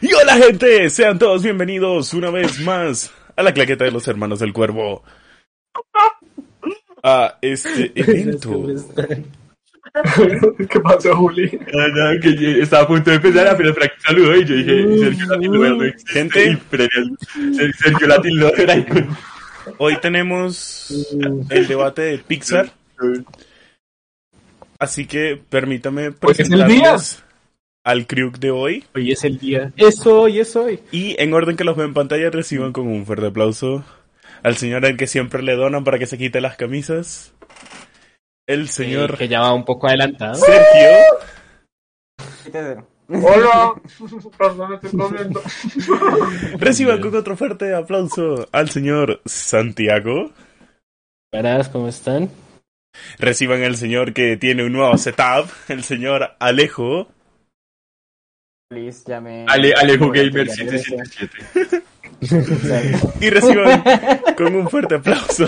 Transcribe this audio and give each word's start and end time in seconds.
Y 0.00 0.12
hola 0.12 0.36
gente, 0.36 0.90
sean 0.90 1.18
todos 1.18 1.42
bienvenidos 1.42 2.14
una 2.14 2.30
vez 2.30 2.60
más 2.60 3.10
a 3.36 3.42
la 3.42 3.52
claqueta 3.52 3.84
de 3.84 3.90
los 3.90 4.06
hermanos 4.08 4.38
del 4.38 4.52
cuervo. 4.52 5.02
A 7.02 7.38
este 7.40 7.92
evento. 7.94 8.66
¿Qué 10.68 10.80
pasó, 10.80 11.16
Juli? 11.16 11.58
Ah, 11.74 11.86
no, 11.94 12.20
que 12.20 12.36
yo 12.36 12.62
estaba 12.62 12.84
a 12.84 12.86
punto 12.86 13.10
de 13.10 13.16
empezar, 13.16 13.56
pero 13.56 13.74
Frank 13.74 13.92
saludó 14.06 14.36
y 14.36 14.44
yo 14.44 14.54
dije, 14.54 14.98
Sergio 14.98 15.26
Latin 15.26 15.52
Lover 15.52 15.76
no 15.76 15.84
existe. 15.84 16.12
Gente. 16.12 16.58
Sergio 17.78 18.06
Latin 18.06 18.38
Lover. 18.38 19.06
Hoy 19.78 19.96
tenemos 20.00 21.14
el 21.50 21.66
debate 21.66 22.02
de 22.02 22.18
Pixar, 22.18 22.70
así 24.78 25.06
que 25.06 25.40
permítame 25.48 26.08
Hoy 26.08 26.32
es 26.36 26.40
el 26.40 26.48
presentarles 26.48 27.24
al 27.88 28.06
crew 28.06 28.30
de 28.38 28.50
hoy. 28.50 28.84
Hoy 28.94 29.12
es 29.12 29.24
el 29.24 29.38
día. 29.38 29.72
Es 29.74 30.06
hoy, 30.06 30.40
es 30.40 30.54
hoy. 30.56 30.78
Y 30.92 31.16
en 31.20 31.32
orden 31.32 31.56
que 31.56 31.64
los 31.64 31.74
ven 31.74 31.86
en 31.86 31.94
pantalla, 31.94 32.28
reciban 32.28 32.74
con 32.74 32.86
un 32.86 33.06
fuerte 33.06 33.28
aplauso 33.28 33.82
al 34.42 34.56
señor 34.58 34.84
al 34.84 34.98
que 34.98 35.06
siempre 35.06 35.42
le 35.42 35.56
donan 35.56 35.84
para 35.84 35.98
que 35.98 36.04
se 36.04 36.18
quite 36.18 36.42
las 36.42 36.58
camisas. 36.58 37.32
El 38.46 38.68
señor 38.68 39.14
Eh, 39.14 39.16
que 39.16 39.28
ya 39.28 39.40
va 39.40 39.54
un 39.54 39.64
poco 39.64 39.88
adelantado. 39.88 40.34
Sergio. 40.34 40.88
Hola. 43.08 43.72
Perdón, 44.36 44.74
estoy 44.74 44.90
comiendo. 44.90 45.42
Reciban 46.58 47.00
con 47.00 47.16
otro 47.16 47.38
fuerte 47.38 47.74
aplauso 47.74 48.46
al 48.52 48.68
señor 48.68 49.22
Santiago. 49.24 50.30
Verás, 51.32 51.70
¿cómo 51.70 51.88
están? 51.88 52.28
Reciban 53.18 53.62
al 53.62 53.76
señor 53.76 54.12
que 54.12 54.36
tiene 54.36 54.64
un 54.66 54.72
nuevo 54.74 54.98
setup, 54.98 55.48
el 55.68 55.84
señor 55.84 56.36
Alejo. 56.38 57.08
Please, 58.68 59.02
ya 59.06 59.18
me... 59.18 59.46
Ale, 59.48 59.72
Alejo 59.72 60.10
Gamer 60.10 60.46
me- 60.46 60.52
777. 60.52 61.82
Y 63.20 63.30
reciban 63.30 63.82
con 64.36 64.54
un 64.56 64.68
fuerte 64.68 64.96
aplauso 64.96 65.46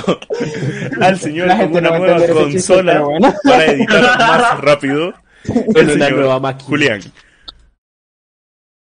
al 1.02 1.18
señor 1.18 1.48
con 1.48 1.72
una 1.76 1.90
no 1.90 1.98
nueva 1.98 2.16
chiste, 2.18 2.32
consola 2.32 3.00
bueno. 3.02 3.34
para 3.44 3.66
editar 3.66 4.18
más 4.18 4.60
rápido. 4.60 5.12
El 5.44 5.64
Con 5.66 5.84
una 5.84 5.92
señor 5.92 6.12
nueva 6.12 6.40
máquina. 6.40 6.68
Julián. 6.68 7.00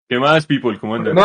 ¿Qué 0.07 0.19
más, 0.19 0.45
people? 0.45 0.77
¿Cómo 0.79 0.95
andan? 0.95 1.15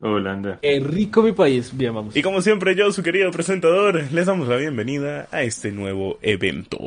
Hola, 0.00 0.32
anda. 0.32 0.58
Qué 0.60 0.80
rico 0.80 1.22
mi 1.22 1.32
país. 1.32 1.74
Bien, 1.74 1.94
vamos. 1.94 2.14
Y 2.14 2.22
como 2.22 2.42
siempre, 2.42 2.74
yo, 2.74 2.92
su 2.92 3.02
querido 3.02 3.30
presentador, 3.30 4.02
les 4.12 4.26
damos 4.26 4.48
la 4.48 4.56
bienvenida 4.56 5.28
a 5.30 5.42
este 5.42 5.70
nuevo 5.72 6.18
evento. 6.20 6.78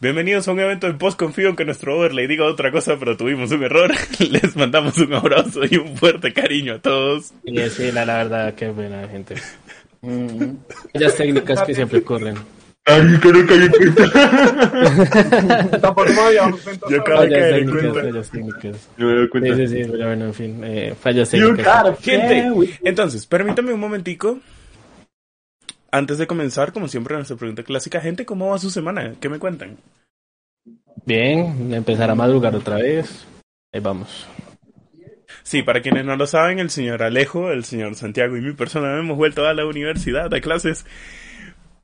Bienvenidos 0.00 0.46
a 0.48 0.52
un 0.52 0.60
evento 0.60 0.86
en 0.86 0.98
post 0.98 1.18
confío 1.18 1.48
en 1.48 1.56
que 1.56 1.64
nuestro 1.64 1.96
overlay 1.98 2.26
diga 2.26 2.44
otra 2.46 2.70
cosa, 2.70 2.96
pero 2.98 3.16
tuvimos 3.16 3.50
un 3.52 3.62
error. 3.62 3.92
Les 4.30 4.54
mandamos 4.56 4.98
un 4.98 5.14
abrazo 5.14 5.60
y 5.70 5.76
un 5.76 5.96
fuerte 5.96 6.32
cariño 6.32 6.74
a 6.74 6.78
todos. 6.80 7.32
Y 7.44 7.58
sí, 7.70 7.90
la, 7.92 8.04
la 8.04 8.16
verdad, 8.18 8.54
qué 8.54 8.68
buena 8.68 9.06
gente. 9.08 9.36
Mm. 10.02 10.56
Las 10.94 11.16
técnicas 11.16 11.62
que 11.62 11.74
siempre 11.74 11.98
ocurren. 12.00 12.36
Ay, 12.86 13.18
que 13.22 13.32
no 13.32 13.46
caí 13.46 13.62
en 13.62 13.70
cuenta. 13.72 14.04
Yo 16.90 17.00
acabo 17.00 17.22
de 17.22 17.30
Fallas 17.30 17.40
caer 17.40 17.54
en 17.54 17.66
técnicas, 17.66 17.80
cuenta. 17.92 18.00
fallas 18.02 18.30
técnicas. 18.30 18.88
No 18.98 19.06
me 19.06 19.14
doy 19.14 19.24
Sí, 19.24 19.30
cuenta. 19.30 19.56
sí, 19.56 19.66
sí, 19.68 19.82
pero 19.90 20.06
bueno, 20.06 20.24
en 20.26 20.34
fin. 20.34 20.60
Eh, 20.64 20.94
fallas 21.00 21.32
You 21.32 21.46
técnicas. 21.56 21.98
Gente, 22.00 22.52
entonces, 22.82 23.26
permítame 23.26 23.72
un 23.72 23.80
momentico. 23.80 24.38
Antes 25.94 26.18
de 26.18 26.26
comenzar, 26.26 26.72
como 26.72 26.88
siempre, 26.88 27.14
nuestra 27.14 27.36
pregunta 27.36 27.62
clásica. 27.62 28.00
Gente, 28.00 28.26
¿cómo 28.26 28.48
va 28.48 28.58
su 28.58 28.68
semana? 28.68 29.14
¿Qué 29.20 29.28
me 29.28 29.38
cuentan? 29.38 29.76
Bien, 31.06 31.72
empezar 31.72 32.10
a 32.10 32.16
madrugar 32.16 32.56
otra 32.56 32.78
vez. 32.78 33.24
Ahí 33.72 33.78
vamos. 33.78 34.26
Sí, 35.44 35.62
para 35.62 35.82
quienes 35.82 36.04
no 36.04 36.16
lo 36.16 36.26
saben, 36.26 36.58
el 36.58 36.70
señor 36.70 37.04
Alejo, 37.04 37.52
el 37.52 37.62
señor 37.62 37.94
Santiago 37.94 38.36
y 38.36 38.40
mi 38.40 38.54
persona 38.54 38.98
hemos 38.98 39.16
vuelto 39.16 39.46
a 39.46 39.54
la 39.54 39.64
universidad 39.66 40.34
a 40.34 40.40
clases 40.40 40.84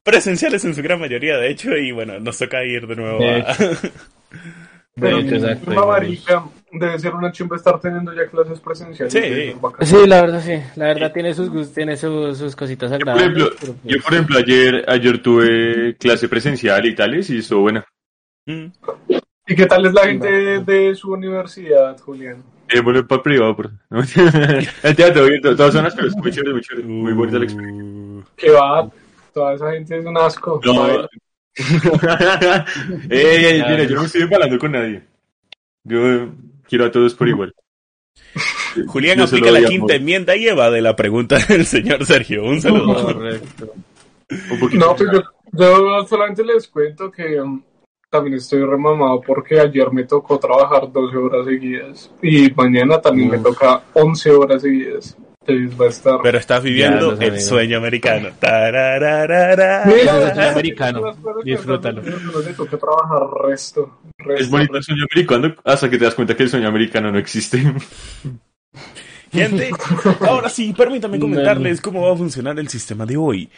presenciales 0.02 0.64
en 0.64 0.74
su 0.74 0.83
gran 0.83 0.98
mayoría, 0.98 1.36
de 1.36 1.48
hecho, 1.48 1.77
y 1.77 1.92
bueno, 1.92 2.18
nos 2.18 2.36
toca 2.36 2.64
ir 2.64 2.89
de 2.89 2.96
nuevo 2.96 3.20
De 3.20 3.42
a... 3.42 3.56
Pero, 4.96 5.18
De 5.18 5.23
hecho, 5.23 5.35
exacto, 5.36 6.51
debe 6.73 6.98
ser 6.98 7.14
una 7.14 7.33
chimba 7.33 7.57
estar 7.57 7.81
teniendo 7.81 8.13
ya 8.14 8.27
clases 8.27 8.61
presenciales. 8.61 9.13
Sí. 9.13 9.55
Sí, 9.86 10.07
la 10.07 10.20
verdad, 10.23 10.42
sí. 10.42 10.55
La 10.77 10.86
verdad 10.86 11.13
tiene 11.13 11.35
sus 11.35 11.48
gustos, 11.48 11.75
tiene 11.75 11.97
sus, 11.97 12.39
sus 12.39 12.55
cositas 12.55 12.91
Yo, 12.91 12.98
por 12.98 13.08
agradables. 13.11 13.36
ejemplo, 13.36 13.57
pero 13.61 13.73
pues- 13.75 13.95
yo, 13.95 14.03
por 14.03 14.13
ejemplo, 14.14 14.39
ayer, 14.39 14.85
ayer 14.89 15.23
tuve 15.23 15.97
clase 15.98 16.29
presencial 16.29 16.85
y 16.86 16.95
tales 16.95 17.29
y 17.30 17.39
estuvo 17.39 17.63
buena. 17.63 17.85
Mm. 18.47 18.67
¿Y 19.48 19.55
qué 19.57 19.67
tal 19.67 19.85
es 19.86 19.92
la 19.92 20.05
gente 20.07 20.30
de, 20.30 20.61
de 20.61 20.95
su 20.95 21.11
universidad, 21.13 21.98
Julián? 21.98 22.42
Eh, 22.69 22.80
bueno, 22.80 23.05
para 23.07 23.20
privado, 23.23 23.57
por... 23.57 23.70
No, 23.91 24.01
el 24.01 24.97
teatro, 24.97 25.27
todas 25.57 25.73
son 25.73 25.83
las 25.85 25.95
pero 25.95 26.07
es 26.09 26.17
muy 26.17 26.30
chévere, 26.30 26.53
muy 26.53 26.61
chévere. 26.63 26.86
Muy 26.86 27.13
bonita 27.13 27.39
la 27.39 27.45
experiencia. 27.45 27.85
Uh, 27.85 28.23
Que 28.36 28.51
va, 28.51 28.89
toda 29.35 29.55
esa 29.55 29.73
gente 29.73 29.98
es 29.98 30.07
un 30.07 30.17
asco. 30.17 30.61
No. 30.64 31.09
Ey, 33.11 33.45
ey, 33.45 33.63
mira, 33.69 33.85
yo 33.85 33.97
no 33.97 34.05
estoy 34.05 34.23
empalando 34.23 34.57
con 34.59 34.70
nadie. 34.73 35.03
Yo 35.85 36.29
quiero 36.70 36.86
a 36.86 36.91
todos 36.91 37.14
por 37.14 37.29
igual. 37.29 37.53
Julián 38.86 39.19
Yo 39.19 39.25
aplica 39.25 39.51
la 39.51 39.64
quinta 39.64 39.95
enmienda 39.97 40.36
y 40.36 40.47
Eva 40.47 40.70
de 40.70 40.81
la 40.81 40.95
pregunta 40.95 41.36
del 41.48 41.67
señor 41.67 42.07
Sergio. 42.07 42.45
Un 42.45 42.63
saludo. 42.63 43.03
Correcto. 43.03 43.75
Un 44.53 44.61
poquito. 44.61 44.86
No, 44.86 44.95
pues 44.95 45.11
yo, 45.13 45.20
yo 45.53 46.07
solamente 46.07 46.45
les 46.45 46.69
cuento 46.69 47.11
que 47.11 47.41
um, 47.41 47.61
también 48.09 48.36
estoy 48.36 48.64
remamado 48.64 49.20
porque 49.20 49.59
ayer 49.59 49.91
me 49.92 50.05
tocó 50.05 50.39
trabajar 50.39 50.91
12 50.91 51.17
horas 51.17 51.47
seguidas 51.47 52.11
y 52.23 52.48
mañana 52.53 53.01
también 53.01 53.30
me 53.30 53.39
toca 53.39 53.83
11 53.92 54.30
horas 54.30 54.63
seguidas. 54.63 55.17
Entonces 55.50 55.80
va 55.80 55.86
a 55.86 55.88
estar... 55.88 56.20
Pero 56.22 56.38
estás 56.38 56.62
viviendo 56.62 57.12
el 57.20 57.40
sueño 57.40 57.78
americano. 57.78 58.28
Tarararara. 58.38 59.84
Mira, 59.86 60.33
es 60.33 60.38
americano. 60.38 61.16
Disfrútalo. 61.44 62.02
Trabajar 62.02 63.28
resto. 63.48 64.00
resto 64.18 64.42
Es 64.42 64.50
bonito 64.50 64.77
el 64.77 64.83
sueño 64.83 65.05
americano 65.12 65.55
hasta 65.64 65.90
que 65.90 65.98
te 65.98 66.05
das 66.05 66.14
cuenta 66.14 66.36
que 66.36 66.44
el 66.44 66.48
sueño 66.48 66.68
americano 66.68 67.11
no 67.11 67.18
existe. 67.18 67.62
Gente, 69.33 69.70
ahora 70.20 70.48
sí, 70.48 70.72
permítame 70.72 71.18
comentarles 71.20 71.80
cómo 71.80 72.02
va 72.02 72.12
a 72.12 72.17
funcionar 72.17 72.58
el 72.58 72.68
sistema 72.68 73.06
de 73.06 73.17
hoy. 73.17 73.48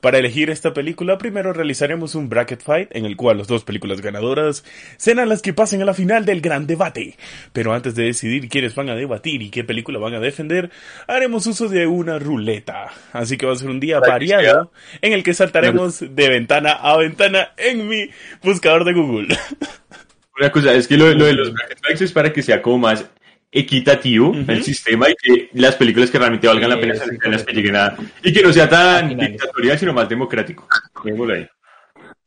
Para 0.00 0.18
elegir 0.18 0.48
esta 0.50 0.72
película, 0.72 1.18
primero 1.18 1.52
realizaremos 1.52 2.14
un 2.14 2.28
bracket 2.28 2.62
fight 2.62 2.88
en 2.94 3.04
el 3.04 3.16
cual 3.16 3.38
las 3.38 3.48
dos 3.48 3.64
películas 3.64 4.00
ganadoras 4.00 4.64
serán 4.96 5.28
las 5.28 5.42
que 5.42 5.52
pasen 5.52 5.82
a 5.82 5.84
la 5.84 5.94
final 5.94 6.24
del 6.24 6.40
gran 6.40 6.68
debate. 6.68 7.16
Pero 7.52 7.74
antes 7.74 7.96
de 7.96 8.04
decidir 8.04 8.48
quiénes 8.48 8.76
van 8.76 8.90
a 8.90 8.94
debatir 8.94 9.42
y 9.42 9.50
qué 9.50 9.64
película 9.64 9.98
van 9.98 10.14
a 10.14 10.20
defender, 10.20 10.70
haremos 11.08 11.46
uso 11.46 11.68
de 11.68 11.88
una 11.88 12.20
ruleta. 12.20 12.92
Así 13.12 13.36
que 13.36 13.46
va 13.46 13.54
a 13.54 13.56
ser 13.56 13.70
un 13.70 13.80
día 13.80 13.98
variado 13.98 14.70
en 15.02 15.12
el 15.12 15.24
que 15.24 15.34
saltaremos 15.34 15.98
de 16.00 16.28
ventana 16.28 16.72
a 16.72 16.96
ventana 16.96 17.52
en 17.56 17.88
mi 17.88 18.10
buscador 18.42 18.84
de 18.84 18.92
Google. 18.92 19.36
Una 20.38 20.52
cosa, 20.52 20.72
es 20.72 20.86
que 20.86 20.96
lo, 20.96 21.12
lo 21.14 21.24
de 21.24 21.32
los 21.32 21.52
bracket 21.52 21.80
fights 21.82 22.02
es 22.02 22.12
para 22.12 22.32
que 22.32 22.42
sea 22.42 22.62
como 22.62 22.78
más 22.78 23.04
equitativo 23.50 24.34
el 24.46 24.62
sistema 24.62 25.08
y 25.08 25.14
que 25.14 25.50
las 25.54 25.74
películas 25.76 26.10
que 26.10 26.18
realmente 26.18 26.46
valgan 26.46 26.70
la 26.70 26.80
pena 26.80 26.94
sí, 26.94 27.00
sean 27.00 27.10
las 27.10 27.20
que 27.20 27.28
correcto. 27.28 27.52
lleguen 27.52 27.76
a... 27.76 27.96
Y 28.22 28.32
que 28.32 28.42
no 28.42 28.52
sea 28.52 28.68
tan 28.68 29.08
Finales. 29.08 29.30
dictatorial, 29.30 29.78
sino 29.78 29.92
más 29.92 30.08
democrático. 30.08 30.68
Ahí. 31.04 31.48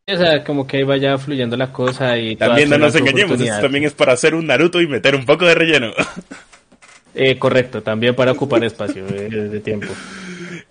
O 0.08 0.18
sea, 0.18 0.44
como 0.44 0.66
que 0.66 0.84
vaya 0.84 1.18
fluyendo 1.18 1.56
la 1.56 1.72
cosa 1.72 2.18
y 2.18 2.36
También 2.36 2.70
no 2.70 2.78
nos 2.78 2.96
engañemos, 2.96 3.40
esto 3.40 3.62
también 3.62 3.84
es 3.84 3.94
para 3.94 4.14
hacer 4.14 4.34
un 4.34 4.48
Naruto 4.48 4.82
y 4.82 4.88
meter 4.88 5.16
un 5.16 5.26
poco 5.26 5.46
de 5.46 5.56
relleno. 5.56 5.92
Eh, 7.14 7.38
correcto, 7.38 7.84
también 7.84 8.16
para 8.16 8.32
ocupar 8.32 8.64
espacio 8.64 9.06
eh, 9.08 9.30
de 9.30 9.60
tiempo. 9.60 9.88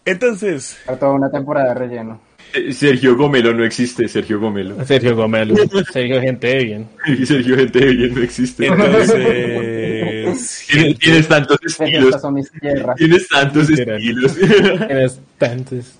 Entonces, 0.06 0.78
Para 0.86 0.98
toda 0.98 1.12
una 1.12 1.30
temporada 1.30 1.68
de 1.68 1.74
relleno. 1.74 2.20
Eh, 2.52 2.72
Sergio 2.72 3.16
Gomelo 3.16 3.54
no 3.54 3.64
existe, 3.64 4.08
Sergio 4.08 4.40
Gomelo. 4.40 4.84
Sergio 4.84 5.14
Gomelo, 5.16 5.54
Sergio 5.92 6.20
gente 6.20 6.46
de 6.48 6.64
bien. 6.64 6.88
Y 7.06 7.24
Sergio 7.26 7.56
Gente 7.56 7.78
de 7.78 7.94
Bien 7.94 8.14
no 8.14 8.22
existe. 8.22 8.66
entonces, 8.66 10.66
Tienes, 10.70 10.98
tienes 10.98 11.28
tantos 11.28 11.58
Estas 11.62 11.88
estilos. 11.88 12.20
son 12.20 12.34
mis 12.34 12.50
tierras. 12.52 12.96
Tienes 12.96 13.28
tantos 13.28 13.70
Literal. 13.70 13.96
estilos. 13.98 14.36
Tienes 14.36 15.20
tantos. 15.38 15.94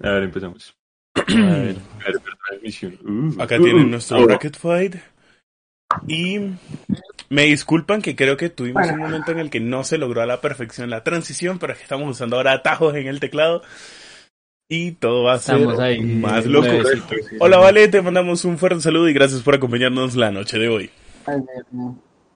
A 0.00 0.10
ver, 0.10 0.22
empezamos. 0.24 0.74
A 1.14 1.22
ver. 1.22 1.28
A 1.36 1.58
ver, 1.58 1.76
pero 2.24 2.36
transmisión. 2.48 2.98
Uh, 3.04 3.42
Acá 3.42 3.58
uh, 3.58 3.64
tienen 3.64 3.90
nuestro 3.90 4.16
ahora. 4.18 4.36
bracket 4.38 4.56
fight. 4.56 4.94
Y 6.06 6.38
me 7.30 7.44
disculpan 7.44 8.02
que 8.02 8.14
creo 8.14 8.36
que 8.36 8.50
tuvimos 8.50 8.86
un 8.88 8.98
momento 8.98 9.32
en 9.32 9.38
el 9.38 9.50
que 9.50 9.58
no 9.58 9.82
se 9.84 9.98
logró 9.98 10.20
a 10.22 10.26
la 10.26 10.40
perfección 10.40 10.90
la 10.90 11.02
transición, 11.02 11.58
pero 11.58 11.72
es 11.72 11.78
que 11.78 11.84
estamos 11.84 12.08
usando 12.10 12.36
ahora 12.36 12.52
atajos 12.52 12.94
en 12.94 13.06
el 13.08 13.20
teclado. 13.20 13.62
Y 14.68 14.92
todo 14.92 15.24
va 15.24 15.34
a 15.34 15.38
ser 15.38 15.56
Estamos 15.56 15.80
ahí. 15.80 16.00
más 16.00 16.44
loco. 16.44 16.68
Hola, 17.40 17.56
Vale, 17.58 17.88
te 17.88 18.02
mandamos 18.02 18.44
un 18.44 18.58
fuerte 18.58 18.80
saludo 18.82 19.08
y 19.08 19.14
gracias 19.14 19.40
por 19.40 19.54
acompañarnos 19.54 20.14
la 20.14 20.30
noche 20.30 20.58
de 20.58 20.68
hoy. 20.68 20.90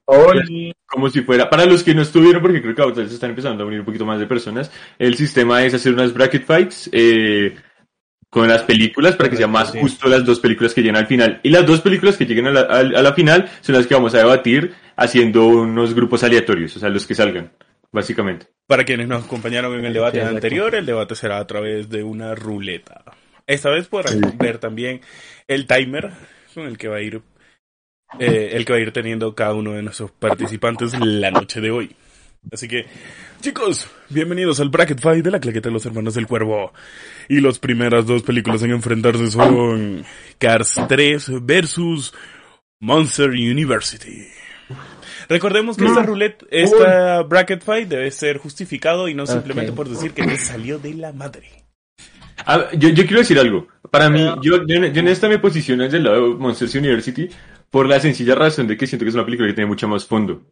Oli. 0.07 0.73
Como 0.87 1.11
si 1.11 1.21
fuera, 1.23 1.51
para 1.51 1.67
los 1.67 1.83
que 1.83 1.95
no 1.95 2.03
estuvieron, 2.03 2.41
porque 2.41 2.63
creo 2.63 2.75
que 2.75 2.83
ahora 2.83 2.95
se 2.97 3.15
están 3.15 3.31
empezando 3.31 3.63
a 3.63 3.67
unir 3.67 3.81
un 3.81 3.87
poquito 3.87 4.07
más 4.07 4.19
de 4.19 4.27
personas, 4.27 4.71
el 4.99 5.15
sistema 5.17 5.63
es 5.65 5.75
hacer 5.75 5.93
unas 5.93 6.13
bracket 6.15 6.45
fights, 6.45 6.89
eh, 6.93 7.55
con 8.31 8.49
las 8.49 8.63
películas 8.63 9.15
para 9.15 9.29
que 9.29 9.37
sea 9.37 9.47
más 9.47 9.71
justo 9.71 10.09
las 10.09 10.25
dos 10.25 10.41
películas 10.41 10.73
que 10.73 10.81
lleguen 10.81 10.97
al 10.97 11.07
final. 11.07 11.39
Y 11.43 11.51
las 11.51 11.67
dos 11.67 11.83
películas 11.83 12.17
que 12.17 12.25
lleguen 12.25 12.47
a 12.47 12.51
la, 12.51 12.61
a 12.63 13.03
la 13.03 13.13
final 13.13 13.51
son 13.61 13.75
las 13.75 13.87
que 13.87 13.95
vamos 13.95 14.15
a 14.15 14.19
debatir 14.19 14.75
haciendo 14.97 15.47
unos 15.47 15.95
grupos 15.95 16.25
aleatorios, 16.25 16.75
o 16.77 16.81
sea, 16.81 16.89
los 16.89 17.07
que 17.07 17.15
salgan, 17.15 17.53
básicamente. 17.93 18.47
Para 18.67 18.85
quienes 18.85 19.07
nos 19.07 19.25
acompañaron 19.25 19.79
en 19.79 19.85
el 19.85 19.93
debate 19.93 20.21
Sí, 20.21 20.27
anterior, 20.27 20.75
el 20.75 20.87
debate 20.87 21.15
será 21.15 21.39
a 21.39 21.47
través 21.47 21.89
de 21.89 22.03
una 22.03 22.35
ruleta. 22.35 23.05
Esta 23.47 23.71
vez 23.71 23.87
podrán 23.89 24.37
ver 24.39 24.59
también 24.59 25.01
el 25.47 25.67
timer 25.67 26.11
con 26.55 26.67
el 26.67 26.79
que 26.79 26.89
va 26.89 26.97
a 26.97 27.03
ir 27.03 27.23
eh, 28.19 28.51
el 28.53 28.65
que 28.65 28.73
va 28.73 28.79
a 28.79 28.83
ir 28.83 28.93
teniendo 28.93 29.35
cada 29.35 29.55
uno 29.55 29.73
de 29.73 29.83
nuestros 29.83 30.11
participantes 30.11 30.99
la 30.99 31.31
noche 31.31 31.61
de 31.61 31.71
hoy. 31.71 31.95
Así 32.51 32.67
que, 32.67 32.87
chicos, 33.41 33.89
bienvenidos 34.09 34.59
al 34.61 34.69
Bracket 34.69 35.01
Fight 35.01 35.25
de 35.25 35.31
la 35.31 35.41
claqueta 35.41 35.69
de 35.69 35.73
los 35.73 35.87
hermanos 35.87 36.15
del 36.15 36.27
cuervo. 36.27 36.73
Y 37.29 37.41
las 37.41 37.59
primeras 37.59 38.05
dos 38.05 38.23
películas 38.23 38.63
en 38.63 38.73
enfrentarse 38.73 39.31
son 39.31 40.05
Cars 40.39 40.75
3 40.89 41.45
versus 41.45 42.13
Monster 42.81 43.31
University. 43.31 44.27
Recordemos 45.33 45.77
que 45.77 45.87
esta 45.87 46.03
roulette, 46.03 46.45
esta 46.51 47.23
bracket 47.23 47.63
fight 47.63 47.89
debe 47.89 48.11
ser 48.11 48.37
justificado 48.39 49.09
y 49.09 49.15
no 49.15 49.27
simplemente 49.27 49.71
Ok. 49.71 49.77
por 49.77 49.89
decir 49.89 50.13
que 50.13 50.23
te 50.25 50.37
salió 50.37 50.79
de 50.79 50.95
la 50.95 51.13
madre. 51.13 51.49
Ah, 52.45 52.69
yo, 52.77 52.89
yo 52.91 53.05
quiero 53.05 53.19
decir 53.21 53.39
algo. 53.39 53.67
Para 53.91 54.11
mí, 54.11 54.21
yo, 54.43 54.67
yo, 54.67 54.75
en- 54.77 54.93
yo 54.93 55.01
en 55.01 55.09
esta 55.09 55.29
me 55.29 55.39
posiciono 55.39 55.85
desde 55.85 55.99
el 55.99 56.05
lado 56.05 56.31
de 56.31 56.35
Monsters 56.37 56.75
University 56.75 57.29
por 57.71 57.87
la 57.89 57.99
sencilla 58.01 58.35
razón 58.35 58.67
de 58.67 58.77
que 58.77 58.87
siento 58.87 59.05
que 59.05 59.09
es 59.11 59.15
una 59.15 59.25
película 59.25 59.49
que 59.49 59.55
tiene 59.55 59.69
mucho 59.69 59.89
más 59.89 60.05
fondo. 60.05 60.43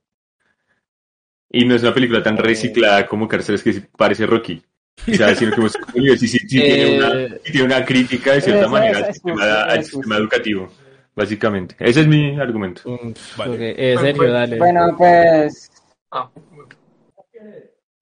Y 1.50 1.64
no 1.64 1.74
es 1.74 1.82
una 1.82 1.92
película 1.92 2.22
tan 2.22 2.36
reciclada 2.36 3.06
como 3.06 3.26
Cárceles 3.28 3.62
que 3.62 3.82
parece 3.96 4.24
Rocky. 4.26 4.62
O 5.10 5.14
sea, 5.14 5.34
sino 5.34 5.52
que 5.52 5.60
Monsters 5.60 5.94
University 5.94 6.28
sí, 6.28 6.38
sí 6.38 6.48
tiene, 6.60 6.98
una, 6.98 7.12
Eh, 7.20 7.40
sí 7.44 7.52
tiene 7.52 7.66
una 7.66 7.84
crítica 7.84 8.32
de 8.34 8.40
cierta 8.40 8.62
Eso, 8.62 8.70
manera 8.70 8.92
eso 8.92 9.04
al 9.04 9.10
es 9.10 9.14
sistema, 9.16 9.62
al 9.62 9.84
sistema 9.84 10.16
educativo, 10.16 10.72
básicamente. 11.20 11.76
Ese 11.78 12.00
es 12.00 12.06
mi 12.06 12.38
argumento. 12.40 12.82
mm, 12.86 13.12
Vale. 13.36 13.74
Eh, 13.76 13.96
Sergio, 13.98 14.32
dale. 14.32 14.58
Bueno, 14.58 14.94
pues. 14.96 15.70
Ah, 16.10 16.30
bueno. 16.34 16.68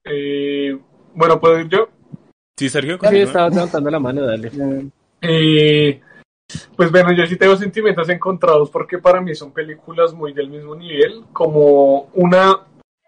Eh, 0.05 0.79
bueno, 1.15 1.41
¿puedo 1.41 1.59
ir 1.61 1.69
yo? 1.69 1.89
Sí, 2.57 2.69
Sergio, 2.69 2.99
Sí, 3.09 3.19
estaba 3.19 3.51
levantando 3.51 3.91
la 3.91 3.99
mano, 3.99 4.23
dale. 4.25 4.51
eh, 5.21 6.01
pues 6.77 6.91
bueno, 6.91 7.13
yo 7.13 7.27
sí 7.27 7.37
tengo 7.37 7.57
sentimientos 7.57 8.09
encontrados 8.09 8.71
porque 8.71 8.99
para 8.99 9.21
mí 9.21 9.35
son 9.35 9.53
películas 9.53 10.15
muy 10.15 10.33
del 10.33 10.49
mismo 10.49 10.75
nivel. 10.75 11.25
Como 11.33 12.09
una. 12.15 12.61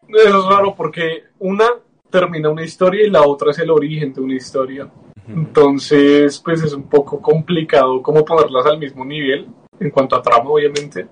Es 0.08 0.32
raro 0.32 0.74
porque 0.76 1.24
una 1.38 1.66
termina 2.10 2.50
una 2.50 2.64
historia 2.64 3.06
y 3.06 3.10
la 3.10 3.22
otra 3.22 3.52
es 3.52 3.58
el 3.60 3.70
origen 3.70 4.12
de 4.12 4.20
una 4.20 4.34
historia. 4.34 4.90
Entonces, 5.28 6.40
pues 6.44 6.60
es 6.64 6.72
un 6.72 6.88
poco 6.88 7.22
complicado 7.22 8.02
como 8.02 8.24
ponerlas 8.24 8.66
al 8.66 8.78
mismo 8.78 9.04
nivel 9.04 9.46
en 9.80 9.90
cuanto 9.90 10.16
a 10.16 10.22
trama, 10.22 10.50
obviamente. 10.50 11.08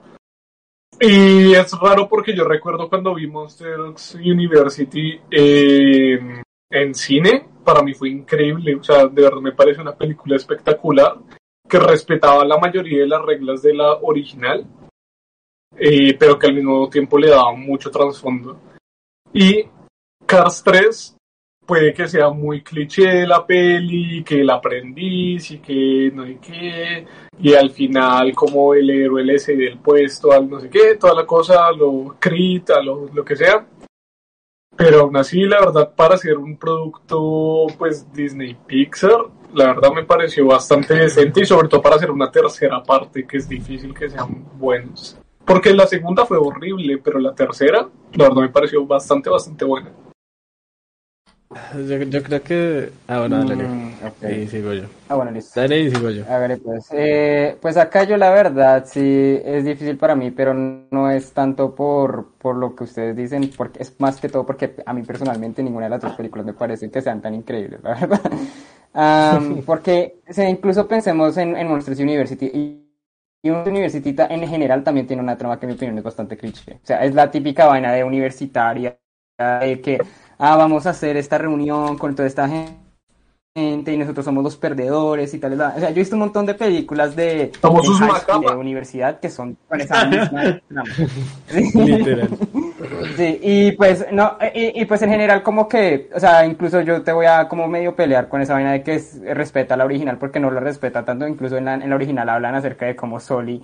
Y 1.01 1.55
es 1.55 1.73
raro 1.79 2.09
porque 2.09 2.35
yo 2.35 2.45
recuerdo 2.45 2.89
cuando 2.89 3.15
vi 3.15 3.27
Monsters 3.27 4.15
University 4.17 5.21
eh, 5.31 6.19
en 6.71 6.95
cine, 6.95 7.49
para 7.65 7.83
mí 7.83 7.95
fue 7.95 8.11
increíble. 8.11 8.77
O 8.77 8.83
sea, 8.83 9.07
de 9.07 9.23
verdad 9.23 9.41
me 9.41 9.53
parece 9.53 9.81
una 9.81 9.97
película 9.97 10.37
espectacular 10.37 11.19
que 11.69 11.79
respetaba 11.79 12.45
la 12.45 12.59
mayoría 12.59 13.01
de 13.01 13.09
las 13.09 13.23
reglas 13.23 13.63
de 13.63 13.75
la 13.75 13.93
original, 14.03 14.67
eh, 15.77 16.17
pero 16.19 16.39
que 16.39 16.47
al 16.47 16.55
mismo 16.55 16.89
tiempo 16.89 17.19
le 17.19 17.29
daba 17.29 17.53
mucho 17.53 17.91
trasfondo. 17.91 18.59
Y 19.33 19.65
Cars 20.27 20.63
3 20.65 21.18
puede 21.69 21.93
que 21.93 22.09
sea 22.09 22.31
muy 22.31 22.63
cliché 22.63 23.27
la 23.27 23.47
peli, 23.47 24.25
que 24.25 24.41
el 24.41 24.49
aprendiz 24.49 25.51
y 25.51 25.59
que 25.59 26.11
no 26.15 26.25
sé 26.25 26.39
qué, 26.41 27.07
y 27.39 27.53
al 27.53 27.71
final 27.71 28.35
como 28.35 28.73
el 28.73 28.89
héroe 28.89 29.23
le 29.23 29.39
cede 29.39 29.69
el 29.69 29.79
puesto 29.79 30.33
al 30.33 30.49
no 30.49 30.61
sé 30.61 30.71
qué, 30.71 30.95
toda 30.95 31.15
la 31.15 31.27
cosa, 31.27 31.71
lo 31.73 32.17
crit, 32.19 32.71
a 32.71 32.81
lo, 32.83 33.11
lo 33.13 33.23
que 33.23 33.37
sea. 33.37 33.67
Pero 34.75 35.01
aún 35.01 35.17
así, 35.19 35.43
la 35.43 35.61
verdad, 35.61 35.93
para 35.95 36.17
ser 36.17 36.39
un 36.39 36.57
producto, 36.57 37.67
pues, 37.77 38.11
Disney 38.15 38.57
Pixar, 38.67 39.27
la 39.53 39.75
verdad 39.75 39.93
me 39.93 40.05
pareció 40.05 40.47
bastante 40.47 40.95
decente 40.95 41.43
y 41.43 41.45
sobre 41.45 41.69
todo 41.69 41.83
para 41.83 41.97
hacer 41.97 42.11
una 42.11 42.31
tercera 42.31 42.83
parte, 42.83 43.27
que 43.27 43.37
es 43.37 43.49
difícil 43.49 43.93
que 43.93 44.09
sean 44.09 44.47
buenos. 44.57 45.19
Porque 45.45 45.75
la 45.75 45.87
segunda 45.87 46.25
fue 46.25 46.39
horrible, 46.39 46.97
pero 46.99 47.19
la 47.19 47.35
tercera, 47.35 47.89
la 48.15 48.25
verdad 48.25 48.43
me 48.43 48.49
pareció 48.49 48.87
bastante, 48.87 49.29
bastante 49.29 49.65
buena. 49.67 49.91
Yo, 51.75 52.03
yo 52.03 52.23
creo 52.23 52.43
que. 52.43 52.91
Ah, 53.09 53.21
bueno, 53.21 53.39
dale. 53.39 53.65
mm, 53.65 53.93
ok. 54.07 54.25
Y 54.45 54.49
sigo 54.49 54.73
yo. 54.75 54.85
Ah, 55.09 55.15
bueno, 55.17 55.31
listo. 55.31 55.61
Dale 55.61 55.81
y 55.81 55.91
sigo 55.91 56.11
yo. 56.11 56.25
A 56.29 56.39
ver, 56.39 56.61
pues, 56.63 56.89
eh, 56.93 57.57
pues 57.63 57.77
acá 57.79 58.05
yo 58.05 58.19
la 58.19 58.31
verdad 58.31 58.85
sí 58.87 59.41
es 59.43 59.65
difícil 59.65 59.97
para 59.97 60.15
mí, 60.15 60.31
pero 60.31 60.53
no 60.53 61.11
es 61.11 61.33
tanto 61.33 61.75
por, 61.75 62.33
por 62.39 62.57
lo 62.57 62.75
que 62.77 62.85
ustedes 62.85 63.17
dicen, 63.17 63.51
porque 63.57 63.83
es 63.83 63.99
más 63.99 64.21
que 64.21 64.29
todo 64.29 64.45
porque 64.45 64.75
a 64.85 64.93
mí 64.93 65.03
personalmente 65.03 65.63
ninguna 65.63 65.87
de 65.87 65.91
las 65.91 66.03
dos 66.03 66.13
películas 66.13 66.45
me 66.45 66.53
parece 66.53 66.91
que 66.91 67.01
sean 67.01 67.23
tan 67.23 67.35
increíbles, 67.35 67.83
la 67.83 67.95
verdad. 67.95 68.21
Am, 68.95 69.61
porque 69.65 70.21
sea, 70.29 70.49
incluso 70.51 70.87
pensemos 70.89 71.37
en, 71.39 71.57
en 71.57 71.69
Monsters 71.69 72.01
University 72.01 72.47
y, 72.53 72.85
y 73.43 73.51
Monsters 73.51 73.73
University 73.75 74.13
ta- 74.13 74.27
en 74.27 74.47
general 74.49 74.83
también 74.85 75.07
tiene 75.07 75.23
una 75.23 75.37
trama 75.39 75.59
que 75.59 75.67
en 75.67 75.71
mi 75.71 75.77
opinión 75.77 75.99
es 75.99 76.05
bastante 76.05 76.37
cliché. 76.37 76.75
O 76.83 76.87
sea, 76.87 77.05
es 77.05 77.15
la 77.15 77.31
típica 77.31 77.67
vaina 77.67 77.93
de 77.93 78.05
universitaria, 78.05 78.99
de 79.61 79.81
que, 79.81 79.99
ah, 80.39 80.57
vamos 80.57 80.87
a 80.87 80.91
hacer 80.91 81.17
esta 81.17 81.39
reunión 81.39 81.99
con 81.99 82.15
toda 82.15 82.27
esta 82.29 82.49
gente 82.49 83.93
y 83.93 83.97
nosotros 83.97 84.25
somos 84.25 84.45
los 84.45 84.57
perdedores 84.57 85.35
y 85.35 85.39
tal. 85.41 85.55
y 85.55 85.57
tal. 85.57 85.73
O 85.77 85.81
sea, 85.81 85.89
yo 85.91 85.97
he 85.97 85.99
visto 85.99 86.15
un 86.15 86.21
montón 86.21 86.47
de 86.47 86.55
películas 86.55 87.17
de, 87.17 87.51
de 87.51 87.83
sus 87.83 87.99
high 87.99 88.09
school, 88.09 88.13
macabras. 88.13 88.53
de 88.55 88.57
universidad 88.61 89.19
que 89.21 89.29
son 89.31 89.57
con 89.69 89.81
esa 89.81 90.05
misma. 90.05 90.43
Literal. 91.75 92.29
Sí, 93.17 93.41
y 93.43 93.73
pues 93.73 94.07
no, 94.13 94.37
y, 94.55 94.81
y 94.81 94.85
pues 94.85 95.03
en 95.03 95.11
general 95.11 95.43
como 95.43 95.69
que, 95.69 96.09
o 96.15 96.21
sea, 96.21 96.47
incluso 96.47 96.81
yo 96.83 97.03
te 97.03 97.11
voy 97.13 97.27
a 97.27 97.49
como 97.49 97.67
medio 97.67 97.97
pelear 97.97 98.29
con 98.29 98.41
esa 98.41 98.55
vaina 98.55 98.73
de 98.73 98.83
que 98.85 98.95
es- 98.95 99.21
respeta 99.23 99.77
la 99.77 99.85
original 99.85 100.19
porque 100.19 100.39
no 100.39 100.51
la 100.53 100.61
respeta 100.61 101.05
tanto, 101.05 101.27
incluso 101.27 101.57
en 101.57 101.65
la, 101.65 101.75
en 101.75 101.91
la 101.91 101.97
original 101.97 102.29
hablan 102.29 102.55
acerca 102.55 102.87
de 102.87 102.95
cómo 102.95 103.19
Soli 103.19 103.61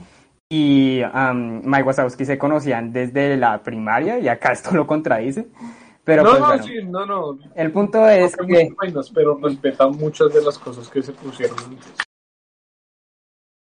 y 0.51 1.03
um, 1.05 1.63
Mike 1.65 1.85
Wazowski 1.85 2.25
se 2.25 2.37
conocían 2.37 2.93
desde 2.93 3.37
la 3.37 3.63
primaria 3.63 4.19
y 4.19 4.27
acá 4.29 4.53
esto 4.53 4.73
lo 4.75 4.87
contradice. 4.89 5.47
Pero 6.05 6.23
no, 6.23 6.31
pues 6.31 6.41
no, 6.41 6.47
bueno, 6.49 6.63
sí, 6.63 6.75
no, 6.85 7.07
no. 7.07 7.39
el 7.55 7.73
punto 7.73 8.07
es 8.09 8.33
toca 8.33 8.47
que... 8.47 8.75
pero 9.15 9.39
respetan 9.39 9.93
muchas 9.93 10.35
de 10.35 10.43
las 10.43 10.59
cosas 10.59 10.89
que 10.89 11.03
se 11.03 11.13
pusieron 11.13 11.59
antes. 11.59 11.95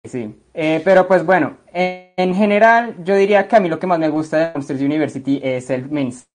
Sí, 0.07 0.41
eh, 0.55 0.81
pero 0.85 1.07
pues 1.07 1.27
bueno, 1.27 1.59
en, 1.73 2.13
en 2.17 2.35
general 2.35 2.97
yo 3.05 3.15
diría 3.17 3.49
que 3.49 3.57
a 3.57 3.61
mí 3.61 3.69
lo 3.69 3.79
que 3.79 3.87
más 3.87 3.99
me 3.99 4.09
gusta 4.09 4.39
de 4.39 4.53
Monsters 4.55 4.81
University 4.81 5.41
es 5.43 5.69
el 5.71 5.91
mensaje, 5.91 6.31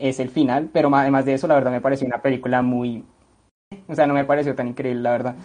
es 0.00 0.20
el 0.20 0.28
final, 0.28 0.68
pero 0.72 0.94
además 0.94 1.24
de 1.24 1.34
eso 1.34 1.46
la 1.46 1.54
verdad 1.54 1.70
me 1.70 1.80
pareció 1.80 2.06
una 2.06 2.20
película 2.20 2.62
muy, 2.62 3.04
o 3.88 3.94
sea, 3.94 4.06
no 4.06 4.14
me 4.14 4.24
pareció 4.24 4.54
tan 4.54 4.68
increíble 4.68 5.02
la 5.02 5.12
verdad. 5.12 5.36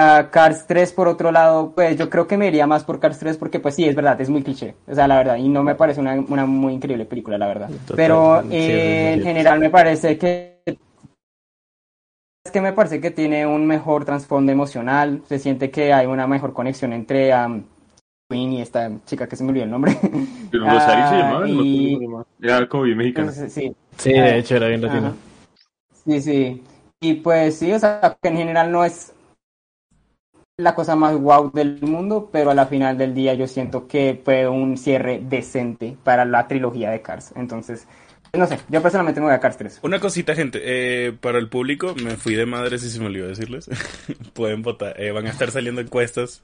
Ah, 0.00 0.28
Cars 0.30 0.64
3 0.68 0.92
por 0.92 1.08
otro 1.08 1.32
lado, 1.32 1.72
pues 1.74 1.96
yo 1.98 2.08
creo 2.08 2.28
que 2.28 2.36
me 2.36 2.46
iría 2.46 2.68
más 2.68 2.84
por 2.84 3.00
Cars 3.00 3.18
3 3.18 3.36
porque 3.36 3.58
pues 3.58 3.74
sí, 3.74 3.84
es 3.84 3.96
verdad, 3.96 4.20
es 4.20 4.30
muy 4.30 4.44
cliché, 4.44 4.76
o 4.86 4.94
sea, 4.94 5.08
la 5.08 5.16
verdad, 5.16 5.36
y 5.38 5.48
no 5.48 5.64
me 5.64 5.74
parece 5.74 6.00
una, 6.00 6.14
una 6.14 6.46
muy 6.46 6.74
increíble 6.74 7.04
película, 7.04 7.36
la 7.36 7.48
verdad. 7.48 7.68
Total, 7.68 7.96
pero 7.96 8.42
eh, 8.48 9.14
en 9.14 9.22
general 9.22 9.58
me 9.58 9.70
parece 9.70 10.16
que 10.16 10.62
es 12.44 12.52
que 12.52 12.60
me 12.60 12.72
parece 12.72 13.00
que 13.00 13.10
tiene 13.10 13.44
un 13.44 13.66
mejor 13.66 14.04
trasfondo 14.04 14.52
emocional, 14.52 15.22
se 15.28 15.40
siente 15.40 15.70
que 15.70 15.92
hay 15.92 16.06
una 16.06 16.28
mejor 16.28 16.52
conexión 16.52 16.92
entre 16.92 17.34
um, 17.34 17.64
Queen 18.30 18.52
y 18.52 18.62
esta 18.62 18.90
chica 19.04 19.26
que 19.26 19.34
se 19.34 19.42
me 19.42 19.50
olvidó 19.50 19.64
el 19.64 19.70
nombre. 19.70 19.98
Pero 20.50 20.64
Rosario 20.64 21.08
se 21.08 21.14
Ah, 21.14 21.18
llamaba, 21.18 21.44
acuerdo 21.44 21.64
y-. 21.64 21.98
Era 22.40 22.68
como 22.68 22.84
bien 22.84 22.98
mexicano. 22.98 23.30
Entonces, 23.30 23.52
sí, 23.52 23.74
Sí, 23.96 24.12
de 24.12 24.38
hecho, 24.38 24.54
era 24.56 24.68
bien 24.68 24.80
latino. 24.80 25.08
Ajá. 25.08 25.16
Sí, 26.04 26.20
sí. 26.22 26.62
Y 27.00 27.14
pues 27.14 27.58
sí, 27.58 27.72
o 27.72 27.78
sea, 27.78 28.16
que 28.22 28.28
en 28.28 28.36
general 28.36 28.70
no 28.70 28.84
es 28.84 29.12
la 30.58 30.74
cosa 30.74 30.96
más 30.96 31.16
guau 31.16 31.50
del 31.52 31.80
mundo, 31.82 32.28
pero 32.32 32.50
a 32.50 32.54
la 32.54 32.66
final 32.66 32.98
del 32.98 33.14
día 33.14 33.34
yo 33.34 33.46
siento 33.46 33.86
que 33.86 34.20
fue 34.24 34.48
un 34.48 34.76
cierre 34.76 35.20
decente 35.22 35.96
para 36.02 36.24
la 36.24 36.48
trilogía 36.48 36.90
de 36.90 37.00
Cars. 37.00 37.32
Entonces, 37.36 37.86
no 38.36 38.46
sé, 38.46 38.58
yo 38.68 38.82
personalmente 38.82 39.20
me 39.20 39.26
voy 39.26 39.34
a 39.34 39.40
Cars 39.40 39.56
3. 39.56 39.78
Una 39.82 40.00
cosita, 40.00 40.34
gente, 40.34 40.60
eh, 40.64 41.12
para 41.12 41.38
el 41.38 41.48
público, 41.48 41.94
me 42.02 42.16
fui 42.16 42.34
de 42.34 42.44
madre 42.46 42.78
si 42.78 42.90
se 42.90 42.98
me 42.98 43.06
olvidó 43.06 43.28
decirles. 43.28 43.70
Pueden 44.34 44.62
votar, 44.62 45.00
eh, 45.00 45.12
van 45.12 45.26
a 45.26 45.30
estar 45.30 45.50
saliendo 45.52 45.80
encuestas 45.80 46.42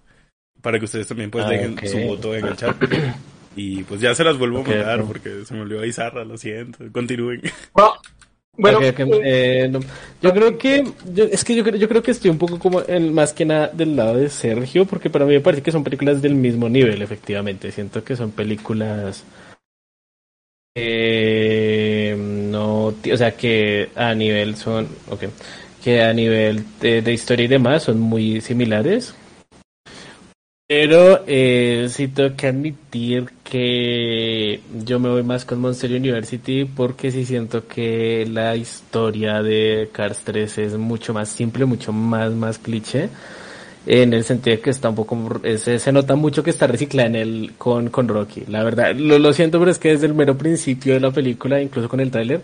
para 0.63 0.79
que 0.79 0.87
ustedes 0.87 1.09
también 1.09 1.31
pues 1.31 1.47
Ah, 1.47 1.51
dejen 1.51 1.73
ok. 1.75 1.85
su 1.85 1.99
voto 2.01 2.35
en 2.37 2.47
el 2.47 2.57
chat. 2.57 2.77
Y 3.57 3.85
pues 3.85 4.01
ya 4.01 4.15
se 4.17 4.25
las 4.25 4.37
vuelvo 4.39 4.61
Ok, 4.61 4.69
a 4.69 4.75
mandar 4.77 5.01
ok. 5.01 5.09
porque 5.09 5.45
se 5.45 5.55
me 5.55 5.61
olvidó 5.63 5.81
avisarla, 5.81 6.25
lo 6.25 6.37
siento. 6.39 6.91
Continúen. 6.93 7.41
Bueno, 7.73 7.95
bueno 8.57 8.81
eh, 8.83 8.95
eh, 9.25 9.69
no. 9.71 9.81
Yo 10.23 10.33
creo 10.33 10.57
que, 10.57 10.85
yo, 11.13 11.25
es 11.25 11.45
que 11.45 11.55
yo, 11.55 11.65
creo- 11.65 11.77
yo 11.77 11.89
creo 11.89 12.03
que 12.03 12.11
estoy 12.13 12.31
un 12.31 12.39
poco 12.39 12.59
como 12.59 12.81
el, 12.81 13.11
más 13.13 13.33
que 13.33 13.45
nada 13.45 13.69
del 13.69 13.97
lado 13.97 14.17
de 14.17 14.31
Sergio, 14.31 14.87
porque 14.87 15.11
para 15.11 15.25
mí 15.27 15.35
me 15.35 15.41
parece 15.41 15.63
que 15.63 15.73
son 15.73 15.85
películas 15.85 16.23
del 16.23 16.35
mismo 16.35 16.69
nivel, 16.69 17.03
efectivamente. 17.03 17.71
Siento 17.73 18.03
que 18.05 18.17
son 18.17 18.31
películas 18.31 19.25
eh, 20.77 22.17
no, 22.19 22.87
o 22.87 23.17
sea 23.17 23.37
que 23.37 23.91
a 23.95 24.13
nivel 24.15 24.57
son, 24.57 24.89
ok, 25.09 25.23
que 25.83 26.03
a 26.03 26.13
nivel 26.13 26.65
de, 26.81 27.13
historia 27.13 27.45
y 27.45 27.49
demás 27.49 27.85
son 27.85 28.01
muy 28.01 28.41
similares. 28.41 29.15
Pero 30.67 31.23
eh, 31.27 31.89
sí 31.91 32.09
tengo 32.09 32.35
que 32.37 32.47
admitir 32.47 33.29
que 33.45 34.63
yo 34.83 34.99
me 34.99 35.11
voy 35.11 35.23
más 35.23 35.45
con 35.45 35.61
Monster 35.61 35.93
University 35.93 36.65
porque 36.65 37.11
sí 37.11 37.27
siento 37.27 37.69
que 37.69 38.27
la 38.31 38.57
historia 38.57 39.43
de 39.43 39.91
Cars 39.93 40.23
3 40.25 40.59
es 40.59 40.79
mucho 40.79 41.13
más 41.13 41.29
simple, 41.29 41.67
mucho 41.67 41.93
más, 41.93 42.33
más 42.33 42.59
cliché 42.59 43.11
en 43.87 44.15
el 44.15 44.25
sentido 44.25 44.57
de 44.57 44.63
que 44.63 44.71
está 44.71 44.89
un 44.89 44.95
poco, 44.95 45.41
se, 45.59 45.79
se 45.79 45.93
nota 45.93 46.17
mucho 46.17 46.43
que 46.43 46.49
está 46.49 46.67
reciclada 46.67 47.09
en 47.09 47.17
el, 47.17 47.53
con, 47.59 47.91
con 47.91 48.09
Rocky. 48.09 48.45
La 48.49 48.65
verdad, 48.65 48.95
lo, 48.95 49.19
lo 49.19 49.35
siento, 49.35 49.59
pero 49.59 49.71
es 49.71 49.79
que 49.79 49.91
desde 49.91 50.07
el 50.07 50.15
mero 50.15 50.39
principio 50.39 50.95
de 50.95 51.01
la 51.01 51.11
película, 51.11 51.61
incluso 51.61 51.91
con 51.91 52.01
el 52.01 52.11
tráiler, 52.11 52.41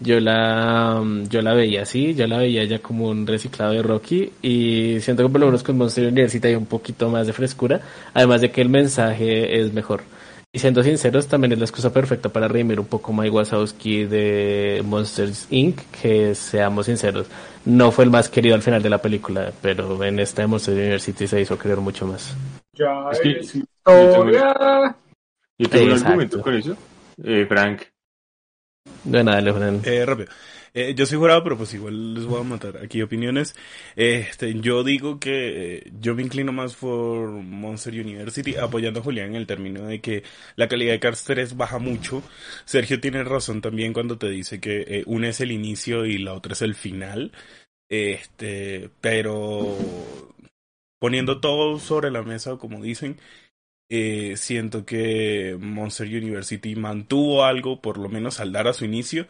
yo 0.00 0.20
la, 0.20 1.02
yo 1.28 1.42
la 1.42 1.54
veía 1.54 1.82
así, 1.82 2.14
yo 2.14 2.26
la 2.26 2.38
veía 2.38 2.64
ya 2.64 2.80
como 2.80 3.08
un 3.08 3.26
reciclado 3.26 3.72
de 3.72 3.82
Rocky 3.82 4.32
y 4.42 4.98
siento 5.00 5.22
que 5.24 5.28
por 5.30 5.40
lo 5.40 5.46
menos 5.46 5.62
con 5.62 5.78
Monster 5.78 6.08
University 6.08 6.48
hay 6.48 6.54
un 6.54 6.66
poquito 6.66 7.08
más 7.08 7.26
de 7.26 7.32
frescura, 7.32 7.80
además 8.14 8.40
de 8.40 8.50
que 8.50 8.60
el 8.60 8.68
mensaje 8.68 9.60
es 9.60 9.72
mejor. 9.72 10.02
Y 10.54 10.58
siendo 10.58 10.82
sinceros, 10.82 11.28
también 11.28 11.52
es 11.52 11.58
la 11.58 11.64
excusa 11.64 11.92
perfecta 11.92 12.28
para 12.28 12.46
redimir 12.46 12.78
un 12.78 12.84
poco 12.84 13.10
Mike 13.12 13.30
Wazowski 13.30 14.04
de 14.04 14.82
Monsters 14.84 15.46
Inc., 15.50 15.80
que 16.02 16.34
seamos 16.34 16.86
sinceros, 16.86 17.26
no 17.64 17.90
fue 17.90 18.04
el 18.04 18.10
más 18.10 18.28
querido 18.28 18.54
al 18.54 18.60
final 18.60 18.82
de 18.82 18.90
la 18.90 18.98
película, 19.00 19.50
pero 19.62 20.02
en 20.04 20.20
esta 20.20 20.42
de 20.42 20.48
Monsters 20.48 20.76
University 20.76 21.26
se 21.26 21.40
hizo 21.40 21.58
querer 21.58 21.78
mucho 21.78 22.06
más. 22.06 22.36
Ya 22.74 23.08
Es 23.12 23.20
que- 23.20 23.38
es 23.38 23.54
historia. 23.54 24.94
Yo 25.58 25.68
tengo 25.68 25.94
un 25.94 26.02
argumento 26.02 26.40
con 26.42 26.54
eso. 26.54 26.76
Eh, 27.24 27.46
Frank, 27.48 27.82
De 29.04 29.24
nada, 29.24 29.40
Leonan. 29.40 29.82
Eh, 29.84 30.04
rápido. 30.06 30.28
Eh, 30.74 30.94
yo 30.94 31.04
soy 31.04 31.18
jurado, 31.18 31.42
pero 31.44 31.58
pues 31.58 31.74
igual 31.74 32.14
les 32.14 32.24
voy 32.24 32.40
a 32.40 32.44
matar 32.44 32.78
aquí 32.78 33.02
opiniones. 33.02 33.54
Este, 33.94 34.58
yo 34.60 34.82
digo 34.84 35.18
que 35.20 35.76
eh, 35.76 35.92
yo 36.00 36.14
me 36.14 36.22
inclino 36.22 36.50
más 36.52 36.74
por 36.74 37.28
Monster 37.30 37.92
University, 37.92 38.56
apoyando 38.56 39.00
a 39.00 39.02
Julián 39.02 39.30
en 39.30 39.36
el 39.36 39.46
término 39.46 39.84
de 39.86 40.00
que 40.00 40.22
la 40.56 40.68
calidad 40.68 40.92
de 40.92 41.00
Cars 41.00 41.24
3 41.24 41.56
baja 41.56 41.78
mucho. 41.78 42.22
Sergio 42.64 43.00
tiene 43.00 43.22
razón 43.22 43.60
también 43.60 43.92
cuando 43.92 44.16
te 44.16 44.30
dice 44.30 44.60
que 44.60 44.80
eh, 44.88 45.04
una 45.06 45.28
es 45.28 45.40
el 45.40 45.52
inicio 45.52 46.06
y 46.06 46.16
la 46.18 46.32
otra 46.32 46.54
es 46.54 46.62
el 46.62 46.74
final. 46.74 47.32
Este, 47.90 48.88
pero 49.02 49.76
poniendo 50.98 51.40
todo 51.40 51.78
sobre 51.78 52.10
la 52.10 52.22
mesa, 52.22 52.56
como 52.56 52.82
dicen, 52.82 53.18
eh, 53.94 54.38
siento 54.38 54.86
que 54.86 55.54
Monster 55.60 56.06
University 56.06 56.74
mantuvo 56.76 57.44
algo, 57.44 57.82
por 57.82 57.98
lo 57.98 58.08
menos 58.08 58.40
al 58.40 58.50
dar 58.50 58.66
a 58.66 58.72
su 58.72 58.86
inicio, 58.86 59.26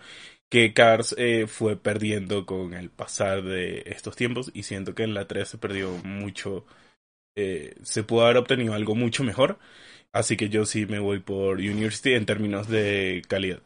que 0.48 0.72
Cars 0.72 1.16
eh, 1.18 1.48
fue 1.48 1.76
perdiendo 1.76 2.46
con 2.46 2.72
el 2.74 2.88
pasar 2.88 3.42
de 3.42 3.82
estos 3.86 4.14
tiempos 4.14 4.52
y 4.54 4.62
siento 4.62 4.94
que 4.94 5.02
en 5.02 5.14
la 5.14 5.26
3 5.26 5.48
se 5.48 5.58
perdió 5.58 5.90
mucho, 6.04 6.64
eh, 7.36 7.74
se 7.82 8.04
pudo 8.04 8.22
haber 8.22 8.36
obtenido 8.36 8.74
algo 8.74 8.94
mucho 8.94 9.24
mejor, 9.24 9.58
así 10.12 10.36
que 10.36 10.48
yo 10.48 10.64
sí 10.64 10.86
me 10.86 11.00
voy 11.00 11.18
por 11.18 11.58
University 11.58 12.14
en 12.14 12.24
términos 12.24 12.68
de 12.68 13.22
calidad. 13.26 13.62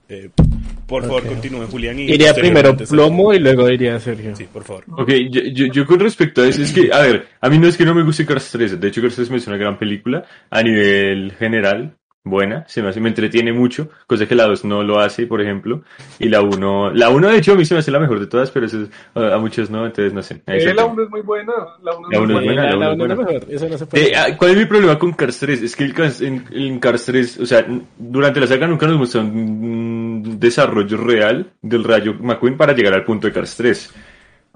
Por 0.86 1.02
favor, 1.02 1.24
continúe 1.26 1.66
Julián. 1.66 1.98
Y 1.98 2.12
Iría 2.12 2.32
primero. 2.32 2.76
Plomo 2.76 3.32
y 3.32 3.40
luego 3.40 3.68
iría 3.68 3.98
Sergio. 3.98 4.36
Sí, 4.36 4.46
por 4.52 4.62
favor. 4.62 4.84
Ok, 4.88 5.10
yo, 5.30 5.42
yo, 5.52 5.66
yo 5.66 5.86
con 5.86 5.98
respecto 5.98 6.42
a 6.42 6.46
eso 6.48 6.62
es 6.62 6.72
que, 6.72 6.92
a 6.92 7.00
ver, 7.00 7.26
a 7.40 7.48
mí 7.48 7.58
no 7.58 7.66
es 7.66 7.76
que 7.76 7.84
no 7.84 7.94
me 7.94 8.04
guste 8.04 8.24
Cars 8.24 8.50
3, 8.52 8.80
de 8.80 8.88
hecho 8.88 9.02
Cars 9.02 9.16
3 9.16 9.30
me 9.30 9.36
es 9.38 9.46
una 9.48 9.56
gran 9.56 9.78
película 9.78 10.24
a 10.48 10.62
nivel 10.62 11.32
general, 11.32 11.96
buena, 12.26 12.64
se 12.68 12.82
me 12.82 12.88
hace, 12.88 13.00
me 13.00 13.08
entretiene 13.08 13.52
mucho, 13.52 13.88
cosa 14.06 14.26
que 14.26 14.34
la 14.34 14.44
2 14.46 14.64
no 14.66 14.82
lo 14.82 14.98
hace, 15.00 15.26
por 15.26 15.40
ejemplo, 15.40 15.82
y 16.18 16.28
la 16.28 16.42
1, 16.42 16.90
la 16.92 17.08
1 17.08 17.28
de 17.28 17.38
hecho 17.38 17.52
a 17.52 17.54
mí 17.54 17.64
se 17.64 17.72
me 17.74 17.80
hace 17.80 17.90
la 17.92 18.00
mejor 18.00 18.18
de 18.20 18.26
todas, 18.26 18.50
pero 18.50 18.66
eso 18.66 18.82
es- 18.82 18.90
a, 19.14 19.34
a 19.34 19.38
muchos 19.38 19.70
no, 19.70 19.86
entonces 19.86 20.12
no 20.12 20.22
sé. 20.22 20.42
Eh, 20.46 20.64
la 20.66 20.82
tema. 20.82 20.84
1 20.86 21.02
es 21.04 21.10
muy 21.10 21.20
buena. 21.22 21.52
La 21.82 21.96
1 21.96 22.08
La 22.10 22.16
es 22.18 22.22
es 22.24 22.32
buena. 22.32 22.62
la 22.64 22.76
la 22.76 22.92
uno 22.92 23.04
es 23.12 23.18
mejor, 23.18 23.44
eso 23.48 23.68
no 23.68 23.78
se 23.78 23.86
puede. 23.86 24.08
Eh, 24.10 24.16
ah, 24.16 24.26
¿Cuál 24.36 24.50
es 24.50 24.56
mi 24.58 24.64
problema 24.66 24.98
con 24.98 25.12
Cars 25.12 25.38
3? 25.38 25.62
Es 25.62 25.76
que 25.76 25.84
el 25.84 25.94
en, 26.20 26.44
en 26.52 26.78
Cars 26.80 27.04
3, 27.06 27.38
o 27.40 27.46
sea, 27.46 27.64
durante 27.96 28.40
la 28.40 28.46
saga 28.48 28.66
nunca 28.66 28.86
nos 28.86 28.96
muestran 28.98 29.26
un 29.26 30.36
desarrollo 30.40 30.96
real 30.96 31.52
del 31.62 31.84
Rayo 31.84 32.14
McQueen 32.20 32.56
para 32.56 32.72
llegar 32.74 32.94
al 32.94 33.04
punto 33.04 33.26
de 33.28 33.32
Cars 33.32 33.56
3. 33.56 33.94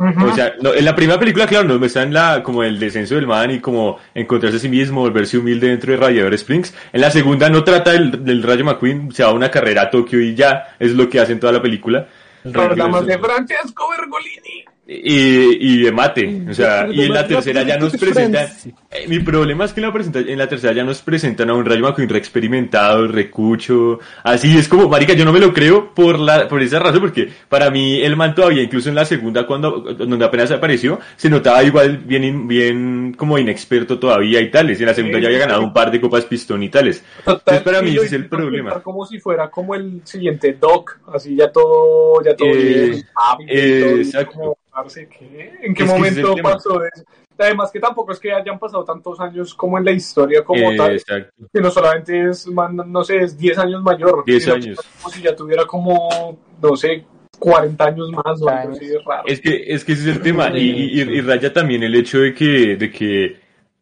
O 0.01 0.35
sea, 0.35 0.55
no, 0.63 0.73
en 0.73 0.85
la 0.87 0.97
primera 0.97 1.21
película, 1.21 1.47
claro, 1.47 1.69
nos 1.69 1.79
muestran 1.79 2.11
la, 2.11 2.43
como 2.43 2.63
el 2.63 2.79
descenso 2.79 3.17
del 3.17 3.27
man 3.27 3.51
y 3.51 3.61
como 3.61 3.99
encontrarse 4.15 4.57
a 4.57 4.61
sí 4.61 4.71
mismo, 4.71 5.03
volverse 5.03 5.37
humilde 5.37 5.69
dentro 5.69 5.93
de 5.93 5.99
Radiador 5.99 6.33
Springs. 6.33 6.75
En 6.91 7.03
la 7.03 7.11
segunda 7.11 7.51
no 7.51 7.63
trata 7.63 7.93
del, 7.93 8.25
del 8.25 8.43
Rayo 8.43 8.65
McQueen, 8.65 9.13
se 9.13 9.23
va 9.23 9.29
a 9.29 9.35
una 9.35 9.51
carrera 9.51 9.83
a 9.83 9.91
Tokio 9.91 10.19
y 10.19 10.35
ya, 10.35 10.75
es 10.79 10.93
lo 10.93 11.07
que 11.11 11.21
hace 11.21 11.33
en 11.33 11.41
toda 11.41 11.53
la 11.53 11.61
película. 11.61 12.09
Hablamos 12.45 13.07
de 13.07 13.19
Francesco 13.19 13.91
Bergolini. 13.91 14.65
Y, 14.93 15.75
y 15.75 15.83
de 15.83 15.93
mate, 15.93 16.43
o 16.51 16.53
sea, 16.53 16.89
y 16.91 17.03
en 17.03 17.15
la 17.15 17.25
tercera 17.25 17.63
ya 17.63 17.79
nos 17.79 17.97
presentan, 17.97 18.49
eh, 18.91 19.07
mi 19.07 19.21
problema 19.21 19.65
es 19.65 19.73
que 19.73 19.79
en 19.81 19.87
la, 19.87 19.93
presenta- 19.93 20.19
en 20.19 20.37
la 20.37 20.49
tercera 20.49 20.73
ya 20.73 20.83
nos 20.83 21.01
presentan 21.01 21.49
a 21.49 21.55
un 21.55 21.65
Rayo 21.65 21.83
McQueen 21.83 22.09
re 22.09 22.19
experimentado, 22.19 23.07
recucho, 23.07 24.01
así 24.25 24.59
es 24.59 24.67
como, 24.67 24.89
marica, 24.89 25.13
yo 25.13 25.25
no 25.25 25.33
me 25.33 25.39
lo 25.39 25.53
creo 25.53 25.95
por 25.95 26.19
la, 26.19 26.49
por 26.49 26.61
esa 26.61 26.81
razón, 26.81 27.03
porque 27.03 27.29
para 27.49 27.71
mí 27.71 28.01
el 28.03 28.17
man 28.17 28.35
todavía, 28.35 28.65
incluso 28.65 28.89
en 28.89 28.97
la 28.97 29.05
segunda, 29.05 29.47
cuando, 29.47 29.71
donde 29.79 30.25
apenas 30.25 30.51
apareció, 30.51 30.99
se 31.15 31.31
notaba 31.31 31.63
igual 31.63 31.99
bien, 31.99 32.49
bien 32.49 33.15
como 33.17 33.39
inexperto 33.39 33.97
todavía 33.97 34.41
y 34.41 34.51
tales, 34.51 34.81
y 34.81 34.83
en 34.83 34.89
la 34.89 34.95
segunda 34.95 35.21
ya 35.21 35.29
había 35.29 35.39
ganado 35.39 35.63
un 35.63 35.73
par 35.73 35.93
de 35.93 36.01
copas 36.01 36.25
pistón 36.25 36.65
y 36.65 36.69
tales. 36.69 37.05
Entonces, 37.19 37.63
para 37.63 37.81
mí 37.81 37.91
ese 37.95 38.07
es 38.07 38.13
el 38.15 38.27
problema. 38.27 38.83
Como 38.83 39.07
si 39.07 39.21
fuera 39.21 39.49
como 39.51 39.77
el 39.77 40.01
siguiente 40.03 40.57
Doc, 40.61 40.99
así 41.15 41.37
ya 41.37 41.53
todo, 41.53 42.25
ya 42.25 42.35
todo 42.35 42.49
Eh, 42.49 43.05
bien, 43.39 43.81
todo, 43.81 43.97
exacto. 44.01 44.33
como, 44.33 44.59
parce, 44.71 45.09
¿qué? 45.09 45.53
¿En 45.63 45.75
qué 45.75 45.83
Es 45.85 45.89
es 45.91 45.95
momento 45.97 46.35
pasó 46.43 46.83
eso? 46.85 47.05
Además 47.39 47.71
que 47.73 47.81
tampoco 47.81 48.13
es 48.13 48.19
que 48.21 48.33
hayan 48.33 48.59
pasado 48.59 48.85
tantos 48.85 49.19
años 49.19 49.55
como 49.55 49.79
en 49.79 49.85
la 49.87 49.93
historia 49.93 50.45
como 50.45 50.73
Eh, 50.73 50.77
tal, 50.77 50.93
exacto. 50.93 51.33
que 51.53 51.61
no 51.61 51.71
solamente 51.71 52.29
es, 52.29 52.47
man- 52.49 52.77
no 52.87 53.03
sé, 53.03 53.19
es 53.23 53.39
10 53.39 53.57
años 53.59 53.83
mayor, 53.83 54.25
10 54.27 54.43
sino 54.45 54.57
que 54.57 54.63
años. 54.67 54.79
como 55.01 55.11
si 55.15 55.23
ya 55.23 55.35
tuviera 55.35 55.65
como, 55.65 56.39
no 56.61 56.77
sé, 56.77 57.03
40 57.39 57.87
años 57.87 58.11
más 58.11 58.43
o 58.43 58.49
algo 58.51 58.73
así, 58.75 58.85
es 58.85 59.03
raro. 59.05 59.23
Es 59.27 59.41
que, 59.41 59.65
es 59.69 59.85
que 59.87 59.93
ese 59.93 60.11
es 60.11 60.17
el 60.17 60.23
tema, 60.23 60.51
y, 60.55 60.69
y, 60.71 61.01
y 61.01 61.21
raya 61.23 61.51
también 61.51 61.83
el 61.83 61.95
hecho 61.95 62.19
de 62.19 62.35
que, 62.35 62.77
de 62.77 62.91
que, 62.91 63.37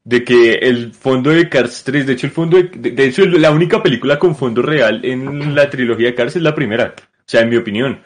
de 0.04 0.22
que 0.22 0.54
el 0.54 0.92
fondo 0.92 1.30
de 1.30 1.48
Cars 1.48 1.82
3, 1.82 2.06
de 2.06 2.12
hecho 2.12 2.26
el 2.28 2.32
fondo 2.32 2.56
de, 2.58 2.64
de, 2.64 2.92
de 2.92 3.04
hecho 3.06 3.24
la 3.26 3.50
única 3.50 3.82
película 3.82 4.20
con 4.20 4.36
fondo 4.36 4.62
real 4.62 5.04
en 5.04 5.52
la 5.56 5.68
trilogía 5.68 6.06
de 6.06 6.14
Cars 6.14 6.36
es 6.36 6.42
la 6.42 6.54
primera, 6.54 6.94
o 6.96 7.02
sea, 7.26 7.40
en 7.40 7.48
mi 7.48 7.56
opinión. 7.56 8.00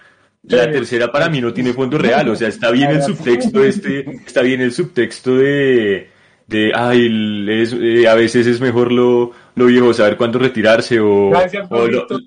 La 0.45 0.71
tercera 0.71 1.11
para 1.13 1.29
mí 1.29 1.41
no 1.41 1.53
tiene 1.53 1.73
fondo 1.73 1.99
real, 1.99 2.29
o 2.29 2.37
sea, 2.37 2.49
está 2.49 2.71
bien 2.73 2.91
el 2.91 3.03
subtexto 3.03 3.63
este, 3.65 4.01
está 4.27 4.43
bien 4.43 4.61
el 4.61 4.73
subtexto 4.73 5.37
de, 5.37 6.09
de, 6.49 6.73
ay, 6.75 7.47
es, 7.49 7.73
eh, 7.81 8.09
a 8.09 8.15
veces 8.17 8.47
es 8.49 8.61
mejor 8.61 8.91
lo, 8.91 9.31
lo 9.55 9.67
viejo, 9.67 9.95
saber 9.95 10.17
cuándo 10.17 10.41
retirarse 10.41 10.99
o, 10.99 11.29
o 11.29 11.31
lo, 11.31 11.69
Gordito. 11.69 12.19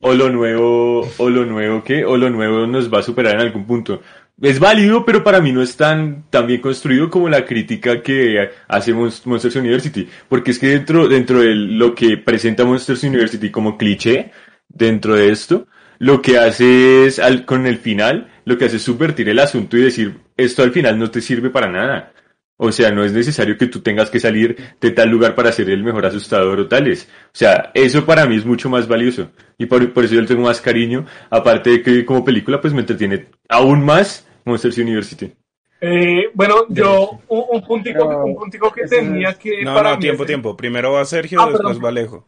o 0.00 0.12
lo 0.14 0.28
nuevo, 0.30 1.08
o 1.18 1.30
lo 1.30 1.46
nuevo 1.46 1.84
que, 1.84 2.04
o 2.04 2.16
lo 2.16 2.30
nuevo 2.30 2.66
nos 2.66 2.92
va 2.92 2.98
a 2.98 3.02
superar 3.04 3.36
en 3.36 3.42
algún 3.42 3.64
punto. 3.64 4.02
Es 4.40 4.58
válido, 4.58 5.04
pero 5.04 5.22
para 5.22 5.40
mí 5.40 5.52
no 5.52 5.62
es 5.62 5.76
tan, 5.76 6.24
tan 6.30 6.48
bien 6.48 6.60
construido 6.60 7.08
como 7.10 7.28
la 7.28 7.44
crítica 7.44 8.02
que 8.02 8.50
hace 8.66 8.92
Mon- 8.92 9.12
Monsters 9.26 9.54
University. 9.54 10.08
Porque 10.28 10.50
es 10.50 10.58
que 10.58 10.68
dentro, 10.68 11.06
dentro 11.06 11.40
de 11.40 11.54
lo 11.54 11.94
que 11.94 12.16
presenta 12.16 12.64
Monsters 12.64 13.04
University 13.04 13.50
como 13.50 13.78
cliché, 13.78 14.32
dentro 14.68 15.14
de 15.14 15.30
esto, 15.30 15.68
lo 16.02 16.20
que 16.20 16.36
hace 16.36 17.06
es, 17.06 17.20
al- 17.20 17.44
con 17.44 17.64
el 17.64 17.78
final, 17.78 18.28
lo 18.44 18.58
que 18.58 18.64
hace 18.64 18.76
es 18.78 18.82
subvertir 18.82 19.28
el 19.28 19.38
asunto 19.38 19.76
y 19.76 19.82
decir, 19.82 20.16
esto 20.36 20.64
al 20.64 20.72
final 20.72 20.98
no 20.98 21.10
te 21.12 21.20
sirve 21.20 21.48
para 21.48 21.68
nada. 21.70 22.12
O 22.56 22.72
sea, 22.72 22.90
no 22.90 23.04
es 23.04 23.12
necesario 23.12 23.56
que 23.56 23.66
tú 23.68 23.80
tengas 23.80 24.10
que 24.10 24.18
salir 24.18 24.56
de 24.80 24.90
tal 24.90 25.08
lugar 25.08 25.34
para 25.36 25.52
ser 25.52 25.70
el 25.70 25.82
mejor 25.84 26.04
asustador 26.06 26.58
o 26.58 26.66
tales. 26.68 27.08
O 27.26 27.30
sea, 27.38 27.70
eso 27.74 28.04
para 28.04 28.26
mí 28.26 28.34
es 28.36 28.44
mucho 28.44 28.68
más 28.68 28.86
valioso. 28.88 29.30
Y 29.58 29.66
por, 29.66 29.92
por 29.92 30.04
eso 30.04 30.14
yo 30.16 30.20
le 30.22 30.26
tengo 30.26 30.42
más 30.42 30.60
cariño. 30.60 31.06
Aparte 31.30 31.70
de 31.70 31.82
que 31.82 32.04
como 32.04 32.24
película, 32.24 32.60
pues 32.60 32.72
me 32.74 32.80
entretiene 32.80 33.26
aún 33.48 33.84
más 33.84 34.26
Monsters 34.44 34.78
University. 34.78 35.32
Eh, 35.80 36.30
bueno, 36.34 36.66
yo, 36.68 37.20
un, 37.28 37.44
un 37.50 37.62
puntico, 37.64 38.06
Pero 38.08 38.24
un 38.24 38.36
puntico 38.36 38.72
que 38.72 38.86
tenía 38.86 39.30
es- 39.30 39.36
que 39.38 39.62
No, 39.64 39.74
para 39.74 39.90
no, 39.90 39.96
mí 39.96 40.02
tiempo, 40.02 40.22
es- 40.24 40.26
tiempo. 40.28 40.56
Primero 40.56 40.92
va 40.92 41.04
Sergio, 41.04 41.40
Ah, 41.40 41.46
después 41.46 41.62
perdón. 41.66 41.84
va 41.84 41.88
Alejo. 41.88 42.26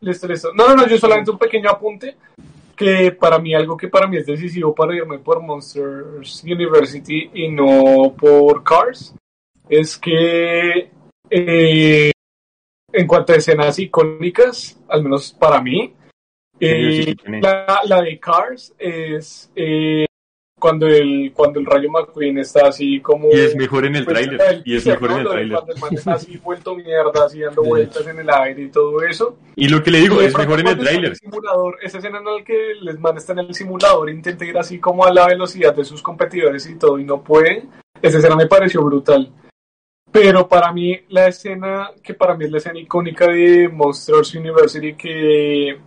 Listo, 0.00 0.26
listo. 0.28 0.52
No, 0.54 0.68
no, 0.68 0.76
no, 0.76 0.86
yo 0.88 0.98
solamente 0.98 1.30
un 1.30 1.38
pequeño 1.38 1.70
apunte 1.70 2.16
que 2.74 3.12
para 3.12 3.38
mí 3.38 3.54
algo 3.54 3.76
que 3.76 3.88
para 3.88 4.06
mí 4.06 4.16
es 4.16 4.26
decisivo 4.26 4.74
para 4.74 4.94
irme 4.94 5.18
por 5.18 5.40
Monsters 5.40 6.42
University 6.44 7.30
y 7.34 7.48
no 7.48 8.14
por 8.18 8.62
Cars 8.62 9.14
es 9.68 9.96
que 9.96 10.90
eh, 11.30 12.12
en 12.92 13.06
cuanto 13.06 13.32
a 13.32 13.36
escenas 13.36 13.78
icónicas, 13.78 14.80
al 14.88 15.02
menos 15.02 15.32
para 15.32 15.60
mí, 15.60 15.94
eh, 16.60 17.14
la 17.40 18.02
de 18.02 18.20
Cars 18.20 18.74
es 18.78 19.50
eh, 19.56 20.06
cuando 20.64 20.86
el, 20.86 21.30
cuando 21.34 21.60
el 21.60 21.66
Rayo 21.66 21.90
McQueen 21.90 22.38
está 22.38 22.68
así 22.68 22.98
como... 23.02 23.28
Y 23.30 23.38
es 23.38 23.54
mejor 23.54 23.84
en 23.84 23.96
el 23.96 24.04
pues, 24.06 24.26
tráiler, 24.26 24.62
y 24.64 24.76
es 24.76 24.86
mejor 24.86 25.10
en 25.10 25.18
el 25.18 25.28
tráiler. 25.28 25.52
Cuando 25.58 25.74
el 25.74 25.78
man 25.78 25.90
está 25.92 26.12
así 26.14 26.38
vuelto 26.38 26.74
mierda, 26.74 27.26
así 27.26 27.40
dando 27.40 27.64
vueltas 27.64 28.06
en 28.06 28.18
el 28.20 28.30
aire 28.30 28.62
y 28.62 28.68
todo 28.70 29.02
eso. 29.02 29.36
Y 29.56 29.68
lo 29.68 29.82
que 29.82 29.90
le 29.90 29.98
digo, 29.98 30.22
Y 30.22 30.24
es 30.24 30.38
mejor 30.38 30.60
en 30.60 30.68
el 30.68 30.78
tráiler. 30.78 31.16
simulador, 31.16 31.76
esa 31.82 31.98
escena 31.98 32.16
en 32.16 32.24
la 32.24 32.42
que 32.42 32.70
el 32.70 32.98
man 32.98 33.14
está 33.18 33.34
en 33.34 33.40
el 33.40 33.54
simulador, 33.54 34.08
intenta 34.08 34.46
ir 34.46 34.56
así 34.56 34.78
como 34.78 35.04
a 35.04 35.12
la 35.12 35.26
velocidad 35.26 35.74
de 35.74 35.84
sus 35.84 36.00
competidores 36.00 36.66
y 36.66 36.78
todo, 36.78 36.98
y 36.98 37.04
no 37.04 37.22
puede. 37.22 37.64
Esa 38.00 38.16
escena 38.16 38.34
me 38.34 38.46
pareció 38.46 38.82
brutal. 38.82 39.30
Pero 40.10 40.48
para 40.48 40.72
mí, 40.72 40.98
la 41.10 41.26
escena, 41.26 41.90
que 42.02 42.14
para 42.14 42.38
mí 42.38 42.46
es 42.46 42.50
la 42.50 42.56
escena 42.56 42.78
icónica 42.78 43.26
de 43.26 43.68
Monsters 43.68 44.34
University, 44.34 44.94
que 44.94 45.78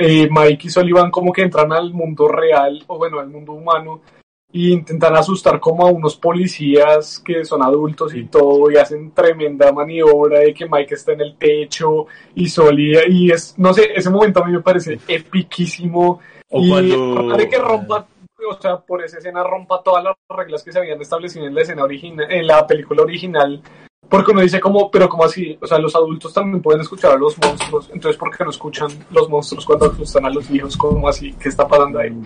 eh, 0.00 0.28
Mike 0.30 0.68
y 0.68 0.70
Sullivan 0.70 1.10
como 1.10 1.32
que 1.32 1.42
entran 1.42 1.72
al 1.72 1.92
mundo 1.92 2.28
real, 2.28 2.84
o 2.86 2.98
bueno, 2.98 3.18
al 3.18 3.28
mundo 3.30 3.52
humano, 3.52 4.02
y 4.50 4.72
intentan 4.72 5.14
asustar 5.14 5.60
como 5.60 5.86
a 5.86 5.90
unos 5.90 6.16
policías 6.16 7.18
que 7.18 7.44
son 7.44 7.62
adultos 7.62 8.14
y 8.14 8.24
todo, 8.24 8.70
y 8.70 8.76
hacen 8.76 9.10
tremenda 9.12 9.70
maniobra 9.72 10.40
de 10.40 10.54
que 10.54 10.66
Mike 10.68 10.94
está 10.94 11.12
en 11.12 11.20
el 11.20 11.36
techo 11.36 12.06
y 12.34 12.48
Soli, 12.48 12.96
y 13.08 13.30
es, 13.30 13.54
no 13.58 13.74
sé, 13.74 13.90
ese 13.94 14.08
momento 14.08 14.42
a 14.42 14.46
mí 14.46 14.52
me 14.52 14.62
parece 14.62 14.98
epiquísimo. 15.06 16.20
O 16.50 16.60
y 16.62 16.70
cuando- 16.70 17.36
de 17.36 17.48
que 17.48 17.58
rompa, 17.58 18.06
o 18.50 18.60
sea, 18.60 18.78
por 18.78 19.04
esa 19.04 19.18
escena 19.18 19.44
rompa 19.44 19.82
todas 19.82 20.02
las 20.02 20.16
reglas 20.28 20.62
que 20.62 20.72
se 20.72 20.78
habían 20.78 21.00
establecido 21.00 21.46
en 21.46 21.54
la 21.54 21.62
escena 21.62 21.84
original, 21.84 22.30
en 22.30 22.46
la 22.46 22.66
película 22.66 23.02
original. 23.02 23.62
Porque 24.08 24.30
uno 24.30 24.40
dice 24.40 24.58
como, 24.58 24.90
pero 24.90 25.06
como 25.10 25.24
así, 25.24 25.58
o 25.60 25.66
sea, 25.66 25.78
los 25.78 25.94
adultos 25.94 26.32
también 26.32 26.62
pueden 26.62 26.80
escuchar 26.80 27.12
a 27.12 27.18
los 27.18 27.36
monstruos, 27.36 27.90
entonces 27.92 28.18
¿por 28.18 28.34
qué 28.34 28.42
no 28.44 28.48
escuchan 28.50 28.88
los 29.10 29.28
monstruos 29.28 29.66
cuando 29.66 29.86
asustan 29.86 30.24
a 30.24 30.30
los 30.30 30.50
hijos? 30.50 30.74
como 30.78 31.06
así? 31.06 31.34
¿Qué 31.34 31.50
está 31.50 31.68
pasando 31.68 31.98
ahí? 31.98 32.16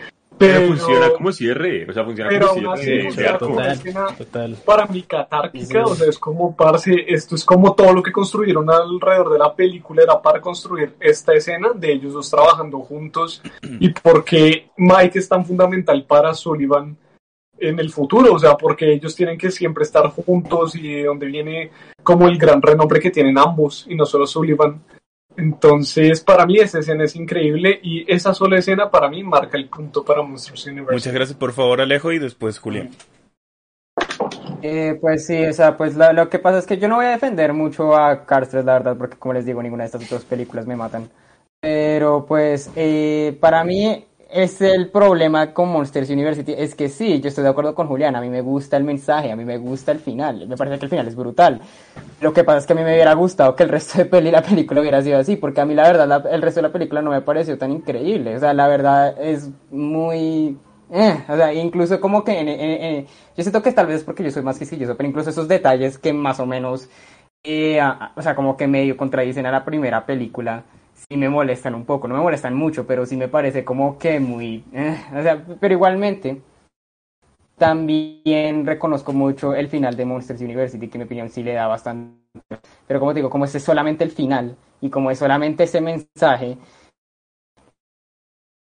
Pero 0.46 0.66
funciona 0.68 1.10
como 1.10 1.32
cierre, 1.32 1.86
o 1.88 1.92
sea, 1.92 2.04
funciona 2.04 2.30
pero 2.30 2.48
como 2.48 2.70
aún 2.70 2.78
así, 2.78 2.84
cierre. 2.84 3.00
o 3.00 3.10
de 3.10 3.12
sea, 3.12 3.38
Total, 3.38 3.78
total. 4.18 4.56
para 4.64 4.86
mí 4.86 5.02
catárquica, 5.02 5.84
Sí. 5.86 5.90
o 5.92 5.94
sea, 5.94 6.08
es 6.08 6.18
como, 6.18 6.54
parce, 6.56 7.04
esto 7.08 7.34
es 7.34 7.44
como 7.44 7.74
todo 7.74 7.92
lo 7.92 8.02
que 8.02 8.12
construyeron 8.12 8.68
alrededor 8.70 9.32
de 9.32 9.38
la 9.38 9.54
película 9.54 10.02
era 10.02 10.20
para 10.20 10.40
construir 10.40 10.94
esta 11.00 11.32
escena 11.34 11.68
de 11.74 11.92
ellos 11.92 12.12
dos 12.14 12.30
trabajando 12.30 12.80
juntos 12.80 13.42
y 13.80 13.88
porque 13.90 14.70
Mike 14.76 15.18
es 15.18 15.28
tan 15.28 15.44
fundamental 15.46 16.04
para 16.04 16.34
Sullivan 16.34 16.96
en 17.58 17.78
el 17.78 17.90
futuro, 17.90 18.32
o 18.34 18.38
sea, 18.38 18.56
porque 18.56 18.92
ellos 18.92 19.14
tienen 19.14 19.38
que 19.38 19.50
siempre 19.50 19.84
estar 19.84 20.08
juntos 20.08 20.74
y 20.74 20.94
de 20.94 21.04
donde 21.04 21.26
viene 21.26 21.70
como 22.02 22.26
el 22.26 22.36
gran 22.36 22.60
renombre 22.60 22.98
que 22.98 23.10
tienen 23.10 23.38
ambos 23.38 23.86
y 23.88 23.94
no 23.94 24.04
solo 24.04 24.26
Sullivan. 24.26 24.82
Entonces, 25.36 26.20
para 26.20 26.46
mí 26.46 26.58
esa 26.58 26.78
escena 26.80 27.04
es 27.04 27.16
increíble 27.16 27.80
y 27.82 28.10
esa 28.12 28.34
sola 28.34 28.58
escena 28.58 28.90
para 28.90 29.08
mí 29.08 29.22
marca 29.22 29.56
el 29.56 29.68
punto 29.68 30.04
para 30.04 30.22
Monsters 30.22 30.66
University. 30.66 30.94
Muchas 30.94 31.12
gracias, 31.14 31.38
por 31.38 31.52
favor, 31.52 31.80
Alejo, 31.80 32.12
y 32.12 32.18
después 32.18 32.58
Julián. 32.58 32.90
Eh, 34.62 34.96
pues 35.00 35.26
sí, 35.26 35.44
o 35.44 35.52
sea, 35.52 35.76
pues 35.76 35.96
la- 35.96 36.12
lo 36.12 36.28
que 36.28 36.38
pasa 36.38 36.58
es 36.58 36.66
que 36.66 36.78
yo 36.78 36.86
no 36.88 36.96
voy 36.96 37.06
a 37.06 37.10
defender 37.10 37.52
mucho 37.52 37.96
a 37.96 38.24
Cars 38.24 38.50
3, 38.50 38.64
la 38.64 38.74
verdad, 38.74 38.96
porque 38.96 39.16
como 39.16 39.34
les 39.34 39.44
digo, 39.44 39.62
ninguna 39.62 39.82
de 39.84 39.86
estas 39.86 40.08
dos 40.08 40.24
películas 40.24 40.66
me 40.66 40.76
matan. 40.76 41.08
Pero 41.60 42.24
pues 42.26 42.70
eh, 42.76 43.36
para 43.40 43.64
mí 43.64 44.04
es 44.32 44.62
el 44.62 44.88
problema 44.88 45.52
con 45.52 45.68
Monsters 45.68 46.08
University, 46.08 46.54
es 46.56 46.74
que 46.74 46.88
sí, 46.88 47.20
yo 47.20 47.28
estoy 47.28 47.44
de 47.44 47.50
acuerdo 47.50 47.74
con 47.74 47.86
Julián, 47.86 48.16
a 48.16 48.20
mí 48.20 48.30
me 48.30 48.40
gusta 48.40 48.78
el 48.78 48.84
mensaje, 48.84 49.30
a 49.30 49.36
mí 49.36 49.44
me 49.44 49.58
gusta 49.58 49.92
el 49.92 49.98
final, 49.98 50.48
me 50.48 50.56
parece 50.56 50.78
que 50.78 50.86
el 50.86 50.90
final 50.90 51.06
es 51.06 51.14
brutal. 51.14 51.60
Lo 52.20 52.32
que 52.32 52.42
pasa 52.42 52.58
es 52.58 52.66
que 52.66 52.72
a 52.72 52.76
mí 52.76 52.82
me 52.82 52.94
hubiera 52.94 53.12
gustado 53.12 53.54
que 53.54 53.64
el 53.64 53.68
resto 53.68 53.98
de 53.98 54.06
peli, 54.06 54.30
la 54.30 54.42
película 54.42 54.80
hubiera 54.80 55.02
sido 55.02 55.18
así, 55.18 55.36
porque 55.36 55.60
a 55.60 55.66
mí 55.66 55.74
la 55.74 55.82
verdad 55.82 56.26
el 56.32 56.40
resto 56.40 56.60
de 56.60 56.68
la 56.68 56.72
película 56.72 57.02
no 57.02 57.10
me 57.10 57.20
pareció 57.20 57.58
tan 57.58 57.72
increíble, 57.72 58.36
o 58.36 58.40
sea, 58.40 58.54
la 58.54 58.68
verdad 58.68 59.14
es 59.20 59.50
muy... 59.70 60.56
eh, 60.90 61.24
o 61.28 61.36
sea, 61.36 61.52
incluso 61.52 62.00
como 62.00 62.24
que 62.24 63.06
yo 63.36 63.42
siento 63.42 63.62
que 63.62 63.72
tal 63.72 63.86
vez 63.86 64.02
porque 64.02 64.24
yo 64.24 64.30
soy 64.30 64.42
más 64.42 64.58
quisquilloso, 64.58 64.96
pero 64.96 65.08
incluso 65.08 65.28
esos 65.28 65.46
detalles 65.46 65.98
que 65.98 66.14
más 66.14 66.40
o 66.40 66.46
menos, 66.46 66.88
eh, 67.44 67.80
o 68.16 68.22
sea, 68.22 68.34
como 68.34 68.56
que 68.56 68.66
medio 68.66 68.96
contradicen 68.96 69.44
a 69.44 69.50
la 69.52 69.64
primera 69.64 70.06
película, 70.06 70.64
sí 71.08 71.16
me 71.16 71.28
molestan 71.28 71.74
un 71.74 71.84
poco, 71.84 72.08
no 72.08 72.14
me 72.14 72.20
molestan 72.20 72.54
mucho, 72.54 72.86
pero 72.86 73.06
sí 73.06 73.16
me 73.16 73.28
parece 73.28 73.64
como 73.64 73.98
que 73.98 74.20
muy, 74.20 74.64
eh, 74.72 74.96
o 75.16 75.22
sea, 75.22 75.44
pero 75.60 75.74
igualmente 75.74 76.40
también 77.56 78.66
reconozco 78.66 79.12
mucho 79.12 79.54
el 79.54 79.68
final 79.68 79.96
de 79.96 80.04
Monsters 80.04 80.40
University, 80.40 80.88
que 80.88 80.96
en 80.98 81.00
mi 81.02 81.04
opinión 81.04 81.28
sí 81.28 81.42
le 81.42 81.52
da 81.52 81.66
bastante, 81.66 82.20
pero 82.86 83.00
como 83.00 83.14
digo, 83.14 83.30
como 83.30 83.44
ese 83.44 83.58
es 83.58 83.64
solamente 83.64 84.04
el 84.04 84.10
final 84.10 84.56
y 84.80 84.90
como 84.90 85.10
es 85.10 85.18
solamente 85.18 85.64
ese 85.64 85.80
mensaje, 85.80 86.58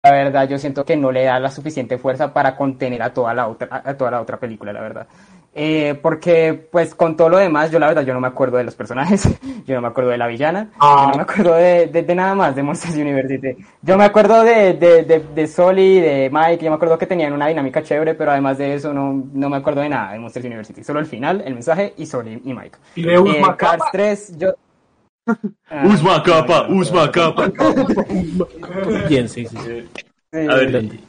la 0.03 0.11
verdad 0.11 0.47
yo 0.47 0.59
siento 0.59 0.85
que 0.85 0.95
no 0.95 1.11
le 1.11 1.23
da 1.23 1.39
la 1.39 1.49
suficiente 1.49 1.97
fuerza 1.97 2.31
para 2.31 2.55
contener 2.55 3.01
a 3.01 3.13
toda 3.13 3.33
la 3.33 3.47
otra, 3.47 3.81
a 3.83 3.97
toda 3.97 4.11
la 4.11 4.21
otra 4.21 4.39
película, 4.39 4.71
la 4.71 4.81
verdad. 4.81 5.07
Eh, 5.57 5.97
porque 6.01 6.67
pues 6.69 6.93
con 6.93 7.15
todo 7.15 7.29
lo 7.29 7.37
demás, 7.37 7.71
yo 7.71 7.79
la 7.79 7.87
verdad 7.87 8.03
yo 8.05 8.13
no 8.13 8.19
me 8.19 8.27
acuerdo 8.27 8.57
de 8.57 8.65
los 8.65 8.75
personajes, 8.75 9.23
yo 9.65 9.73
no 9.75 9.81
me 9.81 9.87
acuerdo 9.87 10.09
de 10.09 10.17
la 10.17 10.27
villana, 10.27 10.69
yo 10.81 11.07
no 11.11 11.15
me 11.15 11.21
acuerdo 11.21 11.55
de, 11.55 11.87
de- 11.87 12.03
de 12.03 12.13
nada 12.15 12.35
más 12.35 12.55
de 12.57 12.61
Monsters 12.61 12.95
University. 12.95 13.55
Yo 13.81 13.97
me 13.97 14.03
acuerdo 14.03 14.43
de, 14.43 14.73
de, 14.73 15.03
de, 15.03 15.19
de 15.33 15.47
Soli, 15.47 16.01
de 16.01 16.29
Mike, 16.29 16.65
yo 16.65 16.71
me 16.71 16.75
acuerdo 16.75 16.97
que 16.97 17.05
tenían 17.07 17.31
una 17.31 17.47
dinámica 17.47 17.81
chévere, 17.81 18.15
pero 18.15 18.31
además 18.31 18.57
de 18.57 18.73
eso 18.75 18.93
no, 18.93 19.23
no 19.33 19.49
me 19.49 19.55
acuerdo 19.55 19.79
de 19.79 19.87
nada 19.87 20.11
de 20.11 20.19
Monsters 20.19 20.45
University. 20.45 20.83
Solo 20.83 20.99
el 20.99 21.05
final, 21.05 21.41
el 21.45 21.53
mensaje 21.53 21.93
y 21.95 22.05
Soli 22.05 22.41
y 22.43 22.53
Mike. 22.53 22.77
Y 22.95 23.03
de 23.03 23.13
Eh, 23.13 23.19
Uzma 23.21 23.55
Cars 23.55 23.77
Kappa. 23.77 23.89
3, 23.93 24.37
yo... 24.37 24.49
Ah, 25.69 25.83
Usma 25.87 26.21
capa, 26.21 26.67
no, 26.67 26.75
Usma 26.81 27.09
capa. 27.11 27.49
Bien, 29.07 29.27
sí, 29.29 29.45
sí. 29.45 29.57
sí. 29.57 29.69
Eh, 29.71 29.85
sí. 30.33 30.47
A 30.49 30.55
ver, 30.55 30.63
Entendí. 30.65 30.99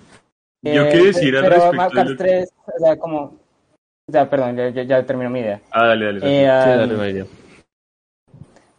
yo 0.62 0.84
Eh, 0.84 0.88
qué 0.92 0.98
decir 1.06 1.36
al 1.36 1.42
pero 1.42 1.56
respecto 1.72 1.90
Cars 1.94 2.10
lo 2.10 2.16
que- 2.16 2.22
3, 2.24 2.48
o 2.66 2.84
sea, 2.84 2.96
como... 2.96 3.45
Sea, 4.08 4.30
perdón, 4.30 4.56
ya, 4.56 4.68
ya, 4.68 4.84
ya 4.84 5.04
termino 5.04 5.28
mi 5.30 5.40
idea. 5.40 5.60
Ah, 5.72 5.86
dale, 5.88 6.06
dale. 6.06 6.20
dale. 6.20 6.44
Eh, 6.44 6.62
Sí, 6.62 6.68
dale, 6.68 6.94
María. 6.96 7.26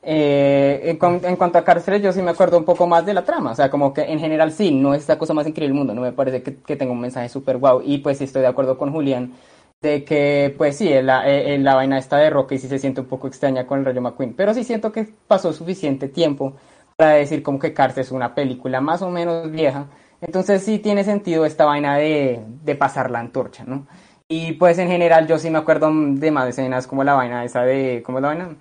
Eh, 0.02 0.98
en, 1.02 1.26
en 1.26 1.36
cuanto 1.36 1.58
a 1.58 1.66
Cárceles, 1.66 2.02
yo 2.02 2.14
sí 2.14 2.22
me 2.22 2.32
acuerdo 2.32 2.58
un 2.58 2.64
poco 2.64 2.88
más 2.88 3.06
de 3.06 3.14
la 3.14 3.26
trama. 3.26 3.52
O 3.52 3.56
sea, 3.56 3.70
como 3.70 3.94
que 3.94 4.04
en 4.04 4.20
general 4.20 4.54
sí, 4.54 4.72
no 4.72 4.94
es 4.94 5.06
la 5.10 5.18
cosa 5.18 5.34
más 5.34 5.46
increíble 5.46 5.74
del 5.74 5.78
mundo. 5.78 5.94
No 5.94 6.02
me 6.02 6.14
parece 6.14 6.42
que, 6.42 6.56
que 6.56 6.78
tenga 6.78 6.94
un 6.94 7.02
mensaje 7.02 7.28
súper 7.28 7.58
guau. 7.58 7.82
Y 7.84 7.98
pues 7.98 8.20
sí 8.20 8.24
estoy 8.24 8.42
de 8.42 8.48
acuerdo 8.48 8.78
con 8.78 8.92
Julián 8.94 9.34
de 9.82 10.06
que, 10.06 10.56
pues 10.58 10.78
sí, 10.78 10.90
la, 11.02 11.28
eh, 11.30 11.58
la 11.60 11.76
vaina 11.76 11.98
esta 11.98 12.18
de 12.18 12.30
Rocky 12.30 12.58
sí 12.58 12.70
se 12.70 12.80
siente 12.80 13.02
un 13.02 13.08
poco 13.08 13.28
extraña 13.28 13.68
con 13.68 13.80
el 13.80 13.86
Rayo 13.86 14.02
McQueen. 14.02 14.34
Pero 14.34 14.54
sí 14.54 14.64
siento 14.64 14.94
que 14.94 15.10
pasó 15.28 15.52
suficiente 15.52 16.08
tiempo 16.08 16.54
para 16.96 17.12
decir 17.12 17.44
como 17.44 17.60
que 17.60 17.74
Cars 17.74 17.98
es 17.98 18.12
una 18.12 18.34
película 18.34 18.80
más 18.80 19.02
o 19.02 19.10
menos 19.10 19.52
vieja. 19.52 19.88
Entonces 20.22 20.64
sí 20.64 20.80
tiene 20.80 21.04
sentido 21.04 21.46
esta 21.46 21.66
vaina 21.66 21.98
de, 21.98 22.40
de 22.64 22.76
pasar 22.76 23.12
la 23.12 23.20
antorcha, 23.20 23.66
¿no? 23.66 23.86
Y 24.30 24.54
pues 24.54 24.78
en 24.78 24.90
general 24.90 25.28
yo 25.28 25.40
sí 25.40 25.50
me 25.50 25.58
acuerdo 25.58 25.90
de 25.94 26.32
más 26.32 26.50
escenas 26.50 26.86
como 26.86 27.04
la 27.04 27.14
vaina 27.14 27.46
esa 27.46 27.64
de, 27.64 28.04
¿cómo 28.06 28.18
es 28.18 28.22
la 28.24 28.28
vaina? 28.30 28.56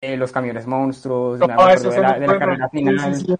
Eh, 0.00 0.16
los 0.16 0.32
camiones 0.32 0.66
monstruos, 0.66 1.38
me 1.38 1.52
acuerdo 1.52 1.72
eso 1.74 1.90
de 1.90 2.00
la, 2.00 2.18
de 2.18 2.26
carrera 2.26 2.68
final. 2.68 3.14
sí, 3.16 3.26
sí. 3.26 3.36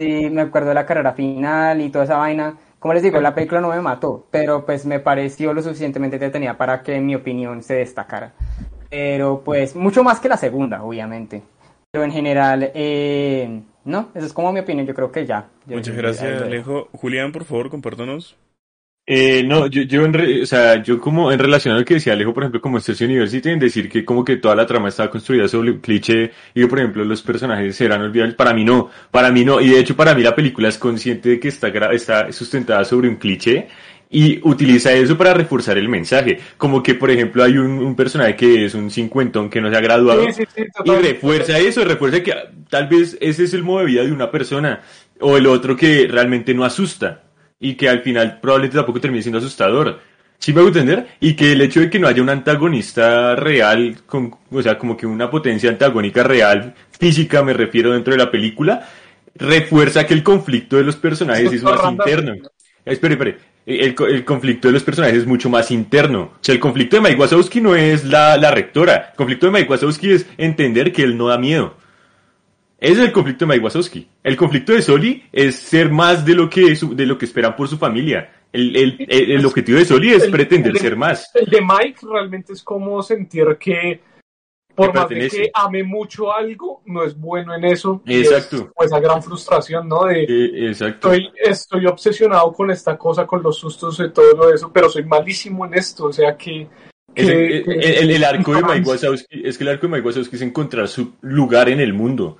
Sí, 0.00 0.30
me 0.30 0.40
acuerdo 0.42 0.70
de 0.70 0.74
la 0.74 0.84
carrera 0.86 1.12
final 1.12 1.80
y 1.80 1.90
toda 1.90 2.04
esa 2.04 2.16
vaina. 2.16 2.56
Como 2.80 2.92
les 2.94 3.04
digo, 3.04 3.20
la 3.20 3.34
película 3.36 3.60
no 3.60 3.68
me 3.68 3.80
mató, 3.80 4.26
pero 4.32 4.66
pues 4.66 4.84
me 4.84 4.98
pareció 4.98 5.54
lo 5.54 5.62
suficientemente 5.62 6.16
entretenida 6.16 6.58
para 6.58 6.82
que 6.82 7.00
mi 7.00 7.14
opinión 7.14 7.62
se 7.62 7.74
destacara. 7.74 8.32
Pero 8.90 9.42
pues 9.44 9.76
mucho 9.76 10.02
más 10.02 10.18
que 10.18 10.28
la 10.28 10.36
segunda, 10.36 10.82
obviamente. 10.82 11.42
Pero 11.92 12.02
en 12.04 12.10
general, 12.10 12.72
eh, 12.74 13.62
no, 13.84 14.08
eso 14.14 14.26
es 14.26 14.32
como 14.32 14.52
mi 14.52 14.58
opinión, 14.58 14.86
yo 14.86 14.94
creo 14.94 15.12
que 15.12 15.24
ya. 15.24 15.46
Yo- 15.66 15.76
Muchas 15.76 15.94
gracias. 15.94 16.42
Alejo. 16.42 16.88
Julián, 16.92 17.30
por 17.30 17.44
favor, 17.44 17.70
compártanos. 17.70 18.36
Eh, 19.04 19.42
no, 19.44 19.66
yo, 19.66 19.82
yo, 19.82 20.04
en 20.04 20.12
re- 20.12 20.42
o 20.42 20.46
sea, 20.46 20.80
yo 20.80 21.00
como 21.00 21.32
en 21.32 21.38
relación 21.40 21.74
a 21.74 21.78
lo 21.78 21.84
que 21.84 21.94
decía 21.94 22.12
Alejo, 22.12 22.32
por 22.32 22.44
ejemplo, 22.44 22.60
como 22.60 22.74
Monsters 22.74 23.00
University, 23.00 23.48
en 23.50 23.58
decir 23.58 23.88
que 23.88 24.04
como 24.04 24.24
que 24.24 24.36
toda 24.36 24.54
la 24.54 24.64
trama 24.64 24.88
estaba 24.90 25.10
construida 25.10 25.48
sobre 25.48 25.72
un 25.72 25.80
cliché 25.80 26.30
y 26.54 26.60
que, 26.60 26.68
por 26.68 26.78
ejemplo, 26.78 27.04
los 27.04 27.20
personajes 27.20 27.80
eran 27.80 28.00
olvidables. 28.00 28.36
Para 28.36 28.54
mí 28.54 28.64
no, 28.64 28.90
para 29.10 29.32
mí 29.32 29.44
no. 29.44 29.60
Y 29.60 29.70
de 29.70 29.80
hecho, 29.80 29.96
para 29.96 30.14
mí 30.14 30.22
la 30.22 30.36
película 30.36 30.68
es 30.68 30.78
consciente 30.78 31.30
de 31.30 31.40
que 31.40 31.48
está, 31.48 31.68
está 31.92 32.30
sustentada 32.32 32.84
sobre 32.84 33.08
un 33.08 33.16
cliché 33.16 33.66
y 34.08 34.38
utiliza 34.48 34.92
eso 34.92 35.18
para 35.18 35.34
reforzar 35.34 35.76
el 35.78 35.88
mensaje. 35.88 36.38
Como 36.56 36.80
que, 36.80 36.94
por 36.94 37.10
ejemplo, 37.10 37.42
hay 37.42 37.58
un, 37.58 37.78
un 37.78 37.96
personaje 37.96 38.36
que 38.36 38.66
es 38.66 38.74
un 38.74 38.88
cincuentón 38.88 39.50
que 39.50 39.60
no 39.60 39.68
se 39.68 39.76
ha 39.76 39.80
graduado. 39.80 40.24
Sí, 40.26 40.32
sí, 40.32 40.44
sí, 40.54 40.62
Y 40.84 40.90
refuerza 40.94 41.58
eso, 41.58 41.84
refuerza 41.84 42.22
que 42.22 42.32
tal 42.70 42.86
vez 42.86 43.16
ese 43.20 43.44
es 43.44 43.54
el 43.54 43.64
modo 43.64 43.80
de 43.80 43.86
vida 43.86 44.04
de 44.04 44.12
una 44.12 44.30
persona, 44.30 44.80
o 45.18 45.36
el 45.36 45.46
otro 45.46 45.76
que 45.76 46.06
realmente 46.08 46.54
no 46.54 46.64
asusta, 46.64 47.22
y 47.62 47.74
que 47.76 47.88
al 47.88 48.02
final 48.02 48.40
probablemente 48.40 48.76
tampoco 48.76 49.00
termine 49.00 49.22
siendo 49.22 49.38
asustador. 49.38 50.00
¿Sí 50.38 50.52
me 50.52 50.58
hago 50.58 50.68
entender? 50.68 51.06
Y 51.20 51.34
que 51.34 51.52
el 51.52 51.60
hecho 51.60 51.78
de 51.78 51.88
que 51.88 52.00
no 52.00 52.08
haya 52.08 52.20
un 52.20 52.28
antagonista 52.28 53.36
real, 53.36 53.98
con, 54.04 54.34
o 54.50 54.60
sea, 54.60 54.76
como 54.76 54.96
que 54.96 55.06
una 55.06 55.30
potencia 55.30 55.70
antagónica 55.70 56.24
real, 56.24 56.74
física 56.98 57.44
me 57.44 57.52
refiero 57.52 57.92
dentro 57.92 58.12
de 58.12 58.18
la 58.18 58.30
película, 58.30 58.88
refuerza 59.36 60.04
que 60.04 60.14
el 60.14 60.24
conflicto 60.24 60.76
de 60.76 60.82
los 60.82 60.96
personajes 60.96 61.52
es 61.52 61.62
más 61.62 61.80
interno. 61.88 62.34
Espere, 62.84 63.14
espere. 63.14 63.38
El, 63.64 63.94
el 64.08 64.24
conflicto 64.24 64.66
de 64.66 64.72
los 64.72 64.82
personajes 64.82 65.18
es 65.18 65.26
mucho 65.26 65.48
más 65.48 65.70
interno. 65.70 66.22
O 66.22 66.38
sea, 66.40 66.56
el 66.56 66.60
conflicto 66.60 66.96
de 66.96 67.02
Mike 67.02 67.20
Wazowski 67.20 67.60
no 67.60 67.76
es 67.76 68.04
la, 68.04 68.36
la 68.36 68.50
rectora. 68.50 69.10
El 69.10 69.16
conflicto 69.16 69.46
de 69.46 69.52
Mike 69.52 69.70
Wazowski 69.70 70.10
es 70.10 70.26
entender 70.36 70.92
que 70.92 71.04
él 71.04 71.16
no 71.16 71.28
da 71.28 71.38
miedo. 71.38 71.76
Ese 72.82 72.94
es 72.94 72.98
el 72.98 73.12
conflicto 73.12 73.44
de 73.46 73.52
Mike 73.52 73.64
Wazowski. 73.64 74.08
El 74.24 74.36
conflicto 74.36 74.72
de 74.72 74.82
Soli 74.82 75.22
es 75.32 75.54
ser 75.54 75.88
más 75.88 76.24
de 76.24 76.34
lo 76.34 76.50
que, 76.50 76.74
su- 76.74 76.96
de 76.96 77.06
lo 77.06 77.16
que 77.16 77.26
esperan 77.26 77.54
por 77.54 77.68
su 77.68 77.78
familia. 77.78 78.32
El, 78.52 78.74
el, 78.74 79.06
el, 79.08 79.46
objetivo 79.46 79.78
de 79.78 79.84
Soli 79.84 80.10
es 80.12 80.26
pretender 80.26 80.76
ser 80.76 80.96
más. 80.96 81.30
El 81.32 81.46
de 81.46 81.60
Mike 81.60 82.00
realmente 82.02 82.52
es 82.52 82.62
como 82.64 83.00
sentir 83.00 83.56
que 83.60 84.00
por 84.74 84.92
más 84.92 85.08
de 85.08 85.28
que 85.28 85.50
ame 85.54 85.84
mucho 85.84 86.34
algo, 86.34 86.82
no 86.86 87.04
es 87.04 87.16
bueno 87.16 87.54
en 87.54 87.66
eso. 87.66 88.02
Exacto. 88.04 88.72
pues 88.74 88.90
esa 88.90 88.98
gran 88.98 89.22
frustración, 89.22 89.88
¿no? 89.88 90.06
De, 90.06 90.24
eh, 90.24 90.68
exacto. 90.68 91.12
Estoy, 91.12 91.30
estoy 91.36 91.86
obsesionado 91.86 92.52
con 92.52 92.68
esta 92.72 92.98
cosa, 92.98 93.28
con 93.28 93.44
los 93.44 93.58
sustos 93.58 94.00
y 94.00 94.10
todo 94.10 94.52
eso, 94.52 94.72
pero 94.72 94.88
soy 94.88 95.04
malísimo 95.04 95.64
en 95.66 95.74
esto, 95.74 96.06
o 96.06 96.12
sea 96.12 96.36
que... 96.36 96.66
el, 97.14 98.10
el, 98.10 98.24
arco 98.24 98.54
de 98.54 98.62
Mike 98.64 98.88
Wazowski, 98.88 99.42
es 99.44 99.56
que 99.56 99.62
el 99.62 99.70
arco 99.70 99.86
de 99.86 99.92
Mike 99.92 100.06
Wazowski 100.08 100.34
es 100.34 100.42
encontrar 100.42 100.88
su 100.88 101.12
lugar 101.20 101.68
en 101.68 101.78
el 101.78 101.92
mundo. 101.92 102.38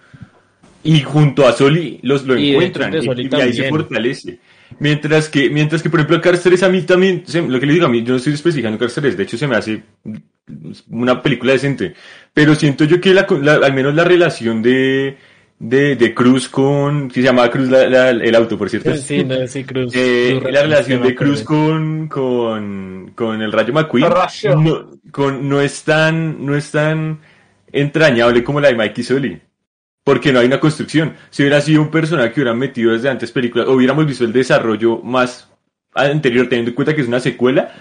Y 0.85 1.01
junto 1.01 1.47
a 1.47 1.53
Soli 1.53 2.01
los 2.03 2.25
lo 2.25 2.37
encuentran 2.37 2.93
y, 2.95 3.35
ahí 3.35 3.53
se 3.53 3.69
fortalece. 3.69 4.39
Mientras 4.79 5.29
que, 5.29 5.51
mientras 5.51 5.83
que 5.83 5.91
por 5.91 6.01
ejemplo, 6.01 6.21
Cars 6.21 6.43
3 6.43 6.63
a 6.63 6.69
mí 6.69 6.83
también, 6.83 7.25
lo 7.49 7.61
que 7.61 7.67
le 7.67 7.75
digo 7.75 7.87
a 7.87 7.89
mí, 7.89 8.03
yo 8.03 8.11
no 8.11 8.17
estoy 8.17 8.33
especificando 8.33 8.79
Cars 8.79 8.95
3, 8.95 9.17
de 9.17 9.23
hecho 9.23 9.39
se 9.39 9.47
me 9.47 9.57
hace 9.57 9.83
una 10.91 11.23
película 11.23 11.53
decente, 11.53 11.95
pero 12.33 12.55
siento 12.55 12.85
yo 12.85 13.01
que 13.01 13.15
la, 13.15 13.23
al 13.23 13.75
menos 13.75 13.95
la 13.95 14.05
relación 14.05 14.63
de, 14.63 15.17
de, 15.59 15.95
de 15.95 16.15
Cruz 16.15 16.49
con, 16.49 17.09
que 17.09 17.15
se 17.15 17.23
llamaba 17.23 17.51
Cruz 17.51 17.69
el 17.71 18.35
auto, 18.35 18.59
por 18.59 18.69
cierto. 18.69 18.97
Sí, 18.97 19.25
no, 19.25 19.47
sí, 19.47 19.65
Cruz. 19.65 19.93
Eh, 19.97 20.41
la 20.51 20.63
relación 20.63 21.03
de 21.03 21.15
Cruz 21.15 21.43
con, 21.43 22.09
con, 22.09 23.13
con 23.15 23.41
el 23.41 23.53
Rayo 23.53 23.73
McQueen 23.73 24.07
no, 24.57 24.91
con, 25.11 25.49
no 25.49 25.61
es 25.61 25.83
tan, 25.85 26.45
no 26.45 26.57
es 26.57 26.71
tan 26.71 27.21
entrañable 27.71 28.43
como 28.43 28.61
la 28.61 28.69
de 28.69 28.75
Mikey 28.75 29.05
Sully 29.05 29.41
porque 30.05 30.33
no 30.33 30.41
hay 30.41 30.47
una 30.47 30.61
construcción. 30.61 31.15
Si 31.31 31.43
hubiera 31.43 31.61
sido 31.61 31.83
un 31.83 31.91
personaje 31.91 32.33
que 32.33 32.41
hubieran 32.41 32.59
metido 32.59 32.93
desde 32.93 33.09
antes 33.09 33.31
películas, 33.31 33.69
hubiéramos 33.69 34.07
visto 34.07 34.25
el 34.25 34.33
desarrollo 34.33 34.99
más 34.99 35.49
anterior, 35.95 36.49
teniendo 36.49 36.71
en 36.71 36.75
cuenta 36.75 36.95
que 36.95 37.03
es 37.03 37.09
una 37.09 37.21
secuela, 37.21 37.73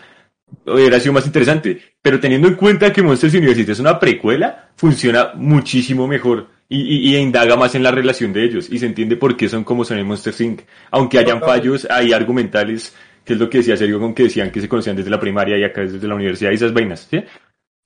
hubiera 0.65 0.99
sido 0.99 1.13
más 1.13 1.25
interesante. 1.25 1.81
Pero 2.01 2.19
teniendo 2.19 2.47
en 2.47 2.55
cuenta 2.55 2.91
que 2.91 3.01
Monsters 3.01 3.33
University 3.33 3.71
es 3.71 3.79
una 3.79 3.99
precuela, 3.99 4.69
funciona 4.75 5.31
muchísimo 5.35 6.07
mejor 6.07 6.47
y, 6.69 7.17
indaga 7.17 7.57
más 7.57 7.75
en 7.75 7.83
la 7.83 7.91
relación 7.91 8.31
de 8.31 8.45
ellos 8.45 8.69
y 8.69 8.79
se 8.79 8.85
entiende 8.85 9.17
por 9.17 9.35
qué 9.35 9.49
son 9.49 9.63
como 9.63 9.83
son 9.83 9.97
en 9.97 10.07
Monsters 10.07 10.39
Inc. 10.41 10.61
Aunque 10.91 11.19
hayan 11.19 11.41
fallos 11.41 11.85
hay 11.89 12.13
argumentales, 12.13 12.95
que 13.25 13.33
es 13.33 13.39
lo 13.39 13.49
que 13.49 13.57
decía 13.57 13.75
Sergio 13.75 13.99
con 13.99 14.13
que 14.13 14.23
decían 14.23 14.51
que 14.51 14.61
se 14.61 14.69
conocían 14.69 14.95
desde 14.95 15.09
la 15.09 15.19
primaria 15.19 15.57
y 15.57 15.63
acá 15.63 15.81
desde 15.81 16.07
la 16.07 16.15
universidad 16.15 16.51
y 16.51 16.55
esas 16.55 16.73
vainas, 16.73 17.07
¿sí? 17.09 17.23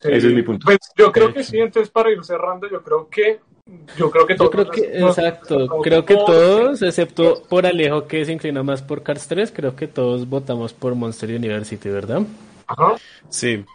Ese 0.01 0.27
es 0.27 0.33
mi 0.33 0.43
punto. 0.43 0.65
Pues 0.65 0.77
yo 0.95 1.11
creo 1.11 1.33
que 1.33 1.43
sí, 1.43 1.57
entonces 1.57 1.89
para 1.89 2.11
ir 2.11 2.23
cerrando, 2.23 2.69
yo 2.69 2.83
creo 2.83 3.09
que 3.09 3.39
yo 3.97 4.11
creo 4.11 4.27
que 4.27 4.35
todos. 4.35 4.51
creo 4.51 4.69
que, 4.69 4.81
exacto. 4.99 5.67
Creo 5.81 6.05
que 6.05 6.15
todos, 6.15 6.81
excepto 6.81 7.41
por 7.49 7.65
Alejo 7.65 8.07
que 8.07 8.23
se 8.23 8.31
inclinó 8.31 8.63
más 8.63 8.81
por 8.81 9.01
Cars 9.01 9.27
3, 9.27 9.51
creo 9.51 9.75
que 9.75 9.87
todos 9.87 10.29
votamos 10.29 10.73
por 10.73 10.93
Monster 10.93 11.29
University, 11.29 11.89
¿verdad? 11.89 12.21
Ajá. 12.67 12.95
Sí. 13.29 13.65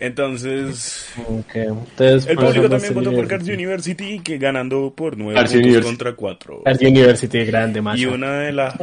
Entonces, 0.00 1.12
Entonces 1.18 2.26
el 2.26 2.36
público 2.38 2.70
también 2.70 2.94
votó 2.94 3.12
por 3.12 3.28
Cars 3.28 3.46
University, 3.46 4.20
que 4.20 4.38
ganando 4.38 4.94
por 4.96 5.18
nueve 5.18 5.38
puntos 5.44 5.84
contra 5.84 6.14
cuatro. 6.14 6.62
Cars 6.64 6.80
University 6.80 7.44
grande, 7.44 7.82
más. 7.82 8.00
Y 8.00 8.06
una 8.06 8.40
de 8.40 8.50
las, 8.50 8.74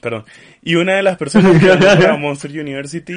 perdón, 0.00 0.24
y 0.62 0.76
una 0.76 0.94
de 0.94 1.02
las 1.02 1.16
personas 1.16 1.60
que 1.60 1.66
ganó 1.66 2.18
Monster 2.18 2.52
University 2.52 3.16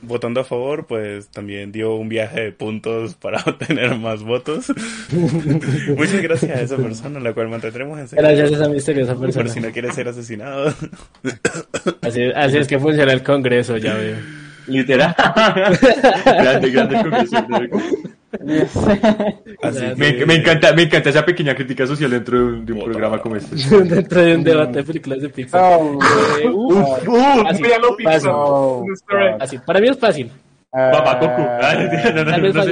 votando 0.00 0.40
a 0.40 0.44
favor, 0.44 0.86
pues 0.86 1.28
también 1.28 1.70
dio 1.70 1.96
un 1.96 2.08
viaje 2.08 2.40
de 2.40 2.52
puntos 2.52 3.14
para 3.14 3.42
obtener 3.46 3.94
más 3.98 4.22
votos. 4.22 4.72
Muchas 5.12 6.22
gracias 6.22 6.56
a 6.56 6.62
esa 6.62 6.76
persona, 6.78 7.20
la 7.20 7.34
cual 7.34 7.48
mantendremos 7.48 7.98
en 7.98 8.06
Gracias 8.16 8.52
a 8.52 8.54
esa 8.54 8.68
misteriosa 8.70 9.20
persona. 9.20 9.44
Por 9.44 9.52
si 9.52 9.60
no 9.60 9.70
quiere 9.70 9.92
ser 9.92 10.08
asesinado. 10.08 10.74
así, 12.00 12.22
así 12.34 12.56
es 12.56 12.66
que 12.66 12.78
funciona 12.78 13.12
el 13.12 13.22
Congreso, 13.22 13.76
ya 13.76 13.92
veo. 13.92 14.45
Literal. 14.66 15.14
grande, 16.24 16.70
grande 16.70 16.96
me, 19.96 20.26
me, 20.26 20.34
encanta, 20.34 20.72
me 20.72 20.82
encanta 20.82 21.10
esa 21.10 21.24
pequeña 21.24 21.54
crítica 21.54 21.86
social 21.86 22.10
dentro 22.10 22.60
de 22.60 22.72
un, 22.72 22.84
programa 22.84 23.18
como 23.20 23.36
este. 23.36 23.56
dentro 23.84 24.20
de 24.20 24.34
un 24.36 24.44
debate 24.44 24.78
de 24.78 24.84
películas 24.84 25.22
de 25.22 25.28
Pixar. 25.28 25.78
Oh, 25.80 25.98
eh, 26.42 26.48
uh, 26.48 27.44
así, 29.40 29.58
para 29.58 29.80
mí 29.80 29.88
es 29.88 29.98
fácil. 29.98 30.30
Papá 30.76 31.18
Coco. 31.18 31.42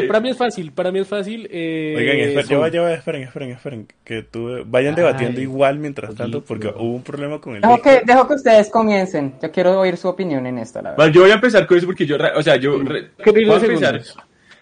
Para 0.09 0.21
mí 0.21 0.29
es 0.29 0.37
fácil, 0.37 0.73
para 0.73 0.93
mí 0.93 0.99
es 0.99 1.09
fácil. 1.09 1.49
Eh, 1.51 1.95
Oigan, 1.97 2.17
esperen, 2.19 2.73
ya 2.73 2.93
esperen, 2.93 3.23
esperen, 3.23 3.51
esperen. 3.51 3.89
Que 4.05 4.23
tú, 4.23 4.63
vayan 4.67 4.95
debatiendo 4.95 5.41
igual 5.41 5.79
mientras 5.79 6.15
tanto, 6.15 6.45
porque 6.45 6.69
hubo 6.69 6.97
un 6.97 7.03
problema 7.03 7.41
con 7.41 7.57
el. 7.57 7.63
Dejo 7.63 7.81
que, 7.81 8.03
dejo 8.05 8.29
que 8.29 8.35
ustedes 8.35 8.69
comiencen. 8.69 9.35
Yo 9.41 9.51
quiero 9.51 9.81
oír 9.81 9.97
su 9.97 10.09
opinión 10.09 10.47
en 10.47 10.59
esto, 10.59 10.83
la 10.83 10.91
verdad. 10.91 11.09
yo 11.09 11.23
voy 11.23 11.31
a 11.31 11.35
empezar 11.35 11.67
con 11.67 11.79
eso 11.79 11.87
porque 11.87 12.05
yo, 12.05 12.17
o 12.37 12.43
sea, 12.43 12.57
yo. 12.57 12.79
voy 12.79 13.09
a 13.19 13.57
empezar. 13.57 14.03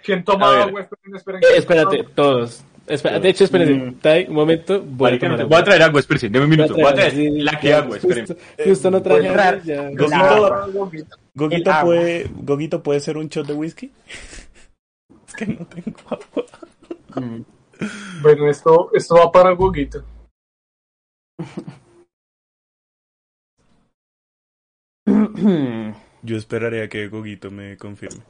¿Quién 0.04 0.24
toma 0.24 0.62
agua? 0.62 0.82
Esperen, 0.82 1.16
esperen. 1.16 1.42
Eh, 1.42 1.56
espérate, 1.56 2.04
todos. 2.14 2.64
Espera, 2.86 3.18
de 3.18 3.28
hecho, 3.28 3.44
espérense, 3.44 3.74
mm. 3.74 4.30
un 4.30 4.34
momento. 4.34 4.82
Voy, 4.84 5.18
a, 5.20 5.44
voy 5.44 5.58
a 5.58 5.64
traer 5.64 5.82
agua, 5.82 6.00
espérense, 6.00 6.28
déme 6.28 6.44
un 6.44 6.50
minuto. 6.50 6.74
Voy 6.74 6.84
a 6.84 6.94
traer 6.94 7.14
la 7.14 7.58
que 7.58 7.74
agua, 7.74 7.96
espérense. 7.96 8.36
Justo 8.64 8.90
no 8.90 9.02
traje 9.02 9.28
agua. 9.28 10.68
Gogito, 11.34 11.70
puede, 11.82 12.28
Gogito 12.28 12.82
puede 12.82 13.00
ser 13.00 13.16
un 13.16 13.28
shot 13.28 13.46
de 13.46 13.54
whisky. 13.54 13.90
es 15.26 15.34
que 15.34 15.46
no 15.46 15.66
tengo 15.66 15.98
agua. 16.06 16.44
Mm. 17.16 17.44
Bueno, 18.22 18.48
esto, 18.48 18.90
esto 18.92 19.16
va 19.16 19.32
para 19.32 19.52
Gogito. 19.52 20.04
Yo 26.22 26.36
esperaré 26.36 26.84
a 26.84 26.88
que 26.88 27.08
Gogito 27.08 27.50
me 27.50 27.76
confirme. 27.76 28.22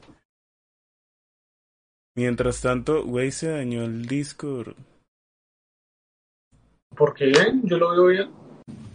Mientras 2.15 2.61
tanto, 2.61 3.05
güey, 3.05 3.31
se 3.33 3.49
dañó 3.49 3.85
el 3.85 4.07
Discord. 4.07 4.77
¿Por 6.97 7.15
qué? 7.15 7.33
Yo 7.65 7.79
lo 7.79 7.91
veo 7.91 8.07
bien. 8.07 8.31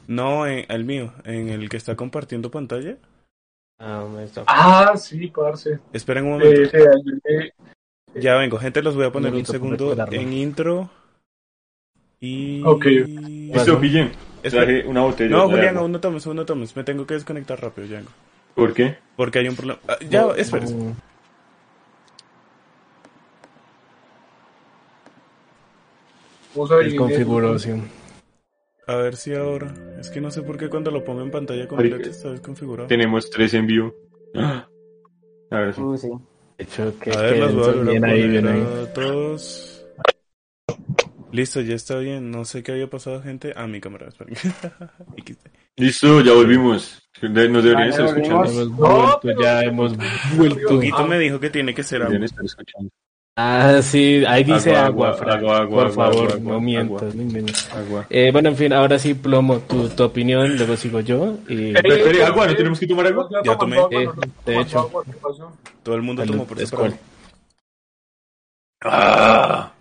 No, 0.08 0.46
en 0.48 0.66
el 0.70 0.86
mío, 0.86 1.14
en 1.26 1.50
el 1.50 1.68
que 1.68 1.78
está 1.78 1.96
compartiendo 1.96 2.52
pantalla. 2.52 2.98
Ah, 3.80 4.08
ah 4.48 4.98
sí, 4.98 5.28
parce. 5.28 5.80
Esperen 5.94 6.26
un 6.26 6.32
momento. 6.32 6.72
Ya 8.16 8.36
vengo, 8.36 8.58
gente, 8.58 8.82
los 8.82 8.96
voy 8.96 9.06
a 9.06 9.12
poner 9.12 9.34
un 9.34 9.46
segundo 9.46 9.96
en 10.12 10.34
intro. 10.34 10.90
Y. 12.20 12.64
Ok. 12.66 12.86
Eso, 13.54 13.80
pillen. 13.80 14.12
Traje 14.42 14.86
una 14.88 15.02
botella. 15.02 15.36
No, 15.36 15.50
Julián, 15.50 15.78
aún 15.78 15.92
no 15.92 16.00
tomes, 16.00 16.26
aún 16.26 16.38
no 16.38 16.46
tomes. 16.46 16.76
Me 16.76 16.84
tengo 16.84 17.06
que 17.06 17.16
desconectar 17.16 17.62
rápido, 17.62 17.88
ya 17.88 17.98
vengo. 17.98 18.12
¿Por 18.56 18.74
qué? 18.74 18.98
Porque 19.16 19.40
hay 19.40 19.50
un 19.50 19.56
problema. 19.56 19.80
Ah, 19.88 19.98
ya, 20.10 20.26
espera. 20.36 20.66
configuración. 26.98 27.97
A 28.88 28.96
ver 28.96 29.16
si 29.18 29.34
ahora. 29.36 29.74
Es 30.00 30.10
que 30.10 30.22
no 30.22 30.32
sé 30.32 30.42
por 30.42 30.58
qué 30.58 30.70
cuando 30.70 30.92
lo 30.92 31.04
pongo 31.04 31.22
en 31.22 31.30
pantalla 31.32 31.68
completa 31.68 32.10
está 32.10 32.32
desconfigurado. 32.32 32.88
Tenemos 32.88 33.30
tres 33.30 33.54
en 33.54 33.68
vivo. 33.68 33.94
A 35.50 35.60
ver, 35.60 35.80
uh, 35.80 35.98
sí. 35.98 36.10
Hecho 36.58 36.94
que 37.00 37.12
a 37.12 37.22
ver, 37.22 37.40
las 37.40 37.54
voy 37.54 37.70
a 37.70 37.92
bien 37.92 38.04
ahí, 38.04 38.28
bien 38.28 38.48
ahí. 38.48 38.62
todos. 38.94 39.86
Listo, 41.32 41.62
ya 41.62 41.76
está 41.76 42.00
bien. 42.00 42.32
No 42.32 42.44
sé 42.44 42.64
qué 42.64 42.74
había 42.74 42.90
pasado, 42.90 43.22
gente. 43.22 43.54
Ah, 43.56 43.68
mi 43.68 43.80
cámara, 43.80 44.10
Listo, 45.78 46.22
ya 46.22 46.34
volvimos. 46.34 47.10
Nos 47.22 47.64
deberían 47.64 47.90
estar 47.90 48.06
escuchando. 48.08 49.22
ya 49.42 49.62
hemos 49.62 49.96
vuelto. 50.38 50.68
Poquito 50.68 51.08
me 51.08 51.20
dijo 51.20 51.40
que 51.40 51.50
tiene 51.50 51.74
que 51.74 51.84
ser 51.84 52.02
algo. 52.02 52.26
escuchando. 52.26 52.90
Ah, 53.40 53.84
sí, 53.84 54.26
ahí 54.28 54.44
dice 54.44 54.76
agua, 54.76 55.12
agua, 55.12 55.70
por 55.70 55.92
favor, 55.92 56.42
no 56.42 56.60
mientas, 56.60 57.14
no 57.14 58.04
Eh, 58.10 58.32
bueno, 58.32 58.50
en 58.50 58.56
fin, 58.56 58.74
ahora 58.74 58.98
sí, 58.98 59.14
Plomo, 59.14 59.60
tu, 59.60 59.90
tu 59.90 60.04
opinión, 60.06 60.58
luego 60.58 60.76
sigo 60.76 61.02
yo. 61.02 61.38
Y... 61.48 61.76
Espera, 61.78 62.28
agua, 62.30 62.48
¿no 62.48 62.56
tenemos 62.56 62.80
que 62.80 62.88
tomar 62.88 63.06
agua? 63.06 63.30
Ya 63.46 63.56
tomé. 63.56 63.78
Eh, 63.92 64.10
de 64.44 64.60
hecho. 64.60 64.90
Todo 65.84 65.96
el 65.96 66.02
mundo 66.02 66.26
tomó 66.26 66.46
por 66.46 66.58
separado. 66.58 66.98
Ah. 68.84 69.72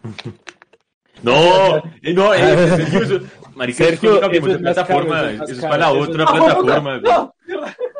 No, 1.23 1.77
eh, 1.77 1.83
no, 2.15 2.35
eh. 2.35 2.69
Sergio, 2.77 3.21
Marica, 3.55 3.85
Sergio, 3.85 4.23
eso 4.23 4.51
es 4.51 4.59
plataforma, 4.59 5.31
eso 5.31 5.45
es 5.45 5.61
para 5.61 5.79
la 5.79 5.93
otra 5.93 6.27
plataforma. 6.27 7.01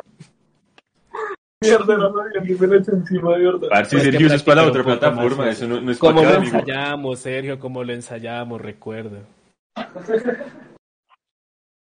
Mierda, 1.59 1.97
no 1.97 2.13
me 2.13 2.77
hecho 2.77 2.91
encima, 2.91 3.35
de 3.35 3.45
verdad. 3.45 3.69
Parce, 3.69 3.99
Sergio, 3.99 4.27
eso 4.27 4.35
es 4.35 4.43
para 4.43 4.61
la 4.61 4.67
otra 4.67 4.83
plataforma, 4.83 5.49
eso 5.49 5.67
no, 5.67 5.81
no 5.81 5.91
es 5.91 5.97
Como 5.97 6.23
lo 6.23 6.35
ensayamos, 6.35 7.19
Sergio, 7.19 7.59
como 7.59 7.83
lo 7.83 7.93
ensayamos, 7.93 8.61
recuerdo. 8.61 9.21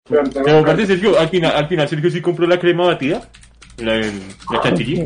Pero 0.08 0.60
aparte, 0.60 0.86
Sergio, 0.86 1.20
al 1.20 1.28
final, 1.28 1.56
al 1.56 1.68
final 1.68 1.90
Sergio 1.90 2.10
sí 2.10 2.22
compró 2.22 2.48
la 2.48 2.58
crema 2.58 2.88
batida, 2.88 3.28
la, 3.78 3.98
la 3.98 4.62
chantilly. 4.62 5.04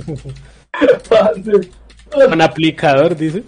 Un 2.28 2.42
aplicador, 2.42 3.16
dice. 3.16 3.44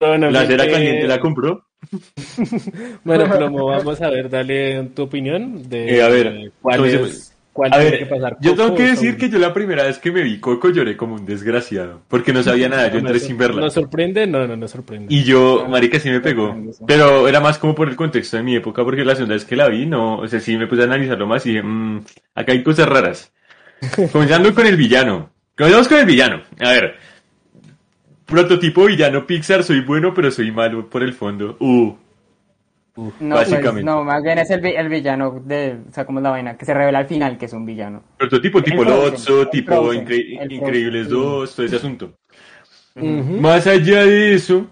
Bueno, 0.00 0.30
la 0.30 0.46
cera 0.46 0.66
caliente 0.70 1.06
la 1.06 1.20
compró. 1.20 1.66
bueno, 3.04 3.36
Plomo, 3.36 3.66
vamos 3.66 4.00
a 4.00 4.10
ver, 4.10 4.30
dale 4.30 4.84
tu 4.94 5.02
opinión 5.02 5.68
de 5.68 5.96
eh, 5.96 6.02
a 6.02 6.08
ver, 6.08 6.52
cuál 6.60 6.84
es 6.86 7.34
¿Cuál 7.58 7.74
A 7.74 7.78
ver, 7.78 7.98
que 7.98 8.06
pasar? 8.06 8.36
yo 8.40 8.52
¿Coco 8.52 8.62
tengo 8.62 8.76
que 8.76 8.82
decir 8.84 9.16
que 9.16 9.28
yo 9.28 9.40
la 9.40 9.52
primera 9.52 9.82
vez 9.82 9.98
que 9.98 10.12
me 10.12 10.22
vi 10.22 10.38
Coco 10.38 10.70
lloré 10.70 10.96
como 10.96 11.16
un 11.16 11.26
desgraciado, 11.26 12.02
porque 12.06 12.32
no 12.32 12.44
sabía 12.44 12.68
nada, 12.68 12.86
yo 12.86 13.00
No, 13.00 13.08
entré 13.08 13.14
no, 13.18 13.26
sin 13.26 13.36
verla. 13.36 13.60
¿Nos 13.62 13.74
sorprende? 13.74 14.28
No, 14.28 14.46
no 14.46 14.56
nos 14.56 14.70
sorprende. 14.70 15.12
Y 15.12 15.24
yo, 15.24 15.66
marica, 15.68 15.98
sí 15.98 16.08
me 16.08 16.20
pegó. 16.20 16.56
Pero 16.86 17.26
era 17.26 17.40
más 17.40 17.58
como 17.58 17.74
por 17.74 17.88
el 17.88 17.96
contexto 17.96 18.36
de 18.36 18.44
mi 18.44 18.54
época, 18.54 18.84
porque 18.84 19.04
la 19.04 19.16
segunda 19.16 19.34
vez 19.34 19.44
que 19.44 19.56
la 19.56 19.68
vi, 19.68 19.86
no, 19.86 20.18
o 20.18 20.28
sea, 20.28 20.38
sí 20.38 20.56
me 20.56 20.68
puse 20.68 20.82
a 20.82 20.84
analizarlo 20.84 21.26
más 21.26 21.44
y 21.46 21.48
dije, 21.50 21.62
"Mm, 21.64 22.04
acá 22.36 22.52
hay 22.52 22.62
cosas 22.62 22.88
raras. 22.88 23.32
Comenzando 24.12 24.54
con 24.54 24.64
el 24.64 24.76
villano. 24.76 25.30
Comenzamos 25.56 25.88
con 25.88 25.98
el 25.98 26.06
villano. 26.06 26.42
A 26.60 26.70
ver. 26.70 26.94
Prototipo 28.24 28.84
villano 28.84 29.26
Pixar, 29.26 29.64
soy 29.64 29.80
bueno, 29.80 30.12
pero 30.14 30.30
soy 30.30 30.52
malo 30.52 30.88
por 30.88 31.02
el 31.02 31.12
fondo. 31.14 31.56
Uh. 31.60 31.92
No, 33.20 33.36
pues, 33.36 33.50
Básicamente. 33.50 33.84
no, 33.84 34.02
más 34.02 34.22
bien 34.22 34.38
es 34.38 34.50
el, 34.50 34.60
vi- 34.60 34.74
el 34.74 34.88
villano 34.88 35.40
de, 35.44 35.78
o 35.88 35.92
sea, 35.92 36.04
como 36.04 36.18
es 36.18 36.22
la 36.24 36.30
vaina, 36.30 36.56
que 36.56 36.64
se 36.64 36.74
revela 36.74 36.98
al 36.98 37.06
final 37.06 37.38
que 37.38 37.44
es 37.46 37.52
un 37.52 37.64
villano. 37.64 38.02
Prototipo 38.16 38.60
tipo 38.62 38.82
Lotso, 38.82 39.48
tipo 39.48 39.72
Frozen, 39.72 40.04
Incre- 40.04 40.52
Increíbles 40.52 41.06
Frozen. 41.06 41.28
2, 41.28 41.54
todo 41.54 41.66
ese 41.66 41.76
asunto. 41.76 42.14
Más 42.96 43.66
allá 43.68 44.04
de 44.04 44.34
eso, 44.34 44.66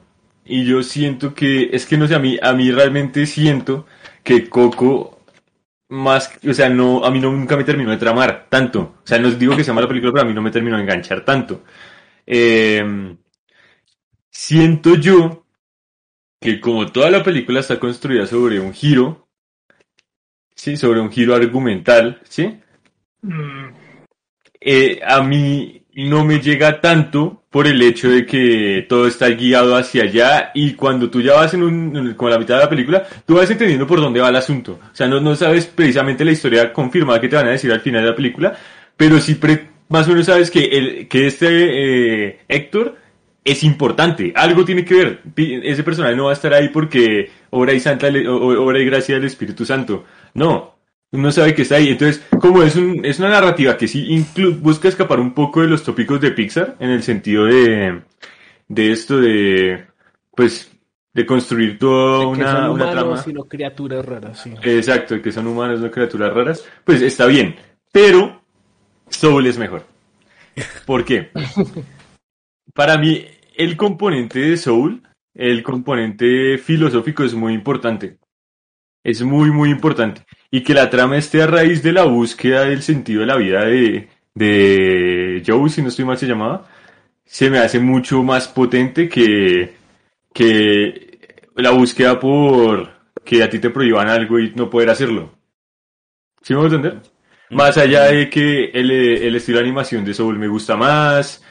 y 0.44 0.64
yo 0.64 0.82
siento 0.82 1.32
que, 1.34 1.70
es 1.72 1.86
que 1.86 1.96
no 1.96 2.08
sé, 2.08 2.16
a 2.16 2.18
mí, 2.18 2.36
a 2.42 2.52
mí 2.52 2.72
realmente 2.72 3.24
siento 3.26 3.86
que 4.24 4.48
Coco, 4.48 5.20
más, 5.88 6.32
o 6.48 6.52
sea, 6.52 6.68
no, 6.68 7.04
a 7.04 7.12
mí 7.12 7.20
no, 7.20 7.30
nunca 7.30 7.56
me 7.56 7.62
terminó 7.62 7.92
de 7.92 7.96
tramar 7.98 8.46
tanto. 8.48 8.96
O 9.04 9.06
sea, 9.06 9.18
no 9.20 9.30
digo 9.30 9.56
que 9.56 9.62
sea 9.62 9.72
mala 9.74 9.86
película, 9.86 10.10
pero 10.12 10.24
a 10.24 10.28
mí 10.28 10.34
no 10.34 10.42
me 10.42 10.50
terminó 10.50 10.76
de 10.76 10.82
enganchar 10.82 11.24
tanto. 11.24 11.62
Eh, 12.26 13.14
siento 14.30 14.96
yo 14.96 15.45
que 16.40 16.60
como 16.60 16.90
toda 16.92 17.10
la 17.10 17.22
película 17.22 17.60
está 17.60 17.78
construida 17.80 18.26
sobre 18.26 18.60
un 18.60 18.72
giro, 18.72 19.28
sí, 20.54 20.76
sobre 20.76 21.00
un 21.00 21.10
giro 21.10 21.34
argumental, 21.34 22.20
sí, 22.28 22.58
Mm, 23.22 23.70
eh, 24.60 25.00
a 25.04 25.22
mí 25.22 25.82
no 25.94 26.24
me 26.24 26.38
llega 26.40 26.80
tanto 26.80 27.42
por 27.50 27.66
el 27.66 27.80
hecho 27.82 28.08
de 28.10 28.26
que 28.26 28.84
todo 28.88 29.06
está 29.08 29.28
guiado 29.30 29.74
hacia 29.76 30.04
allá 30.04 30.50
y 30.54 30.74
cuando 30.74 31.10
tú 31.10 31.22
ya 31.22 31.34
vas 31.34 31.54
en 31.54 31.62
un, 31.62 32.14
como 32.14 32.30
la 32.30 32.38
mitad 32.38 32.56
de 32.56 32.64
la 32.64 32.68
película, 32.70 33.04
tú 33.26 33.34
vas 33.36 33.50
entendiendo 33.50 33.86
por 33.86 34.00
dónde 34.00 34.20
va 34.20 34.28
el 34.28 34.36
asunto. 34.36 34.78
O 34.92 34.94
sea, 34.94 35.08
no, 35.08 35.18
no 35.20 35.34
sabes 35.34 35.66
precisamente 35.66 36.24
la 36.24 36.32
historia 36.32 36.72
confirmada 36.72 37.20
que 37.20 37.28
te 37.28 37.36
van 37.36 37.46
a 37.48 37.50
decir 37.52 37.72
al 37.72 37.80
final 37.80 38.02
de 38.02 38.10
la 38.10 38.16
película, 38.16 38.56
pero 38.96 39.18
sí 39.18 39.34
pre- 39.36 39.68
más 39.88 40.06
o 40.06 40.10
menos 40.10 40.26
sabes 40.26 40.50
que, 40.50 40.64
el, 40.66 41.08
que 41.08 41.26
este 41.26 42.26
eh, 42.28 42.40
Héctor 42.48 42.96
es 43.46 43.62
importante, 43.64 44.32
algo 44.34 44.64
tiene 44.64 44.84
que 44.84 44.94
ver. 44.94 45.22
Ese 45.36 45.82
personaje 45.84 46.16
no 46.16 46.24
va 46.24 46.30
a 46.30 46.34
estar 46.34 46.52
ahí 46.52 46.68
porque 46.68 47.30
obra 47.50 47.72
y, 47.72 47.80
santa, 47.80 48.08
obra 48.08 48.78
y 48.80 48.84
gracia 48.84 49.14
del 49.14 49.24
Espíritu 49.24 49.64
Santo. 49.64 50.04
No, 50.34 50.74
uno 51.12 51.30
sabe 51.30 51.54
que 51.54 51.62
está 51.62 51.76
ahí. 51.76 51.88
Entonces, 51.88 52.22
como 52.40 52.62
es, 52.62 52.74
un, 52.76 53.04
es 53.04 53.18
una 53.20 53.30
narrativa 53.30 53.76
que 53.76 53.86
sí 53.88 54.04
inclu- 54.08 54.58
busca 54.60 54.88
escapar 54.88 55.20
un 55.20 55.32
poco 55.32 55.62
de 55.62 55.68
los 55.68 55.84
tópicos 55.84 56.20
de 56.20 56.32
Pixar, 56.32 56.76
en 56.80 56.90
el 56.90 57.02
sentido 57.04 57.44
de, 57.44 58.02
de 58.68 58.92
esto 58.92 59.18
de, 59.20 59.86
pues, 60.34 60.72
de 61.14 61.24
construir 61.24 61.78
toda 61.78 62.18
De 62.18 62.24
que 62.24 62.26
una, 62.40 62.52
son 62.52 62.64
una 62.64 62.70
humanos, 62.72 62.92
trama. 62.92 63.22
sino 63.22 63.44
criaturas 63.44 64.04
raras, 64.04 64.40
sí. 64.42 64.52
Exacto, 64.62 65.22
que 65.22 65.30
son 65.32 65.46
humanos, 65.46 65.80
no 65.80 65.90
criaturas 65.90 66.34
raras. 66.34 66.64
Pues 66.84 67.00
está 67.00 67.26
bien. 67.26 67.54
Pero 67.92 68.42
Soul 69.08 69.46
es 69.46 69.56
mejor. 69.56 69.84
¿Por 70.84 71.04
qué? 71.04 71.30
Para 72.74 72.98
mí, 72.98 73.24
el 73.56 73.76
componente 73.76 74.38
de 74.40 74.56
Soul, 74.56 75.02
el 75.34 75.62
componente 75.62 76.58
filosófico 76.58 77.24
es 77.24 77.34
muy 77.34 77.52
importante. 77.54 78.18
Es 79.04 79.22
muy, 79.22 79.50
muy 79.50 79.70
importante. 79.70 80.22
Y 80.50 80.62
que 80.62 80.74
la 80.74 80.90
trama 80.90 81.16
esté 81.18 81.42
a 81.42 81.46
raíz 81.46 81.82
de 81.82 81.92
la 81.92 82.04
búsqueda 82.04 82.64
del 82.64 82.82
sentido 82.82 83.20
de 83.20 83.26
la 83.26 83.36
vida 83.36 83.64
de, 83.64 84.08
de 84.34 85.42
Joe, 85.46 85.68
si 85.70 85.82
no 85.82 85.88
estoy 85.88 86.04
mal 86.04 86.18
se 86.18 86.26
llamaba, 86.26 86.68
se 87.24 87.50
me 87.50 87.58
hace 87.58 87.78
mucho 87.80 88.22
más 88.22 88.48
potente 88.48 89.08
que, 89.08 89.74
que 90.32 91.18
la 91.56 91.70
búsqueda 91.70 92.18
por 92.20 92.94
que 93.24 93.42
a 93.42 93.50
ti 93.50 93.58
te 93.58 93.70
prohíban 93.70 94.08
algo 94.08 94.38
y 94.38 94.52
no 94.54 94.70
poder 94.70 94.90
hacerlo. 94.90 95.32
¿Sí 96.42 96.52
me 96.54 96.60
voy 96.60 96.70
a 96.70 96.74
entender? 96.76 97.02
Más 97.50 97.78
allá 97.78 98.04
de 98.04 98.28
que 98.30 98.66
el, 98.66 98.90
el 98.90 99.36
estilo 99.36 99.58
de 99.58 99.64
animación 99.64 100.04
de 100.04 100.14
Soul 100.14 100.38
me 100.38 100.48
gusta 100.48 100.76
más. 100.76 101.44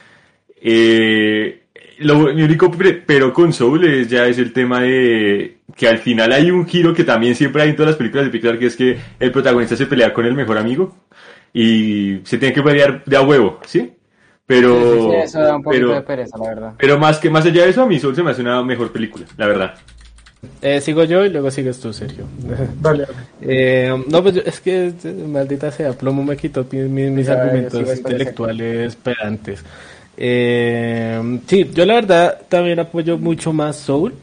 eh, 0.61 1.64
lo, 1.99 2.33
mi 2.33 2.43
único 2.43 2.71
pero 3.05 3.33
con 3.33 3.53
Soul 3.53 3.85
es, 3.85 4.09
ya 4.09 4.25
es 4.27 4.37
el 4.37 4.51
tema 4.53 4.81
de 4.81 5.57
que 5.75 5.87
al 5.87 5.97
final 5.99 6.31
hay 6.31 6.51
un 6.51 6.65
giro 6.67 6.93
que 6.93 7.03
también 7.03 7.35
siempre 7.35 7.61
hay 7.63 7.69
en 7.69 7.75
todas 7.75 7.91
las 7.91 7.97
películas 7.97 8.25
de 8.25 8.31
Pixar, 8.31 8.57
que 8.59 8.65
es 8.67 8.75
que 8.75 8.97
el 9.19 9.31
protagonista 9.31 9.75
se 9.75 9.85
pelea 9.85 10.13
con 10.13 10.25
el 10.25 10.33
mejor 10.33 10.57
amigo 10.57 10.95
y 11.53 12.19
se 12.23 12.37
tiene 12.37 12.53
que 12.53 12.61
pelear 12.61 13.03
de 13.05 13.17
a 13.17 13.21
huevo, 13.21 13.59
¿sí? 13.65 13.93
Pero, 14.45 14.69
Sí, 14.93 14.99
sí, 14.99 15.05
sí, 15.09 15.15
eso 15.23 15.39
da 15.41 15.55
un 15.55 15.63
poquito 15.63 15.85
pero, 15.87 15.95
de 15.95 16.01
pereza, 16.01 16.37
la 16.37 16.49
verdad. 16.49 16.73
pero 16.77 16.99
más 16.99 17.17
que 17.17 17.29
más 17.29 17.45
allá 17.45 17.63
de 17.63 17.69
eso, 17.69 17.81
a 17.81 17.87
mí 17.87 17.99
Soul 17.99 18.15
se 18.15 18.23
me 18.23 18.31
hace 18.31 18.41
una 18.41 18.61
mejor 18.63 18.91
película, 18.91 19.25
la 19.37 19.47
verdad. 19.47 19.73
Eh, 20.61 20.79
sigo 20.79 21.03
yo 21.05 21.25
y 21.25 21.29
luego 21.29 21.49
sigues 21.49 21.79
tú, 21.79 21.91
Sergio. 21.91 22.25
Dale, 22.81 23.05
dale. 23.07 23.17
Eh, 23.41 24.03
no, 24.07 24.21
pues 24.21 24.35
yo- 24.35 24.41
es 24.45 24.59
que 24.59 24.93
maldita 25.27 25.71
sea, 25.71 25.93
Plomo 25.93 26.23
me 26.23 26.37
quitó 26.37 26.65
mi- 26.71 26.79
mi- 26.87 27.09
mis 27.09 27.25
Ya, 27.25 27.33
argumentos 27.41 27.97
intelectuales 27.97 28.95
pedantes. 28.97 29.63
Eh, 30.17 31.39
sí, 31.47 31.69
yo 31.73 31.85
la 31.85 31.95
verdad 31.95 32.41
también 32.49 32.79
apoyo 32.79 33.17
mucho 33.17 33.51
más 33.53 33.75
Soul, 33.77 34.13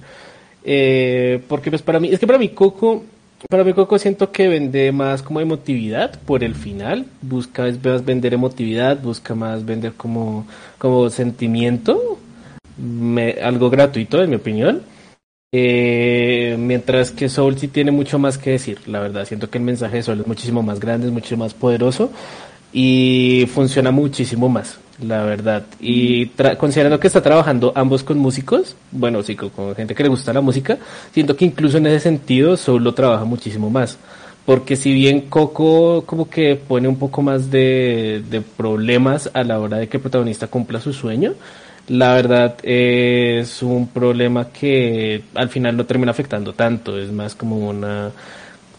eh, 0.65 1.41
porque 1.49 1.71
pues 1.71 1.83
para 1.83 2.01
mí, 2.01 2.09
es 2.11 2.19
que 2.19 2.27
para 2.27 2.39
mí 2.39 2.49
Coco, 2.51 3.05
para 3.49 3.65
mí 3.65 3.73
Coco 3.73 3.99
siento 3.99 4.31
que 4.33 4.49
vende 4.49 4.93
más 4.93 5.23
como 5.23 5.41
emotividad 5.41 6.19
por 6.23 6.45
el 6.45 6.55
final, 6.55 7.07
busca 7.21 7.65
más 7.85 8.05
vender 8.05 8.35
emotividad, 8.35 9.01
busca 9.03 9.35
más 9.35 9.65
vender 9.65 9.93
como, 9.95 10.47
como 10.79 11.11
sentimiento, 11.11 12.19
me- 12.79 13.37
algo 13.43 13.71
gratuito 13.71 14.23
en 14.23 14.31
mi 14.31 14.37
opinión. 14.37 14.83
Eh, 15.55 16.57
mientras 16.59 17.11
que 17.11 17.29
Soul 17.29 17.59
sí 17.59 17.69
tiene 17.69 17.91
mucho 17.91 18.19
más 18.19 18.39
que 18.39 18.53
decir, 18.53 18.79
la 18.87 19.01
verdad. 19.01 19.27
Siento 19.27 19.51
que 19.51 19.59
el 19.59 19.65
mensaje 19.65 19.97
de 19.97 20.03
Soul 20.03 20.21
es 20.21 20.27
muchísimo 20.27 20.63
más 20.63 20.81
grande, 20.81 21.09
es 21.09 21.13
mucho 21.13 21.37
más 21.37 21.53
poderoso 21.53 22.11
y 22.73 23.47
funciona 23.53 23.91
muchísimo 23.91 24.49
más, 24.49 24.79
la 25.03 25.25
verdad. 25.25 25.65
Y 25.81 26.27
tra- 26.31 26.57
considerando 26.57 27.01
que 27.01 27.09
está 27.09 27.21
trabajando 27.23 27.73
ambos 27.75 28.05
con 28.05 28.19
músicos, 28.19 28.77
bueno, 28.93 29.23
sí, 29.23 29.35
con, 29.37 29.51
gente 29.75 29.95
que 29.95 30.03
le 30.05 30.09
gusta 30.09 30.33
la 30.33 30.41
música, 30.41 30.79
siento 31.13 31.37
que 31.37 31.45
incluso 31.45 31.79
en 31.79 31.87
ese 31.87 32.01
sentido 32.01 32.57
Soul 32.57 32.85
lo 32.85 32.95
trabaja 32.95 33.25
muchísimo 33.25 33.69
más. 33.71 33.99
Porque 34.47 34.75
si 34.77 34.93
bien 34.93 35.23
Coco 35.29 36.03
como 36.05 36.29
que 36.29 36.57
pone 36.57 36.89
un 36.89 36.97
poco 36.99 37.23
más 37.23 37.51
de, 37.51 38.23
de 38.29 38.41
problemas 38.41 39.31
a 39.35 39.45
la 39.45 39.61
hora 39.61 39.79
de 39.79 39.89
que 39.89 39.99
el 39.99 40.01
protagonista 40.03 40.49
cumpla 40.49 40.81
su 40.81 40.93
sueño, 40.93 41.35
la 41.89 42.15
verdad 42.15 42.57
es 42.63 43.63
un 43.63 43.89
problema 43.89 44.49
que 44.51 45.23
al 45.35 45.49
final 45.49 45.77
no 45.77 45.87
termina 45.87 46.11
afectando 46.13 46.55
tanto, 46.55 46.99
es 46.99 47.11
más 47.13 47.35
como 47.37 47.57
una 47.69 48.11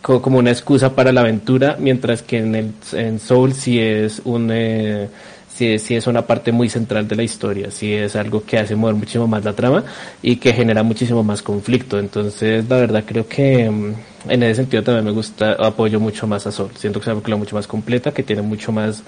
co- 0.02 0.22
como 0.22 0.38
una 0.40 0.52
excusa 0.52 0.94
para 0.96 1.12
la 1.12 1.22
aventura, 1.22 1.78
mientras 1.80 2.22
que 2.24 2.40
en 2.40 2.56
el 2.56 2.72
en 2.94 3.20
Soul 3.20 3.54
sí 3.54 3.80
es 3.80 4.22
un 4.26 4.50
eh, 4.52 5.08
sí, 5.56 5.80
sí 5.80 5.96
es 5.96 6.08
una 6.08 6.24
parte 6.26 6.52
muy 6.52 6.70
central 6.70 7.08
de 7.08 7.16
la 7.16 7.24
historia, 7.24 7.72
sí 7.72 7.94
es 7.94 8.16
algo 8.16 8.44
que 8.44 8.58
hace 8.58 8.76
mover 8.76 8.96
muchísimo 8.96 9.28
más 9.28 9.44
la 9.44 9.54
trama 9.54 9.84
y 10.22 10.38
que 10.38 10.54
genera 10.54 10.84
muchísimo 10.84 11.24
más 11.24 11.42
conflicto. 11.42 12.00
Entonces, 12.00 12.68
la 12.70 12.78
verdad 12.78 13.04
creo 13.06 13.28
que 13.28 13.70
mm, 13.70 13.94
en 14.30 14.44
ese 14.44 14.56
sentido 14.56 14.84
también 14.84 15.06
me 15.06 15.12
gusta, 15.12 15.54
apoyo 15.54 16.00
mucho 16.00 16.28
más 16.28 16.48
a 16.48 16.52
Soul. 16.52 16.72
Siento 16.76 17.00
que 17.00 17.04
es 17.04 17.08
una 17.08 17.16
película 17.16 17.38
mucho 17.38 17.56
más 17.56 17.68
completa, 17.68 18.12
que 18.12 18.24
tiene 18.24 18.42
mucho 18.42 18.72
más 18.72 19.04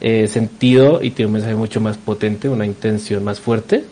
eh, 0.00 0.26
sentido 0.28 1.02
y 1.02 1.10
tiene 1.10 1.26
un 1.26 1.32
mensaje 1.34 1.54
mucho 1.54 1.80
más 1.80 1.96
potente, 1.96 2.48
una 2.48 2.66
intención 2.66 3.24
más 3.24 3.40
fuerte. 3.40 3.84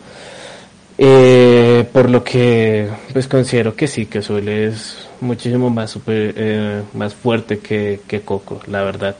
Eh, 1.01 1.87
por 1.93 2.09
lo 2.09 2.25
que 2.25 2.89
pues 3.13 3.27
considero 3.27 3.73
que 3.73 3.87
sí, 3.87 4.05
que 4.05 4.21
Soul 4.21 4.49
es 4.49 5.07
muchísimo 5.21 5.69
más 5.69 5.91
super, 5.91 6.33
eh, 6.35 6.81
más 6.93 7.13
fuerte 7.13 7.59
que, 7.59 8.01
que 8.07 8.21
Coco, 8.21 8.61
la 8.67 8.83
verdad. 8.83 9.15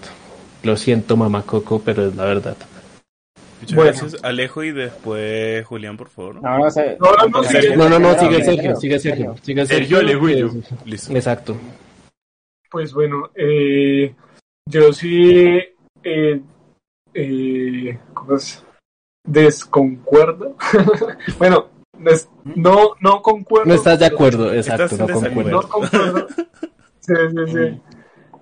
Lo 0.63 0.75
siento 0.75 1.15
mamá 1.15 1.43
Coco, 1.43 1.82
pero 1.84 2.08
es 2.08 2.15
la 2.15 2.25
verdad. 2.25 2.58
Muchas 3.62 3.76
Bueno. 3.76 3.91
gracias, 3.91 4.24
Alejo, 4.24 4.63
y 4.63 4.72
después 4.72 5.65
Julián, 5.65 5.98
por 5.98 6.10
favor. 6.10 6.36
No, 6.41 6.58
no 6.60 6.69
sé. 6.72 6.98
No, 7.00 7.12
no, 7.15 7.28
no, 7.28 7.43
sigue. 7.43 7.76
No, 7.76 7.89
no, 7.89 8.00
no, 8.00 8.13
Sergio, 8.13 8.30
sigue 8.39 8.43
Sergio, 8.45 8.76
Sergio, 8.76 8.76
sigue 8.80 9.00
Sergio, 9.00 9.36
sigue 9.41 9.65
Sergio, 9.65 9.98
Alejo 10.00 10.30
y 10.30 10.39
yo. 10.39 10.50
que- 10.50 10.89
Listo. 10.89 11.13
Exacto. 11.13 11.58
Pues 12.72 12.93
bueno, 12.93 13.30
eh, 13.36 14.13
yo 14.65 14.93
sí, 14.93 15.60
eh, 16.04 16.41
eh, 17.13 18.00
¿cómo 18.13 18.36
es? 18.36 18.63
Desconcuerdo. 19.26 20.56
bueno, 21.38 21.67
des- 21.98 22.30
no, 22.56 22.91
no 23.02 23.22
concuerdo. 23.22 23.65
No 23.67 23.74
estás 23.74 24.00
de 24.00 24.06
acuerdo, 24.06 24.54
exacto, 24.54 24.95
no 24.98 25.08
concuerdo. 25.08 25.50
No 25.52 25.62
concuerdo. 25.67 26.28
Sí, 27.00 27.13
sí, 27.30 27.52
sí. 27.52 27.82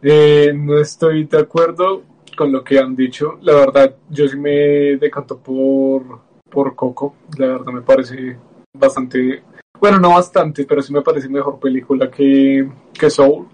Eh, 0.03 0.53
no 0.53 0.77
estoy 0.79 1.23
de 1.23 1.39
acuerdo 1.39 2.03
con 2.37 2.51
lo 2.53 2.63
que 2.63 2.79
han 2.79 2.95
dicho. 2.95 3.37
La 3.41 3.53
verdad, 3.53 3.95
yo 4.09 4.27
sí 4.29 4.37
me 4.37 4.95
decanto 4.95 5.37
por, 5.39 6.21
por 6.49 6.75
Coco. 6.75 7.15
La 7.37 7.47
verdad 7.47 7.73
me 7.73 7.81
parece 7.81 8.37
bastante, 8.73 9.43
bueno, 9.77 9.99
no 9.99 10.11
bastante, 10.11 10.63
pero 10.63 10.81
sí 10.81 10.93
me 10.93 11.01
parece 11.01 11.27
mejor 11.27 11.59
película 11.59 12.09
que, 12.09 12.69
que 12.97 13.09
Soul. 13.09 13.47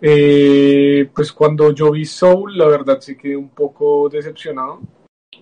Eh, 0.00 1.10
pues 1.14 1.30
cuando 1.32 1.72
yo 1.72 1.90
vi 1.90 2.06
Soul, 2.06 2.56
la 2.56 2.66
verdad 2.68 2.98
sí 3.00 3.16
quedé 3.16 3.36
un 3.36 3.50
poco 3.50 4.08
decepcionado 4.08 4.80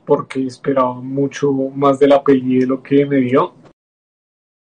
porque 0.05 0.45
esperaba 0.45 0.95
mucho 0.95 1.53
más 1.53 1.99
de 1.99 2.09
la 2.09 2.25
peli 2.25 2.61
de 2.61 2.67
lo 2.67 2.83
que 2.83 3.07
me 3.07 3.19
dio. 3.19 3.55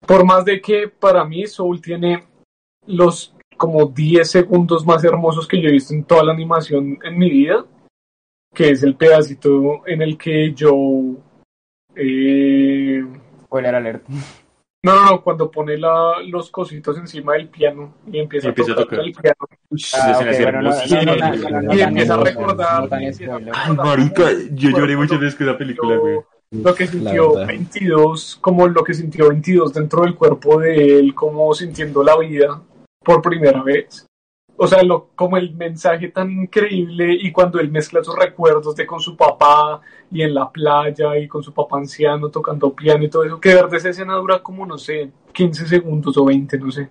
Por 0.05 0.25
más 0.25 0.43
de 0.43 0.59
que 0.59 0.87
para 0.87 1.23
mí 1.23 1.47
Soul 1.47 1.81
tiene 1.81 2.25
los 2.87 3.33
como 3.57 3.85
10 3.85 4.29
segundos 4.29 4.85
más 4.85 5.03
hermosos 5.03 5.47
que 5.47 5.61
yo 5.61 5.69
he 5.69 5.73
visto 5.73 5.93
en 5.93 6.03
toda 6.03 6.23
la 6.23 6.33
animación 6.33 6.99
en 7.03 7.17
mi 7.17 7.29
vida, 7.29 7.65
que 8.55 8.71
es 8.71 8.81
el 8.81 8.95
pedacito 8.95 9.85
en 9.85 10.01
el 10.01 10.17
que 10.17 10.53
yo... 10.53 10.73
Eh... 11.95 13.05
Spoiler 13.43 13.75
alert. 13.75 14.03
No, 14.85 14.93
no, 14.93 15.11
no, 15.11 15.23
cuando 15.23 15.49
pone 15.49 15.77
la, 15.77 16.13
los 16.27 16.51
cositos 16.51 16.95
encima 16.99 17.33
del 17.33 17.49
piano 17.49 17.95
y 18.05 18.19
empieza, 18.19 18.47
Y 18.47 18.49
empieza 18.49 18.73
a 18.73 18.75
tocar 18.75 18.99
a 18.99 19.01
tocar. 19.01 19.07
el 19.07 19.13
piano. 19.13 19.35
Ah, 19.95 20.19
bueno, 20.21 20.61
no, 20.61 21.49
no, 21.49 21.61
no, 21.61 21.73
Y 21.73 21.81
empieza 21.81 22.13
a 22.13 22.23
recordar. 22.23 22.89
Ay, 22.91 23.75
marica, 23.75 24.29
yo 24.51 24.69
lloré 24.69 24.95
muchas 24.95 25.19
veces 25.19 25.35
con 25.35 25.49
esa 25.49 25.57
película, 25.57 25.97
güey. 25.97 26.19
Lo 26.51 26.75
que 26.75 26.85
sintió 26.85 27.33
verdad. 27.33 27.47
22, 27.47 28.37
como 28.39 28.67
lo 28.67 28.83
que 28.83 28.93
sintió 28.93 29.29
22 29.29 29.73
dentro 29.73 30.03
del 30.03 30.13
cuerpo 30.13 30.59
de 30.59 30.99
él, 30.99 31.15
como 31.15 31.51
sintiendo 31.55 32.03
la 32.03 32.17
vida 32.19 32.61
por 33.03 33.23
primera 33.23 33.63
vez. 33.63 34.05
O 34.57 34.67
sea, 34.67 34.83
lo, 34.83 35.09
como 35.15 35.35
el 35.37 35.53
mensaje 35.53 36.09
tan 36.09 36.31
increíble 36.31 37.13
y 37.13 37.31
cuando 37.31 37.59
él 37.59 37.69
mezcla 37.69 38.03
sus 38.03 38.15
recuerdos 38.15 38.75
de 38.75 38.85
con 38.85 39.01
su 39.01 39.17
papá 39.17 39.81
y 40.09 40.21
en 40.21 40.33
la 40.33 40.49
playa 40.49 41.17
y 41.17 41.27
con 41.27 41.43
su 41.43 41.53
papá 41.53 41.77
anciano 41.77 42.29
tocando 42.29 42.73
piano 42.73 43.03
y 43.03 43.09
todo 43.09 43.25
eso, 43.25 43.39
que 43.39 43.53
de 43.53 43.77
esa 43.77 43.89
escena 43.89 44.15
dura 44.15 44.41
como, 44.41 44.65
no 44.65 44.77
sé, 44.77 45.11
15 45.33 45.67
segundos 45.67 46.17
o 46.17 46.25
20, 46.25 46.57
no 46.57 46.71
sé. 46.71 46.89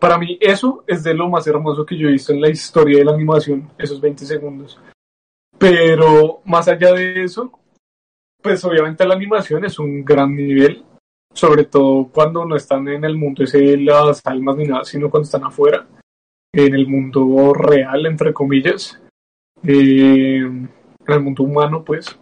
Para 0.00 0.18
mí 0.18 0.36
eso 0.40 0.82
es 0.86 1.04
de 1.04 1.14
lo 1.14 1.28
más 1.28 1.46
hermoso 1.46 1.86
que 1.86 1.96
yo 1.96 2.08
he 2.08 2.12
visto 2.12 2.32
en 2.32 2.40
la 2.40 2.50
historia 2.50 2.98
de 2.98 3.04
la 3.04 3.12
animación, 3.12 3.70
esos 3.78 4.00
20 4.00 4.26
segundos. 4.26 4.80
Pero 5.56 6.40
más 6.44 6.66
allá 6.66 6.92
de 6.92 7.22
eso, 7.22 7.52
pues 8.42 8.64
obviamente 8.64 9.06
la 9.06 9.14
animación 9.14 9.64
es 9.64 9.78
un 9.78 10.04
gran 10.04 10.34
nivel, 10.34 10.84
sobre 11.32 11.64
todo 11.64 12.08
cuando 12.12 12.44
no 12.44 12.56
están 12.56 12.88
en 12.88 13.04
el 13.04 13.16
mundo 13.16 13.44
ese 13.44 13.58
de 13.58 13.76
las 13.76 14.20
almas 14.26 14.56
ni 14.56 14.66
nada, 14.66 14.84
sino 14.84 15.08
cuando 15.08 15.24
están 15.24 15.44
afuera, 15.44 15.86
en 16.54 16.74
el 16.74 16.86
mundo 16.86 17.52
real, 17.52 18.06
entre 18.06 18.32
comillas, 18.32 19.00
eh, 19.62 20.38
en 20.38 20.70
el 21.06 21.20
mundo 21.20 21.42
humano, 21.42 21.84
pues 21.84 22.18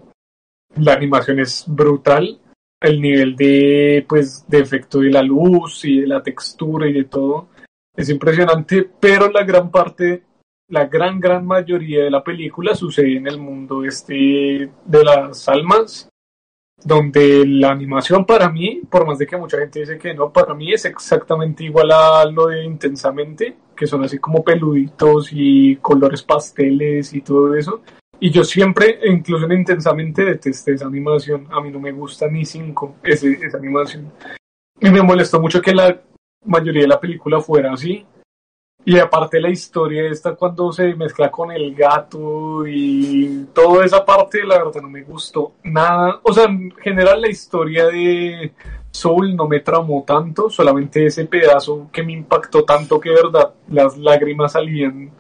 la 0.77 0.95
animación 0.95 1.41
es 1.41 1.65
brutal, 1.67 2.41
el 2.81 3.01
nivel 3.01 3.37
de, 3.37 4.05
pues, 4.09 4.45
de 4.49 4.59
efecto 4.59 5.01
de 5.01 5.11
la 5.11 5.23
luz 5.23 5.85
y 5.85 6.01
de 6.01 6.07
la 6.07 6.23
textura 6.23 6.89
y 6.89 6.93
de 6.93 7.05
todo 7.05 7.49
es 7.95 8.09
impresionante, 8.09 8.89
pero 8.99 9.31
la 9.31 9.45
gran 9.45 9.71
parte 9.71 10.23
la 10.73 10.87
gran, 10.87 11.21
gran 11.21 11.47
mayoría 11.47 12.05
de 12.05 12.11
la 12.11 12.25
película 12.25 12.75
sucede 12.75 13.17
en 13.17 13.27
el 13.27 13.39
mundo 13.39 13.85
este 13.85 14.71
de 14.87 15.05
las 15.05 15.47
almas, 15.47 16.09
donde 16.83 17.45
la 17.47 17.71
animación 17.73 18.25
para 18.25 18.49
mí, 18.49 18.81
por 18.91 19.07
más 19.07 19.19
de 19.19 19.27
que 19.27 19.37
mucha 19.37 19.59
gente 19.59 19.81
dice 19.81 19.99
que 19.99 20.15
no, 20.15 20.33
para 20.33 20.55
mí 20.55 20.73
es 20.73 20.87
exactamente 20.87 21.65
igual 21.65 21.91
a 21.93 22.25
lo 22.25 22.47
de 22.47 22.65
Intensamente, 22.65 23.55
que 23.83 23.89
son 23.89 24.05
así 24.05 24.21
como 24.21 24.45
peluditos 24.45 25.31
y 25.33 25.75
colores 25.75 26.23
pasteles 26.23 27.13
y 27.15 27.21
todo 27.21 27.53
eso. 27.57 27.83
Y 28.21 28.31
yo 28.31 28.45
siempre, 28.45 29.01
incluso 29.05 29.45
en 29.47 29.59
Intensamente, 29.59 30.25
detesté 30.25 30.75
esa 30.75 30.87
animación. 30.87 31.49
A 31.51 31.61
mí 31.61 31.69
no 31.73 31.81
me 31.81 31.91
gusta 31.91 32.29
ni 32.29 32.45
cinco 32.45 32.95
ese, 33.03 33.33
esa 33.45 33.59
animación. 33.59 34.13
Y 34.81 34.89
me 34.89 35.03
molestó 35.03 35.41
mucho 35.41 35.61
que 35.61 35.75
la 35.75 36.01
mayoría 36.45 36.83
de 36.83 36.87
la 36.87 37.01
película 37.01 37.41
fuera 37.41 37.73
así. 37.73 38.07
Y 38.85 38.99
aparte 38.99 39.41
la 39.41 39.49
historia 39.49 40.11
esta 40.11 40.35
cuando 40.35 40.73
se 40.73 40.95
mezcla 40.97 41.31
con 41.31 41.53
el 41.53 41.73
gato 41.75 42.67
y 42.67 43.47
toda 43.55 43.85
esa 43.85 44.05
parte, 44.05 44.45
la 44.45 44.59
verdad 44.65 44.83
no 44.83 44.91
me 44.91 45.03
gustó 45.03 45.53
nada. 45.63 46.21
O 46.25 46.33
sea, 46.33 46.45
en 46.45 46.73
general 46.73 47.21
la 47.21 47.29
historia 47.29 47.87
de 47.87 48.53
Soul 48.91 49.37
no 49.37 49.47
me 49.47 49.61
tramó 49.61 50.03
tanto, 50.05 50.51
solamente 50.51 51.07
ese 51.07 51.27
pedazo 51.27 51.89
que 51.93 52.03
me 52.03 52.13
impactó 52.13 52.65
tanto 52.65 52.99
que 52.99 53.11
verdad 53.11 53.55
las 53.69 53.97
lágrimas 53.97 54.53
salían. 54.53 55.13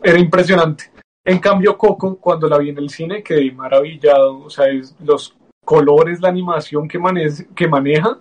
Era 0.00 0.18
impresionante. 0.18 0.92
En 1.24 1.40
cambio, 1.40 1.76
Coco, 1.76 2.16
cuando 2.16 2.48
la 2.48 2.58
vi 2.58 2.70
en 2.70 2.78
el 2.78 2.90
cine, 2.90 3.24
quedé 3.24 3.50
maravillado. 3.50 4.38
O 4.44 4.50
sea, 4.50 4.68
es 4.68 4.94
los 5.04 5.36
colores, 5.64 6.20
la 6.20 6.28
animación 6.28 6.86
que, 6.86 6.98
mane- 6.98 7.48
que 7.54 7.66
maneja, 7.68 8.18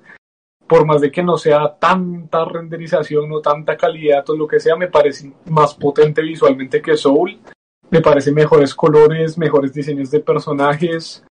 por 0.67 0.85
más 0.85 1.01
de 1.01 1.11
que 1.11 1.23
no 1.23 1.37
sea 1.37 1.75
tanta 1.79 2.45
renderización 2.45 3.31
o 3.31 3.41
tanta 3.41 3.77
calidad 3.77 4.29
o 4.29 4.35
lo 4.35 4.47
que 4.47 4.59
sea, 4.59 4.75
me 4.75 4.87
parece 4.87 5.31
más 5.45 5.73
potente 5.75 6.21
visualmente 6.21 6.81
que 6.81 6.97
Soul. 6.97 7.39
Me 7.89 8.01
parece 8.01 8.31
mejores 8.31 8.75
colores, 8.75 9.37
mejores 9.37 9.73
diseños 9.73 10.11
de 10.11 10.19
personajes, 10.19 11.23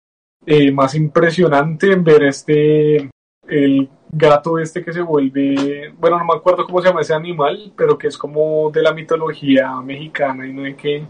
eh, 0.46 0.70
más 0.70 0.94
impresionante 0.94 1.96
ver 1.96 2.24
este, 2.24 3.10
el 3.48 3.88
gato 4.10 4.58
este 4.58 4.84
que 4.84 4.92
se 4.92 5.00
vuelve, 5.00 5.92
bueno, 5.98 6.18
no 6.18 6.24
me 6.24 6.34
acuerdo 6.34 6.64
cómo 6.64 6.80
se 6.80 6.88
llama 6.88 7.00
ese 7.00 7.14
animal, 7.14 7.72
pero 7.76 7.98
que 7.98 8.08
es 8.08 8.16
como 8.16 8.70
de 8.70 8.82
la 8.82 8.92
mitología 8.92 9.74
mexicana 9.80 10.46
y 10.46 10.52
no 10.52 10.62
de 10.62 10.76
qué, 10.76 11.06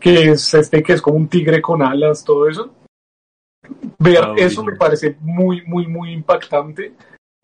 que 0.00 0.30
es 0.30 0.54
este 0.54 0.82
que 0.82 0.94
es 0.94 1.02
como 1.02 1.16
un 1.16 1.28
tigre 1.28 1.60
con 1.60 1.82
alas, 1.82 2.24
todo 2.24 2.48
eso. 2.48 2.70
Ver 3.98 4.20
Ah, 4.22 4.34
eso 4.36 4.64
me 4.64 4.76
parece 4.76 5.16
muy, 5.20 5.62
muy, 5.66 5.86
muy 5.86 6.12
impactante. 6.12 6.94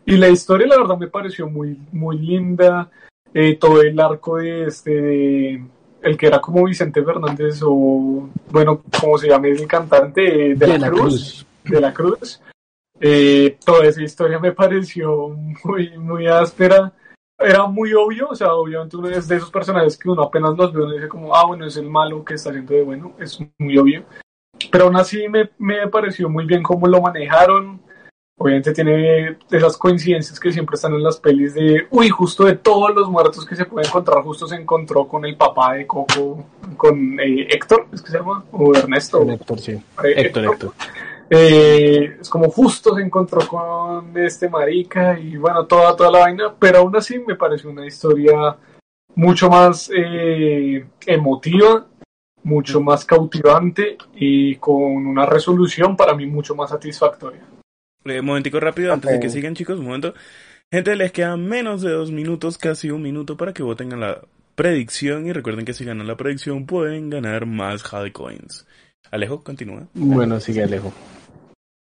Y 0.07 0.17
la 0.17 0.29
historia, 0.29 0.67
la 0.67 0.77
verdad, 0.79 0.99
me 0.99 1.09
pareció 1.09 1.49
muy, 1.49 1.79
muy 1.93 2.19
linda. 2.19 2.91
Eh, 3.33 3.57
todo 3.57 3.81
el 3.83 3.99
arco 3.99 4.37
de 4.37 4.67
este, 4.67 4.91
de- 4.91 5.65
el 6.03 6.17
que 6.17 6.27
era 6.27 6.41
como 6.41 6.65
Vicente 6.65 7.03
Fernández 7.03 7.61
o, 7.65 8.29
bueno, 8.51 8.83
como 9.01 9.19
se 9.19 9.29
llama 9.29 9.49
el 9.49 9.67
cantante 9.67 10.53
eh, 10.53 10.55
de, 10.55 10.79
la, 10.79 10.91
Cruz, 10.91 11.47
de 11.65 11.81
la 11.81 11.93
Cruz. 11.93 12.41
Eh, 13.01 13.57
toda 13.65 13.87
esa 13.87 14.03
historia 14.03 14.39
me 14.39 14.53
pareció 14.53 15.31
muy, 15.65 15.99
muy 15.99 16.27
áspera. 16.27 16.93
Era 17.37 17.67
muy 17.67 17.93
obvio, 17.95 18.29
o 18.29 18.35
sea, 18.35 18.55
obviamente 18.55 18.97
uno 18.97 19.09
es 19.09 19.27
de 19.27 19.37
esos 19.37 19.51
personajes 19.51 19.99
que 19.99 20.09
uno 20.09 20.23
apenas 20.23 20.57
los 20.57 20.73
ve, 20.73 20.83
uno 20.83 20.93
dice 20.93 21.09
como, 21.09 21.35
ah, 21.35 21.45
bueno, 21.47 21.67
es 21.67 21.77
el 21.77 21.91
malo 21.91 22.25
que 22.25 22.35
está 22.35 22.51
haciendo 22.51 22.73
de 22.75 22.83
bueno, 22.83 23.15
es 23.19 23.41
muy 23.59 23.77
obvio. 23.77 24.05
Pero 24.71 24.85
aún 24.85 24.97
así 24.97 25.29
me, 25.29 25.51
me 25.59 25.89
pareció 25.89 26.29
muy 26.29 26.45
bien 26.45 26.63
cómo 26.63 26.87
lo 26.87 27.01
manejaron. 27.01 27.81
Obviamente 28.37 28.73
tiene 28.73 29.39
esas 29.51 29.77
coincidencias 29.77 30.41
que 30.41 30.53
siempre 30.53 30.75
están 30.75 30.93
en 30.95 31.05
las 31.05 31.19
pelis 31.19 31.55
de, 31.55 31.87
uy, 31.91 32.09
justo 32.09 32.45
de 32.45 32.57
todos 32.57 32.93
los 32.93 33.09
muertos 33.09 33.47
que 33.47 33.55
se 33.55 33.65
puede 33.65 33.87
encontrar, 33.87 34.25
justo 34.25 34.49
se 34.49 34.57
encontró 34.57 35.07
con 35.07 35.25
el 35.25 35.37
papá 35.37 35.75
de 35.75 35.87
Coco, 35.87 36.45
con 36.77 37.21
eh, 37.21 37.47
Héctor, 37.49 37.87
¿es 37.93 38.03
que 38.03 38.11
se 38.11 38.19
llama? 38.19 38.45
O 38.51 38.75
Ernesto. 38.75 39.23
Héctor, 39.23 39.61
sí. 39.61 39.73
Eh, 39.73 40.15
Héctor, 40.17 40.45
Héctor. 40.47 40.73
Eh, 41.31 42.19
es 42.21 42.29
como 42.29 42.51
justo 42.51 42.95
se 42.95 43.03
encontró 43.03 43.47
con 43.47 44.17
este 44.19 44.49
marica 44.49 45.19
y 45.19 45.37
bueno, 45.37 45.67
toda, 45.67 45.97
toda 45.97 46.11
la 46.11 46.19
vaina, 46.21 46.55
pero 46.59 46.81
aún 46.81 46.95
así 46.97 47.19
me 47.19 47.37
pareció 47.37 47.71
una 47.71 47.87
historia 47.87 48.57
mucho 49.15 49.49
más 49.49 49.91
eh, 49.97 50.85
emotiva, 51.07 51.87
mucho 52.43 52.81
más 52.81 53.05
cautivante 53.05 53.97
y 54.15 54.57
con 54.57 55.07
una 55.07 55.25
resolución 55.25 55.97
para 55.97 56.15
mí 56.15 56.27
mucho 56.27 56.55
más 56.55 56.71
satisfactoria. 56.71 57.43
Eh, 58.05 58.21
momentico 58.21 58.61
rápido, 58.61 58.93
antes 58.93 59.11
de 59.11 59.21
que 59.21 59.31
sigan 59.31 59.55
chicos, 59.55 59.79
un 59.79 59.87
momento. 59.87 60.15
Gente, 60.71 60.97
les 60.97 61.13
quedan 61.13 61.47
menos 61.47 61.83
de 61.83 61.91
dos 61.91 62.11
minutos, 62.11 62.59
casi 62.59 62.91
un 62.91 63.03
minuto 63.03 63.37
para 63.37 63.53
que 63.53 63.63
voten 63.63 63.93
en 63.93 64.01
la 64.01 64.21
predicción 64.55 65.27
y 65.27 65.33
recuerden 65.33 65.65
que 65.65 65.73
si 65.73 65.85
ganan 65.85 66.07
la 66.07 66.17
predicción 66.17 66.67
pueden 66.67 67.11
ganar 67.11 67.47
más 67.47 67.83
Jade 67.83 68.13
Coins. 68.13 68.67
Alejo, 69.11 69.43
continúa. 69.43 69.87
Bueno, 69.95 70.41
sigue 70.41 70.63
Alejo. 70.63 70.93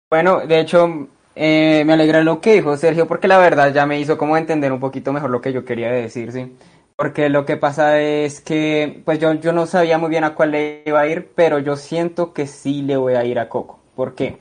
Bueno, 0.10 0.46
de 0.46 0.60
hecho, 0.60 1.08
eh, 1.36 1.84
me 1.86 1.94
alegra 1.94 2.22
lo 2.24 2.42
que 2.42 2.56
dijo 2.56 2.76
Sergio, 2.76 3.08
porque 3.08 3.28
la 3.28 3.38
verdad 3.38 3.74
ya 3.74 3.86
me 3.86 4.00
hizo 4.00 4.18
como 4.18 4.36
entender 4.36 4.72
un 4.72 4.80
poquito 4.80 5.14
mejor 5.14 5.30
lo 5.30 5.42
que 5.42 5.54
yo 5.54 5.64
quería 5.64 5.92
decir, 5.92 6.32
¿sí? 6.32 6.52
Porque 6.98 7.30
lo 7.30 7.46
que 7.46 7.58
pasa 7.58 8.00
es 8.02 8.42
que, 8.42 9.02
pues 9.06 9.20
yo, 9.20 9.34
yo 9.36 9.54
no 9.54 9.66
sabía 9.66 9.98
muy 9.98 10.10
bien 10.10 10.24
a 10.24 10.36
cuál 10.36 10.52
le 10.52 10.84
iba 10.86 11.00
a 11.00 11.08
ir, 11.08 11.32
pero 11.34 11.60
yo 11.60 11.78
siento 11.78 12.34
que 12.34 12.46
sí 12.46 12.82
le 12.82 12.98
voy 12.98 13.14
a 13.14 13.24
ir 13.24 13.40
a 13.40 13.48
Coco. 13.48 13.80
¿Por 13.96 14.14
qué? 14.14 14.38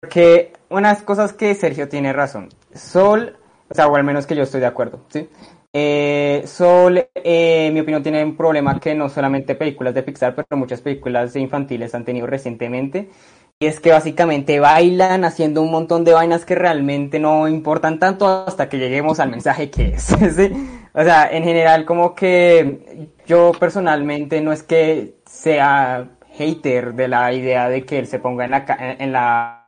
Porque 0.00 0.53
unas 0.70 1.02
cosas 1.02 1.32
que 1.32 1.54
Sergio 1.54 1.88
tiene 1.88 2.12
razón. 2.12 2.48
Sol, 2.74 3.36
o 3.68 3.74
sea, 3.74 3.86
o 3.86 3.96
al 3.96 4.04
menos 4.04 4.26
que 4.26 4.36
yo 4.36 4.42
estoy 4.42 4.60
de 4.60 4.66
acuerdo, 4.66 5.00
¿sí? 5.08 5.28
Eh, 5.76 6.44
Sol, 6.46 6.98
eh, 6.98 7.66
en 7.66 7.74
mi 7.74 7.80
opinión, 7.80 8.02
tiene 8.02 8.22
un 8.24 8.36
problema 8.36 8.78
que 8.78 8.94
no 8.94 9.08
solamente 9.08 9.56
películas 9.56 9.92
de 9.92 10.04
Pixar, 10.04 10.34
pero 10.34 10.46
muchas 10.56 10.80
películas 10.80 11.34
infantiles 11.34 11.94
han 11.94 12.04
tenido 12.04 12.28
recientemente. 12.28 13.10
Y 13.58 13.66
es 13.66 13.80
que 13.80 13.90
básicamente 13.90 14.60
bailan 14.60 15.24
haciendo 15.24 15.62
un 15.62 15.70
montón 15.70 16.04
de 16.04 16.12
vainas 16.12 16.44
que 16.44 16.54
realmente 16.54 17.18
no 17.18 17.48
importan 17.48 17.98
tanto 17.98 18.26
hasta 18.46 18.68
que 18.68 18.78
lleguemos 18.78 19.20
al 19.20 19.30
mensaje 19.30 19.70
que 19.70 19.94
es. 19.94 20.16
O 20.96 21.02
sea, 21.02 21.28
en 21.28 21.42
general 21.42 21.84
como 21.84 22.14
que 22.14 23.10
yo 23.26 23.50
personalmente 23.58 24.40
no 24.40 24.52
es 24.52 24.62
que 24.62 25.16
sea 25.26 26.08
hater 26.34 26.94
de 26.94 27.08
la 27.08 27.32
idea 27.32 27.68
de 27.68 27.84
que 27.84 27.98
él 27.98 28.06
se 28.06 28.20
ponga 28.20 28.44
en 28.44 28.52
la, 28.52 28.64
en 29.00 29.12
la 29.12 29.66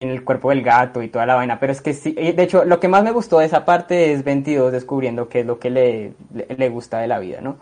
en 0.00 0.08
el 0.08 0.24
cuerpo 0.24 0.48
del 0.48 0.62
gato 0.62 1.02
y 1.02 1.08
toda 1.08 1.26
la 1.26 1.34
vaina, 1.34 1.60
pero 1.60 1.72
es 1.72 1.82
que 1.82 1.92
sí, 1.92 2.12
de 2.12 2.42
hecho, 2.42 2.64
lo 2.64 2.80
que 2.80 2.88
más 2.88 3.04
me 3.04 3.12
gustó 3.12 3.38
de 3.38 3.46
esa 3.46 3.66
parte 3.66 4.12
es 4.12 4.24
22 4.24 4.72
descubriendo 4.72 5.28
qué 5.28 5.40
es 5.40 5.46
lo 5.46 5.58
que 5.58 5.68
le, 5.68 6.14
le, 6.32 6.68
gusta 6.70 7.00
de 7.00 7.06
la 7.06 7.18
vida, 7.18 7.42
¿no? 7.42 7.58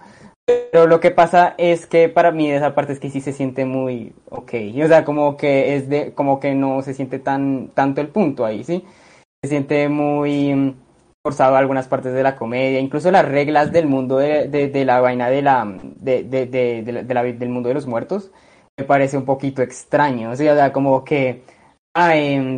Pero 0.46 0.86
lo 0.86 1.00
que 1.00 1.10
pasa 1.10 1.54
es 1.58 1.86
que 1.86 2.08
para 2.08 2.30
mí 2.30 2.48
esa 2.50 2.76
parte 2.76 2.92
es 2.92 3.00
que 3.00 3.10
sí 3.10 3.20
se 3.20 3.32
siente 3.32 3.64
muy 3.64 4.12
ok, 4.30 4.54
o 4.84 4.86
sea, 4.86 5.04
como 5.04 5.36
que 5.36 5.74
es 5.74 5.88
de, 5.88 6.14
como 6.14 6.38
que 6.38 6.54
no 6.54 6.80
se 6.82 6.94
siente 6.94 7.18
tan, 7.18 7.70
tanto 7.74 8.00
el 8.00 8.08
punto 8.08 8.44
ahí, 8.44 8.62
¿sí? 8.62 8.84
Se 9.42 9.50
siente 9.50 9.88
muy 9.88 10.76
forzado 11.24 11.56
algunas 11.56 11.88
partes 11.88 12.12
de 12.14 12.22
la 12.22 12.36
comedia, 12.36 12.78
incluso 12.78 13.10
las 13.10 13.26
reglas 13.26 13.72
del 13.72 13.86
mundo 13.86 14.18
de, 14.18 14.46
de, 14.46 14.84
la 14.84 15.00
vaina 15.00 15.28
de 15.28 15.42
la, 15.42 15.66
de, 15.82 16.22
de, 16.22 17.14
la, 17.14 17.22
del 17.24 17.48
mundo 17.48 17.68
de 17.68 17.74
los 17.74 17.86
muertos, 17.88 18.30
me 18.78 18.84
parece 18.84 19.16
un 19.18 19.24
poquito 19.24 19.60
extraño, 19.60 20.30
o 20.30 20.36
sea, 20.36 20.72
como 20.72 21.04
que 21.04 21.42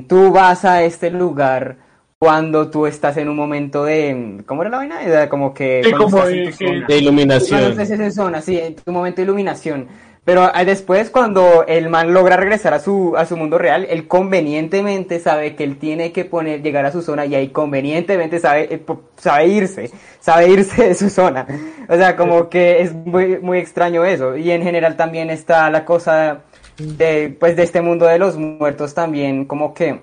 Tú 0.07 0.31
vas 0.33 0.65
a 0.65 0.83
este 0.83 1.11
lugar 1.11 1.77
cuando 2.19 2.71
tú 2.71 2.87
estás 2.87 3.17
en 3.17 3.31
un 3.31 3.37
momento 3.37 3.85
de 3.85 4.43
¿cómo 4.45 4.61
era 4.61 4.71
la 4.71 4.77
vaina? 4.77 5.29
como 5.31 5.55
que 5.55 5.81
de, 5.81 6.99
iluminación. 6.99 8.13
zona, 8.13 8.43
sí, 8.43 8.59
en 8.59 8.75
tu 8.75 8.93
momento 8.93 9.17
de 9.17 9.23
iluminación. 9.23 9.89
Pero 10.27 10.51
ah, 10.53 10.65
después 10.67 11.09
cuando 11.09 11.65
el 11.67 11.89
man 11.89 12.13
logra 12.13 12.37
regresar 12.37 12.75
a 12.75 12.81
su 12.81 13.17
a 13.17 13.25
su 13.25 13.39
mundo 13.39 13.57
real, 13.57 13.87
él 13.89 14.07
convenientemente 14.07 15.19
sabe 15.19 15.57
que 15.57 15.65
él 15.65 15.79
tiene 15.79 16.13
que 16.13 16.27
poner 16.27 16.61
llegar 16.61 16.85
a 16.85 16.93
su 16.93 17.01
zona 17.01 17.25
y 17.25 17.35
ahí 17.35 17.49
convenientemente 17.49 18.39
sabe 18.39 18.69
eh, 18.71 18.83
sabe 19.17 19.47
irse, 19.47 19.91
sabe 20.21 20.49
irse 20.51 20.89
de 20.89 20.95
su 20.95 21.09
zona. 21.09 21.47
O 21.89 21.97
sea, 21.97 22.17
como 22.17 22.51
que 22.51 22.83
es 22.83 22.93
muy 22.93 23.39
muy 23.39 23.59
extraño 23.59 24.05
eso 24.05 24.37
y 24.37 24.51
en 24.51 24.63
general 24.63 24.97
también 24.97 25.31
está 25.31 25.71
la 25.71 25.87
cosa 25.87 26.43
de, 26.81 27.37
pues, 27.39 27.57
de 27.57 27.63
este 27.63 27.81
mundo 27.81 28.07
de 28.07 28.19
los 28.19 28.37
muertos 28.37 28.95
también, 28.95 29.45
como 29.45 29.75
que 29.75 30.03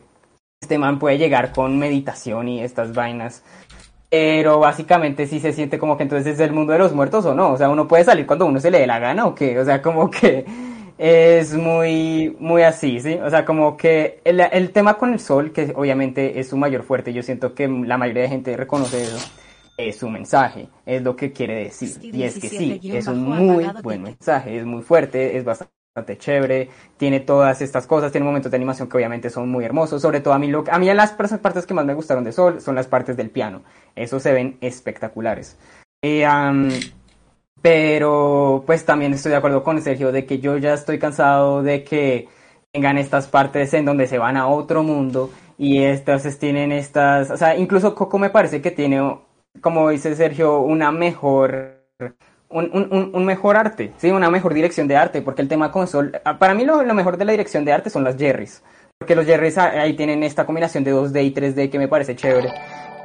este 0.62 0.78
man 0.78 1.00
puede 1.00 1.18
llegar 1.18 1.52
con 1.52 1.78
meditación 1.78 2.48
y 2.48 2.62
estas 2.62 2.94
vainas. 2.94 3.44
Pero 4.10 4.60
básicamente 4.60 5.28
sí 5.28 5.40
se 5.40 5.52
siente 5.52 5.78
como 5.78 5.98
que 5.98 6.04
entonces 6.04 6.36
es 6.36 6.40
el 6.40 6.54
mundo 6.54 6.74
de 6.74 6.80
los 6.80 6.94
muertos 6.94 7.26
o 7.26 7.34
no. 7.34 7.52
O 7.52 7.58
sea, 7.58 7.70
uno 7.70 7.88
puede 7.88 8.06
salir 8.06 8.26
cuando 8.26 8.46
uno 8.46 8.60
se 8.60 8.72
le 8.72 8.80
dé 8.80 8.88
la 8.88 9.00
gana 9.00 9.26
o 9.26 9.36
qué. 9.36 9.60
O 9.60 9.66
sea, 9.66 9.82
como 9.82 10.10
que 10.10 10.46
es 10.98 11.54
muy, 11.54 12.36
muy 12.40 12.64
así, 12.64 13.00
¿sí? 13.00 13.16
O 13.16 13.30
sea, 13.30 13.46
como 13.46 13.78
que 13.78 14.22
el, 14.24 14.40
el 14.40 14.72
tema 14.72 14.96
con 14.96 15.14
el 15.14 15.20
sol, 15.20 15.52
que 15.52 15.74
obviamente 15.76 16.40
es 16.40 16.50
su 16.50 16.58
mayor 16.58 16.84
fuerte, 16.84 17.14
yo 17.14 17.22
siento 17.22 17.54
que 17.54 17.68
la 17.68 17.98
mayoría 17.98 18.24
de 18.24 18.30
gente 18.30 18.58
reconoce 18.58 19.04
eso, 19.04 19.30
es 19.78 19.98
su 19.98 20.10
mensaje, 20.10 20.70
es 20.86 21.04
lo 21.04 21.16
que 21.16 21.32
quiere 21.32 21.66
decir. 21.66 22.00
Y 22.02 22.24
es 22.24 22.40
que 22.40 22.50
sí, 22.50 22.80
es 22.84 23.08
un 23.08 23.24
muy 23.24 23.70
buen 23.84 24.02
mensaje, 24.02 24.58
es 24.58 24.66
muy 24.66 24.82
fuerte, 24.82 25.38
es 25.38 25.44
bastante 25.44 25.77
chévere, 26.18 26.70
tiene 26.98 27.20
todas 27.20 27.62
estas 27.62 27.88
cosas, 27.88 28.12
tiene 28.12 28.26
momentos 28.26 28.52
de 28.52 28.58
animación 28.58 28.88
que 28.88 28.98
obviamente 28.98 29.30
son 29.30 29.50
muy 29.50 29.66
hermosos, 29.66 30.02
sobre 30.02 30.22
todo 30.22 30.34
a 30.34 30.40
mí, 30.40 30.48
lo, 30.48 30.64
a 30.70 30.80
mí 30.80 30.94
las 30.94 31.12
partes 31.14 31.66
que 31.66 31.74
más 31.74 31.86
me 31.86 31.94
gustaron 31.94 32.24
de 32.24 32.32
Sol 32.32 32.62
son 32.62 32.76
las 32.76 32.88
partes 32.88 33.18
del 33.18 33.30
piano, 33.30 33.64
esos 33.96 34.22
se 34.24 34.34
ven 34.34 34.58
espectaculares. 34.62 35.58
Eh, 36.02 36.26
pero 37.62 38.64
pues 38.66 38.86
también 38.86 39.14
estoy 39.14 39.32
de 39.32 39.38
acuerdo 39.38 39.64
con 39.64 39.82
Sergio 39.82 40.12
de 40.12 40.26
que 40.26 40.40
yo 40.40 40.58
ya 40.58 40.74
estoy 40.74 41.00
cansado 41.00 41.64
de 41.64 41.84
que 41.84 42.30
tengan 42.72 42.98
estas 42.98 43.28
partes 43.28 43.74
en 43.74 43.86
donde 43.86 44.08
se 44.08 44.18
van 44.18 44.38
a 44.38 44.48
otro 44.48 44.84
mundo 44.84 45.32
y 45.58 45.84
entonces 45.84 46.38
tienen 46.38 46.72
estas, 46.72 47.32
o 47.32 47.38
sea, 47.38 47.58
incluso 47.58 47.96
Coco 47.96 48.20
me 48.20 48.30
parece 48.30 48.62
que 48.62 48.72
tiene, 48.72 49.18
como 49.62 49.90
dice 49.90 50.16
Sergio, 50.16 50.60
una 50.60 50.92
mejor 50.92 51.84
un, 52.50 52.70
un, 52.74 53.12
un, 53.14 53.26
mejor 53.26 53.58
arte, 53.58 53.94
¿sí? 53.98 54.10
una 54.10 54.30
mejor 54.30 54.54
dirección 54.54 54.88
de 54.88 54.96
arte, 54.96 55.22
porque 55.22 55.42
el 55.42 55.48
tema 55.48 55.72
console, 55.72 56.22
ah, 56.24 56.38
para 56.38 56.54
mí 56.54 56.66
lo, 56.66 56.84
lo, 56.84 56.94
mejor 56.94 57.18
de 57.18 57.26
la 57.26 57.32
dirección 57.32 57.66
de 57.66 57.74
arte 57.74 57.90
son 57.90 58.04
las 58.04 58.18
Jerrys, 58.18 58.64
porque 58.98 59.16
los 59.16 59.26
Jerrys 59.26 59.58
ah, 59.58 59.82
ahí 59.82 59.96
tienen 59.96 60.24
esta 60.24 60.46
combinación 60.46 60.84
de 60.84 60.94
2D 60.94 61.26
y 61.26 61.34
3D 61.34 61.70
que 61.70 61.80
me 61.80 61.88
parece 61.88 62.16
chévere, 62.16 62.54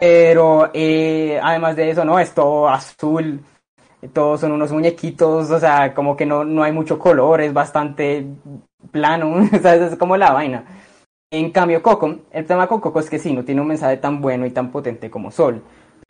pero 0.00 0.70
eh, 0.72 1.40
además 1.42 1.76
de 1.76 1.90
eso, 1.90 2.04
no, 2.04 2.18
es 2.18 2.32
todo 2.32 2.68
azul, 2.68 3.40
todos 4.12 4.40
son 4.40 4.52
unos 4.52 4.72
muñequitos, 4.72 5.50
o 5.50 5.60
sea, 5.60 5.92
como 5.92 6.16
que 6.16 6.26
no, 6.26 6.44
no 6.44 6.62
hay 6.62 6.72
mucho 6.72 6.98
color, 6.98 7.40
es 7.40 7.52
bastante 7.52 8.26
plano, 8.90 9.34
o 9.52 9.68
es 9.68 9.96
como 9.96 10.16
la 10.16 10.32
vaina. 10.32 10.64
En 11.30 11.50
cambio, 11.50 11.82
Coco, 11.82 12.14
el 12.30 12.44
tema 12.44 12.66
con 12.66 12.80
Coco 12.80 13.00
es 13.00 13.08
que 13.08 13.18
sí, 13.18 13.32
no 13.32 13.42
tiene 13.42 13.62
un 13.62 13.66
mensaje 13.66 13.96
tan 13.96 14.20
bueno 14.20 14.44
y 14.44 14.50
tan 14.50 14.70
potente 14.70 15.10
como 15.10 15.30
Sol 15.30 15.62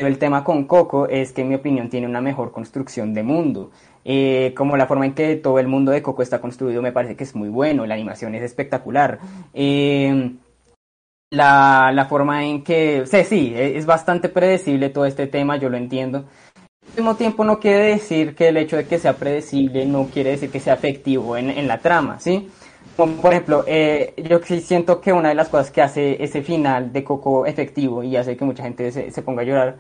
el 0.07 0.19
tema 0.19 0.45
con 0.45 0.65
Coco 0.65 1.09
es 1.09 1.33
que 1.33 1.43
en 1.43 1.49
mi 1.49 1.55
opinión 1.55 1.89
tiene 1.89 2.07
una 2.07 2.21
mejor 2.21 2.53
construcción 2.53 3.15
de 3.15 3.23
mundo. 3.23 3.71
Eh, 4.05 4.53
como 4.57 4.77
la 4.77 4.87
forma 4.87 5.07
en 5.07 5.15
que 5.15 5.37
todo 5.37 5.59
el 5.59 5.69
mundo 5.69 5.93
de 5.93 6.03
Coco 6.03 6.23
está 6.23 6.41
construido 6.41 6.83
me 6.83 6.91
parece 6.91 7.15
que 7.15 7.25
es 7.25 7.37
muy 7.37 7.49
bueno, 7.49 7.87
la 7.87 7.95
animación 7.95 8.35
es 8.35 8.43
espectacular. 8.43 9.19
Eh, 9.55 10.33
la, 11.31 11.93
la, 11.95 12.05
forma 12.07 12.45
en 12.45 12.63
que, 12.63 13.05
sí, 13.07 13.25
sí, 13.25 13.53
es 13.57 13.87
bastante 13.87 14.29
predecible 14.29 14.91
todo 14.91 15.07
este 15.07 15.27
tema, 15.27 15.57
yo 15.57 15.71
lo 15.71 15.77
entiendo. 15.77 16.27
Al 16.89 16.97
mismo 16.97 17.17
tiempo 17.17 17.45
no 17.45 17.59
quiere 17.59 17.87
decir 17.93 18.35
que 18.35 18.49
el 18.49 18.57
hecho 18.59 18.77
de 18.77 18.87
que 18.87 18.99
sea 18.99 19.15
predecible 19.15 19.87
no 19.87 20.07
quiere 20.07 20.31
decir 20.31 20.51
que 20.51 20.61
sea 20.61 20.75
efectivo 20.75 21.37
en, 21.37 21.49
en 21.49 21.67
la 21.69 21.79
trama, 21.79 22.21
¿sí? 22.21 22.51
Como 22.97 23.17
por 23.21 23.33
ejemplo, 23.33 23.65
eh, 23.67 24.15
yo 24.29 24.39
sí 24.41 24.61
siento 24.61 25.01
que 25.01 25.13
una 25.13 25.31
de 25.31 25.35
las 25.35 25.49
cosas 25.49 25.71
que 25.71 25.83
hace 25.83 26.23
ese 26.23 26.43
final 26.43 26.93
de 26.93 27.03
Coco 27.05 27.47
efectivo 27.47 28.03
y 28.03 28.17
hace 28.17 28.37
que 28.37 28.45
mucha 28.45 28.63
gente 28.63 28.93
se, 28.93 29.11
se 29.11 29.23
ponga 29.23 29.43
a 29.43 29.45
llorar 29.45 29.79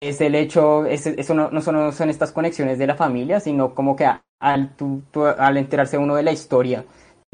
es 0.00 0.20
el 0.20 0.34
hecho, 0.34 0.86
es, 0.86 1.06
eso 1.06 1.34
no, 1.34 1.50
no, 1.50 1.60
son, 1.60 1.92
son, 1.92 2.10
estas 2.10 2.32
conexiones 2.32 2.78
de 2.78 2.86
la 2.86 2.94
familia, 2.94 3.40
sino 3.40 3.74
como 3.74 3.96
que 3.96 4.06
al, 4.06 4.20
al 5.38 5.56
enterarse 5.56 5.98
uno 5.98 6.14
de 6.14 6.22
la 6.22 6.32
historia, 6.32 6.84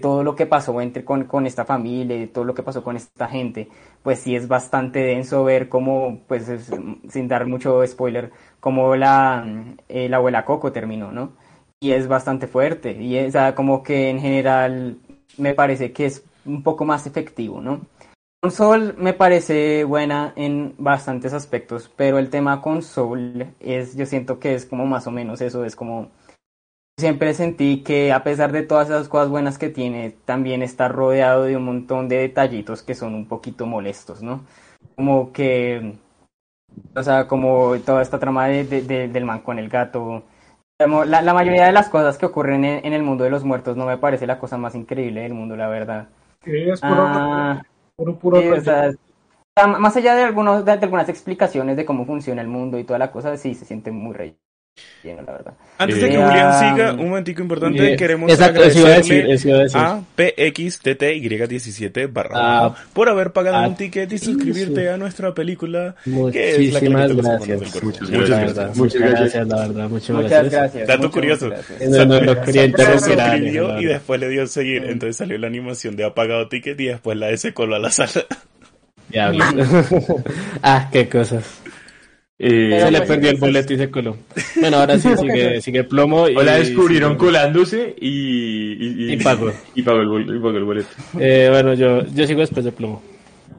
todo 0.01 0.25
lo 0.25 0.35
que 0.35 0.47
pasó 0.47 0.81
entre, 0.81 1.05
con, 1.05 1.25
con, 1.25 1.47
esta 1.47 1.65
familia, 1.65 2.27
todo 2.33 2.45
lo 2.45 2.55
que 2.55 2.63
pasó 2.63 2.83
con 2.83 2.97
esta 2.97 3.29
gente, 3.29 3.69
pues 4.03 4.21
sí 4.21 4.35
es 4.35 4.49
bastante 4.49 5.01
denso 5.01 5.45
ver 5.45 5.69
cómo, 5.69 6.21
pues 6.27 6.51
sin 7.09 7.29
dar 7.29 7.47
mucho 7.47 7.87
spoiler, 7.87 8.33
cómo 8.61 8.97
la, 8.97 9.45
eh, 9.89 10.09
la 10.09 10.17
abuela 10.17 10.45
Coco 10.45 10.73
terminó, 10.73 11.13
¿no? 11.13 11.33
Y 11.81 11.93
es 11.93 12.09
bastante 12.09 12.47
fuerte, 12.47 12.93
y 12.93 13.17
es 13.19 13.35
como 13.55 13.83
que 13.83 14.09
en 14.09 14.21
general 14.21 14.99
me 15.39 15.55
parece 15.55 15.93
que 15.93 16.07
es 16.07 16.25
un 16.45 16.63
poco 16.63 16.85
más 16.85 17.07
efectivo, 17.07 17.61
¿no? 17.61 17.81
Con 18.41 18.51
Soul 18.51 18.95
me 18.99 19.15
parece 19.15 19.85
buena 19.85 20.35
en 20.37 20.75
bastantes 20.77 21.33
aspectos, 21.33 21.91
pero 21.97 22.19
el 22.19 22.29
tema 22.29 22.61
con 22.61 22.83
Soul 22.83 23.47
es, 23.61 23.97
yo 23.97 24.05
siento 24.05 24.39
que 24.39 24.55
es 24.55 24.67
como 24.67 24.85
más 24.85 25.07
o 25.07 25.11
menos 25.11 25.41
eso, 25.41 25.65
es 25.65 25.75
como 25.75 26.11
siempre 26.99 27.35
sentí 27.35 27.83
que 27.83 28.13
a 28.13 28.23
pesar 28.23 28.53
de 28.53 28.63
todas 28.63 28.89
esas 28.89 29.09
cosas 29.09 29.29
buenas 29.29 29.59
que 29.59 29.69
tiene, 29.69 30.15
también 30.25 30.63
está 30.63 30.89
rodeado 30.89 31.45
de 31.45 31.57
un 31.57 31.65
montón 31.65 32.09
de 32.09 32.19
detallitos 32.19 32.83
que 32.83 32.95
son 32.95 33.15
un 33.15 33.27
poquito 33.27 33.67
molestos, 33.67 34.23
¿no? 34.23 34.45
Como 34.95 35.33
que, 35.33 35.95
o 36.95 37.03
sea, 37.03 37.27
como 37.27 37.79
toda 37.81 38.03
esta 38.03 38.19
trama 38.19 38.49
de, 38.49 38.65
del 39.09 39.25
man 39.25 39.41
con 39.41 39.59
el 39.59 39.69
gato. 39.69 40.23
La, 40.87 41.23
la, 41.23 41.35
mayoría 41.35 41.67
de 41.67 41.73
las 41.73 41.89
cosas 41.89 42.19
que 42.19 42.27
ocurren 42.27 42.65
en, 42.65 42.93
el 42.93 43.03
mundo 43.03 43.25
de 43.25 43.31
los 43.31 43.45
muertos 43.45 43.77
no 43.77 43.87
me 43.87 43.99
parece 43.99 44.27
la 44.27 44.39
cosa 44.39 44.59
más 44.59 44.75
increíble 44.75 45.23
del 45.23 45.35
mundo, 45.35 45.57
la 45.57 45.69
verdad. 45.69 46.09
es 48.53 48.69
ah, 49.57 49.67
más 49.67 49.97
allá 49.97 50.15
de, 50.15 50.25
algunos, 50.25 50.65
de, 50.65 50.73
algunas 50.73 51.09
explicaciones 51.09 51.77
de 51.77 51.85
cómo 51.85 52.05
funciona 52.05 52.43
el 52.43 52.49
mundo 52.49 52.79
y 52.79 52.85
toda 52.85 52.99
la 52.99 53.11
cosa, 53.11 53.37
sí, 53.37 53.55
se 53.55 53.65
siente 53.65 53.91
muy 53.91 54.15
rey. 54.15 54.37
Antes 55.77 56.01
de 56.01 56.09
que 56.09 56.17
Julián 56.17 56.59
siga, 56.59 56.93
un 56.93 57.09
momentico 57.11 57.43
importante, 57.43 57.97
queremos 57.97 58.41
agradecerle 58.41 59.35
a 59.75 60.01
PXTTY17 60.17 62.13
barra 62.13 62.35
ah, 62.35 62.75
por 62.93 63.09
haber 63.09 63.33
pagado 63.33 63.69
un 63.69 63.77
ticket 63.77 64.11
y 64.13 64.19
suscribirte 64.19 64.89
a 64.89 64.97
nuestra 64.97 65.35
película 65.35 65.95
que 66.33 66.69
es 66.69 66.73
la 66.73 66.81
gracias. 66.81 67.83
Muchas, 67.83 68.11
gracias. 68.11 68.77
Muchas 68.77 69.01
gracias, 69.01 69.49
la 69.49 69.57
verdad. 69.57 69.89
Muchas, 69.89 70.51
gracias. 70.51 70.89
Dato 70.89 71.11
curioso. 71.11 71.51
Se 71.79 71.91
suscribió 72.99 73.81
y 73.81 73.85
después 73.85 74.21
le 74.21 74.29
dio 74.29 74.47
seguir. 74.47 74.85
Entonces 74.85 75.17
salió 75.17 75.39
la 75.39 75.49
animación 75.49 75.97
de 75.97 76.05
apagado 76.05 76.49
ticket 76.49 76.81
y 76.81 76.87
después 76.87 77.19
la 77.19 77.27
de 77.27 77.37
se 77.37 77.53
coló 77.53 77.77
a 77.77 77.79
la 77.79 77.91
sala. 77.91 78.27
Ya, 79.11 79.33
ah, 80.63 80.89
qué 80.91 81.09
cosas. 81.09 81.45
Eh, 82.47 82.79
se 82.79 82.91
le 82.91 83.01
perdió 83.01 83.31
el 83.31 83.39
boleto 83.39 83.73
y 83.73 83.79
se 83.79 83.91
coló. 83.91 84.19
Bueno, 84.61 84.77
ahora 84.77 84.99
sí 84.99 85.09
sigue, 85.19 85.63
sigue 85.63 85.83
plomo. 85.85 86.29
Y, 86.29 86.37
o 86.37 86.43
la 86.43 86.57
descubrieron 86.57 87.17
colándose 87.17 87.95
y, 87.99 89.13
y, 89.13 89.17
pagó. 89.17 89.51
Y 89.75 89.81
pagó 89.83 90.01
el, 90.01 90.39
boleto. 90.65 90.89
Eh, 91.19 91.49
bueno, 91.51 91.73
yo, 91.73 92.05
yo 92.05 92.27
sigo 92.27 92.41
después 92.41 92.67
de 92.67 92.73
plomo. 92.73 93.03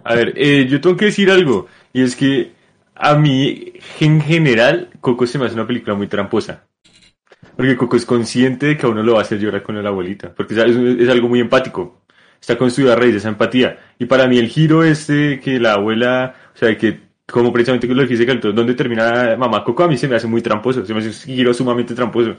A 0.03 0.13
ver, 0.13 0.33
eh, 0.35 0.67
yo 0.69 0.79
tengo 0.81 0.95
que 0.95 1.05
decir 1.05 1.31
algo. 1.31 1.65
Y 1.93 2.03
es 2.03 2.15
que 2.15 2.51
a 2.93 3.15
mí, 3.15 3.73
en 3.99 4.21
general, 4.21 4.89
Coco 5.01 5.25
se 5.25 5.39
me 5.39 5.45
hace 5.45 5.55
una 5.55 5.65
película 5.65 5.95
muy 5.95 6.05
tramposa. 6.05 6.67
Porque 7.57 7.75
Coco 7.75 7.97
es 7.97 8.05
consciente 8.05 8.67
de 8.67 8.77
que 8.77 8.85
a 8.85 8.89
uno 8.89 9.01
lo 9.01 9.13
va 9.13 9.19
a 9.19 9.21
hacer 9.23 9.39
llorar 9.39 9.63
con 9.63 9.81
la 9.81 9.89
abuelita. 9.89 10.31
Porque 10.31 10.53
es, 10.53 10.59
es 10.59 11.09
algo 11.09 11.27
muy 11.27 11.39
empático. 11.39 12.03
Está 12.39 12.55
construido 12.55 12.93
a 12.93 12.95
raíz 12.95 13.13
de 13.13 13.17
esa 13.17 13.29
empatía. 13.29 13.79
Y 13.97 14.05
para 14.05 14.27
mí 14.27 14.37
el 14.37 14.47
giro 14.47 14.83
este 14.83 15.39
que 15.39 15.59
la 15.59 15.73
abuela, 15.73 16.35
o 16.53 16.57
sea, 16.57 16.77
que 16.77 17.04
como 17.31 17.51
precisamente 17.51 17.87
con 17.87 17.97
lo 17.97 18.07
que 18.07 18.15
¿dónde 18.53 18.73
termina 18.75 19.35
Mamá 19.37 19.63
Coco? 19.63 19.83
A 19.83 19.87
mí 19.87 19.97
se 19.97 20.07
me 20.07 20.15
hace 20.15 20.27
muy 20.27 20.41
tramposo, 20.41 20.85
se 20.85 20.93
me 20.93 20.99
hace 20.99 21.09
un 21.09 21.13
giro 21.35 21.53
sumamente 21.53 21.95
tramposo. 21.95 22.37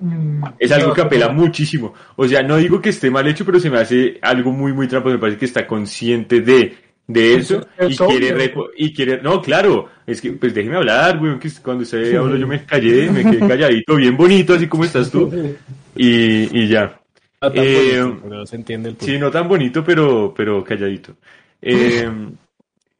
Mm, 0.00 0.54
Es 0.58 0.72
algo 0.72 0.88
no, 0.88 0.94
que 0.94 1.00
apela 1.00 1.28
no. 1.28 1.32
muchísimo. 1.32 1.94
O 2.16 2.26
sea, 2.28 2.42
no 2.42 2.56
digo 2.56 2.80
que 2.80 2.90
esté 2.90 3.10
mal 3.10 3.26
hecho, 3.26 3.44
pero 3.44 3.58
se 3.60 3.70
me 3.70 3.78
hace 3.78 4.18
algo 4.22 4.52
muy, 4.52 4.72
muy 4.72 4.88
tramposo. 4.88 5.14
Me 5.14 5.20
parece 5.20 5.38
que 5.38 5.44
está 5.46 5.66
consciente 5.66 6.40
de, 6.40 6.76
de 7.06 7.36
eso 7.36 7.66
y 7.86 7.98
quiere, 7.98 8.34
y 8.76 8.92
quiere, 8.92 9.20
no, 9.22 9.40
claro, 9.42 9.88
es 10.06 10.20
que, 10.20 10.32
pues 10.32 10.54
déjeme 10.54 10.76
hablar, 10.76 11.18
güey, 11.18 11.38
que 11.38 11.50
cuando 11.62 11.82
usted 11.82 12.14
habló 12.16 12.36
yo 12.36 12.46
me 12.46 12.64
callé, 12.64 13.10
me 13.10 13.26
quedé 13.26 13.44
calladito, 13.44 13.96
bien 13.96 14.16
bonito, 14.16 14.54
así 14.54 14.68
como 14.68 14.84
estás 14.84 15.10
tú, 15.10 15.34
y, 15.96 16.62
y 16.64 16.68
ya. 16.68 17.00
No 17.42 17.50
Eh, 17.50 18.00
bonito, 18.00 18.16
pero 18.20 18.46
se 18.46 18.56
entiende 18.56 18.90
el. 18.90 18.96
Sí, 18.98 19.18
no 19.18 19.30
tan 19.30 19.48
bonito, 19.48 19.82
pero, 19.84 20.32
pero 20.34 20.62
calladito. 20.64 21.16
Eh, 21.62 22.08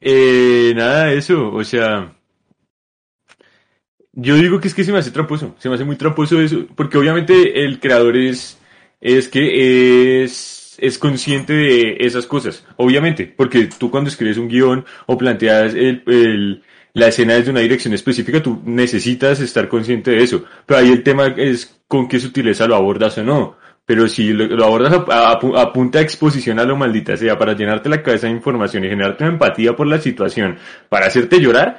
eh, 0.01 0.73
nada 0.75 1.13
eso, 1.13 1.53
o 1.53 1.63
sea, 1.63 2.13
yo 4.13 4.35
digo 4.35 4.59
que 4.59 4.67
es 4.67 4.73
que 4.73 4.83
se 4.83 4.91
me 4.91 4.97
hace 4.99 5.11
tramposo, 5.11 5.55
se 5.59 5.69
me 5.69 5.75
hace 5.75 5.85
muy 5.85 5.95
tramposo 5.95 6.41
eso, 6.41 6.65
porque 6.75 6.97
obviamente 6.97 7.63
el 7.63 7.79
creador 7.79 8.17
es, 8.17 8.57
es 8.99 9.29
que 9.29 10.23
es, 10.23 10.75
es 10.79 10.97
consciente 10.97 11.53
de 11.53 11.97
esas 12.01 12.25
cosas, 12.25 12.65
obviamente, 12.77 13.25
porque 13.35 13.69
tú 13.79 13.89
cuando 13.89 14.09
escribes 14.09 14.37
un 14.37 14.49
guion 14.49 14.85
o 15.05 15.17
planteas 15.17 15.73
el, 15.75 16.03
el- 16.07 16.63
la 16.93 17.07
escena 17.07 17.35
desde 17.35 17.51
una 17.51 17.61
dirección 17.61 17.93
específica, 17.93 18.43
tú 18.43 18.61
necesitas 18.65 19.39
estar 19.39 19.69
consciente 19.69 20.11
de 20.11 20.23
eso, 20.23 20.43
pero 20.65 20.81
ahí 20.81 20.91
el 20.91 21.03
tema 21.03 21.27
es 21.37 21.79
con 21.87 22.09
qué 22.09 22.19
sutileza 22.19 22.67
lo 22.67 22.75
abordas 22.75 23.17
o 23.17 23.23
no. 23.23 23.55
Pero 23.91 24.07
si 24.07 24.31
lo, 24.31 24.63
abordas 24.63 25.03
a 25.09 25.73
punta 25.73 25.99
de 25.99 26.05
exposición 26.05 26.59
a 26.59 26.63
lo 26.63 26.77
maldita 26.77 27.17
sea, 27.17 27.37
para 27.37 27.57
llenarte 27.57 27.89
la 27.89 28.01
cabeza 28.01 28.27
de 28.27 28.31
información 28.31 28.85
y 28.85 28.87
generarte 28.87 29.25
una 29.25 29.33
empatía 29.33 29.75
por 29.75 29.85
la 29.85 29.99
situación, 29.99 30.57
para 30.87 31.07
hacerte 31.07 31.41
llorar, 31.41 31.77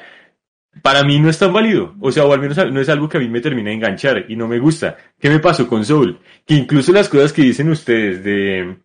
para 0.83 1.05
mí 1.05 1.19
no 1.19 1.31
es 1.31 1.39
tan 1.39 1.55
válido. 1.55 1.95
O 2.01 2.13
sea, 2.13 2.27
o 2.27 2.33
al 2.35 2.41
menos 2.41 2.59
no 2.71 2.83
es 2.83 2.91
algo 2.91 3.09
que 3.09 3.17
a 3.17 3.21
mí 3.21 3.31
me 3.31 3.41
termina 3.41 3.71
de 3.71 3.77
enganchar 3.77 4.27
y 4.29 4.37
no 4.37 4.47
me 4.47 4.59
gusta. 4.59 4.95
¿Qué 5.19 5.31
me 5.31 5.39
pasó 5.39 5.67
con 5.67 5.87
Soul? 5.87 6.21
Que 6.47 6.53
incluso 6.53 6.93
las 6.93 7.09
cosas 7.09 7.33
que 7.33 7.41
dicen 7.41 7.71
ustedes 7.71 8.23
de, 8.23 8.77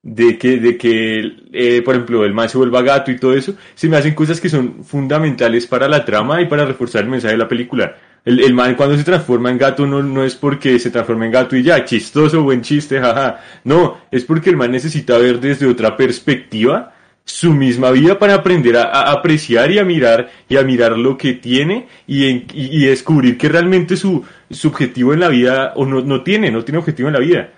de 0.00 0.38
que, 0.38 0.56
de 0.56 0.78
que 0.78 1.36
eh, 1.52 1.82
por 1.82 1.96
ejemplo, 1.96 2.24
el 2.24 2.32
man 2.32 2.48
se 2.48 2.56
vuelva 2.56 2.80
gato 2.80 3.10
y 3.10 3.18
todo 3.18 3.34
eso, 3.34 3.52
se 3.74 3.90
me 3.90 3.98
hacen 3.98 4.14
cosas 4.14 4.40
que 4.40 4.48
son 4.48 4.84
fundamentales 4.84 5.66
para 5.66 5.86
la 5.86 6.02
trama 6.02 6.40
y 6.40 6.46
para 6.46 6.64
reforzar 6.64 7.02
el 7.02 7.10
mensaje 7.10 7.34
de 7.34 7.38
la 7.40 7.48
película. 7.48 7.94
El, 8.24 8.40
el 8.40 8.54
man 8.54 8.74
cuando 8.74 8.96
se 8.96 9.04
transforma 9.04 9.50
en 9.50 9.58
gato 9.58 9.86
no, 9.86 10.02
no 10.02 10.24
es 10.24 10.34
porque 10.34 10.78
se 10.78 10.90
transforma 10.90 11.26
en 11.26 11.32
gato 11.32 11.56
y 11.56 11.62
ya, 11.62 11.84
chistoso, 11.84 12.42
buen 12.42 12.62
chiste, 12.62 13.00
jaja. 13.00 13.40
No, 13.64 13.98
es 14.10 14.24
porque 14.24 14.50
el 14.50 14.56
man 14.56 14.70
necesita 14.72 15.16
ver 15.18 15.40
desde 15.40 15.66
otra 15.66 15.96
perspectiva 15.96 16.94
su 17.24 17.52
misma 17.52 17.90
vida 17.92 18.18
para 18.18 18.34
aprender 18.34 18.76
a, 18.76 18.84
a 18.84 19.12
apreciar 19.12 19.70
y 19.70 19.78
a 19.78 19.84
mirar 19.84 20.30
y 20.48 20.56
a 20.56 20.62
mirar 20.62 20.98
lo 20.98 21.16
que 21.16 21.34
tiene 21.34 21.86
y, 22.06 22.26
en- 22.28 22.46
y, 22.52 22.82
y 22.84 22.86
descubrir 22.86 23.38
que 23.38 23.48
realmente 23.48 23.96
su, 23.96 24.24
su 24.50 24.68
objetivo 24.68 25.14
en 25.14 25.20
la 25.20 25.28
vida 25.28 25.72
o 25.76 25.86
no, 25.86 26.00
no 26.02 26.22
tiene, 26.22 26.50
no 26.50 26.64
tiene 26.64 26.78
objetivo 26.78 27.08
en 27.08 27.14
la 27.14 27.20
vida. 27.20 27.52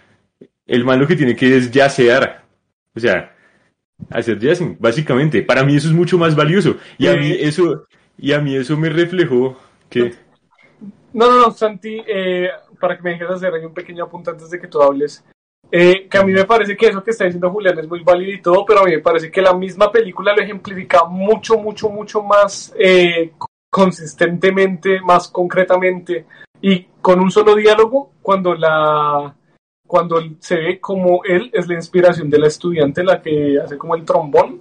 El 0.67 0.85
man 0.85 1.01
lo 1.01 1.07
que 1.07 1.17
tiene 1.17 1.37
que 1.37 1.57
es 1.57 1.71
yacear. 1.71 2.45
O 2.95 3.01
sea, 3.01 3.35
hacer 4.11 4.39
jazzing, 4.39 4.77
básicamente. 4.81 5.43
Para 5.43 5.65
mí 5.65 5.77
eso 5.77 5.89
es 5.89 5.95
mucho 5.95 6.19
más 6.19 6.35
valioso. 6.37 6.77
Y 6.99 7.07
a 7.09 7.15
mí 7.17 7.33
eso, 7.39 7.87
y 8.19 8.33
a 8.33 8.41
mí 8.41 8.57
eso 8.57 8.77
me 8.77 8.89
reflejó 8.91 9.59
que, 9.91 10.15
No, 11.15 11.31
no, 11.31 11.41
no, 11.43 11.51
Santi, 11.51 12.03
eh, 12.07 12.49
para 12.81 12.97
que 12.97 13.03
me 13.03 13.11
dejes 13.11 13.31
hacer 13.31 13.55
ahí 13.55 13.65
un 13.65 13.75
pequeño 13.75 14.05
apunte 14.05 14.31
antes 14.31 14.51
de 14.51 14.59
que 14.59 14.69
tú 14.69 14.81
hables. 14.83 15.25
Eh, 15.71 16.07
que 16.09 16.19
a 16.19 16.25
mí 16.25 16.33
me 16.33 16.45
parece 16.45 16.77
que 16.77 16.87
eso 16.87 17.03
que 17.03 17.13
está 17.13 17.25
diciendo 17.25 17.51
Julián 17.51 17.79
es 17.79 17.89
muy 17.89 18.03
válido 18.03 18.33
y 18.33 18.43
todo, 18.43 18.65
pero 18.67 18.81
a 18.81 18.85
mí 18.85 18.91
me 18.93 18.99
parece 18.99 19.31
que 19.31 19.41
la 19.41 19.55
misma 19.55 19.91
película 19.91 20.35
lo 20.35 20.43
ejemplifica 20.43 21.05
mucho, 21.05 21.57
mucho, 21.57 21.89
mucho 21.89 22.23
más 22.23 22.75
eh, 22.79 23.33
consistentemente, 23.71 25.01
más 25.01 25.29
concretamente 25.29 26.27
y 26.61 26.85
con 27.01 27.21
un 27.21 27.31
solo 27.31 27.55
diálogo 27.55 28.13
cuando 28.21 28.55
la 28.55 29.35
cuando 29.87 30.23
se 30.41 30.57
ve 30.57 30.81
como 30.81 31.25
él 31.25 31.51
es 31.53 31.67
la 31.69 31.75
inspiración 31.75 32.29
de 32.29 32.39
la 32.39 32.49
estudiante 32.49 33.03
la 33.03 33.23
que 33.23 33.59
hace 33.59 33.79
como 33.79 33.95
el 33.95 34.05
trombón 34.05 34.61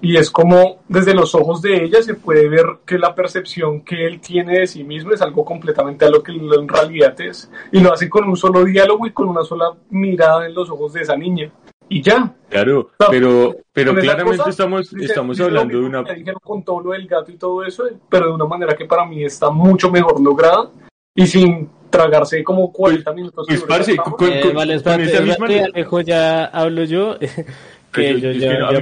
y 0.00 0.16
es 0.16 0.30
como 0.30 0.80
desde 0.88 1.14
los 1.14 1.34
ojos 1.34 1.62
de 1.62 1.82
ella 1.84 2.02
se 2.02 2.14
puede 2.14 2.48
ver 2.48 2.66
que 2.84 2.98
la 2.98 3.14
percepción 3.14 3.80
que 3.82 4.06
él 4.06 4.20
tiene 4.20 4.60
de 4.60 4.66
sí 4.66 4.84
mismo 4.84 5.12
es 5.12 5.22
algo 5.22 5.44
completamente 5.44 6.04
a 6.04 6.10
lo 6.10 6.22
que 6.22 6.32
en 6.32 6.68
realidad 6.68 7.18
es. 7.20 7.50
Y 7.72 7.80
lo 7.80 7.92
hace 7.94 8.08
con 8.10 8.28
un 8.28 8.36
solo 8.36 8.64
diálogo 8.64 9.06
y 9.06 9.12
con 9.12 9.28
una 9.28 9.42
sola 9.42 9.70
mirada 9.90 10.46
en 10.46 10.54
los 10.54 10.68
ojos 10.68 10.92
de 10.92 11.00
esa 11.02 11.16
niña. 11.16 11.50
Y 11.88 12.02
ya. 12.02 12.34
claro, 12.50 12.90
No, 12.98 13.06
pero, 13.10 13.56
pero 13.72 13.92
con 13.92 13.98
esa 13.98 14.06
claramente 14.06 14.38
cosa, 14.38 14.50
estamos, 14.50 14.90
Dice- 14.90 15.04
estamos 15.06 15.36
dice 15.36 15.48
hablando 15.48 15.78
de 15.78 15.84
una, 15.86 16.04
con 16.42 16.62
todo 16.64 16.80
lo 16.80 16.90
del 16.92 17.06
gato 17.06 17.30
y 17.32 17.36
todo 17.36 17.64
eso, 17.64 17.84
pero 18.10 18.26
de 18.26 18.32
una 18.32 18.44
manera 18.44 18.74
que 18.76 18.84
para 18.86 19.06
mí 19.06 19.24
está 19.24 19.50
mucho 19.50 19.90
mejor 19.90 20.20
lograda 20.20 20.68
y 21.14 21.26
sin 21.26 21.70
tragarse 21.88 22.42
como 22.44 22.70
40 22.72 23.12
minutos. 23.12 23.46
pues, 23.48 23.62
parce, 23.62 23.94
la 23.94 24.02
con- 24.02 24.30
Eh, 24.32 24.40
con- 24.42 24.54
vale, 24.54 24.72
con 24.72 24.76
espérate, 24.76 25.02
esa 25.04 25.22
espérate, 25.22 25.54
misma- 25.54 25.68
Alejo, 25.72 26.00
ya 26.00 26.44
hablo 26.46 26.84
yo. 26.84 27.16
que 27.96 28.20
Yo- 28.20 28.32
que 28.32 28.58
no, 28.58 28.72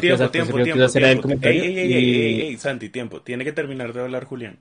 tiempo, 0.00 0.30
tiempo, 0.30 0.58
tiempo. 0.62 0.78
Ey, 1.42 1.58
ey, 1.58 1.78
ey, 1.78 1.92
y- 1.92 2.20
ey, 2.20 2.40
ey, 2.42 2.56
Santi, 2.56 2.88
tiempo. 2.88 3.20
Tiene 3.22 3.44
que 3.44 3.52
terminar 3.52 3.92
de 3.92 4.00
hablar 4.00 4.24
Julián. 4.24 4.58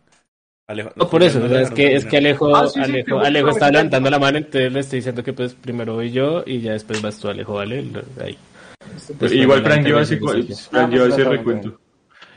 Alejo, 0.69 0.91
No, 0.95 1.09
por 1.09 1.23
eso, 1.23 1.39
no 1.39 1.55
es 1.57 1.71
que, 1.71 1.95
es 1.95 2.05
que. 2.05 2.17
Alejo, 2.17 2.55
Ah, 2.55 2.67
sí, 2.67 2.73
sí, 2.73 2.79
Alejo, 2.81 3.19
Alejo 3.19 3.45
que 3.47 3.51
está 3.53 3.71
levantando 3.71 4.09
la 4.09 4.19
mano, 4.19 4.37
entonces 4.37 4.73
le 4.73 4.79
estoy 4.81 4.99
diciendo 4.99 5.23
que 5.23 5.33
pues 5.33 5.53
primero 5.53 5.93
voy 5.93 6.11
yo 6.11 6.43
y 6.45 6.59
ya 6.59 6.73
después 6.73 7.01
vas 7.01 7.17
tú, 7.19 7.29
Alejo, 7.29 7.53
¿vale? 7.53 7.85
Ahí. 8.21 8.37
Igual 9.31 9.63
Fran 9.63 9.83
lleva 9.83 10.01
ese, 10.01 10.19
Ah, 10.73 10.89
ese 10.91 11.23
recuento. 11.23 11.79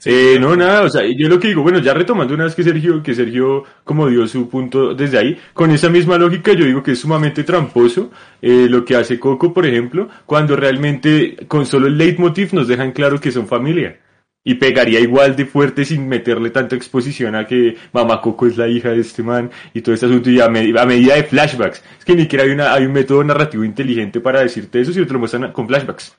Eh, 0.05 0.38
no, 0.40 0.57
nada, 0.57 0.82
o 0.82 0.88
sea, 0.88 1.03
yo 1.14 1.28
lo 1.28 1.38
que 1.38 1.48
digo, 1.48 1.62
bueno, 1.62 1.78
ya 1.78 1.92
retomando 1.92 2.32
una 2.34 2.44
vez 2.44 2.55
que 2.55 2.62
Sergio, 2.62 3.03
que 3.03 3.14
Sergio 3.14 3.64
como 3.84 4.09
dio 4.09 4.26
su 4.26 4.48
punto 4.48 4.94
desde 4.94 5.18
ahí, 5.18 5.38
con 5.53 5.70
esa 5.72 5.90
misma 5.90 6.16
lógica 6.16 6.53
yo 6.55 6.64
digo 6.64 6.82
que 6.82 6.92
es 6.92 6.98
sumamente 7.01 7.44
tramposo 7.44 8.11
eh, 8.40 8.66
lo 8.70 8.82
que 8.84 8.96
hace 8.96 9.18
Coco, 9.18 9.53
por 9.53 9.66
ejemplo, 9.66 10.09
cuando 10.24 10.57
realmente 10.57 11.36
con 11.48 11.66
solo 11.66 11.86
el 11.86 11.98
leitmotiv 11.98 12.55
nos 12.55 12.66
dejan 12.68 12.92
claro 12.92 13.20
que 13.20 13.30
son 13.30 13.46
familia. 13.46 13.98
Y 14.42 14.55
pegaría 14.55 15.01
igual 15.01 15.36
de 15.36 15.44
fuerte 15.44 15.84
sin 15.84 16.09
meterle 16.09 16.48
tanta 16.48 16.74
exposición 16.74 17.34
a 17.34 17.46
que 17.46 17.76
mamá 17.92 18.22
Coco 18.22 18.46
es 18.46 18.57
la 18.57 18.66
hija 18.68 18.88
de 18.88 19.01
este 19.03 19.22
man 19.22 19.51
y 19.74 19.82
todo 19.82 19.94
este 19.94 20.07
asunto 20.07 20.30
y 20.30 20.40
a, 20.40 20.48
me- 20.48 20.72
a 20.80 20.86
medida 20.86 21.14
de 21.16 21.24
flashbacks. 21.24 21.84
Es 21.98 22.07
que 22.07 22.14
ni 22.16 22.22
siquiera 22.22 22.44
hay, 22.44 22.51
una, 22.53 22.72
hay 22.72 22.86
un 22.86 22.92
método 22.92 23.22
narrativo 23.22 23.64
inteligente 23.64 24.18
para 24.20 24.40
decirte 24.40 24.80
eso 24.80 24.94
si 24.94 25.05
te 25.05 25.12
lo 25.12 25.18
muestran 25.18 25.53
con 25.53 25.68
flashbacks. 25.68 26.16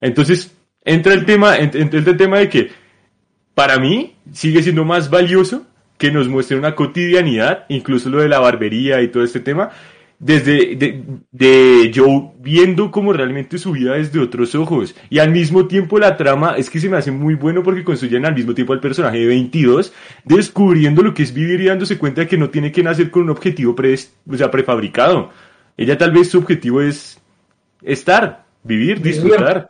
Entonces, 0.00 0.52
entra 0.84 1.14
el 1.14 1.24
tema, 1.24 1.56
ent- 1.58 1.76
entra 1.76 2.00
el 2.00 2.16
tema 2.16 2.38
de 2.38 2.48
que 2.48 2.70
para 3.58 3.80
mí 3.80 4.14
sigue 4.32 4.62
siendo 4.62 4.84
más 4.84 5.10
valioso 5.10 5.66
que 5.96 6.12
nos 6.12 6.28
muestre 6.28 6.56
una 6.56 6.76
cotidianidad, 6.76 7.64
incluso 7.68 8.08
lo 8.08 8.20
de 8.20 8.28
la 8.28 8.38
barbería 8.38 9.02
y 9.02 9.08
todo 9.08 9.24
este 9.24 9.40
tema, 9.40 9.70
desde 10.20 10.76
de, 10.76 11.02
de 11.32 11.90
yo 11.90 12.34
viendo 12.38 12.92
como 12.92 13.12
realmente 13.12 13.58
su 13.58 13.72
vida 13.72 13.94
desde 13.94 14.20
otros 14.20 14.54
ojos. 14.54 14.94
Y 15.10 15.18
al 15.18 15.32
mismo 15.32 15.66
tiempo 15.66 15.98
la 15.98 16.16
trama 16.16 16.54
es 16.56 16.70
que 16.70 16.78
se 16.78 16.88
me 16.88 16.98
hace 16.98 17.10
muy 17.10 17.34
bueno 17.34 17.64
porque 17.64 17.82
construyen 17.82 18.26
al 18.26 18.36
mismo 18.36 18.54
tiempo 18.54 18.74
al 18.74 18.80
personaje 18.80 19.18
de 19.18 19.26
22, 19.26 19.92
descubriendo 20.22 21.02
lo 21.02 21.12
que 21.12 21.24
es 21.24 21.34
vivir 21.34 21.60
y 21.60 21.66
dándose 21.66 21.98
cuenta 21.98 22.20
de 22.20 22.28
que 22.28 22.38
no 22.38 22.50
tiene 22.50 22.70
que 22.70 22.84
nacer 22.84 23.10
con 23.10 23.24
un 23.24 23.30
objetivo 23.30 23.74
pre, 23.74 23.92
o 23.92 24.36
sea, 24.36 24.52
prefabricado. 24.52 25.30
Ella 25.76 25.98
tal 25.98 26.12
vez 26.12 26.30
su 26.30 26.38
objetivo 26.38 26.80
es 26.80 27.20
estar, 27.82 28.44
vivir, 28.62 29.02
disfrutar. 29.02 29.66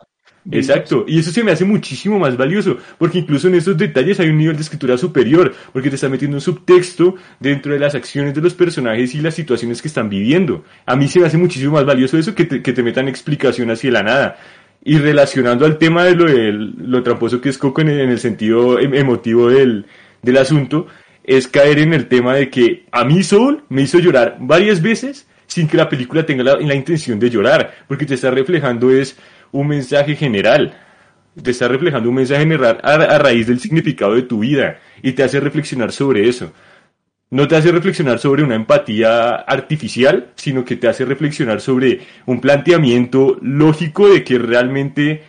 Exacto, 0.51 1.05
y 1.07 1.19
eso 1.19 1.31
se 1.31 1.43
me 1.43 1.51
hace 1.51 1.63
muchísimo 1.63 2.17
más 2.17 2.35
valioso, 2.35 2.77
porque 2.97 3.19
incluso 3.19 3.47
en 3.49 3.55
esos 3.55 3.77
detalles 3.77 4.19
hay 4.19 4.29
un 4.29 4.37
nivel 4.37 4.55
de 4.55 4.63
escritura 4.63 4.97
superior, 4.97 5.53
porque 5.71 5.89
te 5.89 5.95
está 5.95 6.09
metiendo 6.09 6.37
un 6.37 6.41
subtexto 6.41 7.15
dentro 7.39 7.71
de 7.73 7.79
las 7.79 7.93
acciones 7.93 8.33
de 8.33 8.41
los 8.41 8.55
personajes 8.55 9.13
y 9.13 9.21
las 9.21 9.35
situaciones 9.35 9.79
que 9.81 9.87
están 9.89 10.09
viviendo. 10.09 10.63
A 10.87 10.95
mí 10.95 11.07
se 11.07 11.19
me 11.19 11.27
hace 11.27 11.37
muchísimo 11.37 11.73
más 11.73 11.85
valioso 11.85 12.17
eso 12.17 12.33
que 12.33 12.45
te, 12.45 12.63
que 12.63 12.73
te 12.73 12.81
metan 12.81 13.07
explicación 13.07 13.69
hacia 13.69 13.91
la 13.91 14.01
nada. 14.01 14.37
Y 14.83 14.97
relacionando 14.97 15.65
al 15.65 15.77
tema 15.77 16.05
de 16.05 16.15
lo, 16.15 16.25
del- 16.25 16.73
lo 16.79 17.03
tramposo 17.03 17.41
que 17.41 17.49
es 17.49 17.57
Coco 17.57 17.81
en 17.81 17.89
el, 17.89 17.99
en 17.99 18.09
el 18.09 18.19
sentido 18.19 18.79
em- 18.79 18.95
emotivo 18.95 19.49
del, 19.51 19.85
del 20.23 20.37
asunto, 20.37 20.87
es 21.23 21.47
caer 21.47 21.77
en 21.79 21.93
el 21.93 22.07
tema 22.07 22.33
de 22.33 22.49
que 22.49 22.85
a 22.91 23.05
mí 23.05 23.21
Soul 23.21 23.63
me 23.69 23.83
hizo 23.83 23.99
llorar 23.99 24.37
varias 24.39 24.81
veces 24.81 25.27
sin 25.45 25.67
que 25.67 25.77
la 25.77 25.89
película 25.89 26.25
tenga 26.25 26.43
la, 26.43 26.55
la 26.57 26.75
intención 26.75 27.19
de 27.19 27.29
llorar, 27.29 27.73
porque 27.87 28.05
te 28.05 28.13
está 28.13 28.31
reflejando 28.31 28.89
es 28.91 29.17
un 29.51 29.67
mensaje 29.67 30.15
general, 30.15 30.77
te 31.41 31.51
está 31.51 31.67
reflejando 31.67 32.09
un 32.09 32.15
mensaje 32.15 32.41
general 32.41 32.79
a, 32.83 33.17
raíz 33.17 33.47
del 33.47 33.59
significado 33.59 34.15
de 34.15 34.23
tu 34.23 34.39
vida 34.39 34.79
y 35.01 35.13
te 35.13 35.23
hace 35.23 35.39
reflexionar 35.39 35.91
sobre 35.91 36.27
eso. 36.27 36.51
No 37.31 37.47
te 37.47 37.55
hace 37.55 37.71
reflexionar 37.71 38.17
sobre 38.17 38.43
una 38.43 38.55
empatía 38.55 39.35
artificial, 39.35 40.31
sino 40.35 40.65
que 40.65 40.75
te 40.75 40.87
hace 40.87 41.05
reflexionar 41.05 41.61
sobre 41.61 42.01
un 42.25 42.41
planteamiento 42.41 43.37
lógico 43.41 44.09
de 44.09 44.23
que 44.23 44.39
realmente 44.39 45.23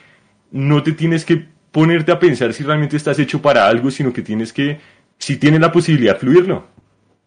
no 0.51 0.83
te 0.83 0.93
tienes 0.93 1.27
que 1.27 1.47
ponerte 1.71 2.11
a 2.11 2.19
pensar 2.19 2.55
si 2.55 2.65
realmente 2.65 2.97
estás 2.97 3.19
hecho 3.19 3.43
para 3.43 3.69
algo, 3.69 3.91
sino 3.91 4.13
que 4.13 4.23
tienes 4.23 4.53
que, 4.53 4.81
si 5.19 5.37
tienes 5.37 5.61
la 5.61 5.71
posibilidad, 5.71 6.19
fluirlo. 6.19 6.69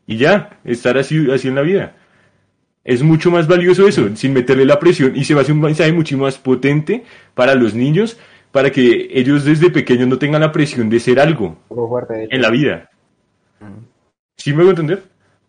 Y 0.08 0.18
ya, 0.18 0.60
estar 0.66 0.98
así 0.98 1.18
en 1.18 1.56
la 1.56 1.62
vida. 1.62 1.96
Es 2.84 3.01
mucho 3.01 3.31
más 3.31 3.47
valioso 3.47 3.88
eso, 3.88 4.13
sin 4.15 4.34
meterle 4.34 4.65
la 4.65 4.79
presión, 4.79 5.15
y 5.15 5.23
se 5.23 5.34
va 5.34 5.41
a 5.41 5.43
hacer 5.43 5.55
un 5.55 5.61
mensaje 5.61 5.93
mucho 5.93 6.17
más 6.17 6.38
potente 6.38 7.03
para 7.34 7.55
los 7.55 7.73
niños, 7.73 8.17
para 8.51 8.71
que 8.71 9.09
ellos 9.11 9.45
desde 9.45 9.69
pequeños 9.69 10.07
no 10.07 10.17
tengan 10.17 10.41
la 10.41 10.51
presión 10.51 10.89
de 10.89 10.99
ser 10.99 11.19
algo 11.19 11.57
en 12.29 12.41
la 12.41 12.49
vida. 12.49 12.89
¿Sí 14.38 14.51
me 14.51 14.59
voy 14.59 14.67
a 14.67 14.69
entender? 14.71 15.03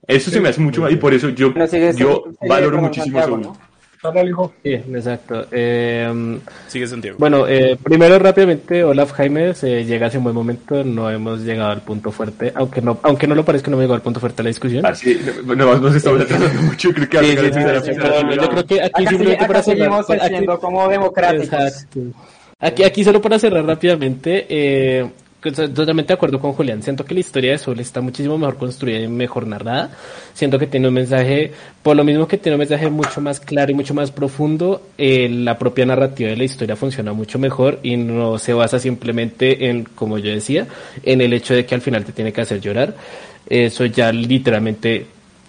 Eso 0.07 0.31
se 0.31 0.41
me 0.41 0.49
hace 0.49 0.61
mucho 0.61 0.83
más, 0.83 0.93
y 0.93 0.97
por 0.97 1.13
eso 1.13 1.31
yo, 1.31 1.53
No, 1.55 1.67
yo 1.93 2.25
valoro 2.49 2.79
muchísimo 2.79 3.21
Santiago, 3.21 3.57
Soul. 4.05 4.15
¿no? 4.15 4.21
Dale, 4.21 4.31
hijo. 4.31 4.53
Sí, 4.63 4.73
exacto. 4.73 5.47
Eh, 5.51 6.39
Sigue 6.69 6.87
Santiago. 6.87 7.17
bueno, 7.19 7.47
eh, 7.49 7.77
primero 7.83 8.19
rápidamente, 8.19 8.85
Olaf 8.85 9.13
Jaime 9.13 9.55
se 9.55 9.85
llega 9.85 10.07
hace 10.09 10.19
un 10.19 10.25
buen 10.25 10.37
momento, 10.37 10.85
no 10.85 11.11
hemos 11.11 11.41
llegado 11.41 11.71
al 11.71 11.83
punto 11.83 12.11
fuerte, 12.13 12.53
aunque 12.55 12.81
no, 12.81 12.99
aunque 13.03 13.27
no 13.27 13.35
lo 13.35 13.45
parezca, 13.45 13.71
no 13.71 13.77
hemos 13.77 13.85
llegado 13.85 13.95
al 13.97 14.03
punto 14.03 14.21
fuerte 14.21 14.39
de 14.39 14.43
la 14.45 14.49
discusión. 14.49 14.85
Ah, 14.87 14.95
sí, 14.95 15.19
no, 15.45 15.55
no, 15.55 15.77
nos 15.79 15.95
estamos 15.95 16.21
atrasando 16.21 16.63
mucho, 16.63 16.91
creo 16.93 17.09
que 17.09 17.19
Sí, 17.19 17.27
sí, 17.27 17.37
sí, 17.37 17.51
película. 17.51 18.35
yo 18.35 18.49
creo 18.51 18.67
que 18.67 18.81
aquí 18.83 18.85
Acá, 18.85 18.99
sí- 19.01 19.07
simplemente 19.09 19.45
acá 19.45 19.47
para 19.47 19.63
cerrar, 19.63 19.79
seguimos 19.79 20.11
aquí- 20.11 20.29
siendo 20.29 20.59
como 20.59 20.89
democráticos. 20.89 21.45
Exacto. 21.53 22.01
Aquí, 22.61 22.83
aquí 22.85 23.05
solo 23.05 23.21
para 23.21 23.39
cerrar 23.39 23.65
rápidamente, 23.67 24.47
eh, 24.49 25.07
totalmente 25.53 26.09
de 26.09 26.15
acuerdo 26.15 26.41
con 26.41 26.53
Julián. 26.53 26.83
Siento 26.83 27.05
que 27.05 27.15
la 27.15 27.21
historia 27.21 27.53
de 27.53 27.59
Sol 27.59 27.79
está 27.81 28.01
muchísimo 28.01 28.39
mejor 28.39 28.57
construida 28.57 29.01
y 29.01 29.09
mejor 29.09 29.47
narrada. 29.47 29.91
Siento 30.33 30.59
que 30.59 30.67
tiene 30.67 30.89
un 30.89 30.95
mensaje, 30.95 31.53
por 31.83 31.97
lo 31.97 32.05
mismo 32.05 32.27
que 32.27 32.39
tiene 32.39 32.57
un 32.57 32.61
mensaje 32.61 32.89
mucho 32.91 33.21
más 33.21 33.41
claro 33.41 33.73
y 33.73 33.75
mucho 33.75 33.95
más 33.95 34.11
profundo, 34.11 34.83
eh, 34.99 35.29
la 35.29 35.59
propia 35.59 35.87
narrativa 35.87 36.31
de 36.31 36.37
la 36.37 36.45
historia 36.45 36.77
funciona 36.77 37.13
mucho 37.13 37.39
mejor 37.39 37.81
y 37.83 37.97
no 37.97 38.39
se 38.39 38.53
basa 38.53 38.79
simplemente 38.79 39.69
en, 39.69 39.85
como 39.85 40.19
yo 40.19 40.31
decía, 40.31 40.67
en 41.03 41.21
el 41.21 41.33
hecho 41.33 41.55
de 41.55 41.67
que 41.67 41.75
al 41.75 41.81
final 41.81 42.05
te 42.05 42.13
tiene 42.13 42.33
que 42.33 42.41
hacer 42.41 42.61
llorar. 42.61 42.95
Eso 43.47 43.85
ya 43.87 44.13
literalmente 44.13 45.07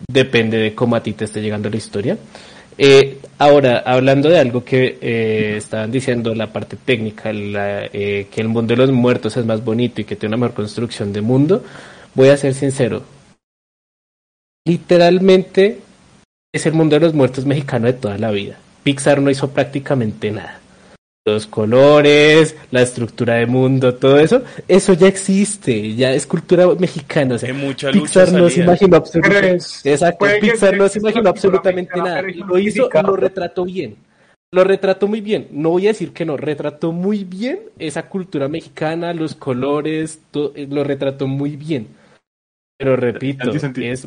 depende 0.08 0.58
de 0.58 0.76
cómo 0.76 0.96
a 0.96 1.04
ti 1.04 1.14
te 1.14 1.26
esté 1.26 1.42
llegando 1.42 1.70
la 1.70 1.78
historia. 1.78 2.18
Eh, 2.78 3.20
ahora, 3.38 3.84
hablando 3.86 4.30
de 4.30 4.40
algo 4.40 4.64
que 4.64 4.98
eh, 5.02 5.58
estaban 5.58 5.92
diciendo, 5.92 6.36
la 6.36 6.52
parte 6.52 6.76
técnica, 6.78 7.32
la, 7.32 7.86
eh, 7.86 8.28
que 8.32 8.42
el 8.42 8.50
mundo 8.50 8.74
de 8.74 8.78
los 8.78 8.92
muertos 8.92 9.38
es 9.38 9.46
más 9.46 9.64
bonito 9.64 10.02
y 10.02 10.04
que 10.04 10.16
tiene 10.16 10.36
una 10.36 10.46
mejor 10.46 10.56
construcción 10.56 11.14
de 11.14 11.22
mundo, 11.22 11.64
voy 12.14 12.30
a 12.30 12.38
ser 12.38 12.54
sincero. 12.54 13.04
Literalmente 14.66 15.80
es 16.54 16.66
el 16.66 16.74
mundo 16.74 16.96
de 16.96 17.02
los 17.02 17.14
muertos 17.14 17.46
mexicano 17.46 17.88
de 17.88 17.94
toda 17.94 18.18
la 18.18 18.32
vida. 18.32 18.58
Pixar 18.84 19.22
no 19.22 19.30
hizo 19.30 19.52
prácticamente 19.52 20.32
nada. 20.32 20.60
Los 21.28 21.48
colores, 21.48 22.56
la 22.70 22.84
estructura 22.84 23.34
de 23.38 23.48
mundo, 23.48 23.96
todo 23.96 24.20
eso, 24.20 24.44
eso 24.68 24.94
ya 24.94 25.08
existe, 25.08 25.96
ya 25.96 26.14
es 26.14 26.28
cultura 26.28 26.68
mexicana. 26.78 27.34
O 27.34 27.38
sea, 27.40 27.52
mucha 27.52 27.90
Pixar 27.90 28.32
no 28.32 28.48
se 28.48 28.62
imaginó 28.62 28.98
absolutamente. 28.98 29.66
Exacto, 29.86 30.24
Pixar 30.40 30.78
no 30.78 30.88
se 30.88 31.00
imaginó 31.00 31.30
absolutamente 31.30 31.98
nada. 31.98 32.22
lo 32.22 32.60
hizo, 32.60 32.88
lo 32.92 33.16
retrató 33.16 33.66
bien. 33.66 33.96
Lo 34.52 34.64
retrató 34.64 35.08
muy 35.08 35.20
bien. 35.20 35.48
No 35.50 35.72
voy 35.72 35.88
a 35.88 35.90
decir 35.90 36.14
que 36.14 36.26
no, 36.26 36.38
retrató 36.38 36.92
muy 36.92 37.24
bien 37.24 37.60
esa 37.80 38.08
cultura 38.08 38.48
mexicana, 38.48 39.12
los 39.12 39.34
colores, 39.34 40.20
eh, 40.36 40.68
lo 40.70 40.84
retrató 40.84 41.26
muy 41.26 41.56
bien. 41.56 41.88
Pero 42.78 42.98
repito, 42.98 43.46
Santi, 43.46 43.60
Santi, 43.60 43.86
es 43.86 44.04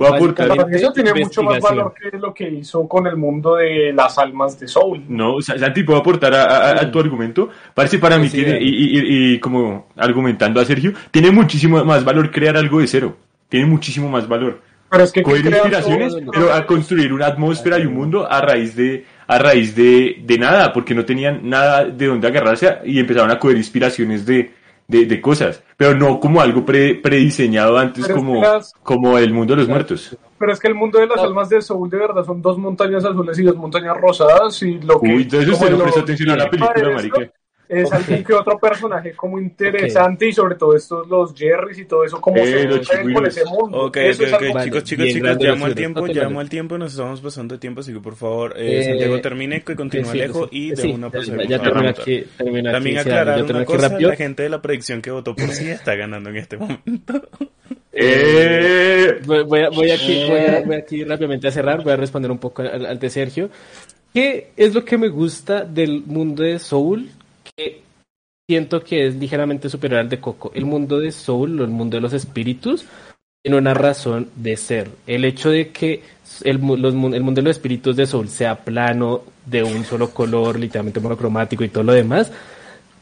Eso 0.72 0.92
tiene 0.92 1.14
mucho 1.14 1.42
más 1.42 1.58
valor 1.60 1.94
que 1.94 2.18
lo 2.18 2.34
que 2.34 2.50
hizo 2.50 2.86
con 2.86 3.06
el 3.06 3.16
mundo 3.16 3.56
de 3.56 3.94
las 3.94 4.18
almas 4.18 4.60
de 4.60 4.68
Soul. 4.68 5.04
No, 5.08 5.36
o 5.36 5.40
sea, 5.42 5.58
Santi, 5.58 5.84
puedo 5.84 5.98
aportar 5.98 6.34
a, 6.34 6.44
a- 6.44 6.70
a 6.82 6.90
tu 6.90 7.00
argumento. 7.00 7.48
Parece 7.72 7.98
para 7.98 8.18
mí 8.18 8.28
Sí, 8.28 8.36
tiene, 8.42 8.58
y, 8.60 8.68
y- 8.68 8.98
y- 8.98 9.34
y 9.34 9.38
como 9.40 9.88
argumentando 9.96 10.60
a 10.60 10.66
Sergio, 10.66 10.92
tiene 11.10 11.30
muchísimo 11.30 11.82
más 11.82 12.04
valor 12.04 12.30
crear 12.30 12.58
algo 12.58 12.80
de 12.80 12.86
cero. 12.86 13.16
Tiene 13.48 13.64
muchísimo 13.64 14.10
más 14.10 14.28
valor. 14.28 14.60
Pero 14.90 15.04
es 15.04 15.12
que 15.12 15.22
Coger 15.22 15.46
inspiraciones, 15.46 16.12
todo- 16.12 16.30
pero 16.32 16.52
a 16.52 16.66
construir 16.66 17.12
una 17.14 17.26
atmósfera 17.26 17.78
y 17.78 17.86
un 17.86 17.94
mundo 17.94 18.30
a 18.30 18.40
raíz 18.42 18.76
de 18.76 19.04
a 19.26 19.38
raíz 19.38 19.74
de, 19.74 20.22
de 20.24 20.38
nada, 20.38 20.72
porque 20.74 20.94
no 20.94 21.04
tenían 21.06 21.40
nada 21.48 21.84
de 21.86 22.06
donde 22.06 22.26
agarrarse 22.28 22.78
y 22.84 22.98
empezaron 22.98 23.30
a 23.30 23.38
coger 23.38 23.56
inspiraciones 23.58 24.24
de, 24.26 24.50
de, 24.89 25.05
de 25.05 25.20
cosas, 25.20 25.62
pero 25.76 25.95
no 25.95 26.18
como 26.18 26.41
algo 26.41 26.64
pre, 26.64 26.95
prediseñado 26.95 27.76
antes 27.78 28.05
Pero 28.07 28.16
como, 28.18 28.41
las- 28.41 28.72
como 28.82 29.18
el 29.18 29.32
mundo 29.34 29.53
de 29.55 29.59
los 29.61 29.68
muertos. 29.68 30.16
Pero 30.39 30.53
es 30.53 30.59
que 30.59 30.68
el 30.68 30.74
mundo 30.74 30.99
de 30.99 31.07
las 31.07 31.18
almas 31.18 31.49
de 31.51 31.61
Soul 31.61 31.91
de 31.91 31.99
verdad 31.99 32.24
son 32.24 32.41
dos 32.41 32.57
montañas 32.59 33.05
azules 33.05 33.39
y 33.39 33.43
dos 33.43 33.57
montañas 33.57 33.97
rosadas 34.01 34.62
y 34.62 34.78
lo 34.80 34.99
que... 35.01 35.09
Uy, 35.09 35.22
entonces 35.22 35.51
usted 35.51 35.70
no 35.70 35.76
lo- 35.76 35.82
prestó 35.82 36.01
atención 36.01 36.30
a 36.30 36.36
la 36.36 36.49
película, 36.51 36.91
marica. 36.95 37.30
Es 37.68 37.92
algún 37.92 38.24
que 38.24 38.32
otro 38.32 38.58
personaje 38.58 39.12
como 39.14 39.38
interesante 39.38 40.26
y 40.28 40.32
sobre 40.32 40.54
todo 40.54 40.74
estos 40.74 41.06
los 41.06 41.34
Jerrys 41.34 41.78
y 41.78 41.84
todo 41.84 42.02
eso 42.04 42.18
como 42.20 42.38
Eh, 42.38 42.46
se 42.46 42.64
los 42.64 42.88
mueven 42.88 43.12
con 43.14 43.26
ese 43.26 43.44
mundo. 43.44 43.78
Ok, 43.82 43.96
Eso 43.98 44.22
ok, 44.22 44.26
es 44.28 44.32
ok, 44.34 44.42
algo- 44.42 44.54
Vale, 44.54 44.64
chicos, 44.64 44.84
chicos, 44.84 45.04
bien 45.04 45.16
chicos, 45.16 45.36
llamo 45.44 45.66
al 45.66 45.74
tiempo, 45.74 46.00
No 46.00 46.06
llamo 46.06 46.28
vale. 46.28 46.40
al 46.40 46.48
tiempo, 46.48 46.78
nos 46.78 46.92
estamos 46.92 47.20
pasando 47.20 47.54
de 47.54 47.58
tiempo, 47.60 47.80
así 47.80 47.92
que 47.92 48.00
por 48.00 48.16
favor, 48.16 48.54
eh, 48.56 48.78
Eh, 48.80 48.84
Santiago 48.84 49.20
termine, 49.20 49.60
que 49.62 49.76
continúa 49.76 50.12
Sí, 50.12 50.20
Alejo 50.22 50.44
sí, 50.44 50.48
y 50.52 50.70
de 50.70 50.76
sí, 50.76 50.88
una 50.92 51.08
ya- 51.08 51.10
procedemos 51.10 51.46
ya 51.48 51.56
a 51.56 51.58
termino 51.62 51.80
preguntar. 51.80 52.02
aquí, 52.02 52.24
termino 52.38 52.72
También 52.72 52.98
aquí, 52.98 53.08
aclarar 53.10 53.38
ya 53.38 53.44
una 53.54 53.64
cosa, 53.66 53.88
rápido. 53.90 54.10
la 54.10 54.16
gente 54.16 54.42
de 54.44 54.48
la 54.48 54.62
predicción 54.62 55.02
que 55.02 55.10
votó 55.10 55.34
por 55.36 55.48
sí 55.50 55.68
está 55.68 55.94
ganando 55.94 56.30
en 56.30 56.36
este 56.38 56.56
momento. 56.56 57.28
Eh, 58.00 59.20
Voy, 59.26 59.42
voy 59.44 59.60
a- 59.62 59.70
voy 59.70 59.90
aquí, 59.90 60.24
voy, 60.28 60.38
a- 60.38 60.60
voy 60.64 60.76
aquí 60.76 61.04
rápidamente 61.04 61.48
a 61.48 61.50
cerrar, 61.50 61.82
voy 61.82 61.92
a 61.92 61.96
responder 61.96 62.30
un 62.30 62.38
poco 62.38 62.62
al, 62.62 62.86
al 62.86 62.98
de 62.98 63.10
Sergio. 63.10 63.50
¿Qué 64.14 64.52
es 64.56 64.72
lo 64.74 64.84
que 64.84 64.96
me 64.96 65.08
gusta 65.08 65.64
del 65.64 66.02
mundo 66.06 66.42
de 66.42 66.58
Soul? 66.58 67.10
Siento 68.51 68.82
que 68.82 69.07
es 69.07 69.14
ligeramente 69.16 69.68
superior 69.68 70.01
al 70.01 70.09
de 70.09 70.20
Coco. 70.20 70.51
El 70.55 70.64
mundo 70.64 70.99
de 70.99 71.12
Soul, 71.12 71.61
el 71.61 71.68
mundo 71.68 71.99
de 71.99 72.01
los 72.01 72.14
espíritus, 72.14 72.86
tiene 73.42 73.59
una 73.59 73.74
razón 73.74 74.30
de 74.36 74.57
ser. 74.57 74.88
El 75.07 75.26
hecho 75.26 75.51
de 75.51 75.68
que 75.68 76.01
el, 76.44 76.55
el 76.55 76.59
mundo 76.59 77.12
de 77.12 77.42
los 77.42 77.57
espíritus 77.57 77.94
de 77.94 78.07
Soul 78.07 78.30
sea 78.30 78.64
plano, 78.64 79.20
de 79.44 79.62
un 79.62 79.84
solo 79.84 80.14
color, 80.14 80.59
literalmente 80.59 80.99
monocromático 80.99 81.62
y 81.62 81.68
todo 81.68 81.84
lo 81.84 81.92
demás, 81.92 82.32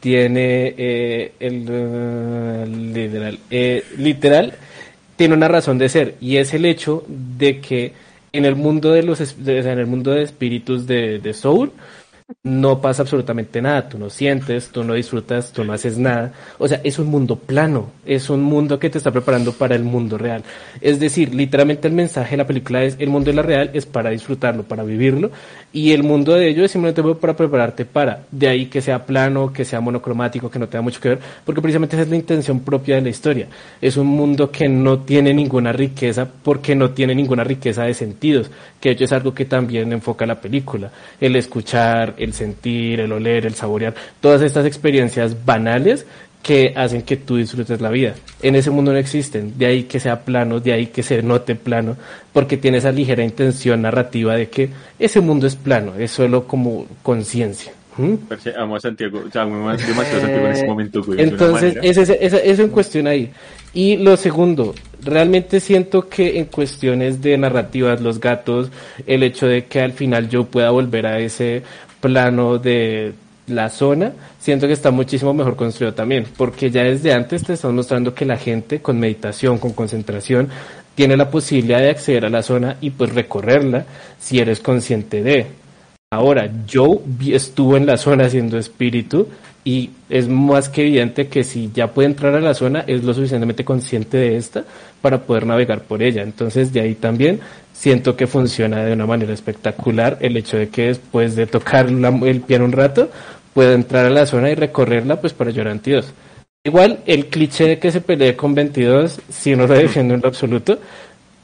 tiene 0.01 0.75
eh, 0.77 1.31
el 1.39 1.65
eh, 1.69 2.65
literal, 2.67 3.39
eh, 3.49 3.85
literal 3.97 4.53
tiene 5.15 5.33
una 5.33 5.47
razón 5.47 5.77
de 5.77 5.87
ser 5.87 6.15
y 6.19 6.37
es 6.37 6.53
el 6.53 6.65
hecho 6.65 7.05
de 7.07 7.61
que 7.61 7.93
en 8.33 8.43
el 8.43 8.55
mundo 8.55 8.91
de 8.91 9.03
los 9.03 9.21
en 9.21 9.79
el 9.79 9.87
mundo 9.87 10.11
de 10.11 10.23
espíritus 10.23 10.85
de, 10.87 11.19
de 11.19 11.33
Soul 11.33 11.71
no 12.43 12.81
pasa 12.81 13.03
absolutamente 13.03 13.61
nada, 13.61 13.87
tú 13.87 13.97
no 13.97 14.09
sientes, 14.09 14.69
tú 14.69 14.83
no 14.83 14.93
disfrutas, 14.93 15.53
tú 15.53 15.63
no 15.63 15.71
haces 15.71 15.97
nada. 15.97 16.33
O 16.57 16.67
sea, 16.67 16.81
es 16.83 16.99
un 16.99 17.07
mundo 17.07 17.37
plano, 17.37 17.91
es 18.05 18.29
un 18.29 18.43
mundo 18.43 18.79
que 18.79 18.89
te 18.89 18.97
está 18.97 19.11
preparando 19.11 19.53
para 19.53 19.75
el 19.75 19.83
mundo 19.83 20.17
real. 20.17 20.43
Es 20.81 20.99
decir, 20.99 21.33
literalmente 21.33 21.87
el 21.87 21.93
mensaje 21.93 22.31
de 22.31 22.37
la 22.37 22.47
película 22.47 22.83
es, 22.83 22.97
el 22.99 23.09
mundo 23.09 23.31
de 23.31 23.35
la 23.35 23.43
real 23.43 23.69
es 23.73 23.85
para 23.85 24.09
disfrutarlo, 24.09 24.63
para 24.63 24.83
vivirlo, 24.83 25.31
y 25.71 25.93
el 25.93 26.03
mundo 26.03 26.33
de 26.33 26.49
ello 26.49 26.65
es 26.65 26.71
simplemente 26.71 27.01
para 27.15 27.35
prepararte 27.35 27.85
para. 27.85 28.25
De 28.29 28.47
ahí 28.49 28.65
que 28.65 28.81
sea 28.81 29.05
plano, 29.05 29.53
que 29.53 29.63
sea 29.63 29.79
monocromático, 29.79 30.49
que 30.51 30.59
no 30.59 30.67
tenga 30.67 30.81
mucho 30.81 30.99
que 30.99 31.09
ver, 31.09 31.19
porque 31.45 31.61
precisamente 31.61 31.95
esa 31.95 32.03
es 32.03 32.09
la 32.09 32.15
intención 32.17 32.59
propia 32.59 32.95
de 32.95 33.03
la 33.03 33.09
historia. 33.09 33.47
Es 33.81 33.95
un 33.95 34.07
mundo 34.07 34.51
que 34.51 34.67
no 34.67 34.99
tiene 34.99 35.33
ninguna 35.33 35.71
riqueza 35.71 36.27
porque 36.43 36.75
no 36.75 36.91
tiene 36.91 37.15
ninguna 37.15 37.45
riqueza 37.45 37.83
de 37.83 37.93
sentidos, 37.93 38.51
que 38.81 38.89
de 38.89 38.93
hecho 38.95 39.05
es 39.05 39.13
algo 39.13 39.33
que 39.33 39.45
también 39.45 39.93
enfoca 39.93 40.25
la 40.25 40.41
película. 40.41 40.91
El 41.21 41.35
escuchar, 41.35 42.16
el 42.17 42.33
sentir, 42.33 42.99
el 42.99 43.11
oler, 43.11 43.45
el 43.45 43.53
saborear, 43.55 43.93
todas 44.21 44.41
estas 44.41 44.65
experiencias 44.65 45.45
banales 45.45 46.05
que 46.43 46.71
hacen 46.75 47.01
que 47.01 47.17
tú 47.17 47.35
disfrutes 47.37 47.81
la 47.81 47.89
vida. 47.89 48.13
En 48.41 48.55
ese 48.55 48.69
mundo 48.71 48.93
no 48.93 48.97
existen, 48.99 49.57
de 49.57 49.65
ahí 49.65 49.83
que 49.83 49.99
sea 49.99 50.21
plano, 50.23 50.59
de 50.59 50.71
ahí 50.71 50.87
que 50.87 51.03
se 51.03 51.21
note 51.21 51.55
plano, 51.55 51.97
porque 52.31 52.55
tiene 52.57 52.77
esa 52.77 52.91
ligera 52.91 53.23
intención 53.23 53.81
narrativa 53.81 54.35
de 54.35 54.47
que 54.49 54.69
ese 54.97 55.19
mundo 55.19 55.45
es 55.47 55.55
plano, 55.55 55.95
es 55.97 56.11
solo 56.11 56.45
como 56.47 56.85
conciencia. 57.03 57.73
¿Mm? 57.97 58.13
amo 58.59 58.75
a 58.75 58.79
Santiago, 58.79 59.23
o 59.27 59.31
sea, 59.31 59.41
amo 59.41 59.67
a- 59.69 59.77
Santiago 59.77 60.47
en 60.47 60.67
momento, 60.67 61.03
güey. 61.03 61.17
de 61.17 61.23
una 61.23 61.31
Entonces, 61.31 61.77
es 61.81 61.97
ese- 61.97 62.49
eso 62.51 62.61
en 62.61 62.69
cuestión 62.69 63.07
ahí. 63.07 63.31
Y 63.73 63.97
lo 63.97 64.15
segundo, 64.17 64.75
realmente 65.03 65.59
siento 65.59 66.07
que 66.07 66.37
en 66.37 66.45
cuestiones 66.45 67.21
de 67.21 67.37
narrativas, 67.39 67.99
los 67.99 68.19
gatos, 68.19 68.69
el 69.07 69.23
hecho 69.23 69.47
de 69.47 69.65
que 69.65 69.81
al 69.81 69.93
final 69.93 70.29
yo 70.29 70.45
pueda 70.45 70.69
volver 70.69 71.07
a 71.07 71.19
ese 71.19 71.63
plano 71.99 72.57
de 72.57 73.13
la 73.47 73.69
zona, 73.69 74.11
siento 74.39 74.67
que 74.67 74.73
está 74.73 74.91
muchísimo 74.91 75.33
mejor 75.33 75.55
construido 75.55 75.93
también, 75.93 76.25
porque 76.37 76.69
ya 76.69 76.83
desde 76.83 77.13
antes 77.13 77.43
te 77.43 77.53
están 77.53 77.75
mostrando 77.75 78.13
que 78.13 78.25
la 78.25 78.37
gente 78.37 78.81
con 78.81 78.99
meditación, 78.99 79.57
con 79.57 79.71
concentración, 79.73 80.49
tiene 80.95 81.15
la 81.15 81.29
posibilidad 81.29 81.79
de 81.79 81.91
acceder 81.91 82.25
a 82.25 82.29
la 82.29 82.41
zona 82.43 82.77
y 82.81 82.89
pues 82.89 83.13
recorrerla 83.13 83.85
si 84.19 84.39
eres 84.39 84.59
consciente 84.59 85.21
de. 85.23 85.45
Ahora, 86.11 86.49
Joe 86.71 86.99
vi- 87.05 87.33
estuvo 87.35 87.77
en 87.77 87.85
la 87.85 87.97
zona 87.97 88.29
siendo 88.29 88.57
espíritu 88.57 89.27
y 89.67 89.89
es 90.07 90.29
más 90.29 90.69
que 90.69 90.83
evidente 90.83 91.27
que 91.27 91.43
si 91.43 91.69
ya 91.73 91.87
puede 91.87 92.07
entrar 92.07 92.33
a 92.33 92.39
la 92.39 92.53
zona 92.53 92.85
es 92.87 93.03
lo 93.03 93.13
suficientemente 93.13 93.65
consciente 93.65 94.15
de 94.15 94.37
esta 94.37 94.63
para 95.01 95.23
poder 95.23 95.45
navegar 95.45 95.81
por 95.81 96.01
ella. 96.01 96.23
Entonces, 96.23 96.71
de 96.71 96.79
ahí 96.79 96.95
también 96.95 97.41
siento 97.73 98.15
que 98.15 98.27
funciona 98.27 98.85
de 98.85 98.93
una 98.93 99.05
manera 99.05 99.33
espectacular 99.33 100.19
el 100.21 100.37
hecho 100.37 100.55
de 100.55 100.69
que 100.69 100.83
después 100.83 101.35
de 101.35 101.47
tocar 101.47 101.91
la- 101.91 102.17
el 102.25 102.39
piano 102.39 102.63
un 102.63 102.71
rato 102.71 103.11
pueda 103.53 103.73
entrar 103.73 104.05
a 104.05 104.09
la 104.09 104.25
zona 104.25 104.49
y 104.49 104.55
recorrerla 104.55 105.19
pues 105.19 105.33
para 105.33 105.51
llorar 105.51 105.73
22. 105.73 106.13
Igual 106.63 106.99
el 107.05 107.25
cliché 107.25 107.65
de 107.67 107.77
que 107.77 107.91
se 107.91 107.99
pelee 107.99 108.37
con 108.37 108.55
22, 108.55 109.19
si 109.27 109.53
no 109.53 109.67
lo 109.67 109.73
defiendo 109.73 110.13
en 110.13 110.21
lo 110.21 110.29
absoluto, 110.29 110.79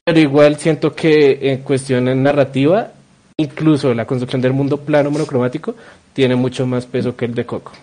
pero 0.05 0.17
igual 0.17 0.55
siento 0.55 0.95
que 0.95 1.39
en 1.41 1.57
cuestión 1.57 2.07
en 2.07 2.23
narrativa, 2.23 2.89
incluso 3.35 3.93
la 3.93 4.05
construcción 4.05 4.41
del 4.41 4.53
mundo 4.53 4.77
plano 4.77 5.11
monocromático 5.11 5.75
tiene 6.13 6.37
mucho 6.37 6.65
más 6.65 6.85
peso 6.85 7.17
que 7.17 7.25
el 7.25 7.35
de 7.35 7.45
Coco. 7.45 7.73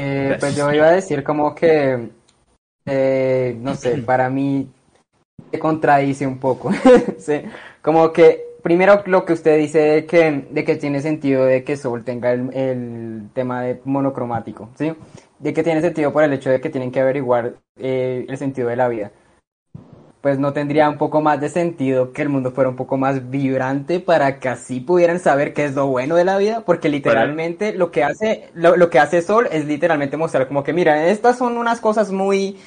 Eh, 0.00 0.36
pues 0.38 0.54
yo 0.54 0.72
iba 0.72 0.86
a 0.86 0.92
decir 0.92 1.24
como 1.24 1.56
que, 1.56 2.10
eh, 2.86 3.56
no 3.60 3.74
sé, 3.74 3.98
para 4.06 4.30
mí 4.30 4.68
se 5.50 5.58
contradice 5.58 6.24
un 6.24 6.38
poco. 6.38 6.70
sí. 7.18 7.42
Como 7.82 8.12
que, 8.12 8.44
primero 8.62 9.02
lo 9.06 9.24
que 9.24 9.32
usted 9.32 9.58
dice 9.58 9.80
de 9.80 10.06
que, 10.06 10.46
de 10.50 10.64
que 10.64 10.76
tiene 10.76 11.00
sentido 11.00 11.44
de 11.44 11.64
que 11.64 11.76
Soul 11.76 12.04
tenga 12.04 12.30
el, 12.30 12.54
el 12.54 13.28
tema 13.32 13.62
de 13.62 13.80
monocromático, 13.84 14.68
¿sí? 14.76 14.92
De 15.40 15.52
que 15.52 15.64
tiene 15.64 15.80
sentido 15.80 16.12
por 16.12 16.22
el 16.22 16.32
hecho 16.32 16.50
de 16.50 16.60
que 16.60 16.70
tienen 16.70 16.92
que 16.92 17.00
averiguar 17.00 17.54
eh, 17.76 18.24
el 18.28 18.38
sentido 18.38 18.68
de 18.68 18.76
la 18.76 18.86
vida. 18.86 19.10
Pues 20.20 20.38
no 20.40 20.52
tendría 20.52 20.88
un 20.88 20.98
poco 20.98 21.20
más 21.20 21.40
de 21.40 21.48
sentido 21.48 22.12
que 22.12 22.22
el 22.22 22.28
mundo 22.28 22.50
fuera 22.50 22.68
un 22.70 22.74
poco 22.76 22.96
más 22.96 23.30
vibrante 23.30 24.00
para 24.00 24.40
que 24.40 24.48
así 24.48 24.80
pudieran 24.80 25.20
saber 25.20 25.54
qué 25.54 25.64
es 25.64 25.74
lo 25.76 25.86
bueno 25.86 26.16
de 26.16 26.24
la 26.24 26.38
vida, 26.38 26.62
porque 26.66 26.88
literalmente 26.88 27.72
lo 27.72 27.92
que 27.92 28.02
hace 28.02 28.50
lo, 28.54 28.76
lo 28.76 28.90
que 28.90 28.98
hace 28.98 29.22
Sol 29.22 29.48
es 29.52 29.64
literalmente 29.66 30.16
mostrar 30.16 30.48
como 30.48 30.64
que 30.64 30.72
mira, 30.72 31.06
estas 31.08 31.38
son 31.38 31.56
unas 31.56 31.80
cosas 31.80 32.10
muy 32.10 32.58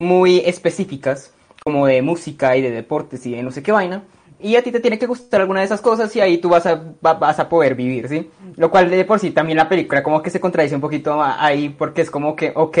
muy 0.00 0.40
específicas 0.46 1.32
como 1.64 1.86
de 1.86 2.02
música 2.02 2.56
y 2.56 2.62
de 2.62 2.70
deportes 2.70 3.26
y 3.26 3.32
de 3.34 3.42
no 3.42 3.50
sé 3.52 3.62
qué 3.62 3.72
vaina. 3.72 4.04
Y 4.40 4.56
a 4.56 4.62
ti 4.62 4.72
te 4.72 4.80
tiene 4.80 4.98
que 4.98 5.06
gustar 5.06 5.40
alguna 5.42 5.60
de 5.60 5.66
esas 5.66 5.80
cosas 5.82 6.14
y 6.16 6.20
ahí 6.20 6.38
tú 6.38 6.48
vas 6.50 6.66
a, 6.66 6.76
va- 7.04 7.14
vas 7.14 7.38
a 7.40 7.48
poder 7.48 7.74
vivir, 7.74 8.08
¿sí? 8.08 8.30
Lo 8.56 8.70
cual 8.70 8.90
de 8.90 9.04
por 9.04 9.18
sí 9.20 9.30
también 9.32 9.58
la 9.58 9.68
película 9.68 10.02
como 10.02 10.22
que 10.22 10.30
se 10.30 10.40
contradice 10.40 10.74
un 10.76 10.80
poquito 10.82 11.22
ahí 11.22 11.70
porque 11.70 12.02
es 12.02 12.10
como 12.10 12.36
que, 12.36 12.52
ok, 12.54 12.78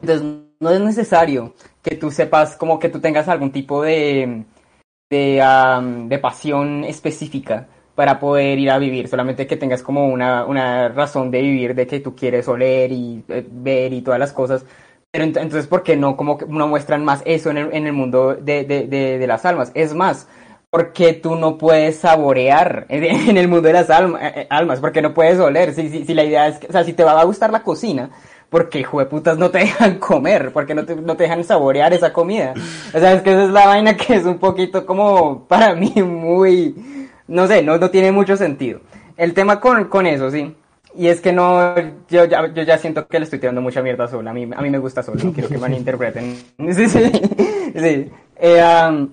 entonces 0.00 0.22
no 0.60 0.70
es 0.70 0.80
necesario 0.80 1.54
que 1.82 1.96
tú 1.96 2.10
sepas 2.10 2.56
como 2.56 2.78
que 2.78 2.88
tú 2.88 3.00
tengas 3.00 3.28
algún 3.28 3.52
tipo 3.52 3.82
de, 3.82 4.44
de, 5.10 5.42
am, 5.42 6.08
de 6.08 6.18
pasión 6.18 6.84
específica 6.84 7.68
para 7.94 8.18
poder 8.18 8.58
ir 8.58 8.70
a 8.70 8.78
vivir, 8.78 9.08
solamente 9.08 9.46
que 9.46 9.56
tengas 9.56 9.82
como 9.82 10.08
una, 10.08 10.46
una 10.46 10.88
razón 10.88 11.30
de 11.30 11.42
vivir, 11.42 11.74
de 11.74 11.86
que 11.86 12.00
tú 12.00 12.16
quieres 12.16 12.48
oler 12.48 12.90
y 12.92 13.22
eh, 13.28 13.46
ver 13.50 13.92
y 13.92 14.00
todas 14.02 14.18
las 14.20 14.32
cosas. 14.32 14.64
Pero 15.10 15.24
ent- 15.26 15.40
entonces, 15.40 15.66
¿por 15.66 15.82
qué 15.82 15.96
no 15.96 16.16
como 16.16 16.38
que 16.38 16.46
no 16.46 16.66
muestran 16.68 17.04
más 17.04 17.22
eso 17.26 17.50
en 17.50 17.58
el, 17.58 17.92
mundo 17.92 18.34
de, 18.34 18.64
de, 18.64 18.86
de, 18.86 19.18
de 19.18 19.26
las 19.26 19.44
almas? 19.44 19.70
Es 19.74 19.94
más, 19.94 20.26
porque 20.70 21.12
tú 21.12 21.36
no 21.36 21.58
puedes 21.58 21.96
saborear 21.98 22.86
en 22.88 23.04
en 23.04 23.36
el 23.36 23.46
mundo 23.48 23.68
de 23.68 23.74
las 23.74 23.90
alma- 23.90 24.26
eh, 24.26 24.32
eh, 24.42 24.46
almas, 24.50 24.80
porque 24.80 25.02
no 25.02 25.12
puedes 25.12 25.38
oler. 25.38 25.74
Si, 25.74 25.88
si, 25.90 26.04
si 26.06 26.14
la 26.14 26.24
idea 26.24 26.48
es, 26.48 26.58
que, 26.58 26.66
o 26.68 26.72
sea, 26.72 26.82
si 26.84 26.94
te 26.94 27.04
va 27.04 27.20
a 27.20 27.24
gustar 27.24 27.50
la 27.52 27.62
cocina, 27.62 28.10
porque 28.52 28.84
jueputas 28.84 29.38
no 29.38 29.50
te 29.50 29.60
dejan 29.60 29.98
comer, 29.98 30.52
porque 30.52 30.74
no 30.74 30.84
te, 30.84 30.94
no 30.94 31.16
te 31.16 31.22
dejan 31.22 31.42
saborear 31.42 31.94
esa 31.94 32.12
comida. 32.12 32.52
O 32.92 32.98
sea, 32.98 33.14
es 33.14 33.22
que 33.22 33.30
esa 33.30 33.44
es 33.44 33.50
la 33.50 33.66
vaina 33.66 33.96
que 33.96 34.14
es 34.14 34.26
un 34.26 34.38
poquito 34.38 34.84
como, 34.84 35.48
para 35.48 35.74
mí, 35.74 35.90
muy, 36.02 36.74
no 37.26 37.46
sé, 37.46 37.62
no, 37.62 37.78
no 37.78 37.90
tiene 37.90 38.12
mucho 38.12 38.36
sentido. 38.36 38.80
El 39.16 39.32
tema 39.32 39.58
con, 39.58 39.86
con 39.86 40.06
eso, 40.06 40.30
sí. 40.30 40.54
Y 40.94 41.06
es 41.06 41.22
que 41.22 41.32
no, 41.32 41.74
yo 42.10 42.26
ya, 42.26 42.52
yo 42.52 42.62
ya 42.62 42.76
siento 42.76 43.08
que 43.08 43.18
le 43.18 43.24
estoy 43.24 43.38
tirando 43.38 43.62
mucha 43.62 43.80
mierda 43.80 44.04
a 44.04 44.08
Sol. 44.08 44.28
A 44.28 44.34
mí, 44.34 44.46
a 44.54 44.60
mí 44.60 44.68
me 44.68 44.78
gusta 44.78 45.02
Sol, 45.02 45.18
no 45.24 45.32
quiero 45.32 45.48
que 45.48 45.56
malinterpreten. 45.58 46.36
Sí, 46.74 46.88
sí, 46.90 47.10
sí. 47.74 48.10
Eh, 48.36 48.62
um, 48.62 49.08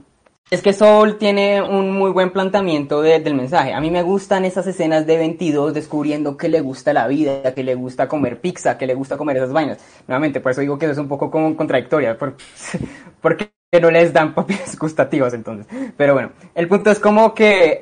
es 0.52 0.62
que 0.64 0.74
Soul 0.74 1.18
tiene 1.18 1.62
un 1.62 1.92
muy 1.92 2.10
buen 2.12 2.32
planteamiento 2.32 3.02
de- 3.02 3.20
del 3.20 3.36
mensaje. 3.36 3.74
A 3.74 3.80
mí 3.82 3.92
me 3.92 4.02
gustan 4.02 4.46
esas 4.46 4.66
escenas 4.66 5.06
de 5.06 5.18
22 5.18 5.74
descubriendo 5.74 6.38
que 6.38 6.50
le 6.50 6.62
gusta 6.62 6.92
la 6.92 7.08
vida, 7.08 7.54
que 7.54 7.64
le 7.64 7.76
gusta 7.76 8.08
comer 8.08 8.42
pizza, 8.42 8.78
que 8.78 8.88
le 8.88 8.96
gusta 8.96 9.16
comer 9.18 9.38
esas 9.38 9.54
vainas. 9.54 9.78
Nuevamente, 10.08 10.40
por 10.40 10.52
eso 10.52 10.62
digo 10.62 10.78
que 10.80 10.86
eso 10.86 10.94
es 10.94 10.98
un 10.98 11.08
poco 11.08 11.30
como 11.30 11.56
contradictoria, 11.56 12.18
por- 12.18 12.36
porque 13.22 13.52
no 13.80 13.92
les 13.92 14.12
dan 14.12 14.34
papilas 14.34 14.76
gustativas 14.78 15.34
entonces. 15.36 15.68
Pero 15.96 16.14
bueno, 16.14 16.32
el 16.56 16.68
punto 16.68 16.90
es 16.90 17.00
como 17.00 17.34
que 17.36 17.82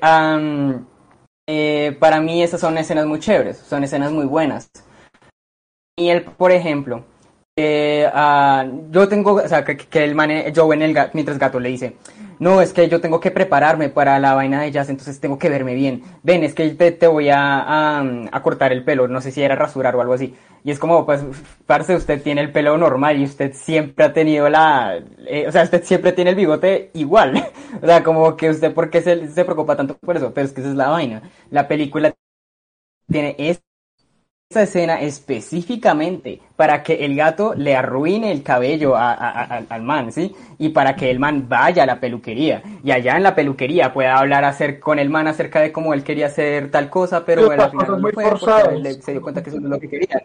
eh, 1.50 1.96
para 2.00 2.20
mí 2.20 2.44
esas 2.44 2.60
son 2.60 2.78
escenas 2.78 3.06
muy 3.06 3.20
chéveres, 3.20 3.58
son 3.58 3.86
escenas 3.86 4.12
muy 4.12 4.26
buenas. 4.26 4.70
Y 5.98 6.10
él, 6.10 6.24
por 6.24 6.52
ejemplo, 6.52 7.06
eh, 7.58 8.08
ah, 8.14 8.66
yo 8.92 9.08
tengo, 9.08 9.34
o 9.36 9.48
sea, 9.48 9.64
que, 9.64 10.04
el 10.04 10.14
man, 10.14 10.30
Joe 10.56 10.76
en 10.76 10.82
el 10.82 10.94
ga- 10.94 11.10
mientras 11.14 11.40
gato 11.40 11.60
le 11.60 11.70
dice, 11.70 11.96
no, 12.40 12.62
es 12.62 12.74
que 12.74 12.88
yo 12.90 13.02
tengo 13.02 13.20
que 13.20 13.32
prepararme 13.32 13.90
para 13.90 14.20
la 14.20 14.34
vaina 14.34 14.62
de 14.62 14.72
jazz, 14.72 14.90
entonces 14.90 15.20
tengo 15.20 15.40
que 15.40 15.50
verme 15.50 15.74
bien. 15.74 16.04
Ven, 16.24 16.44
es 16.44 16.54
que 16.54 16.70
te, 16.72 16.92
te 16.92 17.08
voy 17.08 17.30
a, 17.30 18.00
a, 18.32 18.42
cortar 18.44 18.72
el 18.72 18.84
pelo, 18.84 19.08
no 19.08 19.22
sé 19.22 19.32
si 19.32 19.42
era 19.42 19.56
rasurar 19.56 19.96
o 19.96 20.02
algo 20.02 20.14
así. 20.14 20.36
Y 20.64 20.72
es 20.72 20.80
como, 20.80 21.06
pues, 21.06 21.24
parce, 21.66 21.96
usted 21.96 22.22
tiene 22.22 22.42
el 22.42 22.52
pelo 22.52 22.78
normal 22.78 23.18
y 23.20 23.24
usted 23.24 23.54
siempre 23.54 24.06
ha 24.06 24.14
tenido 24.14 24.50
la, 24.50 24.98
eh, 25.28 25.46
o 25.48 25.52
sea, 25.52 25.64
usted 25.64 25.84
siempre 25.84 26.12
tiene 26.12 26.32
el 26.32 26.36
bigote 26.36 26.92
igual. 26.94 27.44
o 27.82 27.86
sea, 27.86 28.04
como 28.04 28.36
que 28.38 28.50
usted, 28.50 28.74
¿por 28.74 28.90
qué 28.90 29.02
se, 29.02 29.30
se 29.30 29.46
preocupa 29.46 29.76
tanto 29.76 29.98
por 29.98 30.18
eso? 30.18 30.34
Pero 30.34 30.46
es 30.48 30.54
que 30.54 30.62
esa 30.62 30.70
es 30.72 30.76
la 30.76 30.90
vaina. 30.90 31.22
La 31.52 31.68
película 31.68 32.14
tiene 33.10 33.36
es- 33.38 33.62
esa 34.50 34.64
escena 34.64 35.02
específicamente 35.02 36.40
para 36.56 36.82
que 36.82 37.04
el 37.04 37.18
gato 37.18 37.54
le 37.54 37.76
arruine 37.76 38.32
el 38.32 38.44
cabello 38.44 38.96
a- 38.96 39.12
a- 39.12 39.44
a- 39.58 39.64
al 39.68 39.82
man, 39.82 40.14
¿sí? 40.14 40.34
Y 40.58 40.70
para 40.70 40.96
que 40.96 41.12
el 41.12 41.20
man 41.20 41.50
vaya 41.50 41.84
a 41.84 41.86
la 41.86 42.00
peluquería 42.00 42.64
y 42.82 42.92
allá 42.92 43.18
en 43.18 43.24
la 43.24 43.36
peluquería 43.36 43.92
pueda 43.92 44.18
hablar 44.18 44.46
hacer, 44.46 44.80
con 44.80 45.00
el 45.00 45.10
man 45.10 45.28
acerca 45.28 45.60
de 45.60 45.74
cómo 45.74 45.94
él 45.94 46.02
quería 46.06 46.28
hacer 46.28 46.72
tal 46.72 46.90
cosa, 46.90 47.26
pero 47.26 47.52
al 47.52 47.72
final 47.72 47.88
no 48.00 48.10
fue 48.10 48.24
porque 48.24 48.46
él 48.72 49.04
se 49.04 49.12
dio 49.12 49.22
cuenta 49.22 49.44
que 49.44 49.50
eso 49.50 49.60
no 49.60 49.68
es 49.68 49.72
lo 49.72 49.80
que 49.82 49.90
quería. 49.90 50.24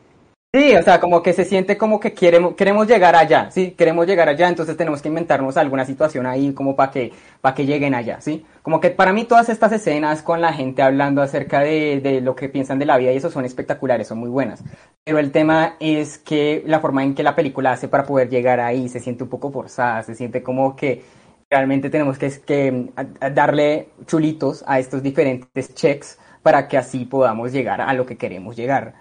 Sí, 0.54 0.74
o 0.76 0.82
sea, 0.82 1.00
como 1.00 1.22
que 1.22 1.32
se 1.32 1.46
siente 1.46 1.78
como 1.78 1.98
que 1.98 2.12
queremos, 2.12 2.54
queremos 2.54 2.86
llegar 2.86 3.16
allá, 3.16 3.50
¿sí? 3.50 3.70
Queremos 3.70 4.06
llegar 4.06 4.28
allá, 4.28 4.48
entonces 4.50 4.76
tenemos 4.76 5.00
que 5.00 5.08
inventarnos 5.08 5.56
alguna 5.56 5.86
situación 5.86 6.26
ahí 6.26 6.52
como 6.52 6.76
para 6.76 6.90
que, 6.92 7.10
para 7.40 7.54
que 7.54 7.64
lleguen 7.64 7.94
allá, 7.94 8.20
¿sí? 8.20 8.44
Como 8.60 8.78
que 8.78 8.90
para 8.90 9.14
mí 9.14 9.24
todas 9.24 9.48
estas 9.48 9.72
escenas 9.72 10.20
con 10.22 10.42
la 10.42 10.52
gente 10.52 10.82
hablando 10.82 11.22
acerca 11.22 11.60
de, 11.60 12.00
de 12.02 12.20
lo 12.20 12.36
que 12.36 12.50
piensan 12.50 12.78
de 12.78 12.84
la 12.84 12.98
vida 12.98 13.12
y 13.12 13.16
eso 13.16 13.30
son 13.30 13.46
espectaculares, 13.46 14.08
son 14.08 14.18
muy 14.18 14.28
buenas. 14.28 14.62
Pero 15.04 15.18
el 15.18 15.32
tema 15.32 15.76
es 15.80 16.18
que 16.18 16.62
la 16.66 16.80
forma 16.80 17.02
en 17.02 17.14
que 17.14 17.22
la 17.22 17.34
película 17.34 17.72
hace 17.72 17.88
para 17.88 18.04
poder 18.04 18.28
llegar 18.28 18.60
ahí 18.60 18.90
se 18.90 19.00
siente 19.00 19.24
un 19.24 19.30
poco 19.30 19.50
forzada, 19.50 20.02
se 20.02 20.14
siente 20.14 20.42
como 20.42 20.76
que 20.76 21.02
realmente 21.48 21.88
tenemos 21.88 22.18
que, 22.18 22.30
que 22.44 22.92
darle 23.32 23.88
chulitos 24.04 24.64
a 24.66 24.78
estos 24.78 25.02
diferentes 25.02 25.74
checks 25.74 26.18
para 26.42 26.68
que 26.68 26.76
así 26.76 27.06
podamos 27.06 27.52
llegar 27.52 27.80
a 27.80 27.94
lo 27.94 28.04
que 28.04 28.18
queremos 28.18 28.54
llegar. 28.54 28.94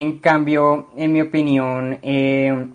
En 0.00 0.18
cambio, 0.20 0.88
en 0.96 1.12
mi 1.12 1.20
opinión, 1.20 1.98
eh, 2.02 2.68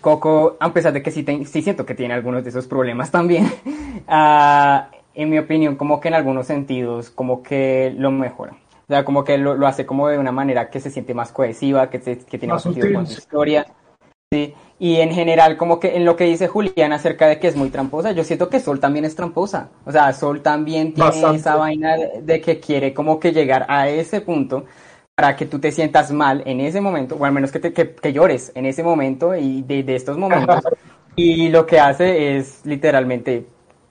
Coco, 0.00 0.56
a 0.60 0.72
pesar 0.72 0.92
de 0.92 1.02
que 1.02 1.10
sí, 1.10 1.24
te- 1.24 1.44
sí 1.46 1.62
siento 1.62 1.84
que 1.84 1.94
tiene 1.94 2.14
algunos 2.14 2.44
de 2.44 2.50
esos 2.50 2.66
problemas 2.68 3.10
también, 3.10 3.50
ah, 4.08 4.90
en 5.14 5.30
mi 5.30 5.38
opinión, 5.38 5.76
como 5.76 6.00
que 6.00 6.08
en 6.08 6.14
algunos 6.14 6.46
sentidos, 6.46 7.10
como 7.10 7.42
que 7.42 7.92
lo 7.96 8.10
mejora. 8.12 8.52
O 8.84 8.86
sea, 8.88 9.04
como 9.04 9.24
que 9.24 9.38
lo, 9.38 9.54
lo 9.56 9.66
hace 9.66 9.84
como 9.86 10.08
de 10.08 10.18
una 10.18 10.30
manera 10.32 10.70
que 10.70 10.78
se 10.80 10.90
siente 10.90 11.14
más 11.14 11.32
cohesiva, 11.32 11.90
que, 11.90 12.00
se- 12.00 12.18
que 12.18 12.38
tiene 12.38 12.54
Más 12.54 12.62
sentido 12.62 12.92
con 12.92 13.06
su 13.06 13.18
historia. 13.18 13.66
Sí, 14.32 14.54
y 14.78 14.96
en 14.96 15.12
general, 15.12 15.56
como 15.56 15.78
que 15.78 15.96
en 15.96 16.04
lo 16.04 16.16
que 16.16 16.24
dice 16.24 16.48
Julián 16.48 16.92
acerca 16.92 17.26
de 17.28 17.38
que 17.38 17.46
es 17.46 17.56
muy 17.56 17.70
tramposa, 17.70 18.12
yo 18.12 18.24
siento 18.24 18.48
que 18.48 18.58
Sol 18.60 18.80
también 18.80 19.04
es 19.04 19.14
tramposa. 19.14 19.70
O 19.84 19.92
sea, 19.92 20.12
Sol 20.12 20.42
también 20.42 20.92
tiene 20.92 21.08
Bastante. 21.08 21.38
esa 21.38 21.56
vaina 21.56 21.96
de, 21.96 22.22
de 22.22 22.40
que 22.40 22.58
quiere 22.58 22.92
como 22.94 23.20
que 23.20 23.32
llegar 23.32 23.66
a 23.68 23.88
ese 23.88 24.20
punto 24.20 24.64
para 25.14 25.36
que 25.36 25.46
tú 25.46 25.58
te 25.60 25.70
sientas 25.70 26.10
mal 26.10 26.42
en 26.44 26.60
ese 26.60 26.80
momento, 26.80 27.16
o 27.16 27.24
al 27.24 27.32
menos 27.32 27.52
que, 27.52 27.60
te, 27.60 27.72
que, 27.72 27.90
que 27.94 28.12
llores 28.12 28.50
en 28.54 28.66
ese 28.66 28.82
momento 28.82 29.34
y 29.36 29.62
de, 29.62 29.82
de 29.84 29.94
estos 29.96 30.18
momentos. 30.18 30.60
y 31.14 31.48
lo 31.50 31.66
que 31.66 31.78
hace 31.78 32.36
es 32.36 32.60
literalmente 32.64 33.46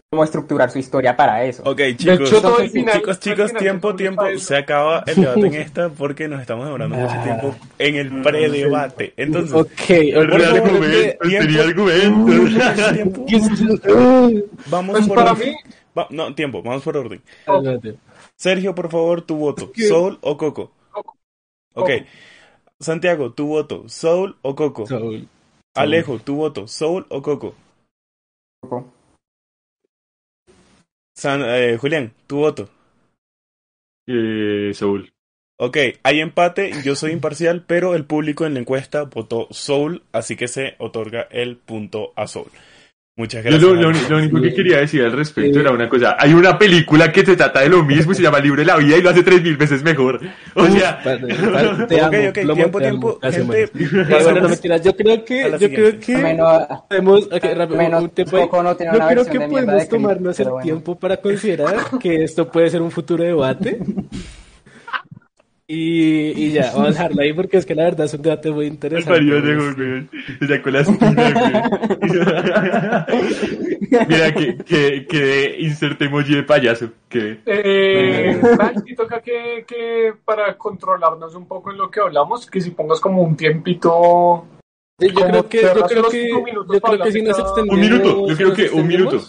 como 0.10 0.26
estructurar 0.26 0.70
su 0.70 0.78
historia 0.80 1.16
para 1.16 1.44
eso. 1.46 1.64
Ok, 1.66 1.80
chicos, 1.96 2.30
hecho, 2.30 2.42
todo 2.42 2.60
el 2.60 2.70
final- 2.70 2.96
chicos, 2.96 3.20
chicos, 3.20 3.48
final 3.48 3.62
tiempo, 3.64 3.96
tiempo, 3.96 4.24
se 4.38 4.58
acaba 4.58 5.04
el 5.08 5.16
debate 5.16 5.48
en 5.48 5.54
esta 5.62 5.90
porque 5.90 6.28
nos 6.28 6.42
estamos 6.42 6.66
demorando 6.66 6.98
mucho 6.98 7.16
Ah. 7.18 7.24
tiempo 7.24 7.56
en 7.80 7.96
el 7.96 8.22
predebate. 8.22 9.14
Entonces, 9.18 9.54
Ok, 9.56 9.90
El 9.90 10.30
Por 10.30 10.42
favor, 10.42 10.58
argumento, 10.60 11.18
tiempo. 11.28 13.26
tiempo. 13.26 13.26
vamos 14.68 14.92
Pues 14.98 15.08
por 15.08 15.16
para 15.18 15.32
orden. 15.32 15.50
mí, 15.50 15.56
Va- 15.98 16.08
no, 16.10 16.36
tiempo, 16.36 16.62
vamos 16.62 16.84
por 16.84 16.98
orden. 16.98 17.22
Sergio, 18.36 18.76
por 18.76 18.92
favor, 18.92 19.22
tu 19.22 19.38
voto. 19.38 19.72
¿Qué? 19.72 19.88
¿Soul 19.88 20.18
o 20.22 20.38
Coco? 20.38 20.72
Coco. 21.74 21.86
Ok. 21.86 21.98
Coco. 22.00 22.10
Santiago, 22.80 23.32
tu 23.32 23.48
voto. 23.48 23.88
¿Soul 23.88 24.38
o 24.42 24.56
Coco? 24.56 24.86
Soul. 24.88 25.28
Alejo, 25.76 26.20
tu 26.20 26.36
voto. 26.36 26.68
¿Soul 26.68 27.06
o 27.10 27.22
Coco? 27.22 27.56
San- 31.16 31.44
eh, 31.46 31.78
Julián, 31.78 32.14
tu 32.28 32.38
voto. 32.38 32.70
Eh, 34.08 34.72
Soul. 34.74 35.14
Ok, 35.60 35.78
hay 36.02 36.20
empate, 36.20 36.72
yo 36.84 36.96
soy 36.96 37.12
imparcial, 37.12 37.64
pero 37.66 37.96
el 37.96 38.06
público 38.06 38.46
en 38.46 38.56
la 38.56 38.60
encuesta 38.60 39.04
votó 39.04 39.48
Soul, 39.52 40.04
así 40.12 40.36
que 40.36 40.48
se 40.48 40.76
otorga 40.80 41.28
el 41.32 41.58
punto 41.58 42.12
a 42.16 42.28
Soul. 42.28 42.50
Muchas 43.16 43.44
Yo 43.44 43.52
gracias. 43.52 43.62
lo, 43.72 43.76
lo- 43.76 44.10
lo 44.10 44.18
único 44.18 44.42
que 44.42 44.54
quería 44.56 44.78
decir 44.80 45.04
al 45.04 45.12
respecto 45.12 45.60
era 45.60 45.70
una 45.72 45.88
cosa. 45.88 46.16
Hay 46.18 46.34
una 46.34 46.58
película 46.58 47.12
que 47.12 47.24
se 47.24 47.36
trata 47.36 47.60
de 47.62 47.70
lo 47.70 47.84
mismo 47.84 48.12
y 48.12 48.16
se 48.16 48.24
llama 48.24 48.40
Libre 48.40 48.66
la 48.66 48.76
Vida 48.78 48.98
y 48.98 49.04
lo 49.04 49.12
hace 49.12 49.22
tres 49.22 49.44
mil 49.44 49.56
veces 49.56 49.84
mejor. 49.84 50.20
O 50.56 50.66
sea, 50.66 51.00
Padre, 51.04 51.36
padre, 51.54 51.86
te 51.88 51.96
Ok, 51.96 52.02
amo, 52.02 52.30
ok, 52.30 52.34
Plomo, 52.42 52.56
tiempo, 52.56 52.80
te 52.80 52.84
tiempo, 52.86 53.10
amo. 53.10 53.20
Gracias, 53.22 53.46
gente. 53.48 53.70
man. 53.94 54.06
Eh, 54.12 54.24
bueno, 54.24 54.42
no 54.42 54.50
mentiras, 54.50 54.82
yo 54.84 54.96
creo 54.96 55.26
que, 55.26 55.52
yo 55.60 55.70
creo 55.70 56.00
que 56.00 56.18
Menos, 56.18 56.64
podemos, 56.90 57.30
rápido, 57.30 57.68
menos 57.78 58.02
no 58.02 58.10
tiene 58.10 58.32
Yo 58.94 58.98
una 58.98 59.08
creo 59.10 59.26
que 59.26 59.40
podemos 59.42 59.76
de 59.82 59.86
tomarnos 59.86 60.40
el 60.40 60.50
bueno. 60.50 60.64
tiempo 60.64 60.96
para 61.00 61.18
considerar 61.18 61.76
que 62.02 62.24
esto 62.24 62.50
puede 62.52 62.72
ser 62.72 62.82
un 62.82 62.90
futuro 62.90 63.24
debate. 63.24 63.78
Y, 65.76 66.34
y 66.36 66.52
ya, 66.52 66.72
vamos 66.72 66.90
a 66.90 66.92
dejarlo 66.92 67.22
ahí 67.24 67.34
porque 67.34 67.58
es 67.58 67.66
que 67.66 67.74
la 67.74 67.86
verdad 67.86 68.06
es 68.06 68.14
un 68.14 68.22
debate 68.22 68.52
muy 68.52 68.68
El 68.68 68.74
interesante. 68.74 69.12
parió 69.12 69.42
de 69.42 69.56
güey. 69.56 70.08
Se 70.38 70.48
sacó 70.48 70.70
la 70.70 70.82
espina, 70.82 71.32
güey. 71.32 72.14
Mira, 74.08 74.34
que, 74.36 74.58
que, 74.58 75.08
que 75.08 75.56
inserte 75.60 76.06
emoji 76.06 76.36
de 76.36 76.44
payaso. 76.44 76.90
Que... 77.10 77.40
Eh, 77.48 78.40
y 78.86 78.96
toca 78.96 79.20
que, 79.20 79.66
que 79.68 80.14
para 80.24 80.56
controlarnos 80.60 81.34
un 81.34 81.48
poco 81.48 81.72
en 81.72 81.80
lo 81.80 81.90
que 81.90 82.02
hablamos, 82.02 82.46
que 82.46 82.62
si 82.62 82.70
pongas 82.70 83.00
como 83.00 83.24
un 83.24 83.36
tiempito. 83.36 84.46
Sí, 85.00 85.10
yo 85.10 85.26
creo 85.26 85.50
que, 85.50 85.62
yo 85.64 85.74
creo 85.74 86.10
que, 86.10 86.30
yo 86.30 86.44
creo 86.82 87.04
que 87.04 87.12
si 87.12 87.24
nos 87.24 87.40
extendemos. 87.40 87.74
Un 87.74 87.82
minuto, 87.82 88.28
yo 88.28 88.36
creo 88.36 88.54
que 88.54 88.70
un 88.70 88.88
minuto. 88.88 89.20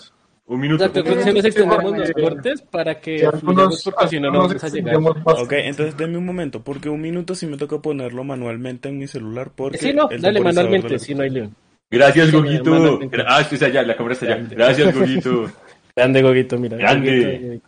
Un 0.47 0.61
minuto. 0.61 0.85
Exacto, 0.85 1.03
creo 1.03 1.17
que 1.17 1.25
si 1.25 1.33
nos 1.33 1.45
extendemos 1.45 1.99
los 1.99 2.11
cortes 2.13 2.63
para 2.63 3.01
que 3.01 3.25
algunos, 3.25 3.83
porque 3.83 4.09
si 4.09 4.21
no, 4.21 4.31
no 4.31 4.41
vamos 4.41 4.63
a 4.63 4.69
llegar. 4.69 4.97
Ok, 4.97 5.53
entonces 5.53 5.97
denme 5.97 6.19
un 6.19 6.27
momento, 6.27 6.63
porque 6.63 6.91
un 6.91 7.01
minuto 7.01 7.35
sí 7.35 7.47
me 7.47 7.57
toca 7.57 7.79
ponerlo 7.79 8.25
manualmente 8.25 8.91
en 8.91 8.99
mi 8.99 9.07
celular. 9.07 9.51
Porque 9.55 9.79
Sí, 9.79 9.93
no, 9.95 10.09
dale 10.21 10.41
manualmente, 10.41 10.99
sí, 10.99 11.15
no 11.15 11.23
hay 11.23 11.31
lío. 11.31 11.51
Gracias, 11.91 12.31
Goguito. 12.31 13.01
Ah, 13.27 13.41
es 13.41 13.49
que 13.49 13.55
está 13.55 13.67
allá, 13.67 13.83
la 13.83 13.97
cámara 13.97 14.13
está 14.13 14.27
allá. 14.27 14.47
Gracias, 14.51 14.95
Goguito. 14.95 15.51
Grande, 15.97 16.23
Goguito, 16.23 16.59
mira. 16.59 16.77
Grande. 16.77 17.61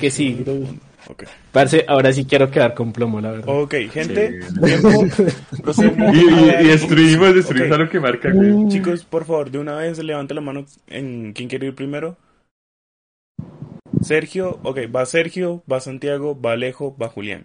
Que 0.00 0.10
sí, 0.10 0.44
Ok, 1.10 1.24
parce, 1.50 1.84
ahora 1.88 2.12
sí 2.12 2.24
quiero 2.24 2.50
quedar 2.50 2.74
con 2.74 2.92
plomo, 2.92 3.20
la 3.20 3.32
verdad. 3.32 3.48
Ok, 3.48 3.74
gente, 3.90 4.38
tiempo, 4.64 4.88
Y, 6.12 6.18
y, 6.18 6.64
y 6.64 6.68
destruimos, 6.68 7.34
destruimos 7.34 7.68
Ok. 7.68 7.74
a 7.74 7.82
lo 7.84 7.90
que 7.90 8.00
marca, 8.00 8.30
güey. 8.30 8.68
Chicos, 8.68 9.04
por 9.04 9.24
favor, 9.24 9.50
de 9.50 9.58
una 9.58 9.74
vez 9.74 9.98
levante 9.98 10.34
la 10.34 10.40
mano 10.40 10.66
en 10.88 11.32
quién 11.32 11.48
quiere 11.48 11.66
ir 11.66 11.74
primero. 11.74 12.16
Sergio, 14.02 14.60
ok, 14.62 14.78
va 14.94 15.04
Sergio, 15.04 15.62
va 15.70 15.80
Santiago, 15.80 16.40
va 16.40 16.52
Alejo, 16.52 16.96
va 16.96 17.08
Julián. 17.08 17.44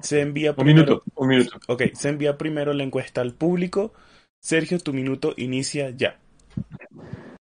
Se 0.00 0.20
envía 0.20 0.50
Un 0.50 0.56
primero, 0.56 0.84
minuto, 0.86 1.02
un 1.16 1.28
minuto. 1.28 1.58
ok, 1.66 1.82
se 1.94 2.08
envía 2.08 2.38
primero 2.38 2.72
la 2.72 2.84
encuesta 2.84 3.20
al 3.20 3.32
público. 3.32 3.92
Sergio, 4.40 4.78
tu 4.78 4.92
minuto 4.92 5.34
inicia 5.36 5.90
ya. 5.90 6.18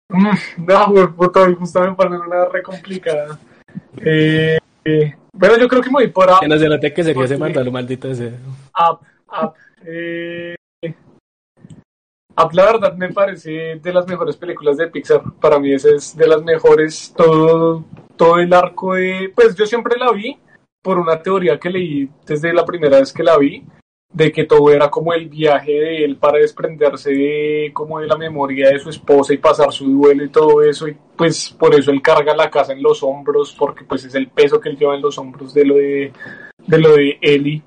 Mm, 0.08 0.64
No, 0.66 0.90
güey, 0.90 1.06
puta, 1.06 1.46
me 1.46 1.54
gusta 1.54 1.82
me 1.88 1.94
parece 1.94 2.16
una 2.16 2.44
re 2.46 2.62
complicada. 2.62 3.38
Eh, 4.04 4.58
eh, 4.84 5.14
bueno, 5.32 5.58
yo 5.58 5.68
creo 5.68 5.82
que 5.82 5.88
me 5.88 5.94
voy 5.94 6.08
por 6.08 6.26
Que 6.26 6.46
Up, 6.46 6.48
no 6.48 6.58
se 6.58 6.68
note 6.68 6.92
que 6.92 7.04
Sergio 7.04 7.26
se 7.26 7.38
mandó 7.38 7.60
a 7.60 7.64
lo 7.64 7.72
maldito 7.72 8.10
ese. 8.10 8.28
Up, 8.28 9.00
Up. 9.28 9.54
Eh, 9.84 10.54
Up, 12.36 12.52
la 12.52 12.64
verdad, 12.64 12.94
me 12.96 13.12
parece 13.12 13.76
de 13.76 13.92
las 13.92 14.06
mejores 14.06 14.36
películas 14.36 14.76
de 14.76 14.88
Pixar. 14.88 15.22
Para 15.40 15.58
mí, 15.58 15.72
esa 15.72 15.90
es 15.90 16.16
de 16.16 16.26
las 16.26 16.42
mejores. 16.42 17.12
Todo, 17.16 17.84
todo 18.16 18.38
el 18.38 18.52
arco 18.52 18.94
de. 18.94 19.32
Pues 19.34 19.54
yo 19.54 19.66
siempre 19.66 19.98
la 19.98 20.12
vi 20.12 20.38
por 20.82 20.98
una 20.98 21.20
teoría 21.22 21.58
que 21.58 21.70
leí 21.70 22.08
desde 22.26 22.52
la 22.52 22.64
primera 22.64 22.98
vez 22.98 23.12
que 23.12 23.22
la 23.22 23.36
vi, 23.36 23.64
de 24.12 24.32
que 24.32 24.44
todo 24.44 24.70
era 24.72 24.90
como 24.90 25.14
el 25.14 25.28
viaje 25.28 25.72
de 25.72 26.04
él 26.04 26.16
para 26.16 26.38
desprenderse 26.38 27.10
de, 27.10 27.70
como 27.72 28.00
de 28.00 28.08
la 28.08 28.16
memoria 28.16 28.68
de 28.68 28.78
su 28.80 28.90
esposa 28.90 29.32
y 29.32 29.38
pasar 29.38 29.72
su 29.72 29.86
duelo 29.86 30.24
y 30.24 30.30
todo 30.30 30.62
eso. 30.62 30.88
Y 30.88 30.96
pues 31.16 31.50
por 31.50 31.74
eso 31.74 31.90
él 31.90 32.02
carga 32.02 32.34
la 32.34 32.50
casa 32.50 32.72
en 32.72 32.82
los 32.82 33.02
hombros, 33.02 33.54
porque 33.56 33.84
pues 33.84 34.04
es 34.04 34.14
el 34.14 34.28
peso 34.28 34.60
que 34.60 34.70
él 34.70 34.76
lleva 34.76 34.96
en 34.96 35.02
los 35.02 35.16
hombros 35.18 35.54
de 35.54 35.64
lo 35.64 35.76
de, 35.76 36.12
de 36.66 36.78
lo 36.78 36.96
de 36.96 37.18
Ellie. 37.20 37.62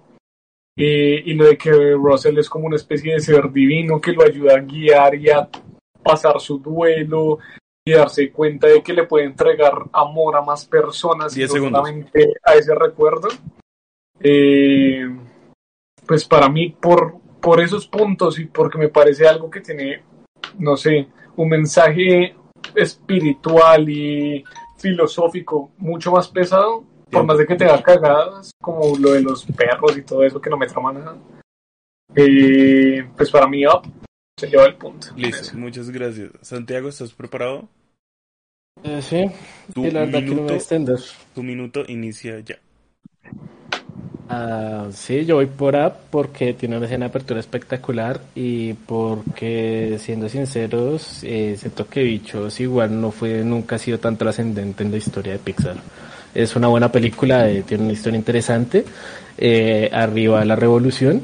Eh, 0.75 1.21
y 1.25 1.33
lo 1.35 1.45
de 1.45 1.57
que 1.57 1.71
Russell 1.71 2.37
es 2.39 2.49
como 2.49 2.65
una 2.65 2.77
especie 2.77 3.13
de 3.13 3.19
ser 3.19 3.51
divino 3.51 4.01
que 4.01 4.11
lo 4.11 4.23
ayuda 4.23 4.55
a 4.55 4.61
guiar 4.61 5.13
y 5.15 5.29
a 5.29 5.47
pasar 6.03 6.39
su 6.39 6.57
duelo 6.57 7.37
y 7.85 7.91
darse 7.91 8.31
cuenta 8.31 8.67
de 8.67 8.81
que 8.81 8.93
le 8.93 9.03
puede 9.03 9.25
entregar 9.25 9.73
amor 9.93 10.35
a 10.35 10.41
más 10.41 10.65
personas 10.65 11.37
y 11.37 11.41
no 11.41 11.47
solamente 11.47 12.33
a 12.43 12.55
ese 12.55 12.73
recuerdo. 12.73 13.27
Eh, 14.19 15.07
pues 16.07 16.25
para 16.25 16.49
mí, 16.49 16.69
por, 16.69 17.15
por 17.41 17.61
esos 17.61 17.87
puntos 17.87 18.39
y 18.39 18.45
porque 18.45 18.77
me 18.77 18.89
parece 18.89 19.27
algo 19.27 19.49
que 19.49 19.61
tiene, 19.61 20.03
no 20.59 20.75
sé, 20.77 21.07
un 21.35 21.49
mensaje 21.49 22.35
espiritual 22.75 23.89
y 23.89 24.43
filosófico 24.77 25.71
mucho 25.77 26.11
más 26.11 26.27
pesado, 26.27 26.83
por 27.09 27.23
más 27.25 27.37
de 27.37 27.45
que 27.45 27.55
te 27.55 27.65
da 27.65 27.81
cagadas, 27.81 28.51
como 28.61 28.97
lo 28.97 29.11
de 29.13 29.21
los 29.21 29.45
perros 29.45 29.97
y 29.97 30.01
todo 30.01 30.23
eso 30.23 30.41
que 30.41 30.49
no 30.49 30.57
me 30.57 30.67
trama 30.67 30.93
nada. 30.93 31.17
Eh, 32.15 33.07
pues 33.15 33.31
para 33.31 33.47
mí, 33.47 33.65
Up 33.65 33.83
se 34.37 34.47
lleva 34.47 34.65
el 34.65 34.75
punto. 34.75 35.07
Listo, 35.15 35.57
muchas 35.57 35.89
gracias. 35.89 36.31
Santiago, 36.41 36.89
¿estás 36.89 37.13
preparado? 37.13 37.67
Eh, 38.83 39.01
sí, 39.01 39.25
Tu 39.73 39.83
sí, 39.83 39.91
la 39.91 40.01
verdad 40.01 40.19
que 40.19 40.25
no 40.25 40.41
me 40.41 40.41
voy 40.41 40.51
minuto, 40.51 40.53
a 40.53 40.55
extender. 40.57 40.99
tu 41.33 41.43
minuto 41.43 41.83
inicia 41.87 42.39
ya. 42.41 42.57
Ah, 44.35 44.87
sí, 44.91 45.25
yo 45.25 45.35
voy 45.35 45.45
por 45.45 45.75
Up 45.75 45.93
porque 46.09 46.53
tiene 46.53 46.77
una 46.77 46.87
escena 46.87 47.05
de 47.05 47.09
apertura 47.09 47.39
espectacular 47.39 48.19
y 48.33 48.73
porque, 48.73 49.99
siendo 49.99 50.27
sinceros, 50.27 51.19
eh, 51.23 51.55
siento 51.59 51.87
que 51.87 52.01
Bichos 52.01 52.59
igual 52.59 52.99
no 52.99 53.11
fue, 53.11 53.43
nunca 53.43 53.75
ha 53.75 53.79
sido 53.79 53.99
tan 53.99 54.17
trascendente 54.17 54.83
en 54.83 54.89
la 54.89 54.97
historia 54.97 55.33
de 55.33 55.39
Pixar. 55.39 55.75
Es 56.33 56.55
una 56.55 56.67
buena 56.67 56.91
película, 56.91 57.47
eh, 57.47 57.61
tiene 57.61 57.83
una 57.83 57.93
historia 57.93 58.17
interesante, 58.17 58.83
eh, 59.37 59.91
arriba 59.93 60.43
la 60.45 60.55
revolución, 60.55 61.21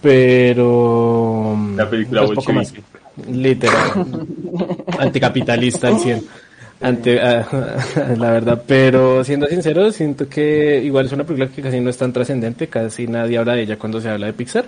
pero... 0.00 1.58
La 1.74 1.90
película 1.90 2.24
pues, 2.24 2.36
poco 2.36 2.52
más. 2.52 2.72
Literal. 3.32 4.06
Anticapitalista 5.00 5.88
al 5.88 5.98
100. 5.98 6.24
Ante, 6.84 7.18
ah, 7.18 7.46
la 8.18 8.30
verdad, 8.30 8.62
pero 8.66 9.24
siendo 9.24 9.46
sincero, 9.46 9.90
siento 9.90 10.28
que 10.28 10.82
igual 10.84 11.06
es 11.06 11.12
una 11.12 11.24
película 11.24 11.50
que 11.50 11.62
casi 11.62 11.80
no 11.80 11.88
es 11.88 11.96
tan 11.96 12.12
trascendente, 12.12 12.66
casi 12.66 13.06
nadie 13.06 13.38
habla 13.38 13.54
de 13.54 13.62
ella 13.62 13.78
cuando 13.78 14.02
se 14.02 14.10
habla 14.10 14.26
de 14.26 14.34
Pixar. 14.34 14.66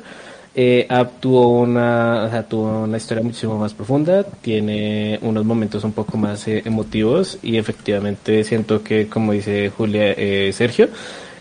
Eh, 0.55 0.89
Up 0.91 1.21
tuvo 1.21 1.61
una, 1.61 2.25
o 2.25 2.31
sea, 2.31 2.43
tuvo 2.49 2.85
una 2.85 2.97
historia 2.97 3.23
muchísimo 3.23 3.59
más 3.59 3.75
profunda, 3.75 4.25
tiene 4.25 5.19
unos 5.21 5.45
momentos 5.45 5.85
un 5.85 5.93
poco 5.93 6.17
más 6.17 6.49
eh, 6.49 6.63
emotivos 6.65 7.39
y 7.43 7.59
efectivamente 7.59 8.43
siento 8.45 8.83
que, 8.83 9.09
como 9.09 9.33
dice 9.33 9.69
Julia, 9.69 10.13
eh, 10.17 10.51
Sergio, 10.55 10.89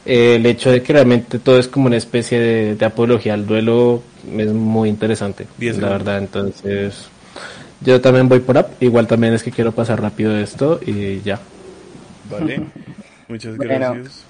eh, 0.06 0.36
el 0.36 0.46
hecho 0.46 0.72
de 0.72 0.84
que 0.84 0.92
realmente 0.92 1.40
todo 1.40 1.58
es 1.58 1.70
como 1.70 1.86
una 1.86 1.96
especie 1.96 2.38
de, 2.38 2.76
de 2.76 2.86
apología 2.86 3.34
al 3.34 3.48
duelo 3.48 4.04
es 4.38 4.52
muy 4.52 4.90
interesante, 4.90 5.48
la 5.58 5.90
verdad. 5.90 6.18
Entonces, 6.18 7.08
yo 7.82 8.02
también 8.02 8.28
voy 8.30 8.40
por 8.40 8.58
Up, 8.58 8.68
igual 8.80 9.08
también 9.08 9.34
es 9.34 9.44
que 9.44 9.52
quiero 9.52 9.72
pasar 9.72 10.02
rápido 10.02 10.36
esto 10.38 10.80
y 10.86 11.22
ya. 11.22 11.40
Vale, 12.30 12.62
muchas 13.28 13.56
Bueno. 13.58 13.74
gracias. 13.74 14.24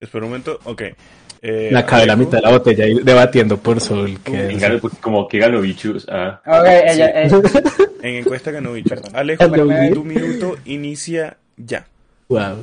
Espera 0.00 0.24
un 0.24 0.30
momento, 0.30 0.58
ok. 0.64 0.82
Eh, 1.40 1.70
Me 1.72 1.78
acabé 1.78 2.06
la 2.06 2.16
mitad 2.16 2.38
de 2.38 2.42
la 2.42 2.50
botella 2.50 2.86
y 2.86 2.94
debatiendo 3.02 3.58
por 3.58 3.80
sol. 3.80 4.18
Que 4.24 4.32
¿Quién 4.48 4.58
ganó? 4.58 4.78
Pues, 4.80 4.94
como 5.00 5.28
que 5.28 5.38
ganó 5.38 5.60
bichos. 5.60 6.06
Ah. 6.10 6.40
Ok, 6.46 6.66
ella, 6.66 7.22
ella- 7.22 7.40
En 8.02 8.14
encuesta 8.16 8.50
ganó 8.50 8.72
bichos. 8.72 9.00
Alejo, 9.12 9.44
tu 9.92 10.04
minuto 10.04 10.56
inicia 10.64 11.36
ya. 11.56 11.86
wow. 12.28 12.56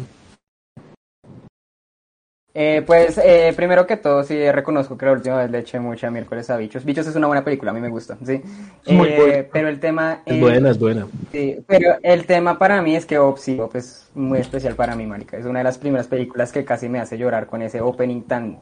Eh, 2.57 2.83
pues 2.87 3.17
eh, 3.17 3.51
primero 3.53 3.85
que 3.85 3.97
todo 3.97 4.23
sí 4.23 4.49
reconozco 4.49 4.97
que 4.97 5.05
la 5.05 5.11
última 5.11 5.35
vez 5.37 5.51
le 5.51 5.59
eché 5.59 5.77
mucha 5.77 6.09
miércoles 6.09 6.49
a 6.49 6.55
Bichos. 6.55 6.85
Bichos 6.85 7.05
es 7.05 7.15
una 7.15 7.27
buena 7.27 7.43
película, 7.43 7.71
a 7.71 7.73
mí 7.73 7.81
me 7.81 7.89
gusta, 7.89 8.17
sí. 8.25 8.41
Muy 8.87 9.09
Eh, 9.09 9.17
buena. 9.17 9.49
Pero 9.51 9.67
el 9.67 9.79
tema 9.81 10.21
Es 10.25 10.37
eh, 10.37 10.39
buena, 10.39 10.69
es 10.69 10.79
buena. 10.79 11.05
sí, 11.33 11.57
pero 11.67 11.97
el 12.01 12.25
tema 12.25 12.57
para 12.57 12.81
mí 12.81 12.95
es 12.95 13.05
que 13.05 13.19
Op 13.19 13.37
sí, 13.39 13.59
Op 13.59 13.75
es 13.75 14.09
muy 14.13 14.39
especial 14.39 14.73
para 14.75 14.95
mí, 14.95 15.05
marica. 15.05 15.37
Es 15.37 15.45
una 15.45 15.59
de 15.59 15.65
las 15.65 15.77
primeras 15.77 16.07
películas 16.07 16.53
que 16.53 16.63
casi 16.63 16.87
me 16.87 17.01
hace 17.01 17.17
llorar 17.17 17.45
con 17.45 17.61
ese 17.61 17.81
opening 17.81 18.21
tan 18.23 18.61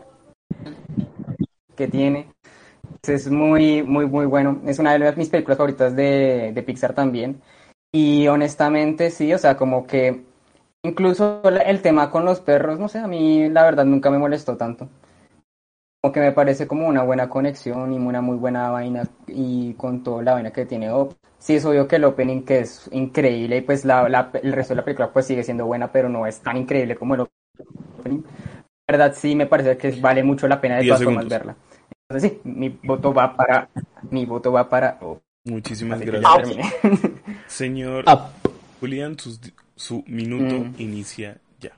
que 1.75 1.87
tiene. 1.87 2.27
Es 3.07 3.29
muy, 3.29 3.83
muy, 3.83 4.07
muy 4.07 4.25
bueno. 4.25 4.59
Es 4.65 4.79
una 4.79 4.97
de 4.97 5.15
mis 5.15 5.29
películas 5.29 5.57
favoritas 5.57 5.95
de, 5.95 6.51
de 6.53 6.63
Pixar 6.63 6.93
también. 6.93 7.41
Y 7.91 8.27
honestamente, 8.27 9.11
sí, 9.11 9.31
o 9.33 9.37
sea, 9.37 9.55
como 9.55 9.85
que 9.85 10.23
incluso 10.83 11.41
el 11.43 11.81
tema 11.81 12.09
con 12.11 12.25
los 12.25 12.39
perros, 12.41 12.79
no 12.79 12.87
sé, 12.87 12.99
a 12.99 13.07
mí 13.07 13.49
la 13.49 13.63
verdad 13.63 13.85
nunca 13.85 14.09
me 14.09 14.17
molestó 14.17 14.57
tanto. 14.57 14.89
Como 16.01 16.11
que 16.11 16.19
me 16.19 16.33
parece 16.33 16.67
como 16.67 16.87
una 16.87 17.03
buena 17.03 17.29
conexión 17.29 17.93
y 17.93 17.97
una 17.97 18.19
muy 18.21 18.35
buena 18.35 18.69
vaina 18.71 19.03
y 19.27 19.73
con 19.75 20.03
toda 20.03 20.21
la 20.21 20.33
vaina 20.33 20.51
que 20.51 20.65
tiene 20.65 20.91
Op. 20.91 21.13
Sí, 21.39 21.55
es 21.55 21.65
obvio 21.65 21.87
que 21.87 21.95
el 21.95 22.03
opening 22.03 22.43
que 22.43 22.59
es 22.59 22.89
increíble 22.91 23.57
y 23.57 23.61
pues 23.61 23.85
la, 23.85 24.07
la- 24.09 24.29
el 24.41 24.51
resto 24.51 24.73
de 24.73 24.77
la 24.77 24.85
película 24.85 25.11
pues 25.13 25.25
sigue 25.25 25.43
siendo 25.43 25.65
buena, 25.65 25.91
pero 25.91 26.09
no 26.09 26.27
es 26.27 26.41
tan 26.41 26.57
increíble 26.57 26.95
como 26.97 27.15
el 27.15 27.21
opening. 27.21 28.23
La 28.87 28.97
verdad 28.97 29.15
sí 29.17 29.35
me 29.35 29.45
parece 29.47 29.77
que 29.77 29.91
vale 30.01 30.23
mucho 30.23 30.47
la 30.47 30.59
pena 30.59 30.75
de 30.77 30.83
todas 30.83 31.03
formas 31.03 31.29
verla. 31.29 31.55
Entonces 32.09 32.31
sí, 32.33 32.41
mi 32.43 32.69
voto 32.69 33.13
va 33.13 33.35
para, 33.37 33.69
mi 34.11 34.25
voto 34.25 34.51
va 34.51 34.67
para 34.69 34.97
Op. 35.01 35.21
Muchísimas 35.45 36.01
Así 36.01 36.05
gracias. 36.11 36.49
Señor 37.47 38.05
Up. 38.09 38.19
Julián, 38.79 39.17
sus- 39.17 39.39
su 39.75 40.03
minuto 40.07 40.59
Mm. 40.59 40.73
inicia 40.77 41.37
ya. 41.59 41.71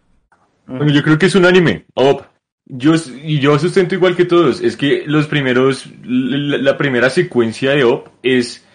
Bueno, 0.67 0.91
yo 0.91 1.03
creo 1.03 1.17
que 1.17 1.27
es 1.27 1.35
un 1.35 1.45
anime. 1.45 1.85
Op. 1.93 2.23
Yo, 2.67 2.93
y 3.23 3.39
yo 3.39 3.59
sustento 3.59 3.93
igual 3.95 4.15
que 4.15 4.25
todos. 4.25 4.61
Es 4.61 4.75
que 4.75 5.03
los 5.05 5.27
primeros, 5.27 5.85
la, 6.03 6.57
la 6.57 6.77
primera 6.77 7.09
secuencia 7.09 7.71
de 7.71 7.83
Op 7.83 8.07
es 8.23 8.65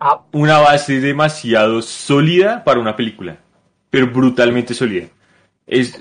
Up. 0.00 0.22
una 0.32 0.58
base 0.58 1.00
demasiado 1.00 1.82
sólida 1.82 2.62
para 2.64 2.80
una 2.80 2.94
película. 2.96 3.38
Pero 3.90 4.06
brutalmente 4.06 4.72
sólida. 4.72 5.08
Es, 5.66 6.00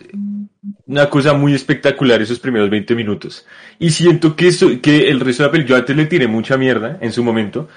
una 0.86 1.10
cosa 1.10 1.34
muy 1.34 1.54
espectacular 1.54 2.22
esos 2.22 2.40
primeros 2.40 2.70
20 2.70 2.94
minutos. 2.96 3.46
Y 3.80 3.92
siento 3.92 4.36
que, 4.36 4.48
eso, 4.50 4.70
que 4.82 5.10
el 5.10 5.20
resto 5.20 5.44
de 5.44 5.48
la 5.48 5.52
película, 5.52 5.78
yo 5.78 5.80
antes 5.82 5.96
le 5.96 6.06
tiré 6.06 6.28
mucha 6.28 6.58
mierda 6.58 6.98
en 7.02 7.12
su 7.12 7.24
momento, 7.24 7.68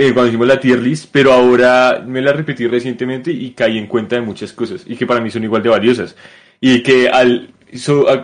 eh, 0.00 0.14
cuando 0.14 0.28
hicimos 0.28 0.46
la 0.46 0.58
tier 0.58 0.78
list, 0.78 1.10
pero 1.12 1.30
ahora 1.30 2.02
me 2.06 2.22
la 2.22 2.32
repetí 2.32 2.66
recientemente 2.66 3.30
y 3.30 3.50
caí 3.50 3.76
en 3.76 3.86
cuenta 3.86 4.16
de 4.16 4.22
muchas 4.22 4.50
cosas 4.54 4.82
y 4.86 4.96
que 4.96 5.04
para 5.06 5.20
mí 5.20 5.30
son 5.30 5.44
igual 5.44 5.62
de 5.62 5.68
valiosas. 5.68 6.16
Y 6.58 6.82
que 6.82 7.10
al, 7.10 7.50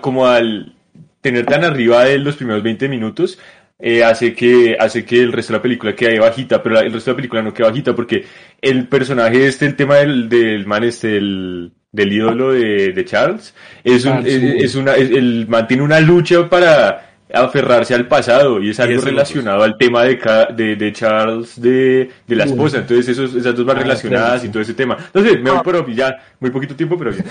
como 0.00 0.26
al 0.26 0.74
tener 1.20 1.44
tan 1.44 1.64
arriba 1.64 2.04
de 2.04 2.18
los 2.18 2.36
primeros 2.36 2.62
20 2.62 2.88
minutos, 2.88 3.38
eh, 3.78 4.02
hace, 4.02 4.34
que, 4.34 4.74
hace 4.80 5.04
que 5.04 5.20
el 5.20 5.32
resto 5.32 5.52
de 5.52 5.58
la 5.58 5.62
película 5.62 5.94
quede 5.94 6.18
bajita, 6.18 6.62
pero 6.62 6.80
el 6.80 6.92
resto 6.94 7.10
de 7.10 7.12
la 7.12 7.16
película 7.16 7.42
no 7.42 7.52
quede 7.52 7.68
bajita 7.68 7.94
porque 7.94 8.24
el 8.62 8.88
personaje 8.88 9.46
este, 9.46 9.66
el 9.66 9.76
tema 9.76 9.96
del, 9.96 10.30
del 10.30 10.64
man 10.64 10.82
este, 10.82 11.18
el, 11.18 11.72
del 11.92 12.12
ídolo 12.12 12.52
de, 12.52 12.92
de 12.92 13.04
Charles, 13.04 13.54
es, 13.84 14.06
un, 14.06 14.22
es, 14.24 14.74
una, 14.76 14.94
él 14.94 15.44
mantiene 15.46 15.82
una 15.82 16.00
lucha 16.00 16.48
para 16.48 17.05
aferrarse 17.32 17.94
al 17.94 18.06
pasado 18.06 18.62
y 18.62 18.70
es 18.70 18.80
algo 18.80 19.00
relacionado 19.00 19.62
al 19.62 19.76
tema 19.76 20.04
de, 20.04 20.18
de, 20.54 20.76
de 20.76 20.92
Charles 20.92 21.60
de, 21.60 22.10
de, 22.26 22.36
la 22.36 22.44
esposa. 22.44 22.78
Entonces, 22.78 23.08
esos, 23.08 23.34
esas 23.34 23.54
dos 23.54 23.64
van 23.64 23.78
ah, 23.78 23.80
relacionadas 23.80 24.44
y 24.44 24.48
todo 24.48 24.62
ese 24.62 24.74
tema. 24.74 24.96
Entonces, 24.98 25.40
me 25.40 25.50
voy 25.50 25.62
por 25.62 25.90
ya, 25.92 26.16
muy 26.40 26.50
poquito 26.50 26.74
tiempo, 26.74 26.96
pero 26.96 27.12
bien. 27.12 27.24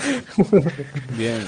bien. 1.16 1.38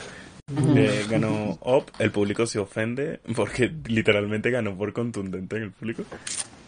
Eh, 0.74 1.04
ganó 1.10 1.58
Op, 1.60 1.90
el 1.98 2.10
público 2.10 2.46
se 2.46 2.58
ofende 2.58 3.20
porque 3.36 3.70
literalmente 3.86 4.50
ganó 4.50 4.74
por 4.74 4.94
contundente 4.94 5.56
en 5.56 5.64
el 5.64 5.72
público. 5.72 6.04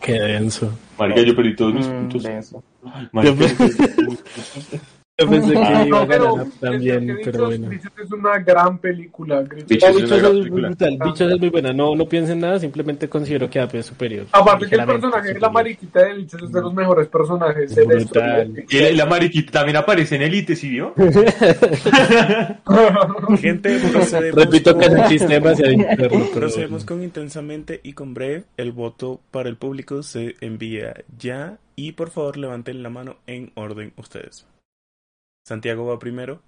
Qué 0.00 0.12
denso. 0.12 0.78
Marica, 0.98 1.22
yo 1.22 1.34
perdí 1.34 1.56
todos 1.56 1.74
mis 1.74 1.86
mm, 1.86 2.08
puntos. 2.08 2.24
Yo 5.20 5.28
pensé 5.28 5.52
que 5.52 5.58
ah, 5.58 5.84
iba 5.86 6.00
a 6.00 6.06
ganar 6.06 6.46
también, 6.58 7.18
pero 7.22 7.44
bueno. 7.46 7.68
Bichos 7.68 7.92
es 8.02 8.10
una 8.10 8.38
gran 8.38 8.78
película. 8.78 9.44
Bichos, 9.68 9.90
es, 9.90 10.10
es, 10.10 10.50
brutal. 10.50 10.98
Bichos 11.04 11.32
es 11.32 11.38
muy 11.38 11.50
buena. 11.50 11.74
No, 11.74 11.94
no 11.94 12.06
piensen 12.06 12.40
nada, 12.40 12.58
simplemente 12.58 13.06
considero 13.06 13.50
que 13.50 13.60
Ape 13.60 13.80
es 13.80 13.86
superior. 13.86 14.24
Aparte 14.32 14.66
que 14.66 14.76
el 14.76 14.86
personaje 14.86 15.34
de 15.34 15.40
la 15.40 15.50
mariquita 15.50 16.04
de 16.04 16.14
Bichos 16.14 16.42
es 16.42 16.50
de 16.50 16.62
los 16.62 16.72
mejores 16.72 17.06
personajes 17.08 17.76
Y 18.70 18.94
la 18.94 19.04
mariquita 19.04 19.52
también 19.52 19.76
aparece 19.76 20.16
en 20.16 20.22
Elite, 20.22 20.56
¿sí 20.56 20.70
vio? 20.70 20.94
Gente, 23.40 23.78
procedemos 23.92 24.44
Repito 24.44 24.78
que 24.78 24.86
es 24.86 24.92
un 24.92 25.04
chiste 25.04 25.34
demasiado 25.34 25.72
interno. 25.72 26.26
Procedemos 26.32 26.86
con 26.86 27.02
Intensamente 27.02 27.80
y 27.82 27.92
con 27.92 28.14
Brave. 28.14 28.44
El 28.56 28.72
voto 28.72 29.20
para 29.30 29.50
el 29.50 29.56
público 29.56 30.02
se 30.02 30.36
envía 30.40 30.94
ya. 31.18 31.58
Y 31.76 31.92
por 31.92 32.08
favor 32.10 32.38
levanten 32.38 32.82
la 32.82 32.88
mano 32.88 33.16
en 33.26 33.52
orden 33.54 33.92
ustedes. 33.96 34.46
Santiago 35.44 35.86
va 35.86 35.98
primero. 35.98 36.42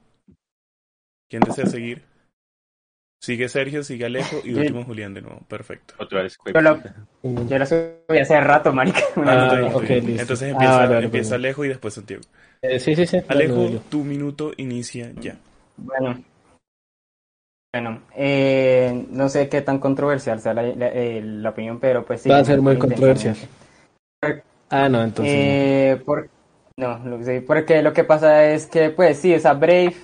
¿Quién 1.28 1.42
desea 1.42 1.66
seguir? 1.66 2.02
Sigue 3.22 3.48
Sergio, 3.48 3.84
sigue 3.84 4.04
Alejo 4.04 4.38
y 4.44 4.52
último 4.52 4.84
Julián 4.84 5.14
de 5.14 5.22
nuevo. 5.22 5.40
Perfecto. 5.48 5.94
Otra 5.98 6.22
vez. 6.22 6.36
Yo 6.52 6.60
lo, 6.60 6.82
yo 7.22 7.58
lo 7.58 7.66
subí 7.66 8.18
hace 8.20 8.40
rato, 8.40 8.72
marica. 8.72 9.00
Ah, 9.16 9.70
Entonces 9.88 10.50
empieza, 10.50 10.82
ah, 10.82 11.00
empieza 11.00 11.34
Alejo 11.36 11.64
y 11.64 11.68
después 11.68 11.94
Santiago. 11.94 12.22
Eh, 12.60 12.80
sí, 12.80 12.96
sí, 12.96 13.06
sí. 13.06 13.18
Alejo, 13.28 13.80
tu 13.88 14.02
minuto 14.02 14.52
inicia 14.56 15.12
ya. 15.20 15.36
Bueno. 15.76 16.22
Bueno, 17.72 18.02
eh, 18.14 19.06
no 19.10 19.28
sé 19.28 19.48
qué 19.48 19.62
tan 19.62 19.78
controversial 19.78 20.40
sea 20.40 20.52
la, 20.52 20.66
eh, 20.68 21.22
la, 21.22 21.50
opinión, 21.50 21.80
pero 21.80 22.04
pues 22.04 22.20
sí. 22.22 22.28
Va 22.28 22.38
a 22.38 22.44
ser 22.44 22.60
muy 22.60 22.76
controversial. 22.76 23.36
Ah, 24.68 24.88
no, 24.88 25.02
entonces. 25.02 25.34
Eh, 25.34 26.02
por, 26.04 26.28
no, 26.76 27.00
porque 27.46 27.82
lo 27.82 27.92
que 27.92 28.04
pasa 28.04 28.44
es 28.46 28.66
que, 28.66 28.90
pues 28.90 29.18
sí, 29.18 29.32
esa 29.32 29.54
Brave 29.54 29.94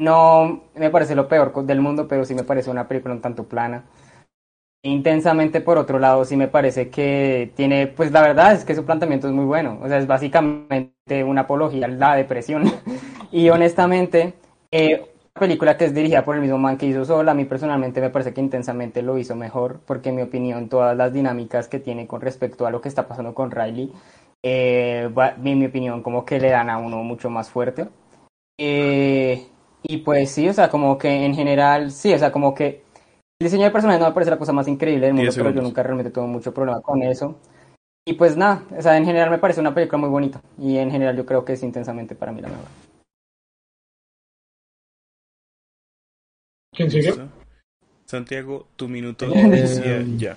no 0.00 0.64
me 0.74 0.90
parece 0.90 1.14
lo 1.14 1.28
peor 1.28 1.64
del 1.64 1.80
mundo, 1.80 2.08
pero 2.08 2.24
sí 2.24 2.34
me 2.34 2.44
parece 2.44 2.70
una 2.70 2.88
película 2.88 3.14
un 3.14 3.20
tanto 3.20 3.44
plana. 3.44 3.84
Intensamente, 4.84 5.60
por 5.60 5.78
otro 5.78 6.00
lado, 6.00 6.24
sí 6.24 6.36
me 6.36 6.48
parece 6.48 6.90
que 6.90 7.52
tiene, 7.54 7.86
pues 7.86 8.10
la 8.10 8.20
verdad 8.20 8.52
es 8.52 8.64
que 8.64 8.74
su 8.74 8.84
planteamiento 8.84 9.28
es 9.28 9.32
muy 9.32 9.44
bueno. 9.44 9.78
O 9.80 9.88
sea, 9.88 9.98
es 9.98 10.08
básicamente 10.08 11.22
una 11.24 11.42
apología 11.42 11.86
a 11.86 11.88
la 11.88 12.16
depresión. 12.16 12.64
y 13.30 13.48
honestamente, 13.48 14.34
eh, 14.72 15.06
película 15.38 15.76
que 15.76 15.84
es 15.84 15.94
dirigida 15.94 16.24
por 16.24 16.34
el 16.34 16.42
mismo 16.42 16.58
man 16.58 16.76
que 16.76 16.86
hizo 16.86 17.04
Sola, 17.04 17.30
a 17.32 17.34
mí 17.34 17.44
personalmente 17.44 18.00
me 18.00 18.10
parece 18.10 18.34
que 18.34 18.40
intensamente 18.40 19.02
lo 19.02 19.18
hizo 19.18 19.36
mejor, 19.36 19.80
porque 19.86 20.08
en 20.08 20.16
mi 20.16 20.22
opinión 20.22 20.68
todas 20.68 20.96
las 20.96 21.12
dinámicas 21.12 21.68
que 21.68 21.78
tiene 21.78 22.08
con 22.08 22.20
respecto 22.20 22.66
a 22.66 22.70
lo 22.70 22.80
que 22.80 22.88
está 22.88 23.06
pasando 23.06 23.34
con 23.34 23.52
Riley 23.52 23.92
eh, 24.42 25.10
en 25.44 25.58
mi 25.58 25.66
opinión, 25.66 26.02
como 26.02 26.24
que 26.24 26.40
le 26.40 26.50
dan 26.50 26.70
a 26.70 26.78
uno 26.78 27.02
mucho 27.02 27.30
más 27.30 27.50
fuerte. 27.50 27.88
Eh, 28.58 29.46
y 29.82 29.98
pues 29.98 30.30
sí, 30.30 30.48
o 30.48 30.52
sea, 30.52 30.68
como 30.68 30.98
que 30.98 31.24
en 31.24 31.34
general, 31.34 31.90
sí, 31.90 32.12
o 32.12 32.18
sea, 32.18 32.30
como 32.30 32.54
que 32.54 32.82
el 33.40 33.46
diseño 33.46 33.64
de 33.64 33.70
personajes 33.70 34.00
no 34.00 34.08
me 34.08 34.14
parece 34.14 34.30
la 34.30 34.38
cosa 34.38 34.52
más 34.52 34.68
increíble 34.68 35.06
del 35.06 35.14
mundo, 35.14 35.32
pero 35.34 35.50
yo 35.50 35.62
nunca 35.62 35.82
realmente 35.82 36.12
tuve 36.12 36.26
mucho 36.26 36.54
problema 36.54 36.80
con 36.80 37.02
eso. 37.02 37.38
Y 38.04 38.14
pues 38.14 38.36
nada, 38.36 38.64
o 38.76 38.82
sea, 38.82 38.96
en 38.96 39.04
general 39.04 39.30
me 39.30 39.38
parece 39.38 39.60
una 39.60 39.74
película 39.74 39.98
muy 39.98 40.08
bonita. 40.08 40.40
Y 40.58 40.76
en 40.76 40.90
general 40.90 41.16
yo 41.16 41.26
creo 41.26 41.44
que 41.44 41.52
es 41.52 41.62
intensamente 41.62 42.14
para 42.14 42.32
mí 42.32 42.40
la 42.40 42.48
mejor. 42.48 42.66
¿Quién 46.74 46.90
sigue? 46.90 47.12
Santiago, 48.06 48.66
tu 48.76 48.88
minuto 48.88 49.26
ya. 50.16 50.36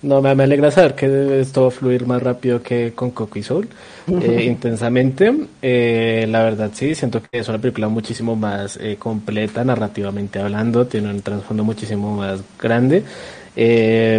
No, 0.00 0.22
me, 0.22 0.30
alegra 0.30 0.70
saber 0.70 0.94
que 0.94 1.40
esto 1.40 1.62
va 1.62 1.68
a 1.68 1.70
fluir 1.72 2.06
más 2.06 2.22
rápido 2.22 2.62
que 2.62 2.92
con 2.94 3.10
Coco 3.10 3.38
y 3.38 3.42
Soul, 3.42 3.68
eh, 4.06 4.44
intensamente. 4.46 5.34
Eh, 5.60 6.24
la 6.28 6.44
verdad 6.44 6.70
sí, 6.72 6.94
siento 6.94 7.20
que 7.20 7.40
es 7.40 7.48
una 7.48 7.58
película 7.58 7.88
muchísimo 7.88 8.36
más 8.36 8.78
eh, 8.80 8.96
completa, 8.96 9.64
narrativamente 9.64 10.38
hablando, 10.38 10.86
tiene 10.86 11.10
un 11.10 11.20
trasfondo 11.20 11.64
muchísimo 11.64 12.16
más 12.16 12.40
grande. 12.60 13.02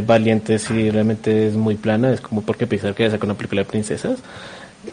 Valiente 0.05 0.59
sí, 0.59 0.91
realmente 0.91 1.47
es 1.47 1.55
muy 1.55 1.75
plana, 1.75 2.11
es 2.11 2.19
como 2.19 2.41
porque 2.41 2.67
pensar 2.67 2.93
que 2.93 3.09
sacar 3.09 3.25
una 3.25 3.37
película 3.37 3.61
de 3.61 3.65
princesas. 3.65 4.19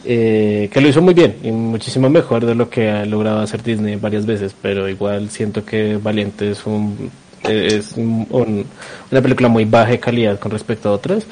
que 0.04 0.70
lo 0.72 0.88
hizo 0.88 1.02
muy 1.02 1.14
bien 1.14 1.34
y 1.42 1.50
muchísimo 1.50 2.08
mejor 2.08 2.46
de 2.46 2.54
lo 2.54 2.70
que 2.70 2.90
ha 2.90 3.04
logrado 3.06 3.40
hacer 3.40 3.64
Disney 3.64 3.96
varias 3.96 4.24
veces, 4.24 4.54
pero 4.62 4.88
igual 4.88 5.30
siento 5.30 5.64
que 5.64 5.96
Valiente 5.96 6.52
es 6.52 6.64
un 6.64 7.10
es 7.48 7.94
una 7.96 9.22
película 9.22 9.48
muy 9.48 9.64
baja 9.64 9.90
de 9.90 10.00
calidad 10.00 10.38
con 10.38 10.50
respecto 10.50 10.88
a 10.88 10.92
otras. 10.92 11.26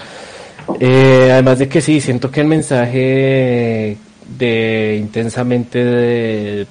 Eh, 0.80 1.28
además 1.30 1.58
de 1.58 1.68
que 1.68 1.80
sí, 1.80 2.00
siento 2.00 2.30
que 2.30 2.40
el 2.40 2.46
mensaje 2.46 3.98
de 4.38 4.98
intensamente 5.00 6.66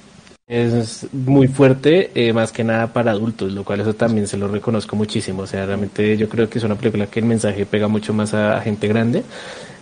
es 0.46 1.06
muy 1.12 1.48
fuerte, 1.48 2.10
eh, 2.14 2.32
más 2.32 2.52
que 2.52 2.64
nada 2.64 2.92
para 2.92 3.12
adultos, 3.12 3.52
lo 3.52 3.64
cual 3.64 3.80
eso 3.80 3.94
también 3.94 4.26
se 4.26 4.36
lo 4.36 4.48
reconozco 4.48 4.94
muchísimo. 4.96 5.42
O 5.42 5.46
sea, 5.46 5.64
realmente 5.64 6.16
yo 6.16 6.28
creo 6.28 6.50
que 6.50 6.58
es 6.58 6.64
una 6.64 6.74
película 6.74 7.06
que 7.06 7.20
el 7.20 7.26
mensaje 7.26 7.64
pega 7.66 7.88
mucho 7.88 8.12
más 8.12 8.34
a, 8.34 8.60
gente 8.60 8.88
grande 8.88 9.22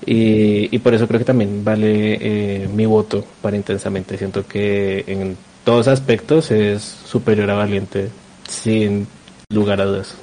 y, 0.07 0.79
por 0.79 0.95
eso 0.95 1.07
creo 1.09 1.19
que 1.19 1.25
también 1.25 1.65
vale 1.65 2.19
eh, 2.65 2.69
mi 2.73 2.87
voto 2.87 3.25
para 3.41 3.57
intensamente. 3.57 4.17
Siento 4.19 4.47
que 4.47 5.05
en 5.07 5.37
todos 5.65 5.89
aspectos 5.89 6.51
es 6.51 6.83
superior 6.83 7.51
a 7.51 7.55
Valiente, 7.55 8.09
sin 8.49 9.07
lugar 9.53 9.81
a 9.81 9.85
dudas. 9.85 10.19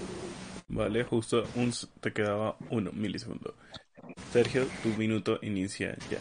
Vale, 0.68 1.04
justo 1.04 1.44
un, 1.56 1.72
te 2.00 2.12
quedaba 2.12 2.56
uno 2.70 2.92
milisegundo. 2.94 3.56
Sergio, 4.32 4.66
tu 4.84 4.90
minuto 4.90 5.40
inicia 5.42 5.98
ya. 6.10 6.20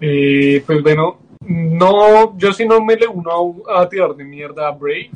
Eh, 0.00 0.62
pues 0.66 0.82
bueno, 0.82 1.18
no, 1.40 2.36
yo 2.36 2.52
sí 2.52 2.66
no 2.66 2.84
me 2.84 2.96
le 2.96 3.06
uno 3.06 3.62
a, 3.68 3.88
tirar 3.88 4.14
de 4.14 4.24
mierda 4.24 4.68
a 4.68 4.72
Brave, 4.72 5.10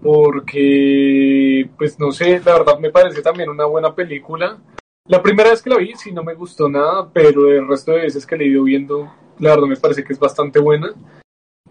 porque, 0.00 1.68
pues 1.76 1.98
no 1.98 2.12
sé, 2.12 2.40
la 2.44 2.58
verdad 2.58 2.78
me 2.78 2.90
parece 2.90 3.22
también 3.22 3.48
una 3.48 3.64
buena 3.64 3.94
película. 3.94 4.58
La 5.06 5.22
primera 5.22 5.50
vez 5.50 5.62
que 5.62 5.70
la 5.70 5.76
vi 5.76 5.94
sí 5.96 6.12
no 6.12 6.22
me 6.22 6.34
gustó 6.34 6.68
nada, 6.68 7.10
pero 7.12 7.50
el 7.50 7.68
resto 7.68 7.92
de 7.92 8.02
veces 8.02 8.26
que 8.26 8.36
la 8.36 8.44
he 8.44 8.48
ido 8.48 8.64
viendo, 8.64 9.12
la 9.38 9.50
verdad 9.50 9.66
me 9.66 9.76
parece 9.76 10.02
que 10.02 10.14
es 10.14 10.18
bastante 10.18 10.58
buena. 10.58 10.94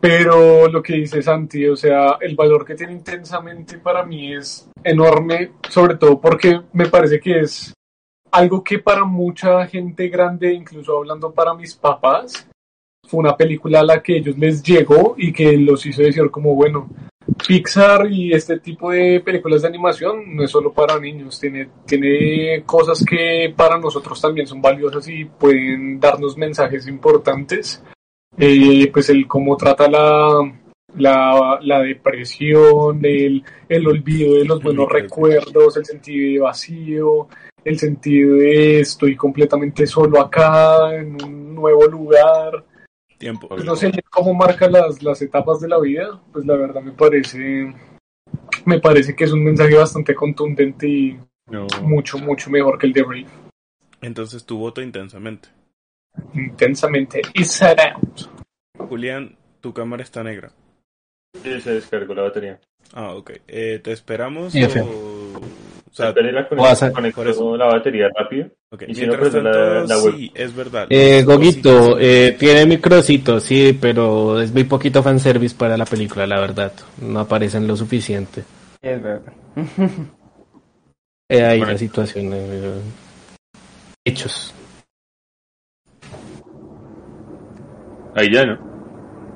Pero 0.03 0.67
lo 0.67 0.83
que 0.83 0.95
dice 0.95 1.21
Santi, 1.21 1.65
o 1.65 1.77
sea, 1.77 2.17
el 2.19 2.35
valor 2.35 2.65
que 2.65 2.75
tiene 2.75 2.91
intensamente 2.91 3.77
para 3.77 4.03
mí 4.03 4.35
es 4.35 4.69
enorme, 4.83 5.53
sobre 5.69 5.95
todo 5.95 6.19
porque 6.19 6.59
me 6.73 6.87
parece 6.87 7.21
que 7.21 7.39
es 7.39 7.73
algo 8.29 8.61
que 8.61 8.79
para 8.79 9.05
mucha 9.05 9.65
gente 9.65 10.09
grande, 10.09 10.51
incluso 10.51 10.97
hablando 10.97 11.31
para 11.31 11.53
mis 11.53 11.73
papás, 11.75 12.45
fue 13.07 13.21
una 13.21 13.37
película 13.37 13.79
a 13.79 13.85
la 13.85 14.03
que 14.03 14.17
ellos 14.17 14.37
les 14.37 14.61
llegó 14.61 15.15
y 15.17 15.31
que 15.31 15.55
los 15.57 15.85
hizo 15.85 16.01
decir 16.01 16.29
como, 16.29 16.53
bueno, 16.53 16.89
Pixar 17.47 18.11
y 18.11 18.33
este 18.33 18.59
tipo 18.59 18.91
de 18.91 19.21
películas 19.21 19.61
de 19.61 19.69
animación 19.69 20.35
no 20.35 20.43
es 20.43 20.51
solo 20.51 20.73
para 20.73 20.99
niños, 20.99 21.39
tiene, 21.39 21.69
tiene 21.85 22.63
cosas 22.65 23.05
que 23.09 23.53
para 23.55 23.77
nosotros 23.77 24.19
también 24.19 24.47
son 24.47 24.61
valiosas 24.61 25.07
y 25.07 25.23
pueden 25.23 25.97
darnos 25.97 26.37
mensajes 26.37 26.89
importantes 26.89 27.81
eh, 28.37 28.89
pues 28.91 29.09
el 29.09 29.27
cómo 29.27 29.55
trata 29.57 29.89
la, 29.89 30.53
la, 30.95 31.59
la 31.61 31.79
depresión, 31.79 32.99
el, 33.03 33.43
el, 33.69 33.87
olvido 33.87 34.35
de 34.35 34.45
los 34.45 34.61
buenos 34.61 34.89
recuerdos, 34.89 35.77
el 35.77 35.85
sentido 35.85 36.33
de 36.33 36.39
vacío, 36.39 37.27
el 37.63 37.79
sentido 37.79 38.35
de 38.35 38.79
estoy 38.81 39.15
completamente 39.15 39.87
solo 39.87 40.19
acá, 40.19 40.95
en 40.95 41.23
un 41.23 41.55
nuevo 41.55 41.85
lugar. 41.87 42.65
Tiempo. 43.17 43.47
Pues 43.47 43.63
no 43.63 43.75
sé 43.75 43.91
cómo 44.09 44.33
marca 44.33 44.69
las, 44.69 45.01
las 45.01 45.21
etapas 45.21 45.59
de 45.59 45.69
la 45.69 45.79
vida, 45.79 46.21
pues 46.31 46.45
la 46.45 46.55
verdad 46.55 46.81
me 46.81 46.91
parece 46.91 47.73
me 48.65 48.79
parece 48.79 49.15
que 49.15 49.25
es 49.25 49.31
un 49.31 49.43
mensaje 49.43 49.75
bastante 49.75 50.15
contundente 50.15 50.87
y 50.87 51.19
No. 51.49 51.67
mucho, 51.81 52.17
mucho 52.17 52.49
mejor 52.49 52.77
que 52.77 52.87
el 52.87 52.93
de 52.93 53.03
Brave. 53.03 53.27
Entonces 54.01 54.45
tu 54.45 54.57
voto 54.57 54.81
intensamente. 54.81 55.49
Intensamente. 56.33 57.21
Y 57.33 57.43
set 57.45 57.79
out. 57.79 58.21
Julián, 58.89 59.35
tu 59.61 59.73
cámara 59.73 60.03
está 60.03 60.23
negra. 60.23 60.51
Sí, 61.41 61.59
se 61.61 61.73
descargó 61.75 62.13
la 62.13 62.23
batería. 62.23 62.59
Ah, 62.93 63.13
ok. 63.15 63.31
Eh, 63.47 63.79
¿Te 63.83 63.91
esperamos 63.91 64.53
F. 64.53 64.81
o...? 64.81 65.39
o 65.39 65.95
sea, 65.95 66.11
la 66.11 67.57
la 67.57 67.65
batería 67.67 68.09
rápido. 68.17 68.49
y 68.87 68.95
si 68.95 69.05
no, 69.05 69.15
pues, 69.17 69.33
la- 69.35 69.83
la 69.85 69.97
web. 69.99 70.15
sí, 70.15 70.31
es 70.33 70.55
verdad. 70.55 70.87
Eh, 70.89 71.23
Goguito, 71.23 71.99
eh, 71.99 72.35
tiene 72.39 72.65
microcito, 72.65 73.39
sí, 73.39 73.77
pero 73.79 74.41
es 74.41 74.51
muy 74.51 74.63
poquito 74.63 75.03
fanservice 75.03 75.55
para 75.55 75.77
la 75.77 75.85
película, 75.85 76.25
la 76.25 76.39
verdad. 76.39 76.73
No 76.99 77.19
aparecen 77.19 77.67
lo 77.67 77.75
suficiente. 77.75 78.43
Es 78.81 79.01
verdad. 79.01 79.33
Eh, 81.29 81.43
ahí 81.43 81.59
Bueno. 81.59 81.73
la 81.73 81.77
situación. 81.77 82.29
eh, 82.33 82.73
hechos. 84.05 84.53
Ahí 88.15 88.31
ya, 88.31 88.45
¿no? 88.45 88.59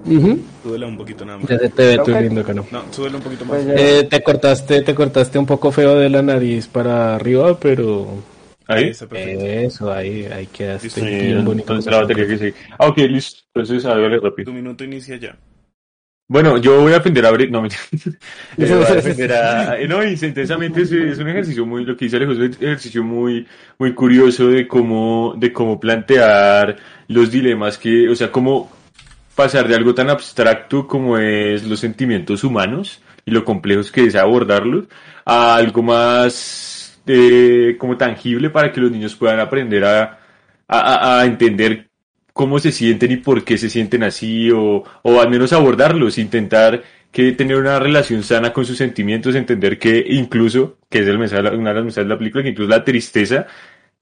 Ujú. 0.05 0.39
Súbele 0.63 0.85
un 0.85 0.97
poquito 0.97 1.25
nada 1.25 1.37
más. 1.39 1.49
Ya 1.49 1.57
se 1.57 1.69
te 1.69 1.85
ve 1.87 1.97
tu 1.97 2.11
Ok. 2.11 2.21
lindo 2.21 2.43
que 2.43 2.53
no. 2.53 2.65
No, 2.71 2.81
súbele 2.93 3.17
un 3.17 3.23
poquito 3.23 3.45
más. 3.45 3.63
Pues 3.65 3.79
Eh, 3.79 4.07
te 4.09 4.21
cortaste, 4.23 4.81
te 4.81 4.95
cortaste 4.95 5.39
un 5.39 5.45
poco 5.45 5.71
feo 5.71 5.95
de 5.95 6.09
la 6.09 6.21
nariz 6.21 6.67
para 6.67 7.15
arriba, 7.15 7.57
pero 7.59 8.07
Ahí. 8.67 8.91
Eso, 9.13 9.91
ahí, 9.91 10.25
ahí 10.25 10.45
quedaste 10.47 10.87
Listo. 10.87 11.01
Sí, 11.01 11.25
bien 11.27 11.45
bonito. 11.45 11.71
entonces 11.71 11.91
la 11.91 12.01
batería 12.01 12.27
que 12.27 12.37
sí. 12.37 12.53
Ah, 12.77 12.87
ok, 12.87 12.97
listo. 12.97 13.41
Entonces, 13.53 13.85
hágale 13.85 14.19
rápido. 14.19 14.45
Tu 14.45 14.53
minuto 14.53 14.83
inicia 14.83 15.15
ya. 15.17 15.35
Bueno, 16.29 16.57
yo 16.57 16.81
voy 16.81 16.91
a 16.91 16.95
defender 16.97 17.25
a 17.25 17.31
Bre- 17.31 17.49
No, 17.49 17.61
mentira. 17.61 17.81
Eh, 18.57 18.73
voy 18.73 18.83
a 18.85 18.95
defender 18.95 19.31
a... 19.33 19.79
eh, 19.79 19.87
No, 19.87 20.03
y 20.03 20.09
intensamente 20.13 20.81
es, 20.81 20.91
es 20.91 21.17
un 21.19 21.29
ejercicio 21.29 21.65
muy... 21.65 21.85
Lo 21.85 21.95
que 21.95 22.05
dice 22.05 22.17
Alejo 22.17 22.33
es 22.33 22.37
un 22.39 22.45
ejercicio 22.45 23.03
muy, 23.03 23.47
muy 23.79 23.93
curioso 23.93 24.47
de 24.49 24.67
cómo, 24.67 25.35
de 25.37 25.53
cómo 25.53 25.79
plantear 25.79 26.75
los 27.07 27.31
dilemas 27.31 27.77
que... 27.77 28.09
O 28.09 28.15
sea, 28.15 28.31
cómo 28.31 28.69
pasar 29.35 29.67
de 29.67 29.75
algo 29.75 29.93
tan 29.95 30.09
abstracto 30.09 30.87
como 30.87 31.17
es 31.17 31.63
los 31.65 31.79
sentimientos 31.79 32.43
humanos 32.43 33.01
y 33.25 33.31
lo 33.31 33.45
complejos 33.45 33.91
que 33.91 34.05
es 34.05 34.15
abordarlos 34.15 34.85
a 35.25 35.55
algo 35.55 35.83
más 35.83 36.99
eh, 37.05 37.75
como 37.77 37.95
tangible 37.97 38.49
para 38.49 38.71
que 38.71 38.81
los 38.81 38.91
niños 38.91 39.15
puedan 39.15 39.39
aprender 39.39 39.85
a, 39.85 40.19
a- 40.67 41.19
a 41.21 41.25
entender 41.25 41.86
cómo 42.37 42.59
se 42.59 42.71
sienten 42.71 43.11
y 43.11 43.17
por 43.17 43.43
qué 43.43 43.57
se 43.57 43.69
sienten 43.69 44.03
así, 44.03 44.49
o, 44.51 44.83
o 45.01 45.19
al 45.19 45.29
menos 45.29 45.51
abordarlos, 45.51 46.17
intentar 46.17 46.83
que 47.11 47.31
tener 47.33 47.57
una 47.57 47.79
relación 47.79 48.23
sana 48.23 48.53
con 48.53 48.63
sus 48.63 48.77
sentimientos, 48.77 49.35
entender 49.35 49.77
que 49.79 50.05
incluso, 50.07 50.77
que 50.89 50.99
es 50.99 51.07
el 51.07 51.17
mensaje, 51.17 51.41
una 51.55 51.71
de 51.71 51.75
las 51.75 51.83
mensajes 51.83 52.07
de 52.07 52.13
la 52.13 52.17
película, 52.17 52.43
que 52.43 52.49
incluso 52.51 52.69
la 52.69 52.83
tristeza 52.85 53.47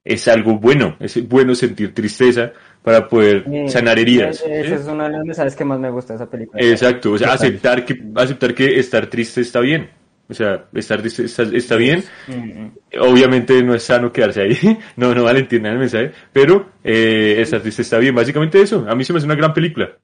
es 0.03 0.27
algo 0.27 0.59
bueno, 0.59 0.97
es 0.99 1.27
bueno 1.27 1.55
sentir 1.55 1.93
tristeza 1.93 2.51
para 2.83 3.07
poder 3.07 3.43
Sí, 3.43 3.69
sanar 3.69 3.97
heridas. 3.97 4.38
¿sí? 4.38 4.43
es 4.51 4.86
uno 4.86 5.05
de 5.05 5.09
los 5.09 5.25
mensajes 5.25 5.55
que 5.55 5.65
más 5.65 5.79
me 5.79 5.89
gusta 5.89 6.13
de 6.13 6.17
esa 6.17 6.29
película. 6.29 6.61
Exacto, 6.61 7.13
o 7.13 7.17
sea, 7.17 7.33
aceptar 7.33 7.83
que, 7.86 7.99
aceptar 8.15 8.53
que 8.53 8.79
estar 8.79 9.07
triste 9.07 9.41
está 9.41 9.61
bien. 9.61 9.89
O 10.28 10.34
sea, 10.34 10.67
estar 10.73 11.05
está, 11.05 11.43
está 11.43 11.76
bien. 11.76 12.03
Mm, 12.28 12.67
Obviamente 12.99 13.61
no 13.61 13.76
es 13.76 13.84
sano 13.84 14.11
quedarse 14.11 14.41
ahí. 14.41 14.57
No, 14.97 15.13
no 15.13 15.23
vale 15.23 15.39
entender 15.39 15.71
el 15.73 15.80
mensaje. 15.80 16.11
Pero 16.34 16.71
eh, 16.84 17.36
estar 17.41 17.61
triste 17.61 17.84
está 17.84 17.99
bien. 17.99 18.15
Básicamente 18.15 18.61
eso. 18.61 18.86
A 18.89 18.95
mí 18.95 19.03
se 19.03 19.13
me 19.13 19.17
hace 19.17 19.26
una 19.28 19.36
gran 19.36 19.53
película. 19.53 19.97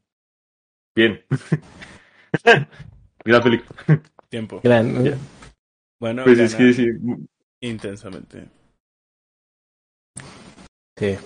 Bien. 0.96 1.22
gran 3.26 3.42
película. 3.44 4.02
Tiempo. 4.30 4.62
Gran-. 4.64 5.18
Bueno, 6.00 6.24
Pues 6.24 6.40
es 6.40 6.56
que 6.56 6.74
sí. 6.74 6.88
intensamente. 7.62 8.46
sí. 10.98 11.18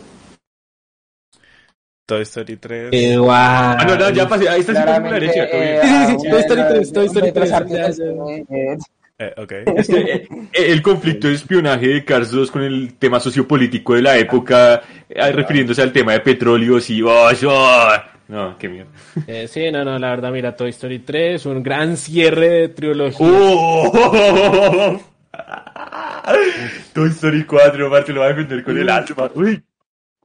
Toy 2.06 2.22
Story 2.22 2.58
3. 2.58 2.90
Eh, 2.92 3.18
guau. 3.18 3.32
Ah, 3.34 3.86
no, 3.88 3.96
no, 3.98 4.10
ya 4.12 4.28
pasé. 4.28 4.48
Ahí 4.48 4.60
está 4.62 4.74
sí 4.76 4.82
Claramente, 4.82 5.20
bien. 5.22 5.34
eh, 5.52 5.80
Sí, 5.84 5.90
sí, 5.90 6.16
sí, 6.20 6.28
una 6.28 6.32
Toy 6.32 6.40
Story 6.42 6.62
de 6.62 6.68
3, 6.68 6.78
las- 6.80 6.94
Toy 6.94 7.06
Story 7.08 7.32
de 7.32 7.40
las 7.40 7.50
3, 7.50 7.52
artistas, 7.54 7.98
ya, 7.98 8.06
ya. 8.06 8.78
eh, 9.26 9.34
ok. 9.38 9.52
Es 9.78 9.88
que, 9.88 10.00
eh, 10.02 10.28
el 10.54 10.82
conflicto 10.82 11.28
de 11.28 11.34
espionaje 11.34 11.88
de 11.88 12.06
Cars 12.06 12.32
2 12.32 12.52
con 12.52 12.62
el 12.64 12.94
tema 12.96 13.20
sociopolítico 13.20 13.96
de 13.96 14.02
la 14.04 14.18
época, 14.18 14.82
eh, 15.10 15.32
refiriéndose 15.32 15.82
al 15.82 15.92
tema 15.92 16.14
de 16.14 16.20
petróleos 16.20 16.90
y... 16.90 17.02
oh, 17.02 17.30
oh. 17.48 17.88
No, 18.28 18.58
qué 18.58 18.70
miedo. 18.70 18.88
Eh, 19.28 19.48
sí, 19.48 19.72
no, 19.72 19.84
no, 19.86 19.98
la 20.00 20.10
verdad, 20.10 20.32
mira, 20.32 20.56
Toy 20.56 20.70
Story 20.72 21.00
3, 21.00 21.46
un 21.48 21.62
gran 21.64 21.96
cierre 21.98 22.50
de 22.50 22.70
trilogía. 22.70 23.28
¡Oh! 23.30 25.00
Toy 26.94 27.10
Story 27.10 27.44
4, 27.46 27.90
Marte 27.90 28.14
lo 28.14 28.22
va 28.22 28.28
a 28.28 28.30
defender 28.30 28.64
con 28.64 28.78
el 28.78 28.90
alma. 28.90 29.32
Uy. 29.36 29.62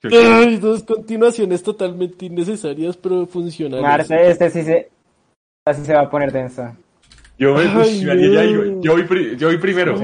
Ay, 0.03 0.57
dos 0.57 0.83
continuaciones 0.85 1.63
totalmente 1.63 2.27
innecesarias, 2.27 2.97
pero 2.97 3.27
funcionales. 3.27 3.83
Marte, 3.83 4.31
este 4.31 4.51
sí 4.51 4.63
se, 4.63 4.89
así 5.65 5.85
se 5.85 5.93
va 5.95 6.03
a 6.03 6.11
poner 6.11 6.33
denso. 6.33 6.75
Yo, 7.39 7.55
me, 7.55 7.63
Ay, 7.63 8.05
ya 8.05 8.15
digo, 8.15 8.81
yo, 8.83 8.93
voy, 8.93 9.05
pri- 9.05 9.37
yo 9.37 9.49
voy 9.49 9.59
primero. 9.59 9.95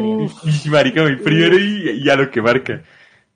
Y 0.64 0.68
marica, 0.70 1.02
voy 1.02 1.16
primero 1.16 1.58
y, 1.58 2.02
y 2.02 2.08
a 2.10 2.16
lo 2.16 2.30
que 2.30 2.40
marca. 2.42 2.82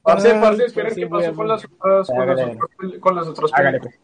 Parce, 0.03 0.31
parce, 0.35 0.65
esperen 0.65 0.95
sí, 0.95 1.01
qué 1.03 1.07
voy 1.07 1.23
a 1.25 1.27
pasó 1.27 1.37
con 1.37 1.49
las 1.49 1.65
otras, 1.65 2.09
otras, 2.11 2.99
con 3.01 3.15
las 3.17 3.27
otras 3.29 3.51
Hágale, 3.55 3.79
películas. 3.81 4.01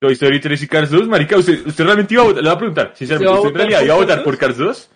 Toy 0.00 0.12
Story 0.14 0.40
3 0.40 0.62
y 0.62 0.66
Cars 0.68 0.90
2, 0.90 1.08
marica, 1.08 1.36
usted, 1.36 1.66
usted 1.66 1.84
realmente 1.84 2.14
iba 2.14 2.22
a 2.22 2.26
votar, 2.26 2.42
le 2.42 2.48
voy 2.48 2.56
a 2.56 2.58
preguntar, 2.58 2.92
sinceramente, 2.94 3.28
¿Se 3.28 3.32
va 3.32 3.36
a 3.36 3.40
¿usted 3.40 3.50
en 3.50 3.56
realidad 3.56 3.84
iba 3.84 3.94
a 3.94 3.98
votar 3.98 4.16
2? 4.18 4.24
por 4.24 4.38
Cars 4.38 4.56
2? 4.58 4.90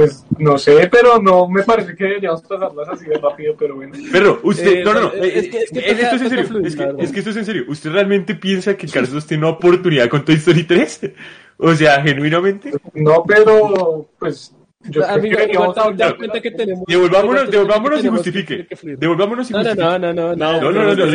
Pues 0.00 0.24
no 0.38 0.56
sé, 0.58 0.88
pero 0.90 1.20
no 1.20 1.48
me 1.48 1.62
parece 1.62 1.94
que 1.94 2.04
deberíamos 2.04 2.42
pasarlas 2.42 2.88
así 2.88 3.04
de 3.06 3.18
rápido, 3.18 3.54
pero 3.58 3.76
bueno. 3.76 3.92
Pero 4.10 4.40
usted, 4.42 4.78
Eh, 4.78 4.84
no, 4.84 4.94
no, 4.94 5.00
no, 5.00 5.06
no, 5.08 5.22
es 5.24 5.48
que- 5.48 5.58
es 5.58 5.70
que 5.70 5.80
toca- 5.80 5.86
esto 6.02 6.16
es 6.16 6.22
en 6.22 6.28
serio, 6.30 6.46
fluir, 6.46 6.66
es 6.66 6.76
que, 6.76 6.84
verdad. 6.86 7.00
es 7.04 7.12
que 7.12 7.18
esto 7.18 7.30
es 7.30 7.36
en 7.36 7.44
serio. 7.44 7.64
¿Usted 7.68 7.90
realmente 7.92 8.34
piensa 8.34 8.76
que 8.76 8.86
Cars 8.86 9.12
2 9.12 9.26
tiene 9.26 9.44
una 9.46 9.52
oportunidad 9.56 10.08
con 10.08 10.24
Toy 10.24 10.36
Story 10.36 10.64
3? 10.64 11.00
O 11.62 11.74
sea, 11.74 12.00
genuinamente. 12.02 12.72
No, 12.94 13.22
pero 13.28 14.08
pues 14.18 14.54
yo 14.82 15.02
deberíamos 15.02 15.50
igual 15.52 15.74
te 15.74 15.78
das 15.78 15.86
hablar. 15.86 16.16
cuenta 16.16 16.40
que 16.40 16.50
tenemos... 16.52 16.84
Devolvámonos, 16.86 17.50
devolvámonos 17.50 18.04
y 18.04 18.08
justifique. 18.08 18.66
Devolvámonos 18.98 19.50
y 19.50 19.52
No, 19.52 19.58
no, 19.62 19.64
justifique. 19.68 19.84
no, 19.90 19.98
no, 19.98 20.12
no, 20.14 20.36
No, 20.36 20.60
no, 20.60 20.72
no, 20.72 20.94
no, 20.94 21.06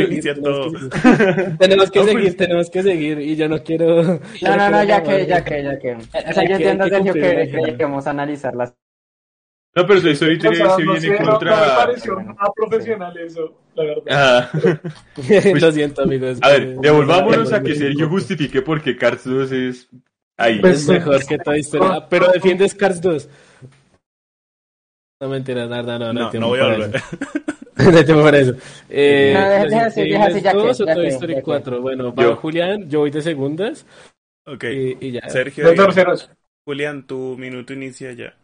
no. 0.72 1.57
Tenemos 1.57 1.89
que 1.91 1.99
No, 1.99 2.05
seguir, 2.05 2.22
pues- 2.24 2.38
tenemos 2.38 2.70
que 2.70 2.84
seguir, 2.84 3.20
y 3.22 3.36
yo 3.36 3.49
no 3.49 3.63
quiero... 3.63 4.03
No, 4.41 4.55
no, 4.55 4.70
no, 4.70 4.84
ya 4.84 5.01
que, 5.01 5.26
ya 5.26 5.43
que, 5.43 5.63
ya 5.63 5.80
que. 5.80 5.93
O 5.93 6.34
sea, 6.34 6.43
yo 6.47 6.55
entiendo, 6.55 6.88
Sergio, 6.88 7.13
que 7.13 7.22
que- 7.22 7.61
queríamos 7.66 8.05
analizar 8.07 8.55
las 8.55 8.74
No, 9.76 9.86
pero 9.88 10.01
Toy 10.01 10.11
Story 10.11 10.38
3 10.38 10.51
O 10.51 10.55
sea, 10.55 10.76
se 10.76 10.84
no 10.86 10.91
viene 10.93 10.99
sé, 11.01 11.07
no- 11.09 11.16
no 11.20 11.26
me 11.26 11.32
contra... 11.32 11.76
pareció 11.76 12.16
nada 12.22 12.51
profesional 12.55 13.18
eso, 13.18 13.61
la 13.76 13.84
verdad. 13.84 14.03
Ah, 14.11 14.49
Lo 15.59 15.72
siento, 15.72 16.03
amigos. 16.03 16.38
a 16.41 16.49
ver, 16.49 16.76
devolvámonos 16.78 17.51
a 17.51 17.63
que 17.63 17.76
Sergio 17.76 18.07
justifique 18.09 18.61
por 18.61 18.82
qué 18.82 18.95
Cars 18.95 19.24
2 19.26 19.51
es 19.51 19.89
ahí. 20.38 20.59
Pues- 20.59 20.88
mejor 20.88 21.26
que 21.26 21.38
Toy 21.39 21.59
Story. 21.61 21.84
Ah, 21.91 22.07
pero 22.09 22.32
defiendes 22.32 22.74
Cars 22.76 23.01
2. 23.01 23.28
No 25.22 25.30
mentiras, 25.30 25.70
nada, 25.70 25.97
no, 25.99 26.11
no, 26.11 26.13
No, 26.13 26.20
no 26.26 26.30
tiempo 26.30 26.47
voy 26.49 26.59
a 26.59 26.63
para 26.63 26.78
volver. 26.78 26.95
eso. 26.95 27.05
no 27.91 28.05
tiempo 28.05 28.24
para 28.24 28.38
eso. 28.39 28.55
Eh, 28.89 29.32
No, 29.34 29.49
deja- 29.49 29.61
¿los 29.63 29.72
deja 29.72 29.86
así, 29.86 30.01
deja 30.09 30.26
así, 30.26 30.38
Increíbles 30.38 30.43
ya 30.43 30.51
que, 30.51 30.57
2 30.57 30.82
o 30.82 30.86
ya 30.86 30.93
Toy 30.93 31.07
Story 31.07 31.34
ya 31.34 31.39
que. 31.39 31.43
4? 31.43 31.82
Bueno, 31.82 32.13
va 32.16 32.24
Yo. 32.24 32.36
Julián, 32.36 32.89
yo 32.89 32.99
voy 32.99 33.11
de 33.11 33.22
segundas. 33.22 33.86
Ok. 34.45 34.63
Y, 34.66 34.97
y 35.07 35.11
ya. 35.11 35.30
Sergio. 35.30 35.63
Los. 35.74 36.30
Julián, 36.66 37.05
tu 37.07 37.38
minuto 37.38 37.74
inicia 37.74 38.11
ya. 38.13 38.36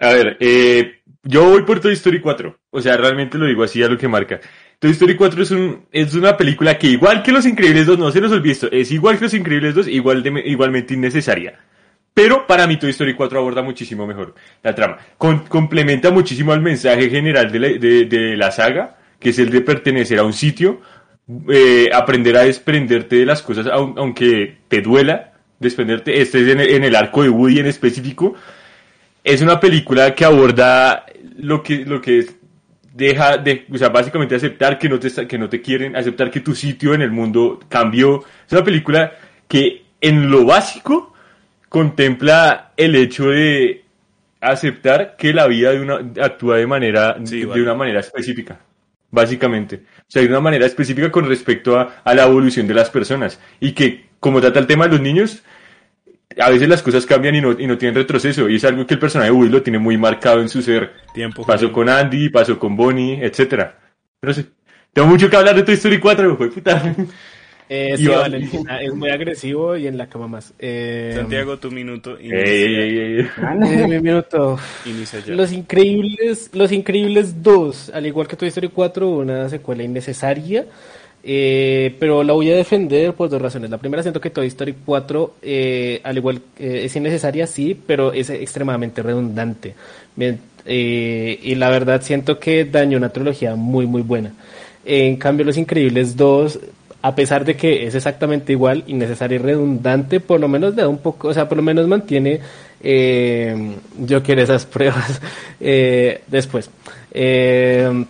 A 0.00 0.12
ver, 0.14 0.36
eh, 0.40 1.00
yo 1.22 1.48
voy 1.48 1.62
por 1.62 1.80
Toy 1.80 1.92
Story 1.92 2.20
4. 2.20 2.58
O 2.70 2.80
sea, 2.80 2.96
realmente 2.96 3.38
lo 3.38 3.46
digo 3.46 3.62
así 3.62 3.82
a 3.82 3.88
lo 3.88 3.96
que 3.96 4.08
marca. 4.08 4.40
Toy 4.80 4.90
Story 4.90 5.14
4 5.16 5.42
es, 5.44 5.50
un, 5.52 5.86
es 5.92 6.12
una 6.14 6.36
película 6.36 6.76
que 6.76 6.88
igual 6.88 7.22
que 7.22 7.30
Los 7.30 7.46
Increíbles 7.46 7.86
2, 7.86 7.98
no 8.00 8.10
se 8.10 8.20
nos 8.20 8.32
olvide 8.32 8.52
esto, 8.52 8.68
es 8.72 8.90
igual 8.90 9.16
que 9.16 9.24
Los 9.26 9.34
Increíbles 9.34 9.76
2, 9.76 9.86
igual 9.88 10.22
de, 10.24 10.42
igualmente 10.46 10.94
innecesaria. 10.94 11.60
Pero 12.14 12.46
para 12.46 12.66
mí 12.66 12.76
Toy 12.76 12.90
Story 12.90 13.14
4 13.14 13.38
aborda 13.38 13.62
muchísimo 13.62 14.06
mejor 14.06 14.34
la 14.62 14.74
trama. 14.74 14.98
Con- 15.16 15.46
complementa 15.46 16.10
muchísimo 16.10 16.52
al 16.52 16.60
mensaje 16.60 17.08
general 17.08 17.50
de 17.50 17.58
la, 17.58 17.68
de, 17.68 18.04
de 18.04 18.36
la 18.36 18.50
saga, 18.50 18.98
que 19.18 19.30
es 19.30 19.38
el 19.38 19.50
de 19.50 19.62
pertenecer 19.62 20.18
a 20.18 20.24
un 20.24 20.32
sitio, 20.34 20.80
eh, 21.48 21.88
aprender 21.92 22.36
a 22.36 22.42
desprenderte 22.42 23.16
de 23.16 23.24
las 23.26 23.40
cosas, 23.42 23.66
aun- 23.66 23.94
aunque 23.96 24.58
te 24.68 24.82
duela 24.82 25.32
desprenderte. 25.58 26.20
Este 26.20 26.40
es 26.42 26.48
en 26.48 26.60
el, 26.60 26.68
en 26.70 26.84
el 26.84 26.96
arco 26.96 27.22
de 27.22 27.30
Woody 27.30 27.60
en 27.60 27.66
específico. 27.66 28.34
Es 29.24 29.40
una 29.40 29.58
película 29.60 30.14
que 30.14 30.24
aborda 30.24 31.06
lo 31.38 31.62
que, 31.62 31.84
lo 31.86 32.00
que 32.00 32.18
es 32.18 32.36
deja 32.92 33.38
de, 33.38 33.64
o 33.72 33.78
sea, 33.78 33.88
básicamente 33.88 34.34
aceptar 34.34 34.78
que 34.78 34.88
no 34.88 34.98
te 34.98 35.26
que 35.26 35.38
no 35.38 35.48
te 35.48 35.62
quieren, 35.62 35.96
aceptar 35.96 36.30
que 36.30 36.40
tu 36.40 36.54
sitio 36.54 36.92
en 36.92 37.00
el 37.00 37.10
mundo 37.10 37.58
cambió. 37.68 38.22
Es 38.46 38.52
una 38.52 38.64
película 38.64 39.12
que 39.48 39.84
en 40.00 40.30
lo 40.30 40.44
básico 40.44 41.11
contempla 41.72 42.72
el 42.76 42.94
hecho 42.94 43.30
de 43.30 43.84
aceptar 44.40 45.16
que 45.16 45.32
la 45.32 45.46
vida 45.46 45.70
de 45.72 45.80
una 45.80 45.96
actúa 46.22 46.58
de 46.58 46.66
manera 46.66 47.16
Sí, 47.24 47.40
de 47.40 47.46
vale. 47.46 47.62
una 47.62 47.74
manera 47.74 48.00
específica. 48.00 48.60
básicamente. 49.10 49.76
O 49.98 50.04
sea, 50.08 50.22
de 50.22 50.28
una 50.28 50.40
manera 50.40 50.66
específica 50.66 51.10
con 51.10 51.26
respecto 51.28 51.78
a, 51.78 52.02
a 52.04 52.14
la 52.14 52.24
evolución 52.24 52.66
de 52.66 52.74
las 52.74 52.90
personas. 52.90 53.40
Y 53.60 53.72
que, 53.72 54.06
como 54.20 54.40
trata 54.40 54.58
el 54.58 54.66
tema 54.66 54.84
de 54.84 54.90
los 54.92 55.00
niños, 55.00 55.42
a 56.38 56.50
veces 56.50 56.68
las 56.68 56.82
cosas 56.82 57.04
cambian 57.06 57.34
y 57.36 57.40
no, 57.40 57.52
y 57.58 57.66
no 57.66 57.78
tienen 57.78 57.94
retroceso. 57.94 58.48
Y 58.50 58.56
es 58.56 58.64
algo 58.64 58.86
que 58.86 58.94
el 58.94 59.00
personaje 59.00 59.30
de 59.30 59.36
Woody 59.36 59.50
lo 59.50 59.62
tiene 59.62 59.78
muy 59.78 59.96
marcado 59.98 60.40
en 60.40 60.48
su 60.50 60.60
ser. 60.62 60.92
Tiempo. 61.14 61.44
Pasó 61.46 61.72
con 61.72 61.88
Andy, 61.88 62.28
pasó 62.30 62.58
con 62.58 62.76
Bonnie, 62.76 63.18
etcétera. 63.24 63.78
No 64.22 64.32
sé. 64.32 64.46
Tengo 64.92 65.08
mucho 65.08 65.28
que 65.30 65.36
hablar 65.36 65.56
de 65.56 65.62
Toy 65.62 65.74
Story 65.74 65.98
4, 65.98 66.36
fue 66.36 66.50
puta. 66.50 66.94
Eh, 67.74 67.94
sí, 67.96 68.06
Valentina, 68.06 68.82
es 68.82 68.92
muy 68.94 69.08
agresivo 69.08 69.76
y 69.78 69.86
en 69.86 69.96
la 69.96 70.06
cama 70.06 70.28
más. 70.28 70.52
Eh, 70.58 71.14
Santiago, 71.16 71.56
tu 71.58 71.70
minuto. 71.70 72.18
Ey, 72.18 72.30
ey, 72.30 72.74
ey, 72.74 72.98
ey. 72.98 73.26
eh, 73.46 73.86
mi 73.88 73.98
minuto. 73.98 74.58
Inicia 74.84 75.20
ya. 75.20 75.32
Los 75.34 75.52
Increíbles, 75.52 76.50
Los 76.52 76.70
Increíbles 76.70 77.42
2, 77.42 77.92
al 77.94 78.04
igual 78.06 78.28
que 78.28 78.36
Toy 78.36 78.48
Story 78.48 78.68
4, 78.68 79.08
una 79.08 79.48
secuela 79.48 79.82
innecesaria. 79.82 80.66
eh, 81.24 81.94
pero 81.98 82.22
la 82.24 82.34
voy 82.34 82.50
a 82.50 82.56
defender 82.56 83.14
por 83.14 83.30
dos 83.30 83.40
razones. 83.40 83.70
La 83.70 83.78
primera, 83.78 84.02
siento 84.02 84.20
que 84.20 84.28
Toy 84.28 84.48
Story 84.48 84.74
4, 84.84 85.36
eh, 85.40 86.00
al 86.04 86.16
igual 86.18 86.42
eh, 86.58 86.82
es 86.84 86.94
innecesaria, 86.96 87.46
sí, 87.46 87.74
pero 87.86 88.12
es 88.12 88.28
extremadamente 88.28 89.02
redundante. 89.02 89.74
Bien, 90.14 90.40
eh, 90.66 91.38
y 91.42 91.54
la 91.54 91.70
verdad, 91.70 92.02
siento 92.02 92.38
que 92.38 92.66
dañó 92.66 92.98
una 92.98 93.08
trilogía 93.10 93.54
muy, 93.54 93.86
muy 93.86 94.02
buena. 94.02 94.34
En 94.84 95.16
cambio, 95.16 95.46
Los 95.46 95.56
Increíbles 95.56 96.16
2, 96.16 96.58
a 97.02 97.14
pesar 97.16 97.44
de 97.44 97.56
que 97.56 97.84
es 97.86 97.94
exactamente 97.96 98.52
igual, 98.52 98.84
innecesaria 98.86 99.34
y 99.34 99.38
redundante, 99.38 100.20
por 100.20 100.38
lo 100.38 100.46
menos 100.46 100.76
da 100.76 100.88
un 100.88 100.98
poco, 100.98 101.28
o 101.28 101.34
sea, 101.34 101.48
por 101.48 101.56
lo 101.56 101.62
menos 101.62 101.88
mantiene, 101.88 102.40
eh, 102.80 103.74
yo 103.98 104.22
quiero 104.22 104.40
esas 104.40 104.66
pruebas 104.66 105.20
eh, 105.60 106.22
después. 106.28 106.70
Eh, 107.12 108.04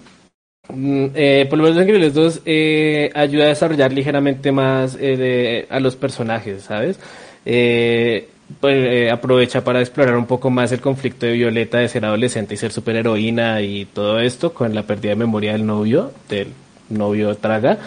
mm, 0.68 1.06
por 1.48 1.58
lo 1.58 1.64
menos 1.64 1.76
Los 1.76 1.84
Increíbles 1.84 2.14
2 2.14 2.42
eh, 2.44 3.10
ayuda 3.14 3.44
a 3.44 3.48
desarrollar 3.48 3.92
ligeramente 3.92 4.52
más 4.52 4.98
a 5.70 5.80
los 5.80 5.96
personajes, 5.96 6.62
¿sabes? 6.64 7.00
Pues, 8.60 9.10
aprovecha 9.10 9.64
para 9.64 9.80
explorar 9.80 10.16
un 10.18 10.26
poco 10.26 10.50
más 10.50 10.70
el 10.72 10.82
conflicto 10.82 11.24
de 11.24 11.32
Violeta 11.32 11.78
de 11.78 11.88
ser 11.88 12.04
adolescente 12.04 12.52
y 12.52 12.58
ser 12.58 12.72
superheroína 12.72 13.62
y 13.62 13.86
todo 13.86 14.20
esto 14.20 14.52
con 14.52 14.74
la 14.74 14.82
pérdida 14.82 15.12
de 15.12 15.16
memoria 15.16 15.52
del 15.52 15.64
novio, 15.64 16.12
del 16.28 16.48
novio 16.90 17.34
Traga. 17.36 17.78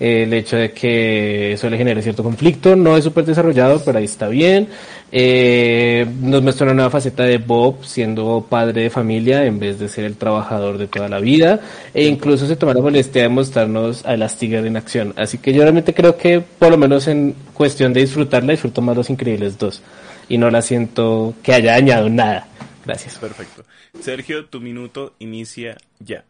Eh, 0.00 0.22
el 0.22 0.32
hecho 0.32 0.56
de 0.56 0.72
que 0.72 1.52
eso 1.52 1.68
le 1.68 1.76
genere 1.76 2.00
cierto 2.00 2.22
conflicto 2.22 2.74
no 2.74 2.96
es 2.96 3.04
súper 3.04 3.26
desarrollado, 3.26 3.82
pero 3.84 3.98
ahí 3.98 4.06
está 4.06 4.28
bien. 4.28 4.68
Eh, 5.12 6.06
nos 6.22 6.42
muestra 6.42 6.64
una 6.64 6.74
nueva 6.74 6.90
faceta 6.90 7.24
de 7.24 7.36
Bob 7.36 7.84
siendo 7.84 8.46
padre 8.48 8.82
de 8.82 8.90
familia 8.90 9.44
en 9.44 9.58
vez 9.58 9.78
de 9.78 9.88
ser 9.88 10.04
el 10.06 10.16
trabajador 10.16 10.78
de 10.78 10.86
toda 10.86 11.08
la 11.08 11.20
vida. 11.20 11.60
E 11.92 12.06
incluso 12.06 12.46
se 12.46 12.56
toma 12.56 12.72
la 12.72 12.80
molestia 12.80 13.22
de 13.22 13.28
mostrarnos 13.28 14.06
a 14.06 14.14
Elastigirl 14.14 14.66
en 14.66 14.78
acción. 14.78 15.12
Así 15.16 15.36
que 15.36 15.52
yo 15.52 15.62
realmente 15.62 15.92
creo 15.92 16.16
que, 16.16 16.40
por 16.40 16.70
lo 16.70 16.78
menos 16.78 17.06
en 17.06 17.34
cuestión 17.52 17.92
de 17.92 18.00
disfrutarla, 18.00 18.52
disfruto 18.52 18.80
más 18.80 18.96
Los 18.96 19.10
Increíbles 19.10 19.58
2. 19.58 19.82
Y 20.30 20.38
no 20.38 20.50
la 20.50 20.62
siento 20.62 21.34
que 21.42 21.52
haya 21.52 21.72
dañado 21.72 22.08
nada. 22.08 22.48
Gracias. 22.86 23.18
Perfecto. 23.18 23.64
Sergio, 24.00 24.46
tu 24.46 24.60
minuto 24.60 25.12
inicia 25.18 25.76
ya. 25.98 26.24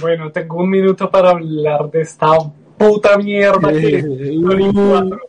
Bueno, 0.00 0.32
tengo 0.32 0.56
un 0.56 0.70
minuto 0.70 1.08
para 1.08 1.30
hablar 1.30 1.88
de 1.90 2.00
esta 2.00 2.26
puta 2.76 3.16
mierda 3.18 3.72
que 3.72 3.96
es 3.96 4.04
Toy 4.04 4.36
Story 4.36 4.70
4. 4.72 5.20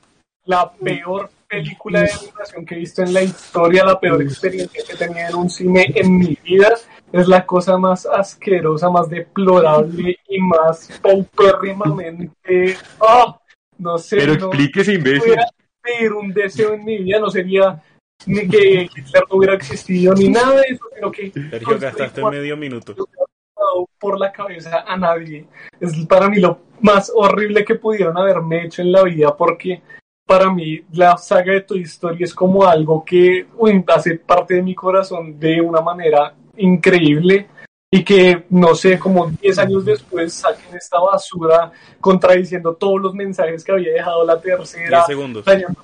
La 0.45 0.71
peor 0.71 1.29
película 1.47 2.01
de 2.01 2.11
animación 2.11 2.65
que 2.65 2.75
he 2.75 2.77
visto 2.79 3.01
en 3.01 3.13
la 3.13 3.23
historia, 3.23 3.83
la 3.85 3.99
peor 3.99 4.21
experiencia 4.21 4.83
que 4.85 4.93
he 4.93 4.97
tenido 4.97 5.29
en 5.29 5.35
un 5.35 5.49
cine 5.49 5.91
en 5.95 6.17
mi 6.17 6.37
vida. 6.43 6.73
Es 7.11 7.27
la 7.27 7.45
cosa 7.45 7.77
más 7.77 8.05
asquerosa, 8.05 8.89
más 8.89 9.09
deplorable 9.09 10.17
y 10.27 10.39
más 10.39 10.89
paupérrimamente. 11.01 12.77
¡Ah! 12.99 13.39
no 13.77 13.97
sé. 13.97 14.17
Pero 14.17 14.35
no 14.35 14.47
explíquese, 14.47 14.93
imbécil. 14.93 15.21
pudiera 15.21 15.45
pedir 15.81 16.13
un 16.13 16.33
deseo 16.33 16.73
en 16.73 16.85
mi 16.85 16.97
vida, 16.97 17.19
no 17.19 17.29
sería 17.29 17.81
ni 18.25 18.47
que 18.47 18.89
Hitler 18.95 19.23
no 19.29 19.37
hubiera 19.37 19.55
existido 19.55 20.13
ni 20.13 20.29
nada 20.29 20.61
de 20.61 20.67
eso, 20.69 20.85
sino 20.95 21.11
que 21.11 21.31
Sergio, 21.31 21.79
gastaste 21.79 22.21
4 22.21 22.39
medio 22.39 22.57
minuto. 22.57 22.95
pasado 22.95 23.89
por 23.99 24.19
la 24.19 24.31
cabeza 24.31 24.83
a 24.87 24.97
nadie. 24.97 25.45
Es 25.79 25.93
para 26.07 26.29
mí 26.29 26.39
lo 26.39 26.59
más 26.85 27.11
horrible 27.13 27.65
que 27.65 27.75
pudieron 27.75 28.15
haberme 28.17 28.65
hecho 28.65 28.83
en 28.83 28.91
la 28.91 29.03
vida 29.03 29.35
porque 29.35 29.81
para 30.25 30.51
mí 30.51 30.81
la 30.93 31.17
saga 31.17 31.53
de 31.53 31.61
Toy 31.61 31.81
Story 31.81 32.23
es 32.23 32.33
como 32.33 32.63
algo 32.63 33.03
que 33.03 33.47
uy, 33.57 33.83
hace 33.87 34.15
parte 34.19 34.55
de 34.55 34.61
mi 34.61 34.75
corazón 34.75 35.39
de 35.39 35.59
una 35.61 35.81
manera 35.81 36.33
increíble 36.57 37.47
y 37.91 38.03
que 38.03 38.45
no 38.49 38.75
sé, 38.75 38.99
como 38.99 39.29
10 39.29 39.59
años 39.59 39.85
después 39.85 40.33
saquen 40.33 40.75
esta 40.75 40.99
basura 40.99 41.71
contradiciendo 41.99 42.73
todos 42.75 43.01
los 43.01 43.13
mensajes 43.13 43.63
que 43.63 43.71
había 43.71 43.93
dejado 43.93 44.25
la 44.25 44.39
tercera, 44.39 44.97
10 44.99 45.05
segundos. 45.07 45.45
dañando 45.45 45.81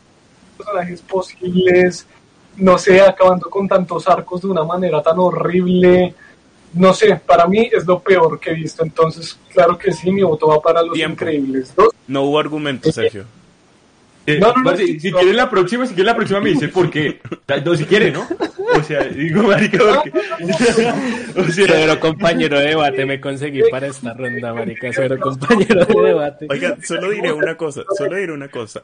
personajes 0.57 1.01
posibles, 1.01 2.07
no 2.57 2.77
sé, 2.77 3.01
acabando 3.01 3.49
con 3.49 3.67
tantos 3.67 4.07
arcos 4.07 4.41
de 4.41 4.49
una 4.49 4.63
manera 4.63 5.01
tan 5.01 5.17
horrible. 5.17 6.13
No 6.73 6.93
sé, 6.93 7.19
para 7.26 7.48
mí 7.48 7.69
es 7.72 7.85
lo 7.85 7.99
peor 7.99 8.39
que 8.39 8.52
he 8.52 8.53
visto. 8.53 8.84
Entonces, 8.84 9.38
claro 9.53 9.77
que 9.77 9.91
sí, 9.91 10.11
mi 10.11 10.23
voto 10.23 10.48
va 10.48 10.61
para 10.61 10.81
los 10.81 10.93
Tiempo. 10.93 11.23
increíbles. 11.23 11.76
Dos, 11.76 11.89
No 12.07 12.23
hubo 12.23 12.39
argumento, 12.39 12.91
Sergio. 12.91 13.26
Eh, 14.26 14.38
No, 14.39 14.53
no, 14.53 14.72
no, 14.72 14.77
si, 14.77 14.99
si 14.99 15.11
la 15.11 15.49
próxima, 15.49 15.85
si 15.85 15.95
quiere 15.95 16.06
la 16.11 16.15
próxima 16.15 16.39
me 16.39 16.49
dice 16.52 16.68
por 16.68 16.89
qué. 16.89 17.19
No, 17.65 17.76
si 17.76 17.85
quiere, 17.85 18.11
¿no? 18.11 18.26
O 18.77 18.84
sea, 18.84 19.03
digo, 19.03 19.43
marica, 19.43 19.80
porque... 19.80 20.11
o 21.39 21.43
sea, 21.52 21.99
compañero 21.99 22.57
de 22.60 22.68
debate 22.68 23.06
me 23.06 23.19
conseguí 23.19 23.61
para 23.69 23.88
esta 23.88 24.14
ronda, 24.14 24.53
marica. 24.53 24.89
Compañero 25.19 25.85
de 25.85 26.07
debate. 26.07 26.48
Oigan, 26.49 26.81
solo 26.81 27.10
diré 27.10 27.34
una 27.34 27.57
cosa, 27.57 27.84
solo 27.98 28.15
diré 28.15 28.31
una 28.31 28.48
cosa. 28.48 28.81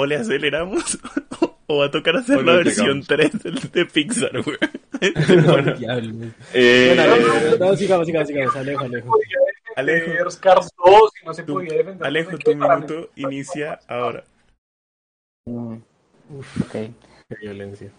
O 0.00 0.06
le 0.06 0.16
aceleramos 0.16 0.96
o 1.66 1.78
va 1.78 1.86
a 1.86 1.90
tocar 1.90 2.16
hacer 2.16 2.44
la 2.44 2.54
versión 2.56 3.02
3 3.02 3.42
de, 3.42 3.50
de 3.72 3.84
Pixar, 3.86 4.30
güey. 4.42 4.56
bueno, 5.46 5.72
Diablo. 5.74 6.26
eh, 6.54 6.94
Bueno, 6.94 7.70
no, 7.70 7.76
sigamos, 7.76 8.06
sigamos, 8.06 8.28
sigamos. 8.28 8.54
Alejo, 8.56 8.84
Alejo. 8.84 9.12
Alejo. 9.74 10.10
defender 10.12 10.36
Cars 10.36 10.68
2 10.84 11.10
y 11.22 11.26
no 11.26 11.34
se 11.34 11.42
Tu- 11.42 11.52
podía 11.54 11.74
defender. 11.78 12.06
Alejo, 12.06 12.38
tu 12.38 12.54
minuto 12.54 13.08
inicia 13.16 13.80
ahora. 13.88 14.22
Mm, 15.48 15.74
ok. 16.60 16.70
Qué 16.72 17.36
violencia. 17.42 17.90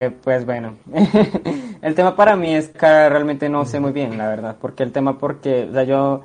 Eh, 0.00 0.10
Pues 0.10 0.44
bueno, 0.46 0.78
el 1.82 1.94
tema 1.94 2.14
para 2.14 2.36
mí 2.36 2.54
es 2.54 2.68
que 2.68 2.78
realmente 3.08 3.48
no 3.48 3.64
sé 3.64 3.80
muy 3.80 3.92
bien, 3.92 4.16
la 4.16 4.28
verdad, 4.28 4.56
porque 4.60 4.82
el 4.84 4.92
tema 4.92 5.18
porque, 5.18 5.64
o 5.64 5.72
sea, 5.72 5.84
yo 5.84 6.24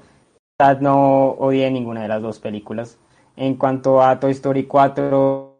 no 0.81 1.29
odié 1.31 1.69
ninguna 1.71 2.03
de 2.03 2.07
las 2.07 2.21
dos 2.21 2.39
películas. 2.39 2.97
En 3.37 3.55
cuanto 3.55 4.01
a 4.01 4.19
Toy 4.19 4.31
Story 4.31 4.65
4, 4.65 5.55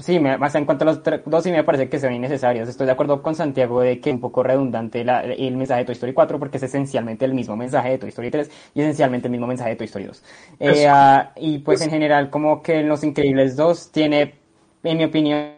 sí, 0.00 0.18
me, 0.18 0.34
o 0.34 0.50
sea, 0.50 0.58
en 0.60 0.64
cuanto 0.66 0.84
a 0.84 0.86
los 0.86 1.02
dos 1.24 1.44
sí 1.44 1.52
me 1.52 1.62
parece 1.62 1.88
que 1.88 2.00
son 2.00 2.12
innecesarios. 2.12 2.68
Estoy 2.68 2.86
de 2.86 2.92
acuerdo 2.92 3.22
con 3.22 3.34
Santiago 3.34 3.80
de 3.80 4.00
que 4.00 4.10
es 4.10 4.14
un 4.14 4.20
poco 4.20 4.42
redundante 4.42 5.04
la- 5.04 5.22
el 5.22 5.56
mensaje 5.56 5.80
de 5.80 5.84
Toy 5.86 5.92
Story 5.94 6.12
4 6.12 6.38
porque 6.38 6.56
es 6.56 6.62
esencialmente 6.64 7.24
el 7.24 7.34
mismo 7.34 7.56
mensaje 7.56 7.90
de 7.90 7.98
Toy 7.98 8.08
Story 8.08 8.30
3 8.30 8.50
y 8.74 8.80
esencialmente 8.80 9.28
el 9.28 9.32
mismo 9.32 9.46
mensaje 9.46 9.70
de 9.70 9.76
Toy 9.76 9.86
Story 9.86 10.06
2. 10.06 10.22
Eh, 10.58 10.70
Eso. 10.70 10.88
ah, 10.90 11.32
y 11.36 11.58
pues 11.58 11.80
en 11.80 11.90
general 11.90 12.28
como 12.30 12.62
que 12.62 12.82
Los 12.82 13.04
Increíbles 13.04 13.54
2 13.56 13.90
tiene, 13.92 14.34
en 14.82 14.98
mi 14.98 15.04
opinión, 15.04 15.52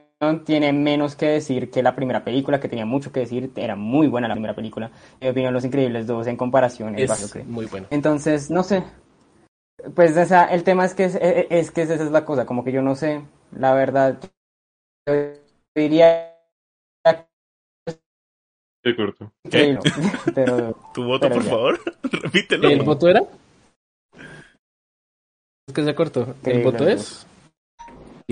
tiene 0.44 0.70
menos 0.74 1.16
que 1.16 1.26
decir 1.26 1.70
que 1.70 1.82
la 1.82 1.96
primera 1.96 2.22
película, 2.22 2.60
que 2.60 2.68
tenía 2.68 2.84
mucho 2.84 3.10
que 3.10 3.20
decir, 3.20 3.50
era 3.56 3.74
muy 3.74 4.06
buena 4.06 4.28
la 4.28 4.34
primera 4.34 4.54
película. 4.54 4.90
En 5.18 5.28
mi 5.28 5.30
opinión, 5.30 5.54
Los 5.54 5.64
Increíbles 5.64 6.06
2 6.06 6.26
en 6.26 6.36
comparación 6.36 6.94
es, 6.98 7.10
Es 7.10 7.46
muy 7.46 7.64
bueno. 7.64 7.86
Entonces, 7.90 8.50
no 8.50 8.62
sé. 8.62 8.82
Pues 9.94 10.16
o 10.16 10.24
sea, 10.24 10.44
el 10.46 10.64
tema 10.64 10.84
es 10.84 10.94
que 10.94 11.04
es, 11.04 11.14
es- 11.16 11.46
es 11.50 11.70
que 11.70 11.82
esa 11.82 11.94
es 11.94 12.10
la 12.10 12.24
cosa, 12.24 12.46
como 12.46 12.64
que 12.64 12.72
yo 12.72 12.82
no 12.82 12.94
sé, 12.94 13.22
la 13.56 13.74
verdad, 13.74 14.18
yo 15.08 15.14
diría 15.74 16.36
te 18.82 18.96
corto. 18.96 19.30
que 19.50 19.72
no, 19.74 19.80
pero 20.34 20.74
¿Tu 20.94 21.04
voto, 21.04 21.28
Pero 21.28 21.34
por 21.34 21.44
ya. 21.44 21.50
favor? 21.50 21.80
Repítelo. 22.22 22.68
¿El 22.68 22.82
voto 22.82 23.08
era? 23.08 23.22
Es 25.68 25.74
que 25.74 25.84
se 25.84 25.94
cortó. 25.94 26.34
¿El 26.44 26.64
voto 26.64 26.88
es? 26.88 27.26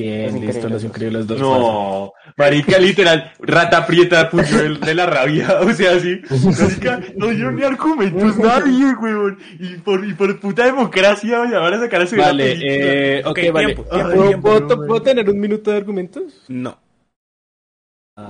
Bien, 0.00 0.32
Los 0.34 0.40
listo, 0.44 0.62
los 0.68 0.82
dos. 0.82 0.84
increíbles 0.84 1.26
dos. 1.26 1.40
No, 1.40 2.12
marica, 2.36 2.78
literal, 2.78 3.32
rata 3.40 3.84
prieta 3.86 4.30
puño 4.30 4.76
de, 4.78 4.94
la 4.94 5.06
rabia, 5.06 5.58
o 5.60 5.70
sea, 5.72 5.96
así, 5.96 6.20
marica, 6.60 7.00
no 7.16 7.26
dio 7.28 7.50
ni 7.50 7.62
argumentos 7.64 8.38
nadie, 8.38 8.94
weón, 8.94 9.38
y 9.58 9.76
por, 9.78 10.04
y 10.06 10.14
por 10.14 10.38
puta 10.38 10.64
democracia, 10.66 11.40
oye, 11.40 11.56
van 11.56 11.74
a 11.74 11.78
sacar 11.80 12.02
a 12.02 12.04
la 12.04 12.16
Vale, 12.16 12.58
eh, 12.62 13.22
ok, 13.24 13.30
Ok, 13.30 13.52
vale. 13.52 13.66
tiempo, 13.74 13.84
tiempo, 13.90 14.12
¿Puedo, 14.14 14.28
tiempo, 14.28 14.86
puedo- 14.86 15.02
tener 15.02 15.28
un 15.28 15.40
minuto 15.40 15.70
de 15.72 15.76
argumentos? 15.78 16.44
No. 16.48 16.78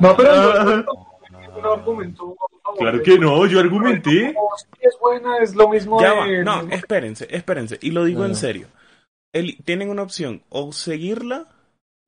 No, 0.01 0.16
pero 0.16 0.31
Ah. 0.32 0.65
no, 0.65 0.77
no, 0.77 1.61
no 1.62 1.73
argumento 1.74 2.36
Claro 2.78 3.03
que 3.03 3.19
no, 3.19 3.47
yo 3.47 3.61
argumenté. 3.61 4.11
Sí, 4.11 4.35
es 4.81 4.95
buena, 5.01 5.39
es 5.43 5.55
lo 5.55 5.69
mismo 5.70 6.01
Ya 6.01 6.12
va. 6.12 6.27
de- 6.27 6.45
No, 6.45 6.69
espérense, 6.70 7.27
espérense. 7.31 7.78
Y 7.81 7.90
lo 7.93 8.05
digo 8.05 8.20
No, 8.20 8.27
en 8.27 8.35
serio. 8.36 8.69
El- 9.32 9.57
tienen 9.65 9.89
una 9.90 10.03
opción, 10.03 10.43
o 10.51 10.70
seguirla 10.73 11.47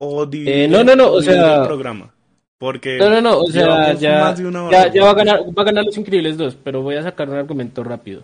o 0.02 0.26
dividir, 0.26 0.54
Eh, 0.54 0.68
no, 0.68 0.82
no, 0.82 0.96
no, 0.96 1.12
o 1.12 1.22
sea- 1.22 1.60
el 1.60 1.66
programa. 1.66 2.12
Porque 2.58 2.98
No, 2.98 3.08
no, 3.08 3.20
no, 3.22 3.38
o 3.40 3.46
sea, 3.46 3.92
ya, 3.94 4.34
ya, 4.34 4.92
ya 4.92 5.04
va, 5.04 5.10
a 5.10 5.14
ganar, 5.14 5.40
va 5.56 5.62
a 5.62 5.64
ganar 5.64 5.84
Los 5.86 5.96
Increíbles 5.96 6.36
2, 6.36 6.58
pero 6.62 6.82
voy 6.82 6.96
a 6.96 7.02
sacar 7.02 7.28
un 7.30 7.36
argumento 7.36 7.82
rápido. 7.82 8.22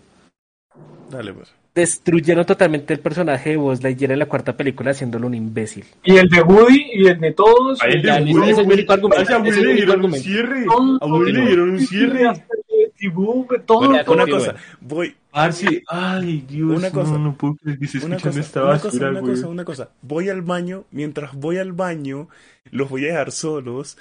Dale, 1.10 1.32
pues. 1.32 1.54
Destruyeron 1.74 2.44
totalmente 2.44 2.92
el 2.94 3.00
personaje 3.00 3.50
de 3.50 3.56
Buzz 3.56 3.82
Lightyear 3.82 4.12
en 4.12 4.18
la 4.18 4.26
cuarta 4.26 4.54
película 4.56 4.90
haciéndolo 4.90 5.26
un 5.26 5.34
imbécil. 5.34 5.84
Y 6.04 6.16
el 6.16 6.28
de 6.28 6.42
Woody 6.42 6.86
y 6.94 7.06
el 7.06 7.20
de 7.20 7.32
todos. 7.32 7.82
A 7.82 7.86
él 7.86 8.02
Ya, 8.02 8.18
de 8.20 8.32
Woody, 8.32 8.50
ese 8.50 8.60
es 8.62 8.66
mi 8.66 8.74
único 8.74 8.92
argumento, 8.92 9.34
a 9.34 9.38
Woody 9.38 9.62
le 9.62 9.74
dieron 9.74 10.04
un 10.04 10.12
cierre. 10.14 10.64
A 11.00 11.06
Woody 11.06 11.32
le 11.32 11.46
dieron 11.46 11.70
un 11.70 11.80
cierre. 11.80 12.24
Todo, 13.66 13.92
Ya, 13.94 14.04
todo. 14.04 14.14
Una 14.16 14.26
cosa, 14.26 14.54
voy, 14.80 15.14
Parce, 15.36 15.82
ay, 15.88 16.40
Dios, 16.48 16.70
Una 16.76 16.90
cosa. 16.92 17.18
no, 17.18 17.18
no 17.18 17.36
puedo 17.36 17.56
creer 17.56 17.78
que 17.78 17.84
esté 17.86 17.98
una 18.00 18.18
cosa, 18.20 18.40
esta 18.40 18.64
una 18.64 18.78
basura, 18.78 18.78
cosa, 18.78 19.10
una 19.10 19.20
güey. 19.20 19.34
cosa, 19.34 19.48
una 19.48 19.64
cosa. 19.66 19.90
Voy 20.00 20.30
al 20.30 20.40
baño, 20.42 20.86
mientras 20.90 21.34
voy 21.34 21.58
al 21.58 21.72
baño, 21.72 22.28
los 22.70 22.88
voy 22.88 23.04
a 23.04 23.08
dejar 23.08 23.32
solos. 23.32 23.98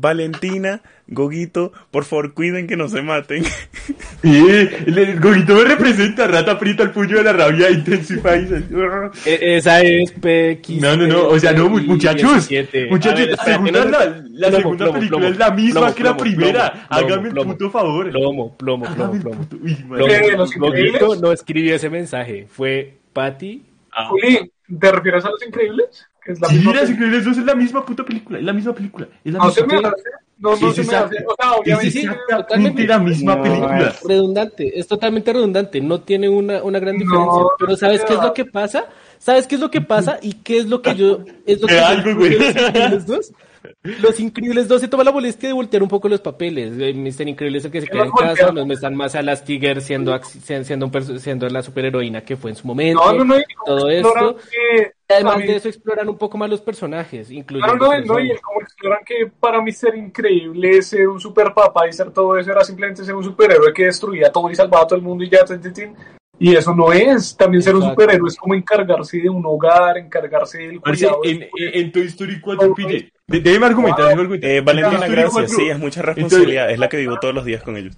Valentina, 0.00 0.80
Goguito, 1.06 1.72
por 1.90 2.04
favor, 2.04 2.34
cuiden 2.34 2.66
que 2.66 2.76
no 2.76 2.88
se 2.88 3.02
maten. 3.02 3.44
Sí, 4.24 4.42
gogito 5.20 5.54
me 5.54 5.64
representa, 5.64 6.26
rata 6.26 6.52
aprieta 6.52 6.82
el 6.82 6.92
puño 6.92 7.18
de 7.18 7.24
la 7.24 7.34
rabia 7.34 7.70
Intensify. 7.70 8.46
E- 9.26 9.56
esa 9.58 9.82
es 9.82 10.12
PX. 10.12 10.80
No, 10.80 10.96
no, 10.96 11.06
no, 11.06 11.28
o 11.28 11.38
sea, 11.38 11.52
no, 11.52 11.68
muchachos, 11.68 12.48
17. 12.48 12.86
muchachos, 12.86 13.26
ver, 13.26 13.36
segunda, 13.44 13.84
no, 13.84 13.90
la, 13.90 14.06
no. 14.06 14.22
la 14.30 14.48
Plomo, 14.48 14.56
segunda 14.56 14.84
plomo, 14.84 14.92
película 14.98 15.18
plomo, 15.20 15.32
es 15.32 15.38
la 15.38 15.50
misma 15.50 15.80
plomo, 15.80 15.94
que 15.94 16.02
la 16.04 16.16
primera. 16.16 16.72
plomo, 16.72 16.86
Hágame 16.88 17.28
el 17.28 17.34
puto 17.34 17.70
favor. 17.70 18.10
Plomo, 18.10 18.56
plomo, 18.56 18.84
plomo, 18.86 19.04
Hágame 19.04 19.20
plomo. 19.20 19.36
puto. 19.36 19.56
Uy, 19.62 19.74
Plomo. 19.74 20.06
madre. 20.06 20.20
¿De 20.30 20.36
los 20.38 20.54
Goguito 20.54 21.16
no 21.16 21.30
escribió 21.32 21.74
ese 21.76 21.90
mensaje, 21.90 22.46
fue 22.50 22.94
Patty. 23.12 23.62
Ah. 23.92 24.06
Juli, 24.08 24.50
¿te 24.80 24.90
refieres 24.90 25.22
a 25.26 25.28
Los 25.30 25.46
Increíbles? 25.46 26.06
Que 26.24 26.32
es 26.32 26.40
la 26.40 26.48
Sí, 26.48 26.54
misma 26.56 26.72
Las 26.72 26.80
película. 26.82 27.06
Increíbles 27.06 27.24
2 27.26 27.38
es 27.38 27.44
la 27.44 27.54
misma 27.54 27.84
puta 27.86 28.04
película, 28.04 28.38
es 28.38 28.44
la 28.44 28.52
misma 28.52 28.72
película. 28.74 29.08
Es 29.24 29.32
la 29.32 29.38
No 29.40 29.50
se 29.50 29.62
misma 29.62 29.76
me 29.76 29.82
película. 29.82 29.96
hace. 29.96 30.24
No, 30.36 30.50
no 30.56 30.68
Es 30.70 30.74
se 30.76 30.84
me 30.84 30.94
hace. 30.96 31.16
O 31.26 31.34
sea, 31.36 31.50
Es 31.52 31.60
obviamente. 31.60 32.00
exactamente 32.00 32.86
la 32.86 32.98
misma 32.98 33.36
No, 33.36 33.42
película. 33.42 33.94
Redundante, 34.08 34.78
es 34.78 34.86
totalmente 34.88 35.32
redundante, 35.32 35.80
no 35.80 36.00
tiene 36.00 36.28
una, 36.28 36.62
una 36.62 36.78
gran 36.80 36.96
No, 36.96 37.00
diferencia. 37.04 37.42
pero 37.58 37.76
¿sabes 37.76 38.04
qué 38.04 38.14
es 38.14 38.20
lo 38.22 38.34
que 38.34 38.44
pasa? 38.46 38.84
¿Sabes 39.18 39.46
qué 39.46 39.54
es 39.54 39.60
lo 39.60 39.70
que 39.70 39.80
pasa? 39.80 40.18
¿Y 40.22 40.32
qué 40.34 40.58
es 40.58 40.66
lo 40.66 40.82
que 40.82 40.94
yo... 40.96 41.20
Es 41.46 41.60
lo 41.60 41.66
que 41.68 41.78
algo, 41.78 42.14
güey. 42.16 42.30
que 42.30 42.38
Los 42.38 42.48
Increíbles 42.56 43.06
2? 43.06 43.32
Los 43.82 44.20
Increíbles 44.20 44.68
2 44.68 44.80
se 44.80 44.88
toma 44.88 45.04
la 45.04 45.12
molestia 45.12 45.48
de 45.48 45.52
voltear 45.54 45.82
un 45.82 45.88
poco 45.88 46.08
los 46.08 46.20
papeles. 46.20 46.74
Eh, 46.78 46.92
Mr. 46.92 47.28
Increíble 47.28 47.58
es 47.58 47.64
el 47.64 47.70
que 47.70 47.80
se 47.80 47.86
¿Qué 47.86 47.92
queda 47.92 48.04
en 48.04 48.10
casa, 48.12 48.52
nos 48.52 48.66
muestran 48.66 48.94
más 48.94 49.14
a 49.14 49.22
las 49.22 49.44
Tiger 49.44 49.80
siendo, 49.80 50.18
siendo, 50.22 50.86
un 50.86 51.18
siendo 51.20 51.48
la 51.48 51.62
superheroína 51.62 52.22
que 52.22 52.36
fue 52.36 52.50
en 52.50 52.56
su 52.56 52.66
momento. 52.66 53.02
No, 53.04 53.12
no, 53.12 53.24
no. 53.24 53.42
todo 53.64 53.88
esto. 53.88 54.36
que 54.50 54.92
Además 55.08 55.38
mí- 55.38 55.46
de 55.46 55.56
eso 55.56 55.68
exploran 55.68 56.08
un 56.08 56.16
poco 56.16 56.38
más 56.38 56.48
los 56.50 56.60
personajes, 56.60 57.30
incluyendo... 57.30 57.76
Claro, 57.78 58.04
no, 58.04 58.14
no, 58.14 58.20
y 58.20 58.36
como 58.38 58.60
exploran 58.60 59.00
que 59.04 59.30
para 59.38 59.60
mí 59.62 59.70
ser 59.72 59.94
increíble 59.96 60.82
ser 60.82 61.08
un 61.08 61.20
super 61.20 61.52
papá 61.54 61.86
y 61.88 61.92
ser 61.92 62.10
todo 62.10 62.36
eso 62.38 62.50
era 62.50 62.64
simplemente 62.64 63.04
ser 63.04 63.14
un 63.14 63.24
superhéroe 63.24 63.72
que 63.72 63.84
destruía 63.84 64.32
todo 64.32 64.50
y 64.50 64.54
salvaba 64.54 64.84
a 64.84 64.86
todo 64.86 64.96
el 64.98 65.04
mundo 65.04 65.24
y 65.24 65.28
ya, 65.30 65.40
y 66.38 66.56
eso 66.56 66.74
no 66.74 66.92
es, 66.92 67.36
también 67.36 67.62
ser 67.62 67.76
un 67.76 67.82
superhéroe 67.82 68.28
es 68.28 68.36
como 68.36 68.54
encargarse 68.54 69.18
de 69.18 69.28
un 69.28 69.44
hogar, 69.46 69.98
encargarse 69.98 70.58
del 70.58 70.80
Parce, 70.80 71.06
cuidado. 71.06 71.20
en, 71.24 71.42
en, 71.42 71.50
en 71.84 71.92
Toy 71.92 72.06
Story 72.06 72.40
4, 72.40 72.74
pille. 72.74 73.12
Déjeme 73.26 73.66
argumentar, 73.66 74.04
déjeme 74.04 74.22
argumentar. 74.22 74.50
Eh, 74.50 74.60
Valentina, 74.60 75.08
gracias. 75.08 75.32
4, 75.32 75.48
Sí, 75.48 75.68
es 75.68 75.78
mucha 75.78 76.02
responsabilidad. 76.02 76.70
Es 76.70 76.78
la 76.78 76.88
que 76.88 76.98
vivo 76.98 77.18
todos 77.18 77.34
los 77.34 77.44
días 77.44 77.62
con 77.62 77.76
ellos. 77.76 77.96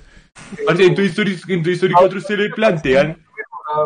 en 0.68 0.94
Toy 0.94 1.06
Story, 1.06 1.36
en 1.48 1.62
Toy 1.62 1.72
Story 1.72 1.94
4 1.94 2.18
usted 2.18 2.38
le 2.38 2.50
plantean 2.50 3.18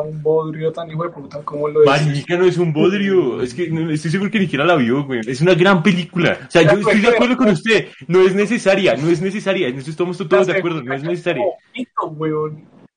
un 0.05 0.23
bodrio 0.23 0.73
tan 0.73 0.91
hijo 0.91 1.05
de 1.05 1.11
puta 1.11 1.43
como 1.43 1.69
lo 1.69 1.83
es. 1.83 1.87
Marica 1.87 2.37
no 2.37 2.45
es 2.45 2.59
un 2.59 2.73
bodrio, 2.73 3.41
es 3.41 3.55
que 3.55 3.71
no, 3.71 3.91
estoy 3.91 4.11
seguro 4.11 4.31
que 4.31 4.39
ni 4.39 4.45
siquiera 4.45 4.65
la 4.65 4.77
vio, 4.77 5.05
güey. 5.05 5.21
Es 5.27 5.41
una 5.41 5.55
gran 5.55 5.83
película. 5.83 6.39
O 6.47 6.51
sea, 6.51 6.63
yo 6.63 6.79
estoy 6.79 7.01
de 7.01 7.09
acuerdo 7.09 7.37
con 7.37 7.49
usted. 7.49 7.89
No 8.07 8.21
es 8.21 8.35
necesaria, 8.35 8.95
no 8.97 9.09
es 9.09 9.21
necesaria. 9.21 9.69
En 9.69 9.79
eso 9.79 9.91
estamos 9.91 10.19
todos 10.19 10.47
de 10.47 10.59
acuerdo, 10.59 10.83
no 10.83 10.95
es 10.95 11.03
necesaria. 11.03 11.45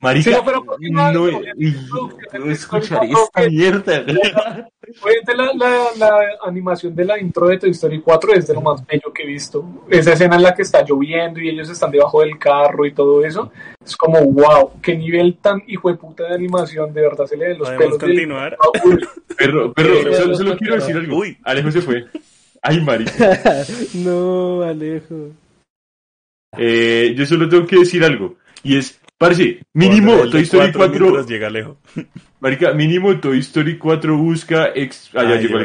Marica, 0.04 0.30
Sí, 0.32 0.36
no, 0.36 0.44
pero 0.46 0.64
¿por 0.66 0.80
qué 0.80 0.90
no? 0.90 1.12
no, 1.14 2.52
escucharé 2.52 3.10
esta 3.10 3.50
mierda. 3.50 4.04
Obviamente 5.02 5.36
la, 5.36 5.54
la, 5.56 5.86
la 5.98 6.18
animación 6.46 6.94
de 6.94 7.06
la 7.06 7.18
intro 7.18 7.48
de 7.48 7.58
Toy 7.58 7.70
Story 7.72 8.02
4 8.02 8.34
es 8.34 8.48
de 8.48 8.54
lo 8.54 8.62
más 8.62 8.86
bello 8.86 9.14
que 9.14 9.24
he 9.24 9.28
visto. 9.28 9.64
Esa 9.90 10.12
escena 10.12 10.36
en 10.36 10.44
la 10.44 10.54
que 10.54 10.64
está 10.64 10.84
lloviendo 10.86 11.40
y 11.40 11.48
ellos 11.50 11.70
están 11.70 11.90
debajo 11.90 12.20
del 12.20 12.38
carro 12.38 12.86
y 12.86 12.92
todo 12.94 13.24
eso. 13.26 13.50
Es 13.84 13.96
como, 13.96 14.20
wow, 14.26 14.72
qué 14.82 14.96
nivel 14.98 15.38
tan 15.42 15.64
hijo 15.68 15.90
de 15.90 15.96
puta 15.96 16.26
de 16.26 16.36
animación. 16.36 16.94
De 16.94 17.00
verdad 17.02 17.26
se 17.26 17.38
le 17.38 17.48
ven 17.48 17.60
los 17.60 17.70
¿Podemos 17.70 17.98
pelos. 17.98 18.00
del- 18.00 18.10
continuar? 18.10 18.58
Uy, 18.84 19.08
Perro, 19.38 19.74
perro, 19.74 19.96
Sí, 19.96 20.14
solo, 20.22 20.36
solo 20.36 20.58
quiero 20.58 20.76
decir 20.76 20.98
algo. 20.98 21.18
Uy. 21.18 21.38
Alejo 21.44 21.72
se 21.72 21.82
fue. 21.82 22.06
Ay, 22.62 22.82
marica. 22.82 23.40
no, 23.94 24.62
Alejo. 24.64 25.30
Eh, 26.58 27.14
yo 27.18 27.26
solo 27.26 27.48
tengo 27.50 27.66
que 27.66 27.78
decir 27.78 28.04
algo. 28.04 28.36
Y 28.64 28.78
es, 28.78 29.00
parce, 29.30 29.60
mínimo 29.74 30.16
Toy 30.30 30.42
Story 30.42 30.72
cuatro 30.72 30.80
4. 31.00 31.00
mientras 31.06 31.28
llega 31.28 31.50
lejos. 31.50 31.78
Marica, 32.40 32.74
mínimo 32.74 33.20
Toy 33.20 33.40
Story 33.40 33.78
4 33.78 34.18
busca. 34.18 34.70
Ex... 34.76 35.10
Ah, 35.14 35.24
ya 35.24 35.36
llegó. 35.40 35.60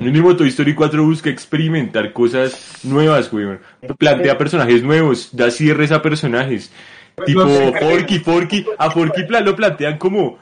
Mínimo 0.00 0.34
Toy 0.36 0.48
Story 0.48 0.74
4 0.74 1.04
busca 1.04 1.28
experimentar 1.28 2.12
cosas 2.12 2.80
nuevas, 2.84 3.30
güey. 3.30 3.58
Plantea 3.98 4.38
personajes 4.38 4.82
nuevos, 4.82 5.30
da 5.36 5.50
cierres 5.50 5.92
a 5.92 6.00
personajes. 6.00 6.72
Tipo 7.26 7.44
no 7.44 7.48
sé. 7.50 7.72
Forky, 7.80 8.18
Forky. 8.20 8.66
A 8.78 8.90
Forky 8.90 9.24
pla- 9.24 9.40
lo 9.40 9.54
plantean 9.54 9.98
como. 9.98 10.38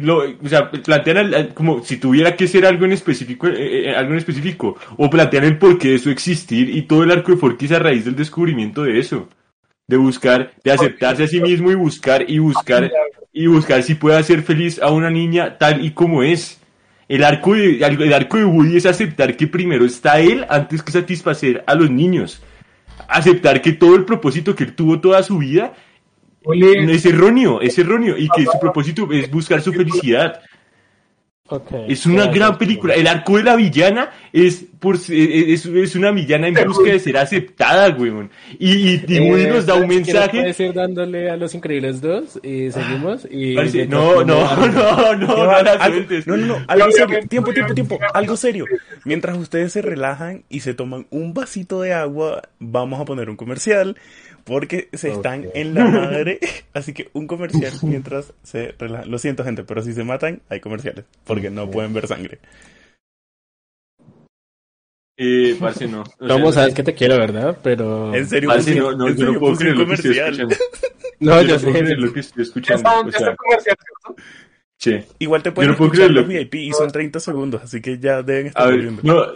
Lo, 0.00 0.18
o 0.18 0.48
sea, 0.48 0.70
plantean 0.70 1.16
al- 1.34 1.54
como 1.54 1.82
si 1.84 1.96
tuviera 1.96 2.36
que 2.36 2.46
ser 2.46 2.66
algo 2.66 2.84
en 2.84 2.92
específico, 2.92 3.46
eh, 3.46 3.90
eh, 3.90 3.94
algo 3.96 4.12
en 4.12 4.18
específico, 4.18 4.76
o 4.96 5.08
plantean 5.08 5.44
el 5.44 5.56
porqué 5.58 5.92
de 5.92 5.98
su 5.98 6.10
existir 6.10 6.68
y 6.68 6.82
todo 6.82 7.04
el 7.04 7.10
arco 7.10 7.32
de 7.32 7.38
Forky 7.38 7.64
es 7.66 7.72
a 7.72 7.78
raíz 7.78 8.04
del 8.04 8.14
descubrimiento 8.14 8.82
de 8.82 8.98
eso, 8.98 9.28
de 9.88 9.96
buscar, 9.96 10.52
de 10.62 10.70
aceptarse 10.70 11.24
a 11.24 11.26
sí 11.26 11.40
mismo 11.40 11.72
y 11.72 11.74
buscar 11.74 12.30
y 12.30 12.38
buscar 12.38 12.92
y 13.32 13.46
buscar 13.46 13.82
si 13.82 13.94
puede 13.94 14.18
hacer 14.18 14.42
feliz 14.42 14.80
a 14.80 14.92
una 14.92 15.10
niña 15.10 15.56
tal 15.58 15.84
y 15.84 15.90
como 15.92 16.22
es. 16.22 16.60
El 17.08 17.24
arco 17.24 17.54
de, 17.54 17.78
el 17.78 18.12
arco 18.12 18.36
de 18.36 18.44
Woody 18.44 18.76
es 18.76 18.84
aceptar 18.84 19.34
que 19.34 19.46
primero 19.46 19.86
está 19.86 20.20
él 20.20 20.44
antes 20.50 20.82
que 20.82 20.92
satisfacer 20.92 21.64
a 21.66 21.74
los 21.74 21.90
niños. 21.90 22.42
Aceptar 23.08 23.62
que 23.62 23.72
todo 23.72 23.96
el 23.96 24.04
propósito 24.04 24.54
que 24.54 24.64
él 24.64 24.74
tuvo 24.74 25.00
toda 25.00 25.22
su 25.22 25.38
vida 25.38 25.72
es 26.52 27.06
erróneo, 27.06 27.62
es 27.62 27.78
erróneo 27.78 28.18
y 28.18 28.28
que 28.28 28.44
su 28.44 28.58
propósito 28.60 29.10
es 29.10 29.30
buscar 29.30 29.62
su 29.62 29.72
felicidad. 29.72 30.42
Okay. 31.50 31.86
Es 31.88 32.04
una 32.04 32.26
gran 32.26 32.58
película. 32.58 32.94
El 32.94 33.06
arco 33.06 33.38
de 33.38 33.42
la 33.44 33.56
villana 33.56 34.10
es 34.34 34.66
por 34.78 34.96
es, 34.96 35.64
es 35.66 35.96
una 35.96 36.10
villana 36.12 36.46
en 36.48 36.54
busca 36.66 36.90
de 36.90 36.98
ser 37.00 37.16
aceptada, 37.16 37.88
weón. 37.96 38.30
Y, 38.58 38.70
y, 38.90 39.04
y 39.08 39.18
Woody 39.20 39.44
Eh, 39.44 39.48
nos 39.48 39.64
da 39.66 39.74
un 39.74 39.80
¿sabes 39.80 39.88
qué 39.88 39.98
nos 40.00 40.06
mensaje. 40.14 40.38
puedes 40.40 40.60
ir 40.60 40.72
dándole 40.74 41.30
a 41.30 41.36
Los 41.36 41.54
Increíbles 41.54 42.00
2 42.02 42.40
y 42.42 42.70
seguimos 42.70 43.26
y 43.30 43.54
Parece- 43.54 43.78
mientras 43.78 44.00
No, 44.02 44.24
no, 44.24 44.46
como- 44.46 44.66
no, 44.68 45.14
no, 45.14 45.14
no, 45.16 45.26
Algo- 45.50 45.62
la 45.64 45.72
algo- 45.72 45.94
sueltes. 45.94 46.26
no, 46.26 46.36
no, 46.36 46.46
no, 46.46 46.64
algo 46.68 46.90
serio. 46.92 47.18
Tiempo, 47.28 47.52
tiempo, 47.54 47.74
tiempo. 47.74 47.98
Algo 48.14 48.36
serio. 48.36 48.64
Mientras 49.04 49.36
ustedes 49.38 49.72
se 49.72 49.80
relajan 49.82 50.44
y 50.50 50.60
se 50.60 50.74
toman 50.74 51.06
un 51.10 51.32
vasito 51.34 51.80
de 51.80 51.94
agua, 51.94 52.42
vamos 52.58 53.00
a 53.00 53.04
poner 53.06 53.30
un 53.30 53.36
comercial 53.36 53.96
porque 54.48 54.88
se 54.94 55.10
están 55.12 55.46
en 55.54 55.74
la 55.74 55.84
madre. 55.88 56.40
Así 56.72 56.92
que 56.94 57.10
un 57.12 57.26
comercial 57.28 57.72
mientras 57.82 58.32
se 58.42 58.74
relajan. 58.78 59.10
Lo 59.10 59.18
siento, 59.18 59.44
gente, 59.44 59.62
pero 59.62 59.82
si 59.82 59.92
se 59.92 60.02
matan, 60.02 60.40
hay 60.48 60.58
comerciales 60.60 61.04
porque 61.24 61.50
no 61.50 61.70
pueden 61.70 61.92
ver 61.92 62.08
sangre. 62.08 62.38
Eh, 65.20 65.56
parce, 65.58 65.86
no. 65.88 66.02
O 66.02 66.04
sea, 66.06 66.28
Tomo, 66.28 66.44
no- 66.46 66.52
sabes 66.52 66.74
que 66.74 66.82
te 66.84 66.94
quiero, 66.94 67.16
¿verdad? 67.16 67.58
Pero... 67.62 68.14
En 68.14 68.26
serio, 68.28 68.48
parce, 68.50 68.74
no, 68.76 68.92
no, 68.92 69.08
en 69.08 69.16
yo 69.16 69.32
no 69.32 69.40
puedo 69.40 69.56
creer 69.56 69.76
lo 69.76 69.86
que 69.86 69.94
estoy 69.94 70.16
comercial. 70.16 70.32
escuchando. 70.50 70.56
No, 71.20 71.42
Yo 71.42 71.48
yo 71.48 71.54
no 71.56 71.60
puedo 71.62 71.74
sé. 71.74 71.82
creer 71.82 71.98
lo 71.98 72.12
que 72.12 72.20
estoy 72.20 72.44
ya 72.44 72.46
escuchando. 72.48 72.76
está, 72.88 73.00
O 73.00 73.02
ya 73.02 73.08
está 73.08 73.18
sea, 73.18 73.30
el 73.30 73.36
comercial, 73.36 73.76
¿cierto? 74.06 74.22
che. 74.78 75.04
Igual 75.18 75.42
te 75.42 75.50
Yo 75.50 75.54
pueden 75.54 75.70
no 75.72 75.76
puedo 75.76 75.90
escuchar 75.92 76.10
los 76.12 76.24
creerlo. 76.26 76.44
VIP 76.50 76.54
y 76.54 76.72
son 76.72 76.92
30 76.92 77.18
segundos, 77.18 77.60
así 77.64 77.80
que 77.82 77.98
ya 77.98 78.22
deben 78.22 78.46
A 78.46 78.48
estar 78.50 78.66
ver, 78.68 78.74
volviendo. 78.76 79.02
no, 79.02 79.26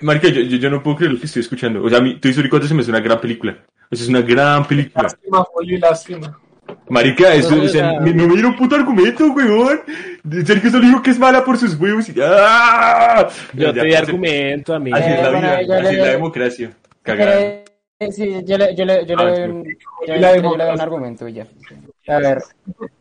Marica, 0.00 0.28
yo, 0.30 0.40
yo, 0.42 0.56
yo 0.56 0.68
no 0.68 0.82
puedo 0.82 0.96
creer 0.96 1.12
lo 1.12 1.20
que 1.20 1.26
estoy 1.26 1.42
escuchando. 1.42 1.84
O 1.84 1.88
sea, 1.88 1.98
a 1.98 2.00
mí 2.02 2.18
Toy 2.18 2.32
Story 2.32 2.48
4 2.48 2.66
se 2.66 2.74
me 2.74 2.80
hace 2.82 2.90
una 2.90 2.98
gran 2.98 3.20
película. 3.20 3.64
O 3.90 3.96
sea, 3.96 4.04
es 4.04 4.08
una 4.08 4.20
gran 4.22 4.66
película. 4.66 5.04
Lástima, 5.04 5.44
Oli, 5.54 5.78
lástima. 5.78 6.38
Marica, 6.90 7.32
eso, 7.34 7.56
No, 7.56 7.62
o 7.64 7.68
sea, 7.68 7.98
me- 8.00 8.12
no 8.12 8.26
me 8.28 8.34
dieron 8.34 8.54
puto 8.56 8.74
argumento, 8.76 9.26
weón. 9.32 9.80
Sergio 10.44 10.70
solo 10.70 10.86
dijo 10.86 11.02
que 11.02 11.10
es 11.10 11.18
mala 11.18 11.42
por 11.44 11.56
sus 11.56 11.74
huevos 11.80 12.08
y 12.10 12.14
¡Ah! 12.22 13.26
Yo 13.54 13.72
te 13.72 13.82
di 13.84 13.94
argumento, 13.94 14.74
amigo. 14.74 14.96
Así 14.96 15.10
es 15.10 15.22
la 15.22 15.30
vida, 15.30 15.62
yo 15.62 15.74
así 15.74 15.94
es 15.94 15.98
la 15.98 16.08
democracia. 16.08 16.72
Cagada. 17.02 17.62
Sí, 18.12 18.42
yo 18.44 18.56
le, 18.58 18.76
yo 18.76 18.84
le, 18.84 19.04
yo 19.06 19.16
le 19.16 19.22
Ah, 19.24 19.30
doy 19.30 19.42
un, 19.50 19.64
yo, 20.06 20.14
le 20.14 20.40
doy 20.40 20.70
un 20.74 20.80
argumento 20.80 21.26
ya. 21.28 21.46
A 22.06 22.18
ver, 22.18 22.38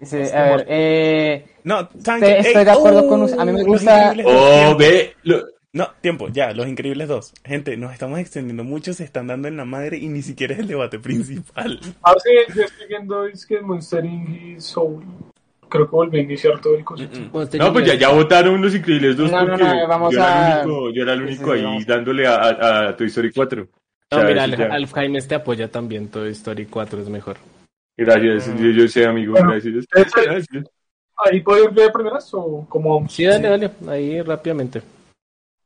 sí, 0.02 0.18
a 0.34 0.44
ver, 0.44 0.66
eh, 0.68 1.46
No, 1.64 1.82
Estoy- 1.82 2.20
de 2.66 2.72
acuerdo 2.72 3.02
oh, 3.06 3.08
con 3.10 3.22
us- 3.24 3.34
a 3.34 3.46
mí 3.46 3.52
me 3.52 3.64
gusta- 3.64 4.14
Oh, 4.26 4.76
ve. 4.78 5.14
Lo, 5.24 5.44
No, 5.73 5.89
tiempo, 6.02 6.30
ya, 6.30 6.53
Los 6.53 6.68
Increíbles 6.68 7.07
2. 7.07 7.34
Gente, 7.44 7.77
nos 7.77 7.94
estamos 7.94 8.19
extendiendo 8.19 8.64
mucho, 8.64 8.94
se 8.94 9.03
están 9.03 9.27
dando 9.27 9.48
en 9.48 9.57
la 9.57 9.65
madre 9.65 9.98
y 9.98 10.07
ni 10.07 10.22
siquiera 10.22 10.53
es 10.53 10.60
el 10.60 10.68
debate 10.68 10.98
principal. 10.99 11.80
Ah, 12.02 12.15
sí, 12.23 12.31
yo 12.56 12.64
estoy 12.64 12.88
viendo 12.88 13.26
es 13.27 13.45
que 13.45 13.61
Monster 13.61 14.06
Inc. 14.06 14.30
y 14.30 14.61
Soul. 14.61 15.03
Creo 15.69 15.85
que 15.85 15.91
volví 15.91 16.19
a 16.19 16.22
iniciar 16.22 16.60
todo 16.61 16.76
el 16.76 16.85
coso. 16.85 17.03
Monster 17.34 17.60
no, 17.60 17.73
pues 17.73 17.85
ya, 17.85 17.95
ya 17.95 18.10
votaron 18.10 18.61
los 18.61 18.73
increíbles 18.73 19.18
dos 19.18 19.30
No, 19.30 19.41
no, 19.41 19.49
porque 19.49 19.64
no, 19.65 19.88
vamos 19.88 20.14
yo, 20.14 20.19
era 20.19 20.30
a- 20.30 20.61
el 20.61 20.68
único, 20.68 20.89
yo 20.91 21.03
era 21.03 21.14
el 21.14 21.22
único 21.23 21.44
sí, 21.44 21.60
ahí 21.60 21.64
vamos. 21.65 21.85
dándole 21.85 22.27
a, 22.27 22.35
a, 22.35 22.88
a 22.89 22.95
Toy 22.95 23.07
Story 23.07 23.31
4. 23.34 23.68
No, 24.10 24.23
mira, 24.23 24.44
Alf 24.44 24.94
Jaime 24.94 25.22
te 25.22 25.35
apoya 25.35 25.69
también. 25.69 26.07
Toy 26.07 26.30
Story 26.31 26.65
4 26.65 27.02
es 27.02 27.10
mejor. 27.10 27.38
Gracias, 27.98 28.48
mm. 28.48 28.72
yo, 28.72 28.88
sé, 28.88 29.06
amigo. 29.06 29.34
gracias. 29.34 30.45
¿Ahí 31.18 31.41
puedo 31.41 31.65
ir 31.65 31.72
de 31.72 31.89
primeras 31.91 32.34
o 32.34 32.65
como.? 32.69 33.10
Sí, 33.10 33.26
dale, 33.26 33.49
dale. 33.49 33.72
Ahí 33.88 34.22
rápidamente. 34.22 34.81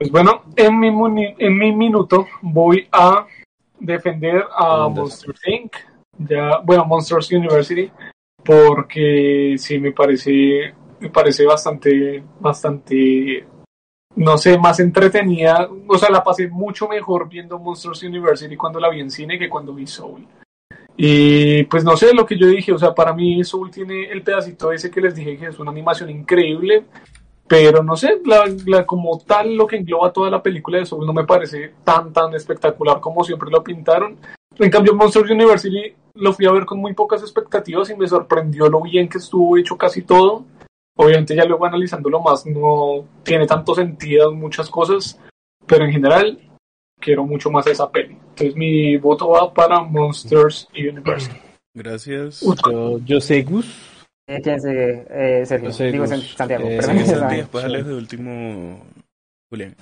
Pues 0.01 0.09
bueno, 0.09 0.45
en 0.55 0.79
mi, 0.79 1.35
en 1.37 1.57
mi 1.59 1.71
minuto 1.73 2.25
voy 2.41 2.87
a 2.91 3.27
defender 3.79 4.45
a 4.51 4.89
Monsters 4.89 5.39
Inc. 5.45 5.75
Ya, 6.17 6.57
bueno, 6.63 6.85
Monsters 6.85 7.31
University, 7.31 7.91
porque 8.43 9.53
sí 9.59 9.77
me 9.77 9.91
parece, 9.91 10.73
me 10.99 11.11
parece 11.11 11.45
bastante, 11.45 12.23
bastante, 12.39 13.45
no 14.15 14.39
sé, 14.39 14.57
más 14.57 14.79
entretenida. 14.79 15.69
O 15.85 15.99
sea, 15.99 16.09
la 16.09 16.23
pasé 16.23 16.47
mucho 16.47 16.87
mejor 16.87 17.29
viendo 17.29 17.59
Monsters 17.59 18.01
University 18.01 18.57
cuando 18.57 18.79
la 18.79 18.89
vi 18.89 19.01
en 19.01 19.11
cine 19.11 19.37
que 19.37 19.49
cuando 19.49 19.71
vi 19.71 19.85
Soul. 19.85 20.25
Y 20.97 21.61
pues 21.65 21.83
no 21.83 21.95
sé 21.95 22.11
lo 22.15 22.25
que 22.25 22.39
yo 22.39 22.47
dije, 22.47 22.73
o 22.73 22.79
sea, 22.79 22.95
para 22.95 23.13
mí 23.13 23.43
Soul 23.43 23.69
tiene 23.69 24.05
el 24.05 24.23
pedacito 24.23 24.71
ese 24.71 24.89
que 24.89 24.99
les 24.99 25.13
dije 25.13 25.37
que 25.37 25.45
es 25.45 25.59
una 25.59 25.69
animación 25.69 26.09
increíble, 26.09 26.85
pero 27.51 27.83
no 27.83 27.97
sé, 27.97 28.21
la, 28.65 28.85
como 28.85 29.19
tal, 29.19 29.57
lo 29.57 29.67
que 29.67 29.75
engloba 29.75 30.13
toda 30.13 30.29
la 30.29 30.41
película 30.41 30.77
de 30.77 30.85
Soul 30.85 31.05
no 31.05 31.11
me 31.11 31.25
parece 31.25 31.73
tan, 31.83 32.13
tan 32.13 32.33
espectacular 32.33 33.01
como 33.01 33.25
siempre 33.25 33.49
lo 33.51 33.61
pintaron. 33.61 34.15
En 34.57 34.69
cambio, 34.69 34.95
Monsters 34.95 35.31
University 35.31 35.93
lo 36.13 36.31
fui 36.31 36.45
a 36.45 36.51
ver 36.53 36.65
con 36.65 36.79
muy 36.79 36.93
pocas 36.93 37.21
expectativas 37.21 37.89
y 37.89 37.97
me 37.97 38.07
sorprendió 38.07 38.69
lo 38.69 38.79
bien 38.81 39.09
que 39.09 39.17
estuvo 39.17 39.57
hecho 39.57 39.77
casi 39.77 40.03
todo. 40.03 40.45
Obviamente 40.95 41.35
ya 41.35 41.43
luego 41.43 41.65
analizándolo 41.65 42.21
más 42.21 42.45
no 42.45 43.03
tiene 43.21 43.45
tanto 43.45 43.75
sentido 43.75 44.31
muchas 44.31 44.69
cosas, 44.69 45.19
pero 45.65 45.83
en 45.83 45.91
general 45.91 46.39
quiero 47.01 47.25
mucho 47.25 47.51
más 47.51 47.67
esa 47.67 47.91
peli. 47.91 48.13
Entonces 48.29 48.55
mi 48.55 48.95
voto 48.95 49.27
va 49.27 49.53
para 49.53 49.81
Monsters 49.81 50.69
University. 50.73 51.35
Gracias. 51.73 52.45
Yo, 53.03 53.19
sé 53.19 53.41
Gus. 53.41 53.90
Eh, 54.31 54.41
¿Quién 54.41 54.61
sigue? 54.61 55.05
Eh, 55.09 55.45
Sergio. 55.45 55.91
Digo 55.91 56.07
Santiago. 56.07 56.69
Eh, 56.69 56.81
Santi, 57.05 57.35
después 57.35 57.65
de 57.65 57.93
último 57.93 58.79
Julián. 59.49 59.75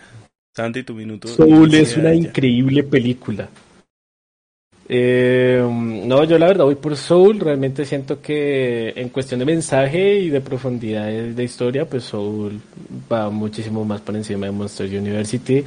Santi, 0.55 0.81
tu 0.81 0.95
minuto. 0.95 1.27
Soul 1.27 1.73
es 1.75 1.95
una 1.97 2.15
increíble 2.15 2.81
película. 2.83 3.47
Eh, 4.91 5.63
no, 5.63 6.23
yo 6.23 6.39
la 6.39 6.47
verdad 6.47 6.65
voy 6.65 6.75
por 6.75 6.97
Soul. 6.97 7.39
Realmente 7.39 7.85
siento 7.85 8.19
que 8.19 8.89
en 8.95 9.09
cuestión 9.09 9.39
de 9.39 9.45
mensaje 9.45 10.15
y 10.15 10.29
de 10.29 10.41
profundidad 10.41 11.05
de, 11.05 11.43
historia, 11.43 11.85
pues 11.85 12.05
Soul 12.05 12.59
va 13.11 13.29
muchísimo 13.29 13.85
más 13.85 14.01
por 14.01 14.15
encima 14.15 14.47
de 14.47 14.51
Monster 14.51 14.87
University. 14.87 15.63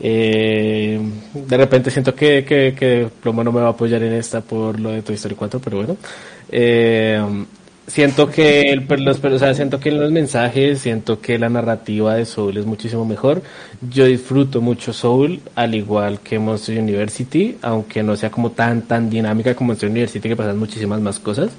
Eh, 0.00 1.00
de 1.34 1.56
repente 1.56 1.92
siento 1.92 2.16
que, 2.16 2.44
que, 2.44 2.74
que 2.76 3.08
Plomo 3.22 3.44
no 3.44 3.52
me 3.52 3.60
va 3.60 3.68
a 3.68 3.70
apoyar 3.70 4.02
en 4.02 4.14
esta 4.14 4.40
por 4.40 4.78
lo 4.80 4.90
de 4.90 5.02
Toy 5.02 5.14
Story 5.14 5.36
4, 5.36 5.60
pero 5.60 5.76
bueno. 5.76 5.96
Eh, 6.50 7.20
siento 7.88 8.30
que 8.30 8.70
el, 8.70 8.86
los, 9.04 9.22
o 9.24 9.38
sea, 9.38 9.54
siento 9.54 9.80
que 9.80 9.88
en 9.88 10.00
los 10.00 10.12
mensajes, 10.12 10.80
siento 10.80 11.20
que 11.20 11.38
la 11.38 11.48
narrativa 11.48 12.14
de 12.14 12.24
Soul 12.24 12.56
es 12.56 12.66
muchísimo 12.66 13.04
mejor. 13.04 13.42
Yo 13.90 14.04
disfruto 14.04 14.60
mucho 14.60 14.92
Soul, 14.92 15.40
al 15.54 15.74
igual 15.74 16.20
que 16.20 16.38
Monster 16.38 16.78
University, 16.78 17.58
aunque 17.62 18.02
no 18.02 18.16
sea 18.16 18.30
como 18.30 18.52
tan 18.52 18.82
tan 18.82 19.10
dinámica 19.10 19.54
como 19.54 19.68
Monster 19.68 19.90
University 19.90 20.28
que 20.28 20.36
pasan 20.36 20.58
muchísimas 20.58 21.00
más 21.00 21.18
cosas, 21.18 21.50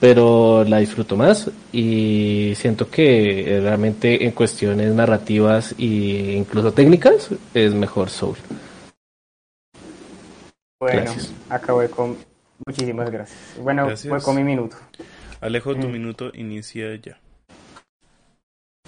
pero 0.00 0.64
la 0.64 0.78
disfruto 0.78 1.16
más 1.16 1.50
y 1.72 2.52
siento 2.56 2.90
que 2.90 3.60
realmente 3.62 4.24
en 4.24 4.32
cuestiones 4.32 4.92
narrativas 4.92 5.74
e 5.78 6.34
incluso 6.36 6.72
técnicas 6.72 7.30
es 7.54 7.72
mejor 7.72 8.10
Soul. 8.10 8.36
Bueno, 10.80 11.12
acabo 11.48 11.80
con 11.90 12.16
muchísimas 12.66 13.08
gracias. 13.08 13.38
Bueno, 13.60 13.96
fue 13.96 14.20
con 14.20 14.34
mi 14.34 14.42
minuto. 14.42 14.76
Alejo, 15.42 15.74
tu 15.74 15.88
mm. 15.88 15.92
minuto 15.92 16.30
inicia 16.34 16.94
ya. 16.94 17.18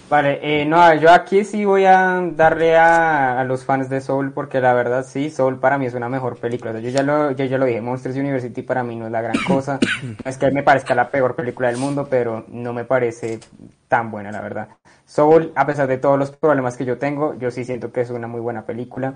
Vale, 0.08 0.38
eh, 0.42 0.64
no, 0.64 0.94
yo 0.94 1.10
aquí 1.10 1.44
sí 1.44 1.64
voy 1.64 1.84
a 1.86 2.22
darle 2.36 2.76
a, 2.76 3.42
los 3.44 3.64
fans 3.64 3.88
de 3.88 4.00
Soul 4.00 4.32
porque 4.32 4.60
la 4.60 4.72
verdad 4.72 5.04
sí, 5.04 5.30
Soul 5.30 5.58
para 5.58 5.78
mí 5.78 5.86
es 5.86 5.94
una 5.94 6.08
mejor 6.08 6.36
película. 6.36 6.78
yo 6.78 6.90
ya 6.90 7.02
lo, 7.02 7.32
yo 7.32 7.44
ya 7.44 7.58
lo 7.58 7.64
dije, 7.64 7.80
Monsters 7.80 8.14
University 8.14 8.62
para 8.62 8.84
mí 8.84 8.94
no 8.94 9.06
es 9.06 9.12
la 9.12 9.22
gran 9.22 9.42
cosa. 9.48 9.80
es 10.24 10.38
que 10.38 10.52
me 10.52 10.62
parezca 10.62 10.94
la 10.94 11.10
peor 11.10 11.34
película 11.34 11.68
del 11.68 11.78
mundo, 11.78 12.06
pero 12.08 12.44
no 12.48 12.72
me 12.72 12.84
parece 12.84 13.40
tan 13.88 14.12
buena, 14.12 14.30
la 14.30 14.40
verdad. 14.40 14.68
Soul, 15.06 15.52
a 15.56 15.66
pesar 15.66 15.88
de 15.88 15.98
todos 15.98 16.18
los 16.18 16.30
problemas 16.30 16.76
que 16.76 16.84
yo 16.84 16.98
tengo, 16.98 17.36
yo 17.36 17.50
sí 17.50 17.64
siento 17.64 17.90
que 17.90 18.02
es 18.02 18.10
una 18.10 18.28
muy 18.28 18.40
buena 18.40 18.64
película. 18.64 19.14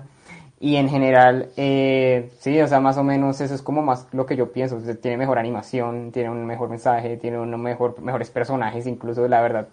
Y 0.61 0.75
en 0.75 0.89
general, 0.89 1.49
eh, 1.55 2.31
sí, 2.39 2.59
o 2.59 2.67
sea, 2.67 2.81
más 2.81 2.97
o 2.97 3.03
menos 3.03 3.39
eso 3.39 3.55
es 3.55 3.61
como 3.61 3.81
más 3.81 4.13
lo 4.13 4.25
que 4.25 4.35
yo 4.35 4.51
pienso. 4.51 4.77
tiene 5.01 5.17
mejor 5.17 5.39
animación, 5.39 6.11
tiene 6.11 6.29
un 6.29 6.45
mejor 6.45 6.69
mensaje, 6.69 7.15
tiene 7.15 7.39
unos 7.39 7.59
mejor, 7.59 8.01
mejores 8.01 8.29
personajes, 8.29 8.85
incluso 8.85 9.25
la 9.27 9.41
verdad. 9.41 9.69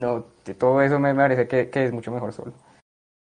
No, 0.00 0.26
de 0.44 0.54
todo 0.54 0.82
eso 0.82 0.98
me 0.98 1.14
parece 1.14 1.46
que, 1.46 1.70
que, 1.70 1.84
es 1.84 1.92
mucho 1.92 2.10
mejor 2.10 2.32
Soul. 2.32 2.52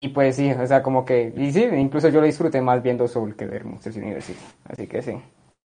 Y 0.01 0.09
pues 0.09 0.35
sí, 0.35 0.51
o 0.51 0.67
sea, 0.67 0.81
como 0.81 1.05
que, 1.05 1.31
y 1.35 1.51
sí, 1.51 1.63
incluso 1.63 2.09
yo 2.09 2.19
lo 2.19 2.25
disfruté 2.25 2.61
más 2.61 2.81
viendo 2.81 3.07
Soul 3.07 3.35
que 3.35 3.45
ver 3.45 3.63
Monsters 3.63 3.97
University. 3.97 4.39
Así 4.65 4.87
que 4.87 5.01
sí. 5.03 5.13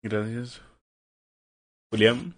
Gracias. 0.02 0.60
William. 1.90 2.34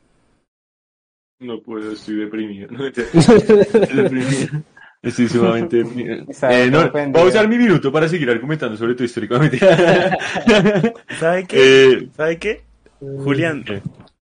No 1.41 1.61
puedo, 1.61 1.93
estoy 1.93 2.17
deprimido. 2.17 2.69
estoy 2.87 3.97
deprimido. 3.97 4.63
Estoy 5.07 5.29
sumamente. 5.29 5.85
Eh, 6.51 6.71
no, 6.71 6.91
voy 6.91 7.23
a 7.23 7.25
usar 7.25 7.49
mi 7.49 7.57
minuto 7.57 7.93
para 7.93 8.09
seguir 8.09 8.29
argumentando 8.29 8.77
sobre 8.77 8.95
tu 8.95 9.05
histórico. 9.05 9.37
¿Sabe 11.21 11.47
qué? 11.47 11.93
Eh, 11.93 12.09
¿Sabe 12.17 12.39
qué? 12.39 12.63
Julián 13.01 13.65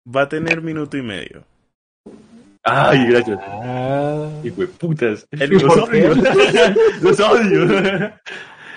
va 0.07 0.23
a 0.23 0.29
tener 0.29 0.61
minuto 0.61 0.95
y 0.97 1.01
medio. 1.01 1.43
Ay, 2.63 3.07
gracias. 3.09 3.39
Ah. 3.41 4.29
Hijo 4.43 4.61
de 4.61 4.67
putas. 4.67 5.27
los 5.31 5.63
odio. 5.63 6.15
los 7.01 7.19
odio. 7.19 8.11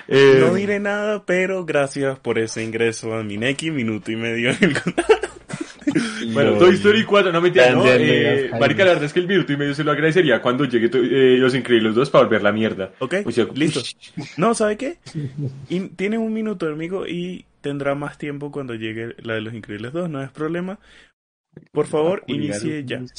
Eh, 0.09 0.39
no 0.41 0.55
diré 0.55 0.81
nada, 0.81 1.25
pero 1.27 1.67
gracias 1.67 2.19
por 2.19 2.39
ese 2.39 2.65
ingreso 2.65 3.15
a 3.15 3.23
mi 3.23 3.37
Neki, 3.37 3.71
minuto 3.71 4.11
y 4.11 4.17
medio 4.17 4.51
en 4.51 4.57
el 4.61 4.75
bueno, 6.43 6.59
Toy 6.59 6.75
Story 6.75 7.05
4, 7.05 7.33
no 7.33 7.41
me 7.41 7.49
entiendo. 7.49 7.85
No, 7.85 7.91
eh, 7.91 8.51
marica, 8.59 8.85
la 8.85 8.91
verdad 8.91 9.05
es 9.05 9.13
que 9.13 9.21
el 9.21 9.29
minuto 9.29 9.53
y 9.53 9.57
medio 9.57 9.75
se 9.75 9.85
lo 9.85 9.93
agradecería 9.93 10.41
cuando 10.41 10.65
llegue 10.65 10.91
eh, 10.93 11.39
Los 11.39 11.55
Increíbles 11.55 11.95
2 11.95 12.11
para 12.11 12.25
volver 12.25 12.43
la 12.43 12.53
mierda. 12.53 12.93
Ok, 12.99 13.15
listo. 13.55 13.81
No, 14.37 14.55
¿sabe 14.55 14.77
qué? 14.77 14.99
Y 15.69 15.81
tiene 15.91 16.19
un 16.19 16.33
minuto, 16.33 16.67
amigo, 16.67 17.07
y 17.07 17.45
tendrá 17.61 17.95
más 17.95 18.19
tiempo 18.19 18.51
cuando 18.51 18.75
llegue 18.75 19.15
la 19.23 19.35
de 19.35 19.41
Los 19.41 19.55
Increíbles 19.55 19.93
2, 19.93 20.09
no 20.09 20.23
es 20.23 20.31
problema. 20.31 20.79
Por 21.73 21.87
favor, 21.87 22.25
inicie 22.27 22.85
ya. 22.85 23.03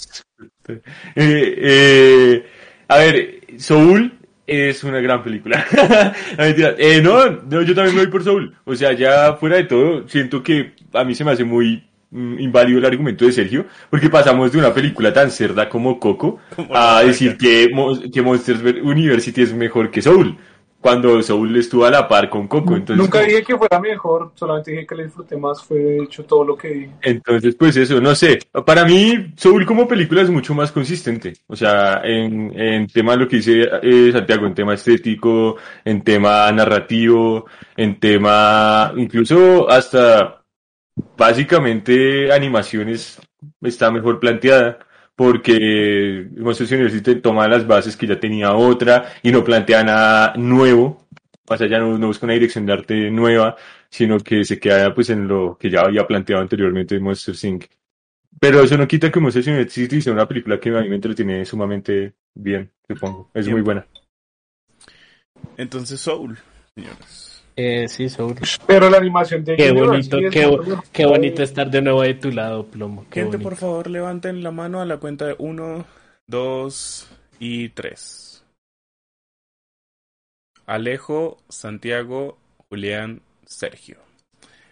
Eh, 1.16 1.56
eh, 1.58 2.46
a 2.88 2.98
ver, 3.00 3.42
Soul 3.58 4.14
es 4.48 4.84
una 4.84 5.00
gran 5.00 5.24
película. 5.24 5.66
eh, 6.38 7.02
no, 7.04 7.30
no, 7.30 7.62
yo 7.64 7.76
también 7.76 7.96
me 7.96 8.04
voy 8.04 8.12
por 8.12 8.24
Soul. 8.24 8.56
O 8.66 8.76
sea, 8.76 8.94
ya 8.94 9.34
fuera 9.34 9.58
de 9.58 9.66
todo, 9.66 10.08
siento 10.08 10.42
que 10.42 10.74
a 10.94 11.04
mí 11.04 11.16
se 11.16 11.26
me 11.26 11.32
hace 11.32 11.44
muy 11.44 11.89
inválido 12.12 12.80
el 12.80 12.86
argumento 12.86 13.26
de 13.26 13.32
Sergio, 13.32 13.66
porque 13.90 14.10
pasamos 14.10 14.52
de 14.52 14.58
una 14.58 14.74
película 14.74 15.14
tan 15.14 15.30
cerda 15.30 15.70
como 15.70 16.00
Coco 16.00 16.40
a 16.74 17.02
decir 17.04 17.38
que, 17.38 17.70
que 18.12 18.22
Monsters 18.22 18.62
University 18.84 19.42
es 19.42 19.54
mejor 19.54 19.92
que 19.92 20.02
Soul, 20.02 20.38
cuando 20.82 21.22
Soul 21.22 21.56
estuvo 21.58 21.86
a 21.86 21.92
la 21.92 22.08
par 22.08 22.30
con 22.30 22.48
Coco. 22.48 22.76
Entonces, 22.76 23.04
Nunca 23.04 23.22
dije 23.22 23.44
que 23.44 23.58
fuera 23.58 23.80
mejor, 23.80 24.32
solamente 24.36 24.72
dije 24.72 24.88
que 24.88 24.96
le 24.96 25.04
disfruté 25.06 25.38
más, 25.38 25.62
fue 25.62 26.04
hecho 26.04 26.24
todo 26.24 26.44
lo 26.46 26.58
que 26.58 26.70
dije. 26.70 26.92
Entonces, 27.02 27.56
pues 27.56 27.76
eso, 27.76 28.00
no 28.00 28.16
sé. 28.16 28.40
Para 28.66 28.86
mí, 28.86 29.34
Soul 29.36 29.66
como 29.66 29.88
película 29.88 30.22
es 30.22 30.30
mucho 30.30 30.54
más 30.54 30.72
consistente. 30.72 31.34
O 31.48 31.56
sea, 31.56 32.02
en, 32.04 32.58
en 32.58 32.88
tema 32.88 33.12
de 33.12 33.18
lo 33.18 33.28
que 33.28 33.38
dice 33.38 33.68
eh, 33.84 34.10
Santiago, 34.12 34.46
en 34.46 34.54
tema 34.56 34.74
estético, 34.74 35.58
en 35.84 36.02
tema 36.02 36.52
narrativo, 36.52 37.46
en 37.76 38.00
tema 38.00 38.94
incluso 38.96 39.70
hasta 39.70 40.39
básicamente 41.18 42.32
animaciones 42.32 43.20
está 43.62 43.92
mejor 43.92 44.20
planteada 44.20 44.80
porque 45.16 46.30
Monsters 46.38 46.72
University 46.72 47.16
toma 47.16 47.48
las 47.48 47.68
bases 47.68 47.98
que 47.98 48.08
ya 48.08 48.20
tenía 48.20 48.54
otra 48.54 49.12
y 49.22 49.32
no 49.32 49.44
plantea 49.44 49.84
nada 49.84 50.34
nuevo, 50.38 51.06
o 51.46 51.58
sea, 51.58 51.68
ya 51.68 51.80
no, 51.80 51.98
busca 52.08 52.26
una 52.26 52.36
dirección 52.36 52.66
de 52.66 52.74
arte 52.74 53.12
nueva, 53.12 53.58
sino 53.90 54.18
que 54.20 54.46
se 54.46 54.60
queda 54.60 54.94
pues 54.96 55.10
en 55.10 55.28
lo 55.28 55.58
que 55.60 55.70
ya 55.70 55.82
había 55.82 56.08
planteado 56.08 56.42
anteriormente 56.42 57.00
Monster 57.00 57.36
Inc. 57.44 57.66
Pero 58.40 58.62
eso 58.62 58.78
no 58.78 58.88
quita 58.88 59.12
que 59.12 59.20
Monsters 59.20 59.48
University 59.48 60.02
sea 60.02 60.14
una 60.14 60.28
película 60.28 60.58
que 60.58 60.70
a 60.70 60.82
mí 60.82 60.88
me 60.88 60.96
entretiene 60.96 61.44
sumamente 61.46 62.14
bien, 62.34 62.72
supongo. 62.88 63.30
Es 63.34 63.48
muy 63.50 63.60
buena. 63.60 63.86
Entonces 65.58 66.00
Soul, 66.00 66.38
señores. 66.76 67.29
Eh, 67.62 67.90
sí, 67.90 68.08
Soul. 68.08 68.36
Pero 68.68 68.90
la 68.90 69.00
animación 69.00 69.44
de 69.44 69.58
Qué 69.58 69.74
bonito, 69.74 70.18
qué, 70.94 71.06
bonito 71.06 71.44
estar 71.44 71.70
de 71.70 71.82
nuevo 71.82 72.04
de 72.04 72.14
tu 72.14 72.32
lado, 72.32 72.66
Plomo. 72.66 73.06
Gente, 73.12 73.38
por 73.38 73.58
favor, 73.58 73.90
levanten 73.90 74.42
la 74.44 74.52
mano 74.52 74.80
a 74.80 74.86
la 74.86 74.96
cuenta 74.96 75.26
de 75.26 75.36
1, 75.38 75.86
2 76.28 77.12
y 77.40 77.68
3. 77.68 78.46
Alejo, 80.68 81.40
Santiago, 81.50 82.38
Julián, 82.70 83.24
Sergio. 83.46 83.98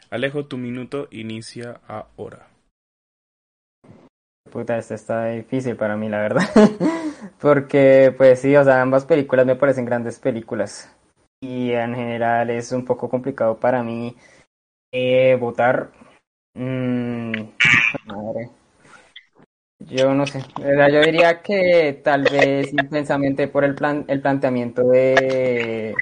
Alejo, 0.09 0.45
tu 0.45 0.57
minuto 0.57 1.09
inicia 1.11 1.81
ahora. 1.89 2.47
Puta, 4.49 4.77
esta 4.77 4.95
está 4.95 5.25
difícil 5.25 5.75
para 5.75 5.97
mí, 5.97 6.07
la 6.07 6.19
verdad. 6.19 6.47
Porque, 7.41 8.15
pues 8.15 8.39
sí, 8.39 8.55
o 8.55 8.63
sea, 8.63 8.81
ambas 8.81 9.03
películas 9.03 9.45
me 9.45 9.57
parecen 9.57 9.83
grandes 9.83 10.19
películas. 10.19 10.89
Y 11.41 11.71
en 11.71 11.95
general 11.95 12.49
es 12.49 12.71
un 12.71 12.83
poco 12.85 13.09
complicado 13.09 13.59
para 13.59 13.83
mí 13.83 14.15
eh, 14.91 15.37
votar. 15.39 15.91
Mm. 16.55 17.31
Yo 19.79 20.13
no 20.13 20.25
sé. 20.25 20.43
Yo 20.59 21.01
diría 21.01 21.41
que 21.41 22.01
tal 22.03 22.23
vez 22.23 22.73
intensamente 22.73 23.47
por 23.47 23.63
el 23.63 23.75
plan, 23.75 24.05
el 24.07 24.21
planteamiento 24.21 24.83
de 24.83 25.93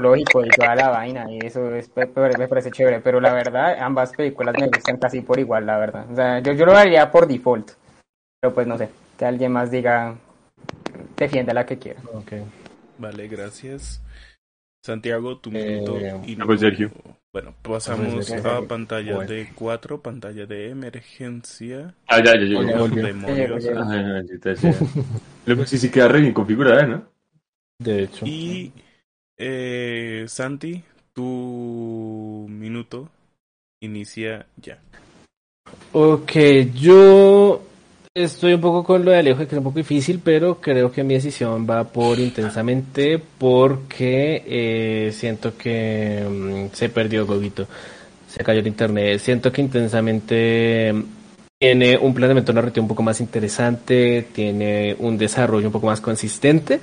lógico 0.00 0.44
y 0.44 0.50
toda 0.50 0.74
la 0.74 0.88
vaina 0.90 1.30
y 1.30 1.38
eso 1.44 1.74
es, 1.74 1.90
me 1.96 2.06
parece 2.48 2.70
chévere, 2.70 3.00
pero 3.00 3.20
la 3.20 3.32
verdad 3.32 3.78
ambas 3.80 4.12
películas 4.12 4.54
me 4.58 4.66
gustan 4.66 4.98
casi 4.98 5.20
por 5.20 5.38
igual, 5.38 5.66
la 5.66 5.78
verdad. 5.78 6.06
O 6.10 6.14
sea, 6.14 6.38
yo, 6.40 6.52
yo 6.52 6.66
lo 6.66 6.76
haría 6.76 7.10
por 7.10 7.26
default, 7.26 7.72
pero 8.40 8.54
pues 8.54 8.66
no 8.66 8.76
sé, 8.76 8.90
que 9.18 9.24
alguien 9.24 9.52
más 9.52 9.70
diga, 9.70 10.16
defienda 11.16 11.54
la 11.54 11.66
que 11.66 11.78
quiera. 11.78 12.00
Okay. 12.14 12.44
Vale, 12.98 13.28
gracias. 13.28 14.02
Santiago, 14.86 15.38
tu 15.38 15.50
eh, 15.50 15.52
minuto 15.52 15.98
y 16.24 16.36
pues, 16.36 16.60
Sergio. 16.60 16.92
Bueno, 17.32 17.52
pasamos 17.60 18.30
a 18.30 18.62
pantalla 18.62 19.18
de 19.24 19.50
cuatro, 19.52 20.00
pantalla 20.00 20.46
de 20.46 20.70
emergencia. 20.70 21.92
Ah, 22.06 22.22
ya, 22.22 22.34
ya, 22.36 22.46
ya. 22.46 22.60
ya. 25.44 25.66
sí, 25.66 25.78
sí 25.78 25.90
queda 25.90 26.06
re 26.06 26.20
bien 26.20 26.32
configurada, 26.32 26.86
¿no? 26.86 27.02
De 27.80 28.04
hecho. 28.04 28.24
Y 28.26 28.72
eh, 29.36 30.24
Santi, 30.28 30.84
tu 31.12 32.46
minuto 32.48 33.10
inicia 33.80 34.46
ya. 34.56 34.78
Ok, 35.92 36.32
yo 36.74 37.65
estoy 38.24 38.54
un 38.54 38.60
poco 38.60 38.82
con 38.82 39.04
lo 39.04 39.10
de 39.10 39.18
Alejo, 39.18 39.38
que 39.38 39.44
es 39.44 39.58
un 39.58 39.64
poco 39.64 39.78
difícil, 39.78 40.20
pero 40.22 40.60
creo 40.60 40.90
que 40.90 41.04
mi 41.04 41.14
decisión 41.14 41.66
va 41.68 41.84
por 41.84 42.18
intensamente 42.18 43.20
porque 43.38 44.42
eh, 44.46 45.12
siento 45.12 45.56
que 45.56 46.24
mm, 46.28 46.74
se 46.74 46.88
perdió 46.88 47.26
Gogito, 47.26 47.66
se 48.28 48.42
cayó 48.42 48.60
el 48.60 48.66
internet. 48.66 49.20
Siento 49.20 49.52
que 49.52 49.60
intensamente 49.60 50.92
mm, 50.92 51.04
tiene 51.58 51.96
un 51.98 52.14
planteamiento 52.14 52.52
narrativo 52.52 52.84
un 52.84 52.88
poco 52.88 53.02
más 53.02 53.20
interesante, 53.20 54.28
tiene 54.32 54.96
un 54.98 55.18
desarrollo 55.18 55.66
un 55.66 55.72
poco 55.72 55.86
más 55.86 56.00
consistente 56.00 56.80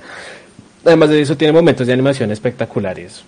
Además 0.84 1.08
de 1.08 1.22
eso, 1.22 1.36
tiene 1.36 1.52
momentos 1.52 1.86
de 1.86 1.94
animación 1.94 2.30
espectaculares, 2.30 3.24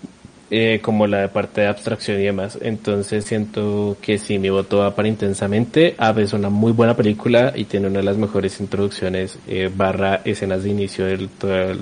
eh, 0.49 0.79
como 0.81 1.09
la 1.09 1.27
parte 1.33 1.63
de 1.63 1.67
abstracción 1.67 2.21
y 2.21 2.25
demás. 2.25 2.57
Entonces 2.63 3.25
siento 3.25 3.97
que 4.01 4.17
sí, 4.19 4.39
mi 4.39 4.49
voto 4.49 4.79
va 4.79 4.95
para 4.95 5.09
intensamente. 5.09 5.97
Ave 5.99 6.23
es 6.23 6.33
una 6.33 6.51
muy 6.51 6.73
buena 6.73 6.97
película 6.97 7.53
y 7.55 7.65
tiene 7.65 7.89
una 7.89 7.99
de 7.99 8.05
las 8.05 8.17
mejores 8.17 8.61
introducciones 8.61 9.39
eh, 9.49 9.71
barra 9.75 10.21
escenas 10.25 10.63
de 10.63 10.71
inicio 10.71 11.05
del, 11.07 11.29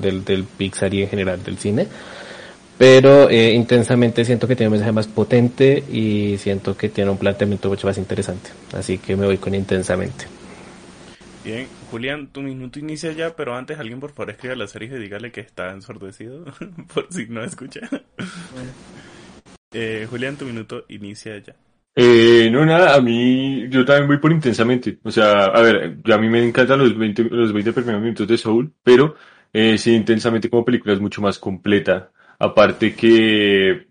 del, 0.00 0.24
del, 0.24 0.44
Pixar 0.44 0.94
y 0.94 1.02
en 1.02 1.08
general 1.10 1.42
del 1.44 1.58
cine. 1.58 1.86
Pero 2.78 3.28
eh, 3.28 3.52
intensamente 3.52 4.24
siento 4.24 4.48
que 4.48 4.56
tiene 4.56 4.68
un 4.68 4.72
mensaje 4.72 4.92
más 4.92 5.06
potente 5.08 5.84
y 5.92 6.38
siento 6.38 6.74
que 6.76 6.88
tiene 6.88 7.10
un 7.10 7.18
planteamiento 7.18 7.68
mucho 7.68 7.86
más 7.86 7.98
interesante. 7.98 8.50
Así 8.72 8.96
que 8.96 9.14
me 9.14 9.26
voy 9.26 9.36
con 9.36 9.54
intensamente. 9.54 10.24
Bien, 11.44 11.66
Julián, 11.94 12.26
tu 12.32 12.42
minuto 12.42 12.80
inicia 12.80 13.12
ya, 13.12 13.36
pero 13.36 13.54
antes 13.54 13.78
alguien 13.78 14.00
por 14.00 14.10
favor 14.10 14.30
escriba 14.30 14.56
la 14.56 14.66
serie 14.66 14.88
y 14.88 14.98
dígale 14.98 15.30
que 15.30 15.40
está 15.40 15.70
ensordecido, 15.70 16.44
por 16.92 17.06
si 17.08 17.26
no 17.26 17.44
escucha. 17.44 17.88
Eh, 19.72 20.04
Julián, 20.10 20.36
tu 20.36 20.44
minuto 20.44 20.86
inicia 20.88 21.38
ya. 21.38 21.54
Eh, 21.94 22.48
no, 22.50 22.66
nada, 22.66 22.96
a 22.96 23.00
mí, 23.00 23.68
yo 23.68 23.84
también 23.84 24.08
voy 24.08 24.18
por 24.18 24.32
intensamente. 24.32 24.98
O 25.04 25.10
sea, 25.12 25.44
a 25.44 25.62
ver, 25.62 26.00
a 26.12 26.18
mí 26.18 26.28
me 26.28 26.44
encantan 26.44 26.80
los 26.80 26.98
20, 26.98 27.24
los 27.30 27.52
20 27.52 27.72
primeros 27.72 28.02
minutos 28.02 28.26
de 28.26 28.38
Soul, 28.38 28.72
pero 28.82 29.14
eh, 29.52 29.78
sí, 29.78 29.94
intensamente 29.94 30.50
como 30.50 30.64
película 30.64 30.94
es 30.94 31.00
mucho 31.00 31.22
más 31.22 31.38
completa. 31.38 32.10
Aparte 32.40 32.96
que 32.96 33.86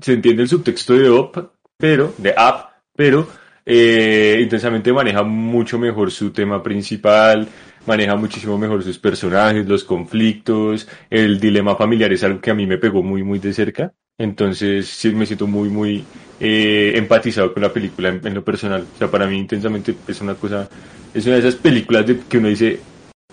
se 0.00 0.12
entiende 0.12 0.42
el 0.42 0.48
subtexto 0.48 0.94
de 0.94 1.08
Up, 1.08 1.52
pero, 1.76 2.12
de 2.18 2.30
Up, 2.30 2.66
pero 2.96 3.28
eh, 3.64 4.38
intensamente 4.42 4.92
maneja 4.92 5.22
mucho 5.22 5.78
mejor 5.78 6.10
su 6.10 6.30
tema 6.30 6.62
principal, 6.62 7.48
maneja 7.86 8.16
muchísimo 8.16 8.58
mejor 8.58 8.82
sus 8.82 8.98
personajes, 8.98 9.66
los 9.66 9.84
conflictos, 9.84 10.88
el 11.10 11.40
dilema 11.40 11.76
familiar 11.76 12.12
es 12.12 12.24
algo 12.24 12.40
que 12.40 12.50
a 12.50 12.54
mí 12.54 12.66
me 12.66 12.78
pegó 12.78 13.02
muy, 13.02 13.22
muy 13.22 13.38
de 13.38 13.52
cerca. 13.52 13.92
Entonces, 14.18 14.86
sí 14.86 15.10
me 15.10 15.26
siento 15.26 15.46
muy, 15.46 15.68
muy 15.68 16.04
eh, 16.38 16.92
empatizado 16.96 17.52
con 17.52 17.62
la 17.62 17.72
película 17.72 18.08
en, 18.08 18.34
lo 18.34 18.44
personal. 18.44 18.86
O 18.94 18.98
sea, 18.98 19.10
para 19.10 19.26
mí 19.26 19.38
intensamente 19.38 19.94
es 20.06 20.20
una 20.20 20.34
cosa, 20.34 20.68
es 21.14 21.24
una 21.26 21.36
de 21.36 21.40
esas 21.40 21.56
películas 21.56 22.06
de, 22.06 22.20
que 22.28 22.38
uno 22.38 22.48
dice 22.48 22.78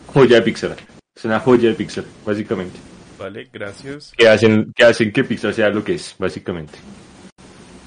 joya 0.07 0.37
de 0.37 0.41
Pixar. 0.41 0.77
Es 1.15 1.25
una 1.25 1.39
joya 1.39 1.69
de 1.69 1.75
Pixar, 1.75 2.05
básicamente. 2.25 2.79
Vale, 3.19 3.49
gracias. 3.51 4.13
Que 4.17 4.29
hacen, 4.29 4.71
que 4.73 4.85
hacen 4.85 5.11
que 5.11 5.23
Pixar 5.23 5.53
sea 5.53 5.69
lo 5.69 5.83
que 5.83 5.95
es, 5.95 6.15
básicamente. 6.17 6.79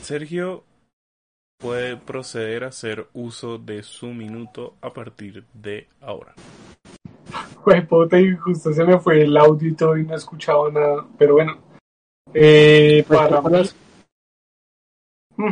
Sergio, 0.02 0.64
puede 1.62 1.96
proceder 1.96 2.64
a 2.64 2.68
hacer 2.68 3.06
uso 3.12 3.56
de 3.56 3.84
su 3.84 4.08
minuto 4.08 4.74
a 4.82 4.90
partir 4.90 5.44
de 5.54 5.86
ahora. 6.00 6.34
Pues 7.64 7.86
puta, 7.86 8.20
y 8.20 8.36
justo 8.36 8.72
se 8.72 8.84
me 8.84 8.98
fue 8.98 9.22
el 9.22 9.36
audio 9.36 9.68
y 9.68 9.74
todo 9.74 9.96
y 9.96 10.04
no 10.04 10.14
he 10.14 10.16
escuchado 10.16 10.70
nada, 10.70 11.06
pero 11.16 11.34
bueno. 11.34 11.56
Eh, 12.34 13.04
pues, 13.06 13.20
para 13.20 13.40
mí, 13.40 13.68
mm, 15.36 15.50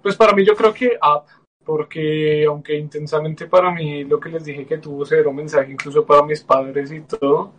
pues 0.00 0.16
para 0.16 0.32
mí 0.32 0.46
yo 0.46 0.56
creo 0.56 0.72
que 0.72 0.96
App, 1.00 1.26
porque 1.64 2.46
aunque 2.46 2.78
intensamente 2.78 3.46
para 3.46 3.70
mí 3.72 4.04
lo 4.04 4.18
que 4.18 4.30
les 4.30 4.44
dije 4.44 4.66
que 4.66 4.78
tuvo 4.78 5.04
cero 5.04 5.32
mensaje 5.32 5.72
incluso 5.72 6.06
para 6.06 6.22
mis 6.22 6.42
padres 6.42 6.90
y 6.92 7.00
todo, 7.00 7.52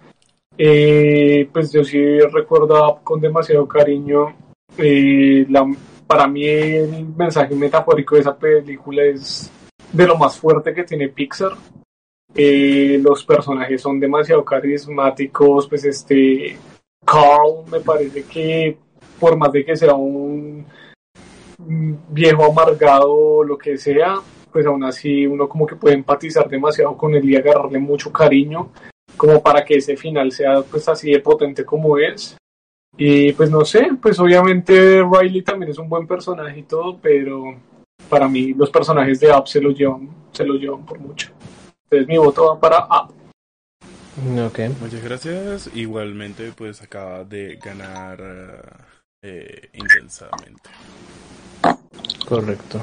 eh, 0.58 1.48
pues 1.54 1.72
yo 1.72 1.84
sí 1.84 2.20
recuerdo 2.20 2.84
App 2.84 3.04
con 3.04 3.22
demasiado 3.22 3.68
cariño. 3.68 4.36
Eh, 4.78 5.46
la, 5.50 5.66
para 6.08 6.28
mí 6.28 6.48
el 6.48 7.06
mensaje 7.16 7.54
metafórico 7.54 8.16
de 8.16 8.22
esa 8.22 8.36
película 8.36 9.04
es 9.04 9.52
de 9.92 10.08
lo 10.08 10.18
más 10.18 10.38
fuerte 10.40 10.74
que 10.74 10.84
tiene 10.84 11.10
Pixar. 11.10 11.52
Eh, 12.34 13.00
los 13.02 13.24
personajes 13.24 13.82
son 13.82 14.00
demasiado 14.00 14.44
carismáticos, 14.44 15.68
pues 15.68 15.86
este 15.86 16.58
Carl 17.06 17.64
me 17.72 17.80
parece 17.80 18.24
que 18.24 18.78
por 19.20 19.38
más 19.38 19.52
de 19.52 19.66
que 19.66 19.76
sea 19.76 19.94
un 19.96 20.66
viejo 22.10 22.46
amargado 22.46 23.12
o 23.12 23.44
lo 23.44 23.58
que 23.58 23.78
sea, 23.78 24.16
pues 24.52 24.66
aún 24.66 24.84
así 24.84 25.26
uno 25.26 25.48
como 25.48 25.66
que 25.66 25.76
puede 25.76 25.96
empatizar 25.96 26.48
demasiado 26.48 26.96
con 26.96 27.16
él 27.16 27.28
y 27.30 27.36
agarrarle 27.36 27.80
mucho 27.80 28.12
cariño 28.12 28.72
como 29.16 29.42
para 29.42 29.66
que 29.66 29.76
ese 29.76 29.98
final 29.98 30.32
sea 30.32 30.62
pues 30.62 30.88
así 30.88 31.12
de 31.12 31.20
potente 31.20 31.66
como 31.66 31.98
es. 31.98 32.38
Y 32.96 33.34
pues 33.34 33.50
no 33.50 33.66
sé, 33.66 33.90
pues 34.02 34.20
obviamente 34.20 35.04
Riley 35.04 35.42
también 35.42 35.72
es 35.72 35.78
un 35.78 35.90
buen 35.90 36.08
personaje 36.08 36.60
y 36.60 36.64
todo, 36.64 36.98
pero 37.00 37.56
para 38.10 38.28
mí 38.28 38.54
los 38.54 38.70
personajes 38.70 39.20
de 39.20 39.32
App 39.32 39.48
se 39.48 39.62
los 39.62 39.78
llevan, 39.78 40.10
se 40.32 40.46
los 40.46 40.60
llevan 40.60 40.86
por 40.86 41.00
mucho. 41.00 41.30
Entonces 41.84 42.08
mi 42.08 42.18
voto 42.18 42.48
va 42.48 42.60
para 42.60 42.78
App. 42.78 43.12
Okay. 44.48 44.70
Muchas 44.82 45.04
gracias. 45.04 45.70
Igualmente, 45.76 46.52
pues 46.56 46.82
acaba 46.82 47.24
de 47.24 47.60
ganar 47.64 48.88
eh, 49.22 49.70
intensamente. 49.74 50.70
Correcto. 52.28 52.82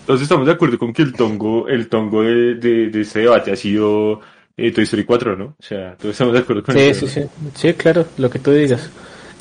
Entonces 0.00 0.22
estamos 0.24 0.46
de 0.46 0.52
acuerdo 0.52 0.78
con 0.78 0.92
que 0.92 1.02
el 1.02 1.14
tongo, 1.14 1.68
el 1.68 1.88
tongo 1.88 2.22
de, 2.22 2.56
de, 2.56 2.90
de 2.90 3.00
este 3.00 3.20
debate 3.20 3.52
ha 3.52 3.56
sido 3.56 4.20
eh, 4.56 4.72
Toy 4.72 4.84
Story 4.84 5.04
4, 5.04 5.36
¿no? 5.36 5.56
O 5.58 5.62
sea, 5.62 5.96
todos 5.96 6.12
estamos 6.12 6.34
de 6.34 6.40
acuerdo 6.40 6.62
con 6.62 6.76
eso. 6.76 7.06
Sí, 7.06 7.12
sí, 7.12 7.22
sí. 7.22 7.28
Sí, 7.54 7.74
claro, 7.74 8.06
lo 8.18 8.30
que 8.30 8.38
tú 8.38 8.52
digas. 8.52 8.90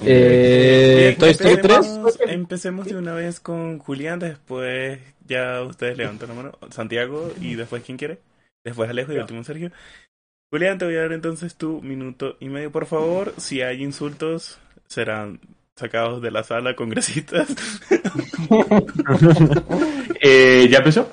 Eh, 0.03 1.15
Toy 1.19 1.31
Story 1.31 1.57
3. 1.61 1.99
Empecemos 2.27 2.87
de 2.87 2.95
una 2.95 3.13
vez 3.13 3.39
con 3.39 3.79
Julián, 3.79 4.19
después 4.19 4.99
ya 5.27 5.61
ustedes 5.61 5.97
levantan 5.97 6.29
la 6.29 6.35
mano. 6.35 6.51
Santiago 6.69 7.31
y 7.39 7.55
después 7.55 7.83
¿quién 7.83 7.97
quiere? 7.97 8.19
Después 8.63 8.89
Alejo 8.89 9.11
y 9.11 9.15
el 9.15 9.21
último 9.21 9.43
Sergio. 9.43 9.71
Julián, 10.51 10.77
te 10.77 10.85
voy 10.85 10.95
a 10.95 11.01
dar 11.01 11.13
entonces 11.13 11.55
tu 11.55 11.81
minuto 11.81 12.35
y 12.39 12.49
medio, 12.49 12.71
por 12.71 12.85
favor. 12.85 13.33
Si 13.37 13.61
hay 13.61 13.81
insultos, 13.81 14.59
serán 14.87 15.39
sacados 15.75 16.21
de 16.21 16.31
la 16.31 16.43
sala, 16.43 16.75
congresistas. 16.75 17.55
eh, 20.21 20.67
¿Ya 20.69 20.79
empezó? 20.79 21.09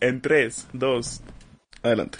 En 0.00 0.20
3, 0.20 0.68
2, 0.72 1.22
adelante. 1.82 2.18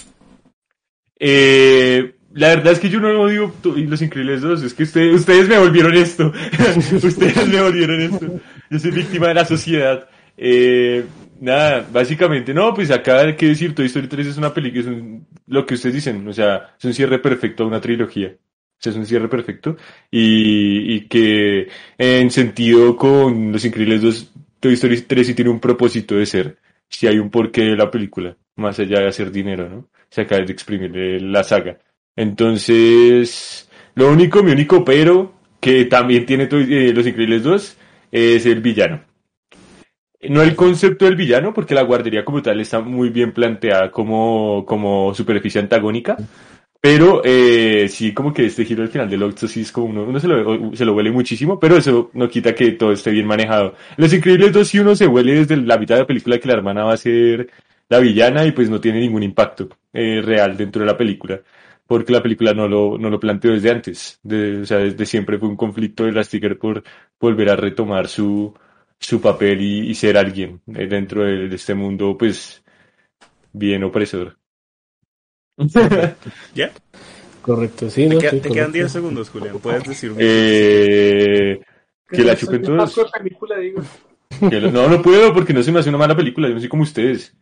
Eh, 1.21 2.15
la 2.33 2.49
verdad 2.49 2.73
es 2.73 2.81
que 2.81 2.89
yo 2.89 2.99
no 2.99 3.13
lo 3.13 3.29
digo 3.29 3.55
Los 3.63 4.01
Increíbles 4.03 4.41
dos 4.41 4.63
es 4.63 4.73
que 4.73 4.85
ustedes, 4.85 5.15
ustedes 5.15 5.49
me 5.49 5.59
volvieron 5.59 5.95
esto. 5.95 6.33
ustedes 7.03 7.49
me 7.49 7.61
volvieron 7.61 8.01
esto. 8.01 8.41
Yo 8.71 8.79
soy 8.79 8.91
víctima 8.91 9.29
de 9.29 9.35
la 9.35 9.45
sociedad. 9.45 10.09
Eh, 10.37 11.05
nada, 11.41 11.87
básicamente, 11.93 12.55
no, 12.55 12.73
pues 12.73 12.91
acá 12.91 13.21
hay 13.21 13.37
que 13.37 13.49
decir, 13.49 13.75
Toy 13.75 13.87
Story 13.87 14.07
3 14.07 14.29
es 14.29 14.39
una 14.39 14.55
película, 14.55 14.91
es 14.91 15.23
lo 15.47 15.67
que 15.67 15.75
ustedes 15.75 15.97
dicen, 15.97 16.27
o 16.27 16.33
sea, 16.33 16.75
es 16.79 16.85
un 16.85 16.95
cierre 16.95 17.19
perfecto 17.19 17.65
a 17.65 17.67
una 17.67 17.81
trilogía. 17.81 18.37
sea, 18.79 18.93
es 18.93 18.97
un 18.97 19.07
cierre 19.07 19.29
perfecto. 19.29 19.77
Y, 20.11 20.95
y 20.95 21.01
que 21.09 21.69
en 21.99 22.31
sentido 22.31 22.97
con 22.97 23.53
Los 23.53 23.65
Increíbles 23.65 24.03
2, 24.03 24.33
Toy 24.61 24.75
Story 24.75 25.03
3 25.03 25.27
sí 25.27 25.35
tiene 25.35 25.51
un 25.51 25.61
propósito 25.61 26.15
de 26.15 26.27
ser. 26.27 26.59
Si 26.91 27.07
hay 27.07 27.19
un 27.19 27.31
porqué 27.31 27.62
de 27.62 27.77
la 27.77 27.91
película, 27.91 28.37
más 28.57 28.79
allá 28.79 29.01
de 29.01 29.09
hacer 29.09 29.31
dinero, 29.31 29.69
¿no? 29.69 29.89
Se 30.11 30.23
acaba 30.23 30.43
de 30.43 30.53
exprimir 30.53 31.23
la 31.23 31.43
saga. 31.45 31.79
Entonces, 32.17 33.71
lo 33.95 34.11
único, 34.11 34.43
mi 34.43 34.53
único 34.53 34.85
pero, 34.85 35.33
que 35.61 35.87
también 35.87 36.27
tiene 36.27 36.49
eh, 36.51 36.93
Los 36.95 37.07
Increíbles 37.07 37.43
2, 37.43 37.77
es 38.12 38.47
el 38.47 38.61
villano. 38.61 39.05
No 40.29 40.43
el 40.43 40.55
concepto 40.55 41.07
del 41.07 41.17
villano, 41.17 41.55
porque 41.55 41.75
la 41.75 41.83
guardería 41.83 42.25
como 42.25 42.43
tal 42.43 42.61
está 42.61 42.81
muy 42.81 43.09
bien 43.09 43.33
planteada 43.33 43.91
como, 43.91 44.67
como 44.67 45.15
superficie 45.15 45.61
antagónica, 45.61 46.19
pero 46.81 47.23
eh, 47.24 47.89
sí, 47.89 48.12
como 48.15 48.32
que 48.32 48.47
este 48.47 48.65
giro 48.65 48.82
al 48.82 48.89
final 48.89 49.09
del 49.11 49.23
Oxo 49.23 49.47
sí 49.47 49.62
es 49.62 49.73
como 49.73 49.86
uno, 49.86 50.05
uno 50.05 50.19
se, 50.20 50.28
lo, 50.28 50.74
se 50.74 50.85
lo 50.85 50.94
huele 50.94 51.11
muchísimo, 51.11 51.59
pero 51.61 51.77
eso 51.77 52.11
no 52.15 52.28
quita 52.28 52.55
que 52.55 52.73
todo 52.73 52.93
esté 52.93 53.11
bien 53.11 53.27
manejado. 53.27 53.74
Los 53.97 54.12
Increíbles 54.12 54.52
2 54.52 54.69
sí 54.69 54.78
uno 54.78 54.97
se 54.97 55.07
huele 55.07 55.35
desde 55.35 55.57
la 55.57 55.78
mitad 55.78 55.97
de 55.97 56.02
la 56.02 56.07
película 56.07 56.39
que 56.39 56.48
la 56.48 56.55
hermana 56.55 56.85
va 56.85 56.94
a 56.94 56.97
ser 56.97 57.51
la 57.89 57.98
villana 57.98 58.47
y 58.47 58.52
pues 58.52 58.70
no 58.70 58.81
tiene 58.81 59.01
ningún 59.01 59.23
impacto 59.23 59.69
eh, 59.93 60.23
real 60.23 60.57
dentro 60.57 60.81
de 60.81 60.86
la 60.86 60.97
película 60.97 61.40
porque 61.90 62.12
la 62.12 62.23
película 62.23 62.55
no 62.55 62.69
lo, 62.69 62.97
no 62.97 63.11
lo 63.11 63.19
planteó 63.19 63.51
desde 63.52 63.69
antes. 63.69 64.20
o 64.24 64.65
sea, 64.65 64.78
desde 64.78 65.05
siempre 65.05 65.39
fue 65.39 65.48
un 65.48 65.57
conflicto 65.57 66.05
de 66.05 66.12
la 66.12 66.23
por 66.55 66.85
volver 67.19 67.51
a 67.51 67.57
retomar 67.57 68.07
su, 68.07 68.55
su 68.97 69.20
papel 69.20 69.61
y, 69.61 69.94
ser 69.97 70.16
alguien 70.16 70.61
eh, 70.69 70.86
dentro 70.86 71.24
de, 71.24 71.52
este 71.52 71.74
mundo, 71.74 72.16
pues, 72.16 72.62
bien 73.52 73.82
opresor. 73.82 74.36
¿Ya? 76.55 76.70
Correcto, 77.43 77.91
sí. 77.91 78.09
Te, 78.09 78.15
no, 78.15 78.20
te 78.20 78.41
quedan 78.51 78.73
10 78.73 78.93
segundos, 78.93 79.31
Julián. 79.31 79.59
Puedes 79.59 79.85
decir. 79.85 80.15
Eh, 80.19 81.61
que 82.09 82.24
la 82.24 82.37
chupen 82.37 82.62
todos. 82.62 82.97
no, 84.41 84.89
no 84.89 85.03
puedo 85.03 85.32
porque 85.32 85.53
no 85.53 85.62
se 85.62 85.73
me 85.73 85.81
hace 85.81 85.89
una 85.89 85.99
mala 85.99 86.16
película. 86.16 86.49
Yo 86.49 86.55
no 86.55 86.61
soy 86.61 86.69
como 86.69 86.82
ustedes. 86.82 87.35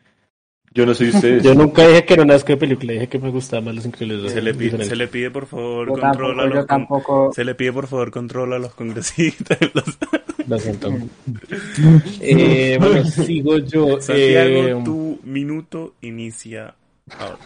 Yo 0.74 0.86
no 0.86 0.94
soy 0.94 1.08
ustedes. 1.08 1.42
Yo 1.42 1.54
nunca 1.54 1.86
dije 1.86 2.04
que 2.04 2.14
era 2.14 2.22
una 2.22 2.34
asco 2.34 2.48
de 2.48 2.56
película, 2.58 2.92
dije 2.92 3.08
que 3.08 3.18
me 3.18 3.30
gustaba 3.30 3.62
más 3.62 3.74
Los 3.74 3.86
Increíbles. 3.86 4.32
Se 4.32 4.42
le 4.42 4.54
pide, 4.54 4.84
se 4.84 4.96
le 4.96 5.08
pide 5.08 5.30
por 5.30 5.46
favor 5.46 5.88
control 5.88 6.40
a 6.40 6.46
los 6.46 6.66
tampoco... 6.66 7.32
Se 7.32 7.44
le 7.44 7.54
pide 7.54 7.72
por 7.72 7.86
favor 7.86 8.10
control 8.10 8.52
a 8.52 8.58
los 8.58 8.74
congresistas. 8.74 9.58
Lo 10.46 10.58
siento. 10.58 10.90
eh, 12.20 12.78
bueno, 12.80 13.04
sigo 13.04 13.58
yo. 13.58 14.00
Santiago, 14.00 14.50
eh, 14.50 14.82
tu 14.84 15.18
minuto 15.24 15.94
inicia 16.00 16.74
ahora. 17.18 17.38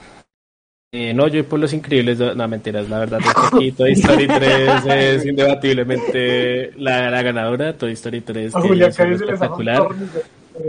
Eh, 0.94 1.14
no, 1.14 1.26
yo 1.26 1.42
por 1.48 1.58
Los 1.58 1.72
Increíbles, 1.72 2.18
no, 2.18 2.48
mentiras, 2.48 2.86
la 2.90 2.98
verdad 2.98 3.18
es 3.20 3.32
que 3.32 3.56
aquí 3.56 3.72
Toy 3.72 3.92
Story 3.92 4.26
3 4.26 4.84
es 4.88 5.24
indebatiblemente 5.26 6.72
la, 6.76 7.10
la 7.10 7.22
ganadora. 7.22 7.72
Toy 7.72 7.92
Story 7.92 8.20
3 8.20 8.52
que 8.52 8.84
es 8.84 8.98
espectacular. 8.98 9.86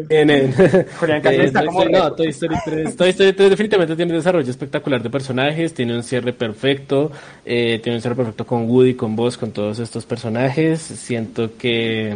Eh, 0.09 0.25
no, 1.91 2.13
Toy 2.13 2.29
Story 2.29 2.55
3. 2.63 2.95
Toy 2.95 3.09
Story 3.09 3.33
3 3.33 3.49
definitivamente 3.49 3.97
tiene 3.97 4.13
un 4.13 4.19
desarrollo 4.19 4.49
espectacular 4.49 5.03
de 5.03 5.09
personajes, 5.09 5.73
tiene 5.73 5.93
un 5.93 6.03
cierre 6.03 6.31
perfecto, 6.31 7.11
eh, 7.43 7.81
tiene 7.83 7.97
un 7.97 8.01
cierre 8.01 8.15
perfecto 8.15 8.45
con 8.45 8.69
Woody, 8.69 8.93
con 8.93 9.17
Buzz, 9.17 9.35
con 9.35 9.51
todos 9.51 9.79
estos 9.79 10.05
personajes. 10.05 10.79
Siento 10.79 11.57
que 11.57 12.15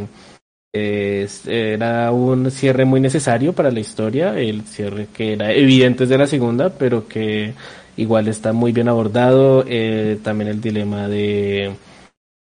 era 0.71 2.11
un 2.13 2.51
cierre 2.51 2.85
muy 2.85 3.01
necesario 3.01 3.51
para 3.51 3.69
la 3.69 3.81
historia, 3.81 4.39
el 4.39 4.61
cierre 4.61 5.07
que 5.13 5.33
era 5.33 5.51
evidente 5.51 6.05
desde 6.05 6.17
la 6.17 6.27
segunda, 6.27 6.69
pero 6.69 7.05
que 7.05 7.53
igual 7.97 8.27
está 8.27 8.53
muy 8.53 8.71
bien 8.71 8.87
abordado. 8.87 9.65
Eh, 9.67 10.19
también 10.23 10.49
el 10.49 10.61
dilema 10.61 11.07
de 11.07 11.75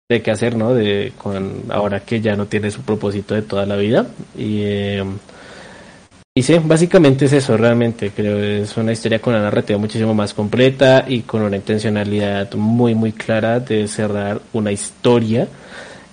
de 0.10 0.22
qué 0.22 0.32
hacer, 0.32 0.56
¿no? 0.56 0.74
De 0.74 1.12
con 1.18 1.64
ahora 1.70 2.02
que 2.02 2.22
ya 2.22 2.36
no 2.36 2.46
tiene 2.48 2.72
su 2.72 2.82
propósito 2.82 3.36
de 3.36 3.42
toda 3.42 3.66
la 3.66 3.76
vida 3.76 4.08
y 4.38 4.62
eh, 4.62 5.04
y 6.38 6.44
sí, 6.44 6.60
básicamente 6.64 7.26
es 7.26 7.34
eso, 7.34 7.58
realmente 7.58 8.12
creo 8.12 8.38
es 8.38 8.78
una 8.78 8.92
historia 8.92 9.20
con 9.20 9.34
una 9.34 9.42
narrativa 9.42 9.80
muchísimo 9.80 10.14
más 10.14 10.36
completa 10.36 11.04
y 11.08 11.22
con 11.22 11.42
una 11.42 11.56
intencionalidad 11.56 12.54
muy 12.54 12.94
muy 12.94 13.12
clara 13.12 13.60
de 13.60 13.88
cerrar 13.88 14.40
una 14.54 14.72
historia. 14.72 15.48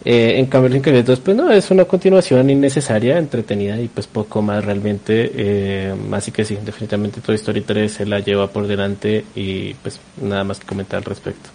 Eh, 0.05 0.39
en 0.39 0.47
cambio, 0.47 0.82
Los 0.85 1.05
2, 1.05 1.20
pues 1.20 1.36
no, 1.36 1.51
es 1.51 1.70
una 1.70 1.86
continuación 1.86 2.51
innecesaria, 2.51 3.16
entretenida 3.16 3.81
y 3.81 3.89
pues 3.89 4.06
poco 4.06 4.43
más 4.43 4.62
realmente. 4.62 5.31
Eh, 5.35 5.94
así 6.12 6.31
que 6.31 6.44
sí, 6.44 6.59
definitivamente 6.62 7.22
Toy 7.22 7.36
Story 7.36 7.62
3 7.62 7.90
se 7.90 8.05
la 8.05 8.20
lleva 8.20 8.48
por 8.48 8.66
delante 8.66 9.24
y 9.35 9.72
pues 9.74 9.98
nada 10.20 10.44
más 10.44 10.60
que 10.60 10.66
comentar 10.66 10.98
al 10.98 11.05
respecto. 11.05 11.48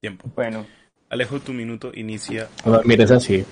Tiempo. 0.00 0.28
Bueno. 0.34 0.66
Alejo, 1.10 1.40
tu 1.40 1.52
minuto 1.52 1.90
inicia. 1.94 2.48
mira, 2.84 3.04
es 3.04 3.10
así. 3.10 3.44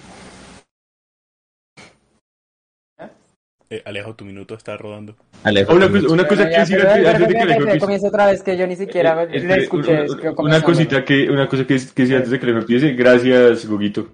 Eh, 3.69 3.83
Alejo, 3.85 4.15
tu 4.15 4.25
minuto 4.25 4.55
está 4.55 4.77
rodando. 4.77 5.17
Alejo, 5.43 5.75
una, 5.75 5.91
cosa, 5.91 6.09
una 6.09 6.29
cosa 6.29 6.49
que 6.49 6.59
decir 6.59 6.87
antes, 6.87 7.29
de 7.29 7.35
que 7.35 7.41
Alejo 7.41 7.79
comience 7.81 8.07
otra 8.07 8.27
vez 8.27 8.43
que 8.43 8.57
yo 8.57 8.67
ni 8.67 8.77
siquiera 8.77 9.25
eh, 9.25 9.41
le 9.41 9.55
escuché. 9.57 10.07
Una, 10.37 10.63
cosita 10.63 11.05
que, 11.05 11.29
una 11.29 11.49
cosa 11.49 11.67
que, 11.67 11.77
que 11.77 12.03
decir 12.03 12.17
antes 12.17 12.31
de 12.31 12.39
que 12.39 12.47
le 12.47 12.53
empiece. 12.53 12.93
Gracias, 12.93 13.67
Guguito. 13.67 14.09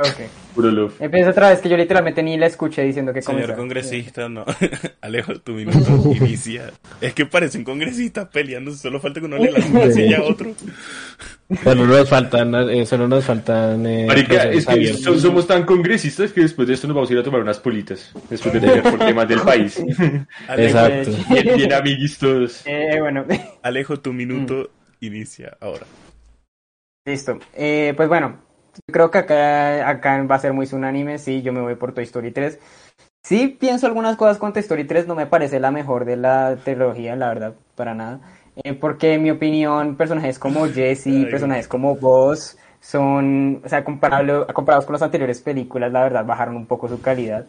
Ok. 0.00 0.54
Puro 0.54 0.70
love. 0.70 0.94
Empieza 0.98 1.30
otra 1.30 1.50
vez 1.50 1.60
que 1.60 1.68
yo 1.68 1.76
literalmente 1.76 2.22
ni 2.22 2.36
la 2.38 2.46
escuché 2.46 2.82
diciendo 2.82 3.12
que 3.12 3.22
Señor 3.22 3.54
congresista, 3.54 4.28
no. 4.28 4.44
Alejo, 5.00 5.38
tu 5.40 5.52
minuto 5.52 5.78
inicia. 6.16 6.72
Es 7.00 7.12
que 7.12 7.26
parecen 7.26 7.64
congresistas 7.64 8.28
peleando, 8.28 8.72
solo 8.72 8.98
falta 8.98 9.20
que 9.20 9.26
uno 9.26 9.36
le 9.36 9.52
lance 9.52 10.06
y 10.06 10.14
a 10.14 10.22
otro. 10.22 10.52
Solo 11.62 11.86
nos 11.86 12.08
faltan, 12.08 12.54
eh, 12.70 12.86
solo 12.86 13.08
nos 13.08 13.24
faltan. 13.24 13.84
Eh, 13.86 14.06
Marica, 14.06 14.44
es 14.44 14.66
que 14.66 14.94
somos 14.94 15.46
tan 15.46 15.64
congresistas 15.64 16.32
que 16.32 16.42
después 16.42 16.66
de 16.66 16.74
esto 16.74 16.86
nos 16.86 16.94
vamos 16.94 17.10
a 17.10 17.12
ir 17.12 17.18
a 17.18 17.22
tomar 17.22 17.42
unas 17.42 17.60
politas. 17.60 18.12
Después 18.28 18.54
de 18.54 18.60
tener 18.60 18.82
por 18.82 18.98
temas 18.98 19.28
del 19.28 19.40
país. 19.40 19.78
Exacto. 20.56 21.10
Bien, 21.28 21.56
bien 21.56 21.72
amiguis 21.72 22.18
todos. 22.18 22.62
Eh, 22.64 22.96
bueno. 23.00 23.26
Alejo, 23.62 23.98
tu 23.98 24.12
minuto 24.12 24.70
inicia 25.00 25.56
ahora. 25.60 25.86
Listo. 27.04 27.38
Eh, 27.54 27.94
pues 27.96 28.08
bueno, 28.08 28.38
creo 28.86 29.10
que 29.10 29.18
acá, 29.18 29.88
acá 29.88 30.22
va 30.24 30.34
a 30.34 30.38
ser 30.38 30.52
muy 30.52 30.68
unánime, 30.72 31.18
sí, 31.18 31.42
yo 31.42 31.52
me 31.52 31.60
voy 31.60 31.74
por 31.74 31.92
Toy 31.92 32.04
Story 32.04 32.30
3. 32.30 32.58
Sí 33.22 33.48
pienso 33.48 33.86
algunas 33.86 34.16
cosas 34.16 34.38
con 34.38 34.52
Toy 34.52 34.60
Story 34.60 34.84
3, 34.84 35.06
no 35.06 35.14
me 35.14 35.26
parece 35.26 35.60
la 35.60 35.70
mejor 35.70 36.04
de 36.04 36.16
la 36.16 36.56
trilogía, 36.64 37.16
la 37.16 37.28
verdad, 37.28 37.54
para 37.74 37.94
nada. 37.94 38.20
Eh, 38.56 38.74
porque 38.74 39.14
en 39.14 39.22
mi 39.22 39.30
opinión, 39.30 39.96
personajes 39.96 40.38
como 40.38 40.66
Jesse, 40.66 41.26
personajes 41.30 41.68
como 41.68 41.96
Buzz, 41.96 42.56
son, 42.80 43.60
o 43.64 43.68
sea, 43.68 43.84
comparable, 43.84 44.46
comparados 44.52 44.86
con 44.86 44.94
las 44.94 45.02
anteriores 45.02 45.40
películas, 45.40 45.92
la 45.92 46.02
verdad, 46.02 46.24
bajaron 46.24 46.56
un 46.56 46.66
poco 46.66 46.88
su 46.88 47.00
calidad. 47.00 47.46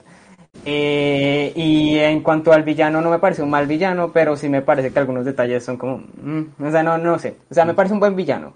Eh, 0.65 1.53
y 1.55 1.97
en 1.99 2.21
cuanto 2.21 2.51
al 2.51 2.63
villano, 2.63 3.01
no 3.01 3.09
me 3.09 3.19
parece 3.19 3.41
un 3.41 3.49
mal 3.49 3.65
villano, 3.67 4.11
pero 4.11 4.35
sí 4.35 4.49
me 4.49 4.61
parece 4.61 4.91
que 4.91 4.99
algunos 4.99 5.25
detalles 5.25 5.63
son 5.63 5.77
como, 5.77 5.97
mm, 5.97 6.63
o 6.63 6.71
sea, 6.71 6.83
no, 6.83 6.97
no 6.97 7.17
sé, 7.17 7.37
o 7.49 7.53
sea, 7.53 7.65
me 7.65 7.73
parece 7.73 7.93
un 7.93 7.99
buen 8.01 8.15
villano, 8.15 8.53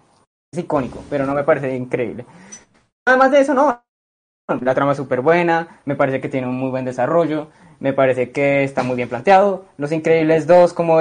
es 0.51 0.59
icónico, 0.59 1.03
pero 1.09 1.25
no 1.25 1.33
me 1.33 1.43
parece 1.43 1.75
increíble. 1.75 2.25
Además 3.05 3.31
de 3.31 3.39
eso, 3.39 3.53
no. 3.53 3.83
La 4.61 4.75
trama 4.75 4.91
es 4.91 4.97
súper 4.97 5.21
buena, 5.21 5.81
me 5.85 5.95
parece 5.95 6.21
que 6.21 6.29
tiene 6.29 6.47
un 6.47 6.55
muy 6.55 6.69
buen 6.69 6.85
desarrollo, 6.85 7.49
me 7.79 7.93
parece 7.93 8.31
que 8.31 8.63
está 8.63 8.83
muy 8.83 8.95
bien 8.95 9.09
planteado. 9.09 9.65
Los 9.77 9.91
Increíbles 9.91 10.45
2, 10.45 10.73
como 10.73 10.99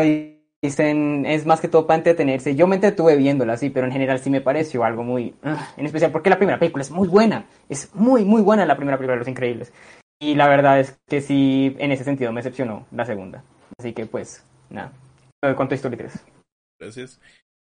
dicen, 0.62 1.26
es 1.26 1.44
más 1.44 1.60
que 1.60 1.68
todo 1.68 1.86
para 1.86 1.98
entretenerse. 1.98 2.54
Yo 2.54 2.66
me 2.66 2.76
entretuve 2.76 3.16
viéndola, 3.16 3.58
sí, 3.58 3.68
pero 3.68 3.86
en 3.86 3.92
general 3.92 4.18
sí 4.18 4.30
me 4.30 4.40
pareció 4.40 4.84
algo 4.84 5.02
muy... 5.02 5.34
Ah, 5.42 5.68
en 5.76 5.84
especial 5.84 6.10
porque 6.10 6.30
la 6.30 6.38
primera 6.38 6.58
película 6.58 6.82
es 6.82 6.90
muy 6.90 7.08
buena, 7.08 7.46
es 7.68 7.94
muy, 7.94 8.24
muy 8.24 8.40
buena 8.40 8.64
la 8.64 8.76
primera 8.76 8.96
película 8.96 9.14
de 9.14 9.18
Los 9.20 9.28
Increíbles. 9.28 9.72
Y 10.18 10.36
la 10.36 10.48
verdad 10.48 10.80
es 10.80 10.98
que 11.06 11.20
sí, 11.20 11.76
en 11.78 11.92
ese 11.92 12.04
sentido 12.04 12.32
me 12.32 12.40
decepcionó 12.40 12.86
la 12.92 13.04
segunda. 13.04 13.44
Así 13.78 13.92
que 13.92 14.06
pues, 14.06 14.42
nada, 14.70 14.92
con 15.54 15.68
tu 15.68 15.74
historia 15.74 15.98
3. 15.98 16.24
Gracias. 16.80 17.20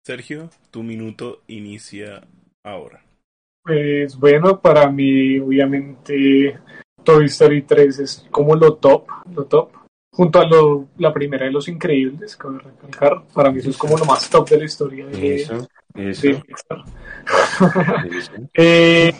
Sergio, 0.04 0.50
tu 0.70 0.82
minuto 0.82 1.40
inicia 1.46 2.26
ahora. 2.62 3.00
Pues 3.64 4.18
bueno, 4.18 4.60
para 4.60 4.90
mí 4.90 5.38
obviamente 5.38 6.60
Toy 7.02 7.24
Story 7.24 7.62
3 7.62 7.98
es 7.98 8.26
como 8.30 8.54
lo 8.54 8.74
top, 8.74 9.06
lo 9.34 9.46
top. 9.46 9.70
Junto 10.12 10.38
a 10.38 10.46
lo, 10.46 10.88
la 10.98 11.12
primera 11.12 11.46
de 11.46 11.50
Los 11.50 11.66
Increíbles, 11.66 12.36
cabe 12.36 12.58
recalcar, 12.58 13.24
para 13.34 13.50
mí 13.50 13.58
eso 13.58 13.70
es 13.70 13.76
como 13.76 13.98
lo 13.98 14.04
más 14.04 14.30
top 14.30 14.48
de 14.50 14.58
la 14.58 14.64
historia 14.64 15.06
eso, 15.94 16.28
eso. 16.48 16.84
Eh, 18.52 19.12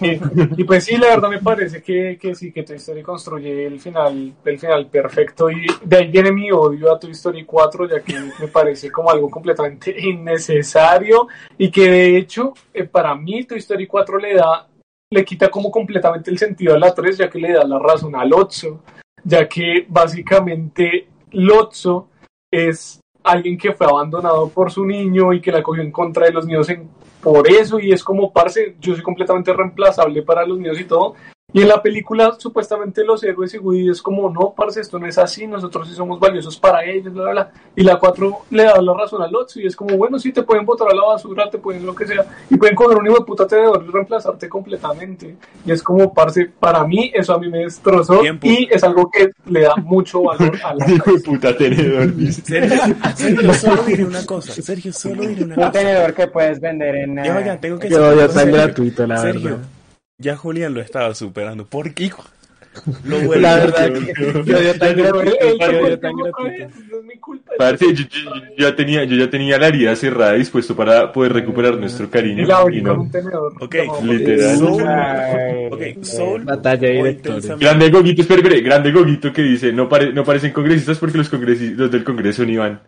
y 0.57 0.65
pues 0.65 0.85
sí, 0.85 0.97
la 0.97 1.09
verdad 1.09 1.29
me 1.29 1.41
parece 1.41 1.81
que, 1.81 2.19
que 2.21 2.35
sí, 2.35 2.51
que 2.51 2.65
Toy 2.65 2.77
Story 2.77 3.03
construye 3.03 3.67
el 3.67 3.79
final, 3.81 4.35
el 4.45 4.59
final 4.59 4.87
perfecto 4.89 5.51
y 5.51 5.67
de 5.85 5.97
ahí 5.97 6.09
viene 6.09 6.33
mi 6.33 6.51
odio 6.51 6.93
a 6.93 6.99
Toy 6.99 7.13
Story 7.13 7.45
4, 7.45 7.89
ya 7.89 8.01
que 8.03 8.19
me 8.41 8.49
parece 8.49 8.91
como 8.91 9.11
algo 9.11 9.31
completamente 9.31 9.95
innecesario 9.99 11.29
y 11.57 11.71
que 11.71 11.89
de 11.89 12.19
hecho 12.19 12.55
eh, 12.73 12.85
para 12.85 13.15
mí 13.15 13.45
Toy 13.45 13.59
Story 13.59 13.87
4 13.87 14.19
le 14.19 14.35
da, 14.35 14.67
le 15.11 15.25
quita 15.25 15.49
como 15.51 15.71
completamente 15.71 16.31
el 16.31 16.39
sentido 16.39 16.75
a 16.75 16.79
la 16.79 16.93
3, 16.93 17.19
ya 17.19 17.31
que 17.31 17.39
le 17.39 17.53
da 17.53 17.65
la 17.65 17.79
razón 17.79 18.17
al 18.17 18.29
Lotso, 18.29 18.83
ya 19.23 19.49
que 19.49 19.87
básicamente 19.89 21.07
Lotso 21.31 22.09
es 22.51 23.01
alguien 23.25 23.59
que 23.59 23.73
fue 23.73 23.87
abandonado 23.87 24.49
por 24.51 24.71
su 24.71 24.85
niño 24.85 25.33
y 25.33 25.41
que 25.41 25.51
la 25.51 25.63
cogió 25.63 25.83
en 25.83 25.91
contra 25.91 26.27
de 26.27 26.33
los 26.33 26.47
niños 26.47 26.69
en, 26.69 26.89
por 27.21 27.51
eso 27.51 27.81
y 27.81 27.91
es 27.91 28.05
como, 28.05 28.31
parce, 28.31 28.77
yo 28.81 28.95
soy 28.95 29.03
completamente 29.03 29.53
reemplazable 29.53 30.23
para 30.23 30.47
los 30.47 30.59
niños 30.59 30.79
y 30.79 30.85
todo. 30.85 31.15
Y 31.55 31.63
en 31.63 31.69
la 31.69 31.81
película, 31.81 32.35
supuestamente 32.37 33.05
los 33.05 33.23
héroes 33.23 33.55
y 33.55 33.59
Woody 33.59 33.89
es 33.91 34.03
como, 34.03 34.29
no, 34.29 34.53
parce, 34.57 34.81
esto 34.81 34.99
no 34.99 35.07
es 35.07 35.17
así, 35.19 35.47
nosotros 35.47 35.89
sí 35.89 35.95
somos 35.95 36.19
valiosos 36.19 36.59
para 36.59 36.85
ellos, 36.85 37.13
bla, 37.15 37.23
bla, 37.23 37.31
bla. 37.31 37.51
Y 37.77 37.85
la 37.85 37.97
4 37.97 38.39
le 38.51 38.65
da 38.65 38.83
la 38.83 38.93
razón 38.93 39.23
a 39.23 39.29
Lotso 39.29 39.61
y 39.61 39.67
es 39.67 39.77
como, 39.77 39.97
bueno, 39.97 40.19
sí, 40.19 40.33
te 40.33 40.43
pueden 40.43 40.67
botar 40.67 40.89
a 40.91 40.95
la 40.97 41.05
basura, 41.05 41.49
te 41.49 41.59
pueden 41.59 41.87
lo 41.87 41.95
que 41.95 42.09
sea, 42.09 42.25
y 42.51 42.57
pueden 42.57 42.75
coger 42.75 42.99
un 42.99 43.07
hijo 43.07 43.21
de 43.21 43.25
puta 43.25 43.47
tenedor 43.47 43.85
y 43.87 43.91
reemplazarte 43.93 44.49
completamente. 44.49 45.37
Y 45.65 45.71
es 45.71 45.81
como, 45.81 46.13
parce, 46.13 46.47
para 46.59 46.85
mí, 46.85 47.13
eso 47.15 47.33
a 47.33 47.39
mí 47.39 47.49
me 47.49 47.59
destrozó 47.59 48.21
y 48.43 48.69
es 48.69 48.83
algo 48.83 49.09
que 49.09 49.31
le 49.47 49.61
da 49.61 49.77
mucho 49.77 50.25
valor 50.25 50.59
a 50.65 50.75
la 50.75 50.91
Hijo 50.91 51.13
de 51.13 51.21
puta 51.21 51.57
tenedor, 51.57 52.13
Sergio, 52.33 52.97
Sergio, 53.15 53.55
solo 53.55 53.83
diré 53.85 54.05
una 54.05 54.27
cosa. 54.27 54.61
Sergio, 54.61 54.93
solo 54.93 55.23
diré 55.23 55.45
una 55.45 55.55
Un 55.55 55.61
cosa. 55.61 55.71
tenedor 55.71 56.15
que 56.15 56.27
puedes 56.27 56.61
vender 56.61 56.97
en... 56.97 57.15
Ya, 57.15 57.41
eh, 57.41 57.45
ya, 57.47 57.61
tengo 57.61 57.79
que 57.79 57.87
Quedó 57.87 58.13
ya 58.13 58.27
Sergio, 58.27 58.41
tan 58.43 58.53
gratuito, 58.53 59.07
la 59.07 59.17
Sergio, 59.19 59.51
verdad. 59.51 59.69
Ya 60.19 60.37
Julián 60.37 60.75
lo 60.75 60.81
estaba 60.81 61.15
superando. 61.15 61.67
¿Por 61.67 61.93
qué? 61.95 62.05
hijo? 62.05 62.25
Lo 63.05 63.21
vuelvo 63.21 63.41
La 63.43 63.55
verdad 63.55 63.89
yo 64.45 64.59
dio 64.61 64.75
tan 64.81 64.97
yo 68.57 68.69
ya 68.69 68.75
tenía, 68.75 69.05
yo 69.05 69.17
ya 69.17 69.31
tenía 69.31 69.59
la 69.59 69.69
herida 69.69 69.95
cerrada 69.95 70.33
dispuesto 70.33 70.75
para 70.75 71.13
poder 71.13 71.33
recuperar 71.35 71.77
nuestro 71.79 72.11
cariño. 72.11 72.45
Y 72.73 72.81
no. 72.83 73.09
Ok, 73.61 73.75
No, 73.87 74.03
literal. 74.13 74.59
Soul, 74.59 74.87
Ay, 74.89 75.67
ok, 75.71 76.05
Soul 76.05 76.45
Batalla 76.45 76.93
intensamente- 77.11 77.65
Grande 77.65 77.91
Goguito, 77.91 78.23
espere, 78.23 78.41
espere, 78.43 78.61
grande 78.61 78.93
Goguito 78.93 79.33
que 79.33 79.43
dice, 79.43 79.73
no, 79.73 79.89
pare- 79.89 80.13
no 80.13 80.25
parecen 80.25 80.53
congresistas 80.53 80.99
porque 80.99 81.19
los, 81.19 81.33
congresi- 81.33 81.75
los 81.75 81.91
del 81.91 82.05
Congreso 82.05 82.45
ni 82.45 82.57
van. 82.57 82.81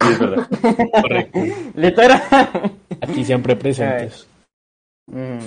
Sí, 0.00 0.08
es 0.10 0.18
verdad. 0.18 0.48
Correcto. 1.02 1.40
Literal. 1.76 2.22
Aquí 3.00 3.24
siempre 3.24 3.56
presentes. 3.56 4.26
Mm, 5.06 5.38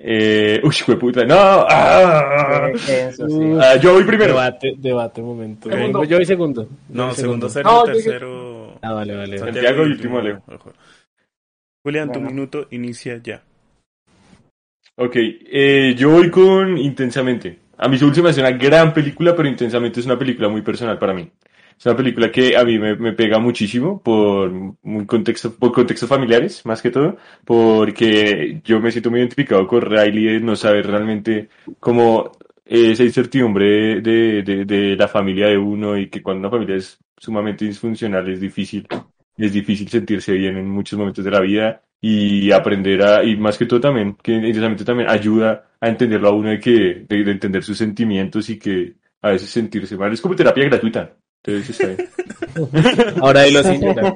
Eh, 0.00 0.60
uy, 0.62 0.72
fue 0.74 0.96
puta, 0.96 1.24
no. 1.24 1.34
ah. 1.68 2.70
qué 2.86 3.10
sí. 3.12 3.24
Yo 3.82 3.94
voy 3.94 4.04
primero. 4.04 4.32
Debate, 4.34 4.74
debate, 4.78 5.20
momento. 5.20 5.68
Segundo. 5.68 6.04
Yo 6.04 6.16
voy 6.18 6.26
segundo. 6.26 6.68
No, 6.88 7.06
voy 7.06 7.14
segundo 7.16 7.48
Sergio, 7.48 7.72
No, 7.72 7.86
yo- 7.86 7.92
tercero 7.92 8.78
Ah, 8.80 8.92
vale, 8.92 9.16
vale. 9.16 9.38
vale. 9.40 9.52
Santiago 9.52 9.84
y 9.84 9.90
último 9.90 10.20
Leo. 10.20 10.40
Alejo. 10.46 10.72
Julián, 11.84 12.12
tu 12.12 12.20
minuto 12.20 12.68
inicia 12.70 13.20
ya. 13.22 13.42
Ok, 14.96 15.16
eh, 15.16 15.94
yo 15.96 16.10
voy 16.10 16.30
con 16.30 16.78
Intensamente. 16.78 17.58
A 17.76 17.88
mí 17.88 17.98
Soul 17.98 18.14
se 18.14 18.22
me 18.22 18.30
hace 18.30 18.40
una 18.40 18.52
gran 18.52 18.92
película, 18.94 19.34
pero 19.34 19.48
Intensamente 19.48 19.98
es 20.00 20.06
una 20.06 20.18
película 20.18 20.48
muy 20.48 20.62
personal 20.62 20.98
para 20.98 21.12
mí. 21.12 21.28
Es 21.78 21.86
una 21.86 21.96
película 21.96 22.32
que 22.32 22.56
a 22.56 22.64
mí 22.64 22.76
me, 22.78 22.96
me 22.96 23.12
pega 23.12 23.38
muchísimo 23.38 24.02
por 24.02 24.50
un 24.50 25.06
contexto, 25.06 25.54
por 25.54 25.72
contextos 25.72 26.08
familiares, 26.08 26.66
más 26.66 26.82
que 26.82 26.90
todo, 26.90 27.16
porque 27.44 28.60
yo 28.64 28.80
me 28.80 28.90
siento 28.90 29.10
muy 29.10 29.20
identificado 29.20 29.66
con 29.68 29.82
Riley 29.82 30.24
de 30.24 30.40
no 30.40 30.56
saber 30.56 30.88
realmente 30.88 31.48
cómo 31.78 32.32
esa 32.64 33.04
incertidumbre 33.04 34.00
de, 34.00 34.42
de, 34.42 34.64
de 34.64 34.96
la 34.96 35.06
familia 35.08 35.46
de 35.46 35.56
uno 35.56 35.96
y 35.96 36.08
que 36.08 36.20
cuando 36.22 36.40
una 36.40 36.50
familia 36.50 36.76
es 36.76 36.98
sumamente 37.16 37.64
disfuncional 37.64 38.28
es 38.28 38.40
difícil, 38.40 38.86
es 39.36 39.52
difícil 39.52 39.88
sentirse 39.88 40.32
bien 40.32 40.56
en 40.56 40.68
muchos 40.68 40.98
momentos 40.98 41.24
de 41.24 41.30
la 41.30 41.40
vida 41.40 41.82
y 42.00 42.50
aprender 42.52 43.02
a, 43.02 43.24
y 43.24 43.36
más 43.36 43.56
que 43.56 43.66
todo 43.66 43.80
también, 43.80 44.16
que 44.22 44.32
intensamente 44.32 44.84
también 44.84 45.08
ayuda 45.10 45.70
a 45.80 45.88
entenderlo 45.88 46.28
a 46.28 46.32
uno 46.32 46.50
de 46.50 46.58
que, 46.60 47.04
de, 47.08 47.24
de 47.24 47.30
entender 47.30 47.62
sus 47.62 47.78
sentimientos 47.78 48.50
y 48.50 48.58
que 48.58 48.96
a 49.22 49.30
veces 49.30 49.48
sentirse 49.50 49.96
mal. 49.96 50.12
Es 50.12 50.20
como 50.20 50.36
terapia 50.36 50.64
gratuita. 50.64 51.16
Entonces 51.44 51.80
está 51.80 51.86
bien. 51.86 52.08
Ahora 53.22 53.40
ahí 53.42 53.52
lo 53.52 53.62
sin 53.62 53.80
llorar. 53.80 54.14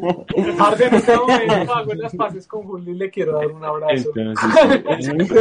Parce, 0.58 0.86
en 0.86 0.94
este 0.94 1.16
momento 1.16 1.74
hago 1.74 1.94
las 1.94 2.14
paces 2.14 2.46
con 2.46 2.62
Julio 2.64 2.92
y 2.92 2.98
le 2.98 3.10
quiero 3.10 3.38
dar 3.38 3.46
un 3.46 3.64
abrazo. 3.64 4.10
Entonces, 4.14 5.38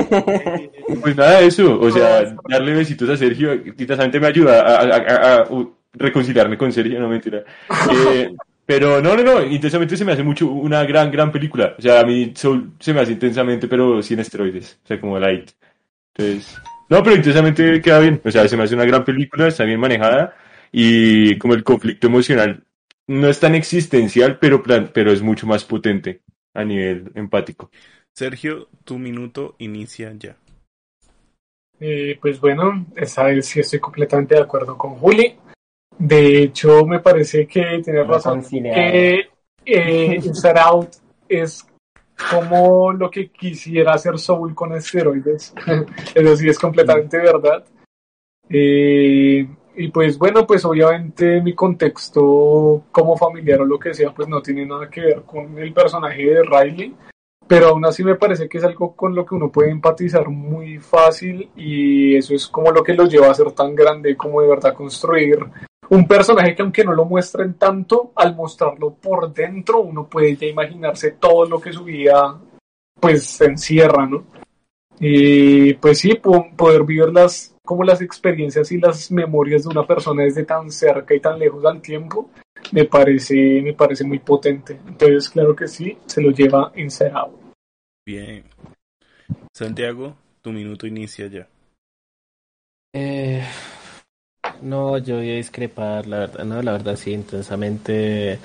pues 1.01 1.15
nada, 1.15 1.39
eso. 1.41 1.79
O 1.79 1.89
sea, 1.91 2.35
darle 2.47 2.73
besitos 2.75 3.09
a 3.09 3.17
Sergio, 3.17 3.53
intensamente 3.53 4.19
me 4.19 4.27
ayuda 4.27 4.61
a, 4.61 4.75
a- 4.81 4.97
a- 4.97 5.41
a, 5.41 5.47
reconciliarme 5.93 6.57
con 6.57 6.71
Sergio, 6.71 6.99
no 6.99 7.09
mentira. 7.09 7.43
Eh, 7.91 8.33
pero 8.65 9.01
no, 9.01 9.15
no, 9.17 9.23
no, 9.23 9.43
intensamente 9.43 9.97
se 9.97 10.05
me 10.05 10.13
hace 10.13 10.23
mucho 10.23 10.47
una 10.47 10.83
gran, 10.85 11.11
gran 11.11 11.31
película. 11.31 11.75
O 11.77 11.81
sea, 11.81 11.99
a 11.99 12.05
mí 12.05 12.31
Soul 12.35 12.73
se 12.79 12.93
me 12.93 13.01
hace 13.01 13.11
intensamente, 13.13 13.67
pero 13.67 14.01
sin 14.01 14.19
esteroides. 14.19 14.79
O 14.83 14.87
sea, 14.87 15.01
como 15.01 15.19
light. 15.19 15.49
Entonces, 16.15 16.57
no, 16.89 17.03
pero 17.03 17.15
intensamente 17.15 17.81
queda 17.81 17.99
bien. 17.99 18.21
O 18.23 18.31
sea, 18.31 18.47
se 18.47 18.55
me 18.55 18.63
hace 18.63 18.75
una 18.75 18.85
gran 18.85 19.03
película, 19.03 19.47
está 19.47 19.63
bien 19.65 19.79
manejada 19.79 20.33
y 20.71 21.37
como 21.37 21.53
el 21.53 21.63
conflicto 21.63 22.07
emocional 22.07 22.63
no 23.07 23.27
es 23.27 23.39
tan 23.39 23.55
existencial, 23.55 24.39
pero, 24.39 24.63
plan- 24.63 24.91
pero 24.93 25.11
es 25.11 25.21
mucho 25.21 25.45
más 25.47 25.63
potente 25.65 26.21
a 26.53 26.63
nivel 26.63 27.11
empático. 27.15 27.69
Sergio, 28.13 28.69
tu 28.83 28.97
minuto 28.97 29.55
inicia 29.59 30.13
ya. 30.17 30.37
Eh, 31.79 32.17
pues 32.21 32.39
bueno, 32.39 32.85
vez 32.93 33.45
sí 33.47 33.59
estoy 33.59 33.79
completamente 33.79 34.35
de 34.35 34.41
acuerdo 34.41 34.77
con 34.77 34.95
Juli. 34.95 35.35
De 35.97 36.43
hecho, 36.43 36.85
me 36.85 36.99
parece 36.99 37.47
que 37.47 37.81
tiene 37.83 38.03
razón. 38.03 38.43
Que 38.43 39.29
eh, 39.65 40.15
Inside 40.23 40.59
Out 40.59 40.89
es 41.27 41.65
como 42.29 42.93
lo 42.93 43.09
que 43.09 43.29
quisiera 43.29 43.93
hacer 43.93 44.19
Soul 44.19 44.53
con 44.53 44.73
esteroides. 44.73 45.53
Eso 46.15 46.35
sí 46.37 46.49
es 46.49 46.59
completamente 46.59 47.17
verdad. 47.17 47.65
Eh, 48.49 49.47
y 49.75 49.87
pues 49.89 50.17
bueno, 50.17 50.45
pues 50.45 50.65
obviamente 50.65 51.41
mi 51.41 51.53
contexto 51.53 52.83
como 52.91 53.17
familiar 53.17 53.61
o 53.61 53.65
lo 53.65 53.79
que 53.79 53.93
sea, 53.93 54.11
pues 54.13 54.27
no 54.27 54.41
tiene 54.41 54.65
nada 54.65 54.89
que 54.89 55.01
ver 55.01 55.21
con 55.23 55.57
el 55.57 55.73
personaje 55.73 56.23
de 56.25 56.43
Riley 56.43 56.95
pero 57.47 57.67
aún 57.67 57.83
así 57.85 58.01
me 58.01 58.15
parece 58.15 58.47
que 58.47 58.59
es 58.59 58.63
algo 58.63 58.95
con 58.95 59.13
lo 59.13 59.25
que 59.25 59.35
uno 59.35 59.51
puede 59.51 59.71
empatizar 59.71 60.29
muy 60.29 60.77
fácil 60.77 61.49
y 61.57 62.15
eso 62.15 62.33
es 62.33 62.47
como 62.47 62.71
lo 62.71 62.81
que 62.81 62.93
lo 62.93 63.05
lleva 63.07 63.29
a 63.29 63.33
ser 63.33 63.51
tan 63.51 63.75
grande 63.75 64.15
como 64.15 64.41
de 64.41 64.47
verdad 64.47 64.73
construir 64.73 65.37
un 65.89 66.07
personaje 66.07 66.55
que 66.55 66.61
aunque 66.61 66.85
no 66.85 66.93
lo 66.93 67.03
muestren 67.03 67.55
tanto, 67.55 68.13
al 68.15 68.35
mostrarlo 68.37 68.93
por 68.93 69.33
dentro 69.33 69.81
uno 69.81 70.07
puede 70.07 70.37
ya 70.37 70.47
imaginarse 70.47 71.11
todo 71.19 71.45
lo 71.45 71.59
que 71.59 71.73
su 71.73 71.83
vida 71.83 72.39
pues 72.97 73.41
encierra, 73.41 74.05
¿no? 74.05 74.23
Y 74.99 75.73
pues 75.73 75.99
sí, 75.99 76.13
po- 76.15 76.47
poder 76.55 76.83
vivir 76.83 77.09
las, 77.11 77.50
como 77.63 77.83
las 77.83 78.01
experiencias 78.01 78.71
y 78.71 78.79
las 78.79 79.11
memorias 79.11 79.63
de 79.63 79.69
una 79.69 79.85
persona 79.85 80.23
desde 80.23 80.43
tan 80.43 80.71
cerca 80.71 81.13
y 81.13 81.19
tan 81.19 81.39
lejos 81.39 81.63
al 81.65 81.81
tiempo, 81.81 82.29
me 82.71 82.85
parece, 82.85 83.61
me 83.61 83.73
parece 83.73 84.03
muy 84.03 84.19
potente. 84.19 84.79
Entonces, 84.87 85.29
claro 85.29 85.55
que 85.55 85.67
sí, 85.67 85.97
se 86.05 86.21
lo 86.21 86.31
lleva 86.31 86.71
Out. 87.13 87.39
Bien. 88.05 88.43
Santiago, 89.53 90.15
tu 90.41 90.51
minuto 90.51 90.87
inicia 90.87 91.27
ya. 91.27 91.47
Eh, 92.93 93.43
no, 94.61 94.97
yo 94.97 95.17
voy 95.17 95.31
a 95.31 95.35
discrepar, 95.35 96.07
la 96.07 96.19
verdad, 96.19 96.43
no, 96.43 96.61
la 96.61 96.73
verdad 96.73 96.95
sí, 96.95 97.11
intensamente. 97.11 98.39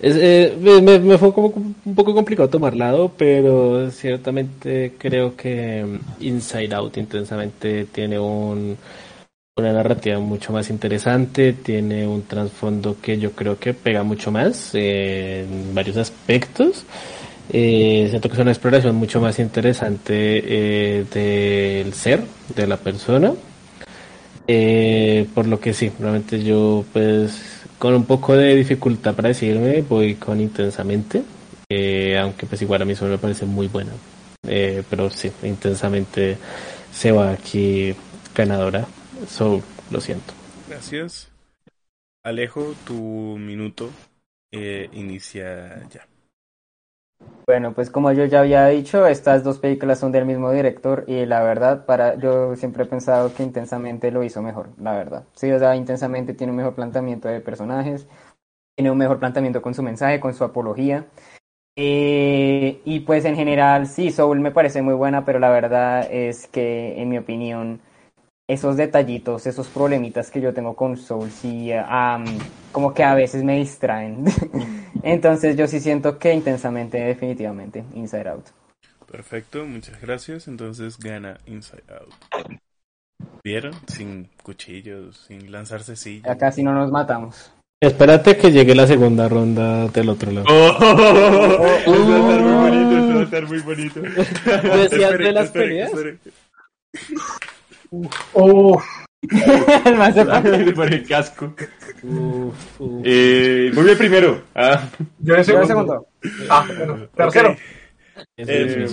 Eh, 0.00 0.56
me, 0.80 1.18
fue 1.18 1.32
como 1.32 1.48
un 1.84 1.94
poco 1.94 2.14
complicado 2.14 2.48
tomar 2.48 2.76
lado, 2.76 3.10
pero 3.16 3.90
ciertamente 3.90 4.94
creo 4.96 5.34
que 5.36 5.84
mm, 5.84 6.22
Inside 6.24 6.74
Out 6.74 6.96
intensamente 6.98 7.86
tiene 7.86 8.18
un, 8.18 8.76
una 9.56 9.72
narrativa 9.72 10.18
mucho 10.20 10.52
más 10.52 10.70
interesante, 10.70 11.52
tiene 11.52 12.06
un 12.06 12.22
trasfondo 12.22 12.96
que 13.02 13.18
yo 13.18 13.32
creo 13.32 13.58
que 13.58 13.74
pega 13.74 14.04
mucho 14.04 14.30
más 14.30 14.70
en 14.74 15.74
varios 15.74 15.96
aspectos. 15.96 16.84
Eh, 17.50 18.06
siento 18.10 18.28
que 18.28 18.34
es 18.34 18.40
una 18.40 18.52
exploración 18.52 18.94
mucho 18.96 19.20
más 19.20 19.38
interesante 19.38 20.12
eh, 20.12 21.04
del 21.12 21.92
ser, 21.94 22.22
de 22.54 22.66
la 22.66 22.76
persona. 22.76 23.32
Por 25.34 25.46
lo 25.46 25.60
que 25.60 25.74
sí, 25.74 25.90
realmente 25.98 26.42
yo 26.42 26.84
pues 26.92 27.57
con 27.78 27.94
un 27.94 28.04
poco 28.04 28.36
de 28.36 28.54
dificultad 28.56 29.14
para 29.14 29.28
decirme 29.28 29.82
voy 29.82 30.16
con 30.16 30.40
intensamente, 30.40 31.22
eh, 31.68 32.18
aunque 32.18 32.46
pues 32.46 32.60
igual 32.62 32.82
a 32.82 32.84
mí 32.84 32.94
solo 32.94 33.12
me 33.12 33.18
parece 33.18 33.46
muy 33.46 33.68
buena. 33.68 33.92
Eh, 34.46 34.82
pero 34.88 35.10
sí, 35.10 35.30
intensamente 35.42 36.38
se 36.92 37.12
va 37.12 37.32
aquí 37.32 37.94
ganadora. 38.34 38.86
So, 39.28 39.62
lo 39.90 40.00
siento. 40.00 40.32
Gracias. 40.68 41.30
Alejo, 42.24 42.74
tu 42.84 42.94
minuto 43.38 43.90
eh, 44.52 44.88
inicia 44.92 45.88
ya. 45.88 46.06
Bueno, 47.46 47.72
pues 47.72 47.90
como 47.90 48.12
yo 48.12 48.26
ya 48.26 48.40
había 48.40 48.66
dicho, 48.66 49.06
estas 49.06 49.42
dos 49.42 49.58
películas 49.58 49.98
son 49.98 50.12
del 50.12 50.26
mismo 50.26 50.52
director 50.52 51.04
y 51.06 51.24
la 51.24 51.42
verdad, 51.42 51.86
para 51.86 52.14
yo 52.16 52.54
siempre 52.56 52.84
he 52.84 52.86
pensado 52.86 53.32
que 53.34 53.42
Intensamente 53.42 54.10
lo 54.10 54.22
hizo 54.22 54.42
mejor, 54.42 54.68
la 54.78 54.92
verdad. 54.92 55.24
Sí, 55.34 55.50
o 55.50 55.58
sea, 55.58 55.74
Intensamente 55.74 56.34
tiene 56.34 56.50
un 56.50 56.58
mejor 56.58 56.74
planteamiento 56.74 57.26
de 57.26 57.40
personajes, 57.40 58.06
tiene 58.76 58.90
un 58.90 58.98
mejor 58.98 59.18
planteamiento 59.18 59.62
con 59.62 59.74
su 59.74 59.82
mensaje, 59.82 60.20
con 60.20 60.34
su 60.34 60.44
apología. 60.44 61.06
Eh, 61.76 62.80
y 62.84 63.00
pues 63.00 63.24
en 63.24 63.36
general, 63.36 63.86
sí, 63.86 64.10
Soul 64.10 64.40
me 64.40 64.50
parece 64.50 64.82
muy 64.82 64.94
buena, 64.94 65.24
pero 65.24 65.38
la 65.38 65.50
verdad 65.50 66.08
es 66.12 66.48
que, 66.48 67.00
en 67.00 67.08
mi 67.08 67.18
opinión, 67.18 67.80
esos 68.48 68.76
detallitos, 68.76 69.46
esos 69.46 69.68
problemitas 69.68 70.30
que 70.30 70.40
yo 70.40 70.54
tengo 70.54 70.74
con 70.74 70.96
Soul, 70.96 71.30
sí, 71.30 71.70
como 72.72 72.94
que 72.94 73.04
a 73.04 73.14
veces 73.14 73.44
me 73.44 73.56
distraen. 73.56 74.24
Entonces 75.08 75.56
yo 75.56 75.66
sí 75.66 75.80
siento 75.80 76.18
que 76.18 76.34
intensamente, 76.34 76.98
definitivamente, 76.98 77.82
Inside 77.94 78.28
Out. 78.28 78.46
Perfecto, 79.10 79.64
muchas 79.64 79.98
gracias. 80.00 80.48
Entonces 80.48 80.98
gana 80.98 81.38
Inside 81.46 81.84
Out. 81.88 82.14
¿Vieron? 83.42 83.72
Sin 83.86 84.28
cuchillos, 84.42 85.24
sin 85.26 85.50
lanzarse 85.50 85.96
sillas. 85.96 86.30
Acá 86.30 86.52
si 86.52 86.62
no 86.62 86.74
nos 86.74 86.90
matamos. 86.90 87.50
Espérate 87.80 88.36
que 88.36 88.50
llegue 88.50 88.74
la 88.74 88.86
segunda 88.86 89.28
ronda 89.28 89.88
del 89.88 90.10
otro 90.10 90.30
lado. 90.30 90.46
Oh, 90.50 90.76
oh, 90.78 91.78
oh, 91.86 92.10
va 92.10 92.16
a 92.16 92.22
estar 92.22 92.42
muy 92.42 92.60
bonito, 92.60 93.14
va 93.14 93.20
a 93.20 93.22
estar 93.22 93.46
muy 93.46 93.60
bonito. 93.60 94.00
¿Decías 94.76 95.18
de 95.18 95.32
las 95.32 95.50
peleas? 95.50 95.92
Oh. 98.34 98.82
El 99.22 99.96
más 99.98 100.14
se 100.14 100.72
por 100.72 100.92
el 100.92 101.06
casco. 101.06 101.54
Uf, 102.02 102.80
uf. 102.80 103.02
Eh, 103.04 103.70
voy 103.74 103.94
primero. 103.96 104.42
Ah. 104.54 104.88
Yo 105.18 105.34
en 105.34 105.44
segundo. 105.44 105.66
segundo. 105.66 106.08
Ah, 106.48 106.66
bueno. 106.76 107.08
Tercero. 107.14 107.56
Eh, 108.36 108.88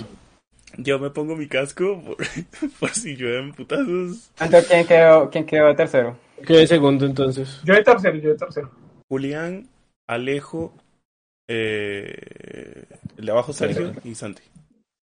yo 0.77 0.99
me 0.99 1.09
pongo 1.09 1.35
mi 1.35 1.47
casco 1.47 2.01
por, 2.01 2.17
por 2.79 2.89
si 2.89 3.15
llueven 3.15 3.53
putazos. 3.53 4.31
Entonces, 4.39 4.67
¿quién 4.67 4.87
quedó, 4.87 5.29
quién 5.29 5.45
quedó 5.45 5.75
tercero? 5.75 6.17
Quedé 6.45 6.67
segundo 6.67 7.05
entonces. 7.05 7.61
Yo 7.63 7.75
de 7.75 7.83
tercero, 7.83 8.17
yo 8.17 8.29
de 8.29 8.35
tercero. 8.35 8.71
Julián, 9.07 9.69
Alejo, 10.07 10.73
eh, 11.47 12.85
el 13.17 13.25
de 13.25 13.31
abajo 13.31 13.53
Sergio 13.53 13.93
y 14.03 14.15
Santi. 14.15 14.41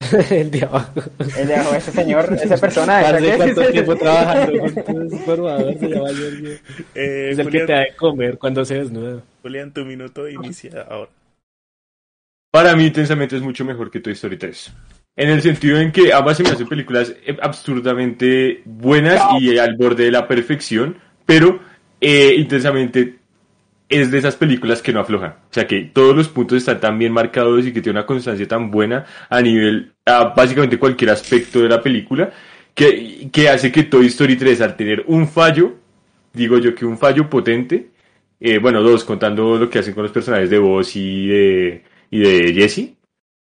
el 0.32 0.52
de 0.52 0.64
abajo. 0.64 1.02
El 1.38 1.48
de 1.48 1.56
abajo, 1.56 1.76
ese 1.76 1.92
señor, 1.92 2.34
esa 2.34 2.58
persona. 2.62 3.00
¿Hace 3.00 3.38
cuánto 3.38 3.66
tiempo 3.72 3.96
trabajando 3.96 4.60
juntos? 4.60 5.20
Por 5.26 5.38
favor, 5.38 5.80
se 5.80 5.88
llama 5.88 6.10
Giorgio. 6.10 6.52
Eh, 6.96 7.30
es 7.32 7.40
el 7.40 7.46
Julián, 7.46 7.52
que 7.52 7.68
te 7.68 7.74
da 7.74 7.80
de 7.80 7.96
comer 7.96 8.38
cuando 8.38 8.66
se 8.66 8.76
desnuda. 8.76 9.22
Julián, 9.42 9.74
tu 9.74 9.86
minuto 9.86 10.28
inicia 10.28 10.82
ahora. 10.90 11.12
Para 12.52 12.76
mí, 12.76 12.86
intensamente 12.86 13.38
es 13.38 13.42
mucho 13.42 13.64
mejor 13.64 13.90
que 13.90 14.00
Toy 14.00 14.14
Story 14.14 14.38
3. 14.38 14.74
En 15.16 15.30
el 15.30 15.42
sentido 15.42 15.80
en 15.80 15.92
que 15.92 16.14
ambas 16.14 16.38
se 16.38 16.44
me 16.44 16.50
hacen 16.50 16.68
películas 16.68 17.14
absurdamente 17.42 18.62
buenas 18.66 19.22
y 19.40 19.58
al 19.58 19.76
borde 19.76 20.06
de 20.06 20.12
la 20.12 20.28
perfección, 20.28 20.98
pero 21.26 21.60
eh, 22.00 22.34
intensamente 22.38 23.21
es 23.92 24.10
de 24.10 24.18
esas 24.18 24.36
películas 24.36 24.82
que 24.82 24.94
no 24.94 25.02
aflojan. 25.02 25.32
O 25.32 25.54
sea 25.54 25.68
que 25.68 25.82
todos 25.82 26.16
los 26.16 26.30
puntos 26.30 26.58
están 26.58 26.80
tan 26.80 26.98
bien 26.98 27.12
marcados 27.12 27.66
y 27.66 27.74
que 27.74 27.82
tiene 27.82 28.00
una 28.00 28.08
constancia 28.08 28.48
tan 28.48 28.72
buena 28.72 29.06
a 29.30 29.42
nivel, 29.42 29.94
a 30.06 30.34
básicamente 30.36 30.80
cualquier 30.80 31.12
aspecto 31.12 31.60
de 31.62 31.70
la 31.70 31.82
película, 31.82 32.32
que, 32.74 33.30
que 33.32 33.50
hace 33.50 33.72
que 33.72 33.84
Toy 33.84 34.08
Story 34.08 34.38
3 34.38 34.62
al 34.62 34.76
tener 34.76 35.04
un 35.08 35.28
fallo, 35.28 35.76
digo 36.34 36.58
yo 36.58 36.74
que 36.74 36.86
un 36.86 36.98
fallo 36.98 37.30
potente, 37.30 37.90
eh, 38.40 38.58
bueno, 38.58 38.82
dos, 38.82 39.04
contando 39.04 39.58
lo 39.58 39.70
que 39.70 39.80
hacen 39.80 39.94
con 39.94 40.04
los 40.04 40.12
personajes 40.12 40.50
de 40.50 40.58
Buzz 40.58 40.96
y 40.96 41.28
de, 41.28 41.84
y 42.10 42.20
de 42.20 42.54
Jesse, 42.54 42.94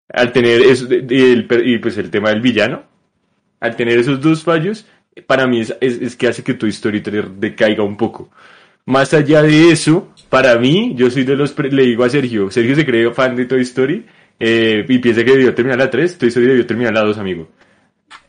al 0.09 0.33
tener 0.33 0.63
eso, 0.63 0.89
y 0.91 1.79
pues 1.79 1.99
el 1.99 2.11
tema 2.11 2.31
del 2.31 2.41
villano, 2.41 2.85
al 3.61 3.77
tener 3.77 3.99
esos 3.99 4.21
dos 4.21 4.43
fallos, 4.43 4.87
para 5.27 5.47
mí 5.47 5.61
es, 5.61 5.77
es, 5.81 6.01
es 6.01 6.17
que 6.17 6.29
hace 6.29 6.43
que 6.43 6.55
Toy 6.55 6.71
Story 6.71 7.01
3 7.01 7.39
decaiga 7.39 7.83
un 7.83 7.97
poco. 7.97 8.31
Más 8.87 9.15
allá 9.15 9.43
de 9.43 9.71
eso, 9.71 10.12
para 10.33 10.57
mí, 10.57 10.95
yo 10.97 11.11
soy 11.11 11.25
de 11.25 11.37
los, 11.37 11.55
le 11.59 11.83
digo 11.83 12.05
a 12.05 12.09
Sergio, 12.09 12.51
Sergio 12.51 12.75
se 12.75 12.87
cree 12.87 13.13
fan 13.13 13.37
de 13.37 13.45
Toy 13.45 13.61
Story 13.61 14.07
eh, 14.41 14.83
y 14.89 14.99
piensa 14.99 15.23
que 15.23 15.33
debió 15.33 15.55
terminar 15.55 15.79
la 15.79 15.91
3, 15.91 16.17
Toy 16.17 16.29
Story 16.29 16.47
debió 16.47 16.67
terminar 16.67 16.95
la 16.95 17.03
2, 17.03 17.19
amigo. 17.19 17.51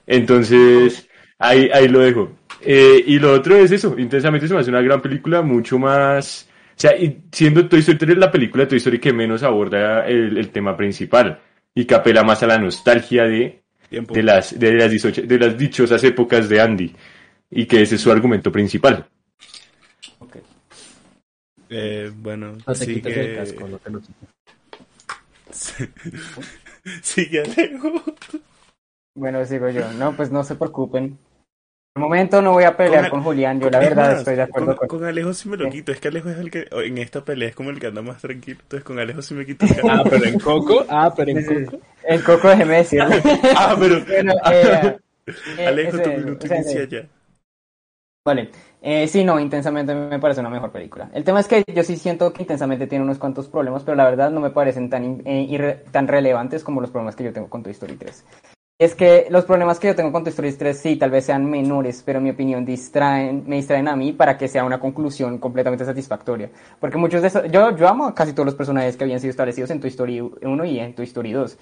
Entonces, 0.05 1.07
ahí, 1.39 1.69
ahí 1.73 1.87
lo 1.87 2.01
dejo. 2.01 2.33
Eh, 2.59 3.01
y 3.07 3.19
lo 3.19 3.31
otro 3.31 3.55
es 3.55 3.71
eso, 3.71 3.95
intensamente 3.97 4.49
se 4.49 4.53
me 4.53 4.59
hace 4.59 4.69
una 4.69 4.81
gran 4.81 5.01
película, 5.01 5.41
mucho 5.43 5.79
más... 5.79 6.49
O 6.71 6.75
sea, 6.75 6.93
y 6.93 7.21
siendo 7.31 7.69
Toy 7.69 7.79
Story 7.79 7.97
3 7.97 8.17
la 8.17 8.29
película 8.29 8.65
de 8.65 8.71
Toy 8.71 8.77
Story 8.79 8.99
que 8.99 9.13
menos 9.13 9.41
aborda 9.41 10.05
el, 10.05 10.37
el 10.37 10.49
tema 10.49 10.75
principal 10.75 11.39
y 11.73 11.85
que 11.85 11.95
apela 11.95 12.25
más 12.25 12.43
a 12.43 12.47
la 12.47 12.57
nostalgia 12.57 13.23
de, 13.23 13.61
de, 13.89 14.23
las, 14.23 14.59
de, 14.59 14.73
las 14.73 14.91
de 14.91 15.39
las 15.39 15.57
dichosas 15.57 16.03
épocas 16.03 16.49
de 16.49 16.59
Andy 16.59 16.93
y 17.49 17.65
que 17.65 17.81
ese 17.81 17.95
es 17.95 18.01
su 18.01 18.11
argumento 18.11 18.51
principal. 18.51 19.07
Eh, 21.75 22.11
bueno, 22.15 22.53
no 22.65 22.75
sigue... 22.75 23.31
el 23.31 23.35
casco, 23.37 23.67
no 23.67 23.77
te 23.79 23.89
lo 23.89 24.01
sigue 27.01 27.41
Alejo. 27.41 28.03
Bueno, 29.15 29.45
sigo 29.45 29.69
yo. 29.69 29.91
No, 29.93 30.15
pues 30.15 30.31
no 30.31 30.43
se 30.43 30.55
preocupen. 30.55 31.17
De 31.95 32.01
momento 32.01 32.41
no 32.41 32.53
voy 32.53 32.63
a 32.63 32.75
pelear 32.75 33.11
con, 33.11 33.21
Julián, 33.21 33.61
yo 33.61 33.69
la 33.69 33.77
verdad 33.77 34.17
estoy 34.17 34.35
de 34.35 34.41
acuerdo 34.41 34.75
con, 34.75 34.87
con... 34.87 35.03
Alejo 35.03 35.31
sí 35.31 35.47
me 35.47 35.57
lo 35.57 35.69
quito, 35.69 35.91
es 35.91 35.99
que 35.99 36.07
Alejo 36.07 36.27
es 36.29 36.39
el 36.39 36.49
que 36.49 36.67
en 36.71 36.97
esta 36.97 37.23
pelea 37.23 37.49
es 37.49 37.55
como 37.55 37.69
el 37.69 37.79
que 37.79 37.85
anda 37.85 38.01
más 38.01 38.19
tranquilo, 38.19 38.61
entonces 38.63 38.83
con 38.83 38.97
Alejo 38.97 39.21
sí 39.21 39.35
me 39.35 39.45
quito 39.45 39.67
el 39.67 39.71
Ah, 39.91 40.03
pero 40.03 40.25
en 40.25 40.39
Coco, 40.39 40.83
ah, 40.89 41.13
pero 41.15 41.29
en 41.29 41.45
Coco. 41.45 41.79
En 42.03 42.21
Coco 42.21 42.49
déjeme 42.49 42.77
decirlo. 42.77 43.15
ah, 43.55 43.75
pero... 43.79 44.03
Bueno, 44.05 44.33
eh, 44.51 44.97
Alejo, 45.67 45.99
tu 45.99 46.09
minuto 46.09 46.47
inicia 46.47 46.85
ya. 46.85 47.05
Vale, 48.25 48.51
eh, 48.81 49.05
sí, 49.09 49.25
no, 49.25 49.37
Intensamente 49.37 49.93
me 49.93 50.17
parece 50.17 50.39
una 50.39 50.49
mejor 50.49 50.71
película. 50.71 51.09
El 51.13 51.25
tema 51.25 51.41
es 51.41 51.47
que 51.47 51.61
yo 51.67 51.83
sí 51.83 51.97
siento 51.97 52.31
que 52.31 52.43
Intensamente 52.43 52.87
tiene 52.87 53.03
unos 53.03 53.17
cuantos 53.17 53.49
problemas, 53.49 53.83
pero 53.83 53.97
la 53.97 54.05
verdad 54.05 54.31
no 54.31 54.39
me 54.39 54.49
parecen 54.49 54.89
tan, 54.89 55.21
eh, 55.25 55.83
tan 55.91 56.07
relevantes 56.07 56.63
como 56.63 56.79
los 56.79 56.89
problemas 56.89 57.17
que 57.17 57.25
yo 57.25 57.33
tengo 57.33 57.49
con 57.49 57.63
Toy 57.63 57.73
Story 57.73 57.95
3. 57.95 58.23
Es 58.79 58.95
que 58.95 59.27
los 59.29 59.45
problemas 59.45 59.79
que 59.79 59.87
yo 59.87 59.95
tengo 59.95 60.11
con 60.11 60.23
Toy 60.23 60.31
Story 60.31 60.53
3 60.53 60.77
sí, 60.77 60.95
tal 60.95 61.11
vez 61.11 61.25
sean 61.25 61.45
menores, 61.45 62.01
pero 62.05 62.17
en 62.17 62.23
mi 62.23 62.29
opinión 62.31 62.65
distraen, 62.65 63.43
me 63.45 63.57
distraen 63.57 63.87
a 63.87 63.95
mí 63.95 64.13
para 64.13 64.37
que 64.37 64.47
sea 64.47 64.63
una 64.63 64.79
conclusión 64.79 65.37
completamente 65.37 65.85
satisfactoria. 65.85 66.49
Porque 66.79 66.97
muchos 66.97 67.21
de 67.21 67.27
esos, 67.27 67.51
yo, 67.51 67.67
amo 67.87 68.07
a 68.07 68.15
casi 68.15 68.33
todos 68.33 68.45
los 68.45 68.55
personajes 68.55 68.97
que 68.97 69.03
habían 69.03 69.19
sido 69.19 69.31
establecidos 69.31 69.69
en 69.69 69.79
Toy 69.79 69.89
Story 69.89 70.21
1 70.21 70.65
y 70.65 70.79
en 70.79 70.95
Toy 70.95 71.05
Story 71.05 71.33
2. 71.33 71.57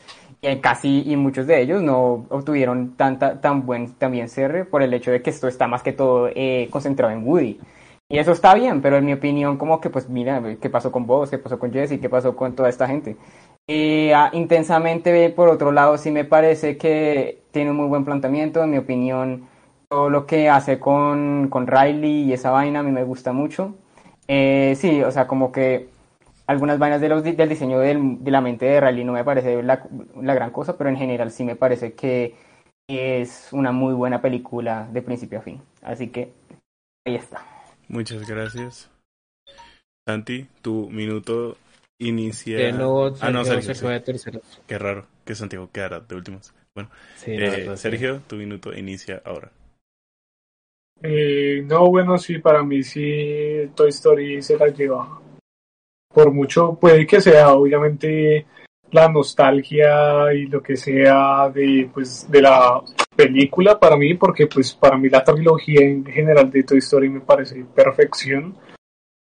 Casi, 0.62 1.04
y 1.06 1.16
muchos 1.18 1.46
de 1.46 1.62
ellos 1.62 1.84
no 1.84 2.26
obtuvieron 2.30 2.96
tanta, 2.98 3.40
tan 3.40 3.64
buen 3.66 3.94
también 3.94 4.28
cierre 4.28 4.66
por 4.66 4.82
el 4.82 4.92
hecho 4.94 5.12
de 5.12 5.22
que 5.22 5.30
esto 5.30 5.48
está 5.48 5.68
más 5.68 5.84
que 5.84 5.94
todo 5.94 6.30
eh, 6.34 6.68
concentrado 6.72 7.14
en 7.14 7.28
Woody. 7.28 7.60
Y 8.10 8.18
eso 8.18 8.32
está 8.32 8.56
bien, 8.56 8.82
pero 8.82 8.98
en 8.98 9.06
mi 9.06 9.14
opinión, 9.14 9.58
como 9.58 9.80
que 9.80 9.90
pues 9.92 10.10
mira, 10.10 10.42
¿qué 10.60 10.70
pasó 10.70 10.92
con 10.92 11.06
vos? 11.06 11.30
¿Qué 11.30 11.38
pasó 11.38 11.60
con 11.60 11.72
Jesse? 11.72 12.00
¿Qué 12.02 12.10
pasó 12.10 12.36
con 12.36 12.56
toda 12.56 12.70
esta 12.70 12.88
gente? 12.88 13.18
Eh, 13.68 14.14
intensamente, 14.34 15.30
por 15.30 15.48
otro 15.48 15.72
lado, 15.72 15.98
sí 15.98 16.12
me 16.12 16.26
parece 16.26 16.76
que 16.78 17.44
tiene 17.52 17.72
un 17.72 17.78
muy 17.78 17.88
buen 17.88 18.04
planteamiento. 18.04 18.64
En 18.64 18.72
mi 18.72 18.78
opinión, 18.80 19.48
todo 19.90 20.10
lo 20.10 20.26
que 20.26 20.50
hace 20.50 20.80
con, 20.80 21.50
con 21.50 21.68
Riley 21.68 22.24
y 22.24 22.34
esa 22.34 22.52
vaina 22.52 22.80
a 22.80 22.84
mí 22.84 22.92
me 22.92 23.04
gusta 23.04 23.32
mucho. 23.32 23.76
Eh, 24.28 24.74
sí, 24.78 25.04
o 25.04 25.12
sea, 25.12 25.28
como 25.28 25.52
que 25.52 25.90
algunas 26.48 26.80
vainas 26.80 27.02
de 27.02 27.10
los, 27.10 27.24
del 27.24 27.50
diseño 27.50 27.80
del, 27.80 28.24
de 28.24 28.32
la 28.32 28.42
mente 28.42 28.66
de 28.66 28.82
Riley 28.82 29.04
no 29.04 29.14
me 29.14 29.24
parece 29.24 29.64
la, 29.64 29.88
la, 30.22 30.34
gran 30.34 30.52
cosa, 30.52 30.78
pero 30.78 30.90
en 30.90 30.98
general 30.98 31.32
sí 31.32 31.44
me 31.44 31.56
parece 31.56 31.94
que 31.94 32.36
es 32.88 33.50
una 33.52 33.72
muy 33.72 33.94
buena 33.94 34.22
película 34.22 34.88
de 34.92 35.02
principio 35.02 35.40
a 35.40 35.42
fin. 35.42 35.62
Así 35.82 36.10
que 36.10 36.34
ahí 37.06 37.16
está. 37.16 37.46
Muchas 37.88 38.28
gracias. 38.28 38.90
Santi, 40.08 40.48
tu 40.62 40.90
minuto 40.90 41.58
inicia. 42.00 42.58
Que 42.58 42.72
no, 42.72 43.14
ah, 43.22 43.32
no, 43.32 43.46
Sergio, 43.46 43.74
se 43.74 43.82
fue 43.82 43.94
de 43.94 44.00
terceros. 44.02 44.62
Qué 44.68 44.78
raro 44.78 45.06
que 45.26 45.36
Santiago 45.36 45.70
quedara 45.72 46.00
de 46.00 46.16
últimos. 46.16 46.54
Bueno, 46.74 46.90
eh, 47.26 47.70
Sergio, 47.76 48.22
tu 48.28 48.38
minuto 48.38 48.74
inicia 48.74 49.22
ahora. 49.26 49.52
Eh, 51.04 51.64
no, 51.66 51.88
bueno, 51.88 52.18
sí, 52.18 52.40
para 52.40 52.64
mí 52.64 52.84
sí, 52.84 53.70
Toy 53.76 53.90
Story 53.90 54.42
se 54.42 54.58
la 54.58 54.68
lleva. 54.68 55.21
Por 56.14 56.32
mucho, 56.32 56.78
puede 56.80 57.08
que 57.08 57.22
sea, 57.22 57.54
obviamente, 57.54 58.46
la 58.92 59.08
nostalgia 59.08 60.34
y 60.34 60.48
lo 60.48 60.62
que 60.62 60.76
sea 60.76 61.50
de, 61.50 61.90
pues, 61.94 62.30
de 62.30 62.42
la 62.42 62.82
película 63.16 63.80
para 63.80 63.96
mí, 63.98 64.14
porque 64.16 64.48
pues 64.48 64.74
para 64.74 64.98
mí 64.98 65.10
la 65.10 65.24
trilogía 65.24 65.82
en 65.82 66.06
general 66.06 66.50
de 66.50 66.64
Toy 66.64 66.80
Story 66.80 67.10
me 67.10 67.22
parece 67.22 67.64
perfección. 67.76 68.56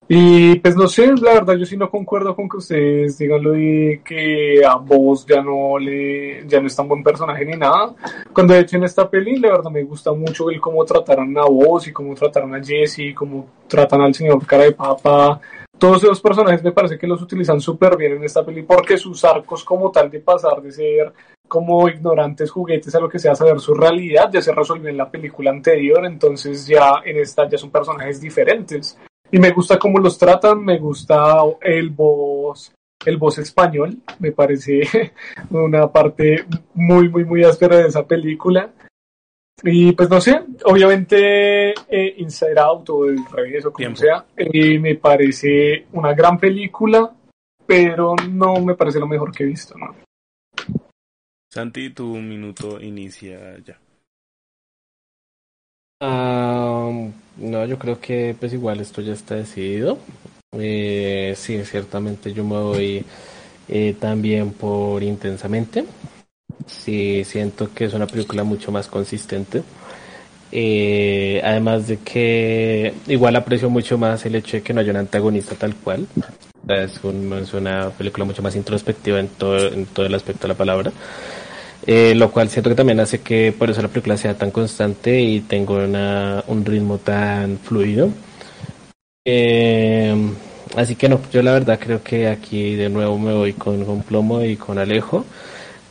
Y 0.08 0.60
pues 0.60 0.76
no 0.76 0.88
sé, 0.88 1.08
la 1.16 1.34
verdad 1.34 1.56
yo 1.56 1.66
sí 1.66 1.76
no 1.76 1.90
concuerdo 1.90 2.36
con 2.36 2.48
que 2.48 2.58
ustedes 2.58 3.18
digan 3.18 3.42
lo 3.42 3.54
de 3.54 4.02
que 4.06 4.64
a 4.64 4.76
vos 4.76 5.26
ya 5.26 5.42
no 5.42 5.80
le, 5.80 6.48
ya 6.48 6.62
no 6.62 6.68
es 6.68 6.76
tan 6.76 6.88
buen 6.88 7.04
personaje 7.04 7.44
ni 7.44 7.58
nada. 7.58 7.96
Cuando 8.32 8.54
de 8.54 8.60
hecho 8.60 8.78
en 8.78 8.84
esta 8.84 9.10
peli, 9.10 9.40
la 9.40 9.50
verdad 9.50 9.72
me 9.72 9.84
gusta 9.84 10.14
mucho 10.14 10.52
el 10.52 10.62
cómo 10.62 10.86
trataron 10.86 11.36
a 11.40 11.46
vos 11.46 11.88
y 11.88 11.92
cómo 11.92 12.14
trataron 12.14 12.54
a 12.54 12.64
Jesse, 12.64 13.16
cómo 13.16 13.48
tratan 13.68 14.02
al 14.02 14.14
señor 14.14 14.46
cara 14.46 14.66
de 14.66 14.74
papa. 14.74 15.42
Todos 15.78 16.04
esos 16.04 16.22
personajes 16.22 16.64
me 16.64 16.72
parece 16.72 16.98
que 16.98 17.08
los 17.08 17.22
utilizan 17.22 17.60
súper 17.60 17.98
bien 17.98 18.14
en 18.14 18.24
esta 18.24 18.46
peli 18.46 18.64
porque 18.64 18.98
sus 18.98 19.24
arcos 19.26 19.64
como 19.64 19.92
tal 19.92 20.10
de 20.10 20.20
pasar 20.20 20.62
de 20.62 20.72
ser 20.72 21.14
como 21.48 21.88
ignorantes 21.90 22.50
juguetes 22.50 22.96
a 22.96 23.00
lo 23.00 23.10
que 23.10 23.20
sea 23.20 23.36
saber 23.36 23.60
su 23.60 23.74
realidad 23.74 24.30
ya 24.32 24.42
se 24.42 24.54
resolvió 24.54 24.90
en 24.90 24.98
la 24.98 25.12
película 25.12 25.52
anterior, 25.52 26.06
entonces 26.06 26.66
ya 26.66 27.02
en 27.04 27.18
esta 27.18 27.48
ya 27.48 27.58
son 27.58 27.72
personajes 27.72 28.20
diferentes 28.20 28.98
y 29.32 29.40
me 29.40 29.52
gusta 29.52 29.78
cómo 29.78 30.00
los 30.00 30.18
tratan, 30.18 30.64
me 30.64 30.78
gusta 30.78 31.38
el 31.62 31.90
voz, 31.90 32.74
el 33.06 33.18
voz 33.18 33.38
español, 33.40 33.98
me 34.20 34.32
parece 34.32 34.82
una 35.50 35.92
parte 35.92 36.46
muy, 36.74 37.10
muy, 37.10 37.26
muy 37.26 37.44
áspera 37.44 37.78
de 37.78 37.88
esa 37.88 38.06
película. 38.06 38.72
Y 39.64 39.94
pues 39.94 40.10
no 40.10 40.20
sé, 40.20 40.42
obviamente 40.66 41.70
eh, 41.72 42.16
Inside 42.18 42.60
Out 42.60 42.90
o 42.90 43.06
El 43.06 43.26
Revés 43.26 43.66
o 43.66 43.72
como 43.72 43.78
Tiempo. 43.78 44.00
sea, 44.00 44.26
eh, 44.36 44.78
me 44.80 44.96
parece 44.96 45.88
una 45.94 46.14
gran 46.14 46.38
película, 46.38 47.12
pero 47.66 48.16
no 48.30 48.60
me 48.60 48.76
parece 48.76 49.00
lo 49.00 49.08
mejor 49.08 49.32
que 49.32 49.44
he 49.44 49.48
visto, 49.48 49.76
¿no? 49.78 49.96
Santi, 51.52 51.92
tu 51.92 52.16
minuto 52.18 52.82
inicia 52.82 53.58
ya. 53.60 53.80
Ah, 56.02 56.92
no, 57.38 57.66
yo 57.66 57.80
creo 57.80 58.00
que 58.02 58.36
pues 58.38 58.52
igual 58.54 58.82
esto 58.82 59.02
ya 59.02 59.14
está 59.14 59.36
decidido. 59.36 59.98
Eh, 60.52 61.34
sí, 61.38 61.64
ciertamente 61.64 62.34
yo 62.34 62.44
me 62.44 62.58
voy 62.62 63.06
eh, 63.70 63.96
también 64.00 64.52
por 64.52 65.02
intensamente. 65.02 65.86
Sí, 66.68 67.24
siento 67.26 67.70
que 67.74 67.86
es 67.86 67.94
una 67.94 68.08
película 68.08 68.44
mucho 68.44 68.72
más 68.72 68.88
consistente. 68.88 69.64
Eh, 70.52 71.42
además 71.44 71.88
de 71.88 71.98
que 72.00 72.94
igual 73.08 73.36
aprecio 73.36 73.70
mucho 73.70 73.98
más 73.98 74.26
el 74.26 74.36
hecho 74.36 74.58
de 74.58 74.64
que 74.64 74.74
no 74.74 74.82
haya 74.82 74.92
un 74.92 74.98
antagonista 74.98 75.56
tal 75.56 75.76
cual. 75.76 76.08
Es, 76.68 77.04
un- 77.04 77.34
es 77.42 77.54
una 77.54 77.90
película 77.92 78.26
mucho 78.26 78.42
más 78.44 78.56
introspectiva 78.56 79.20
en 79.20 79.28
todo, 79.30 79.58
en 79.74 79.86
todo 79.88 80.06
el 80.06 80.16
aspecto 80.16 80.44
de 80.44 80.50
la 80.50 80.58
palabra. 80.58 80.92
Eh, 81.88 82.16
lo 82.16 82.32
cual 82.32 82.50
siento 82.50 82.70
que 82.70 82.76
también 82.76 83.00
hace 83.00 83.22
que 83.22 83.54
por 83.58 83.70
eso 83.70 83.82
la 83.82 83.90
película 83.90 84.18
sea 84.18 84.36
tan 84.38 84.52
constante 84.52 85.22
y 85.22 85.42
tenga 85.42 85.74
una, 85.76 86.44
un 86.48 86.66
ritmo 86.66 86.98
tan 87.00 87.60
fluido. 87.60 88.10
Eh, 89.26 90.16
así 90.76 90.96
que 90.96 91.10
no, 91.10 91.20
yo 91.32 91.42
la 91.42 91.54
verdad 91.54 91.80
creo 91.82 92.04
que 92.04 92.28
aquí 92.28 92.76
de 92.76 92.90
nuevo 92.90 93.18
me 93.18 93.34
voy 93.34 93.54
con, 93.54 93.84
con 93.86 94.02
Plomo 94.04 94.44
y 94.44 94.56
con 94.58 94.78
Alejo. 94.78 95.26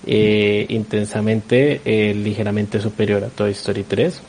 Eh, 0.06 0.66
intensamente, 0.68 1.80
eh, 1.84 2.14
ligeramente 2.14 2.80
superior 2.80 3.24
a 3.24 3.28
Toy 3.28 3.52
Story 3.52 3.84
3. 3.84 4.20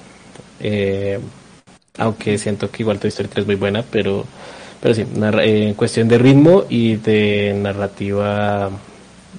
Eh, 0.62 1.20
aunque 1.98 2.38
siento 2.38 2.70
que 2.72 2.84
igual 2.84 3.00
Toy 3.00 3.10
Story 3.10 3.30
3 3.30 3.42
es 3.42 3.48
muy 3.48 3.56
buena, 3.56 3.84
pero, 3.84 4.26
pero 4.82 4.94
sí, 4.94 5.02
eh, 5.02 5.68
en 5.68 5.74
cuestión 5.74 6.08
de 6.08 6.18
ritmo 6.18 6.66
y 6.70 6.96
de 6.96 7.54
narrativa 7.62 8.70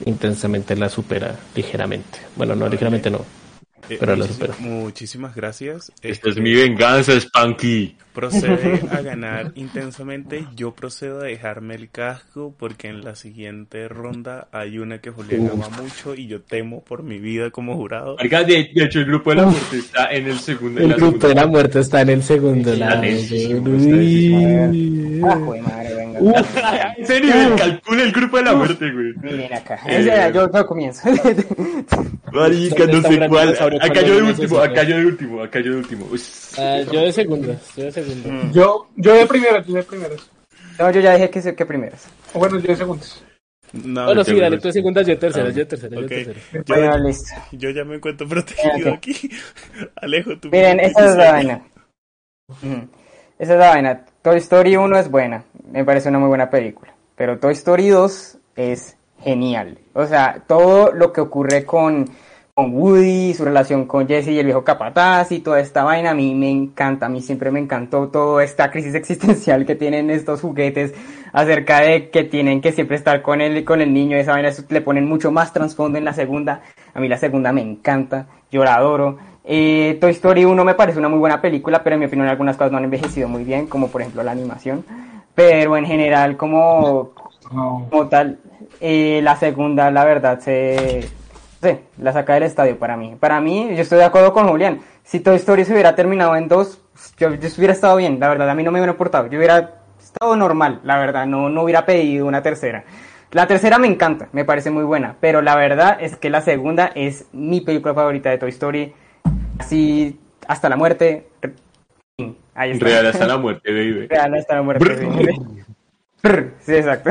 intensamente 0.04 0.76
la 0.76 0.88
supera 0.88 1.34
ligeramente. 1.54 2.18
Bueno, 2.36 2.54
no 2.54 2.68
ligeramente 2.68 3.10
no. 3.10 3.20
Eh, 3.88 3.96
Pero. 4.00 4.16
Muchísimas 4.58 5.34
gracias. 5.34 5.92
Esta 6.02 6.08
es 6.08 6.36
Este, 6.36 6.40
mi 6.40 6.54
venganza, 6.54 7.18
Spanky. 7.20 7.96
Procede 8.12 8.80
a 8.90 9.02
ganar 9.02 9.52
intensamente. 9.56 10.46
Yo 10.56 10.74
procedo 10.74 11.20
a 11.20 11.24
dejarme 11.24 11.74
el 11.74 11.90
casco 11.90 12.54
porque 12.58 12.88
en 12.88 13.04
la 13.04 13.14
siguiente 13.14 13.88
ronda 13.88 14.48
hay 14.52 14.78
una 14.78 15.00
que 15.02 15.10
Julián 15.10 15.50
ama 15.52 15.68
mucho 15.68 16.14
y 16.14 16.26
yo 16.26 16.40
temo 16.40 16.82
por 16.82 17.02
mi 17.02 17.18
vida 17.18 17.50
como 17.50 17.76
jurado. 17.76 18.16
De, 18.16 18.28
de 18.74 18.84
hecho, 18.84 19.00
el 19.00 19.04
grupo 19.04 19.30
de 19.30 19.36
la 19.36 19.44
muerte 19.46 19.76
está 19.78 20.10
en 20.12 20.26
el 20.28 20.38
segundo. 20.38 20.80
El 20.80 20.94
grupo 20.94 21.28
de 21.28 21.34
la 21.34 21.46
muerte 21.46 21.80
está 21.80 22.00
en 22.00 22.08
el 22.10 22.22
segundo 22.22 22.72
Sí, 22.72 22.78
lado. 22.78 23.02
Ah. 26.16 26.88
A 26.88 26.92
ese 26.98 27.20
nivel, 27.20 27.54
calcula 27.56 28.02
el 28.02 28.12
grupo 28.12 28.36
de 28.38 28.42
la 28.44 28.54
muerte, 28.54 28.90
güey. 28.92 29.12
Miren 29.22 29.52
acá. 29.54 29.78
Eh. 29.86 30.30
Yo, 30.34 30.50
yo 30.52 30.66
comienzo. 30.66 31.08
Marica, 32.32 32.86
no 32.86 33.02
sé 33.02 33.28
cuál. 33.28 33.56
Acá 33.80 34.02
yo 34.02 34.16
de 34.16 34.22
último, 34.22 34.58
acá 34.60 34.82
yo 34.82 34.96
de 34.98 35.06
último, 35.06 35.42
acá 35.42 35.60
yo 35.60 35.72
de 35.72 35.78
último. 35.78 36.06
Uy, 36.10 36.20
Ah, 36.58 36.80
yo 36.90 37.00
de 37.00 37.12
segundas, 37.12 37.60
yo 37.76 37.84
de 37.84 37.92
segundas. 37.92 38.52
Yo, 38.54 38.88
yo 38.96 39.14
de 39.14 39.26
primeras, 39.26 39.66
yo 39.66 39.74
de 39.74 39.82
primeras. 39.82 40.30
No, 40.78 40.90
yo 40.90 41.00
ya 41.00 41.14
dije 41.14 41.30
que, 41.30 41.54
que 41.54 41.66
primeras. 41.66 42.06
O 42.34 42.38
bueno, 42.38 42.58
yo 42.58 42.68
de 42.68 42.76
segundos. 42.76 43.24
No, 43.72 44.06
Bueno, 44.06 44.22
sí, 44.22 44.26
segundas. 44.30 44.50
dale 44.50 44.60
tú 44.62 44.68
de 44.68 44.72
segundas, 44.72 45.06
yo 45.06 45.14
de 45.14 45.20
terceras, 45.20 45.48
Ah, 45.48 45.52
yo 45.52 45.58
de 45.58 45.66
terceras, 45.66 45.94
yo 46.00 46.00
de 46.06 46.24
terceras. 46.24 46.64
Bueno, 46.66 46.98
listo. 46.98 47.34
yo 47.52 47.70
ya 47.70 47.84
me 47.84 47.96
encuentro 47.96 48.28
protegido 48.28 48.94
aquí. 48.94 49.30
Alejo, 49.96 50.38
tú. 50.38 50.48
Miren, 50.50 50.80
esa 50.80 51.06
es 51.10 51.16
la 51.16 51.32
vaina. 51.32 51.60
Esa 53.38 53.52
es 53.52 53.58
la 53.58 53.68
vaina. 53.70 54.04
Toy 54.22 54.38
Story 54.38 54.76
1 54.76 54.98
es 54.98 55.10
buena. 55.10 55.44
Me 55.70 55.84
parece 55.84 56.08
una 56.08 56.18
muy 56.18 56.28
buena 56.28 56.50
película. 56.50 56.94
Pero 57.16 57.38
Toy 57.38 57.52
Story 57.54 57.88
2 57.88 58.38
es 58.56 58.96
genial. 59.20 59.78
O 59.94 60.06
sea, 60.06 60.42
todo 60.46 60.92
lo 60.92 61.12
que 61.12 61.20
ocurre 61.20 61.64
con, 61.64 62.06
con 62.54 62.74
Woody, 62.74 63.34
su 63.34 63.44
relación 63.44 63.86
con 63.86 64.06
Jesse 64.06 64.28
y 64.28 64.38
el 64.38 64.46
viejo 64.46 64.64
capataz 64.64 65.32
y 65.32 65.40
toda 65.40 65.60
esta 65.60 65.84
vaina 65.84 66.10
a 66.10 66.14
mí 66.14 66.34
me 66.34 66.50
encanta. 66.50 67.06
A 67.06 67.08
mí 67.08 67.22
siempre 67.22 67.50
me 67.50 67.60
encantó 67.60 68.08
toda 68.08 68.44
esta 68.44 68.70
crisis 68.72 68.94
existencial 68.94 69.66
que 69.66 69.74
tienen 69.74 70.10
estos 70.10 70.40
juguetes 70.40 70.94
acerca 71.32 71.80
de 71.80 72.10
que 72.10 72.24
tienen 72.24 72.60
que 72.60 72.72
siempre 72.72 72.96
estar 72.96 73.22
con 73.22 73.40
él 73.40 73.64
con 73.64 73.80
el 73.80 73.92
niño. 73.92 74.16
Esa 74.16 74.32
vaina 74.32 74.50
le 74.68 74.80
ponen 74.80 75.06
mucho 75.06 75.32
más 75.32 75.52
trasfondo 75.52 75.98
en 75.98 76.04
la 76.04 76.12
segunda. 76.12 76.62
A 76.94 77.00
mí 77.00 77.08
la 77.08 77.18
segunda 77.18 77.52
me 77.52 77.62
encanta. 77.62 78.26
Yo 78.50 78.62
la 78.64 78.76
adoro. 78.76 79.18
Eh, 79.44 79.96
Toy 80.00 80.10
Story 80.10 80.44
1 80.44 80.64
me 80.64 80.74
parece 80.74 80.98
una 80.98 81.08
muy 81.08 81.18
buena 81.18 81.40
película, 81.40 81.82
pero 81.82 81.94
en 81.94 82.00
mi 82.00 82.06
opinión 82.06 82.28
algunas 82.28 82.56
cosas 82.56 82.72
no 82.72 82.78
han 82.78 82.84
envejecido 82.84 83.28
muy 83.28 83.44
bien, 83.44 83.66
como 83.66 83.88
por 83.88 84.00
ejemplo 84.00 84.22
la 84.22 84.32
animación. 84.32 84.84
Pero 85.36 85.76
en 85.76 85.84
general, 85.84 86.36
como, 86.36 87.10
como 87.48 88.08
tal, 88.08 88.38
eh, 88.80 89.20
la 89.22 89.36
segunda, 89.36 89.90
la 89.90 90.04
verdad, 90.04 90.40
se, 90.40 91.02
sí, 91.62 91.78
la 91.98 92.12
saca 92.12 92.34
del 92.34 92.42
estadio 92.44 92.78
para 92.78 92.96
mí. 92.96 93.16
Para 93.20 93.40
mí, 93.40 93.68
yo 93.76 93.82
estoy 93.82 93.98
de 93.98 94.04
acuerdo 94.04 94.32
con 94.32 94.48
Julián. 94.48 94.80
Si 95.04 95.20
Toy 95.20 95.36
Story 95.36 95.64
se 95.64 95.72
hubiera 95.72 95.94
terminado 95.94 96.34
en 96.36 96.48
dos, 96.48 96.80
yo, 97.18 97.34
yo 97.34 97.48
hubiera 97.58 97.74
estado 97.74 97.96
bien, 97.96 98.18
la 98.18 98.28
verdad, 98.28 98.48
a 98.48 98.54
mí 98.54 98.62
no 98.62 98.72
me 98.72 98.80
hubiera 98.80 98.92
importado. 98.92 99.28
Yo 99.28 99.38
hubiera 99.38 99.74
estado 100.02 100.34
normal, 100.36 100.80
la 100.84 100.96
verdad, 100.98 101.26
no, 101.26 101.50
no 101.50 101.62
hubiera 101.62 101.84
pedido 101.84 102.26
una 102.26 102.42
tercera. 102.42 102.84
La 103.32 103.46
tercera 103.46 103.78
me 103.78 103.88
encanta, 103.88 104.28
me 104.32 104.46
parece 104.46 104.70
muy 104.70 104.84
buena, 104.84 105.16
pero 105.20 105.42
la 105.42 105.54
verdad 105.54 105.98
es 106.00 106.16
que 106.16 106.30
la 106.30 106.40
segunda 106.40 106.90
es 106.94 107.26
mi 107.32 107.60
película 107.60 107.92
favorita 107.92 108.30
de 108.30 108.38
Toy 108.38 108.48
Story. 108.48 108.94
Así 109.58 110.18
hasta 110.48 110.70
la 110.70 110.76
muerte. 110.76 111.28
Ahí 112.56 112.70
está. 112.70 112.86
Real 112.86 113.06
hasta 113.06 113.26
la 113.26 113.36
muerte, 113.36 113.70
baby. 113.70 114.06
Real 114.08 114.34
hasta 114.34 114.54
la 114.56 114.62
muerte. 114.62 114.84
Brr. 114.84 114.98
sí. 114.98 115.62
Brr, 116.22 116.54
sí, 116.60 116.74
exacto. 116.74 117.10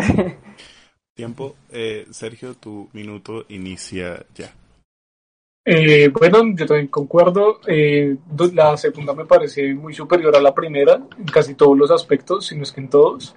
Tiempo. 1.14 1.56
Eh, 1.72 2.08
Sergio, 2.12 2.56
tu 2.56 2.90
minuto 2.94 3.46
inicia 3.50 4.26
ya. 4.34 4.52
Eh, 5.64 6.10
bueno, 6.10 6.44
yo 6.56 6.66
también 6.66 6.88
concuerdo. 6.88 7.60
Eh, 7.68 8.18
la 8.54 8.76
segunda 8.76 9.14
me 9.14 9.26
parece 9.26 9.74
muy 9.74 9.94
superior 9.94 10.36
a 10.36 10.42
la 10.42 10.54
primera 10.54 11.02
en 11.18 11.26
casi 11.26 11.54
todos 11.54 11.78
los 11.78 11.92
aspectos, 11.92 12.48
si 12.48 12.56
no 12.56 12.64
es 12.64 12.72
que 12.72 12.82
en 12.82 12.90
todos. 12.90 13.36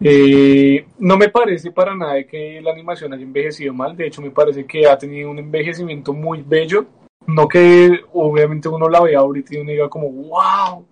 Eh, 0.00 0.86
no 0.98 1.16
me 1.16 1.28
parece 1.28 1.72
para 1.72 1.94
nada 1.94 2.22
que 2.24 2.60
la 2.60 2.72
animación 2.72 3.12
haya 3.12 3.22
envejecido 3.22 3.72
mal. 3.72 3.96
De 3.96 4.06
hecho, 4.06 4.22
me 4.22 4.30
parece 4.30 4.66
que 4.66 4.86
ha 4.86 4.98
tenido 4.98 5.30
un 5.30 5.38
envejecimiento 5.38 6.12
muy 6.12 6.42
bello. 6.42 6.86
No 7.26 7.48
que 7.48 8.00
obviamente 8.12 8.68
uno 8.68 8.88
la 8.88 9.00
vea 9.00 9.18
ahorita 9.18 9.54
y 9.54 9.58
uno 9.58 9.70
diga 9.70 9.88
como 9.88 10.10
wow. 10.10 10.86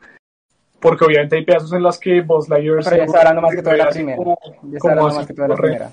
Porque 0.80 1.04
obviamente 1.04 1.36
hay 1.36 1.44
pedazos 1.44 1.72
en 1.72 1.82
las 1.82 1.98
que 1.98 2.20
Buzz 2.20 2.48
Lightyear 2.48 2.80
Pero 2.84 2.96
ya 2.96 3.04
está 3.04 3.18
hablando 3.20 3.40
más 3.42 3.54
que 3.54 3.62
todo 3.62 3.72
de 3.72 3.78
la 3.78 3.88
primera. 3.90 4.16
como- 4.16 4.38
Ya 4.62 4.76
está 4.76 4.90
hablando 4.90 5.14
más 5.14 5.26
que 5.26 5.34
todo 5.34 5.42
de 5.42 5.48
la 5.48 5.56
primera. 5.56 5.90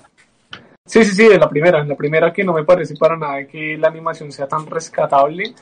Sí, 0.86 1.04
sí, 1.04 1.14
sí, 1.14 1.28
de 1.28 1.38
la 1.38 1.48
primera, 1.48 1.84
la 1.84 1.94
primera 1.96 2.32
que 2.32 2.44
no 2.44 2.52
me 2.52 2.64
parece 2.64 2.94
para 2.96 3.16
nada 3.16 3.46
que 3.46 3.78
la 3.78 3.88
animación 3.88 4.30
sea 4.30 4.46
tan 4.46 4.66
rescatable, 4.66 5.54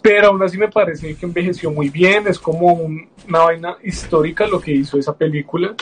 pero 0.00 0.28
aún 0.28 0.42
así 0.42 0.56
me 0.56 0.68
parece 0.68 1.14
que 1.14 1.26
envejeció 1.26 1.70
muy 1.70 1.90
bien, 1.90 2.26
es 2.26 2.38
como 2.38 2.72
un- 2.72 3.08
una 3.28 3.40
vaina 3.40 3.76
histórica 3.82 4.46
lo 4.46 4.58
que 4.60 4.72
hizo 4.72 4.98
esa 4.98 5.14
película. 5.14 5.74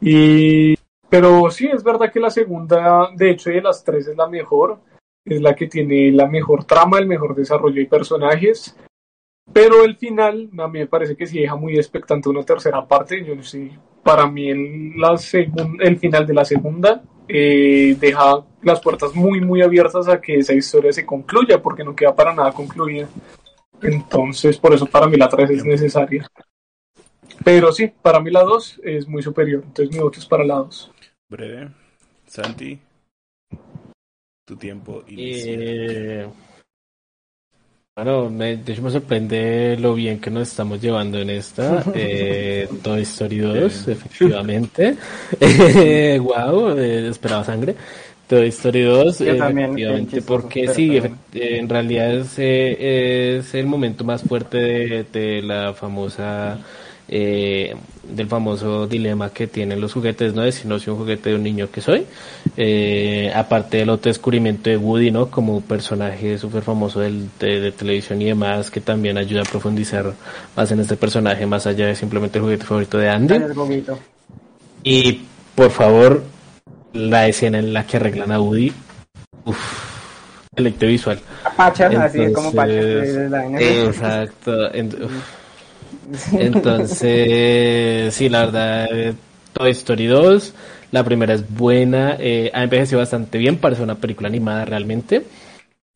Y, 0.00 0.74
pero 1.08 1.50
sí, 1.50 1.68
es 1.72 1.82
verdad 1.84 2.10
que 2.12 2.20
la 2.20 2.30
segunda, 2.30 3.10
de 3.14 3.30
hecho, 3.30 3.50
de 3.50 3.60
las 3.60 3.84
tres 3.84 4.08
es 4.08 4.16
la 4.16 4.26
mejor, 4.28 4.78
es 5.24 5.40
la 5.40 5.54
que 5.54 5.66
tiene 5.66 6.10
la 6.12 6.26
mejor 6.26 6.64
trama, 6.64 6.98
el 6.98 7.06
mejor 7.06 7.34
desarrollo 7.34 7.76
de 7.80 7.86
personajes. 7.86 8.76
Pero 9.52 9.84
el 9.84 9.96
final, 9.96 10.50
a 10.58 10.68
mí 10.68 10.80
me 10.80 10.86
parece 10.86 11.16
que 11.16 11.26
sí 11.26 11.40
deja 11.40 11.56
muy 11.56 11.76
expectante 11.76 12.28
una 12.28 12.42
tercera 12.42 12.86
parte. 12.86 13.24
Yo 13.24 13.34
no 13.34 13.42
sé, 13.42 13.70
para 14.02 14.26
mí 14.26 14.50
el, 14.50 14.96
la 14.96 15.12
segun- 15.12 15.78
el 15.80 15.98
final 15.98 16.26
de 16.26 16.34
la 16.34 16.44
segunda 16.44 17.02
eh, 17.28 17.96
deja 17.98 18.44
las 18.62 18.80
puertas 18.80 19.14
muy, 19.14 19.40
muy 19.40 19.62
abiertas 19.62 20.08
a 20.08 20.20
que 20.20 20.36
esa 20.38 20.52
historia 20.52 20.92
se 20.92 21.06
concluya, 21.06 21.62
porque 21.62 21.84
no 21.84 21.94
queda 21.94 22.14
para 22.14 22.34
nada 22.34 22.52
concluida. 22.52 23.08
Entonces, 23.82 24.58
por 24.58 24.74
eso 24.74 24.86
para 24.86 25.06
mí 25.06 25.16
la 25.16 25.28
3 25.28 25.50
es 25.50 25.64
necesaria. 25.64 26.26
Pero 27.44 27.70
sí, 27.72 27.92
para 28.02 28.20
mí 28.20 28.30
la 28.30 28.42
2 28.42 28.80
es 28.82 29.06
muy 29.06 29.22
superior. 29.22 29.62
Entonces 29.64 29.94
mi 29.94 30.02
voto 30.02 30.18
es 30.18 30.26
para 30.26 30.44
la 30.44 30.56
2. 30.56 30.90
Breve. 31.28 31.70
Santi. 32.26 32.78
Tu 34.44 34.56
tiempo 34.56 35.02
inicia. 35.08 36.30
Eh, 37.98 38.02
bueno, 38.04 38.28
me, 38.28 38.58
de 38.58 38.72
hecho 38.74 38.82
me 38.82 38.90
sorprende 38.90 39.74
lo 39.80 39.94
bien 39.94 40.20
que 40.20 40.30
nos 40.30 40.48
estamos 40.48 40.80
llevando 40.82 41.18
en 41.18 41.30
esta. 41.30 41.82
Eh, 41.94 42.68
Toy 42.82 43.02
Story 43.02 43.38
2, 43.38 43.88
efectivamente. 43.88 44.96
Eh, 45.40 46.20
wow, 46.20 46.76
eh, 46.76 47.08
esperaba 47.08 47.42
sangre. 47.42 47.74
Toy 48.28 48.48
Story 48.48 48.82
2, 48.82 49.18
Yo 49.20 49.36
también, 49.38 49.70
efectivamente, 49.70 50.16
chistoso, 50.16 50.26
porque 50.26 50.68
sí, 50.68 50.96
eh, 50.98 51.14
en 51.32 51.68
realidad 51.70 52.14
es, 52.16 52.38
eh, 52.38 53.38
es 53.38 53.54
el 53.54 53.66
momento 53.66 54.04
más 54.04 54.22
fuerte 54.22 54.58
de, 54.58 55.04
de 55.04 55.42
la 55.42 55.72
famosa 55.72 56.58
eh, 57.08 57.74
del 58.02 58.28
famoso 58.28 58.86
dilema 58.86 59.30
que 59.30 59.46
tienen 59.46 59.80
los 59.80 59.92
juguetes, 59.92 60.34
no 60.34 60.44
es 60.44 60.56
si 60.56 60.68
no 60.68 60.78
soy 60.78 60.92
un 60.92 61.00
juguete 61.00 61.30
de 61.30 61.36
un 61.36 61.42
niño 61.42 61.70
que 61.70 61.80
soy, 61.80 62.06
eh, 62.56 63.32
aparte 63.34 63.78
del 63.78 63.90
otro 63.90 64.10
descubrimiento 64.10 64.70
de 64.70 64.76
Woody, 64.76 65.10
¿no? 65.10 65.30
Como 65.30 65.60
personaje 65.60 66.38
súper 66.38 66.62
famoso 66.62 67.00
del, 67.00 67.28
de, 67.38 67.72
televisión 67.72 68.20
y 68.22 68.26
demás, 68.26 68.70
que 68.70 68.80
también 68.80 69.18
ayuda 69.18 69.42
a 69.42 69.44
profundizar 69.44 70.14
más 70.56 70.70
en 70.72 70.80
este 70.80 70.96
personaje, 70.96 71.46
más 71.46 71.66
allá 71.66 71.86
de 71.86 71.94
simplemente 71.94 72.38
el 72.38 72.44
juguete 72.44 72.64
favorito 72.64 72.98
de 72.98 73.08
Andy. 73.08 73.34
Y 74.82 75.20
por 75.54 75.70
favor, 75.70 76.22
la 76.92 77.26
escena 77.28 77.58
en 77.58 77.72
la 77.72 77.86
que 77.86 77.96
arreglan 77.96 78.32
a 78.32 78.40
Woody, 78.40 78.72
uff, 79.44 79.58
deleite 80.54 80.86
visual. 80.86 81.20
así 81.56 82.32
como 82.32 82.52
Exacto. 83.58 84.70
Entonces, 86.32 88.14
sí, 88.14 88.28
la 88.28 88.46
verdad, 88.46 89.14
Toy 89.52 89.70
Story 89.70 90.06
2, 90.06 90.54
la 90.92 91.04
primera 91.04 91.34
es 91.34 91.48
buena, 91.48 92.16
eh, 92.18 92.50
ha 92.54 92.62
envejecido 92.62 93.00
bastante 93.00 93.38
bien, 93.38 93.58
parece 93.58 93.82
una 93.82 93.96
película 93.96 94.28
animada 94.28 94.64
realmente. 94.64 95.24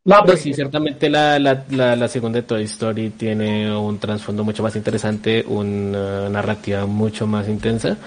Pero 0.02 0.36
sí, 0.36 0.54
ciertamente 0.54 1.10
la, 1.10 1.38
la, 1.38 1.64
la, 1.68 2.08
segunda 2.08 2.40
de 2.40 2.46
Toy 2.46 2.62
Story 2.64 3.10
tiene 3.10 3.76
un 3.76 3.98
trasfondo 3.98 4.42
mucho 4.44 4.62
más 4.62 4.74
interesante, 4.74 5.44
una 5.46 6.28
narrativa 6.30 6.86
mucho 6.86 7.26
más 7.26 7.48
intensa 7.48 7.98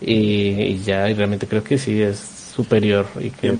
y, 0.00 0.78
ya, 0.78 1.08
y 1.10 1.14
realmente 1.14 1.46
creo 1.46 1.62
que 1.62 1.76
sí 1.76 2.00
es 2.00 2.18
superior 2.18 3.06
y 3.20 3.30
que 3.30 3.56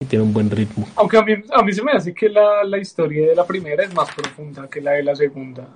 y 0.00 0.04
tiene 0.06 0.24
un 0.24 0.32
buen 0.34 0.50
ritmo. 0.50 0.86
Aunque 0.96 1.16
a 1.16 1.22
mí, 1.22 1.32
a 1.50 1.62
mí 1.62 1.72
se 1.72 1.82
me 1.82 1.92
hace 1.92 2.12
que 2.12 2.28
la, 2.28 2.62
la 2.64 2.76
historia 2.76 3.28
de 3.28 3.34
la 3.34 3.46
primera 3.46 3.82
es 3.82 3.94
más 3.94 4.14
profunda 4.14 4.68
que 4.68 4.82
la 4.82 4.92
de 4.92 5.04
la 5.04 5.16
segunda 5.16 5.66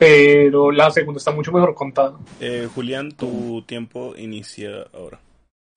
pero 0.00 0.72
la 0.72 0.90
segunda 0.90 1.18
está 1.18 1.30
mucho 1.30 1.52
mejor 1.52 1.74
contada. 1.74 2.14
Eh, 2.40 2.66
Julián, 2.74 3.12
tu 3.12 3.62
tiempo 3.66 4.14
inicia 4.16 4.86
ahora. 4.94 5.20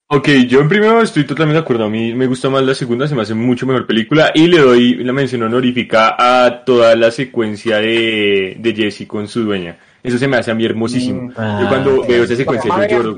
Ok, 0.06 0.28
yo 0.48 0.60
en 0.60 0.68
primero 0.70 1.02
estoy 1.02 1.24
totalmente 1.24 1.58
de 1.58 1.62
acuerdo. 1.62 1.84
A 1.84 1.90
mí 1.90 2.14
me 2.14 2.26
gusta 2.26 2.48
más 2.48 2.62
la 2.62 2.74
segunda, 2.74 3.06
se 3.06 3.14
me 3.14 3.20
hace 3.20 3.34
mucho 3.34 3.66
mejor 3.66 3.86
película. 3.86 4.32
Y 4.34 4.46
le 4.46 4.60
doy 4.60 4.94
la 5.04 5.12
mención 5.12 5.42
honorífica 5.42 6.16
a 6.18 6.64
toda 6.64 6.96
la 6.96 7.10
secuencia 7.10 7.76
de, 7.76 8.56
de 8.58 8.74
Jesse 8.74 9.06
con 9.06 9.28
su 9.28 9.44
dueña. 9.44 9.76
Eso 10.02 10.16
se 10.16 10.26
me 10.26 10.38
hace 10.38 10.50
a 10.50 10.54
mí 10.54 10.64
hermosísimo. 10.64 11.24
Mm. 11.24 11.60
yo 11.60 11.68
cuando 11.68 12.02
ah, 12.02 12.06
veo 12.08 12.24
esa 12.24 12.34
secuencia, 12.34 12.70
yo 12.88 13.02
lloro, 13.02 13.16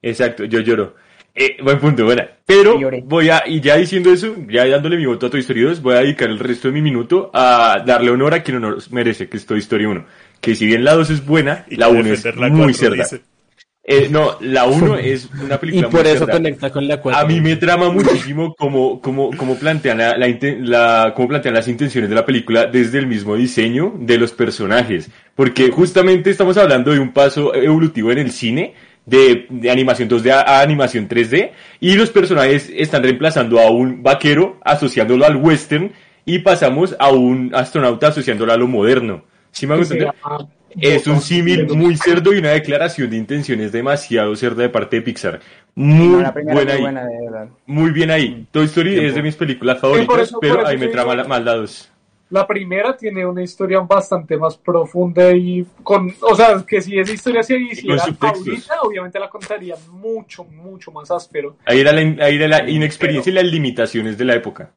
Exacto, 0.00 0.44
yo 0.44 0.60
lloro. 0.60 0.94
Eh, 1.34 1.56
buen 1.62 1.78
punto, 1.80 2.04
buena. 2.04 2.28
Pero 2.46 2.78
voy 3.04 3.30
a, 3.30 3.42
y 3.46 3.60
ya 3.60 3.76
diciendo 3.76 4.12
eso, 4.12 4.34
ya 4.48 4.66
dándole 4.66 4.96
mi 4.96 5.06
voto 5.06 5.26
a 5.26 5.30
Toy 5.30 5.40
Story 5.40 5.62
2, 5.62 5.82
voy 5.82 5.94
a 5.94 6.00
dedicar 6.00 6.28
el 6.30 6.38
resto 6.38 6.68
de 6.68 6.74
mi 6.74 6.82
minuto 6.82 7.30
a 7.32 7.82
darle 7.86 8.10
honor 8.10 8.34
a 8.34 8.42
quien 8.42 8.56
honor 8.56 8.78
merece, 8.90 9.28
que 9.28 9.36
es 9.36 9.46
Toy 9.46 9.58
Story 9.58 9.84
1 9.84 10.04
que 10.40 10.54
si 10.54 10.66
bien 10.66 10.84
la 10.84 10.94
2 10.94 11.10
es 11.10 11.26
buena, 11.26 11.64
la 11.70 11.88
1 11.88 12.12
es 12.12 12.24
muy 12.50 12.74
cerda. 12.74 13.06
Eh, 13.90 14.08
no, 14.10 14.36
la 14.40 14.66
1 14.66 14.98
es 14.98 15.30
una 15.42 15.58
película 15.58 15.88
y 15.88 15.90
por 15.90 16.06
eso 16.06 16.28
conecta 16.28 16.70
con 16.70 16.86
la 16.86 17.00
4. 17.00 17.18
A 17.18 17.24
mí 17.24 17.40
me 17.40 17.56
trama 17.56 17.90
muchísimo 17.90 18.54
como, 18.54 19.00
como, 19.00 19.30
como, 19.34 19.54
plantean 19.54 19.96
la, 19.96 20.14
la, 20.18 21.14
como 21.16 21.28
plantean 21.28 21.54
las 21.54 21.68
intenciones 21.68 22.10
de 22.10 22.14
la 22.14 22.26
película 22.26 22.66
desde 22.66 22.98
el 22.98 23.06
mismo 23.06 23.34
diseño 23.34 23.94
de 23.98 24.18
los 24.18 24.32
personajes. 24.32 25.10
Porque 25.34 25.70
justamente 25.70 26.28
estamos 26.28 26.58
hablando 26.58 26.92
de 26.92 26.98
un 26.98 27.14
paso 27.14 27.54
evolutivo 27.54 28.12
en 28.12 28.18
el 28.18 28.30
cine, 28.30 28.74
de, 29.06 29.46
de, 29.48 29.70
animación 29.70 30.10
2D 30.10 30.32
a, 30.32 30.60
animación 30.60 31.08
3D 31.08 31.52
y 31.80 31.94
los 31.94 32.10
personajes 32.10 32.70
están 32.74 33.02
reemplazando 33.02 33.58
a 33.58 33.70
un 33.70 34.02
vaquero 34.02 34.60
asociándolo 34.62 35.24
al 35.24 35.36
western 35.36 35.92
y 36.26 36.40
pasamos 36.40 36.94
a 36.98 37.10
un 37.10 37.54
astronauta 37.54 38.08
asociándolo 38.08 38.52
a 38.52 38.58
lo 38.58 38.68
moderno. 38.68 39.24
¿Sí 39.58 39.66
me 39.66 39.74
Es 40.80 41.06
un 41.08 41.20
símil 41.20 41.66
muy 41.74 41.96
cerdo 41.96 42.32
y 42.32 42.38
una 42.38 42.50
declaración 42.50 43.10
de 43.10 43.16
intenciones 43.16 43.72
demasiado 43.72 44.36
cerda 44.36 44.62
de 44.62 44.68
parte 44.68 44.96
de 44.96 45.02
Pixar. 45.02 45.40
Muy 45.74 46.22
buena 46.32 47.02
ahí. 47.02 47.48
muy 47.66 47.90
bien 47.90 48.12
ahí. 48.12 48.46
Toy 48.52 48.66
Story 48.66 49.04
es 49.04 49.16
de 49.16 49.22
mis 49.22 49.34
películas 49.34 49.80
favoritas, 49.80 50.32
pero 50.40 50.64
ahí 50.64 50.78
me 50.78 50.86
trama 50.88 51.24
mal 51.24 51.44
lados. 51.44 51.90
La 52.30 52.46
primera 52.46 52.96
tiene 52.96 53.26
una 53.26 53.42
historia 53.42 53.80
bastante 53.80 54.36
más 54.36 54.56
profunda 54.56 55.32
y 55.32 55.66
con, 55.82 56.14
o 56.20 56.36
sea, 56.36 56.62
que 56.64 56.80
si 56.80 56.98
esa 56.98 57.12
historia 57.12 57.42
se 57.42 57.58
hiciera 57.58 58.02
ahorita, 58.02 58.82
obviamente 58.82 59.18
la 59.18 59.30
contaría 59.30 59.74
mucho, 59.90 60.44
mucho 60.44 60.92
más 60.92 61.10
áspero. 61.10 61.56
Ahí 61.64 61.80
era 61.80 61.90
la, 61.90 62.00
ahí 62.24 62.36
era 62.36 62.46
la 62.46 62.70
inexperiencia 62.70 63.30
y 63.30 63.34
las 63.34 63.44
limitaciones 63.44 64.18
de 64.18 64.24
la 64.26 64.34
época. 64.34 64.72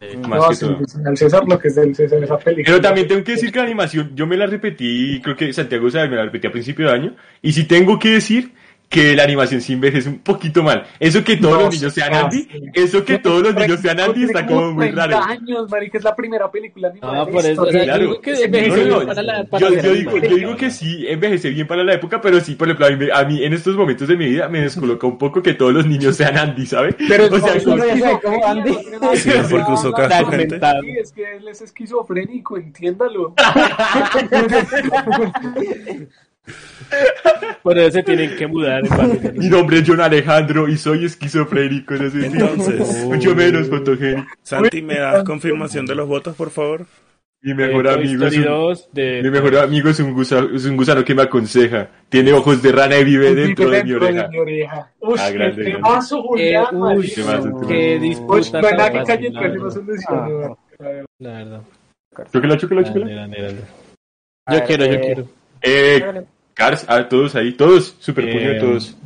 Eh, 0.00 0.16
más 0.16 0.58
que 0.58 0.66
todo. 0.66 1.16
César 1.16 1.44
lo 1.48 1.58
que 1.58 1.68
es 1.68 1.74
del 1.74 1.94
César 1.94 2.22
esa 2.22 2.36
película. 2.38 2.64
Pero 2.66 2.80
también 2.80 3.08
tengo 3.08 3.24
que 3.24 3.32
decir 3.32 3.50
que 3.50 3.58
la 3.58 3.64
animación, 3.64 4.10
yo 4.14 4.26
me 4.26 4.36
la 4.36 4.46
repetí, 4.46 5.20
creo 5.22 5.36
que 5.36 5.52
Santiago 5.52 5.90
sabe, 5.90 6.08
me 6.08 6.16
la 6.16 6.24
repetí 6.24 6.46
a 6.46 6.52
principio 6.52 6.86
de 6.86 6.92
año, 6.92 7.16
y 7.40 7.52
si 7.52 7.64
tengo 7.64 7.98
que 7.98 8.10
decir 8.10 8.52
que 8.88 9.16
la 9.16 9.24
animación 9.24 9.60
sin 9.60 9.82
es 9.84 10.06
un 10.06 10.18
poquito 10.18 10.62
mal. 10.62 10.86
Eso 11.00 11.24
que 11.24 11.36
todos 11.36 11.62
los 11.62 11.74
niños 11.74 11.92
sean 11.92 12.14
Andy, 12.14 12.48
eso 12.72 13.04
que 13.04 13.18
todos 13.18 13.42
los 13.42 13.54
niños 13.54 13.80
sean 13.80 13.98
Andy 14.00 14.24
está 14.24 14.46
como 14.46 14.72
muy 14.72 14.90
raro. 14.90 15.18
años, 15.22 15.70
marica, 15.70 15.98
es 15.98 16.04
la 16.04 16.14
primera 16.14 16.50
película 16.50 16.88
animada. 16.88 17.22
Ah, 17.22 17.26
por 17.26 17.44
eso, 17.44 17.66
claro. 17.66 18.20
yo, 18.22 19.92
digo, 19.92 20.16
yo 20.18 20.36
digo 20.36 20.56
que 20.56 20.70
sí, 20.70 21.04
envejece 21.08 21.50
bien 21.50 21.66
para 21.66 21.82
la 21.82 21.94
época, 21.94 22.20
pero 22.20 22.40
sí, 22.40 22.54
por 22.54 22.68
ejemplo, 22.68 22.86
a 22.86 22.90
mí, 22.90 23.08
a 23.12 23.24
mí, 23.24 23.44
en 23.44 23.52
estos 23.52 23.76
momentos 23.76 24.08
de 24.08 24.16
mi 24.16 24.26
vida 24.26 24.48
me 24.48 24.60
descoloca 24.60 25.06
un 25.06 25.18
poco 25.18 25.42
que 25.42 25.54
todos 25.54 25.72
los 25.72 25.86
niños 25.86 26.16
sean 26.16 26.38
Andy, 26.38 26.66
¿sabes? 26.66 26.94
Pero 27.08 27.26
o 27.26 27.40
sea, 27.40 27.62
como, 27.62 28.20
como 28.20 28.46
Andy. 28.46 28.72
Sí, 29.16 29.30
porque 29.50 29.72
usó 29.72 29.92
gente. 30.30 30.60
Es 31.00 31.12
que 31.12 31.36
él 31.36 31.48
es 31.48 31.60
esquizofrénico, 31.60 32.56
entiéndalo. 32.56 33.34
Por 37.62 37.78
eso 37.78 37.90
se 37.90 38.02
tienen 38.02 38.36
que 38.36 38.46
mudar. 38.46 38.82
Mi 39.34 39.48
nombre 39.48 39.78
es 39.78 39.84
John 39.86 40.00
Alejandro 40.00 40.68
y 40.68 40.76
soy 40.76 41.04
esquizofrénico. 41.04 41.94
Entonces, 41.94 43.04
mucho 43.04 43.34
menos 43.34 43.68
fotogénico. 43.68 44.28
Santi, 44.42 44.82
¿me 44.82 44.98
das 44.98 45.24
confirmación 45.24 45.86
de 45.86 45.94
los 45.94 46.08
votos, 46.08 46.36
por 46.36 46.50
favor? 46.50 46.86
Mi 47.42 47.54
mejor 47.54 47.86
amigo 47.88 48.26
es 48.26 48.36
un, 48.38 49.22
mi 49.22 49.30
mejor 49.30 49.58
amigo 49.58 49.88
es 49.88 50.00
un, 50.00 50.14
gusano, 50.14 50.56
es 50.56 50.64
un 50.64 50.76
gusano 50.76 51.04
que 51.04 51.14
me 51.14 51.22
aconseja. 51.22 51.88
Tiene 52.08 52.32
ojos 52.32 52.60
de 52.62 52.72
rana 52.72 52.96
y 52.98 53.04
vive 53.04 53.34
dentro, 53.34 53.70
de 53.70 53.84
mi 53.84 53.92
oreja. 53.92 54.22
De 54.22 54.28
mi 54.28 54.38
oreja. 54.38 54.90
Uy, 55.00 55.14
ah, 55.18 55.30
grande, 55.30 55.64
qué 55.64 55.78
mazo, 55.78 56.22
Julián. 56.22 56.66
Eh, 57.68 57.98
disputa. 58.00 58.60
Que 58.60 58.66
La 61.18 61.30
verdad. 61.30 61.62
Chóquela, 62.32 62.56
chóquela. 62.56 62.82
Yo 62.82 64.64
quiero, 64.64 64.86
yo 64.86 65.00
quiero. 65.00 65.28
Eh, 65.62 66.24
Cars, 66.56 66.86
ah, 66.88 67.06
todos 67.06 67.34
ahí, 67.34 67.52
todos, 67.52 67.94
super 68.00 68.24
puño 68.24 68.58
todos. 68.58 68.96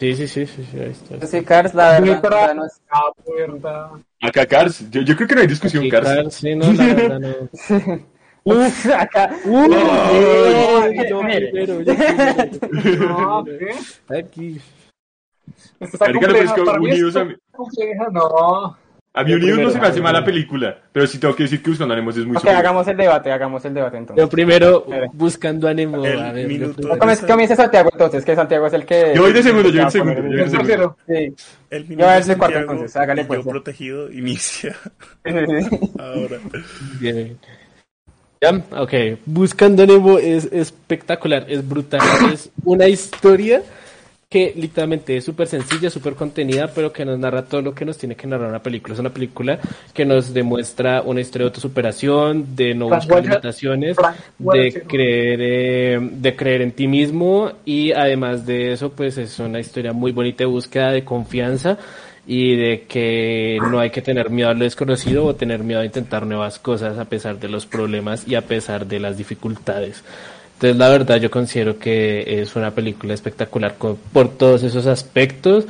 Sí, 0.00 0.14
sí, 0.16 0.26
sí, 0.26 0.46
sí, 0.46 0.66
sí, 0.70 0.80
ahí 0.80 0.90
está. 0.90 1.26
Sí, 1.26 1.44
Cars, 1.44 1.74
la 1.74 2.00
verdad, 2.00 2.54
no 2.54 2.64
es... 2.64 2.80
Acá 4.22 4.46
Cars, 4.46 4.90
yo, 4.90 5.02
yo 5.02 5.14
creo 5.14 5.28
que 5.28 5.34
no 5.34 5.42
hay 5.42 5.46
discusión, 5.46 5.86
Cars. 5.90 6.08
Cars. 6.08 6.34
Sí, 6.34 6.54
no, 6.54 6.72
la 6.72 6.94
verdad 6.94 7.20
no. 7.20 7.34
Uf, 8.44 8.86
acá. 8.98 9.36
Uf, 9.44 9.68
yo 11.10 11.20
primero, 11.20 11.82
yo 11.82 11.94
primero. 12.70 13.44
Aquí. 14.08 14.60
Está 15.80 16.10
compleja, 16.10 16.56
no. 18.10 18.78
A 19.16 19.22
mí 19.22 19.32
Unidos 19.32 19.60
no 19.60 19.70
se 19.70 19.78
me 19.78 19.86
hace 19.86 20.00
mala 20.00 20.24
película, 20.24 20.76
pero 20.90 21.06
sí 21.06 21.18
tengo 21.18 21.36
que 21.36 21.44
decir 21.44 21.62
que 21.62 21.70
Buscando 21.70 21.94
a 21.94 21.96
Nemo 21.96 22.10
es 22.10 22.26
muy 22.26 22.36
Ok, 22.36 22.48
hagamos 22.48 22.88
el 22.88 22.96
debate, 22.96 23.30
hagamos 23.30 23.64
el 23.64 23.72
debate 23.72 23.96
entonces. 23.98 24.20
Yo 24.20 24.28
primero, 24.28 24.84
Buscando 25.12 25.68
a 25.68 25.74
Nemo. 25.74 26.04
A 26.04 26.32
ver, 26.32 26.48
minuto 26.48 26.88
comienza 26.98 27.54
Santiago 27.54 27.90
entonces, 27.92 28.24
que 28.24 28.34
Santiago 28.34 28.66
es 28.66 28.72
el 28.72 28.84
que... 28.84 29.12
Yo 29.14 29.22
voy 29.22 29.32
de 29.32 29.44
segundo, 29.44 29.68
yo 29.68 29.76
voy 29.76 29.84
de 29.84 29.90
segundo. 29.92 30.20
Yo 30.20 30.28
voy 30.28 30.38
de 30.38 30.50
segundo. 30.50 30.96
Sí. 31.06 31.34
El 31.70 31.88
yo 31.96 32.06
voy 32.06 32.22
de 32.24 32.36
cuarto 32.36 32.58
entonces, 32.58 32.96
hágale 32.96 33.24
pues. 33.24 33.44
Yo 33.44 33.50
protegido 33.50 34.10
inicia. 34.10 34.76
Ahora. 35.98 36.38
Bien. 36.98 37.38
Ya, 38.40 38.62
ok. 38.80 38.92
Buscando 39.26 39.84
a 39.84 39.86
Nemo 39.86 40.18
es 40.18 40.48
espectacular, 40.50 41.46
es 41.48 41.66
brutal, 41.66 42.00
es 42.32 42.50
una 42.64 42.88
historia 42.88 43.62
que 44.34 44.52
literalmente 44.56 45.16
es 45.16 45.24
súper 45.24 45.46
sencilla, 45.46 45.88
súper 45.88 46.16
contenida, 46.16 46.66
pero 46.66 46.92
que 46.92 47.04
nos 47.04 47.16
narra 47.20 47.44
todo 47.44 47.62
lo 47.62 47.72
que 47.72 47.84
nos 47.84 47.96
tiene 47.96 48.16
que 48.16 48.26
narrar 48.26 48.48
una 48.48 48.60
película. 48.60 48.94
Es 48.94 48.98
una 48.98 49.10
película 49.10 49.60
que 49.92 50.04
nos 50.04 50.34
demuestra 50.34 51.02
una 51.02 51.20
historia 51.20 51.44
de 51.44 51.50
autosuperación, 51.50 52.56
de 52.56 52.74
no 52.74 52.88
buscar 52.88 53.22
limitaciones, 53.22 53.96
de 54.40 54.82
creer, 54.88 55.38
eh, 55.40 55.98
de 56.00 56.34
creer 56.34 56.62
en 56.62 56.72
ti 56.72 56.88
mismo 56.88 57.52
y 57.64 57.92
además 57.92 58.44
de 58.44 58.72
eso, 58.72 58.90
pues 58.90 59.18
es 59.18 59.38
una 59.38 59.60
historia 59.60 59.92
muy 59.92 60.10
bonita 60.10 60.38
de 60.38 60.46
búsqueda 60.46 60.90
de 60.90 61.04
confianza 61.04 61.78
y 62.26 62.56
de 62.56 62.86
que 62.88 63.58
no 63.70 63.78
hay 63.78 63.90
que 63.90 64.02
tener 64.02 64.30
miedo 64.30 64.48
a 64.48 64.54
lo 64.54 64.64
desconocido 64.64 65.26
o 65.26 65.36
tener 65.36 65.62
miedo 65.62 65.80
a 65.80 65.84
intentar 65.84 66.26
nuevas 66.26 66.58
cosas 66.58 66.98
a 66.98 67.04
pesar 67.04 67.38
de 67.38 67.48
los 67.48 67.66
problemas 67.66 68.26
y 68.26 68.34
a 68.34 68.42
pesar 68.42 68.86
de 68.86 68.98
las 68.98 69.16
dificultades. 69.16 70.02
Entonces, 70.64 70.78
la 70.78 70.88
verdad, 70.88 71.20
yo 71.20 71.30
considero 71.30 71.78
que 71.78 72.40
es 72.40 72.56
una 72.56 72.70
película 72.70 73.12
espectacular 73.12 73.74
por 73.74 74.28
todos 74.30 74.62
esos 74.62 74.86
aspectos 74.86 75.66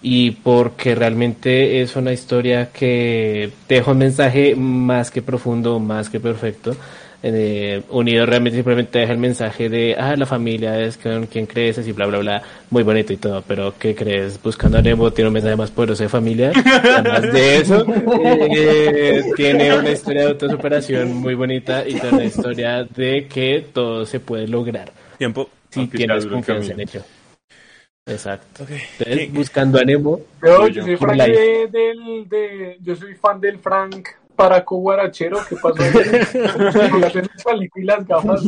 y 0.00 0.30
porque 0.30 0.94
realmente 0.94 1.82
es 1.82 1.96
una 1.96 2.14
historia 2.14 2.70
que 2.72 3.50
deja 3.68 3.90
un 3.90 3.98
mensaje 3.98 4.54
más 4.56 5.10
que 5.10 5.20
profundo, 5.20 5.78
más 5.80 6.08
que 6.08 6.18
perfecto 6.18 6.74
Eh, 7.20 7.82
Unido 7.90 8.26
realmente 8.26 8.56
simplemente 8.56 9.00
deja 9.00 9.12
el 9.12 9.18
mensaje 9.18 9.68
de, 9.68 9.96
ah, 9.98 10.14
la 10.16 10.24
familia 10.24 10.78
es 10.80 10.96
con 10.96 11.26
quien 11.26 11.46
creces 11.46 11.88
y 11.88 11.92
bla, 11.92 12.06
bla, 12.06 12.18
bla, 12.18 12.42
muy 12.70 12.84
bonito 12.84 13.12
y 13.12 13.16
todo, 13.16 13.42
pero 13.46 13.74
¿qué 13.76 13.94
crees? 13.96 14.40
Buscando 14.40 14.78
a 14.78 14.82
Nemo 14.82 15.10
tiene 15.12 15.26
un 15.28 15.34
mensaje 15.34 15.56
más 15.56 15.72
poderoso 15.72 16.04
de 16.04 16.08
familia, 16.08 16.52
además 16.54 17.22
de 17.32 17.56
eso, 17.56 17.84
eh, 18.24 19.24
tiene 19.34 19.76
una 19.76 19.90
historia 19.90 20.22
de 20.22 20.28
autosuperación 20.28 21.16
muy 21.16 21.34
bonita 21.34 21.86
y 21.86 21.94
tiene 21.94 22.08
una 22.10 22.24
historia 22.24 22.84
de 22.84 23.26
que 23.26 23.66
todo 23.72 24.06
se 24.06 24.20
puede 24.20 24.46
lograr. 24.46 24.92
Tiempo. 25.18 25.50
Si 25.70 25.86
tienes 25.88 26.24
confianza 26.24 26.72
en 26.72 26.80
ello. 26.80 27.02
Exacto. 28.06 28.62
Ok. 28.62 28.70
Entonces, 28.70 29.18
¿Qué- 29.18 29.30
buscando 29.32 29.78
a 29.78 29.82
Nemo, 29.82 30.20
Yo, 30.42 30.72
soy 30.72 31.18
de, 31.18 31.68
del, 31.70 32.28
de, 32.28 32.78
yo 32.80 32.96
soy 32.96 33.14
fan 33.14 33.40
del 33.40 33.58
Frank 33.58 34.08
Paraco 34.38 34.76
Guarachero, 34.76 35.40
¿qué 35.48 35.56
pasó? 35.56 35.82
Chaleco 37.36 37.80
y 37.80 37.82
las 37.82 38.06
gafas. 38.06 38.40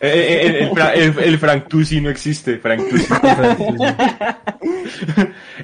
eh, 0.00 0.46
el, 0.46 0.78
el, 0.78 1.18
el, 1.18 1.24
el 1.24 1.38
Frank 1.38 1.68
Tusi 1.68 2.00
no 2.00 2.08
existe, 2.08 2.56
Frank 2.62 2.88
Tusi. 2.88 3.04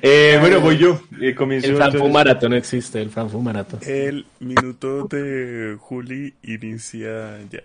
eh, 0.03 0.37
bueno, 0.39 0.61
voy 0.61 0.77
yo. 0.77 1.01
Eh, 1.23 1.35
comienzo 1.35 1.69
el 1.69 1.73
entonces. 1.73 2.01
Franfumarato 2.01 2.49
no 2.51 2.57
existe, 2.57 3.01
el 3.01 3.09
Franfumarato. 3.09 3.79
El 3.81 4.27
minuto 4.41 5.05
de 5.05 5.79
Juli 5.81 6.35
inicia 6.43 7.39
ya. 7.51 7.61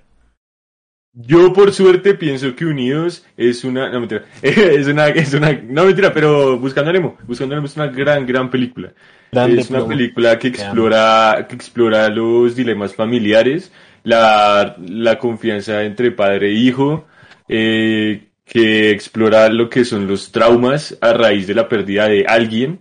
Yo 1.14 1.52
por 1.54 1.74
suerte 1.74 2.14
pienso 2.14 2.56
que 2.56 2.66
Unidos 2.66 3.26
es 3.36 3.64
una, 3.64 3.90
no 3.90 4.00
mentira, 4.00 4.26
es 4.42 4.88
una, 4.88 5.08
es 5.08 5.34
una, 5.34 5.52
no 5.54 5.86
mentira, 5.86 6.14
pero 6.14 6.58
Buscando 6.60 6.94
Nemo, 6.94 7.18
Buscando 7.26 7.56
Nemo 7.56 7.68
es 7.68 7.76
una 7.76 7.88
gran, 7.88 8.26
gran 8.26 8.50
película. 8.50 8.94
Grande 9.32 9.62
es 9.62 9.70
una 9.70 9.80
plomo. 9.80 9.90
película 9.90 10.40
que 10.40 10.48
explora, 10.48 11.46
que 11.48 11.56
explora 11.56 12.10
los 12.10 12.56
dilemas 12.56 12.94
familiares, 12.94 13.72
la, 14.04 14.76
la 14.80 15.18
confianza 15.18 15.84
entre 15.84 16.12
padre 16.12 16.50
e 16.50 16.54
hijo, 16.54 17.08
eh, 17.48 18.28
que 18.46 18.92
explora 18.92 19.50
lo 19.50 19.70
que 19.70 19.86
son 19.86 20.08
los 20.08 20.32
traumas 20.32 20.98
a 21.02 21.14
raíz 21.14 21.48
de 21.48 21.56
la 21.56 21.68
pérdida 21.68 22.08
de 22.08 22.26
alguien 22.28 22.80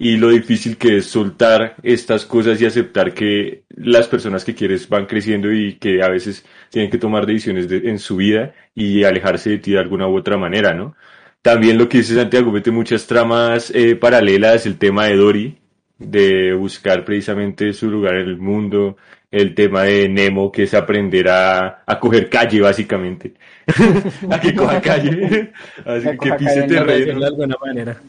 y 0.00 0.16
lo 0.16 0.30
difícil 0.30 0.78
que 0.78 0.96
es 0.96 1.06
soltar 1.06 1.76
estas 1.82 2.24
cosas 2.24 2.60
y 2.60 2.64
aceptar 2.66 3.12
que 3.14 3.62
las 3.68 4.08
personas 4.08 4.44
que 4.46 4.54
quieres 4.54 4.88
van 4.88 5.04
creciendo 5.06 5.52
y 5.52 5.74
que 5.74 6.02
a 6.02 6.08
veces 6.08 6.44
tienen 6.70 6.90
que 6.90 6.96
tomar 6.98 7.26
decisiones 7.26 7.68
de- 7.68 7.88
en 7.90 7.98
su 7.98 8.16
vida 8.16 8.52
y 8.74 9.04
alejarse 9.04 9.50
de 9.50 9.58
ti 9.58 9.72
de 9.72 9.78
alguna 9.78 10.08
u 10.08 10.16
otra 10.16 10.36
manera, 10.38 10.72
¿no? 10.74 10.96
También 11.42 11.76
lo 11.78 11.88
que 11.88 11.98
dice 11.98 12.14
Santiago, 12.14 12.50
mete 12.50 12.70
muchas 12.70 13.06
tramas 13.06 13.70
eh, 13.74 13.94
paralelas, 13.94 14.64
el 14.66 14.78
tema 14.78 15.04
de 15.06 15.16
Dory, 15.16 15.58
de 15.98 16.54
buscar 16.54 17.04
precisamente 17.04 17.72
su 17.74 17.90
lugar 17.90 18.14
en 18.16 18.26
el 18.28 18.38
mundo, 18.38 18.96
el 19.30 19.54
tema 19.54 19.82
de 19.84 20.08
Nemo, 20.08 20.50
que 20.50 20.62
es 20.64 20.72
aprender 20.74 21.28
a, 21.28 21.82
a 21.86 22.00
coger 22.00 22.28
calle, 22.30 22.60
básicamente. 22.62 23.34
a 24.30 24.40
que 24.40 24.54
coja 24.54 24.80
calle, 24.80 25.52
así 25.84 26.04
Que 26.04 26.10
que 26.10 26.16
coja 26.16 26.36
pise 26.38 26.62
terreno. 26.62 27.20
de 27.20 27.26
alguna 27.26 27.56
manera. 27.64 28.00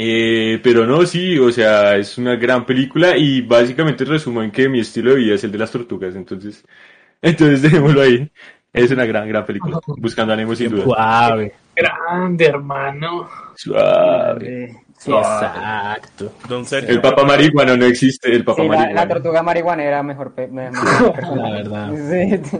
Eh, 0.00 0.60
pero 0.62 0.86
no, 0.86 1.04
sí, 1.06 1.36
o 1.40 1.50
sea, 1.50 1.96
es 1.96 2.18
una 2.18 2.36
gran 2.36 2.64
película 2.64 3.16
y 3.16 3.40
básicamente 3.40 4.04
resumo 4.04 4.42
en 4.44 4.52
que 4.52 4.68
mi 4.68 4.78
estilo 4.78 5.10
de 5.10 5.16
vida 5.16 5.34
es 5.34 5.42
el 5.42 5.50
de 5.50 5.58
las 5.58 5.72
tortugas, 5.72 6.14
entonces, 6.14 6.64
entonces 7.22 7.62
dejémoslo 7.62 8.02
ahí. 8.02 8.30
Es 8.72 8.90
una 8.92 9.04
gran, 9.06 9.26
gran 9.28 9.44
película. 9.44 9.78
Buscando 9.96 10.34
a 10.34 10.36
Nemo 10.36 10.54
sin 10.54 10.70
duda. 10.70 10.84
Suave. 10.84 11.52
Grande, 11.74 12.46
hermano. 12.46 13.28
Suave. 13.56 14.76
Exacto. 14.94 16.32
Don 16.48 16.64
Sergio. 16.64 16.90
El 16.94 17.00
papa 17.00 17.24
marihuana 17.24 17.76
no 17.76 17.86
existe, 17.86 18.30
el 18.30 18.44
papa 18.44 18.62
Sí, 18.62 18.68
la, 18.68 18.74
la 18.74 18.80
marihuana. 18.84 19.08
tortuga 19.14 19.42
marihuanera 19.42 20.02
mejor, 20.02 20.32
mejor. 20.50 21.36
La 21.36 21.50
verdad. 21.50 21.92
Sí. 21.94 22.58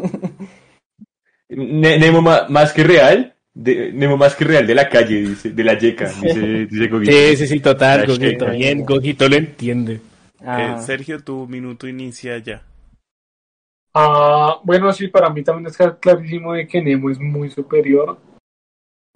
Ne- 1.51 1.98
Nemo 1.98 2.20
más 2.23 2.73
que 2.73 2.85
real, 2.85 3.35
de- 3.59 3.93
Nemo 3.93 4.16
más 4.16 4.36
que 4.36 4.44
real 4.44 4.66
de 4.66 4.74
la 4.74 4.89
calle, 4.89 5.20
dice, 5.22 5.51
de 5.51 5.64
la 5.64 5.76
yeca, 5.76 6.09
dice, 6.09 6.66
dice 6.66 6.89
Coquito. 6.89 7.12
Sí, 7.12 7.36
sí, 7.36 7.47
sí, 7.48 7.60
total. 7.60 8.06
Gogito. 8.06 8.51
Bien, 8.51 8.85
Gogito 8.85 9.28
lo 9.28 9.36
entiende. 9.36 9.94
Eh, 9.94 10.47
Ajá. 10.47 10.78
Sergio, 10.78 11.18
tu 11.20 11.47
minuto 11.48 11.89
inicia 11.89 12.39
ya. 12.39 12.62
Ah, 13.94 14.60
bueno, 14.62 14.93
sí, 14.93 15.09
para 15.09 15.28
mí 15.30 15.43
también 15.43 15.66
está 15.66 15.97
clarísimo 15.98 16.52
de 16.52 16.68
que 16.68 16.80
Nemo 16.80 17.10
es 17.10 17.18
muy 17.18 17.51
superior. 17.51 18.16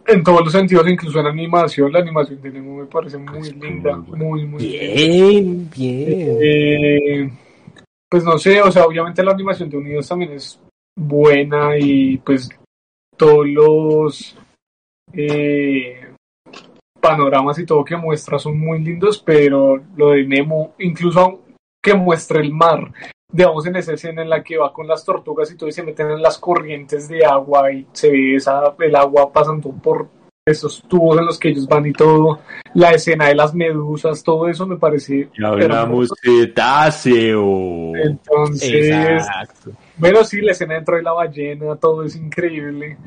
En 0.04 0.24
todos 0.24 0.40
los 0.42 0.52
sentidos, 0.52 0.88
incluso 0.88 1.20
en 1.20 1.26
animación, 1.26 1.92
la 1.92 2.00
animación 2.00 2.42
de 2.42 2.50
Nemo 2.50 2.78
me 2.78 2.86
parece 2.86 3.18
muy 3.18 3.48
linda, 3.52 3.96
muy, 3.96 4.44
muy 4.44 4.66
Bien, 4.66 5.70
bien. 5.70 6.38
Eh, 6.42 7.30
pues 8.10 8.24
no 8.24 8.36
sé, 8.38 8.60
o 8.60 8.72
sea, 8.72 8.84
obviamente 8.84 9.22
la 9.22 9.30
animación 9.30 9.70
de 9.70 9.76
Unidos 9.76 10.08
también 10.08 10.32
es 10.32 10.58
buena 10.96 11.78
y 11.78 12.16
pues 12.18 12.48
todos 13.16 13.46
los 13.46 14.36
eh, 15.12 16.12
panoramas 17.00 17.58
y 17.58 17.66
todo 17.66 17.84
que 17.84 17.96
muestra 17.96 18.38
son 18.38 18.58
muy 18.58 18.78
lindos, 18.80 19.22
pero 19.24 19.80
lo 19.96 20.10
de 20.10 20.24
Nemo, 20.24 20.74
incluso 20.78 21.40
que 21.82 21.94
muestra 21.94 22.40
el 22.40 22.52
mar, 22.52 22.92
digamos 23.30 23.66
en 23.66 23.76
esa 23.76 23.94
escena 23.94 24.22
en 24.22 24.30
la 24.30 24.42
que 24.42 24.56
va 24.56 24.72
con 24.72 24.86
las 24.86 25.04
tortugas 25.04 25.50
y 25.50 25.56
todo 25.56 25.68
y 25.68 25.72
se 25.72 25.82
meten 25.82 26.10
en 26.10 26.22
las 26.22 26.38
corrientes 26.38 27.08
de 27.08 27.24
agua 27.24 27.72
y 27.72 27.86
se 27.92 28.10
ve 28.10 28.36
esa, 28.36 28.74
el 28.78 28.94
agua 28.94 29.32
pasando 29.32 29.70
por 29.70 30.08
esos 30.44 30.82
tubos 30.88 31.18
en 31.18 31.26
los 31.26 31.38
que 31.38 31.50
ellos 31.50 31.68
van 31.68 31.86
y 31.86 31.92
todo, 31.92 32.40
la 32.74 32.90
escena 32.90 33.28
de 33.28 33.34
las 33.34 33.54
medusas, 33.54 34.22
todo 34.22 34.48
eso 34.48 34.66
me 34.66 34.76
parece 34.76 35.28
Y 35.36 35.44
hablamos 35.44 36.10
de 36.22 36.48
Taseo. 36.48 37.96
entonces, 37.96 38.90
Exacto. 38.90 39.70
Bueno, 40.02 40.24
sí, 40.24 40.40
la 40.40 40.52
escena 40.52 40.74
dentro 40.74 40.96
de 40.96 41.02
la 41.02 41.12
ballena, 41.12 41.76
todo 41.76 42.04
es 42.04 42.16
increíble. 42.16 42.98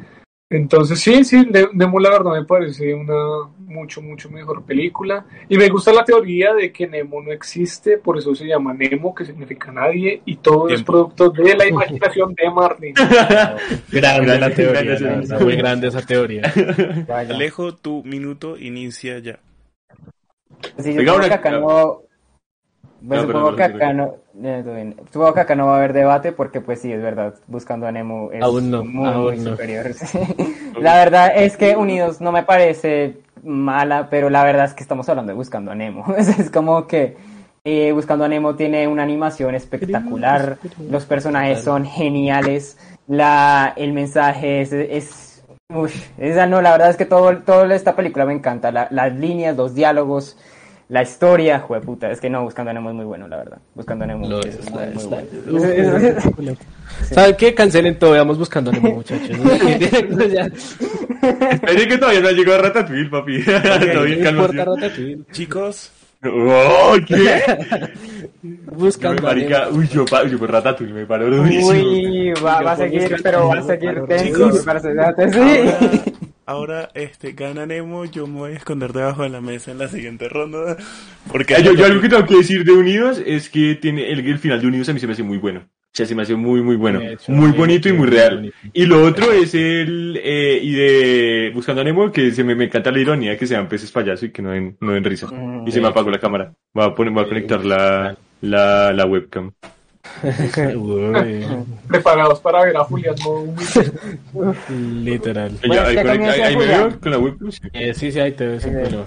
Entonces, 0.47 0.99
sí, 0.99 1.23
sí, 1.23 1.43
Ne- 1.49 1.67
Nemo 1.73 1.99
la 1.99 2.11
verdad 2.11 2.31
me 2.33 2.45
parece 2.45 2.93
una 2.93 3.49
mucho, 3.57 4.01
mucho 4.01 4.29
mejor 4.29 4.63
película. 4.63 5.25
Y 5.49 5.57
me 5.57 5.67
gusta 5.69 5.91
la 5.91 6.05
teoría 6.05 6.53
de 6.53 6.71
que 6.71 6.87
Nemo 6.87 7.19
no 7.21 7.31
existe, 7.31 7.97
por 7.97 8.17
eso 8.17 8.33
se 8.35 8.45
llama 8.45 8.73
Nemo, 8.73 9.13
que 9.13 9.25
significa 9.25 9.71
nadie, 9.71 10.21
y 10.23 10.35
todo 10.37 10.67
es 10.69 10.75
Tiempo. 10.75 10.91
producto 11.13 11.29
de 11.31 11.55
la 11.55 11.67
imaginación 11.67 12.33
de 12.35 12.49
Martin. 12.51 12.93
Grande 13.91 14.27
la 14.39 14.49
Grande, 14.49 14.55
teoría, 14.55 14.81
grande, 14.83 14.99
la 14.99 15.15
verdad, 15.17 15.41
muy 15.41 15.55
grande 15.57 15.87
esa 15.87 16.01
teoría. 16.05 16.43
Vaya. 17.07 17.33
Alejo, 17.35 17.73
tu 17.75 18.03
minuto 18.03 18.55
inicia 18.57 19.17
ya. 19.19 19.39
Sí, 20.77 20.93
yo 20.93 20.99
Oiga, 20.99 21.13
supongo 21.13 21.17
una- 21.17 21.27
que 21.27 21.33
acá 21.33 21.51
no. 21.51 22.01
Pues 23.07 23.21
No, 23.21 23.27
supongo 23.27 23.55
que 23.55 23.63
acá 23.63 23.93
no. 23.93 24.15
eh. 24.43 24.95
Supongo 25.11 25.33
que 25.33 25.39
acá 25.41 25.55
no 25.55 25.67
va 25.67 25.73
a 25.75 25.77
haber 25.77 25.93
debate 25.93 26.31
porque, 26.31 26.61
pues 26.61 26.81
sí, 26.81 26.91
es 26.91 27.01
verdad. 27.01 27.35
Buscando 27.47 27.85
a 27.87 27.91
Nemo 27.91 28.31
es 28.31 28.41
Aún 28.41 28.71
no, 28.71 28.83
muy, 28.83 29.07
aún 29.07 29.23
muy 29.23 29.37
no. 29.37 29.51
superior. 29.51 29.87
La 30.79 30.95
verdad 30.95 31.31
es 31.35 31.57
que 31.57 31.75
Unidos 31.75 32.21
no 32.21 32.31
me 32.31 32.43
parece 32.43 33.17
mala, 33.43 34.09
pero 34.09 34.29
la 34.29 34.43
verdad 34.43 34.65
es 34.65 34.73
que 34.73 34.81
estamos 34.83 35.07
hablando 35.07 35.31
de 35.31 35.35
Buscando 35.37 35.71
a 35.71 35.75
Nemo. 35.75 36.05
es 36.17 36.49
como 36.49 36.87
que 36.87 37.15
eh, 37.63 37.91
Buscando 37.91 38.25
a 38.25 38.27
Nemo 38.27 38.55
tiene 38.55 38.87
una 38.87 39.03
animación 39.03 39.55
espectacular. 39.55 40.57
Los 40.89 41.05
personajes 41.05 41.61
son 41.63 41.85
geniales. 41.85 42.77
La, 43.07 43.73
el 43.75 43.93
mensaje 43.93 44.61
es. 44.61 44.71
es 44.73 45.43
uy, 45.73 45.91
esa 46.17 46.47
no, 46.47 46.61
la 46.61 46.71
verdad 46.71 46.89
es 46.89 46.97
que 46.97 47.05
todo, 47.05 47.37
todo 47.39 47.65
esta 47.71 47.95
película 47.95 48.25
me 48.25 48.33
encanta. 48.33 48.71
La- 48.71 48.87
las 48.89 49.13
líneas, 49.15 49.55
los 49.55 49.75
diálogos. 49.75 50.37
La 50.87 51.01
historia, 51.01 51.59
jueputa, 51.59 52.11
es 52.11 52.21
que 52.21 52.29
no, 52.29 52.43
Buscando 52.43 52.69
a 52.69 52.73
Nemo 52.75 52.89
es 52.91 52.95
muy 52.95 53.05
bueno, 53.05 53.27
la 53.27 53.37
verdad. 53.37 53.57
Buscando 53.73 54.03
a 54.03 54.07
Nemo 54.07 54.39
es, 54.41 54.45
es, 54.59 54.69
muy, 54.71 54.83
está- 54.83 55.23
muy 55.49 55.63
está- 55.63 56.29
bueno. 56.35 56.57
¿Saben 57.11 57.35
qué? 57.37 57.55
Cancelen 57.55 57.97
todo, 57.97 58.11
vamos 58.11 58.37
buscando 58.37 58.69
a 58.69 58.73
Nemo, 58.75 58.91
muchachos. 58.97 59.29
Ya. 60.31 60.47
Espere 61.49 61.87
que 61.87 61.97
todavía 61.97 62.21
no 62.21 62.27
ha 62.27 62.31
llegado 62.33 62.61
Ratatouille, 62.61 63.09
papi. 63.09 63.43
Todavía 63.45 63.93
No 63.95 64.07
importa 64.29 64.55
calma. 64.57 64.75
Ratatouille. 64.75 65.19
Chicos, 65.31 65.91
Oh, 66.27 66.95
¿qué? 67.05 67.15
Yo 68.43 68.57
Buscando 68.71 69.21
a 69.27 69.31
marica, 69.31 69.65
Nemo. 69.65 69.77
uy, 69.77 69.87
yo, 69.89 70.05
pa- 70.05 70.23
yo 70.25 70.39
por 70.39 70.51
Ratatouille 70.51 70.93
me 70.93 71.05
paro 71.05 71.29
durísimo. 71.29 71.67
Uy, 71.67 72.33
va, 72.43 72.61
va 72.61 72.71
a 72.71 72.77
seguir, 72.77 73.15
pero 73.21 73.47
va 73.47 73.59
a 73.59 73.61
seguir 73.61 74.01
tenso. 74.07 74.25
Chicos. 74.49 74.65
para 74.65 74.79
ser- 74.79 74.95
sí. 75.31 76.14
Ahora, 76.45 76.89
este, 76.93 77.33
gana 77.33 77.65
Nemo, 77.65 78.05
yo 78.05 78.27
me 78.27 78.39
voy 78.39 78.51
a 78.53 78.55
esconder 78.55 78.93
debajo 78.93 79.23
de 79.23 79.29
la 79.29 79.41
mesa 79.41 79.71
en 79.71 79.77
la 79.79 79.87
siguiente 79.87 80.29
ronda. 80.29 80.77
Porque 81.31 81.55
Ah, 81.55 81.59
yo, 81.59 81.73
yo 81.73 81.85
algo 81.85 82.01
que 82.01 82.09
tengo 82.09 82.25
que 82.25 82.37
decir 82.37 82.63
de 82.63 82.71
Unidos 82.73 83.21
es 83.25 83.49
que 83.49 83.75
tiene 83.75 84.09
el, 84.11 84.19
el 84.25 84.39
final 84.39 84.61
de 84.61 84.67
Unidos 84.67 84.89
a 84.89 84.93
mí 84.93 84.99
se 84.99 85.07
me 85.07 85.13
hace 85.13 85.23
muy 85.23 85.37
bueno. 85.37 85.61
O 85.61 85.97
sea, 85.97 86.05
se 86.05 86.13
me 86.13 86.23
hace 86.23 86.35
muy, 86.35 86.61
muy 86.61 86.75
bueno. 86.75 86.99
Hecho, 86.99 87.31
muy 87.31 87.51
bonito 87.51 87.87
y 87.87 87.93
muy 87.93 88.07
real. 88.07 88.53
Y 88.73 88.85
lo 88.85 89.01
otro 89.05 89.31
es 89.31 89.55
el, 89.55 90.19
eh, 90.21 90.59
y 90.61 90.73
de 90.73 91.51
Buscando 91.53 91.81
a 91.81 91.85
Nemo, 91.85 92.11
que 92.11 92.31
se 92.31 92.43
me, 92.43 92.53
me 92.53 92.65
encanta 92.65 92.91
la 92.91 92.99
ironía, 92.99 93.37
que 93.37 93.47
sean 93.47 93.69
peces 93.69 93.91
payaso 93.93 94.25
y 94.25 94.31
que 94.31 94.41
no 94.41 94.51
den, 94.51 94.75
no 94.81 94.91
den 94.91 95.05
risa. 95.05 95.27
Mm, 95.27 95.65
Y 95.65 95.71
se 95.71 95.79
me 95.79 95.87
apagó 95.87 96.09
la 96.11 96.19
cámara. 96.19 96.53
Voy 96.73 96.83
a 96.85 96.93
poner, 96.93 97.13
voy 97.13 97.23
a 97.23 97.27
conectar 97.29 97.63
la, 97.63 98.17
la, 98.41 98.91
la 98.91 99.05
webcam. 99.05 99.53
Preparados 101.87 102.39
para 102.39 102.63
ver 102.63 102.77
a 102.77 102.83
Julián 102.83 103.15
literal. 105.03 105.51
Con 107.01 107.11
la 107.11 107.17
webcam. 107.19 107.51
sí. 107.51 107.59
Eh, 107.73 107.93
sí, 107.93 108.11
sí, 108.11 108.19
ahí 108.19 108.31
te 108.31 108.47
ves, 108.47 108.65
pero... 108.71 109.05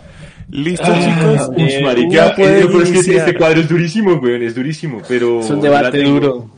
Listo, 0.50 0.86
chicos. 0.86 1.50
Uy, 1.56 1.62
Eh, 1.62 1.82
marica, 1.82 2.26
uno 2.26 2.34
puede 2.36 2.60
eh, 2.60 2.66
pero 2.66 2.82
es 2.82 2.90
que 2.90 3.16
este, 3.16 3.34
cuadro 3.36 3.60
es 3.60 3.68
durísimo, 3.68 4.14
weón, 4.14 4.42
es 4.42 4.54
durísimo, 4.54 5.02
pero... 5.06 5.40
Es 5.40 5.50
un 5.50 5.60
yo 5.60 5.70
la 5.70 5.78
debate 5.78 5.98
tengo. 5.98 6.20
duro. 6.20 6.50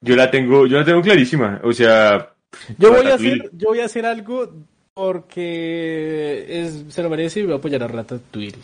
Yo 0.00 0.16
la 0.16 0.30
tengo, 0.30 0.66
yo 0.66 0.78
la 0.78 0.84
tengo 0.84 1.02
clarísima. 1.02 1.60
O 1.64 1.72
sea, 1.72 2.30
Yo 2.78 2.92
voy 2.92 3.06
a 3.06 3.14
hacer, 3.14 3.50
yo 3.52 3.68
voy 3.68 3.80
a 3.80 3.86
hacer 3.86 4.06
algo 4.06 4.50
porque 4.94 6.44
es, 6.48 6.84
se 6.88 7.02
lo 7.02 7.10
merece 7.10 7.40
y 7.40 7.44
voy 7.44 7.54
a 7.54 7.56
apoyar 7.56 7.82
a 7.82 7.88
Ratatouille. 7.88 8.54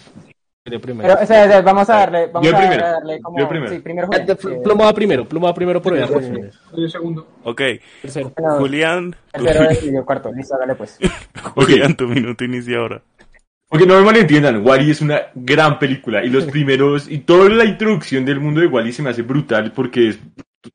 Primero. 0.63 1.09
Pero, 1.09 1.15
o 1.23 1.27
sea, 1.27 1.45
o 1.45 1.49
sea, 1.49 1.63
vamos 1.63 1.89
a 1.89 1.97
darle, 1.97 2.27
vamos 2.27 2.47
Yo 2.47 2.55
a 2.55 2.61
primero. 2.61 2.85
darle 2.87 3.21
como, 3.23 3.39
Yo 3.39 3.49
primero. 3.49 3.73
sí, 3.73 3.79
primero 3.79 4.07
Julián, 4.09 4.37
sí. 4.39 4.49
Plomo 4.63 4.85
va 4.85 4.93
primero, 4.93 5.27
Plomo 5.27 5.47
va 5.47 5.55
primero 5.55 5.81
por 5.81 5.97
razones. 5.97 6.55
Soy 6.71 6.85
el 6.85 6.91
segundo. 6.91 7.29
Ok, 7.45 7.63
Tercero. 8.03 8.33
Bueno, 8.37 8.59
Julián, 8.59 9.17
tu, 9.33 9.43
tercero 9.45 9.87
y 9.87 9.95
yo 9.95 10.05
cuarto, 10.05 10.31
listo, 10.33 10.59
dale 10.59 10.75
pues. 10.75 10.99
Julián, 11.55 11.97
tu 11.97 12.07
minuto 12.07 12.45
inicia 12.45 12.77
ahora. 12.77 13.01
Porque 13.71 13.87
no 13.87 13.95
me 13.99 14.05
malentiendan, 14.05 14.67
Wally 14.67 14.91
es 14.91 15.01
una 15.01 15.23
gran 15.35 15.79
película 15.79 16.23
y 16.25 16.29
los 16.29 16.45
primeros 16.45 17.11
y 17.11 17.19
toda 17.21 17.49
la 17.49 17.65
introducción 17.65 18.27
del 18.27 18.41
mundo 18.41 18.61
de 18.61 18.67
Wally 18.67 18.93
se 18.93 19.03
me 19.03 19.11
hace 19.11 19.23
brutal 19.23 19.73
porque 19.73 20.09
es 20.09 20.19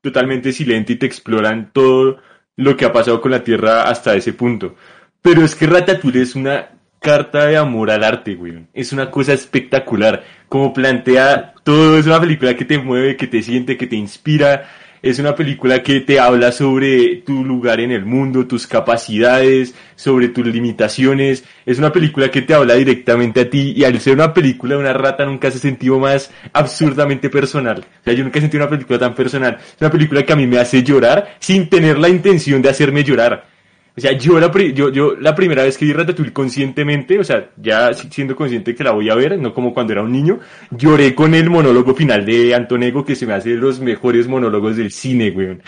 totalmente 0.01 0.51
silente 0.51 0.93
y 0.93 0.95
te 0.95 1.05
exploran 1.05 1.71
todo 1.71 2.17
lo 2.55 2.75
que 2.75 2.85
ha 2.85 2.93
pasado 2.93 3.21
con 3.21 3.31
la 3.31 3.43
Tierra 3.43 3.83
hasta 3.83 4.15
ese 4.15 4.33
punto. 4.33 4.75
Pero 5.21 5.43
es 5.43 5.53
que 5.55 5.67
Ratatouille 5.67 6.21
es 6.21 6.35
una 6.35 6.69
carta 6.99 7.45
de 7.45 7.57
amor 7.57 7.91
al 7.91 8.03
arte, 8.03 8.35
güey. 8.35 8.65
Es 8.73 8.93
una 8.93 9.11
cosa 9.11 9.33
espectacular. 9.33 10.23
Como 10.49 10.73
plantea 10.73 11.53
todo, 11.63 11.97
es 11.97 12.05
una 12.05 12.19
película 12.19 12.55
que 12.55 12.65
te 12.65 12.77
mueve, 12.77 13.15
que 13.15 13.27
te 13.27 13.41
siente, 13.41 13.77
que 13.77 13.87
te 13.87 13.95
inspira. 13.95 14.69
Es 15.05 15.19
una 15.19 15.35
película 15.35 15.83
que 15.83 16.01
te 16.01 16.19
habla 16.19 16.51
sobre 16.51 17.17
tu 17.17 17.45
lugar 17.45 17.79
en 17.79 17.91
el 17.91 18.05
mundo, 18.05 18.47
tus 18.47 18.65
capacidades, 18.65 19.75
sobre 19.95 20.29
tus 20.29 20.47
limitaciones. 20.47 21.43
Es 21.63 21.77
una 21.77 21.91
película 21.91 22.31
que 22.31 22.41
te 22.41 22.55
habla 22.55 22.73
directamente 22.73 23.41
a 23.41 23.49
ti 23.51 23.73
y 23.75 23.83
al 23.83 23.99
ser 23.99 24.15
una 24.15 24.33
película 24.33 24.73
de 24.73 24.81
una 24.81 24.93
rata 24.93 25.23
nunca 25.23 25.51
se 25.51 25.59
sentido 25.59 25.99
más 25.99 26.31
absurdamente 26.53 27.29
personal. 27.29 27.85
O 28.01 28.03
sea, 28.03 28.13
yo 28.13 28.23
nunca 28.23 28.39
he 28.39 28.41
sentido 28.41 28.63
una 28.63 28.71
película 28.71 28.97
tan 28.97 29.13
personal. 29.13 29.59
Es 29.59 29.79
una 29.79 29.91
película 29.91 30.23
que 30.23 30.33
a 30.33 30.37
mí 30.37 30.47
me 30.47 30.57
hace 30.57 30.81
llorar 30.81 31.35
sin 31.37 31.69
tener 31.69 31.99
la 31.99 32.09
intención 32.09 32.63
de 32.63 32.69
hacerme 32.69 33.03
llorar. 33.03 33.54
O 33.97 34.01
sea, 34.01 34.11
yo 34.11 34.37
la, 34.39 34.51
pri- 34.51 34.73
yo, 34.73 34.89
yo 34.91 35.15
la 35.15 35.33
primera 35.33 35.63
vez 35.63 35.77
que 35.77 35.85
vi 35.85 35.93
Ratatouille 35.93 36.33
conscientemente, 36.33 37.17
o 37.17 37.23
sea, 37.23 37.49
ya 37.55 37.93
si- 37.93 38.09
siendo 38.09 38.35
consciente 38.35 38.75
que 38.75 38.83
la 38.83 38.91
voy 38.91 39.09
a 39.09 39.15
ver, 39.15 39.39
no 39.39 39.53
como 39.53 39.73
cuando 39.73 39.93
era 39.93 40.01
un 40.01 40.11
niño, 40.11 40.39
lloré 40.71 41.15
con 41.15 41.33
el 41.33 41.49
monólogo 41.49 41.95
final 41.95 42.25
de 42.25 42.53
Antonego, 42.53 43.05
que 43.05 43.15
se 43.15 43.25
me 43.25 43.33
hace 43.33 43.51
de 43.51 43.55
los 43.55 43.79
mejores 43.79 44.27
monólogos 44.27 44.75
del 44.75 44.91
cine, 44.91 45.29
weón. 45.31 45.61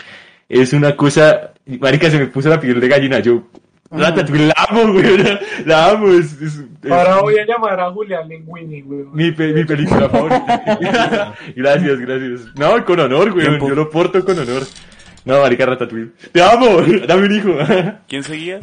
Es 0.48 0.72
una 0.74 0.94
cosa, 0.94 1.52
marica, 1.80 2.10
se 2.10 2.18
me 2.18 2.26
puso 2.26 2.48
la 2.50 2.60
piel 2.60 2.78
de 2.80 2.88
gallina, 2.88 3.18
yo, 3.20 3.44
Ratatouille 3.90 4.48
la 4.48 4.54
amo, 4.68 4.92
weón, 4.92 5.24
la, 5.24 5.40
la 5.64 5.90
amo, 5.92 6.08
es, 6.12 6.32
es- 6.42 6.62
es 6.82 6.90
Ahora 6.92 7.20
voy 7.22 7.38
a 7.38 7.46
llamar 7.46 7.80
a 7.80 7.90
Julián 7.90 8.28
Linguini, 8.28 8.82
güey. 8.82 9.04
mi, 9.12 9.32
pe- 9.32 9.52
mi 9.54 9.64
película 9.64 10.08
favorita. 10.10 11.34
gracias, 11.56 11.98
gracias. 11.98 12.40
No, 12.56 12.84
con 12.84 13.00
honor, 13.00 13.28
weón, 13.32 13.40
Tiempo. 13.40 13.68
yo 13.70 13.74
lo 13.74 13.88
porto 13.90 14.22
con 14.24 14.38
honor. 14.38 14.62
No, 15.28 15.42
marica, 15.42 15.66
Ratatouille. 15.66 16.12
Te 16.32 16.42
amo, 16.42 16.80
dame 17.06 17.26
un 17.26 17.32
hijo. 17.34 17.50
¿Quién 18.08 18.22
seguía? 18.22 18.60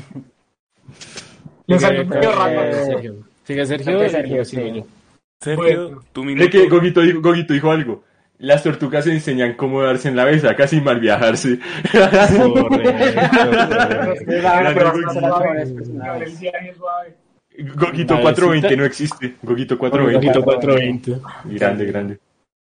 Le 1.67 1.79
salió 1.79 2.01
Sigue, 2.01 2.15
medio 2.15 2.31
eh. 2.31 2.73
Sergio. 2.85 3.15
Sigue 3.43 3.65
Sergio. 3.67 3.85
Sigue 3.99 4.09
Sergio, 4.09 4.45
sigo 4.45 4.63
sí. 4.63 4.73
yo. 4.73 4.85
Sergio, 5.39 6.01
minuto. 6.23 6.49
que 6.49 6.67
Gogito 6.67 7.01
dijo, 7.01 7.21
Gogito 7.21 7.53
dijo 7.53 7.69
algo. 7.71 8.03
Las 8.39 8.63
tortugas 8.63 9.05
enseñan 9.05 9.53
cómo 9.53 9.83
darse 9.83 10.09
en 10.09 10.15
la 10.15 10.25
mesa, 10.25 10.55
casi 10.55 10.81
mal 10.81 10.99
viajarse. 10.99 11.59
Gogito. 11.93 12.69
mejores 15.23 15.69
El 15.69 15.75
personajes. 15.75 16.39
viaje 16.39 16.73
suave. 16.73 17.15
Gogito 17.75 18.13
Vale, 18.15 18.23
420 18.23 18.67
cita. 18.69 18.79
no 18.81 18.85
existe. 18.85 19.35
Gogito 19.43 19.77
420. 19.77 20.27
Gogito 20.27 20.43
420. 20.43 21.21
Grande, 21.57 21.85
grande. 21.85 22.19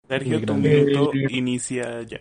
Sergio, 0.10 0.42
tu 0.42 0.54
minuto 0.56 1.12
inicia 1.30 2.02
ya. 2.04 2.20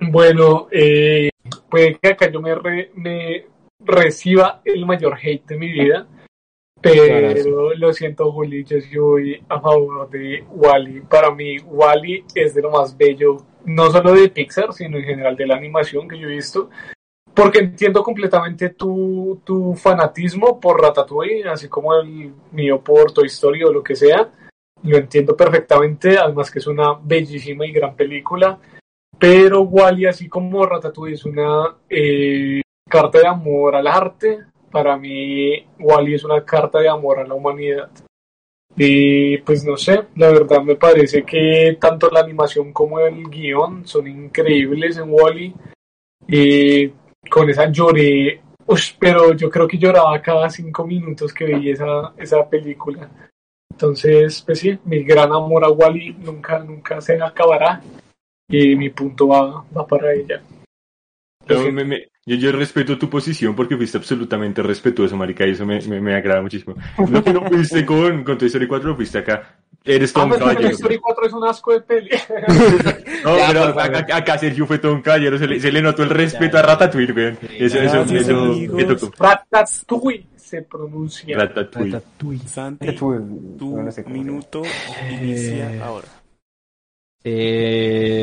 Bueno, 0.00 0.68
eh, 0.70 1.30
puede 1.70 1.96
que 1.96 2.08
acá 2.08 2.30
yo 2.30 2.40
me, 2.40 2.54
re- 2.54 2.90
me 2.94 3.46
reciba 3.80 4.60
el 4.64 4.86
mayor 4.86 5.16
hate 5.20 5.46
de 5.46 5.56
mi 5.56 5.70
vida, 5.72 6.06
pero 6.80 7.74
lo 7.74 7.92
siento, 7.92 8.30
Juli, 8.32 8.64
yo 8.64 8.80
sí 8.80 8.96
voy 8.96 9.42
a 9.48 9.60
favor 9.60 10.08
de 10.10 10.44
Wally. 10.50 11.00
Para 11.02 11.32
mí, 11.32 11.58
Wally 11.58 12.24
es 12.34 12.54
de 12.54 12.62
lo 12.62 12.70
más 12.70 12.96
bello, 12.96 13.38
no 13.64 13.90
solo 13.90 14.12
de 14.12 14.28
Pixar, 14.28 14.72
sino 14.72 14.98
en 14.98 15.04
general 15.04 15.36
de 15.36 15.46
la 15.46 15.56
animación 15.56 16.08
que 16.08 16.18
yo 16.18 16.28
he 16.28 16.36
visto. 16.36 16.70
Porque 17.34 17.60
entiendo 17.60 18.02
completamente 18.02 18.70
tu, 18.70 19.40
tu 19.44 19.74
fanatismo 19.74 20.58
por 20.58 20.80
Ratatouille, 20.80 21.48
así 21.48 21.68
como 21.68 21.94
el 21.94 22.32
mío 22.52 22.80
por 22.80 23.12
Toy 23.12 23.26
Story 23.26 23.62
o 23.62 23.72
lo 23.72 23.82
que 23.82 23.94
sea. 23.94 24.28
Lo 24.82 24.96
entiendo 24.96 25.36
perfectamente, 25.36 26.18
además 26.18 26.50
que 26.50 26.60
es 26.60 26.66
una 26.66 26.94
bellísima 27.00 27.66
y 27.66 27.72
gran 27.72 27.94
película 27.94 28.58
pero 29.16 29.62
Wally, 29.62 30.06
así 30.06 30.28
como 30.28 30.64
Ratatouille, 30.64 31.14
es 31.14 31.24
una 31.24 31.76
eh, 31.88 32.60
carta 32.88 33.18
de 33.18 33.26
amor 33.26 33.74
al 33.74 33.86
arte. 33.86 34.44
Para 34.70 34.96
mí, 34.96 35.54
Wally 35.80 36.14
es 36.14 36.24
una 36.24 36.44
carta 36.44 36.78
de 36.78 36.88
amor 36.88 37.18
a 37.18 37.26
la 37.26 37.34
humanidad. 37.34 37.90
Y 38.76 39.38
pues 39.38 39.64
no 39.64 39.76
sé, 39.76 40.06
la 40.16 40.28
verdad 40.30 40.62
me 40.62 40.76
parece 40.76 41.24
que 41.24 41.76
tanto 41.80 42.08
la 42.10 42.20
animación 42.20 42.72
como 42.72 43.00
el 43.00 43.28
guion 43.28 43.84
son 43.86 44.06
increíbles 44.06 44.98
en 44.98 45.10
Wally. 45.10 45.54
Y 46.28 46.88
con 47.28 47.50
esa 47.50 47.70
lloré, 47.70 48.40
ush, 48.66 48.92
pero 49.00 49.32
yo 49.34 49.50
creo 49.50 49.66
que 49.66 49.78
lloraba 49.78 50.20
cada 50.22 50.48
cinco 50.48 50.86
minutos 50.86 51.32
que 51.34 51.46
veía 51.46 51.72
esa, 51.72 52.12
esa 52.16 52.48
película. 52.48 53.10
Entonces, 53.70 54.42
pues 54.42 54.60
sí, 54.60 54.78
mi 54.84 55.02
gran 55.02 55.32
amor 55.32 55.64
a 55.64 55.70
Wally 55.70 56.12
nunca, 56.20 56.58
nunca 56.60 57.00
se 57.00 57.20
acabará 57.20 57.80
y 58.48 58.76
mi 58.76 58.90
punto 58.90 59.28
va, 59.28 59.64
va 59.76 59.86
para 59.86 60.12
ella. 60.14 60.40
Yo, 61.46 61.72
me- 61.72 61.84
me- 61.84 62.08
yo, 62.26 62.36
yo 62.36 62.52
respeto 62.52 62.98
tu 62.98 63.08
posición 63.08 63.54
porque 63.56 63.76
fuiste 63.76 63.96
absolutamente 63.96 64.62
respetuoso, 64.62 65.16
marica, 65.16 65.46
y 65.46 65.52
eso 65.52 65.64
me, 65.64 65.80
me, 65.82 66.00
me 66.00 66.14
agrada 66.14 66.42
muchísimo. 66.42 66.76
Lo 67.10 67.24
que 67.24 67.32
no 67.32 67.42
fuiste 67.48 67.86
con, 67.86 68.22
con 68.22 68.36
Toy 68.36 68.48
Story 68.48 68.66
4, 68.66 68.88
lo 68.90 68.96
fuiste 68.96 69.18
acá. 69.18 69.56
Eres 69.84 70.12
todo 70.12 70.24
Ah, 70.24 70.26
un 70.26 70.28
pues, 70.30 70.40
Toy 70.40 70.48
caballero. 70.50 70.74
Story 70.74 70.98
4 70.98 71.26
es 71.26 71.32
un 71.32 71.44
asco 71.48 71.72
de 71.72 71.80
peli. 71.80 72.10
No, 73.24 73.36
Ya, 73.36 73.46
pero 73.48 73.60
favor. 73.74 73.80
acá, 73.96 74.16
acá 74.16 74.38
Sergio 74.38 74.66
fue 74.66 74.78
todo 74.78 74.92
un 74.94 75.00
caballero, 75.02 75.38
se 75.38 75.46
le, 75.46 75.58
se 75.60 75.72
le 75.72 75.80
notó 75.82 76.02
el 76.04 76.10
respeto 76.10 76.52
Ya, 76.54 76.60
a 76.60 76.62
Ratatouille, 76.62 77.12
weón. 77.12 77.38
Eso, 77.58 77.78
eso, 77.78 78.02
eso, 78.02 78.38
amigos. 78.44 78.76
me 78.76 78.84
tocó. 78.94 79.12
Ratatouille 79.24 80.26
se 80.36 80.62
pronuncia. 80.62 81.36
Ratatouille. 81.36 81.92
Ratatouille. 81.94 82.46
Santi, 82.48 82.86
Ratatouille, 82.86 83.56
tu 83.58 83.76
no 83.82 83.90
sé 83.90 84.04
minuto 84.04 84.62
inicia 85.10 85.84
ahora. 85.84 86.06
Eh, 87.24 88.17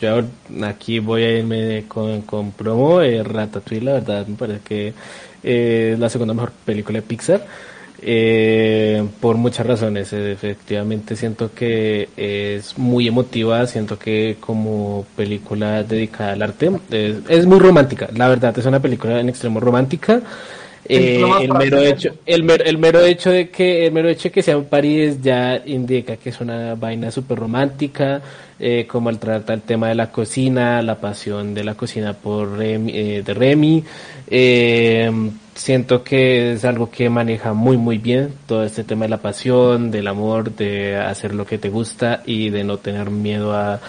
yo 0.00 0.22
aquí 0.62 0.98
voy 0.98 1.22
a 1.22 1.38
irme 1.38 1.84
con, 1.88 2.22
con 2.22 2.52
promo. 2.52 3.00
Eh, 3.00 3.22
Ratatouille, 3.22 3.84
la 3.84 3.92
verdad, 3.94 4.26
me 4.26 4.36
parece 4.36 4.60
que 4.64 4.94
eh, 5.42 5.90
es 5.94 5.98
la 5.98 6.08
segunda 6.08 6.34
mejor 6.34 6.52
película 6.64 6.98
de 6.98 7.02
Pixar. 7.02 7.46
Eh, 8.02 9.06
por 9.20 9.36
muchas 9.36 9.66
razones. 9.66 10.12
Eh, 10.12 10.32
efectivamente, 10.32 11.16
siento 11.16 11.52
que 11.54 12.08
es 12.16 12.78
muy 12.78 13.08
emotiva. 13.08 13.66
Siento 13.66 13.98
que, 13.98 14.36
como 14.40 15.04
película 15.16 15.82
dedicada 15.82 16.32
al 16.32 16.42
arte, 16.42 16.70
es 16.90 17.46
muy 17.46 17.58
romántica. 17.58 18.08
La 18.14 18.28
verdad, 18.28 18.58
es 18.58 18.66
una 18.66 18.80
película 18.80 19.20
en 19.20 19.28
extremo 19.28 19.60
romántica. 19.60 20.22
Eh, 20.92 21.22
el 21.42 21.52
mero 21.54 21.78
hecho 21.78 22.10
el 22.26 22.42
mero, 22.42 22.64
el 22.64 22.78
mero 22.78 23.04
hecho 23.04 23.30
de 23.30 23.48
que 23.48 23.86
el 23.86 23.92
mero 23.92 24.08
hecho 24.08 24.24
de 24.24 24.32
que 24.32 24.42
sea 24.42 24.54
en 24.54 24.64
París 24.64 25.22
ya 25.22 25.62
indica 25.64 26.16
que 26.16 26.30
es 26.30 26.40
una 26.40 26.74
vaina 26.74 27.12
súper 27.12 27.38
romántica 27.38 28.20
eh, 28.58 28.86
como 28.88 29.08
el 29.08 29.18
trata 29.18 29.54
el 29.54 29.62
tema 29.62 29.88
de 29.88 29.94
la 29.94 30.10
cocina 30.10 30.82
la 30.82 31.00
pasión 31.00 31.54
de 31.54 31.62
la 31.62 31.74
cocina 31.76 32.12
por 32.12 32.58
Remy, 32.58 32.92
eh, 32.92 33.22
de 33.24 33.34
Remy. 33.34 33.84
Eh, 34.26 35.10
siento 35.54 36.02
que 36.02 36.52
es 36.54 36.64
algo 36.64 36.90
que 36.90 37.08
maneja 37.08 37.52
muy 37.52 37.76
muy 37.76 37.98
bien 37.98 38.34
todo 38.46 38.64
este 38.64 38.82
tema 38.82 39.04
de 39.04 39.10
la 39.10 39.18
pasión 39.18 39.92
del 39.92 40.08
amor 40.08 40.54
de 40.56 40.96
hacer 40.96 41.34
lo 41.34 41.46
que 41.46 41.58
te 41.58 41.68
gusta 41.68 42.22
y 42.26 42.50
de 42.50 42.64
no 42.64 42.78
tener 42.78 43.10
miedo 43.10 43.54
a, 43.54 43.80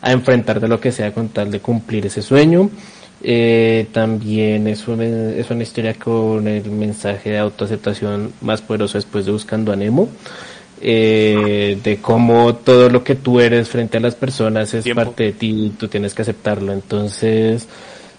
a 0.00 0.12
enfrentarte 0.12 0.64
a 0.64 0.68
lo 0.68 0.80
que 0.80 0.90
sea 0.92 1.12
con 1.12 1.28
tal 1.28 1.50
de 1.50 1.60
cumplir 1.60 2.06
ese 2.06 2.22
sueño 2.22 2.70
eh, 3.28 3.86
también 3.92 4.68
es 4.68 4.86
una, 4.86 5.04
es 5.04 5.50
una 5.50 5.64
historia 5.64 5.94
con 5.94 6.46
el 6.46 6.70
mensaje 6.70 7.30
de 7.30 7.38
autoaceptación 7.38 8.30
más 8.40 8.62
poderoso 8.62 8.98
después 8.98 9.26
de 9.26 9.32
Buscando 9.32 9.72
a 9.72 9.76
Nemo. 9.76 10.08
Eh, 10.80 11.78
de 11.82 11.96
cómo 11.96 12.54
todo 12.54 12.88
lo 12.90 13.02
que 13.02 13.14
tú 13.16 13.40
eres 13.40 13.68
frente 13.68 13.96
a 13.96 14.00
las 14.00 14.14
personas 14.14 14.72
es 14.74 14.84
Tiempo. 14.84 15.02
parte 15.04 15.24
de 15.24 15.32
ti 15.32 15.66
y 15.66 15.70
tú 15.70 15.88
tienes 15.88 16.14
que 16.14 16.22
aceptarlo. 16.22 16.72
Entonces, 16.72 17.66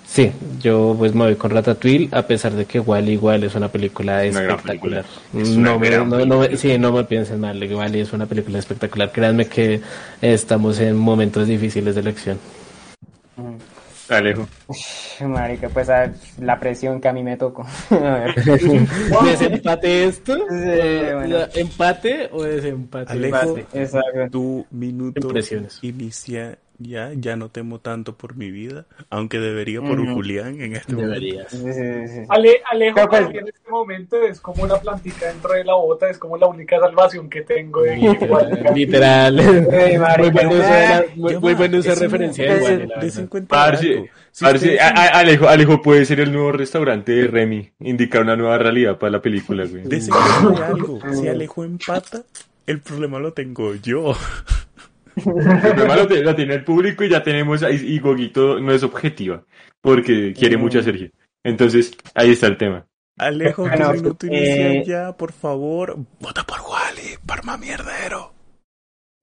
sí, 0.05 0.31
yo 0.59 0.95
pues 0.97 1.13
me 1.13 1.25
voy 1.25 1.35
con 1.35 1.51
Ratatouille, 1.51 2.09
a 2.11 2.23
pesar 2.23 2.53
de 2.53 2.65
que 2.65 2.79
Wally 2.79 3.13
igual 3.13 3.43
es 3.43 3.53
una 3.55 3.69
película 3.69 4.25
Es 4.25 4.31
una 4.31 4.41
gran 4.41 4.55
espectacular. 4.57 5.05
película. 5.31 5.43
Es 5.51 5.55
una 5.57 5.69
No 5.73 5.79
me, 5.79 5.89
gran 5.89 6.09
no, 6.09 6.25
no 6.25 6.39
me- 6.39 6.57
sí, 6.57 6.77
no 6.79 6.91
me 6.91 7.03
piensen 7.05 7.39
mal, 7.39 7.63
Wally 7.73 7.99
es 8.01 8.11
una 8.11 8.25
película 8.25 8.57
espectacular. 8.59 9.11
Créanme 9.11 9.45
que 9.45 9.79
estamos 10.21 10.79
en 10.79 10.97
momentos 10.97 11.47
difíciles 11.47 11.93
de 11.95 12.01
elección. 12.01 12.39
Alejo. 14.09 14.47
Marica, 15.21 15.69
pues 15.69 15.89
a 15.89 16.11
la 16.39 16.59
presión 16.59 17.01
que 17.01 17.07
a 17.07 17.13
mí 17.13 17.23
me 17.23 17.37
tocó. 17.37 17.65
¿Desempate 19.25 20.05
esto? 20.05 20.35
Sí, 20.35 21.13
bueno. 21.13 21.37
¿Empate 21.53 22.29
o 22.31 22.43
desempate? 22.43 23.11
Alejo. 23.11 23.57
Exacto. 23.73 24.29
Tu 24.31 24.65
minuto 24.71 25.19
Impresiones. 25.19 25.79
inicia 25.81 26.57
Ya, 26.79 27.11
ya 27.15 27.35
no 27.35 27.49
temo 27.49 27.79
tanto 27.79 28.15
por 28.15 28.35
mi 28.35 28.51
vida, 28.51 28.85
aunque 29.09 29.39
debería 29.39 29.81
por. 29.81 29.97
Julián 30.13 30.61
en 30.61 30.75
este 30.75 30.95
Deberías. 30.95 31.49
Sí, 31.49 31.57
sí, 31.57 31.73
sí, 31.73 32.07
sí. 32.07 32.19
Ale- 32.29 32.61
Alejo 32.71 32.99
pues- 33.09 33.29
mí 33.29 33.37
en 33.39 33.47
este 33.47 33.69
momento 33.71 34.21
es 34.21 34.39
como 34.39 34.63
una 34.63 34.75
plantica 34.79 35.25
dentro 35.27 35.53
de 35.53 35.63
la 35.63 35.73
bota, 35.73 36.07
es 36.09 36.19
como 36.19 36.37
la 36.37 36.45
única 36.47 36.79
salvación 36.79 37.29
que 37.31 37.41
tengo. 37.41 37.81
de- 37.81 37.97
Literal. 38.75 39.35
Muy 39.35 40.29
buen 40.29 40.47
uso 40.47 40.57
de 40.57 40.63
la- 40.63 41.05
muy- 41.15 41.31
Ya 41.33 41.39
muy 41.39 41.53
va, 41.53 41.57
buen 41.57 41.75
uso 41.75 41.87
de 41.89 41.93
es 41.93 41.97
un- 41.97 42.03
referencia 42.03 42.55
igual, 42.57 42.77
De 42.79 42.85
verdad. 42.87 43.09
50 43.09 43.47
Parce, 43.55 43.89
algo. 43.93 44.05
Si 44.31 44.43
parce, 44.45 44.57
ustedes 44.57 44.81
a- 44.81 44.87
son- 44.89 44.97
a- 44.97 45.07
Alejo, 45.19 45.47
Alejo 45.47 45.81
puede 45.81 46.05
ser 46.05 46.19
el 46.19 46.31
nuevo 46.31 46.51
restaurante 46.51 47.11
de 47.11 47.27
Remy, 47.27 47.71
indicar 47.79 48.21
una 48.21 48.35
nueva 48.35 48.59
realidad 48.59 48.99
para 48.99 49.13
la 49.13 49.21
película, 49.21 49.65
güey. 49.65 49.83
De 49.83 49.99
algo. 50.63 50.99
Si 51.11 51.27
Alejo 51.27 51.63
empata, 51.63 52.21
el 52.67 52.81
problema 52.81 53.17
lo 53.19 53.33
tengo 53.33 53.73
yo. 53.75 54.13
El 55.17 55.73
problema 55.73 55.95
lo, 55.95 56.35
tiene 56.35 56.53
el 56.53 56.63
público 56.63 57.03
y 57.03 57.09
ya 57.09 57.23
tenemos 57.23 57.63
ahí, 57.63 57.75
y 57.75 57.99
Goguito 57.99 58.59
no 58.59 58.71
es 58.71 58.83
objetiva, 58.83 59.43
porque 59.81 60.33
quiere 60.37 60.57
mucho 60.57 60.79
a 60.79 60.83
Sergio. 60.83 61.09
Entonces, 61.43 61.95
ahí 62.13 62.31
está 62.31 62.47
el 62.47 62.57
tema. 62.57 62.85
Alejo, 63.17 63.63
Bueno, 63.63 63.93
minuto 63.93 64.27
eh, 64.27 64.29
inicial 64.29 64.83
ya, 64.85 65.17
por 65.17 65.31
favor. 65.31 65.97
Vota 66.19 66.43
por 66.43 66.59
Wally, 66.61 67.17
parma 67.25 67.57
mierdero. 67.57 68.31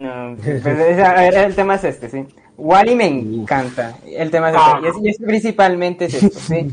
No, 0.00 0.36
pues, 0.42 0.66
es- 0.66 0.98
a 0.98 1.14
ver, 1.14 1.34
el 1.34 1.54
tema 1.54 1.76
es 1.76 1.84
este, 1.84 2.08
sí. 2.08 2.24
Wally 2.56 2.94
me 2.96 3.06
encanta. 3.06 3.96
El 4.06 4.30
tema 4.30 4.50
es 4.50 4.56
Ah. 4.58 4.80
este. 4.84 4.86
Y 4.86 4.90
es, 4.90 5.04
y 5.04 5.08
es 5.10 5.18
principalmente 5.28 6.04
es 6.06 6.14
esto, 6.22 6.38
sí. 6.40 6.70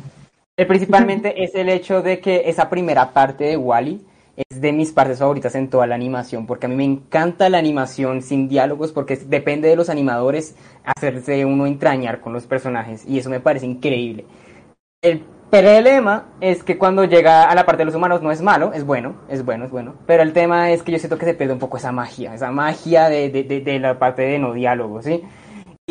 El 0.57 0.67
principalmente 0.67 1.43
es 1.43 1.53
el 1.55 1.69
hecho 1.69 2.01
de 2.01 2.19
que 2.19 2.43
esa 2.49 2.69
primera 2.69 3.13
parte 3.13 3.43
de 3.45 3.57
Wally 3.57 4.01
es 4.49 4.61
de 4.61 4.71
mis 4.71 4.91
partes 4.91 5.19
favoritas 5.19 5.55
en 5.55 5.69
toda 5.69 5.87
la 5.87 5.95
animación, 5.95 6.45
porque 6.45 6.65
a 6.65 6.69
mí 6.69 6.75
me 6.75 6.83
encanta 6.83 7.49
la 7.49 7.57
animación 7.57 8.21
sin 8.21 8.47
diálogos, 8.47 8.91
porque 8.91 9.15
depende 9.17 9.67
de 9.67 9.75
los 9.75 9.89
animadores 9.89 10.55
hacerse 10.83 11.45
uno 11.45 11.65
entrañar 11.65 12.21
con 12.21 12.33
los 12.33 12.45
personajes, 12.45 13.05
y 13.05 13.19
eso 13.19 13.29
me 13.29 13.39
parece 13.39 13.65
increíble. 13.65 14.25
El 15.01 15.23
problema 15.49 16.27
es 16.39 16.63
que 16.63 16.77
cuando 16.77 17.03
llega 17.05 17.43
a 17.43 17.55
la 17.55 17.65
parte 17.65 17.81
de 17.81 17.85
los 17.85 17.95
humanos 17.95 18.21
no 18.21 18.31
es 18.31 18.41
malo, 18.41 18.71
es 18.73 18.85
bueno, 18.85 19.15
es 19.29 19.43
bueno, 19.43 19.65
es 19.65 19.71
bueno. 19.71 19.95
Pero 20.05 20.23
el 20.23 20.31
tema 20.31 20.71
es 20.71 20.83
que 20.83 20.91
yo 20.91 20.99
siento 20.99 21.17
que 21.17 21.25
se 21.25 21.33
pierde 21.33 21.53
un 21.53 21.59
poco 21.59 21.77
esa 21.77 21.91
magia, 21.91 22.33
esa 22.33 22.51
magia 22.51 23.09
de, 23.09 23.29
de 23.29 23.79
la 23.79 23.99
parte 23.99 24.21
de 24.21 24.39
no 24.39 24.53
diálogo, 24.53 25.01
¿sí? 25.01 25.23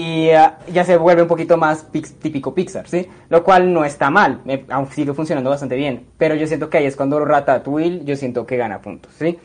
Y 0.00 0.30
ah, 0.30 0.58
ya 0.72 0.82
se 0.84 0.96
vuelve 0.96 1.20
un 1.22 1.28
poquito 1.28 1.58
más 1.58 1.84
pix- 1.84 2.14
típico 2.14 2.54
Pixar, 2.54 2.88
¿sí? 2.88 3.06
Lo 3.28 3.44
cual 3.44 3.70
no 3.70 3.84
está 3.84 4.08
mal, 4.08 4.40
me- 4.46 4.64
aún 4.70 4.86
sigue 4.90 5.12
funcionando 5.12 5.50
bastante 5.50 5.76
bien. 5.76 6.06
Pero 6.16 6.34
yo 6.34 6.46
siento 6.46 6.70
que 6.70 6.78
ahí 6.78 6.86
es 6.86 6.96
cuando 6.96 7.22
Ratatouille, 7.22 8.02
yo 8.04 8.16
siento 8.16 8.46
que 8.46 8.56
gana 8.56 8.80
puntos, 8.80 9.12
¿sí? 9.18 9.38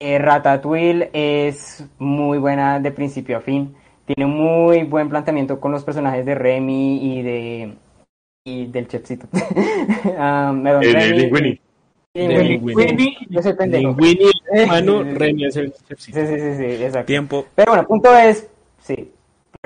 Eh, 0.00 0.18
Ratatouille 0.20 1.10
es 1.12 1.84
muy 1.98 2.38
buena 2.38 2.78
de 2.78 2.92
principio 2.92 3.38
a 3.38 3.40
fin. 3.40 3.74
Tiene 4.06 4.24
un 4.30 4.36
muy 4.36 4.84
buen 4.84 5.08
planteamiento 5.08 5.58
con 5.58 5.72
los 5.72 5.82
personajes 5.82 6.24
de 6.24 6.34
Remy 6.36 7.18
y 7.18 7.22
de 7.22 7.74
y 8.44 8.66
del 8.66 8.86
chefcito. 8.86 9.26
Ah, 10.16 10.54
perdón, 10.62 10.84
El, 10.84 10.94
Remy- 10.94 11.16
Linguini. 11.16 11.60
Linguini. 12.14 12.48
Linguini. 12.58 13.16
Yo 13.30 13.42
soy 13.42 13.52
pendejo. 13.54 13.88
Linguini, 13.98 14.30
mano, 14.68 15.02
eh, 15.02 15.14
Remy 15.14 15.44
es 15.46 15.56
el 15.56 15.72
Sí, 15.74 15.84
chefcito. 15.88 16.18
sí, 16.20 16.26
sí, 16.26 16.54
sí, 16.56 16.84
exacto. 16.84 17.06
Tiempo. 17.06 17.46
Pero 17.56 17.72
bueno, 17.72 17.86
punto 17.86 18.16
es, 18.16 18.48
sí, 18.80 19.12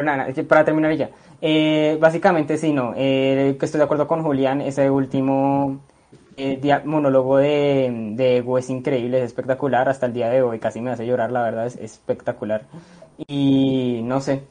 pero 0.02 0.16
nada, 0.16 0.44
para 0.48 0.64
terminar 0.64 0.94
ya. 0.94 1.10
Eh, 1.40 1.96
básicamente 2.00 2.56
sí, 2.56 2.72
no, 2.72 2.92
eh, 2.96 3.56
que 3.58 3.64
estoy 3.64 3.78
de 3.78 3.84
acuerdo 3.84 4.06
con 4.06 4.22
Julián, 4.22 4.60
ese 4.60 4.90
último 4.90 5.80
eh, 6.36 6.80
monólogo 6.84 7.38
de, 7.38 8.12
de 8.14 8.38
Ego 8.38 8.58
es 8.58 8.68
increíble, 8.70 9.18
es 9.18 9.24
espectacular, 9.24 9.88
hasta 9.88 10.06
el 10.06 10.12
día 10.12 10.28
de 10.28 10.42
hoy 10.42 10.58
casi 10.58 10.80
me 10.80 10.90
hace 10.90 11.06
llorar, 11.06 11.30
la 11.30 11.42
verdad 11.42 11.66
es 11.66 11.76
espectacular. 11.76 12.62
Y 13.26 14.00
no 14.04 14.20
sé, 14.20 14.42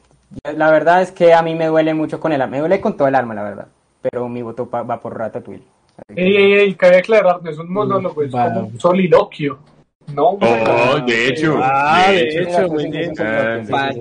la 0.56 0.70
verdad 0.70 1.02
es 1.02 1.12
que 1.12 1.34
a 1.34 1.42
mí 1.42 1.54
me 1.54 1.66
duele 1.66 1.94
mucho 1.94 2.20
con 2.20 2.32
el 2.32 2.40
alma, 2.40 2.52
me 2.52 2.60
duele 2.60 2.80
con 2.80 2.96
todo 2.96 3.08
el 3.08 3.14
alma, 3.14 3.34
la 3.34 3.42
verdad, 3.42 3.68
pero 4.00 4.28
mi 4.28 4.42
voto 4.42 4.68
va 4.70 5.00
por 5.00 5.16
Ratatouille. 5.16 5.64
Ey, 6.08 6.36
ey, 6.36 6.52
ey, 6.54 6.74
cabe 6.74 6.98
aclarar, 6.98 7.42
no 7.42 7.50
es 7.50 7.58
un 7.58 7.70
monólogo, 7.70 8.22
es 8.22 8.32
como 8.32 8.60
un 8.60 8.80
soliloquio. 8.80 9.58
No, 10.14 10.38
Oh, 10.40 11.00
de 11.06 11.28
hecho. 11.28 11.58
Ah, 11.62 12.10
de 12.10 12.16
de 12.24 12.42
hecho, 12.42 12.68
muy 12.68 12.86
bien. 12.90 13.14
Va, 13.18 13.92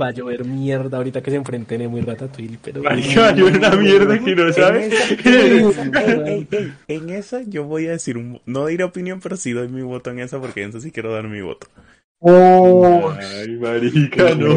va 0.00 0.06
a 0.08 0.10
llover 0.10 0.44
mierda 0.44 0.96
ahorita 0.96 1.22
que 1.22 1.30
se 1.30 1.36
enfrenten 1.36 1.78
Nemo 1.80 1.98
y 1.98 2.00
Ratatouille, 2.00 2.58
pero... 2.62 2.82
Marica, 2.82 3.34
yo 3.34 3.48
era 3.48 3.58
una 3.58 3.76
mierda 3.76 4.18
que 4.18 4.34
no 4.34 4.46
En 4.46 4.52
sabe. 4.54 4.86
esa, 4.86 5.14
Ey, 6.26 6.46
ey, 6.50 6.74
ey, 6.88 6.96
en 6.96 7.10
esa 7.10 7.42
yo 7.42 7.64
voy 7.64 7.86
a 7.86 7.92
decir, 7.92 8.16
un- 8.16 8.40
no 8.46 8.66
diré 8.66 8.84
opinión, 8.84 9.20
pero 9.20 9.36
sí 9.36 9.52
doy 9.52 9.68
mi 9.68 9.82
voto 9.82 10.10
en 10.10 10.18
esa 10.20 10.40
porque 10.40 10.62
en 10.62 10.70
esa 10.70 10.80
sí 10.80 10.90
quiero 10.90 11.12
dar 11.12 11.28
mi 11.28 11.40
voto. 11.40 11.68
Oh, 12.22 13.10
Ay, 13.18 13.56
marica, 13.56 14.34
no, 14.34 14.54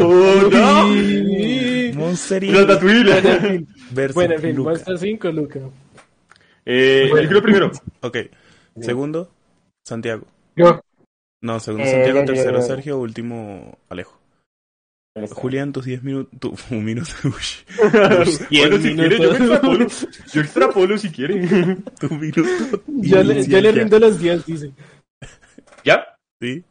no. 0.50 0.88
Monster 1.94 2.44
Inc. 2.44 2.54
Ratatouille. 2.56 3.66
Bueno, 4.14 4.34
en 4.34 4.40
fin. 4.40 4.58
Monster 4.58 4.98
5, 4.98 5.30
Luca. 5.32 5.60
Eh, 6.66 7.10
el 7.16 7.28
creo 7.28 7.42
primero. 7.42 7.70
Ok. 8.00 8.18
Segundo, 8.80 9.30
Santiago. 9.82 10.26
yo, 10.56 10.80
No, 11.44 11.60
segundo 11.60 11.84
Eh, 11.86 11.90
Santiago, 11.90 12.20
yo- 12.20 12.24
tercero 12.24 12.58
yo- 12.60 12.66
Sergio, 12.66 12.98
último 12.98 13.78
Alejo. 13.90 14.18
Julián, 15.30 15.72
tus 15.72 15.84
10 15.84 16.02
minutos, 16.02 16.32
tu- 16.40 16.56
un 16.74 16.84
minuto, 16.84 17.10
uy, 17.24 17.32
bueno, 17.92 18.78
diez 18.78 18.82
si 18.82 18.94
quiere, 18.96 19.18
yo 19.18 19.30
extrapolo. 19.30 19.86
Yo 20.32 20.40
extrapolo 20.40 20.98
si 20.98 21.10
quiere. 21.10 21.46
tu 22.00 22.08
minuto. 22.14 22.42
Yo 22.88 23.22
le, 23.22 23.34
yo 23.46 23.60
le 23.60 23.68
inicial 23.68 23.74
rindo 23.74 23.98
los 24.00 24.18
días, 24.18 24.44
dice. 24.46 24.72
¿Ya? 25.84 26.04
Sí. 26.40 26.64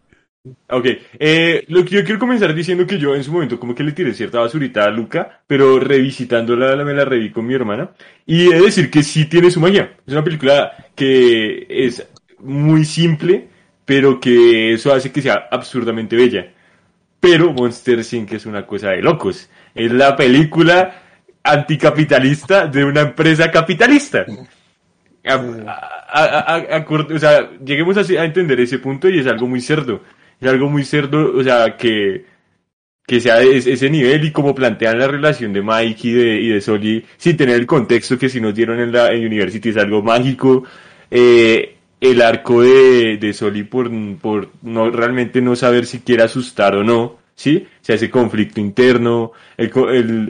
Ok, 0.70 0.86
eh, 1.20 1.64
lo 1.70 1.86
que 1.86 1.92
yo 1.96 2.04
quiero 2.04 2.20
comenzar 2.20 2.54
diciendo 2.54 2.86
que 2.86 2.98
yo 2.98 3.16
en 3.16 3.24
su 3.24 3.32
momento 3.32 3.58
como 3.58 3.74
que 3.74 3.84
le 3.84 3.94
tiré 3.94 4.14
cierta 4.14 4.40
basurita 4.42 4.84
a 4.84 4.90
Luca, 4.90 5.42
pero 5.48 5.80
revisitándola 5.80 6.76
la- 6.76 6.84
me 6.84 6.94
la 6.94 7.06
reví 7.06 7.32
con 7.32 7.46
mi 7.46 7.54
hermana 7.54 7.92
y 8.26 8.48
he 8.52 8.56
de 8.56 8.62
decir 8.64 8.92
que 8.92 9.04
sí 9.04 9.24
tiene 9.30 9.50
su 9.52 9.62
magia. 9.62 9.96
Es 10.06 10.12
una 10.12 10.24
película 10.24 10.74
que 10.96 11.66
es 11.70 12.06
muy 12.40 12.84
simple, 12.84 13.48
pero 13.86 14.20
que 14.20 14.74
eso 14.74 14.94
hace 14.94 15.12
que 15.12 15.22
sea 15.22 15.48
absurdamente 15.52 16.16
bella. 16.16 16.48
Pero 17.20 17.52
Monster 17.54 18.00
Inc. 18.12 18.34
es 18.34 18.46
una 18.46 18.66
cosa 18.66 18.90
de 18.90 19.02
locos. 19.02 19.50
Es 19.74 19.92
la 19.92 20.16
película 20.16 21.02
anticapitalista 21.44 22.68
de 22.68 22.84
una 22.84 23.02
empresa 23.02 23.50
capitalista. 23.52 24.26
A- 25.26 25.34
a- 25.36 26.26
a- 26.26 26.56
a- 26.56 26.86
acor- 26.86 27.12
o 27.14 27.20
sea, 27.20 27.50
lleguemos 27.66 27.98
a, 27.98 28.02
a 28.22 28.26
entender 28.26 28.60
ese 28.60 28.80
punto 28.80 29.08
y 29.10 29.20
es 29.20 29.28
algo 29.28 29.48
muy 29.48 29.62
cerdo. 29.62 30.02
Es 30.40 30.48
algo 30.50 30.70
muy 30.70 30.84
cerdo, 30.84 31.34
o 31.38 31.44
sea, 31.44 31.78
que, 31.78 32.26
que 33.08 33.20
sea 33.22 33.42
es- 33.42 33.68
ese 33.68 33.90
nivel 33.90 34.26
y 34.26 34.32
como 34.32 34.54
plantean 34.54 35.00
la 35.00 35.08
relación 35.08 35.54
de 35.54 35.62
Mike 35.62 36.08
y 36.08 36.12
de, 36.12 36.42
y 36.42 36.50
de 36.50 36.62
Soli, 36.62 37.06
sin 37.18 37.38
tener 37.38 37.56
el 37.56 37.66
contexto 37.66 38.18
que 38.18 38.28
si 38.30 38.42
nos 38.42 38.54
dieron 38.54 38.80
en 38.82 38.92
la 38.92 39.12
en 39.14 39.26
University 39.26 39.70
es 39.70 39.78
algo 39.78 40.02
mágico. 40.02 40.66
Eh, 41.10 41.78
el 42.04 42.22
arco 42.22 42.62
de, 42.62 43.18
de 43.18 43.34
Soli 43.34 43.64
por, 43.64 43.90
por 44.18 44.50
no 44.62 44.92
realmente 44.92 45.42
no 45.42 45.56
saber 45.56 45.86
si 45.86 46.00
quiere 46.00 46.24
asustar 46.24 46.76
o 46.76 46.84
no, 46.84 47.18
¿sí? 47.34 47.66
O 47.66 47.86
sea, 47.86 47.96
ese 47.96 48.10
conflicto 48.10 48.60
interno, 48.60 49.32
el, 49.56 49.72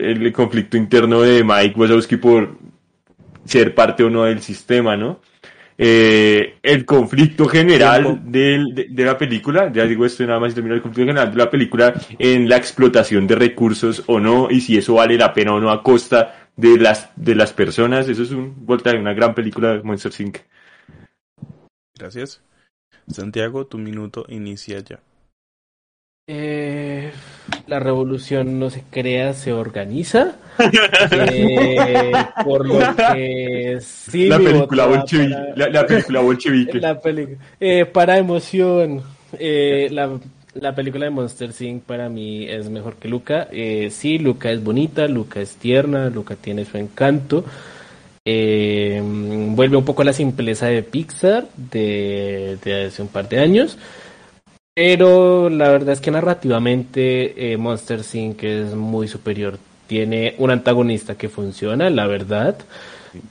el 0.24 0.32
conflicto 0.32 0.76
interno 0.76 1.20
de 1.22 1.42
Mike 1.42 1.74
Wazowski 1.76 2.16
por 2.16 2.56
ser 3.44 3.74
parte 3.74 4.04
o 4.04 4.10
no 4.10 4.22
del 4.22 4.40
sistema, 4.40 4.96
¿no? 4.96 5.20
Eh, 5.76 6.58
el 6.62 6.84
conflicto 6.84 7.46
general 7.46 8.20
de, 8.24 8.86
de 8.88 9.04
la 9.04 9.18
película, 9.18 9.72
ya 9.72 9.84
digo 9.84 10.06
esto 10.06 10.24
nada 10.24 10.38
más 10.38 10.52
y 10.52 10.54
termino 10.54 10.76
el 10.76 10.80
conflicto 10.80 11.08
general 11.08 11.32
de 11.32 11.36
la 11.36 11.50
película 11.50 11.92
en 12.20 12.48
la 12.48 12.56
explotación 12.56 13.26
de 13.26 13.34
recursos 13.34 14.04
o 14.06 14.20
no, 14.20 14.46
y 14.48 14.60
si 14.60 14.78
eso 14.78 14.94
vale 14.94 15.18
la 15.18 15.34
pena 15.34 15.54
o 15.54 15.58
no 15.58 15.72
a 15.72 15.82
costa 15.82 16.50
de 16.56 16.78
las, 16.78 17.10
de 17.16 17.34
las 17.34 17.52
personas, 17.52 18.08
eso 18.08 18.22
es 18.22 18.30
un, 18.30 18.64
vuelta 18.64 18.92
de 18.92 19.00
una 19.00 19.12
gran 19.12 19.34
película 19.34 19.72
de 19.72 19.82
Monster 19.82 20.12
Inc. 20.20 20.38
Gracias. 21.96 22.40
Santiago, 23.08 23.66
tu 23.66 23.78
minuto 23.78 24.24
inicia 24.28 24.80
ya. 24.80 25.00
Eh, 26.26 27.12
la 27.66 27.78
revolución 27.80 28.58
no 28.58 28.70
se 28.70 28.82
crea, 28.90 29.34
se 29.34 29.52
organiza. 29.52 30.36
Eh, 31.12 32.12
por 32.44 32.66
lo 32.66 32.78
que 33.12 33.78
sí, 33.80 34.26
la 34.28 34.38
película 34.38 34.86
bolchevique, 34.86 35.34
para- 35.34 35.56
la, 35.56 35.68
la 35.68 35.86
película 35.86 36.20
bolchevique. 36.20 36.80
La 36.80 37.00
peli- 37.00 37.36
eh, 37.60 37.84
para 37.84 38.16
emoción, 38.18 39.02
eh, 39.38 39.88
la, 39.90 40.18
la 40.54 40.74
película 40.74 41.04
de 41.06 41.10
Monster 41.10 41.50
Inc. 41.60 41.82
para 41.82 42.08
mí 42.08 42.46
es 42.48 42.70
mejor 42.70 42.96
que 42.96 43.08
Luca. 43.08 43.48
Eh, 43.50 43.90
sí, 43.90 44.18
Luca 44.18 44.50
es 44.50 44.62
bonita, 44.62 45.06
Luca 45.08 45.40
es 45.40 45.56
tierna, 45.56 46.08
Luca 46.08 46.36
tiene 46.36 46.64
su 46.64 46.78
encanto. 46.78 47.44
Eh, 48.26 49.02
vuelve 49.50 49.76
un 49.76 49.84
poco 49.84 50.00
a 50.00 50.06
la 50.06 50.14
simpleza 50.14 50.66
de 50.66 50.82
Pixar 50.82 51.46
de, 51.56 52.86
hace 52.88 53.02
un 53.02 53.08
par 53.08 53.28
de 53.28 53.38
años. 53.40 53.76
Pero 54.74 55.50
la 55.50 55.68
verdad 55.68 55.92
es 55.92 56.00
que 56.00 56.10
narrativamente 56.10 57.52
eh, 57.52 57.56
Monster 57.56 58.00
Inc. 58.14 58.42
es 58.42 58.74
muy 58.74 59.08
superior. 59.08 59.58
Tiene 59.86 60.34
un 60.38 60.50
antagonista 60.50 61.16
que 61.16 61.28
funciona, 61.28 61.90
la 61.90 62.06
verdad. 62.06 62.56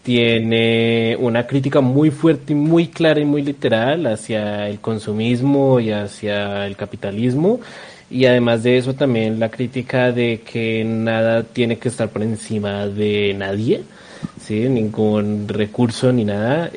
tiene 0.03 1.18
una 1.20 1.48
crítica 1.48 1.82
muy 1.82 2.11
fuerte 2.11 2.53
y 2.53 2.56
muy 2.56 2.88
clara 2.88 3.20
y 3.20 3.26
muy 3.26 3.41
literal 3.41 4.06
hacia 4.07 4.70
el 4.70 4.80
consumismo 4.80 5.80
y 5.80 5.91
hacia 5.91 6.65
el 6.68 6.76
capitalismo. 6.78 7.60
Y 8.10 8.26
además 8.26 8.64
de 8.64 8.78
eso 8.78 8.94
también 8.94 9.40
la 9.40 9.49
crítica 9.49 10.11
de 10.11 10.41
que 10.41 10.84
nada 10.86 11.44
tiene 11.44 11.78
que 11.80 11.90
estar 11.90 12.10
por 12.10 12.22
encima 12.24 12.88
de 12.88 13.34
nadie, 13.38 13.84
¿sí? 14.45 14.68
ningún 14.70 15.48
recurso 15.48 16.11
ni 16.11 16.26
nada. 16.26 16.70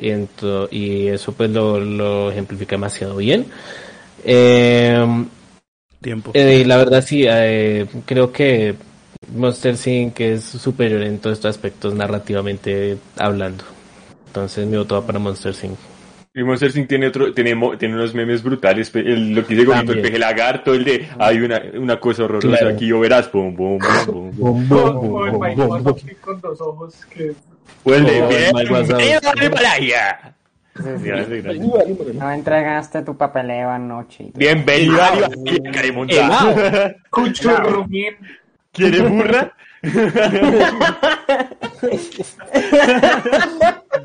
y 0.71 1.07
eso 1.07 1.33
pues 1.33 1.49
lo, 1.49 1.79
lo 1.79 2.31
ejemplifica 2.31 2.75
demasiado 2.75 3.15
bien. 3.17 3.45
Eh, 4.23 5.25
Tiempo. 6.01 6.31
eh, 6.33 6.59
y 6.61 6.63
la 6.65 6.77
verdad 6.77 7.03
sí, 7.03 7.25
eh, 7.27 7.85
creo 8.05 8.31
que 8.31 8.75
Monster 9.35 9.75
Inc. 9.85 10.19
es 10.19 10.43
superior 10.43 11.01
en 11.03 11.17
todos 11.19 11.37
estos 11.37 11.49
aspectos 11.49 11.93
narrativamente 11.95 12.97
hablando. 13.17 13.63
Entonces 14.27 14.67
mi 14.67 14.77
voto 14.77 14.95
va 14.95 15.05
para 15.07 15.19
Monster 15.19 15.53
Inc. 15.63 15.77
Y 16.35 16.43
Monster 16.43 16.71
Inc. 16.77 16.87
tiene 16.87 17.07
otro, 17.07 17.33
tiene, 17.33 17.55
mo- 17.55 17.77
tiene 17.77 17.95
unos 17.95 18.13
memes 18.13 18.43
brutales. 18.43 18.91
el- 18.93 19.33
lo 19.33 19.45
que 19.45 19.55
dice 19.55 19.65
Gomito, 19.65 19.91
el 19.93 20.01
peje 20.01 20.19
lagarto, 20.19 20.73
el 20.73 20.83
de 20.83 21.07
hay 21.17 21.39
una, 21.39 21.61
una 21.79 21.99
cosa 21.99 22.25
horrorosa 22.25 22.47
Claro. 22.59 22.75
aquí, 22.75 22.91
o 22.91 22.99
verás, 22.99 23.27
Wazowski 25.67 26.15
con 26.15 26.39
dos 26.41 26.61
ojos 26.61 26.93
Oh, 27.83 27.91
bien, 27.91 28.53
gracias. 29.51 30.17
No 32.13 32.31
entregaste 32.31 33.01
tu 33.01 33.15
papeleo 33.17 33.69
anoche. 33.69 34.31
Bienvenido 34.35 35.01
a 35.01 35.15
la 35.15 35.29
Caremonta. 35.73 36.95
Cuchurrumín. 37.09 38.15
¿Quiere 38.71 39.01
burra? 39.01 39.53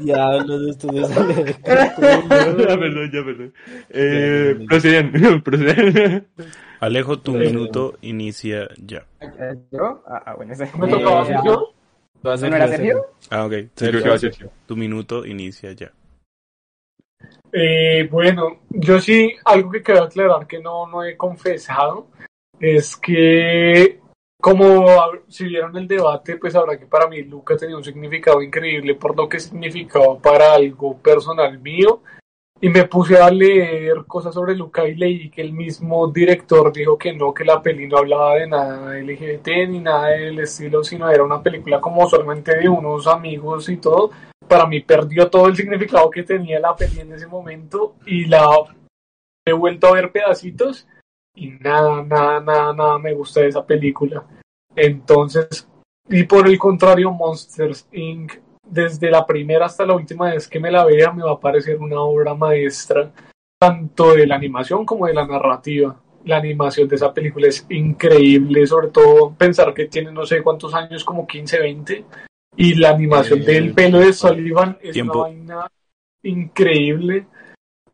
Diablos, 0.01 0.68
esto 0.70 0.89
no 0.93 1.06
sale. 1.06 1.56
ya, 1.64 1.94
perdón, 2.78 3.10
ya, 3.12 3.24
perdón. 3.24 3.52
Eh, 3.90 4.64
proceden, 4.68 5.43
proceden. 5.44 6.26
Alejo, 6.80 7.18
tu 7.20 7.32
minuto 7.32 7.97
inicia 8.02 8.68
ya. 8.84 9.05
¿Yo? 9.70 10.02
Ah, 10.09 10.22
ah, 10.26 10.34
bueno, 10.34 10.52
ese. 10.52 10.68
¿Me 10.78 10.89
tocaba 10.89 11.26
Eh, 11.28 11.36
yo? 11.44 11.74
¿No 12.23 12.31
era 12.31 12.39
Sergio. 12.39 12.69
Sergio? 12.69 13.07
Ah, 13.31 13.44
ok. 13.47 13.53
Sergio, 13.74 14.01
Sergio, 14.01 14.19
Sergio. 14.19 14.51
tu 14.66 14.77
minuto 14.77 15.27
inicia 15.27 15.73
ya. 15.73 15.93
Eh, 17.53 18.09
bueno, 18.11 18.61
yo 18.70 19.01
sí, 19.01 19.35
algo 19.44 19.70
que 19.70 19.82
quiero 19.82 20.05
aclarar 20.05 20.47
que 20.47 20.61
no, 20.61 20.86
no 20.86 21.05
he 21.05 21.16
confesado 21.16 22.09
es 22.59 22.97
que, 22.97 24.01
como 24.40 24.86
si 25.28 25.44
vieron 25.44 25.77
el 25.77 25.86
debate, 25.86 26.36
pues 26.39 26.55
habrá 26.55 26.78
que 26.78 26.86
para 26.86 27.09
mí 27.09 27.23
Luca 27.23 27.57
tenía 27.57 27.77
un 27.77 27.85
significado 27.85 28.40
increíble 28.40 28.94
por 28.94 29.16
lo 29.16 29.28
que 29.28 29.40
significaba 29.40 30.19
para 30.19 30.55
algo 30.55 30.97
personal 30.99 31.59
mío. 31.59 32.03
Y 32.62 32.68
me 32.68 32.84
puse 32.84 33.18
a 33.18 33.28
leer 33.28 34.05
cosas 34.06 34.32
sobre 34.32 34.55
Luca 34.55 34.86
y 34.86 34.94
leí 34.94 35.30
que 35.30 35.43
el 35.43 35.52
mismo 35.52 36.06
director 36.06 36.72
dijo 36.72 36.97
que 36.97 37.12
no, 37.12 37.34
que 37.34 37.44
la 37.44 37.60
peli 37.60 37.89
no 37.89 37.98
hablaba 37.98 38.36
de 38.36 38.47
nada 38.47 38.97
LGBT 38.98 39.48
ni 39.68 39.80
nada 39.80 40.06
del 40.10 40.39
estilo, 40.39 40.84
sino 40.84 41.10
era 41.10 41.24
una 41.24 41.43
película 41.43 41.80
como 41.80 42.09
solamente 42.09 42.56
de 42.56 42.68
unos 42.68 43.09
amigos 43.09 43.68
y 43.68 43.78
todo 43.78 44.10
para 44.52 44.66
mí 44.66 44.80
perdió 44.80 45.30
todo 45.30 45.47
el 45.47 45.56
significado 45.56 46.10
que 46.10 46.24
tenía 46.24 46.60
la 46.60 46.76
peli 46.76 47.01
en 47.01 47.14
ese 47.14 47.26
momento 47.26 47.97
y 48.05 48.26
la 48.26 48.47
he 49.47 49.52
vuelto 49.52 49.86
a 49.86 49.93
ver 49.93 50.12
pedacitos 50.12 50.86
y 51.34 51.52
nada, 51.52 52.02
nada, 52.02 52.40
nada, 52.40 52.72
nada 52.74 52.98
me 52.98 53.14
gusta 53.14 53.40
de 53.40 53.48
esa 53.48 53.64
película. 53.64 54.26
Entonces, 54.76 55.66
y 56.09 56.24
por 56.24 56.47
el 56.47 56.59
contrario, 56.59 57.10
Monsters 57.10 57.89
Inc., 57.93 58.34
desde 58.73 59.11
la 59.11 59.27
primera 59.27 59.66
hasta 59.66 59.85
la 59.85 59.94
última 59.94 60.31
vez 60.31 60.49
que 60.49 60.59
me 60.59 60.70
la 60.70 60.85
vea, 60.85 61.12
me 61.12 61.23
va 61.23 61.32
a 61.32 61.40
parecer 61.40 61.78
una 61.78 62.01
obra 62.01 62.35
maestra, 62.35 63.12
tanto 63.61 64.15
de 64.15 64.27
la 64.27 64.36
animación 64.36 64.86
como 64.86 65.07
de 65.07 65.15
la 65.15 65.27
narrativa. 65.27 66.01
La 66.24 66.36
animación 66.39 66.89
de 66.89 66.97
esa 66.97 67.12
película 67.12 67.49
es 67.49 67.66
increíble, 67.69 68.66
sobre 68.66 68.89
todo 68.89 69.35
pensar 69.36 69.74
que 69.74 69.86
tiene 69.86 70.11
no 70.12 70.24
sé 70.24 70.43
cuántos 70.43 70.73
años, 70.74 71.05
como 71.05 71.27
15, 71.27 71.59
20, 71.59 72.05
y 72.57 72.74
la 72.74 72.90
animación 72.90 73.40
Eh, 73.40 73.44
del 73.44 73.74
pelo 73.74 73.99
de 73.99 74.12
Sullivan 74.12 74.78
es 74.81 74.93
tiempo. 74.93 75.19
una 75.19 75.23
vaina 75.57 75.66
increíble. 76.23 77.27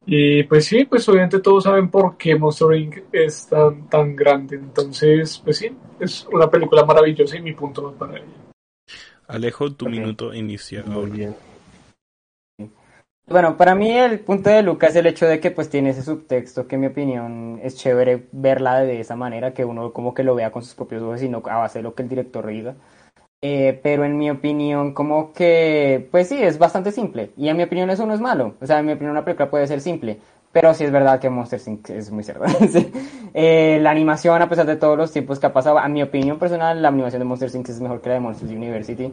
Y 0.07 0.43
pues 0.45 0.65
sí, 0.67 0.85
pues 0.85 1.07
obviamente 1.09 1.41
todos 1.41 1.65
saben 1.65 1.91
por 1.91 2.17
qué 2.17 2.35
Monster 2.37 2.73
Inc. 2.77 2.97
es 3.13 3.47
tan, 3.49 3.89
tan 3.89 4.17
grande. 4.17 4.57
Entonces, 4.57 5.41
pues 5.45 5.59
sí, 5.59 5.71
es 6.01 6.27
una 6.33 6.49
película 6.49 6.85
maravillosa 6.85 7.37
y 7.37 7.43
mi 7.43 7.53
punto 7.53 7.83
va 7.83 7.93
para 7.93 8.17
ella. 8.19 8.48
Alejo, 9.29 9.71
tu 9.73 9.89
minuto 9.89 10.33
inicia 10.33 10.83
Muy 10.87 10.95
ahora. 10.95 11.13
bien. 11.13 11.37
Bueno, 13.29 13.59
para 13.59 13.75
mí 13.75 13.91
el 13.91 14.21
punto 14.21 14.49
de 14.49 14.63
Luca 14.63 14.87
es 14.87 14.97
el 14.97 15.07
hecho 15.07 15.27
de 15.27 15.39
que 15.39 15.51
pues 15.51 15.69
tiene 15.69 15.91
ese 15.91 16.03
subtexto 16.03 16.67
que 16.67 16.77
en 16.77 16.81
mi 16.81 16.87
opinión 16.87 17.61
es 17.63 17.77
chévere 17.77 18.27
verla 18.33 18.81
de 18.81 19.01
esa 19.01 19.17
manera, 19.17 19.53
que 19.53 19.67
uno 19.67 19.93
como 19.93 20.15
que 20.15 20.25
lo 20.25 20.35
vea 20.35 20.51
con 20.51 20.63
sus 20.63 20.75
propios 20.75 21.03
ojos 21.03 21.23
y 21.23 21.29
no 21.29 21.43
a 21.45 21.59
base 21.59 21.81
de 21.81 21.83
lo 21.83 21.95
que 21.95 22.05
el 22.05 22.09
director 22.09 22.47
diga. 22.47 22.75
Eh, 23.43 23.79
pero 23.83 24.05
en 24.05 24.17
mi 24.17 24.31
opinión 24.31 24.95
como 24.95 25.35
que 25.35 26.09
pues 26.11 26.29
sí, 26.29 26.43
es 26.43 26.59
bastante 26.59 26.91
simple. 26.91 27.31
Y 27.37 27.51
en 27.51 27.59
mi 27.59 27.65
opinión 27.65 27.91
eso 27.91 28.07
no 28.07 28.15
es 28.15 28.21
malo. 28.21 28.55
O 28.63 28.67
sea, 28.67 28.79
en 28.79 28.87
mi 28.87 28.93
opinión 28.93 29.11
una 29.13 29.27
película 29.27 29.51
puede 29.51 29.67
ser 29.67 29.83
simple. 29.83 30.21
Pero 30.53 30.73
sí 30.75 30.85
es 30.85 30.91
verdad 30.91 31.21
que 31.21 31.29
Monster 31.31 31.61
Inc. 31.67 31.91
es 31.91 32.11
muy 32.11 32.25
cerdo. 32.25 32.45
Sí. 32.71 32.91
Eh, 33.35 33.79
la 33.83 33.91
animación, 33.91 34.41
a 34.41 34.49
pesar 34.49 34.67
de 34.67 34.77
todos 34.77 34.97
los 34.97 35.13
tiempos 35.13 35.39
que 35.39 35.47
ha 35.47 35.53
pasado, 35.53 35.79
a 35.79 35.89
mi 35.89 36.03
opinión 36.03 36.39
personal, 36.39 36.81
la 36.83 36.89
animación 36.89 37.21
de 37.21 37.25
Monster 37.27 37.51
Inc. 37.55 37.69
es 37.69 37.81
mejor 37.81 38.01
que 38.01 38.09
la 38.09 38.15
de 38.15 38.21
Monsters 38.21 38.51
University. 38.53 39.13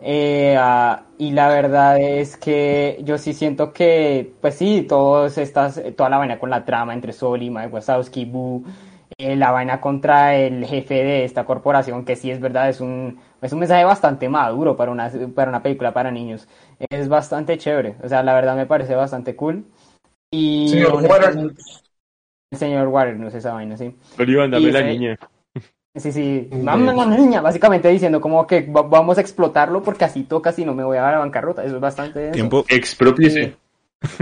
Eh, 0.00 0.56
ah, 0.58 1.02
y 1.18 1.32
la 1.32 1.48
verdad 1.48 1.98
es 1.98 2.36
que 2.36 3.00
yo 3.02 3.18
sí 3.18 3.32
siento 3.34 3.72
que, 3.72 4.34
pues 4.40 4.54
sí, 4.54 4.82
todos 4.88 5.36
estas, 5.38 5.80
toda 5.96 6.08
la 6.10 6.18
vaina 6.18 6.38
con 6.38 6.50
la 6.50 6.64
trama 6.64 6.94
entre 6.94 7.12
Sol 7.12 7.42
y 7.42 7.50
Mike 7.50 7.68
Wazowski, 7.68 8.24
Boo, 8.24 8.62
eh, 9.18 9.34
la 9.36 9.50
vaina 9.50 9.80
contra 9.80 10.36
el 10.36 10.64
jefe 10.66 10.94
de 10.94 11.24
esta 11.24 11.44
corporación, 11.44 12.04
que 12.04 12.16
sí 12.16 12.30
es 12.30 12.40
verdad, 12.40 12.68
es 12.68 12.80
un, 12.80 13.18
es 13.42 13.52
un 13.52 13.58
mensaje 13.60 13.84
bastante 13.84 14.28
maduro 14.28 14.76
para 14.76 14.90
una, 14.92 15.10
para 15.34 15.50
una 15.50 15.62
película 15.62 15.92
para 15.92 16.10
niños. 16.10 16.46
Es 16.90 17.08
bastante 17.08 17.58
chévere, 17.58 17.96
o 18.04 18.08
sea, 18.08 18.22
la 18.22 18.34
verdad 18.34 18.54
me 18.56 18.66
parece 18.66 18.94
bastante 18.94 19.34
cool. 19.36 19.64
Y 20.36 20.68
Señor 20.68 20.94
honestamente- 20.96 21.62
el 22.52 22.58
señor 22.58 23.16
no 23.16 23.30
sé 23.30 23.38
esa 23.38 23.54
vaina, 23.54 23.76
sí. 23.76 23.96
Olivan, 24.18 24.50
dame 24.50 24.68
Y 24.68 24.70
la 24.70 24.80
ese- 24.80 24.88
niña. 24.88 25.18
Sí, 25.94 26.12
sí, 26.12 26.48
mamá 26.52 26.92
la 26.92 27.06
niña, 27.06 27.40
básicamente 27.40 27.88
diciendo 27.88 28.20
como 28.20 28.46
que 28.46 28.60
va- 28.70 28.82
vamos 28.82 29.16
a 29.16 29.22
explotarlo 29.22 29.82
porque 29.82 30.04
así 30.04 30.24
toca 30.24 30.52
si 30.52 30.62
no 30.66 30.74
me 30.74 30.84
voy 30.84 30.98
a 30.98 31.02
dar 31.02 31.14
a 31.14 31.18
bancarrota. 31.20 31.64
Eso 31.64 31.76
es 31.76 31.80
bastante 31.80 32.18
denso. 32.18 32.34
Tiempo. 32.34 32.64
Expropiese. 32.68 33.56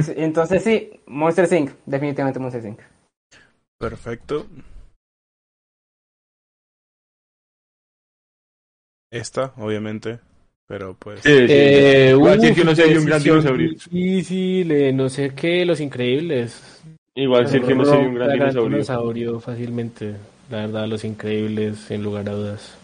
Sí, 0.01 0.12
Entonces 0.16 0.62
sí, 0.62 1.01
Monster 1.07 1.53
Inc. 1.53 1.73
Definitivamente 1.85 2.39
Monster 2.39 2.65
Inc. 2.65 2.81
Perfecto. 3.77 4.47
Esta, 9.11 9.53
obviamente. 9.57 10.20
Pero 10.66 10.97
pues. 10.99 11.20
Sí, 11.20 11.31
sí. 11.31 11.47
Eh, 11.49 12.09
Igual 12.12 12.39
uf, 12.39 12.45
Sergio 12.45 12.65
no 12.65 12.74
sería 12.74 12.99
un 12.99 13.05
gran 13.05 13.23
dinosaurio. 13.23 13.69
Difícil, 13.70 14.70
eh, 14.73 14.93
no 14.93 15.09
sé 15.09 15.32
qué, 15.35 15.65
Los 15.65 15.81
Increíbles. 15.81 16.81
Igual 17.15 17.49
Sergio 17.49 17.74
no 17.77 17.85
sería 17.85 18.09
un 18.09 18.15
gran 18.15 18.28
Gran 18.28 18.39
dinosaurio. 18.41 18.70
dinosaurio 18.70 19.41
fácilmente. 19.41 20.15
La 20.51 20.59
verdad, 20.66 20.86
Los 20.89 21.05
Increíbles, 21.05 21.78
sin 21.78 22.03
lugar 22.03 22.28
a 22.28 22.32
dudas. 22.32 22.77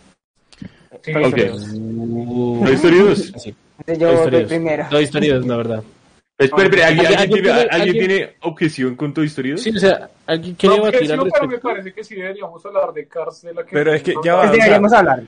Sí, 1.03 1.13
Ok. 1.15 1.39
Uh, 1.75 2.65
¿Toy 2.65 2.75
Story 2.75 2.99
2? 2.99 3.19
sí, 3.19 3.55
Entonces 3.79 3.87
Toy 3.87 3.99
yo 3.99 4.09
Story 4.13 4.31
voy 4.31 4.41
2. 4.43 4.49
primero. 4.49 4.87
Toy 4.91 5.05
Story 5.05 5.29
2, 5.29 5.47
la 5.47 5.57
verdad. 5.57 5.83
Espera, 6.39 6.63
espera, 6.65 6.87
¿alguien, 6.89 7.07
¿Alguien- 7.07 7.21
alguien 7.21 7.43
tiene, 7.43 7.51
alguien- 7.51 7.69
¿alguien 7.75 7.89
alguien- 7.97 8.09
tiene 8.09 8.33
objeción 8.41 8.97
con 8.97 9.15
Toy 9.15 9.27
Story 9.27 9.51
2? 9.53 9.61
Sí, 9.63 9.71
o 9.77 9.79
sea, 9.79 10.11
¿alguien 10.27 10.55
quiere 10.55 10.77
No, 10.77 10.85
que 10.85 10.99
sí, 10.99 11.05
al 11.05 11.09
pero 11.11 11.25
me 11.25 11.31
respecto? 11.31 11.69
parece 11.69 11.93
que 11.93 12.05
sí 12.05 12.15
deberíamos 12.15 12.65
hablar 12.67 12.93
de 12.95 13.07
Cars 13.07 13.43
de 13.43 13.55
la 13.55 13.63
que 13.65 13.71
Pero 13.73 13.93
es 13.95 14.03
que 14.03 14.15
ya 14.25 14.35
va, 14.35 14.41
Pues 14.43 14.51
o 14.51 14.55
sea, 14.55 14.65
deberíamos 14.65 14.93
hablar. 14.93 15.23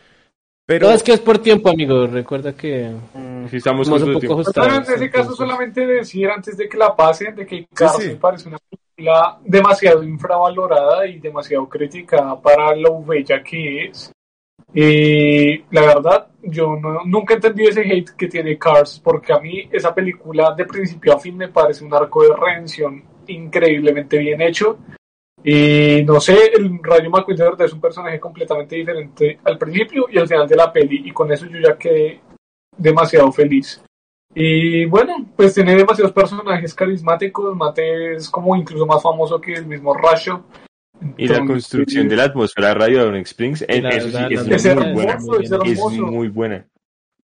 Pero. 0.73 0.89
No, 0.89 0.95
es 0.95 1.03
que 1.03 1.13
es 1.13 1.21
por 1.21 1.39
tiempo, 1.39 1.69
amigo. 1.69 2.07
Recuerda 2.07 2.55
que 2.55 2.91
Mm, 3.15 3.47
Si 3.49 3.57
estamos 3.59 3.89
un 3.89 4.07
de 4.07 4.13
poco 4.21 4.33
ajustados. 4.41 4.89
en 4.89 4.95
ese 4.95 5.11
caso 5.11 5.35
solamente 5.35 5.87
decir 5.87 6.29
antes 6.31 6.57
de 6.57 6.67
que 6.69 6.79
la 6.79 6.97
pasen 6.97 7.35
de 7.35 7.45
que 7.45 7.67
Cars 7.75 7.97
sí. 7.99 8.09
me 8.09 8.17
parece 8.17 8.49
una 8.49 8.59
película 8.59 9.39
demasiado 9.45 10.03
infravalorada 10.03 11.07
y 11.07 11.19
demasiado 11.19 11.69
criticada 11.69 12.41
para 12.41 12.75
lo 12.75 13.03
bella 13.03 13.43
que 13.43 13.87
es. 13.87 14.11
Y 14.75 15.59
la 15.71 15.83
verdad, 15.83 16.29
yo 16.43 16.77
no- 16.81 17.05
nunca 17.05 17.35
entendí 17.35 17.67
ese 17.67 17.83
hate 17.83 18.11
que 18.17 18.29
tiene 18.29 18.57
Cars, 18.57 18.99
porque 19.05 19.33
a 19.35 19.39
mí 19.39 19.69
esa 19.71 19.95
película 19.95 20.55
de 20.57 20.65
principio 20.65 21.13
a 21.15 21.19
fin 21.19 21.37
me 21.37 21.49
parece 21.49 21.85
un 21.85 21.93
arco 21.93 22.23
de 22.23 22.35
redención 22.35 23.03
increíblemente 23.27 24.17
bien 24.19 24.41
hecho. 24.41 24.79
Y 25.45 26.05
no 26.05 26.21
sé, 26.21 26.53
el 26.55 26.79
Rayo 26.83 27.11
McQueen 27.11 27.37
de 27.37 27.45
verdad 27.45 27.67
es 27.67 27.73
un 27.73 27.81
personaje 27.81 28.21
completamente 28.21 28.77
diferente 28.77 29.41
al 29.45 29.59
principio 29.59 30.07
y 30.11 30.19
al 30.19 30.29
final 30.29 30.47
de 30.49 30.57
la 30.57 30.73
peli, 30.73 31.03
y 31.05 31.11
con 31.11 31.33
eso 31.33 31.47
yo 31.47 31.59
ya 31.59 31.77
quedé 31.77 32.21
demasiado 32.77 33.31
feliz. 33.33 33.83
Y 34.35 34.87
bueno, 34.87 35.27
pues 35.37 35.55
tiene 35.55 35.75
demasiados 35.77 36.13
personajes 36.13 36.75
carismáticos, 36.75 37.55
Mate 37.57 38.15
es 38.15 38.31
como 38.31 38.57
incluso 38.57 38.87
más 38.87 39.03
famoso 39.03 39.41
que 39.41 39.53
el 39.55 39.67
mismo 39.67 39.95
Rasho. 39.95 40.45
Y 41.17 41.27
la 41.27 41.39
Entonces, 41.39 41.47
construcción 41.47 42.09
de 42.09 42.17
la 42.17 42.25
atmósfera 42.25 42.69
de 42.69 42.75
Radio 42.75 43.05
Downing 43.05 43.23
Springs, 43.23 43.65
en- 43.67 43.87
eso 43.87 44.09
sí, 44.09 44.17
es 44.31 44.47
muy 44.47 44.93
buena. 44.93 45.19
es 45.65 45.89
muy 45.91 46.29
buena. 46.29 46.67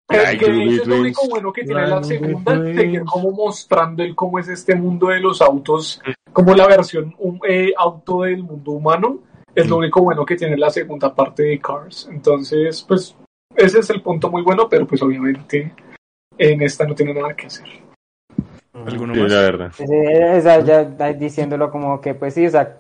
Es 0.08 0.38
que 0.38 0.46
eso 0.46 0.82
es 0.82 0.86
lo 0.86 1.00
único 1.00 1.28
bueno 1.28 1.52
que 1.52 1.64
tiene 1.64 1.86
la 1.86 2.02
segunda, 2.02 2.54
seguir 2.74 3.04
como 3.04 3.32
mostrando 3.32 4.02
el 4.04 4.14
cómo 4.14 4.38
es 4.38 4.48
este 4.48 4.76
mundo 4.76 5.08
de 5.08 5.20
los 5.20 5.42
autos, 5.42 6.00
como 6.32 6.54
la 6.54 6.66
versión 6.68 7.14
um, 7.18 7.40
eh, 7.48 7.72
auto 7.76 8.22
del 8.22 8.44
mundo 8.44 8.72
humano, 8.72 9.18
es 9.54 9.68
lo 9.68 9.78
único 9.78 10.02
bueno 10.02 10.24
que 10.24 10.36
tiene 10.36 10.56
la 10.56 10.70
segunda 10.70 11.12
parte 11.14 11.42
de 11.42 11.58
Cars. 11.58 12.08
Entonces, 12.10 12.84
pues, 12.86 13.16
ese 13.56 13.80
es 13.80 13.90
el 13.90 14.02
punto 14.02 14.30
muy 14.30 14.42
bueno, 14.42 14.68
pero 14.68 14.86
pues 14.86 15.02
obviamente 15.02 15.74
en 16.38 16.62
esta 16.62 16.86
no 16.86 16.94
tiene 16.94 17.14
nada 17.14 17.34
que 17.34 17.46
hacer. 17.46 17.66
¿Alguno 18.74 19.14
Sí, 19.14 19.20
más? 19.20 19.32
la 19.32 19.40
verdad. 19.40 19.72
Eh, 19.78 20.38
o 20.38 20.40
sea, 20.40 20.60
ya 20.60 20.84
diciéndolo 21.14 21.70
como 21.70 22.00
que, 22.00 22.14
pues 22.14 22.34
sí, 22.34 22.46
o 22.46 22.50
sea, 22.50 22.78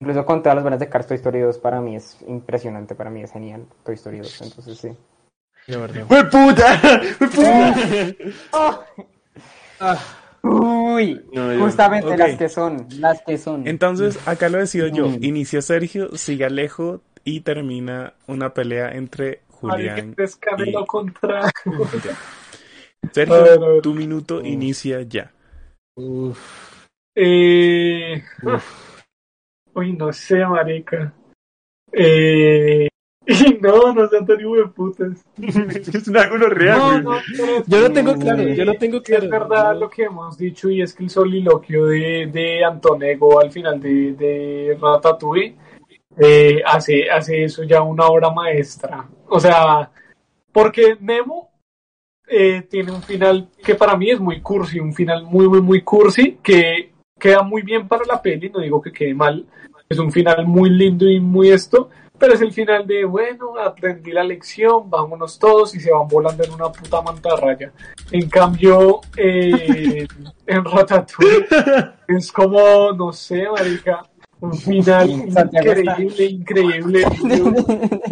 incluso 0.00 0.24
con 0.24 0.42
todas 0.42 0.54
las 0.54 0.62
buenas 0.62 0.78
de 0.78 0.88
Cars, 0.88 1.06
Toy 1.06 1.16
Story 1.16 1.40
2 1.40 1.58
para 1.58 1.80
mí 1.80 1.96
es 1.96 2.22
impresionante, 2.28 2.94
para 2.94 3.10
mí 3.10 3.22
es 3.22 3.32
genial, 3.32 3.64
Toy 3.82 3.94
Story 3.94 4.18
2, 4.18 4.42
entonces 4.42 4.78
sí. 4.78 4.90
De 5.66 5.76
verdad. 5.76 6.04
¡Fue 6.06 6.24
puta! 6.24 6.78
¡Fue 7.18 7.28
puta! 7.28 8.86
Uy, 10.42 11.20
No, 11.32 11.52
yo- 11.52 11.60
justamente 11.60 12.16
las 12.16 12.36
que 12.38 12.48
son, 12.48 12.86
las 13.00 13.20
que 13.22 13.36
son. 13.38 13.66
Entonces, 13.66 14.18
acá 14.28 14.48
lo 14.48 14.58
decido 14.58 14.86
yo. 14.88 15.08
Mm. 15.08 15.24
Inicia 15.24 15.60
Sergio, 15.60 16.16
sigue 16.16 16.44
Alejo 16.44 17.00
y 17.24 17.40
termina 17.40 18.14
una 18.28 18.54
pelea 18.54 18.92
entre 18.92 19.40
Julián 19.48 20.14
Canelo 20.40 20.82
y- 20.82 20.86
contra. 20.86 21.40
Ya. 21.42 21.50
A 21.72 21.74
ver, 23.02 23.08
a 23.08 23.12
Sergio, 23.12 23.60
ver. 23.72 23.82
tu 23.82 23.94
minuto 23.94 24.40
inicia 24.44 25.02
ya. 25.02 25.32
Uf. 25.96 26.38
Eh... 27.14 28.22
Uy, 29.74 29.92
no 29.94 30.12
sé, 30.12 30.44
marica. 30.46 31.12
Eh... 31.92 32.88
Y 33.26 33.54
no, 33.60 33.92
no 33.92 34.08
sean 34.08 34.24
tan 34.24 34.38
de 34.38 34.66
putas. 34.74 35.24
es 35.42 36.08
una 36.08 36.28
gonorrea, 36.28 36.76
No, 36.76 37.00
no, 37.00 37.20
Yo 37.66 37.80
lo 37.80 37.92
tengo 37.92 38.14
claro, 38.14 38.42
yo 38.42 38.64
lo 38.64 38.74
tengo 38.74 39.00
sí 39.04 39.14
Es 39.14 39.20
claro. 39.20 39.48
verdad 39.48 39.76
lo 39.78 39.90
que 39.90 40.04
hemos 40.04 40.38
dicho 40.38 40.70
y 40.70 40.80
es 40.80 40.94
que 40.94 41.04
el 41.04 41.10
soliloquio 41.10 41.86
de, 41.86 42.30
de 42.32 42.64
Antonego 42.64 43.40
al 43.40 43.50
final 43.50 43.80
de, 43.80 44.12
de 44.12 44.78
Ratatouille 44.80 45.56
eh, 46.18 46.62
hace, 46.64 47.10
hace 47.10 47.44
eso 47.44 47.64
ya 47.64 47.82
una 47.82 48.06
obra 48.06 48.30
maestra. 48.30 49.08
O 49.28 49.40
sea, 49.40 49.90
porque 50.52 50.96
Nemo 51.00 51.50
eh, 52.28 52.62
tiene 52.70 52.92
un 52.92 53.02
final 53.02 53.48
que 53.62 53.74
para 53.74 53.96
mí 53.96 54.10
es 54.10 54.20
muy 54.20 54.40
cursi, 54.40 54.78
un 54.78 54.94
final 54.94 55.24
muy, 55.24 55.48
muy, 55.48 55.60
muy 55.60 55.82
cursi 55.82 56.38
que 56.42 56.92
queda 57.18 57.42
muy 57.42 57.62
bien 57.62 57.88
para 57.88 58.04
la 58.04 58.22
peli, 58.22 58.50
no 58.50 58.60
digo 58.60 58.80
que 58.80 58.92
quede 58.92 59.14
mal, 59.14 59.46
es 59.88 59.98
un 59.98 60.12
final 60.12 60.46
muy 60.46 60.70
lindo 60.70 61.08
y 61.08 61.20
muy 61.20 61.50
esto, 61.50 61.90
pero 62.18 62.34
es 62.34 62.40
el 62.40 62.52
final 62.52 62.86
de, 62.86 63.04
bueno, 63.04 63.58
aprendí 63.58 64.12
la 64.12 64.24
lección, 64.24 64.88
vámonos 64.88 65.38
todos 65.38 65.74
y 65.74 65.80
se 65.80 65.90
van 65.92 66.08
volando 66.08 66.44
en 66.44 66.52
una 66.52 66.70
puta 66.70 67.02
mantarraya. 67.02 67.72
En 68.10 68.28
cambio, 68.28 69.00
eh, 69.16 70.06
en 70.46 70.64
Ratatouille 70.64 71.46
es 72.08 72.32
como, 72.32 72.92
no 72.92 73.12
sé, 73.12 73.46
marica, 73.50 74.02
un 74.40 74.54
final 74.54 75.10
increíble, 75.10 76.24
increíble. 76.24 77.04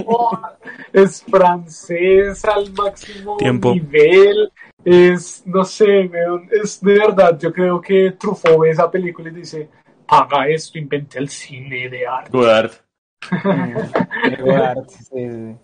Oh, 0.06 0.38
es 0.92 1.22
francés 1.22 2.44
al 2.44 2.72
máximo 2.72 3.36
Tiempo. 3.36 3.74
nivel. 3.74 4.50
Es, 4.84 5.42
no 5.46 5.64
sé, 5.64 6.10
es 6.50 6.80
de 6.80 6.98
verdad. 6.98 7.38
Yo 7.38 7.52
creo 7.52 7.80
que 7.80 8.12
Truffaut 8.12 8.60
ve 8.60 8.70
esa 8.70 8.90
película 8.90 9.30
y 9.30 9.34
dice: 9.34 9.68
Paga 10.06 10.48
esto, 10.48 10.78
inventé 10.78 11.18
el 11.18 11.28
cine 11.28 11.88
de 11.88 12.06
arte. 12.06 12.30
Mm, 12.36 12.83
Sí, 14.88 15.10
sí, 15.10 15.56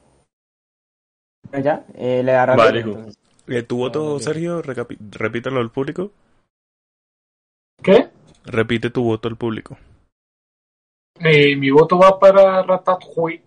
ya, 1.63 1.85
eh, 1.95 2.23
le 2.23 2.33
da 2.33 2.47
rápido, 2.47 2.95
Vale. 2.97 3.13
Eh, 3.49 3.63
¿Tu 3.65 3.77
voto, 3.77 4.15
ok. 4.15 4.21
Sergio? 4.21 4.63
Repítelo 4.63 5.61
al 5.61 5.71
público. 5.71 6.13
¿Qué? 7.83 8.09
Repite 8.45 8.91
tu 8.91 9.03
voto 9.03 9.29
al 9.29 9.37
público. 9.37 9.77
Eh, 11.19 11.57
mi 11.57 11.71
voto 11.71 11.99
va 11.99 12.19
para 12.19 12.63
Ratatouille. 12.63 13.43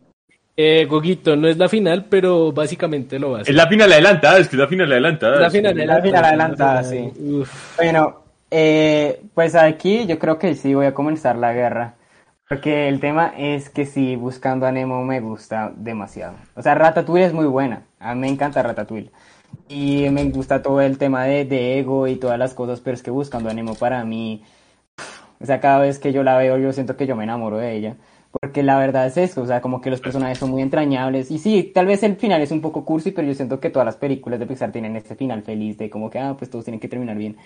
Eh, 0.55 0.85
Goguito, 0.85 1.35
no 1.35 1.47
es 1.47 1.57
la 1.57 1.67
final, 1.67 2.05
pero 2.05 2.51
básicamente 2.51 3.17
lo 3.17 3.31
va 3.31 3.37
a 3.37 3.41
Es 3.41 3.45
hacer. 3.47 3.55
la 3.55 3.67
final 3.67 3.91
adelantada, 3.91 4.37
es 4.37 4.47
que 4.47 4.55
es 4.55 4.59
la 4.59 4.67
final 4.67 4.91
adelantada. 4.91 5.39
La 5.39 5.49
final, 5.49 5.75
La 5.87 6.01
final 6.01 6.25
adelantada, 6.25 6.83
sí. 6.83 7.11
Uf. 7.19 7.75
Bueno, 7.77 8.23
eh, 8.51 9.19
pues 9.33 9.55
aquí 9.55 10.05
yo 10.05 10.19
creo 10.19 10.37
que 10.37 10.53
sí 10.53 10.73
voy 10.75 10.85
a 10.85 10.93
comenzar 10.93 11.37
la 11.37 11.53
guerra. 11.53 11.95
Porque 12.47 12.87
el 12.89 12.99
tema 12.99 13.33
es 13.37 13.69
que 13.69 13.85
sí, 13.85 14.15
Buscando 14.15 14.65
a 14.65 14.71
Nemo 14.71 15.03
me 15.03 15.19
gusta 15.21 15.73
demasiado. 15.75 16.35
O 16.55 16.61
sea, 16.61 16.75
Ratatouille 16.75 17.25
es 17.25 17.33
muy 17.33 17.45
buena. 17.45 17.85
A 17.99 18.13
mí 18.15 18.21
me 18.21 18.29
encanta 18.29 18.61
Ratatouille. 18.61 19.11
Y 19.69 20.09
me 20.09 20.23
gusta 20.29 20.61
todo 20.61 20.81
el 20.81 20.97
tema 20.97 21.25
de, 21.25 21.45
de 21.45 21.79
ego 21.79 22.07
y 22.07 22.15
todas 22.17 22.39
las 22.39 22.53
cosas, 22.53 22.81
pero 22.81 22.95
es 22.95 23.03
que 23.03 23.11
Buscando 23.11 23.49
a 23.49 23.53
Nemo 23.53 23.75
para 23.75 24.03
mí... 24.05 24.43
O 25.39 25.45
sea, 25.45 25.59
cada 25.59 25.79
vez 25.79 25.99
que 25.99 26.13
yo 26.13 26.23
la 26.23 26.37
veo, 26.37 26.57
yo 26.57 26.71
siento 26.71 26.95
que 26.95 27.05
yo 27.05 27.15
me 27.15 27.25
enamoro 27.25 27.57
de 27.57 27.75
ella. 27.75 27.97
Porque 28.31 28.63
la 28.63 28.77
verdad 28.79 29.05
es 29.07 29.17
eso, 29.17 29.41
o 29.41 29.45
sea, 29.45 29.61
como 29.61 29.81
que 29.81 29.89
los 29.91 30.01
personajes 30.01 30.37
son 30.39 30.49
muy 30.51 30.61
entrañables. 30.61 31.29
Y 31.31 31.37
sí, 31.37 31.71
tal 31.73 31.85
vez 31.85 32.01
el 32.03 32.15
final 32.15 32.41
es 32.41 32.51
un 32.51 32.61
poco 32.61 32.85
cursi, 32.85 33.11
pero 33.11 33.27
yo 33.27 33.35
siento 33.35 33.59
que 33.59 33.69
todas 33.69 33.85
las 33.85 33.97
películas 33.97 34.39
de 34.39 34.47
Pixar 34.47 34.71
tienen 34.71 34.95
este 34.95 35.15
final 35.15 35.43
feliz 35.43 35.77
de 35.77 35.89
como 35.89 36.09
que, 36.09 36.19
ah, 36.19 36.35
pues 36.37 36.49
todos 36.49 36.65
tienen 36.65 36.79
que 36.79 36.87
terminar 36.87 37.17
bien. 37.17 37.37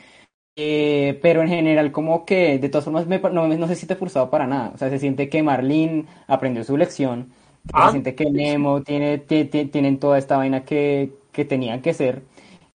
Eh, 0.59 1.19
pero 1.21 1.41
en 1.43 1.49
general, 1.49 1.91
como 1.91 2.25
que 2.25 2.57
de 2.57 2.69
todas 2.69 2.85
formas 2.85 3.05
me 3.07 3.19
no, 3.19 3.47
no 3.47 3.67
se 3.67 3.75
siente 3.75 3.95
forzado 3.95 4.29
para 4.31 4.47
nada. 4.47 4.71
O 4.73 4.77
sea, 4.77 4.89
se 4.89 4.97
siente 4.99 5.29
que 5.29 5.43
Marlene 5.43 6.05
aprendió 6.27 6.63
su 6.63 6.77
lección. 6.77 7.31
Ah, 7.71 7.87
se 7.87 7.91
siente 7.91 8.15
que 8.15 8.31
Nemo 8.31 8.81
tiene, 8.83 9.19
ti- 9.19 9.45
ti- 9.45 9.65
tienen 9.65 9.99
toda 9.99 10.17
esta 10.17 10.37
vaina 10.37 10.65
que, 10.65 11.13
que 11.31 11.45
tenían 11.45 11.81
que 11.81 11.93
ser. 11.93 12.23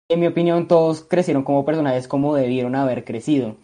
En 0.09 0.21
mi 0.21 0.27
opinión, 0.29 0.69
todos 0.69 1.03
crecieron 1.05 1.45
como 1.45 1.65
personajes 1.65 2.09
como 2.09 2.35
debieron 2.37 2.77
haber 2.77 3.05
crecido. 3.05 3.57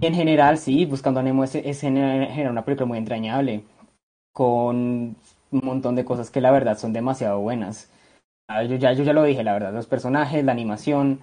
Y 0.00 0.06
en 0.06 0.14
general, 0.14 0.58
sí, 0.58 0.84
Buscando 0.86 1.20
a 1.20 1.22
Nemo 1.24 1.44
es, 1.44 1.54
es 1.56 1.84
en 1.84 1.96
general 1.96 2.52
una 2.52 2.64
película 2.64 2.86
muy 2.86 2.98
entrañable. 2.98 3.64
Con 4.32 5.16
un 5.52 5.60
montón 5.62 5.94
de 5.96 6.04
cosas 6.04 6.30
que 6.30 6.40
la 6.40 6.50
verdad 6.50 6.78
son 6.78 6.92
demasiado 6.92 7.40
buenas. 7.40 7.90
Ah, 8.48 8.64
Yo 8.64 8.76
ya, 8.76 8.92
yo 8.94 9.04
ya 9.04 9.12
lo 9.14 9.24
dije, 9.24 9.44
la 9.44 9.54
verdad. 9.54 9.72
Los 9.74 9.86
personajes, 9.86 10.44
la 10.44 10.52
animación, 10.52 11.20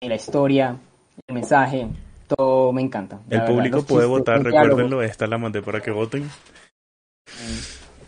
la 0.00 0.14
historia, 0.16 0.78
el 1.26 1.34
mensaje, 1.34 1.88
todo 2.26 2.72
me 2.72 2.82
encanta. 2.82 3.20
El 3.28 3.40
verdad. 3.40 3.46
público 3.46 3.82
puede 3.82 4.06
chistes, 4.06 4.08
votar, 4.08 4.42
recuérdenlo, 4.42 5.02
esta 5.02 5.26
la 5.26 5.38
mandé 5.38 5.62
para 5.62 5.80
que 5.80 5.90
voten. 5.90 6.28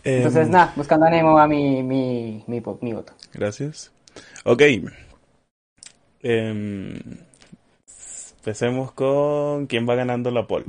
Entonces, 0.05 0.47
Em, 0.47 0.53
nada, 0.53 0.73
buscando 0.77 1.07
a 1.07 1.11
Nemo 1.11 1.39
a 1.39 1.47
mi, 1.47 1.83
mi, 1.83 2.45
mi, 2.47 2.63
mi 2.81 2.93
voto. 2.93 3.13
Gracias. 3.33 3.93
Ok. 4.45 4.63
Em, 6.23 7.01
empecemos 8.39 8.93
con 8.93 9.67
quién 9.67 9.89
va 9.89 9.95
ganando 9.95 10.31
la 10.31 10.47
pole. 10.47 10.67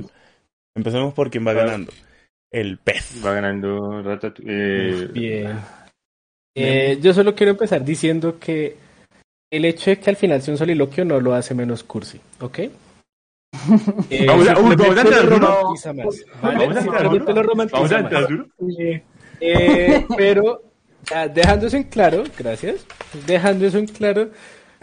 Empecemos 0.76 1.14
por 1.14 1.30
quién 1.30 1.46
va 1.46 1.52
ganando. 1.52 1.92
El 2.50 2.78
pez. 2.78 3.20
Va 3.24 3.32
ganando 3.34 4.02
Ratatouille. 4.02 5.04
Eh, 5.04 5.06
Bien. 5.12 5.58
Eh, 6.56 6.98
yo 7.02 7.12
solo 7.12 7.34
quiero 7.34 7.50
empezar 7.52 7.84
diciendo 7.84 8.38
que 8.38 8.76
el 9.56 9.64
hecho 9.64 9.90
de 9.90 9.98
que 9.98 10.10
al 10.10 10.16
final 10.16 10.42
sea 10.42 10.52
un 10.52 10.58
soliloquio 10.58 11.04
no 11.04 11.20
lo 11.20 11.34
hace 11.34 11.54
menos 11.54 11.82
cursi, 11.84 12.20
¿ok? 12.40 12.58
Eh, 14.10 14.26
Vamos 14.26 14.48
a- 14.48 14.54
vamos 14.54 14.80
a 14.80 14.84
entrar 17.98 18.28
duro. 18.28 18.46
pero 20.16 20.62
ah, 21.14 21.28
dejando 21.28 21.66
eso 21.66 21.76
en 21.76 21.84
claro, 21.84 22.24
gracias. 22.38 22.86
Dejando 23.26 23.66
eso 23.66 23.78
en 23.78 23.86
claro, 23.86 24.30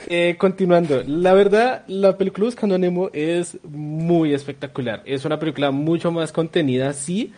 eh, 0.07 0.35
continuando. 0.37 1.03
La 1.05 1.33
verdad, 1.33 1.83
la 1.87 2.17
película 2.17 2.45
Buscando 2.45 2.77
Nemo 2.77 3.09
es 3.13 3.57
muy 3.63 4.33
espectacular. 4.33 5.01
Es 5.05 5.25
una 5.25 5.39
película 5.39 5.71
mucho 5.71 6.11
más 6.11 6.31
contenida, 6.31 6.93
sí, 6.93 7.33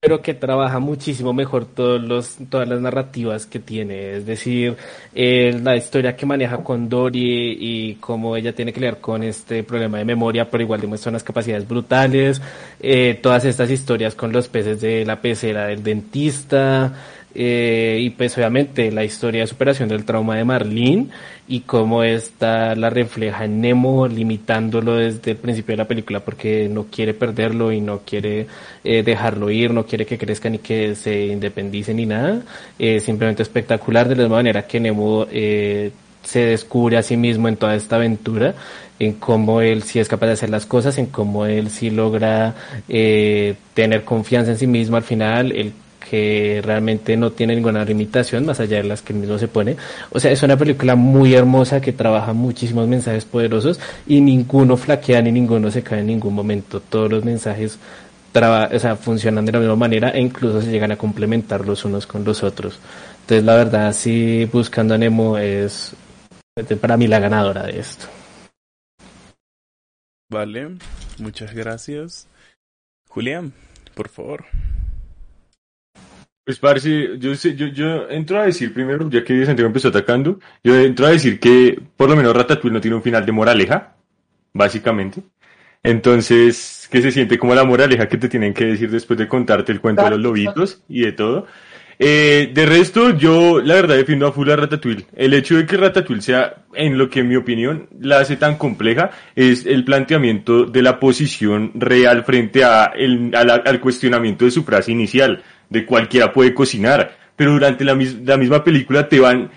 pero 0.00 0.22
que 0.22 0.34
trabaja 0.34 0.78
muchísimo 0.78 1.32
mejor 1.32 1.64
todos 1.64 2.00
los, 2.00 2.36
todas 2.48 2.68
las 2.68 2.80
narrativas 2.80 3.46
que 3.46 3.58
tiene. 3.58 4.16
Es 4.16 4.26
decir, 4.26 4.76
eh, 5.14 5.58
la 5.62 5.74
historia 5.76 6.14
que 6.14 6.26
maneja 6.26 6.58
con 6.58 6.88
Dory 6.88 7.56
y 7.58 7.94
cómo 7.96 8.36
ella 8.36 8.54
tiene 8.54 8.72
que 8.72 8.80
lidiar 8.80 9.00
con 9.00 9.22
este 9.22 9.64
problema 9.64 9.98
de 9.98 10.04
memoria, 10.04 10.48
pero 10.50 10.62
igual 10.62 10.80
demuestra 10.80 11.10
unas 11.10 11.24
capacidades 11.24 11.66
brutales. 11.66 12.40
Eh, 12.80 13.18
todas 13.22 13.44
estas 13.46 13.70
historias 13.70 14.14
con 14.14 14.32
los 14.32 14.48
peces 14.48 14.80
de 14.80 15.04
la 15.04 15.20
pecera 15.20 15.66
del 15.66 15.82
dentista. 15.82 16.92
Eh, 17.38 17.98
y 18.00 18.10
pues 18.10 18.36
obviamente 18.38 18.90
la 18.90 19.04
historia 19.04 19.42
de 19.42 19.46
superación 19.46 19.88
del 19.88 20.04
trauma 20.04 20.36
de 20.36 20.44
Marlene 20.44 21.08
y 21.48 21.60
cómo 21.60 22.02
esta 22.02 22.74
la 22.74 22.88
refleja 22.90 23.44
en 23.44 23.60
Nemo 23.60 24.08
limitándolo 24.08 24.96
desde 24.96 25.32
el 25.32 25.36
principio 25.36 25.74
de 25.74 25.76
la 25.76 25.88
película 25.88 26.20
porque 26.20 26.68
no 26.68 26.86
quiere 26.90 27.14
perderlo 27.14 27.72
y 27.72 27.80
no 27.80 28.00
quiere 28.06 28.46
eh, 28.82 29.02
dejarlo 29.02 29.50
ir, 29.50 29.72
no 29.72 29.84
quiere 29.84 30.06
que 30.06 30.18
crezca 30.18 30.48
ni 30.48 30.58
que 30.58 30.94
se 30.94 31.26
independice 31.26 31.92
ni 31.94 32.06
nada. 32.06 32.42
Eh, 32.78 33.00
simplemente 33.00 33.42
espectacular 33.42 34.08
de 34.08 34.16
la 34.16 34.22
misma 34.22 34.36
manera 34.36 34.66
que 34.66 34.80
Nemo 34.80 35.26
eh, 35.30 35.90
se 36.26 36.40
descubre 36.40 36.96
a 36.96 37.02
sí 37.02 37.16
mismo 37.16 37.48
en 37.48 37.56
toda 37.56 37.76
esta 37.76 37.96
aventura, 37.96 38.54
en 38.98 39.12
cómo 39.12 39.60
él 39.60 39.84
sí 39.84 40.00
es 40.00 40.08
capaz 40.08 40.26
de 40.26 40.32
hacer 40.32 40.50
las 40.50 40.66
cosas, 40.66 40.98
en 40.98 41.06
cómo 41.06 41.46
él 41.46 41.70
sí 41.70 41.90
logra 41.90 42.54
eh, 42.88 43.54
tener 43.74 44.04
confianza 44.04 44.50
en 44.50 44.58
sí 44.58 44.66
mismo 44.66 44.96
al 44.96 45.04
final, 45.04 45.52
que 46.08 46.60
realmente 46.64 47.16
no 47.16 47.32
tiene 47.32 47.54
ninguna 47.54 47.84
limitación 47.84 48.46
más 48.46 48.60
allá 48.60 48.78
de 48.78 48.84
las 48.84 49.02
que 49.02 49.12
el 49.12 49.20
mismo 49.20 49.38
se 49.38 49.48
pone. 49.48 49.76
O 50.10 50.20
sea, 50.20 50.30
es 50.30 50.42
una 50.42 50.56
película 50.56 50.94
muy 50.94 51.34
hermosa 51.34 51.80
que 51.80 51.92
trabaja 51.92 52.32
muchísimos 52.32 52.86
mensajes 52.88 53.24
poderosos 53.24 53.80
y 54.06 54.20
ninguno 54.20 54.76
flaquea 54.76 55.22
ni 55.22 55.32
ninguno 55.32 55.70
se 55.70 55.82
cae 55.82 56.00
en 56.00 56.06
ningún 56.06 56.34
momento. 56.34 56.80
Todos 56.80 57.10
los 57.10 57.24
mensajes 57.24 57.78
o 58.44 58.78
sea, 58.78 58.96
funcionan 58.96 59.46
de 59.46 59.52
la 59.52 59.60
misma 59.60 59.76
manera 59.76 60.10
e 60.10 60.20
incluso 60.20 60.60
se 60.60 60.70
llegan 60.70 60.92
a 60.92 60.98
complementar 60.98 61.64
los 61.64 61.84
unos 61.84 62.06
con 62.06 62.24
los 62.24 62.42
otros. 62.42 62.78
Entonces, 63.22 63.44
la 63.44 63.54
verdad, 63.56 63.92
sí, 63.92 64.44
Buscando 64.52 64.94
a 64.94 64.98
Nemo 64.98 65.38
es 65.38 65.94
para 66.80 66.96
mí 66.96 67.06
la 67.06 67.18
ganadora 67.18 67.64
de 67.64 67.78
esto. 67.78 68.06
Vale, 70.28 70.76
muchas 71.18 71.54
gracias. 71.54 72.28
Julián, 73.08 73.52
por 73.94 74.08
favor. 74.08 74.44
Pues 76.46 76.60
parce, 76.60 77.18
yo, 77.18 77.32
yo, 77.32 77.66
yo 77.66 78.08
entro 78.08 78.38
a 78.38 78.46
decir 78.46 78.72
primero, 78.72 79.10
ya 79.10 79.24
que 79.24 79.44
Santiago 79.44 79.66
empezó 79.66 79.88
atacando, 79.88 80.38
yo 80.62 80.76
entro 80.76 81.04
a 81.06 81.10
decir 81.10 81.40
que 81.40 81.76
por 81.96 82.08
lo 82.08 82.14
menos 82.14 82.36
Ratatouille 82.36 82.72
no 82.72 82.80
tiene 82.80 82.94
un 82.94 83.02
final 83.02 83.26
de 83.26 83.32
moraleja, 83.32 83.96
básicamente. 84.52 85.22
Entonces, 85.82 86.88
que 86.88 87.02
se 87.02 87.10
siente 87.10 87.36
como 87.36 87.52
la 87.56 87.64
moraleja 87.64 88.08
que 88.08 88.16
te 88.16 88.28
tienen 88.28 88.54
que 88.54 88.64
decir 88.64 88.88
después 88.92 89.18
de 89.18 89.26
contarte 89.26 89.72
el 89.72 89.80
cuento 89.80 90.04
de 90.04 90.10
los 90.10 90.20
lobitos 90.20 90.84
y 90.88 91.00
de 91.00 91.10
todo. 91.10 91.48
Eh, 91.98 92.52
de 92.54 92.66
resto, 92.66 93.10
yo 93.16 93.60
la 93.60 93.74
verdad 93.74 93.96
defiendo 93.96 94.28
a 94.28 94.32
full 94.32 94.48
a 94.48 94.54
Ratatouille. 94.54 95.06
El 95.16 95.34
hecho 95.34 95.56
de 95.56 95.66
que 95.66 95.76
Ratatouille 95.76 96.22
sea, 96.22 96.64
en 96.74 96.96
lo 96.96 97.10
que 97.10 97.20
en 97.20 97.28
mi 97.28 97.34
opinión 97.34 97.88
la 97.98 98.20
hace 98.20 98.36
tan 98.36 98.56
compleja, 98.56 99.10
es 99.34 99.66
el 99.66 99.84
planteamiento 99.84 100.64
de 100.66 100.82
la 100.82 101.00
posición 101.00 101.72
real 101.74 102.22
frente 102.22 102.62
a 102.62 102.92
el, 102.96 103.32
al 103.34 103.80
cuestionamiento 103.80 104.44
de 104.44 104.52
su 104.52 104.62
frase 104.62 104.92
inicial, 104.92 105.42
de 105.70 105.84
cualquiera 105.84 106.32
puede 106.32 106.54
cocinar. 106.54 107.16
Pero 107.36 107.52
durante 107.52 107.84
la, 107.84 107.94
misma 107.94 108.64
película 108.64 109.08
te 109.08 109.20
van 109.20 109.50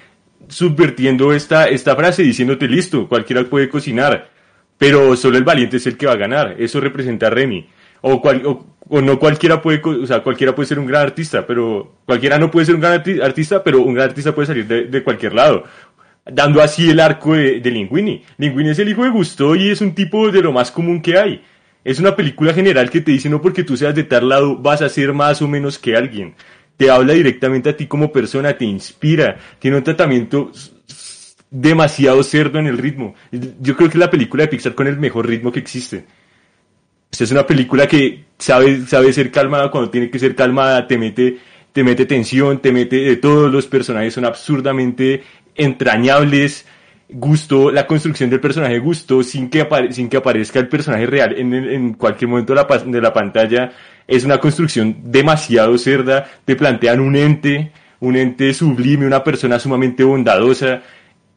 subvertiendo 0.48 1.34
esta, 1.34 1.68
frase 1.96 2.24
diciéndote 2.24 2.68
listo, 2.68 3.08
cualquiera 3.08 3.44
puede 3.46 3.70
cocinar, 3.70 4.30
pero 4.78 5.16
solo 5.16 5.38
el 5.38 5.44
valiente 5.44 5.78
es 5.78 5.88
el 5.88 5.96
que 5.96 6.08
va 6.08 6.14
a 6.14 6.18
ganar. 6.18 6.56
Eso 6.60 6.80
representa 6.82 7.28
a 7.28 7.30
Remy. 7.30 7.68
O, 8.02 8.22
no 9.02 9.20
cualquiera 9.20 9.62
puede, 9.62 9.82
o 9.84 10.06
sea, 10.08 10.22
cualquiera 10.22 10.56
puede 10.56 10.68
ser 10.68 10.80
un 10.80 10.88
gran 10.88 11.04
artista, 11.04 11.46
pero 11.46 11.96
cualquiera 12.06 12.38
no 12.38 12.50
puede 12.50 12.66
ser 12.66 12.76
un 12.76 12.82
gran 12.82 13.04
artista, 13.22 13.64
pero 13.64 13.82
un 13.82 13.94
gran 13.94 14.10
artista 14.10 14.34
puede 14.34 14.48
salir 14.48 14.68
de, 14.68 14.86
de 14.86 15.04
cualquier 15.04 15.34
lado. 15.34 15.64
Dando 16.26 16.62
así 16.62 16.90
el 16.90 17.00
arco 17.00 17.34
de, 17.34 17.60
de 17.60 17.72
Linguini. 17.72 18.24
Linguini 18.38 18.70
es 18.70 18.80
el 18.80 18.90
hijo 18.90 19.04
de 19.04 19.10
Gusto 19.10 19.56
y 19.56 19.70
es 19.70 19.82
un 19.82 19.94
tipo 19.94 20.32
de 20.32 20.42
lo 20.42 20.52
más 20.52 20.72
común 20.72 21.02
que 21.02 21.18
hay. 21.18 21.42
Es 21.90 22.00
una 22.00 22.16
película 22.16 22.54
general 22.54 22.92
que 22.92 23.02
te 23.02 23.10
dice 23.10 23.32
no 23.32 23.42
porque 23.42 23.64
tú 23.64 23.76
seas 23.76 23.96
de 23.96 24.04
tal 24.04 24.30
lado 24.30 24.56
vas 24.56 24.84
a 24.84 24.90
ser 24.90 25.12
más 25.12 25.42
o 25.42 25.48
menos 25.48 25.80
que 25.80 25.96
alguien. 25.96 26.36
Te 26.78 26.92
habla 26.92 27.14
directamente 27.14 27.68
a 27.68 27.76
ti 27.76 27.88
como 27.88 28.12
persona, 28.12 28.56
te 28.56 28.64
inspira, 28.64 29.40
tiene 29.58 29.78
un 29.78 29.84
tratamiento 29.84 30.52
demasiado 31.50 32.22
cerdo 32.22 32.60
en 32.60 32.68
el 32.68 32.78
ritmo. 32.78 33.16
Yo 33.32 33.76
creo 33.76 33.90
que 33.90 33.98
es 33.98 34.00
la 34.00 34.12
película 34.12 34.44
de 34.44 34.50
Pixar 34.50 34.76
con 34.76 34.86
el 34.86 35.00
mejor 35.00 35.28
ritmo 35.28 35.52
que 35.52 35.62
existe. 35.62 36.06
Esta 37.10 37.24
es 37.24 37.32
una 37.32 37.48
película 37.48 37.88
que 37.88 38.24
sabe, 38.38 38.86
sabe 38.86 39.12
ser 39.12 39.32
calmada 39.32 39.72
cuando 39.72 39.90
tiene 39.90 40.12
que 40.12 40.20
ser 40.20 40.36
calmada, 40.36 40.86
te 40.86 40.96
mete, 40.96 41.40
te 41.74 41.84
mete 41.84 42.06
tensión, 42.06 42.60
te 42.60 42.72
mete 42.72 42.98
de 42.98 43.16
todos 43.16 43.52
los 43.52 43.66
personajes 43.66 44.14
son 44.14 44.26
absurdamente 44.26 45.24
entrañables. 45.56 46.68
Gusto, 47.12 47.72
la 47.72 47.88
construcción 47.88 48.30
del 48.30 48.40
personaje 48.40 48.78
Gusto 48.78 49.24
sin 49.24 49.50
que, 49.50 49.68
sin 49.92 50.10
que 50.10 50.18
aparezca 50.18 50.60
el 50.60 50.68
personaje 50.68 51.08
real 51.08 51.36
en, 51.38 51.54
en 51.54 51.94
cualquier 51.94 52.30
momento 52.30 52.54
de 52.54 52.62
la, 52.62 52.78
de 52.78 53.02
la 53.02 53.12
pantalla 53.12 53.72
es 54.08 54.26
una 54.26 54.40
construcción 54.40 54.98
demasiado 55.04 55.78
cerda, 55.78 56.30
te 56.46 56.56
plantean 56.56 57.00
un 57.00 57.16
ente, 57.16 57.72
un 58.00 58.16
ente 58.16 58.54
sublime, 58.54 59.06
una 59.06 59.24
persona 59.24 59.60
sumamente 59.60 60.04
bondadosa, 60.04 60.82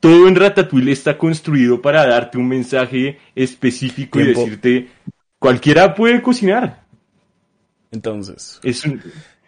todo 0.00 0.26
en 0.26 0.36
Ratatouille 0.36 0.92
está 0.92 1.16
construido 1.16 1.80
para 1.80 2.06
darte 2.06 2.36
un 2.36 2.48
mensaje 2.48 3.18
específico 3.34 4.20
y 4.20 4.26
decirte 4.26 4.88
Cualquiera 5.38 5.94
puede 5.94 6.22
cocinar. 6.22 6.84
Entonces, 7.90 8.60
es 8.62 8.84
un... 8.84 9.02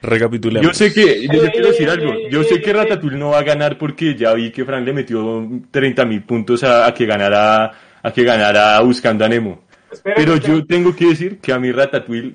recapitulemos. 0.05 0.67
Yo 0.67 0.75
sé 0.75 0.93
que, 0.93 1.27
yo 1.27 1.51
quiero 1.51 1.69
decir 1.69 1.89
algo. 1.89 2.13
Yo 2.31 2.45
sé 2.45 2.61
que 2.61 2.73
Ratatouille 2.73 3.19
no 3.19 3.31
va 3.31 3.39
a 3.39 3.43
ganar 3.43 3.79
porque 3.79 4.15
ya 4.15 4.33
vi 4.35 4.51
que 4.51 4.65
Frank 4.65 4.85
le 4.85 4.93
metió 4.93 5.49
30 5.71 6.05
mil 6.05 6.23
puntos 6.23 6.65
a, 6.65 6.93
que 6.95 7.07
ganara, 7.07 7.73
a 8.03 8.13
que 8.13 8.25
ganara 8.25 8.81
buscando 8.81 9.25
a 9.25 9.29
Nemo. 9.29 9.65
Pero 10.03 10.37
yo 10.37 10.65
tengo 10.67 10.95
que 10.95 11.07
decir 11.07 11.39
que 11.39 11.53
a 11.53 11.59
mí 11.59 11.71
Ratatouille, 11.71 12.35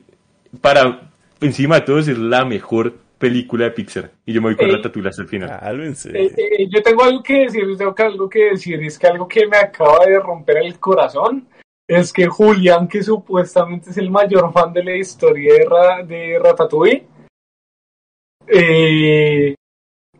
para 0.62 1.10
encima 1.42 1.76
de 1.76 1.82
todo, 1.82 2.00
es 2.00 2.08
la 2.08 2.46
mejor 2.46 2.94
película 3.18 3.66
de 3.66 3.72
Pixar. 3.72 4.12
Y 4.26 4.34
yo 4.34 4.42
me 4.42 4.48
voy 4.48 4.56
con 4.56 4.72
Ratatouille 4.72 5.10
hasta 5.10 5.22
el 5.22 5.28
final. 5.28 5.94
Eh, 6.14 6.34
eh, 6.38 6.68
yo 6.70 6.82
tengo 6.82 7.04
algo 7.04 7.22
que 7.22 7.42
decir, 7.42 7.66
tengo 7.78 7.94
algo 7.98 8.30
que 8.30 8.52
decir, 8.52 8.82
es 8.82 8.98
que 8.98 9.08
algo 9.08 9.28
que 9.28 9.46
me 9.46 9.58
acaba 9.58 10.06
de 10.06 10.20
romper 10.20 10.58
el 10.58 10.80
corazón 10.80 11.48
es 11.88 12.14
que 12.14 12.28
Julián, 12.28 12.88
que 12.88 13.04
supuestamente 13.04 13.90
es 13.90 13.98
el 13.98 14.12
mayor 14.12 14.54
fan 14.54 14.72
de 14.72 14.84
la 14.84 14.96
historia 14.96 15.56
de, 15.56 16.06
de 16.06 16.40
Ratatouille, 16.40 17.04
eh, 18.50 19.56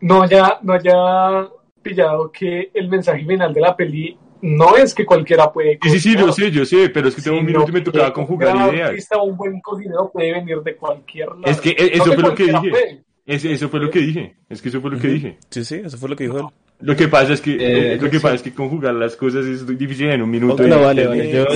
no, 0.00 0.22
haya, 0.22 0.58
no 0.62 0.72
haya 0.74 1.48
pillado 1.82 2.30
que 2.30 2.70
el 2.74 2.88
mensaje 2.88 3.24
final 3.24 3.52
de 3.52 3.60
la 3.60 3.76
peli 3.76 4.16
no 4.42 4.76
es 4.76 4.94
que 4.94 5.04
cualquiera 5.04 5.52
puede 5.52 5.78
Sí, 5.82 6.00
sí, 6.00 6.16
yo 6.16 6.32
sé, 6.32 6.50
yo 6.50 6.64
sé, 6.64 6.88
pero 6.88 7.08
es 7.08 7.14
que 7.14 7.22
tengo 7.22 7.38
un 7.38 7.44
minuto 7.44 7.68
y 7.68 7.72
me 7.72 7.80
tocaba 7.80 8.12
conjugar 8.12 8.56
un 8.56 8.74
ideas. 8.74 8.90
Artista, 8.90 9.20
un 9.20 9.36
buen 9.36 9.60
cocinero 9.60 10.10
puede 10.10 10.32
venir 10.32 10.60
de 10.62 10.76
cualquier 10.76 11.28
lado. 11.28 11.42
Es 11.44 11.60
que 11.60 11.74
eso 11.76 12.12
fue 12.12 12.22
lo 12.22 12.34
que 12.34 12.44
dije. 12.44 13.04
eso 13.26 13.68
fue 13.68 13.80
lo 13.80 13.90
que 13.90 13.98
dije. 14.00 14.36
Es 14.48 14.62
que 14.62 14.68
eso 14.68 14.80
fue 14.80 14.90
lo 14.90 14.98
que 14.98 15.08
dije. 15.08 15.38
Sí, 15.50 15.64
sí, 15.64 15.74
eso 15.84 15.98
fue 15.98 16.08
lo 16.08 16.16
que 16.16 16.24
dijo 16.24 16.38
él. 16.38 16.46
Lo 16.82 16.96
que 16.96 17.08
pasa 17.08 17.34
es 17.34 17.40
que 17.40 17.56
eh, 17.60 17.98
lo 18.00 18.08
que 18.10 18.20
pasa 18.20 18.36
es 18.36 18.42
que 18.42 18.52
conjugar 18.52 18.94
las 18.94 19.16
cosas 19.16 19.44
es 19.46 19.66
difícil 19.78 20.10
en 20.10 20.22
un 20.22 20.30
minuto. 20.30 20.62
vale, 20.62 21.06
vale. 21.06 21.46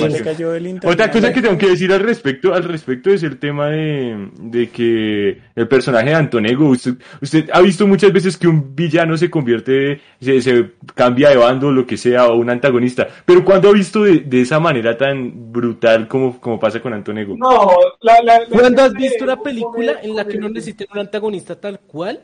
Otra 0.84 1.10
cosa 1.10 1.32
que 1.32 1.42
tengo 1.42 1.56
que 1.56 1.68
decir 1.68 1.92
al 1.92 2.00
respecto, 2.00 2.54
al 2.54 2.64
respecto 2.64 3.10
es 3.10 3.22
el 3.22 3.38
tema 3.38 3.68
de, 3.68 4.28
de 4.38 4.68
que 4.68 5.38
el 5.54 5.68
personaje 5.68 6.10
de 6.10 6.14
Antonego, 6.14 6.68
usted, 6.68 6.94
usted 7.20 7.48
ha 7.52 7.60
visto 7.60 7.86
muchas 7.86 8.12
veces 8.12 8.36
que 8.36 8.48
un 8.48 8.74
villano 8.74 9.16
se 9.16 9.30
convierte, 9.30 10.00
se, 10.20 10.42
se 10.42 10.72
cambia 10.94 11.30
de 11.30 11.36
bando, 11.36 11.72
lo 11.72 11.86
que 11.86 11.96
sea, 11.96 12.26
o 12.26 12.36
un 12.36 12.50
antagonista. 12.50 13.08
Pero 13.24 13.44
cuando 13.44 13.70
ha 13.70 13.72
visto 13.72 14.04
de, 14.04 14.20
de 14.20 14.42
esa 14.42 14.60
manera 14.60 14.96
tan 14.96 15.52
brutal 15.52 16.08
como, 16.08 16.40
como 16.40 16.58
pasa 16.58 16.80
con 16.80 16.92
Antonego? 16.92 17.36
No, 17.36 17.70
la, 18.00 18.20
la, 18.22 18.40
¿Cuándo 18.48 18.82
has 18.82 18.92
visto 18.92 19.24
una 19.24 19.36
película 19.36 19.94
en 20.02 20.16
la 20.16 20.26
que 20.26 20.38
no 20.38 20.48
necesita 20.48 20.84
un 20.92 21.00
antagonista 21.00 21.58
tal 21.58 21.80
cual? 21.80 22.22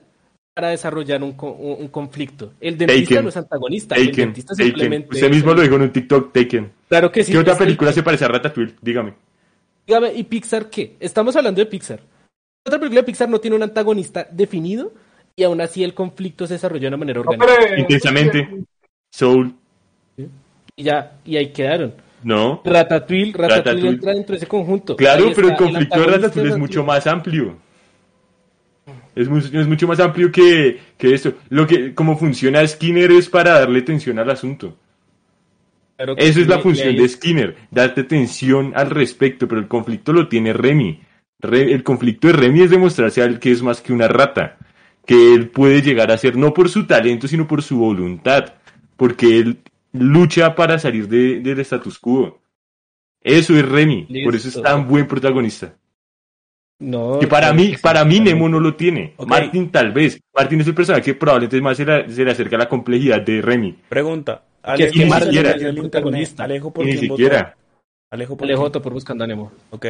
Para 0.55 0.69
desarrollar 0.69 1.23
un, 1.23 1.35
un, 1.39 1.89
conflicto. 1.89 2.53
El 2.61 2.77
dentista 2.77 3.23
no 3.23 3.29
es 3.29 3.37
antagonista, 3.37 3.95
el 3.95 4.13
dentista 4.13 4.55
simplemente... 4.55 5.09
Usted 5.13 5.31
mismo 5.31 5.55
lo 5.55 5.63
dijo 5.63 5.77
en 5.77 5.83
un 5.83 5.93
TikTok, 5.93 6.33
Taken. 6.33 6.73
Claro 6.89 7.13
que 7.13 7.25
sí. 7.25 7.33
¿Qué 7.33 7.39
otra 7.39 7.57
película 7.57 7.93
se 7.93 8.03
parece 8.03 8.25
a 8.25 8.29
Ratatouille? 8.29 8.75
Dígame. 8.83 9.15
Dígame, 9.87 10.13
¿y 10.15 10.25
Pixar 10.25 10.69
qué? 10.69 10.97
Estamos 11.01 11.37
hablando 11.37 11.61
de 11.61 11.67
Pixar. 11.67 12.01
Otra 12.67 12.79
película 12.79 13.01
de 13.01 13.07
Pixar 13.07 13.29
no 13.29 13.41
tiene 13.41 13.57
un 13.57 13.63
antagonista 13.63 14.27
definido 14.31 14.93
y 15.37 15.45
aún 15.45 15.61
así 15.61 15.83
el 15.83 15.95
conflicto 15.95 16.47
se 16.47 16.55
desarrolló 16.55 16.83
de 16.83 16.89
una 16.89 16.97
manera 16.97 17.21
orgánica. 17.21 17.79
Intensamente. 17.79 18.65
Soul. 19.11 19.55
Y 20.77 20.83
ya, 20.83 21.19
y 21.25 21.37
ahí 21.37 21.53
quedaron. 21.53 21.95
No. 22.23 22.61
Ratatouille, 22.65 23.33
Ratatouille, 23.33 23.89
entra 23.89 24.13
dentro 24.13 24.35
de 24.35 24.37
ese 24.39 24.47
conjunto. 24.47 24.97
Claro, 24.97 25.33
pero 25.35 25.49
el 25.49 25.57
conflicto 25.57 26.01
de 26.01 26.07
Ratatouille 26.07 26.51
es 26.51 26.59
mucho 26.59 26.85
más 26.85 27.07
amplio. 27.07 27.57
Es, 29.21 29.53
es 29.53 29.67
mucho 29.67 29.87
más 29.87 30.01
amplio 30.01 30.33
que, 30.33 30.81
que 30.97 31.15
esto. 31.15 31.35
Lo 31.49 31.67
que, 31.67 31.95
como 31.95 32.17
funciona 32.17 32.67
Skinner 32.67 33.11
es 33.13 33.29
para 33.29 33.59
darle 33.59 33.83
tensión 33.83 34.19
al 34.19 34.31
asunto. 34.31 34.77
Eso 36.17 36.41
es 36.41 36.49
la 36.49 36.61
función 36.61 36.97
de 36.97 37.07
Skinner, 37.09 37.57
darte 37.71 38.05
tensión 38.05 38.73
al 38.75 38.89
respecto, 38.89 39.47
pero 39.47 39.61
el 39.61 39.69
conflicto 39.69 40.13
lo 40.13 40.29
tiene 40.29 40.53
Remy. 40.53 40.99
el 41.43 41.83
conflicto 41.83 42.29
de 42.29 42.33
Remy 42.35 42.63
es 42.63 42.71
demostrarse 42.71 43.23
al 43.23 43.39
que 43.39 43.51
es 43.51 43.63
más 43.63 43.83
que 43.83 43.93
una 43.93 44.09
rata, 44.09 44.57
que 45.05 45.35
él 45.35 45.49
puede 45.49 45.83
llegar 45.83 46.11
a 46.11 46.17
ser 46.17 46.37
no 46.37 46.55
por 46.55 46.71
su 46.71 46.87
talento, 46.87 47.29
sino 47.29 47.47
por 47.47 47.63
su 47.63 47.77
voluntad, 47.77 48.55
porque 48.97 49.39
él 49.39 49.59
lucha 49.93 50.55
para 50.55 50.79
salir 50.79 51.07
de, 51.07 51.41
del 51.41 51.61
status 51.61 51.99
quo. 51.99 52.41
Eso 53.23 53.55
es 53.55 53.69
Remy, 53.69 54.09
por 54.25 54.35
eso 54.35 54.49
es 54.49 54.63
tan 54.63 54.89
buen 54.89 55.07
protagonista. 55.07 55.75
No. 56.81 57.19
Que 57.19 57.27
para 57.27 57.53
mí, 57.53 57.75
para 57.81 58.05
mí 58.05 58.21
Nemo 58.21 58.49
no 58.49 58.59
lo 58.59 58.75
tiene. 58.75 59.15
Martin 59.27 59.71
tal 59.71 59.93
vez. 59.93 60.21
Martin 60.35 60.63
es 60.63 60.67
el 60.67 60.75
personaje 60.75 61.03
que 61.05 61.15
probablemente 61.15 61.61
más 61.61 61.77
se 61.77 61.85
le, 61.85 62.31
acerca 62.31 62.57
a 62.57 62.61
la 62.61 62.69
complejidad 62.69 63.21
de 63.21 63.43
Remy. 63.43 63.77
Pregunta. 63.89 64.43
Alejo, 64.63 64.93
ni 64.95 65.11
siquiera. 65.11 65.55
Alejo 66.39 66.73
por 66.73 66.85
ni 66.85 66.97
siquiera. 66.97 67.57
Alejo 68.11 68.37
por, 68.37 68.47
Alejo 68.47 68.73
por 68.73 68.93
buscando 68.93 69.25
a 69.25 69.27
Nemo. 69.27 69.53
Ok. 69.71 69.87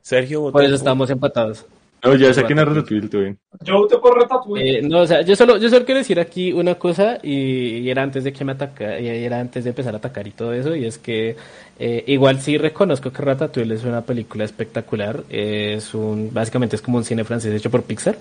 Sergio 0.00 0.40
votó. 0.42 0.52
Por 0.52 0.64
eso 0.64 0.74
estamos 0.74 1.08
empatados. 1.10 1.64
No, 2.04 2.16
ya 2.16 2.34
saquen 2.34 2.58
a 2.58 2.64
Ratatouille, 2.64 3.08
todo 3.08 3.20
bien. 3.20 3.38
Yo 3.64 3.78
voté 3.78 3.96
por 3.98 4.18
Ratatouille. 4.18 4.78
Eh, 4.78 4.82
no, 4.82 5.02
o 5.02 5.06
sea, 5.06 5.22
yo 5.22 5.36
solo, 5.36 5.56
yo 5.58 5.70
solo 5.70 5.84
quiero 5.84 5.98
decir 5.98 6.18
aquí 6.18 6.52
una 6.52 6.74
cosa 6.74 7.18
y, 7.22 7.78
y 7.78 7.90
era 7.90 8.02
antes 8.02 8.24
de 8.24 8.32
que 8.32 8.44
me 8.44 8.52
atacara, 8.52 8.98
y 8.98 9.06
era 9.06 9.38
antes 9.38 9.62
de 9.62 9.70
empezar 9.70 9.94
a 9.94 9.98
atacar 9.98 10.26
y 10.26 10.32
todo 10.32 10.52
eso, 10.52 10.74
y 10.74 10.84
es 10.84 10.98
que 10.98 11.36
eh, 11.78 12.02
igual 12.08 12.40
sí 12.40 12.58
reconozco 12.58 13.12
que 13.12 13.22
Ratatouille 13.22 13.74
es 13.74 13.84
una 13.84 14.02
película 14.02 14.44
espectacular, 14.44 15.22
es 15.28 15.94
un, 15.94 16.30
básicamente 16.32 16.74
es 16.74 16.82
como 16.82 16.98
un 16.98 17.04
cine 17.04 17.22
francés 17.22 17.54
hecho 17.54 17.70
por 17.70 17.84
Pixar 17.84 18.18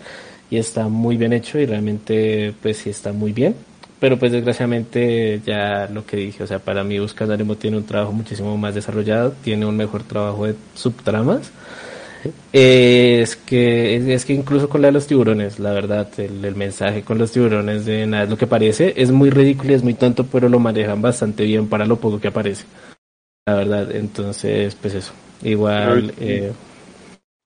y 0.52 0.58
está 0.58 0.88
muy 0.88 1.18
bien 1.18 1.34
hecho 1.34 1.58
y 1.58 1.66
realmente 1.66 2.54
pues 2.62 2.78
sí 2.78 2.92
está 2.92 3.14
muy 3.14 3.32
bien, 3.32 3.56
pero 4.00 4.20
pues 4.20 4.32
desgraciadamente 4.32 5.42
ya 5.44 5.88
lo 5.92 6.06
que 6.06 6.18
dije, 6.18 6.44
o 6.44 6.48
sea, 6.48 6.60
para 6.60 6.84
mí 6.84 7.00
Buscando 7.00 7.36
Nemo 7.36 7.56
tiene 7.56 7.78
un 7.78 7.86
trabajo 7.86 8.12
muchísimo 8.12 8.56
más 8.58 8.76
desarrollado, 8.76 9.32
tiene 9.44 9.66
un 9.66 9.76
mejor 9.76 10.04
trabajo 10.04 10.46
de 10.46 10.54
subtramas. 10.76 11.52
Eh, 12.54 13.20
es 13.22 13.36
que 13.36 14.14
es 14.14 14.26
que 14.26 14.34
incluso 14.34 14.70
con 14.70 14.82
la 14.82 14.88
de 14.90 14.92
los 14.94 15.08
tiburones, 15.08 15.60
la 15.60 15.72
verdad, 15.72 16.08
el, 16.20 16.44
el 16.46 16.56
mensaje 16.56 17.02
con 17.02 17.18
los 17.18 17.32
tiburones 17.32 17.86
de 17.86 18.06
nada 18.06 18.24
es 18.26 18.30
lo 18.30 18.38
que 18.38 18.48
parece, 18.48 18.94
es 18.98 19.12
muy 19.12 19.30
ridículo 19.30 19.72
y 19.72 19.76
es 19.76 19.84
muy 19.84 19.94
tonto, 19.96 20.26
pero 20.26 20.48
lo 20.50 20.60
manejan 20.60 21.02
bastante 21.02 21.44
bien 21.46 21.68
para 21.68 21.86
lo 21.86 21.96
poco 21.98 22.20
que 22.20 22.28
aparece. 22.28 22.66
La 23.48 23.56
verdad, 23.56 23.92
entonces, 23.96 24.76
pues 24.76 24.94
eso. 24.94 25.14
Igual, 25.42 26.14
eh, 26.20 26.52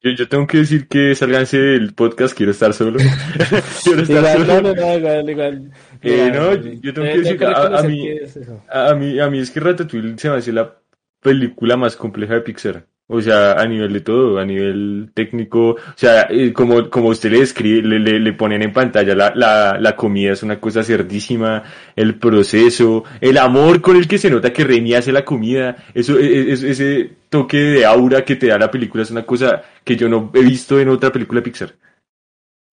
Yo, 0.03 0.11
yo 0.11 0.27
tengo 0.27 0.45
que 0.45 0.57
decir 0.59 0.87
que 0.89 1.15
salganse 1.15 1.57
del 1.57 1.93
podcast, 1.93 2.35
quiero 2.35 2.51
estar 2.51 2.73
solo. 2.73 2.99
quiero 3.83 4.01
estar 4.01 4.17
igual, 4.17 4.45
solo. 4.45 4.61
no, 4.61 4.61
no, 4.61 4.75
no, 4.75 4.97
igual, 4.97 5.29
igual. 5.29 5.71
Eh, 6.01 6.31
no, 6.33 6.53
yo 6.81 6.93
tengo 6.93 7.07
eh, 7.07 7.11
que 7.13 7.17
decir 7.19 7.37
que 7.37 7.45
a- 7.45 7.79
a 7.79 7.83
mí- 7.83 8.07
es 8.09 8.37
a 8.69 8.93
mí, 8.93 9.19
a 9.19 9.29
mí 9.29 9.39
es 9.39 9.49
que 9.49 9.59
Ratatouille 9.61 10.17
se 10.17 10.29
me 10.29 10.35
hace 10.35 10.51
la 10.51 10.75
película 11.21 11.77
más 11.77 11.95
compleja 11.95 12.33
de 12.35 12.41
Pixar. 12.41 12.85
O 13.07 13.21
sea, 13.21 13.51
a 13.53 13.67
nivel 13.67 13.93
de 13.93 13.99
todo, 14.01 14.39
a 14.39 14.45
nivel 14.45 15.11
técnico, 15.13 15.69
o 15.75 15.77
sea, 15.95 16.23
eh, 16.27 16.51
como, 16.51 16.89
como 16.89 17.09
usted 17.09 17.29
le 17.31 17.39
describe, 17.41 17.87
le, 17.87 18.19
le, 18.19 18.33
ponen 18.33 18.63
en 18.63 18.73
pantalla 18.73 19.13
la, 19.13 19.31
la, 19.35 19.77
la 19.79 19.95
comida 19.95 20.33
es 20.33 20.41
una 20.41 20.59
cosa 20.59 20.83
cerdísima, 20.83 21.61
el 21.95 22.15
proceso, 22.17 23.03
el 23.21 23.37
amor 23.37 23.79
con 23.81 23.95
el 23.95 24.07
que 24.07 24.17
se 24.17 24.31
nota 24.31 24.51
que 24.51 24.63
Remy 24.63 24.95
hace 24.95 25.11
la 25.11 25.23
comida, 25.23 25.75
eso, 25.93 26.17
e- 26.17 26.25
e- 26.25 26.51
es- 26.51 26.63
ese 26.63 27.11
toque 27.29 27.57
de 27.57 27.85
aura 27.85 28.25
que 28.25 28.37
te 28.37 28.47
da 28.47 28.57
la 28.57 28.71
película 28.71 29.03
es 29.03 29.11
una 29.11 29.23
cosa 29.23 29.61
que 29.83 29.95
yo 29.95 30.09
no 30.09 30.31
he 30.33 30.41
visto 30.41 30.79
en 30.79 30.89
otra 30.89 31.11
película 31.11 31.41
de 31.41 31.43
Pixar. 31.43 31.75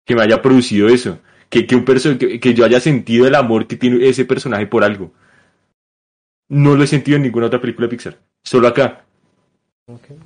Que 0.07 0.15
me 0.17 0.23
haya 0.23 0.41
producido 0.41 0.89
eso, 0.89 1.19
que, 1.51 1.67
que 1.67 1.77
un 1.77 1.85
perso 1.85 2.17
que, 2.17 2.41
que 2.41 2.55
yo 2.55 2.65
haya 2.65 2.81
sentido 2.81 3.27
el 3.27 3.35
amor 3.35 3.67
que 3.67 3.77
tiene 3.77 4.09
ese 4.09 4.25
personaje 4.25 4.67
por 4.67 4.83
algo. 4.83 5.13
No 6.49 6.75
lo 6.75 6.85
he 6.85 6.87
sentido 6.87 7.17
en 7.17 7.23
ninguna 7.25 7.47
otra 7.49 7.61
película 7.61 7.87
de 7.87 7.91
Pixar, 7.91 8.19
solo 8.43 8.67
acá. 8.69 9.05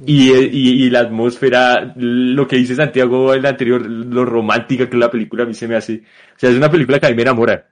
Y, 0.04 0.32
y, 0.32 0.84
y 0.84 0.90
la 0.90 1.00
atmósfera, 1.00 1.92
lo 1.96 2.46
que 2.48 2.56
dice 2.56 2.74
Santiago 2.74 3.34
en 3.34 3.42
la 3.42 3.50
anterior, 3.50 3.84
lo 3.86 4.24
romántica 4.24 4.88
que 4.88 4.96
la 4.96 5.10
película 5.10 5.44
a 5.44 5.46
mí 5.46 5.54
se 5.54 5.68
me 5.68 5.76
hace. 5.76 6.02
O 6.36 6.38
sea, 6.38 6.50
es 6.50 6.56
una 6.56 6.70
película 6.70 6.98
que 6.98 7.06
a 7.06 7.10
mí 7.10 7.16
me 7.16 7.22
enamora. 7.22 7.68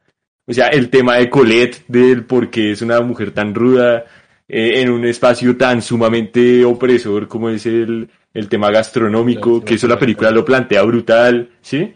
O 0.47 0.53
sea, 0.53 0.69
el 0.69 0.91
tema 0.91 1.17
de 1.17 1.31
Colette, 1.31 1.85
del 1.89 2.25
por 2.25 2.51
qué 2.51 2.73
es 2.73 2.83
una 2.83 3.01
mujer 3.01 3.31
tan 3.31 3.55
ruda, 3.55 4.05
eh, 4.49 4.81
en 4.83 4.91
un 4.91 5.05
espacio 5.07 5.57
tan 5.57 5.81
sumamente 5.81 6.65
opresor 6.65 7.27
como 7.29 7.49
es 7.49 7.65
el, 7.67 8.09
el 8.35 8.49
tema 8.49 8.71
gastronómico, 8.71 9.65
que 9.65 9.75
eso 9.75 9.89
la 9.89 9.99
película 9.99 10.31
lo 10.31 10.45
plantea 10.45 10.83
brutal, 10.83 11.49
¿sí? 11.63 11.95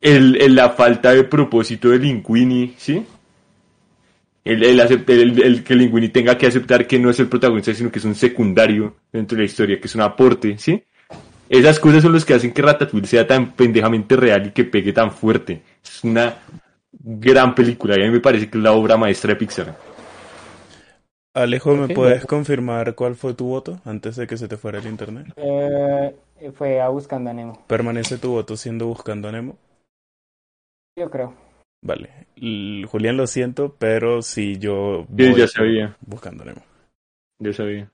El, 0.00 0.36
el- 0.40 0.54
la 0.54 0.70
falta 0.70 1.12
de 1.12 1.24
propósito 1.24 1.88
de 1.90 1.98
Linguini, 1.98 2.74
¿sí? 2.76 3.04
El, 4.44 4.62
el, 4.64 4.80
el- 4.80 5.42
el 5.42 5.64
que 5.64 5.74
Linguini 5.74 6.08
tenga 6.08 6.38
que 6.38 6.46
aceptar 6.46 6.86
que 6.86 6.98
no 6.98 7.10
es 7.10 7.20
el 7.20 7.28
protagonista, 7.28 7.74
sino 7.74 7.90
que 7.90 7.98
es 7.98 8.04
un 8.04 8.14
secundario 8.14 8.96
dentro 9.12 9.36
de 9.36 9.42
la 9.42 9.46
historia, 9.46 9.78
que 9.80 9.86
es 9.86 9.94
un 9.94 10.00
aporte, 10.02 10.56
¿sí? 10.58 10.82
Esas 11.48 11.80
cosas 11.80 12.02
son 12.02 12.12
las 12.14 12.24
que 12.24 12.34
hacen 12.34 12.52
que 12.52 12.62
Ratatouille 12.62 13.06
sea 13.06 13.26
tan 13.26 13.52
pendejamente 13.52 14.16
real 14.16 14.46
y 14.48 14.50
que 14.52 14.64
pegue 14.64 14.92
tan 14.92 15.10
fuerte. 15.12 15.62
Es 15.82 16.04
una 16.04 16.36
gran 16.92 17.54
película 17.54 17.96
y 17.98 18.02
a 18.02 18.06
mí 18.06 18.12
me 18.12 18.20
parece 18.20 18.50
que 18.50 18.58
es 18.58 18.64
la 18.64 18.72
obra 18.72 18.96
maestra 18.96 19.30
de 19.32 19.36
Pixar. 19.36 19.76
Alejo, 21.34 21.74
¿me 21.76 21.88
puedes 21.88 22.26
confirmar 22.26 22.94
cuál 22.94 23.14
fue 23.14 23.32
tu 23.34 23.46
voto 23.46 23.80
antes 23.84 24.16
de 24.16 24.26
que 24.26 24.36
se 24.36 24.48
te 24.48 24.56
fuera 24.56 24.78
el 24.78 24.86
internet? 24.86 25.28
Eh, 25.36 26.14
fue 26.54 26.80
a 26.80 26.88
Buscando 26.88 27.30
a 27.30 27.32
Nemo, 27.32 27.64
¿Permanece 27.66 28.18
tu 28.18 28.30
voto 28.32 28.56
siendo 28.56 28.86
Buscando 28.86 29.28
a 29.28 29.32
Nemo? 29.32 29.56
yo 30.96 31.08
creo. 31.10 31.34
Vale. 31.82 32.26
L- 32.36 32.84
Julián, 32.86 33.16
lo 33.16 33.26
siento, 33.26 33.76
pero 33.78 34.22
si 34.22 34.58
yo 34.58 35.06
voy 35.08 35.28
ya 35.30 35.34
por 35.44 35.48
sabía. 35.48 35.96
Buscando 36.00 36.44
Nemo. 36.44 36.62
Yo 37.38 37.52
sabía. 37.52 37.90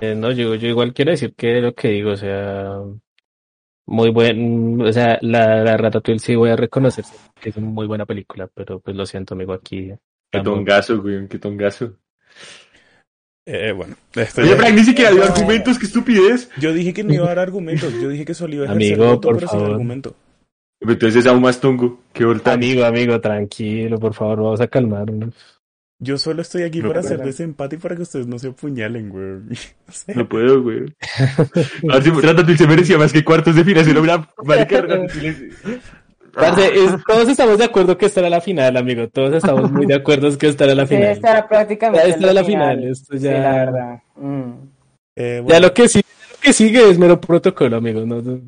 Eh, 0.00 0.14
no, 0.14 0.30
yo, 0.32 0.54
yo 0.54 0.68
igual 0.68 0.92
quiero 0.94 1.10
decir 1.10 1.34
que 1.34 1.60
lo 1.60 1.74
que 1.74 1.88
digo, 1.88 2.12
o 2.12 2.16
sea, 2.16 2.78
muy 3.86 4.10
buen, 4.10 4.80
o 4.80 4.92
sea, 4.92 5.18
la, 5.20 5.62
la 5.64 5.76
Ratatouille 5.76 6.20
sí 6.20 6.34
voy 6.36 6.50
a 6.50 6.56
reconocer 6.56 7.04
que 7.40 7.48
es 7.50 7.56
una 7.56 7.66
muy 7.66 7.86
buena 7.86 8.06
película, 8.06 8.48
pero 8.54 8.78
pues 8.80 8.96
lo 8.96 9.04
siento, 9.04 9.34
amigo, 9.34 9.52
aquí. 9.52 9.92
Qué 10.30 10.40
tongazo, 10.42 11.02
güey, 11.02 11.26
qué 11.28 11.38
tongazo. 11.38 11.96
Eh, 13.46 13.72
bueno, 13.72 13.96
esto 14.14 14.42
Oye, 14.42 14.50
ya- 14.50 14.56
Frank, 14.56 14.74
ni 14.74 14.84
siquiera 14.84 15.10
dio 15.10 15.24
argumentos, 15.24 15.78
qué 15.78 15.86
estupidez. 15.86 16.50
yo 16.60 16.72
dije 16.72 16.92
que 16.94 17.02
no 17.02 17.12
iba 17.12 17.24
a 17.24 17.28
dar 17.28 17.38
argumentos. 17.48 17.92
Yo 18.00 18.08
dije 18.10 18.24
que 18.24 18.34
solo 18.34 18.54
iba 18.54 18.64
a 18.66 18.68
ejercer 18.70 18.92
Amigo, 18.94 19.10
voto, 19.14 19.28
por 19.28 19.36
pero 19.36 19.48
sin 19.48 19.58
favor. 19.58 19.72
argumento. 19.72 20.14
Entonces 20.80 21.16
es 21.16 21.26
aún 21.26 21.42
más 21.42 21.60
tongo. 21.60 22.00
Qué 22.12 22.24
volta. 22.24 22.52
Amigo, 22.52 22.84
amigo, 22.84 23.20
tranquilo, 23.20 23.98
por 23.98 24.14
favor, 24.14 24.38
vamos 24.42 24.60
a 24.60 24.66
calmarnos. 24.68 25.34
Yo 26.02 26.16
solo 26.16 26.40
estoy 26.40 26.62
aquí 26.62 26.78
No 26.80 26.88
para 26.88 27.02
puedo. 27.02 27.14
hacer 27.14 27.26
desempate 27.26 27.76
y 27.76 27.78
para 27.78 27.94
que 27.94 28.02
ustedes 28.02 28.26
no 28.26 28.38
se 28.38 28.48
apuñalen, 28.48 29.10
güey. 29.10 29.24
No 29.86 29.92
sé. 29.92 30.14
No 30.14 30.26
puedo, 30.28 30.62
güey. 30.62 30.86
A 31.90 31.98
ver 31.98 32.46
si 32.46 32.56
se 32.56 32.66
merecía 32.66 32.96
más 32.96 33.12
que 33.12 33.22
cuartos 33.22 33.54
de 33.54 33.64
final. 33.64 33.86
Era 33.86 34.00
una 34.00 34.28
marica. 34.44 34.82
Parce, 36.32 36.64
es- 36.74 36.94
todos 37.06 37.28
estamos 37.28 37.58
de 37.58 37.64
acuerdo 37.64 37.98
que 37.98 38.06
esta 38.06 38.20
era 38.20 38.30
la 38.30 38.40
final, 38.40 38.76
amigo. 38.76 39.08
Todos 39.08 39.34
estamos 39.34 39.70
muy 39.72 39.84
de 39.84 39.96
acuerdo 39.96 40.38
que 40.38 40.46
esta 40.46 40.64
era 40.64 40.74
la 40.76 40.86
Sí, 40.86 40.94
final. 40.94 41.10
esta 41.10 41.30
era 41.32 41.48
prácticamente 41.48 42.08
Esta 42.08 42.22
era 42.22 42.32
la 42.32 42.44
final, 42.44 42.84
esto 42.84 43.16
Sí, 43.18 43.24
ya- 43.24 43.32
la 43.38 43.52
verdad. 43.52 44.02
Mm. 44.16 44.52
Eh, 45.16 45.42
Ya 45.46 45.58
lo 45.60 45.74
que 45.74 45.88
sigue, 45.88 46.04
lo 46.32 46.40
que 46.40 46.52
sigue 46.52 46.88
es 46.88 46.98
mero 46.98 47.20
protocolo, 47.20 47.76
amigo. 47.76 48.06
No, 48.06 48.22
no- 48.22 48.40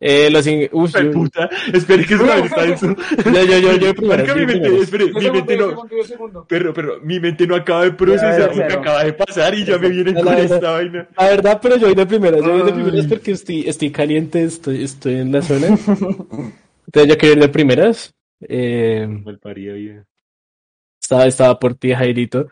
eh, 0.00 0.30
los 0.30 0.46
in- 0.46 0.68
uf, 0.72 0.92
yo, 0.94 1.10
puta. 1.10 1.50
Espere 1.72 2.04
que 2.06 2.16
se 2.16 2.22
me 2.24 2.38
está 2.46 2.64
eso. 2.66 2.86
yo, 3.24 3.44
yo, 3.44 3.58
yo, 3.58 3.76
yo 3.76 3.94
primero, 3.94 4.24
sí, 4.26 4.32
mi 4.32 4.46
mente, 4.46 4.60
primero. 4.60 4.82
espere, 4.82 5.06
Yo 5.08 5.14
mi 5.14 5.20
segundo, 5.20 5.32
mente 5.34 5.56
no. 5.56 5.68
segundo, 5.70 5.96
yo 5.96 6.04
segundo. 6.04 6.46
Pero, 6.48 6.72
pero, 6.72 7.00
mi 7.02 7.18
mente 7.20 7.46
no 7.46 7.56
acaba 7.56 7.82
de 7.84 7.92
procesar 7.92 8.54
lo 8.56 8.66
que 8.66 8.72
acaba 8.74 9.04
de 9.04 9.12
pasar 9.12 9.54
y 9.54 9.64
ya 9.64 9.78
me 9.78 9.88
vienen 9.88 10.14
La 10.14 10.22
con 10.22 10.34
verdad. 10.36 10.54
esta 10.56 10.70
vaina. 10.72 11.08
La 11.16 11.28
verdad, 11.28 11.58
pero 11.60 11.76
yo 11.76 11.86
voy 11.86 11.94
de 11.96 12.06
primera, 12.06 12.38
yo 12.38 12.52
voy 12.52 12.62
de 12.62 12.72
primeras 12.72 13.06
porque 13.06 13.30
estoy, 13.32 13.68
estoy 13.68 13.90
caliente, 13.90 14.42
estoy, 14.44 14.84
estoy 14.84 15.14
en 15.16 15.32
la 15.32 15.42
zona. 15.42 15.66
Entonces 15.68 17.08
yo 17.08 17.18
quiero 17.18 17.34
ir 17.34 17.40
de 17.40 17.48
primeras. 17.48 18.14
Eh, 18.40 19.06
Mal 19.24 19.38
parido, 19.40 19.74
bien. 19.74 20.04
estaba, 21.02 21.26
estaba 21.26 21.58
por 21.58 21.74
ti, 21.74 21.92
Jairito. 21.92 22.48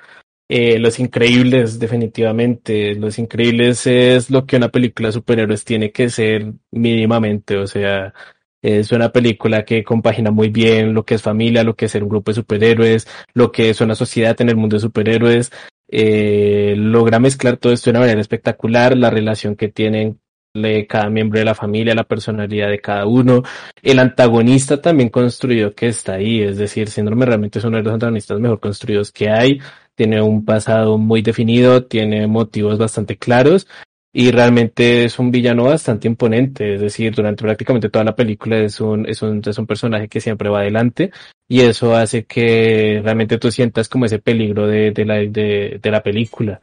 Eh, 0.49 0.79
Los 0.79 0.99
Increíbles, 1.01 1.79
definitivamente. 1.79 2.95
Los 2.95 3.19
Increíbles 3.19 3.87
es 3.87 4.31
lo 4.31 4.47
que 4.47 4.57
una 4.57 4.69
película 4.69 5.09
de 5.09 5.13
superhéroes 5.13 5.65
tiene 5.65 5.91
que 5.93 6.09
ser 6.09 6.53
mínimamente. 6.71 7.57
O 7.57 7.67
sea, 7.67 8.15
es 8.63 8.93
una 8.93 9.13
película 9.13 9.65
que 9.65 9.85
compagina 9.85 10.31
muy 10.31 10.49
bien 10.49 10.95
lo 10.95 11.05
que 11.05 11.15
es 11.17 11.23
familia, 11.23 11.65
lo 11.65 11.75
que 11.77 11.87
es 11.87 11.93
ser 11.93 12.03
un 12.03 12.09
grupo 12.09 12.31
de 12.31 12.37
superhéroes, 12.37 13.09
lo 13.35 13.53
que 13.53 13.71
es 13.71 13.81
una 13.81 13.95
sociedad 13.95 14.41
en 14.41 14.49
el 14.49 14.57
mundo 14.57 14.77
de 14.77 14.81
superhéroes. 14.81 15.53
Eh, 15.89 16.75
logra 16.77 17.19
mezclar 17.19 17.57
todo 17.59 17.73
esto 17.73 17.91
de 17.91 17.93
una 17.93 18.01
manera 18.01 18.21
espectacular, 18.21 18.97
la 18.97 19.11
relación 19.11 19.57
que 19.57 19.69
tienen 19.69 20.21
de 20.55 20.87
cada 20.87 21.11
miembro 21.11 21.39
de 21.39 21.45
la 21.45 21.55
familia, 21.55 21.95
la 21.95 22.05
personalidad 22.05 22.69
de 22.69 22.81
cada 22.81 23.07
uno, 23.07 23.43
el 23.83 23.99
antagonista 23.99 24.81
también 24.81 25.11
construido 25.11 25.75
que 25.75 25.89
está 25.89 26.15
ahí, 26.15 26.43
es 26.43 26.57
decir, 26.57 26.89
Síndrome 26.89 27.27
realmente 27.27 27.59
es 27.59 27.65
uno 27.65 27.77
de 27.77 27.83
los 27.83 27.93
antagonistas 27.93 28.41
mejor 28.41 28.59
construidos 28.59 29.13
que 29.13 29.29
hay, 29.29 29.61
tiene 29.97 30.23
un 30.23 30.45
pasado 30.45 30.99
muy 30.99 31.23
definido, 31.23 31.85
tiene 31.85 32.27
motivos 32.29 32.79
bastante 32.79 33.17
claros 33.17 33.67
y 34.13 34.31
realmente 34.31 35.05
es 35.05 35.19
un 35.19 35.31
villano 35.31 35.65
bastante 35.65 36.09
imponente, 36.09 36.77
es 36.77 36.81
decir, 36.81 37.15
durante 37.15 37.43
prácticamente 37.43 37.91
toda 37.91 38.03
la 38.03 38.17
película 38.17 38.57
es 38.59 38.81
un, 38.81 39.07
es 39.07 39.21
un, 39.21 39.43
es 39.45 39.59
un 39.59 39.67
personaje 39.67 40.09
que 40.09 40.23
siempre 40.23 40.49
va 40.49 40.61
adelante 40.61 41.11
y 41.47 41.61
eso 41.61 41.95
hace 41.95 42.25
que 42.25 43.03
realmente 43.05 43.37
tú 43.37 43.51
sientas 43.51 43.91
como 43.91 44.07
ese 44.07 44.19
peligro 44.19 44.67
de, 44.67 44.91
de 44.93 45.05
la, 45.05 45.17
de, 45.17 45.81
la 45.83 46.03
película. 46.03 46.63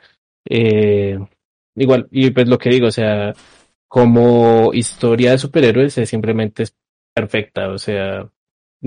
Eh, 0.50 1.20
igual, 1.76 2.08
y 2.10 2.32
pues 2.32 2.48
lo 2.48 2.58
que 2.58 2.72
digo, 2.72 2.88
o 2.88 2.92
sea, 2.92 3.34
como 3.88 4.72
historia 4.74 5.32
de 5.32 5.38
superhéroes 5.38 5.96
es 6.00 6.10
simplemente 6.10 6.66
perfecta, 7.14 7.70
o 7.70 7.78
sea, 7.78 8.28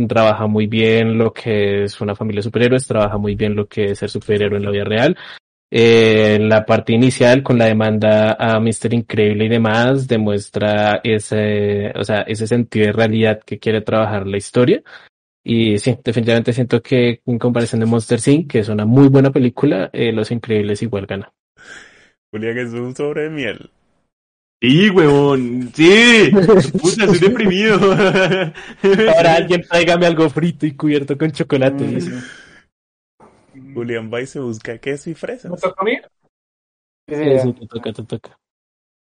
trabaja 0.09 0.47
muy 0.47 0.67
bien 0.67 1.17
lo 1.17 1.33
que 1.33 1.85
es 1.85 2.01
una 2.01 2.15
familia 2.15 2.41
de 2.41 2.45
superhéroes, 2.45 2.87
trabaja 2.87 3.19
muy 3.19 3.35
bien 3.35 3.55
lo 3.55 3.67
que 3.67 3.93
es 3.93 3.99
ser 3.99 4.11
superhéroe 4.11 4.59
en 4.59 4.65
la 4.65 4.71
vida 4.71 4.85
real. 4.85 5.17
Eh, 5.69 6.37
en 6.37 6.49
la 6.49 6.65
parte 6.65 6.93
inicial 6.93 7.43
con 7.43 7.59
la 7.59 7.65
demanda 7.65 8.37
a 8.39 8.61
Mr. 8.61 8.95
Increíble 8.95 9.47
y 9.47 9.49
demás 9.49 10.07
demuestra 10.07 11.01
ese, 11.03 11.93
o 11.97 12.05
sea, 12.05 12.21
ese 12.23 12.47
sentido 12.47 12.87
de 12.87 12.93
realidad 12.93 13.41
que 13.45 13.59
quiere 13.59 13.81
trabajar 13.81 14.27
la 14.27 14.37
historia. 14.37 14.83
Y 15.43 15.79
sí, 15.79 15.97
definitivamente 16.03 16.53
siento 16.53 16.83
que 16.83 17.21
en 17.25 17.39
comparación 17.39 17.81
de 17.81 17.87
Monster 17.87 18.19
Inc., 18.27 18.51
que 18.51 18.59
es 18.61 18.69
una 18.69 18.85
muy 18.85 19.09
buena 19.09 19.31
película, 19.31 19.91
eh, 19.93 20.13
Los 20.13 20.31
Increíbles 20.31 20.83
igual 20.83 21.07
gana. 21.07 21.33
Julián 22.33 22.59
es 22.59 22.73
un 22.73 22.95
sobre 22.95 23.31
miel. 23.31 23.71
Sí, 24.61 24.91
huevón. 24.91 25.71
Sí. 25.75 26.31
Puta, 26.81 27.05
estoy 27.05 27.29
deprimido. 27.29 27.93
Ahora 27.93 29.35
alguien 29.37 29.63
tráigame 29.63 30.07
algo 30.07 30.29
frito 30.31 30.67
y 30.67 30.75
cubierto 30.75 31.19
con 31.19 31.31
chocolate. 31.31 31.85
Mm. 31.85 31.95
dice. 31.95 32.13
Julián 33.75 34.11
va 34.13 34.23
y 34.23 34.27
se 34.27 34.41
busca 34.41 34.79
queso 34.79 35.11
y 35.11 35.15
fresas. 35.15 35.51
¿Me 35.51 35.59
toca 35.59 35.83
a 35.83 35.85
mí? 35.85 35.97
Sí, 37.09 37.15
sí, 37.15 37.41
Sí, 37.41 37.53
te 37.53 37.67
toca, 37.67 37.93
te 37.93 38.03
toca. 38.05 38.39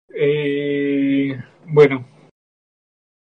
Eh, 0.09 1.39
bueno. 1.67 2.05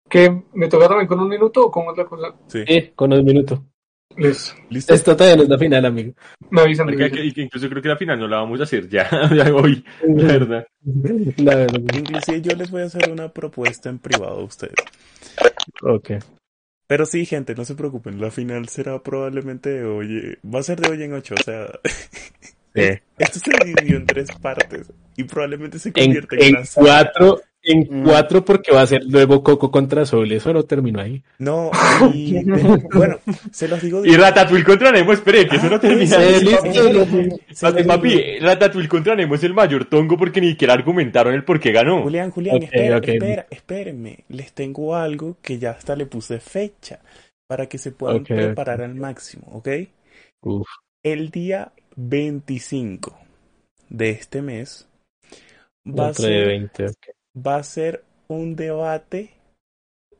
¿Qué? 0.08 0.42
¿Me 0.54 0.68
toca 0.68 0.88
también 0.88 1.06
con 1.06 1.20
un 1.20 1.28
minuto 1.28 1.66
o 1.66 1.70
cómo 1.70 1.92
es 1.92 1.98
la 1.98 2.06
cosa? 2.06 2.34
Sí. 2.46 2.64
Eh, 2.66 2.92
con 2.94 3.12
un 3.12 3.24
minuto. 3.24 3.62
¿Listo? 4.16 4.94
Esto 4.94 5.16
todavía 5.16 5.36
no 5.36 5.42
es 5.44 5.48
la 5.48 5.58
final, 5.58 5.84
amigo. 5.84 6.12
me 6.50 6.60
avisan. 6.62 6.86
me 6.86 6.92
avisan. 6.94 7.10
que- 7.12 7.32
que 7.32 7.42
incluso 7.42 7.68
creo 7.68 7.82
que 7.82 7.88
la 7.88 7.96
final 7.96 8.18
no 8.18 8.26
la 8.26 8.38
vamos 8.38 8.58
a 8.60 8.64
hacer 8.64 8.88
ya, 8.88 9.08
ya 9.34 9.54
hoy, 9.54 9.84
la 10.06 10.24
verdad. 10.26 10.66
La 11.36 11.54
verdad. 11.56 11.80
Inclusive 11.94 12.40
yo 12.42 12.56
les 12.56 12.70
voy 12.70 12.82
a 12.82 12.86
hacer 12.86 13.10
una 13.10 13.28
propuesta 13.32 13.88
en 13.88 13.98
privado 13.98 14.40
a 14.40 14.44
ustedes. 14.44 14.74
Ok. 15.82 16.12
Pero 16.88 17.04
sí, 17.06 17.26
gente, 17.26 17.54
no 17.54 17.64
se 17.66 17.74
preocupen. 17.74 18.20
La 18.20 18.30
final 18.30 18.68
será 18.68 19.00
probablemente 19.02 19.68
de 19.70 19.84
hoy. 19.84 20.38
Va 20.42 20.60
a 20.60 20.62
ser 20.62 20.80
de 20.80 20.88
hoy 20.90 21.02
en 21.02 21.12
ocho. 21.12 21.34
O 21.38 21.42
sea, 21.42 21.66
esto 22.74 23.38
se 23.40 23.64
dividió 23.64 23.98
en 23.98 24.06
tres 24.06 24.30
partes. 24.40 24.90
Y 25.16 25.24
probablemente 25.24 25.78
se 25.78 25.90
En, 25.90 26.06
convierta 26.06 26.36
en, 26.36 26.42
en 26.42 26.56
una 26.56 26.64
saga. 26.64 26.86
cuatro, 27.12 27.40
en 27.68 27.86
Mm. 28.02 28.04
cuatro 28.04 28.44
porque 28.44 28.72
va 28.72 28.82
a 28.82 28.86
ser 28.86 29.02
luego 29.04 29.42
Coco 29.42 29.70
contra 29.70 30.04
Sol. 30.06 30.30
Eso 30.32 30.52
no 30.52 30.62
terminó 30.64 31.00
ahí. 31.00 31.22
No, 31.38 31.70
y 32.14 32.42
bueno, 32.92 33.18
se 33.50 33.68
los 33.68 33.80
digo 33.82 34.02
de 34.02 34.08
Y 34.10 34.16
Ratatouille 34.16 34.64
contra 34.64 34.90
Nemo, 34.92 35.12
espere, 35.12 35.46
que 35.46 35.56
eso 35.56 35.68
no 35.70 35.78
termina. 35.80 36.16
Ah, 36.16 36.22
Eh, 36.24 36.40
sí, 36.40 36.46
listo, 36.46 37.06
papi, 37.60 37.84
Papi. 37.84 38.38
Ratatouille 38.40 38.88
contra 38.88 39.14
Nemo 39.14 39.34
es 39.34 39.44
el 39.44 39.54
mayor 39.54 39.84
tongo 39.86 40.16
porque 40.16 40.40
ni 40.40 40.50
siquiera 40.50 40.74
argumentaron 40.74 41.34
el 41.34 41.44
por 41.44 41.60
qué 41.60 41.72
ganó. 41.72 42.02
Julián, 42.02 42.30
Julián, 42.30 42.56
Ok, 42.56 42.62
espera, 42.64 42.96
espera, 42.98 43.46
espérenme. 43.50 44.24
Les 44.28 44.52
tengo 44.52 44.94
algo 44.96 45.36
que 45.42 45.58
ya 45.58 45.70
hasta 45.70 45.94
le 45.96 46.06
puse 46.06 46.40
fecha 46.40 47.00
para 47.46 47.66
que 47.66 47.78
se 47.78 47.92
puedan 47.92 48.24
preparar 48.24 48.82
al 48.82 48.94
máximo, 48.94 49.46
¿ok? 49.52 49.68
Uf. 50.42 50.66
El 51.02 51.30
día 51.30 51.72
25 51.96 53.16
de 53.88 54.10
este 54.10 54.42
mes 54.42 54.86
va 55.86 56.08
a 56.08 56.14
ser 56.14 56.46
20. 56.46 56.86
ok. 56.86 56.96
Va 57.46 57.56
a 57.56 57.62
ser 57.62 58.04
un 58.28 58.56
debate 58.56 59.30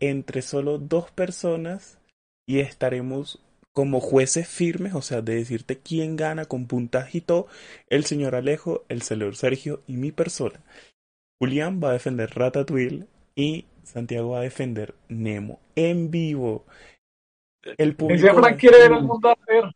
entre 0.00 0.42
solo 0.42 0.78
dos 0.78 1.10
personas 1.10 1.98
y 2.46 2.60
estaremos 2.60 3.42
como 3.72 4.00
jueces 4.00 4.48
firmes, 4.48 4.94
o 4.94 5.02
sea, 5.02 5.22
de 5.22 5.36
decirte 5.36 5.78
quién 5.78 6.16
gana 6.16 6.46
con 6.46 6.66
puntaje 6.66 7.18
y 7.18 7.20
todo, 7.20 7.46
el 7.88 8.04
señor 8.04 8.34
Alejo, 8.34 8.84
el 8.88 9.02
señor 9.02 9.36
Sergio 9.36 9.82
y 9.86 9.96
mi 9.96 10.10
persona. 10.10 10.60
Julián 11.40 11.80
va 11.82 11.90
a 11.90 11.92
defender 11.92 12.30
Ratatouille 12.34 13.06
y 13.36 13.66
Santiago 13.84 14.30
va 14.30 14.40
a 14.40 14.42
defender 14.42 14.94
Nemo 15.08 15.60
en 15.76 16.10
vivo. 16.10 16.64
El 17.76 17.94
público 17.94 18.34
Frank 18.34 18.58
quiere 18.58 18.78
ver 18.78 18.92
el 18.92 19.04
mundo 19.04 19.28
arder, 19.28 19.72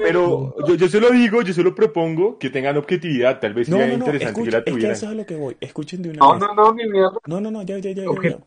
Pero, 0.00 0.54
yo, 0.66 0.74
yo 0.74 0.88
se 0.88 1.00
lo 1.00 1.10
digo, 1.10 1.42
yo 1.42 1.52
se 1.54 1.62
lo 1.62 1.74
propongo 1.74 2.38
que 2.38 2.50
tengan 2.50 2.76
objetividad, 2.76 3.40
tal 3.40 3.54
vez 3.54 3.68
No, 3.68 3.76
sería 3.78 3.86
no, 3.86 3.96
no, 3.98 4.06
interesante 4.06 4.42
que 4.44 4.50
escuchen, 4.50 4.52
la 4.52 4.64
es 4.64 4.76
que 4.76 4.76
tuvieran. 4.76 4.92
eso 4.92 5.06
es 5.06 5.12
a 5.12 5.14
lo 5.14 5.26
que 5.26 5.36
voy. 5.36 5.56
Escuchen 5.60 6.02
de 6.02 6.10
una 6.10 6.20
No, 6.20 6.34
vez. 6.34 6.40
no, 6.40 6.54
no, 6.54 6.74
mierda. 6.74 7.10
No, 7.26 7.40
no, 7.40 7.50
no, 7.50 7.62
ya, 7.62 7.78
ya, 7.78 7.90
ya, 7.92 8.04
ya, 8.06 8.20
ya. 8.22 8.38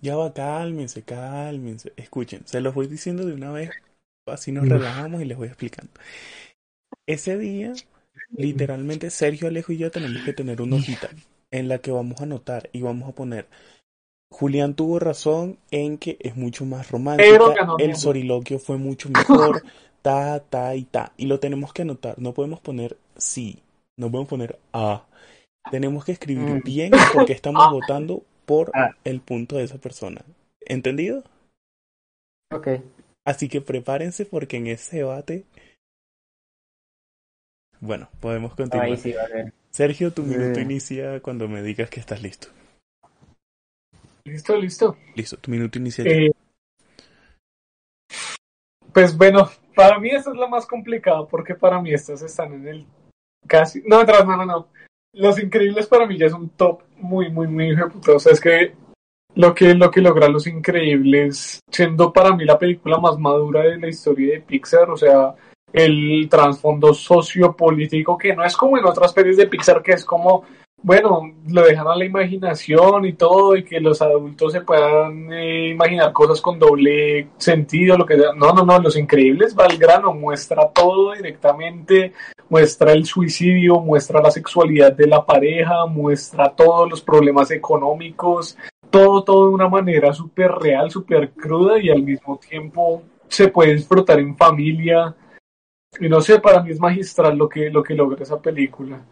Ya 0.00 0.16
va, 0.16 0.32
cálmense, 0.32 1.02
cálmense. 1.02 1.92
Escuchen, 1.96 2.42
se 2.46 2.60
los 2.60 2.74
voy 2.74 2.86
diciendo 2.88 3.26
de 3.26 3.34
una 3.34 3.52
vez, 3.52 3.70
así 4.26 4.52
nos 4.52 4.68
relajamos 4.68 5.22
y 5.22 5.24
les 5.26 5.36
voy 5.38 5.48
explicando. 5.48 5.92
Ese 7.06 7.36
día, 7.38 7.80
literalmente, 8.36 9.10
Sergio, 9.10 9.48
Alejo 9.48 9.72
y 9.72 9.78
yo 9.78 9.90
tenemos 9.90 10.22
que 10.22 10.32
tener 10.32 10.60
una 10.62 10.76
hojita 10.76 11.10
en 11.50 11.68
la 11.68 11.78
que 11.78 11.90
vamos 11.90 12.20
a 12.20 12.24
anotar 12.24 12.68
y 12.72 12.82
vamos 12.82 13.08
a 13.08 13.14
poner. 13.14 13.48
Julián 14.30 14.74
tuvo 14.74 14.98
razón 14.98 15.58
en 15.70 15.98
que 15.98 16.16
es 16.20 16.36
mucho 16.36 16.64
más 16.64 16.90
ganó 17.54 17.76
el 17.78 17.96
soliloquio 17.96 18.58
fue 18.58 18.76
mucho 18.76 19.08
mejor, 19.08 19.62
ta, 20.02 20.40
ta 20.40 20.74
y 20.76 20.84
ta. 20.84 21.12
Y 21.16 21.26
lo 21.26 21.40
tenemos 21.40 21.72
que 21.72 21.82
anotar, 21.82 22.18
no 22.18 22.34
podemos 22.34 22.60
poner 22.60 22.96
sí, 23.16 23.62
no 23.96 24.10
podemos 24.10 24.28
poner 24.28 24.58
a. 24.72 25.04
Tenemos 25.70 26.04
que 26.04 26.12
escribir 26.12 26.48
Mm. 26.48 26.62
bien 26.62 26.92
porque 27.14 27.32
estamos 27.32 27.62
votando 27.72 28.22
por 28.46 28.70
Ah. 28.74 28.90
el 29.04 29.20
punto 29.20 29.56
de 29.56 29.64
esa 29.64 29.78
persona. 29.78 30.22
¿Entendido? 30.60 31.24
Ok. 32.52 32.68
Así 33.26 33.48
que 33.48 33.60
prepárense 33.60 34.24
porque 34.24 34.56
en 34.58 34.68
ese 34.68 34.98
debate. 34.98 35.44
Bueno, 37.80 38.08
podemos 38.20 38.54
continuar. 38.54 38.88
Ahí 38.88 38.96
sí 38.96 39.12
va 39.12 39.22
a 39.22 39.28
ver. 39.28 39.52
Sergio, 39.70 40.12
tu 40.12 40.22
minuto 40.22 40.58
inicia 40.60 41.20
cuando 41.20 41.46
me 41.48 41.62
digas 41.62 41.90
que 41.90 42.00
estás 42.00 42.22
listo. 42.22 42.48
Listo, 44.28 44.56
listo. 44.56 44.96
Listo, 45.14 45.36
tu 45.38 45.50
minuto 45.50 45.78
inicia. 45.78 46.04
ya. 46.04 46.10
Eh, 46.10 46.30
pues 48.92 49.16
bueno, 49.16 49.48
para 49.74 49.98
mí 49.98 50.10
esta 50.10 50.30
es 50.30 50.36
la 50.36 50.48
más 50.48 50.66
complicada 50.66 51.26
porque 51.26 51.54
para 51.54 51.80
mí 51.80 51.92
estas 51.92 52.22
están 52.22 52.52
en 52.52 52.68
el 52.68 52.86
casi. 53.46 53.82
No, 53.86 54.00
atrás, 54.00 54.26
no, 54.26 54.36
no, 54.36 54.44
no. 54.44 54.68
Los 55.12 55.38
Increíbles 55.38 55.86
para 55.86 56.06
mí 56.06 56.18
ya 56.18 56.26
es 56.26 56.32
un 56.32 56.50
top 56.50 56.82
muy, 56.96 57.30
muy, 57.30 57.46
muy 57.46 57.72
ejecutado. 57.72 58.16
O 58.16 58.20
sea, 58.20 58.32
es 58.32 58.40
que 58.40 58.74
lo 59.34 59.54
que, 59.54 59.74
lo 59.74 59.90
que 59.90 60.00
logra 60.00 60.28
Los 60.28 60.46
Increíbles, 60.46 61.60
siendo 61.70 62.12
para 62.12 62.34
mí 62.34 62.44
la 62.44 62.58
película 62.58 62.98
más 62.98 63.18
madura 63.18 63.62
de 63.62 63.78
la 63.78 63.88
historia 63.88 64.34
de 64.34 64.40
Pixar, 64.40 64.90
o 64.90 64.96
sea, 64.96 65.34
el 65.72 66.26
trasfondo 66.28 66.92
sociopolítico 66.94 68.16
que 68.16 68.34
no 68.34 68.44
es 68.44 68.56
como 68.56 68.78
en 68.78 68.86
otras 68.86 69.12
pelis 69.12 69.36
de 69.36 69.46
Pixar, 69.46 69.82
que 69.82 69.92
es 69.92 70.04
como 70.04 70.44
bueno, 70.80 71.34
lo 71.48 71.62
dejan 71.62 71.88
a 71.88 71.96
la 71.96 72.04
imaginación 72.04 73.04
y 73.04 73.14
todo, 73.14 73.56
y 73.56 73.64
que 73.64 73.80
los 73.80 74.00
adultos 74.00 74.52
se 74.52 74.60
puedan 74.60 75.32
eh, 75.32 75.70
imaginar 75.70 76.12
cosas 76.12 76.40
con 76.40 76.58
doble 76.58 77.28
sentido, 77.36 77.98
lo 77.98 78.06
que 78.06 78.16
sea. 78.16 78.32
No, 78.34 78.52
no, 78.52 78.64
no, 78.64 78.78
Los 78.78 78.96
Increíbles 78.96 79.56
va 79.58 79.64
al 79.66 79.76
grano, 79.76 80.14
muestra 80.14 80.68
todo 80.72 81.14
directamente, 81.14 82.12
muestra 82.48 82.92
el 82.92 83.04
suicidio, 83.04 83.80
muestra 83.80 84.22
la 84.22 84.30
sexualidad 84.30 84.92
de 84.92 85.08
la 85.08 85.26
pareja, 85.26 85.86
muestra 85.86 86.54
todos 86.54 86.88
los 86.88 87.02
problemas 87.02 87.50
económicos, 87.50 88.56
todo, 88.90 89.24
todo 89.24 89.48
de 89.48 89.54
una 89.54 89.68
manera 89.68 90.12
súper 90.12 90.52
real, 90.52 90.90
súper 90.90 91.32
cruda 91.32 91.78
y 91.78 91.90
al 91.90 92.02
mismo 92.02 92.38
tiempo 92.38 93.02
se 93.26 93.48
puede 93.48 93.74
disfrutar 93.74 94.20
en 94.20 94.36
familia. 94.36 95.14
Y 96.00 96.08
no 96.08 96.20
sé, 96.20 96.38
para 96.38 96.62
mí 96.62 96.70
es 96.70 96.80
magistral 96.80 97.36
lo 97.36 97.48
que, 97.48 97.68
lo 97.70 97.82
que 97.82 97.94
logra 97.94 98.22
esa 98.22 98.40
película. 98.40 99.04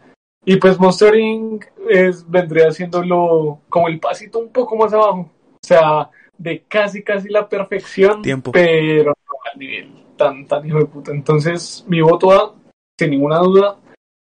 Y 0.49 0.55
pues 0.55 0.79
Monster 0.79 1.13
Inc. 1.13 1.65
Es, 1.89 2.29
vendría 2.29 2.71
siendo 2.71 3.03
lo, 3.03 3.59
como 3.67 3.89
el 3.89 3.99
pasito 3.99 4.39
un 4.39 4.47
poco 4.47 4.77
más 4.77 4.93
abajo. 4.93 5.29
O 5.55 5.59
sea, 5.61 6.09
de 6.37 6.63
casi, 6.63 7.03
casi 7.03 7.27
la 7.27 7.49
perfección. 7.49 8.21
Tiempo. 8.21 8.53
Pero 8.53 9.11
no 9.11 9.35
al 9.51 9.59
nivel 9.59 9.91
tan, 10.15 10.47
tan 10.47 10.65
hijo 10.65 10.79
de 10.79 10.85
puta. 10.85 11.11
Entonces, 11.11 11.83
mi 11.89 11.99
voto 11.99 12.27
va, 12.27 12.55
sin 12.97 13.09
ninguna 13.09 13.39
duda, 13.39 13.77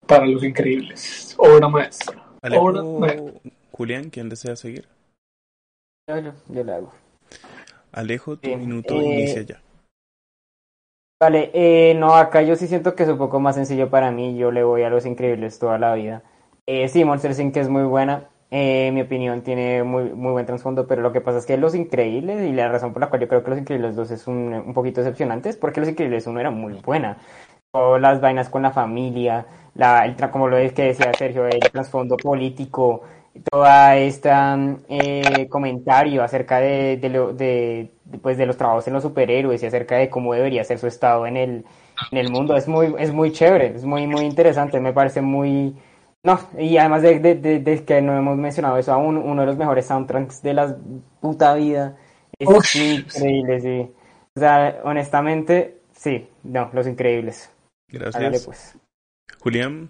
para 0.07 0.25
Los 0.25 0.43
Increíbles. 0.43 1.35
Obra 1.37 1.69
maestra. 1.69 2.17
Obra 2.57 2.79
Alejo, 2.79 2.99
maestra. 2.99 3.51
Julián, 3.71 4.09
¿quién 4.09 4.29
desea 4.29 4.55
seguir? 4.55 4.87
Yo, 6.07 6.17
yo, 6.17 6.31
yo 6.47 6.63
lo 6.63 6.73
hago. 6.73 6.93
Alejo, 7.91 8.35
tu 8.35 8.49
minuto 8.57 8.95
eh, 8.95 9.03
inicia 9.03 9.43
ya. 9.43 9.61
Vale, 11.19 11.51
eh, 11.53 11.95
no, 11.95 12.15
acá 12.15 12.41
yo 12.43 12.55
sí 12.55 12.67
siento 12.67 12.95
que 12.95 13.03
es 13.03 13.09
un 13.09 13.17
poco 13.17 13.39
más 13.41 13.55
sencillo 13.55 13.89
para 13.89 14.09
mí. 14.11 14.37
Yo 14.37 14.51
le 14.51 14.63
voy 14.63 14.83
a 14.83 14.89
Los 14.89 15.05
Increíbles 15.05 15.59
toda 15.59 15.77
la 15.77 15.93
vida. 15.93 16.23
Eh, 16.65 16.87
sí, 16.87 17.03
Monster 17.03 17.37
Inc. 17.39 17.57
es 17.57 17.67
muy 17.69 17.83
buena. 17.83 18.29
Eh, 18.51 18.87
en 18.87 18.95
mi 18.95 19.01
opinión 19.01 19.41
tiene 19.43 19.83
muy, 19.83 20.05
muy 20.13 20.31
buen 20.31 20.45
trasfondo, 20.45 20.87
pero 20.87 21.01
lo 21.01 21.11
que 21.11 21.21
pasa 21.21 21.37
es 21.39 21.45
que 21.45 21.57
Los 21.57 21.75
Increíbles, 21.75 22.41
y 22.49 22.53
la 22.53 22.69
razón 22.69 22.93
por 22.93 23.01
la 23.01 23.09
cual 23.09 23.21
yo 23.21 23.27
creo 23.27 23.43
que 23.43 23.49
Los 23.49 23.59
Increíbles 23.59 23.95
2 23.95 24.11
es 24.11 24.27
un, 24.27 24.53
un 24.53 24.73
poquito 24.73 25.01
decepcionante, 25.01 25.49
es 25.49 25.57
porque 25.57 25.81
Los 25.81 25.89
Increíbles 25.89 26.25
1 26.25 26.39
era 26.39 26.51
muy 26.51 26.73
buena. 26.75 27.17
Todas 27.71 28.01
las 28.01 28.19
vainas 28.21 28.49
con 28.49 28.63
la 28.63 28.71
familia, 28.71 29.45
la, 29.75 30.05
el, 30.05 30.15
como 30.31 30.47
lo 30.47 30.57
es 30.57 30.73
que 30.73 30.83
decía 30.83 31.13
Sergio, 31.13 31.45
el 31.45 31.69
trasfondo 31.69 32.19
político, 32.19 33.03
toda 33.51 33.95
esta 33.97 34.57
eh, 34.89 35.47
comentario 35.51 36.23
acerca 36.23 36.59
de, 36.59 36.97
lo- 37.09 37.31
de, 37.33 37.91
pues, 38.21 38.37
de 38.37 38.45
los 38.45 38.57
trabajos 38.57 38.87
en 38.87 38.93
los 38.93 39.03
superhéroes 39.03 39.61
y 39.63 39.65
acerca 39.67 39.97
de 39.97 40.09
cómo 40.09 40.33
debería 40.33 40.63
ser 40.63 40.79
su 40.79 40.87
estado 40.87 41.27
en 41.27 41.37
el, 41.37 41.65
en 42.11 42.17
el 42.17 42.29
mundo 42.29 42.55
es 42.55 42.67
muy 42.67 42.93
es 42.99 43.11
muy 43.13 43.31
chévere 43.31 43.67
es 43.75 43.85
muy 43.85 44.07
muy 44.07 44.25
interesante 44.25 44.79
me 44.79 44.93
parece 44.93 45.21
muy 45.21 45.75
no 46.23 46.39
y 46.57 46.77
además 46.77 47.01
de, 47.01 47.19
de, 47.19 47.35
de- 47.35 47.59
de 47.59 47.85
que 47.85 48.01
no 48.01 48.17
hemos 48.17 48.37
mencionado 48.37 48.77
eso 48.77 48.91
aún 48.93 49.17
uno 49.17 49.41
de 49.41 49.47
los 49.47 49.57
mejores 49.57 49.85
soundtracks 49.85 50.41
de 50.41 50.53
la 50.53 50.75
puta 51.21 51.53
vida 51.55 51.97
es 52.39 52.49
Uf. 52.49 52.75
increíble 52.75 53.61
sí 53.61 53.91
o 54.35 54.39
sea 54.39 54.79
honestamente 54.83 55.77
sí 55.93 56.27
no 56.43 56.69
los 56.73 56.87
increíbles 56.87 57.51
Gracias. 57.87 58.15
hágale 58.15 58.39
pues 58.39 58.75
Julián, 59.39 59.89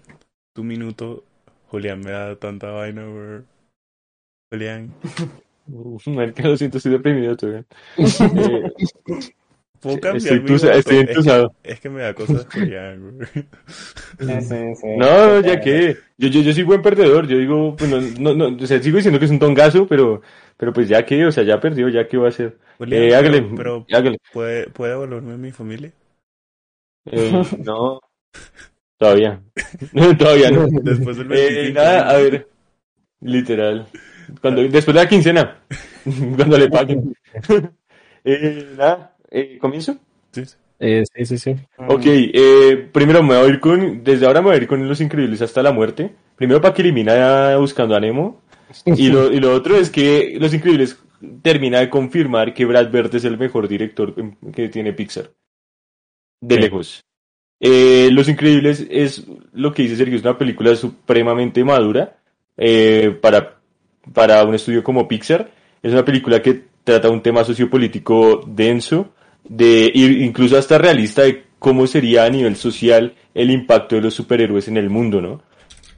tu 0.54 0.64
minuto. 0.64 1.24
Julián 1.68 2.00
me 2.00 2.10
da 2.10 2.36
tanta 2.36 2.70
vaina, 2.70 3.04
bro. 3.04 3.44
Julián. 4.50 4.90
Uf, 5.72 6.06
marica, 6.08 6.42
lo 6.48 6.56
siento, 6.56 6.78
estoy 6.78 6.92
deprimido 6.92 7.36
todavía. 7.36 7.64
Eh, 7.96 8.62
Puedo 9.82 9.98
cambiar 9.98 10.16
Estoy 10.18 10.40
mi 10.40 10.50
voto. 10.50 10.70
estoy 10.70 10.96
Es 10.98 11.04
que- 11.06 11.10
entusado. 11.12 11.54
Es 11.62 11.80
que 11.80 11.88
me 11.88 12.02
da 12.02 12.12
cosas 12.12 12.46
güey. 12.54 12.66
Sí, 14.18 14.40
sí, 14.42 14.74
sí. 14.74 14.86
No, 14.98 15.40
ya 15.40 15.58
que 15.58 15.96
yo, 16.18 16.28
yo, 16.28 16.42
yo 16.42 16.52
soy 16.52 16.64
buen 16.64 16.82
perdedor, 16.82 17.26
yo 17.26 17.38
digo, 17.38 17.74
pues 17.76 17.88
no, 17.88 17.98
no, 17.98 18.34
no, 18.50 18.62
o 18.62 18.66
sea, 18.66 18.82
sigo 18.82 18.96
diciendo 18.98 19.18
que 19.18 19.24
es 19.24 19.30
un 19.30 19.38
tongazo, 19.38 19.86
pero, 19.86 20.20
pero 20.58 20.74
pues 20.74 20.86
ya 20.86 21.06
que, 21.06 21.24
o 21.24 21.32
sea, 21.32 21.44
ya 21.44 21.58
perdió, 21.60 21.88
ya 21.88 22.06
que 22.06 22.18
va 22.18 22.26
a 22.26 22.28
hacer. 22.28 22.58
Julián, 22.76 23.02
Eh, 23.04 23.14
hágale, 23.14 23.42
pero, 23.56 23.86
hágale. 23.90 24.18
¿puede, 24.34 24.68
¿puede 24.68 24.92
evaluarme 24.92 25.38
mi 25.38 25.50
familia? 25.50 25.92
Eh, 27.06 27.32
no, 27.64 28.00
todavía, 28.98 29.40
todavía 30.18 30.50
no. 30.50 30.66
Después 30.82 31.16
del 31.16 31.32
Eh, 31.32 31.52
25. 31.70 31.74
nada, 31.80 32.10
a 32.10 32.16
ver, 32.18 32.48
literal, 33.22 33.86
cuando, 34.40 34.62
después 34.62 34.94
de 34.94 35.02
la 35.02 35.08
quincena, 35.08 35.58
cuando 36.36 36.58
le 36.58 36.68
paguen. 36.68 37.14
eh, 38.24 38.66
nada, 38.76 39.16
eh, 39.30 39.58
¿comienzo? 39.60 39.96
Sí, 40.32 40.44
sí. 40.44 40.56
Eh, 40.82 41.04
sí, 41.14 41.26
sí, 41.26 41.38
sí. 41.38 41.56
Ok, 41.76 42.02
eh, 42.06 42.88
primero 42.90 43.22
me 43.22 43.36
voy 43.36 43.46
a 43.46 43.52
ir 43.52 43.60
con, 43.60 44.02
desde 44.02 44.26
ahora 44.26 44.40
me 44.40 44.46
voy 44.48 44.54
a 44.54 44.62
ir 44.62 44.66
con 44.66 44.88
Los 44.88 45.00
Increíbles 45.02 45.42
hasta 45.42 45.62
la 45.62 45.72
muerte. 45.72 46.10
Primero 46.36 46.60
para 46.60 46.72
que 46.72 46.80
elimina 46.80 47.54
buscando 47.58 47.94
a 47.94 48.00
Nemo. 48.00 48.40
Y 48.86 49.10
lo, 49.10 49.30
y 49.30 49.40
lo 49.40 49.52
otro 49.52 49.76
es 49.76 49.90
que 49.90 50.38
Los 50.40 50.54
Increíbles 50.54 50.98
termina 51.42 51.80
de 51.80 51.90
confirmar 51.90 52.54
que 52.54 52.64
Brad 52.64 52.90
Bird 52.90 53.14
es 53.14 53.24
el 53.24 53.36
mejor 53.36 53.68
director 53.68 54.14
que 54.54 54.68
tiene 54.70 54.94
Pixar. 54.94 55.30
De 56.40 56.54
Sí. 56.54 56.60
lejos. 56.62 57.04
Eh, 57.60 58.08
Los 58.10 58.28
Increíbles 58.30 58.86
es 58.88 59.26
lo 59.52 59.74
que 59.74 59.82
dice 59.82 59.96
Sergio, 59.96 60.16
es 60.16 60.22
una 60.22 60.38
película 60.38 60.74
supremamente 60.76 61.62
madura 61.62 62.16
eh, 62.56 63.18
para, 63.20 63.59
para 64.12 64.44
un 64.44 64.54
estudio 64.54 64.82
como 64.82 65.08
Pixar. 65.08 65.50
Es 65.82 65.92
una 65.92 66.04
película 66.04 66.42
que 66.42 66.62
trata 66.84 67.10
un 67.10 67.22
tema 67.22 67.44
sociopolítico 67.44 68.42
denso, 68.46 69.12
de 69.44 69.90
incluso 69.94 70.58
hasta 70.58 70.78
realista 70.78 71.22
de 71.22 71.44
cómo 71.58 71.86
sería 71.86 72.24
a 72.24 72.30
nivel 72.30 72.56
social 72.56 73.14
el 73.34 73.50
impacto 73.50 73.96
de 73.96 74.02
los 74.02 74.14
superhéroes 74.14 74.68
en 74.68 74.76
el 74.76 74.90
mundo, 74.90 75.20
¿no? 75.20 75.42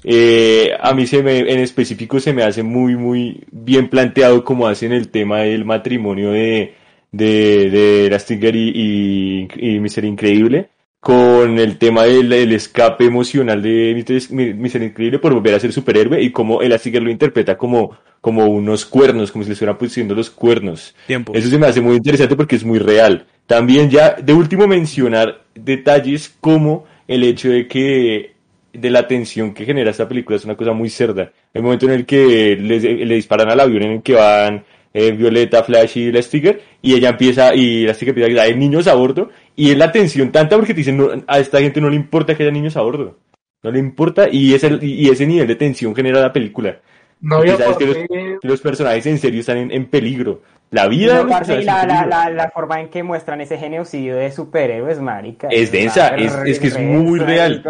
Eh, 0.04 0.72
a 0.80 0.92
mí 0.94 1.06
se 1.06 1.22
me, 1.22 1.38
en 1.38 1.60
específico 1.60 2.18
se 2.18 2.32
me 2.32 2.42
hace 2.42 2.62
muy, 2.62 2.96
muy 2.96 3.44
bien 3.52 3.88
planteado 3.88 4.44
como 4.44 4.66
hacen 4.66 4.92
el 4.92 5.08
tema 5.08 5.40
del 5.42 5.64
matrimonio 5.64 6.32
de, 6.32 6.74
de, 7.12 7.70
de 7.70 8.06
Elastigirl 8.06 8.56
y, 8.56 9.48
y, 9.54 9.74
y 9.76 9.80
Mr. 9.80 10.04
Increíble, 10.04 10.70
con 11.02 11.58
el 11.58 11.78
tema 11.78 12.04
del, 12.04 12.28
del 12.28 12.52
escape 12.52 13.06
emocional 13.06 13.60
de 13.60 13.92
Mr. 14.30 14.82
Increíble 14.84 15.18
por 15.18 15.34
volver 15.34 15.52
a 15.56 15.58
ser 15.58 15.72
superhéroe 15.72 16.22
y 16.22 16.30
cómo 16.30 16.62
Elastigirl 16.62 17.06
lo 17.06 17.10
interpreta 17.10 17.58
como, 17.58 17.98
como 18.20 18.46
unos 18.46 18.84
cuernos, 18.86 19.32
como 19.32 19.42
si 19.42 19.48
le 19.48 19.54
estuvieran 19.54 19.78
pusiendo 19.78 20.14
los 20.14 20.30
cuernos. 20.30 20.94
Tiempo. 21.08 21.32
Eso 21.34 21.48
se 21.48 21.58
me 21.58 21.66
hace 21.66 21.80
muy 21.80 21.96
interesante 21.96 22.36
porque 22.36 22.54
es 22.54 22.64
muy 22.64 22.78
real. 22.78 23.26
También 23.48 23.90
ya 23.90 24.14
de 24.14 24.32
último 24.32 24.68
mencionar 24.68 25.42
detalles 25.56 26.32
como 26.40 26.84
el 27.08 27.24
hecho 27.24 27.50
de 27.50 27.66
que 27.66 28.34
de 28.72 28.90
la 28.90 29.08
tensión 29.08 29.54
que 29.54 29.64
genera 29.64 29.90
esta 29.90 30.06
película 30.08 30.36
es 30.36 30.44
una 30.44 30.54
cosa 30.56 30.72
muy 30.72 30.88
cerda. 30.88 31.32
El 31.52 31.64
momento 31.64 31.86
en 31.86 31.92
el 31.94 32.06
que 32.06 32.54
les- 32.56 32.84
le 32.84 33.14
disparan 33.16 33.50
al 33.50 33.58
avión 33.58 33.82
en 33.82 33.90
el 33.94 34.02
que 34.02 34.14
van 34.14 34.62
eh, 34.94 35.12
Violeta, 35.12 35.62
Flash 35.64 35.96
y 35.98 36.12
la 36.12 36.20
Sticker 36.22 36.60
y 36.82 36.94
ella 36.94 37.10
empieza 37.10 37.54
y 37.54 37.86
la 37.86 37.94
Sticker 37.94 38.10
empieza 38.10 38.26
a 38.26 38.30
gritar, 38.30 38.46
hay 38.46 38.56
niños 38.56 38.86
a 38.86 38.94
bordo 38.94 39.30
y 39.56 39.70
es 39.70 39.78
la 39.78 39.90
tensión 39.92 40.30
tanta 40.32 40.56
porque 40.56 40.74
te 40.74 40.78
dicen 40.78 40.96
no, 40.98 41.08
a 41.26 41.38
esta 41.38 41.60
gente 41.60 41.80
no 41.80 41.88
le 41.90 41.96
importa 41.96 42.34
que 42.36 42.42
haya 42.44 42.52
niños 42.52 42.76
a 42.76 42.82
bordo. 42.82 43.18
No 43.62 43.70
le 43.70 43.78
importa 43.78 44.28
y 44.30 44.54
ese, 44.54 44.76
y 44.82 45.08
ese 45.08 45.24
nivel 45.26 45.46
de 45.46 45.54
tensión 45.54 45.94
genera 45.94 46.20
la 46.20 46.32
película. 46.32 46.80
No 47.20 47.36
Porque 47.36 47.56
sabes 47.56 47.76
que 47.76 47.86
los, 47.86 47.96
que 48.40 48.48
los 48.48 48.60
personajes 48.60 49.06
en 49.06 49.18
serio 49.18 49.40
están 49.40 49.58
en, 49.58 49.70
en 49.70 49.86
peligro. 49.86 50.42
La 50.72 50.88
vida 50.88 51.12
de 51.18 51.18
no, 51.18 51.24
los 51.24 51.32
parce, 51.32 51.52
y 51.52 51.56
personajes 51.56 51.66
la, 51.66 51.82
en 51.82 51.88
la, 51.88 51.94
peligro. 51.94 52.10
la, 52.10 52.30
la 52.44 52.50
forma 52.50 52.80
en 52.80 52.88
que 52.88 53.02
muestran 53.04 53.40
ese 53.40 53.58
genocidio 53.58 54.16
de 54.16 54.32
superhéroes, 54.32 55.00
marica. 55.00 55.46
Es 55.50 55.70
densa, 55.70 56.08
es- 56.16 56.34
es 56.44 56.58
que 56.58 56.66
es 56.68 56.78
muy 56.80 57.20
re- 57.20 57.26
real. 57.26 57.62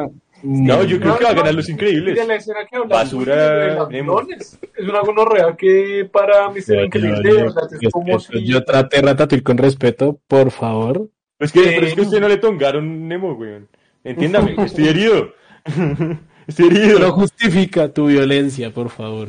No, 0.43 0.83
yo 0.85 0.99
creo 0.99 1.13
No, 1.13 1.19
que 1.19 1.25
va 1.25 1.31
a 1.31 1.35
ganar 1.35 1.55
Los 1.55 1.69
Increíbles. 1.69 2.17
de 2.17 2.27
la 2.27 2.35
escena 2.35 2.61
que 2.69 2.77
hablamos 2.77 2.91
Basura, 3.05 3.89
Nemo. 3.91 4.21
es, 4.37 4.59
una 4.79 5.01
gonorrea 5.01 5.55
que 5.57 6.09
para 6.13 6.49
Mr. 6.51 6.65
Yo- 6.67 6.85
Increíble 6.85 7.21
yo- 7.31 7.35
de 7.37 7.43
verdad 7.45 7.65
es 7.73 7.81
yo- 7.81 7.91
como 7.91 8.13
yo- 8.13 8.19
si 8.19 8.45
Yo 8.45 8.65
traté 8.65 9.01
Ratatouille 9.03 9.43
con 9.45 9.59
respeto, 9.59 10.21
por 10.27 10.51
favor. 10.51 11.09
Es 11.39 11.53
que, 11.53 11.61
pero 11.63 11.87
es 11.87 11.95
que 11.95 12.01
a 12.01 12.05
usted 12.05 12.21
no 12.21 12.29
le 12.29 12.37
tongaron 12.39 13.07
Nemo, 13.09 13.33
weón. 13.35 13.69
Entiéndame, 14.05 14.55
estoy 14.67 14.89
herido. 14.89 15.33
estoy 16.47 16.67
herido. 16.69 16.99
No 16.99 17.13
justifica 17.13 17.93
tu 17.93 18.07
violencia, 18.07 18.71
por 18.71 18.91
favor. 18.91 19.29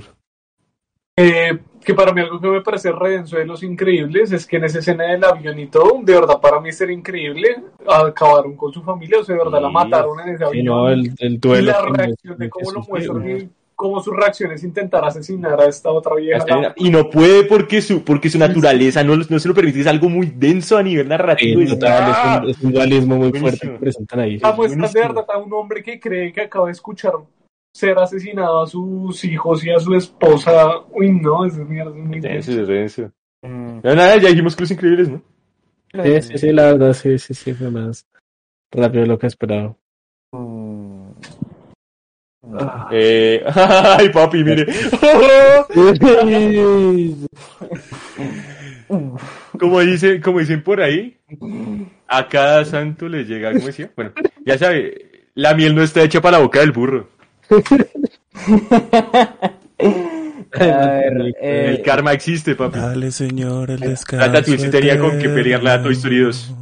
Eh, 1.15 1.59
que 1.83 1.93
para 1.93 2.11
mí 2.13 2.21
algo 2.21 2.39
que 2.39 2.47
me 2.47 2.61
parece 2.61 2.91
redenso 2.91 3.37
de 3.37 3.45
los 3.45 3.61
increíbles 3.63 4.31
es 4.31 4.45
que 4.47 4.57
en 4.57 4.63
esa 4.65 4.79
escena 4.79 5.03
del 5.05 5.23
avión 5.23 5.59
y 5.59 5.67
todo, 5.67 5.99
de 6.01 6.13
verdad 6.13 6.39
para 6.41 6.59
mí 6.59 6.71
ser 6.71 6.89
increíble, 6.89 7.57
acabaron 7.87 8.55
con 8.55 8.71
su 8.73 8.81
familia, 8.81 9.19
o 9.19 9.23
sea, 9.23 9.35
de 9.35 9.43
verdad 9.43 9.61
la 9.61 9.67
Sí. 9.67 9.73
mataron 9.73 10.19
en 10.21 10.29
ese 10.29 10.37
Sí, 10.37 10.43
avión. 10.45 10.65
no, 10.65 10.89
el, 10.89 11.11
el 11.19 11.33
y 11.43 11.61
la 11.61 11.81
reacción 11.81 12.37
de 12.37 12.49
cómo 12.49 12.71
lo 12.71 12.81
muestran 12.81 13.29
y 13.29 13.49
cómo 13.75 13.99
su 14.01 14.11
reacción 14.11 14.51
es 14.51 14.63
intentar 14.63 15.03
asesinar 15.03 15.59
a 15.59 15.65
esta 15.65 15.89
otra 15.91 16.15
vieja. 16.15 16.45
Y 16.77 16.89
no 16.89 17.09
puede 17.09 17.43
porque 17.43 17.81
su, 17.81 18.03
porque 18.03 18.29
su 18.29 18.37
naturaleza 18.37 19.03
no, 19.03 19.15
no 19.17 19.39
se 19.39 19.47
lo 19.47 19.53
permite. 19.53 19.81
Es 19.81 19.87
algo 19.87 20.07
muy 20.09 20.27
denso 20.35 20.77
a 20.77 20.83
nivel 20.83 21.05
Sí, 21.05 21.09
narrativo. 21.09 21.61
y- 21.61 21.67
total, 21.67 22.11
es 22.11 22.41
un, 22.43 22.49
es 22.51 22.61
un 22.61 22.71
dualismo 22.71 23.15
muy 23.17 23.29
Buenísimo. 23.31 23.49
fuerte 23.49 23.67
que 23.71 23.79
presentan 23.79 24.19
ahí. 24.21 24.37
La 24.37 24.53
muestra 24.53 24.87
de 24.87 24.99
verdad 25.01 25.25
a 25.27 25.37
un 25.37 25.51
hombre 25.53 25.83
que 25.83 25.99
cree 25.99 26.31
que 26.31 26.41
acaba 26.41 26.67
de 26.67 26.71
escuchar 26.73 27.13
ser 27.73 27.97
asesinado 27.97 28.61
a 28.61 28.67
sus 28.67 29.23
hijos 29.25 29.63
y 29.65 29.71
a 29.71 29.79
su 29.79 29.93
esposa. 29.95 30.79
Uy, 30.91 31.11
no, 31.11 31.45
es 31.45 31.57
mierda, 31.57 31.91
es 31.91 31.97
muy 31.97 32.19
Denso, 32.19 32.51
denso. 32.51 32.61
es 32.61 32.67
denso. 32.67 33.11
Mm. 33.41 33.79
No, 33.83 33.95
nada, 33.95 34.17
ya 34.17 34.29
dijimos 34.29 34.55
que 34.55 34.63
los 34.63 34.71
increíbles, 34.71 35.09
¿no? 35.09 35.21
Sí, 36.03 36.21
sí, 36.21 36.37
sí, 36.37 36.51
la 36.51 36.63
verdad, 36.73 36.93
sí, 36.93 37.17
sí, 37.19 37.33
sí, 37.33 37.53
fue 37.53 37.69
más 37.69 38.05
rápido 38.71 39.01
de 39.03 39.07
lo 39.07 39.19
que 39.19 39.27
esperaba. 39.27 39.75
Mm. 40.31 41.09
Eh, 42.91 43.43
ay, 43.55 44.09
papi, 44.09 44.43
mire. 44.43 44.67
Como 49.59 49.79
dicen, 49.79 50.21
como 50.21 50.39
dicen 50.39 50.63
por 50.63 50.81
ahí, 50.81 51.17
a 52.07 52.27
cada 52.27 52.63
santo 52.65 53.07
le 53.07 53.23
llega, 53.25 53.51
¿cómo 53.53 53.65
decía? 53.65 53.91
Bueno, 53.95 54.11
ya 54.45 54.57
sabe, 54.57 55.25
la 55.33 55.55
miel 55.55 55.73
no 55.73 55.81
está 55.81 56.03
hecha 56.03 56.21
para 56.21 56.37
la 56.37 56.43
boca 56.43 56.59
del 56.59 56.71
burro. 56.71 57.07
A 60.55 60.59
ver, 60.59 61.35
eh, 61.41 61.75
El 61.77 61.81
karma 61.81 62.13
existe, 62.13 62.55
papi. 62.55 62.77
Dale, 62.79 63.11
señor, 63.11 63.71
el 63.71 63.79
descanso. 63.79 64.25
Ratatouille 64.25 64.63
sí 64.65 64.69
tenía 64.69 64.99
con 64.99 65.17
qué 65.19 65.29
pelearle 65.29 65.69
a 65.71 65.81
Toy 65.81 65.93
Story 65.93 66.19
2. 66.19 66.53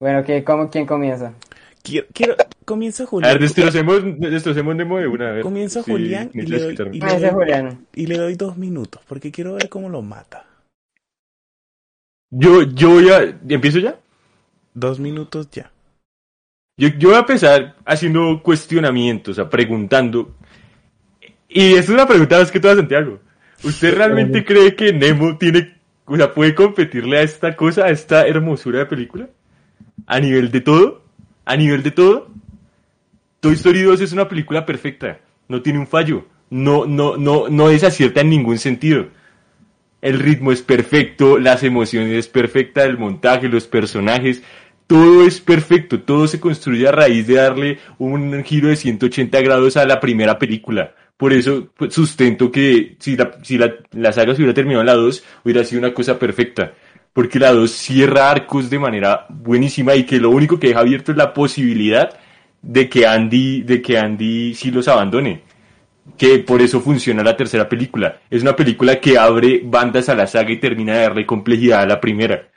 bueno, 0.00 0.24
¿qué, 0.24 0.44
cómo, 0.44 0.70
¿quién 0.70 0.86
comienza? 0.86 1.32
Quiero, 1.82 2.06
quiero, 2.12 2.36
comienza 2.64 3.04
A 3.04 3.06
Julián. 3.06 3.32
ver, 3.32 3.40
destrocemos, 3.42 4.00
destrocemos 4.18 4.76
Nemo 4.76 4.98
de 4.98 5.08
una 5.08 5.32
vez. 5.32 5.42
Comienza 5.42 5.82
Julián 5.82 6.30
y 6.34 6.42
le 6.42 6.58
doy- 6.60 6.90
y 6.92 7.04
ese 7.04 7.26
es 7.26 7.32
Julián. 7.32 7.86
Y 7.94 8.06
le 8.06 8.18
doy 8.18 8.34
dos 8.36 8.56
minutos, 8.56 9.02
porque 9.08 9.30
quiero 9.32 9.54
ver 9.54 9.68
cómo 9.68 9.88
lo 9.88 10.02
mata. 10.02 10.44
Yo, 12.30 12.62
yo 12.62 12.90
voy 12.90 13.08
a, 13.10 13.22
¿empiezo 13.48 13.78
ya? 13.78 13.96
Dos 14.74 15.00
minutos 15.00 15.48
ya. 15.50 15.70
Yo, 16.78 16.88
yo 16.98 17.08
voy 17.08 17.16
a 17.16 17.20
empezar 17.20 17.74
haciendo 17.86 18.42
cuestionamientos, 18.42 19.32
o 19.32 19.34
sea, 19.34 19.48
preguntando. 19.48 20.36
Y 21.48 21.70
esta 21.70 21.80
es 21.80 21.88
una 21.88 22.06
pregunta 22.06 22.38
más 22.38 22.50
que 22.50 22.60
toda 22.60 22.76
Santiago. 22.76 23.18
¿Usted 23.64 23.94
realmente 23.94 24.44
cree 24.44 24.74
que 24.76 24.92
Nemo 24.92 25.38
tiene, 25.38 25.78
o 26.04 26.16
sea, 26.16 26.34
puede 26.34 26.54
competirle 26.54 27.18
a 27.18 27.22
esta 27.22 27.56
cosa, 27.56 27.86
a 27.86 27.90
esta 27.90 28.26
hermosura 28.26 28.80
de 28.80 28.86
película? 28.86 29.30
A 30.06 30.20
nivel 30.20 30.50
de 30.50 30.60
todo, 30.60 31.02
a 31.46 31.56
nivel 31.56 31.82
de 31.82 31.92
todo. 31.92 32.28
Toy 33.40 33.54
Story 33.54 33.80
2 33.80 34.02
es 34.02 34.12
una 34.12 34.28
película 34.28 34.66
perfecta, 34.66 35.20
no 35.48 35.62
tiene 35.62 35.78
un 35.78 35.86
fallo, 35.86 36.26
no, 36.50 36.84
no, 36.84 37.16
no, 37.16 37.48
no 37.48 37.68
desacierta 37.68 38.20
en 38.20 38.28
ningún 38.28 38.58
sentido. 38.58 39.08
El 40.02 40.18
ritmo 40.18 40.52
es 40.52 40.60
perfecto, 40.60 41.38
las 41.38 41.62
emociones 41.62 42.12
es 42.12 42.28
perfecta, 42.28 42.84
el 42.84 42.98
montaje, 42.98 43.48
los 43.48 43.66
personajes, 43.66 44.42
todo 44.86 45.26
es 45.26 45.40
perfecto, 45.40 46.00
todo 46.00 46.28
se 46.28 46.40
construye 46.40 46.86
a 46.86 46.92
raíz 46.92 47.26
de 47.26 47.34
darle 47.34 47.78
un 47.98 48.42
giro 48.44 48.68
de 48.68 48.76
180 48.76 49.40
grados 49.40 49.76
a 49.76 49.84
la 49.84 50.00
primera 50.00 50.38
película. 50.38 50.94
Por 51.16 51.32
eso 51.32 51.68
pues, 51.76 51.94
sustento 51.94 52.50
que 52.50 52.96
si 52.98 53.16
la, 53.16 53.32
si 53.42 53.58
la, 53.58 53.74
la 53.92 54.12
saga 54.12 54.34
se 54.34 54.42
hubiera 54.42 54.54
terminado 54.54 54.82
en 54.82 54.86
la 54.86 54.94
2, 54.94 55.24
hubiera 55.44 55.64
sido 55.64 55.80
una 55.80 55.94
cosa 55.94 56.18
perfecta. 56.18 56.72
Porque 57.12 57.38
la 57.38 57.52
2 57.52 57.70
cierra 57.70 58.30
arcos 58.30 58.68
de 58.68 58.78
manera 58.78 59.26
buenísima 59.30 59.94
y 59.94 60.04
que 60.04 60.20
lo 60.20 60.30
único 60.30 60.60
que 60.60 60.68
deja 60.68 60.80
abierto 60.80 61.12
es 61.12 61.18
la 61.18 61.32
posibilidad 61.32 62.18
de 62.62 62.88
que 62.88 63.06
Andy, 63.06 63.62
de 63.62 63.80
que 63.80 63.98
Andy 63.98 64.54
sí 64.54 64.70
los 64.70 64.88
abandone 64.88 65.42
que 66.16 66.38
por 66.38 66.62
eso 66.62 66.80
funciona 66.80 67.22
la 67.22 67.36
tercera 67.36 67.68
película. 67.68 68.20
Es 68.30 68.42
una 68.42 68.54
película 68.54 69.00
que 69.00 69.18
abre 69.18 69.60
bandas 69.64 70.08
a 70.08 70.14
la 70.14 70.26
saga 70.26 70.50
y 70.52 70.58
termina 70.58 70.94
de 70.94 71.00
darle 71.00 71.26
complejidad 71.26 71.80
a 71.80 71.86
la 71.86 72.00
primera. 72.00 72.48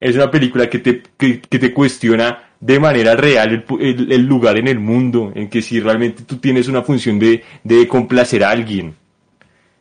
Es 0.00 0.14
una 0.16 0.30
película 0.30 0.68
que 0.70 0.78
te, 0.78 1.02
que, 1.18 1.40
que 1.40 1.58
te 1.58 1.72
cuestiona 1.74 2.44
de 2.58 2.80
manera 2.80 3.14
real 3.16 3.52
el, 3.52 3.80
el- 3.80 4.12
el 4.12 4.26
lugar 4.26 4.56
en 4.56 4.66
el 4.68 4.78
mundo, 4.80 5.32
en 5.34 5.48
que 5.48 5.60
si 5.62 5.78
realmente 5.80 6.22
tú 6.24 6.38
tienes 6.38 6.68
una 6.68 6.82
función 6.82 7.18
de, 7.18 7.42
de 7.64 7.86
complacer 7.86 8.42
a 8.44 8.50
alguien. 8.50 8.94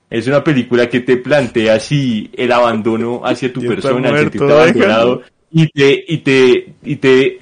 Es 0.10 0.28
una 0.28 0.44
película 0.44 0.90
que 0.90 1.02
te 1.02 1.18
plantea 1.18 1.80
si 1.80 2.30
el 2.36 2.52
abandono 2.52 3.22
hacia 3.24 3.54
tu 3.54 3.62
persona, 3.76 4.10
muerto, 4.10 4.40
sentirte 4.40 4.54
abandonado, 4.88 5.22
y 5.52 5.68
te, 5.68 6.04
y 6.08 6.18
te, 6.18 6.74
y 6.84 6.96
te 6.98 7.40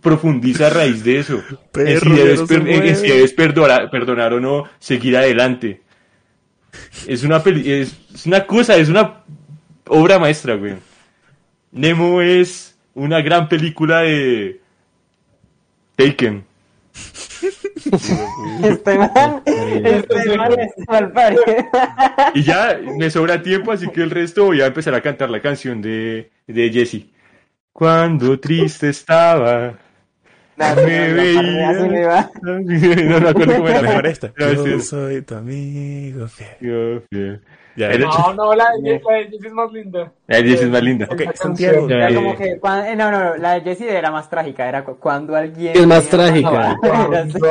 profundiza 0.00 0.66
a 0.68 0.70
raíz 0.70 1.02
de 1.02 1.18
eso. 1.18 1.42
Perro, 1.72 1.88
en 1.90 2.00
si 2.00 2.08
ya 2.10 2.14
debes, 2.24 2.40
no 2.40 2.46
se 2.46 2.54
per- 2.54 2.68
en 2.68 2.76
mueve. 2.76 2.94
si 2.94 3.08
debes 3.08 3.32
perdonar, 3.32 3.90
perdonar 3.90 4.32
o 4.34 4.40
no, 4.40 4.64
seguir 4.78 5.16
adelante. 5.16 5.80
Es 7.06 7.24
una 7.24 7.42
peli, 7.42 7.70
es, 7.72 7.96
es 8.14 8.26
una 8.26 8.46
cosa, 8.46 8.76
es 8.76 8.88
una 8.88 9.24
obra 9.86 10.18
maestra, 10.18 10.54
güey. 10.54 10.74
Nemo 11.72 12.20
es 12.20 12.76
una 12.94 13.20
gran 13.22 13.48
película 13.48 14.00
de 14.00 14.60
Taken. 15.96 16.44
Estoy 18.62 18.98
mal, 18.98 19.42
estoy 19.46 20.36
mal, 20.36 20.58
estoy 20.58 21.12
mal. 21.14 21.36
Y 22.34 22.42
ya 22.42 22.78
me 22.98 23.10
sobra 23.10 23.42
tiempo, 23.42 23.72
así 23.72 23.88
que 23.88 24.02
el 24.02 24.10
resto 24.10 24.46
voy 24.46 24.60
a 24.60 24.66
empezar 24.66 24.94
a 24.94 25.00
cantar 25.00 25.30
la 25.30 25.40
canción 25.40 25.80
de, 25.80 26.30
de 26.46 26.70
Jesse. 26.70 27.06
Cuando 27.72 28.38
triste 28.38 28.88
estaba. 28.90 29.78
No, 30.56 30.74
Me 30.76 31.08
no, 31.08 31.14
no, 31.14 31.22
veía. 31.22 31.68
así 31.70 31.88
me 31.88 32.04
va. 32.04 32.30
No 32.42 32.58
me 33.20 33.28
acuerdo 33.28 33.54
cómo 33.56 33.68
era. 33.68 33.82
Mejor 33.82 34.06
esta. 34.06 34.32
No, 34.36 34.52
Yo 36.60 37.02
sí. 37.10 37.38
Ya, 37.76 37.88
No, 37.98 38.34
no, 38.34 38.54
la 38.54 38.66
de 38.82 39.00
la 39.04 39.14
de 39.16 39.24
Jess 39.30 39.44
es 39.44 39.52
más 39.52 39.72
linda. 39.72 40.12
La 40.26 40.36
de 40.38 40.42
Jesse 40.48 40.62
es 40.62 40.68
más 40.70 40.82
linda. 40.82 41.08
Ok, 41.10 41.22
Santiago. 41.34 41.88
Era 41.88 42.10
Eh, 42.10 42.14
como 42.14 42.36
que, 42.36 42.44
eh, 42.50 42.96
no, 42.96 43.10
no, 43.10 43.20
no, 43.24 43.36
la 43.36 43.54
de 43.54 43.60
Jessie 43.62 43.88
era 43.90 44.10
más 44.10 44.28
trágica, 44.28 44.68
era 44.68 44.84
cu- 44.84 44.98
cuando 44.98 45.34
alguien... 45.36 45.76
Es 45.76 45.86
más 45.86 46.06
trágica. 46.08 46.76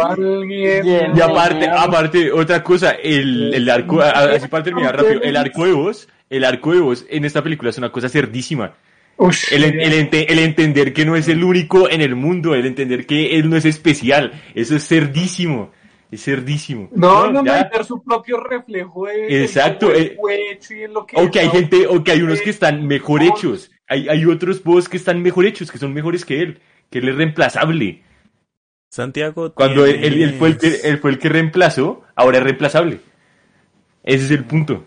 Alguien-. 0.09 1.15
Y 1.15 1.21
aparte, 1.21 1.67
aparte, 1.67 2.31
otra 2.31 2.63
cosa, 2.63 2.91
el, 2.91 3.53
el 3.53 3.69
arco, 3.69 4.01
a- 4.01 4.09
así 4.09 4.47
para 4.47 4.63
terminar 4.63 4.95
rápido, 4.97 5.21
el 5.21 5.35
arco 5.37 5.65
de 5.65 5.71
voz, 5.73 6.07
el 6.29 6.43
arco 6.43 6.73
de 6.73 6.79
voz 6.79 7.05
en 7.09 7.25
esta 7.25 7.41
película 7.41 7.69
es 7.69 7.77
una 7.77 7.91
cosa 7.91 8.09
cerdísima. 8.09 8.73
El, 9.51 9.63
el, 9.65 9.93
ente- 9.93 10.31
el 10.31 10.39
entender 10.39 10.93
que 10.93 11.05
no 11.05 11.15
es 11.17 11.27
el 11.27 11.43
único 11.43 11.89
en 11.89 12.01
el 12.01 12.15
mundo, 12.15 12.55
el 12.55 12.65
entender 12.65 13.05
que 13.05 13.37
él 13.37 13.49
no 13.49 13.57
es 13.57 13.65
especial, 13.65 14.31
eso 14.55 14.75
es 14.77 14.87
cerdísimo, 14.87 15.71
es 16.11 16.23
cerdísimo. 16.23 16.89
No, 16.91 17.31
no, 17.31 17.43
Ya. 17.45 17.63
meter 17.63 17.85
su 17.85 18.01
propio 18.03 18.39
reflejo 18.39 19.05
de 19.05 19.43
Exacto, 19.43 19.89
de 19.89 20.01
eh, 20.01 20.17
hecho 20.51 20.73
y 20.73 20.83
en 20.83 20.93
lo 20.93 21.05
que 21.05 21.15
O 21.19 21.29
que 21.29 21.39
hay 21.39 21.49
gente, 21.49 21.85
o 21.87 22.03
que 22.03 22.11
hay 22.11 22.21
unos 22.21 22.41
que 22.41 22.49
están 22.49 22.87
mejor 22.87 23.21
hechos, 23.23 23.71
hay, 23.87 24.09
hay 24.09 24.25
otros 24.25 24.63
voz 24.63 24.89
que 24.89 24.97
están 24.97 25.21
mejor 25.21 25.45
hechos, 25.45 25.71
que 25.71 25.77
son 25.77 25.93
mejores 25.93 26.25
que 26.25 26.41
él, 26.41 26.59
que 26.89 26.99
él 26.99 27.09
es 27.09 27.15
reemplazable. 27.15 28.03
Santiago. 28.91 29.53
Cuando 29.53 29.85
él, 29.85 30.03
él- 30.03 30.21
él 30.23 30.33
fue 30.33 30.47
el 30.49 30.57
que, 30.57 30.79
él 30.83 30.97
fue 30.97 31.11
el 31.11 31.19
que 31.19 31.29
reemplazó, 31.29 32.03
ahora 32.15 32.39
es 32.39 32.43
reemplazable. 32.43 32.99
Ese 34.03 34.25
es 34.25 34.31
el 34.31 34.45
punto. 34.45 34.85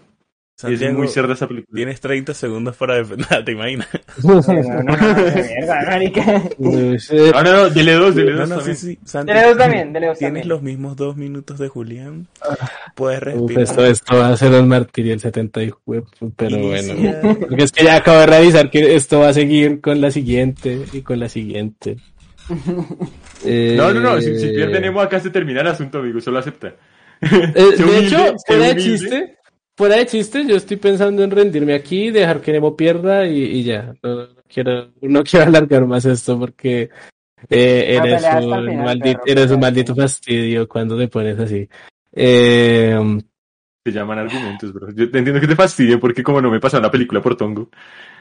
Es 0.63 0.93
muy 0.93 1.09
cerda 1.09 1.35
esa 1.35 1.49
película. 1.49 1.75
Tienes 1.77 2.01
30 2.01 2.35
segundos 2.35 2.77
para 2.77 2.95
defender, 2.97 3.45
¿te 3.45 3.53
imaginas? 3.53 3.89
No, 4.23 4.35
no, 4.41 4.53
no, 4.53 4.83
no. 4.83 4.97
No 6.59 6.99
sé. 6.99 7.31
No, 7.33 7.43
no, 7.43 7.53
no, 7.53 7.71
dele 7.71 7.93
dos, 7.95 8.15
dele 8.15 8.33
No, 8.33 8.39
dos 8.41 8.49
no, 8.49 8.55
sí, 8.57 8.61
también. 8.61 8.77
sí. 8.77 8.99
Santi, 9.05 9.33
Dele 9.33 9.47
dos 9.49 9.59
también, 9.59 9.93
dele 9.93 10.07
dos 10.09 10.19
Tienes 10.19 10.33
también. 10.43 10.49
los 10.49 10.63
mismos 10.63 10.97
dos 10.97 11.17
minutos 11.17 11.59
de 11.59 11.69
Julián. 11.69 12.27
Puedes 12.95 13.19
Uf, 13.21 13.25
respirar. 13.25 13.63
esto, 13.65 13.85
esto 13.87 14.17
va 14.19 14.29
a 14.29 14.37
ser 14.37 14.53
un 14.53 14.69
martirio 14.69 15.15
el 15.15 15.21
70 15.21 15.63
y 15.63 15.73
pero 16.37 16.59
bueno. 16.59 16.95
Porque 17.49 17.65
es 17.65 17.73
que 17.73 17.85
ya 17.85 17.97
acabo 17.97 18.21
de 18.21 18.27
revisar 18.27 18.71
que 18.71 18.95
esto 18.95 19.21
va 19.21 19.29
a 19.29 19.33
seguir 19.35 19.81
con 19.81 20.01
la 20.01 20.11
siguiente 20.11 20.85
y 20.93 21.03
con 21.03 21.19
la 21.19 21.29
siguiente. 21.29 21.97
Eh, 23.45 23.75
No, 23.77 23.93
no, 23.93 23.99
no, 24.01 24.21
si, 24.21 24.39
si 24.39 24.49
pierde 24.51 24.81
Nemo 24.81 25.01
acá 25.01 25.19
se 25.19 25.31
termina 25.31 25.63
el 25.63 25.67
asunto, 25.67 25.99
amigo, 25.99 26.21
solo 26.21 26.39
acepta. 26.39 26.75
eh, 27.21 27.53
de 27.77 27.83
humilde, 27.85 28.07
hecho, 28.07 28.35
fuera 28.47 28.67
de 28.67 28.73
humilde. 28.73 28.83
chiste, 28.99 29.37
fuera 29.77 29.97
de 29.97 30.07
chiste, 30.07 30.47
yo 30.47 30.57
estoy 30.57 30.77
pensando 30.77 31.23
en 31.23 31.31
rendirme 31.31 31.75
aquí, 31.75 32.11
dejar 32.11 32.41
que 32.41 32.53
Nemo 32.53 32.77
pierda 32.77 33.27
y, 33.27 33.43
y 33.43 33.63
ya. 33.65 33.95
No, 34.03 34.17
no 34.17 34.29
quiero, 34.49 34.93
no 35.01 35.25
quiero 35.25 35.47
alargar 35.47 35.87
más 35.87 36.05
esto 36.05 36.39
porque 36.39 36.91
eh, 37.49 37.97
eres, 37.97 38.23
un 38.23 38.65
final, 38.67 38.77
maldito, 38.77 39.21
perro, 39.21 39.33
eres 39.33 39.45
un 39.45 39.49
pelea 39.49 39.61
maldito 39.61 39.93
hasta 39.93 40.03
el 40.03 40.09
fastidio 40.09 40.69
cuando 40.69 40.99
te 40.99 41.09
pones 41.09 41.39
así. 41.39 41.69
Eh, 42.13 42.99
Se 43.85 43.93
llaman 43.93 44.19
argumentos, 44.19 44.73
bro. 44.73 44.89
Yo 44.91 45.11
te 45.11 45.19
entiendo 45.19 45.41
que 45.41 45.49
te 45.49 45.57
fastidie 45.57 45.99
porque 45.99 46.23
como 46.23 46.41
no 46.41 46.51
me 46.51 46.61
pasaron 46.61 46.85
la 46.85 46.91
película 46.91 47.21
por 47.21 47.37
tongo. 47.37 47.69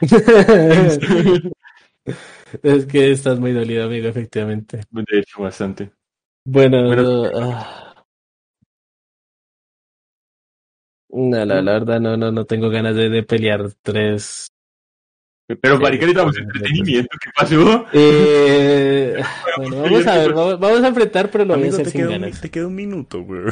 es 2.62 2.86
que 2.86 3.12
estás 3.12 3.38
muy 3.38 3.52
dolido, 3.52 3.84
amigo, 3.84 4.08
efectivamente. 4.08 4.80
De 4.90 5.18
hecho, 5.18 5.42
bastante. 5.42 5.92
Bueno, 6.44 6.88
Bueno. 6.88 7.30
ah. 7.36 7.81
No, 11.12 11.44
la, 11.44 11.62
la 11.62 11.72
verdad 11.72 12.00
no, 12.00 12.16
no, 12.16 12.32
no 12.32 12.44
tengo 12.44 12.70
ganas 12.70 12.96
de, 12.96 13.08
de 13.08 13.22
pelear 13.22 13.70
tres. 13.82 14.48
Pero, 15.60 15.76
Sí, 15.76 15.82
marica, 15.82 16.06
necesitamos 16.06 16.34
sí, 16.34 16.40
sí, 16.40 16.44
entretenimiento. 16.44 17.18
¿Qué 17.22 17.30
pasó? 17.36 17.86
Eh, 17.92 19.22
bueno, 19.58 19.82
vamos 19.82 20.06
a 20.06 20.18
ver, 20.18 20.32
vamos, 20.32 20.60
vamos 20.60 20.82
a 20.82 20.88
enfrentar, 20.88 21.30
pero 21.30 21.44
lo 21.44 21.54
a 21.54 21.56
hacer 21.56 21.84
te 21.84 21.90
sin 21.90 22.00
queda, 22.02 22.16
un, 22.16 22.20
ganas. 22.22 22.40
te 22.40 22.50
queda 22.50 22.66
un 22.66 22.74
minuto, 22.74 23.22
güey. 23.22 23.42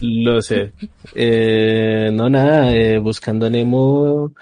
Lo 0.00 0.40
sé. 0.40 0.72
Eh, 1.14 2.10
no, 2.12 2.30
nada, 2.30 2.74
eh, 2.74 2.98
Buscando 2.98 3.46
a 3.46 3.50
Nemo, 3.50 4.32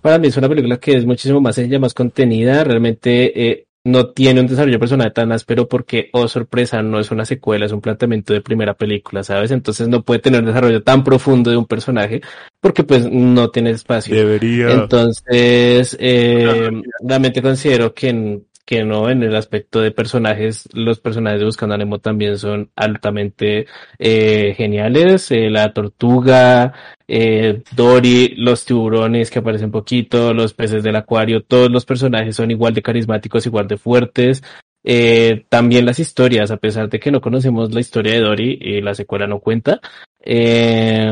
para 0.00 0.18
mí 0.18 0.28
es 0.28 0.36
una 0.36 0.48
película 0.48 0.78
que 0.78 0.96
es 0.96 1.04
muchísimo 1.04 1.40
más 1.40 1.56
sencilla, 1.56 1.78
más 1.78 1.94
contenida, 1.94 2.64
realmente 2.64 3.48
eh, 3.50 3.66
no 3.84 4.08
tiene 4.10 4.40
un 4.40 4.46
desarrollo 4.46 4.78
personal 4.78 5.12
tan 5.12 5.32
áspero 5.32 5.66
porque, 5.68 6.10
oh 6.12 6.28
sorpresa, 6.28 6.82
no 6.82 7.00
es 7.00 7.10
una 7.10 7.24
secuela, 7.24 7.64
es 7.66 7.72
un 7.72 7.80
planteamiento 7.80 8.32
de 8.34 8.42
primera 8.42 8.74
película, 8.74 9.22
¿sabes? 9.22 9.50
Entonces 9.50 9.88
no 9.88 10.02
puede 10.02 10.20
tener 10.20 10.40
un 10.40 10.46
desarrollo 10.46 10.82
tan 10.82 11.02
profundo 11.02 11.50
de 11.50 11.56
un 11.56 11.66
personaje 11.66 12.20
porque 12.60 12.84
pues 12.84 13.10
no 13.10 13.50
tiene 13.50 13.70
espacio. 13.70 14.14
Debería. 14.14 14.70
Entonces, 14.72 15.96
eh, 15.98 16.70
realmente 17.02 17.40
considero 17.40 17.94
que, 17.94 18.08
en- 18.10 18.46
que 18.70 18.84
no, 18.84 19.10
en 19.10 19.24
el 19.24 19.34
aspecto 19.34 19.80
de 19.80 19.90
personajes, 19.90 20.68
los 20.72 21.00
personajes 21.00 21.40
de 21.40 21.44
Buscando 21.44 21.74
a 21.74 21.98
también 21.98 22.38
son 22.38 22.70
altamente 22.76 23.66
eh, 23.98 24.54
geniales. 24.56 25.32
Eh, 25.32 25.50
la 25.50 25.72
tortuga, 25.72 26.72
eh, 27.08 27.64
Dory, 27.74 28.36
los 28.36 28.64
tiburones 28.64 29.28
que 29.28 29.40
aparecen 29.40 29.72
poquito, 29.72 30.32
los 30.32 30.54
peces 30.54 30.84
del 30.84 30.94
acuario, 30.94 31.42
todos 31.42 31.68
los 31.68 31.84
personajes 31.84 32.36
son 32.36 32.52
igual 32.52 32.72
de 32.72 32.82
carismáticos, 32.82 33.44
igual 33.44 33.66
de 33.66 33.76
fuertes. 33.76 34.44
Eh, 34.84 35.46
también 35.48 35.84
las 35.84 35.98
historias, 35.98 36.52
a 36.52 36.58
pesar 36.58 36.88
de 36.88 37.00
que 37.00 37.10
no 37.10 37.20
conocemos 37.20 37.74
la 37.74 37.80
historia 37.80 38.12
de 38.12 38.20
Dory, 38.20 38.56
y 38.60 38.80
la 38.82 38.94
secuela 38.94 39.26
no 39.26 39.40
cuenta. 39.40 39.80
Eh, 40.20 41.10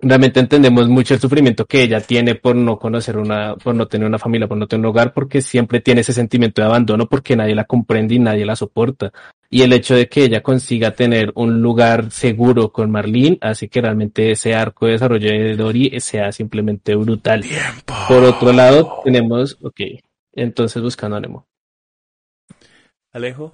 realmente 0.00 0.40
entendemos 0.40 0.88
mucho 0.88 1.14
el 1.14 1.20
sufrimiento 1.20 1.66
que 1.66 1.82
ella 1.82 2.00
tiene 2.00 2.34
por 2.34 2.54
no 2.54 2.78
conocer 2.78 3.16
una, 3.16 3.56
por 3.56 3.74
no 3.74 3.86
tener 3.86 4.06
una 4.06 4.18
familia, 4.18 4.46
por 4.46 4.56
no 4.56 4.66
tener 4.66 4.86
un 4.86 4.90
hogar, 4.90 5.12
porque 5.12 5.42
siempre 5.42 5.80
tiene 5.80 6.02
ese 6.02 6.12
sentimiento 6.12 6.62
de 6.62 6.68
abandono 6.68 7.06
porque 7.06 7.36
nadie 7.36 7.54
la 7.54 7.64
comprende 7.64 8.14
y 8.14 8.18
nadie 8.18 8.46
la 8.46 8.56
soporta. 8.56 9.12
Y 9.50 9.62
el 9.62 9.72
hecho 9.72 9.94
de 9.94 10.08
que 10.08 10.24
ella 10.24 10.42
consiga 10.42 10.92
tener 10.92 11.32
un 11.34 11.62
lugar 11.62 12.10
seguro 12.10 12.70
con 12.70 12.90
Marlene 12.90 13.38
hace 13.40 13.68
que 13.68 13.80
realmente 13.80 14.30
ese 14.30 14.54
arco 14.54 14.86
de 14.86 14.92
desarrollo 14.92 15.30
de 15.30 15.56
Dory 15.56 16.00
sea 16.00 16.32
simplemente 16.32 16.94
brutal. 16.94 17.40
Tiempo. 17.40 17.94
Por 18.06 18.22
otro 18.24 18.52
lado, 18.52 19.00
tenemos, 19.04 19.58
ok, 19.62 19.80
entonces 20.32 20.82
buscando 20.82 21.16
a 21.16 21.20
Nemo. 21.20 21.46
Alejo. 23.10 23.50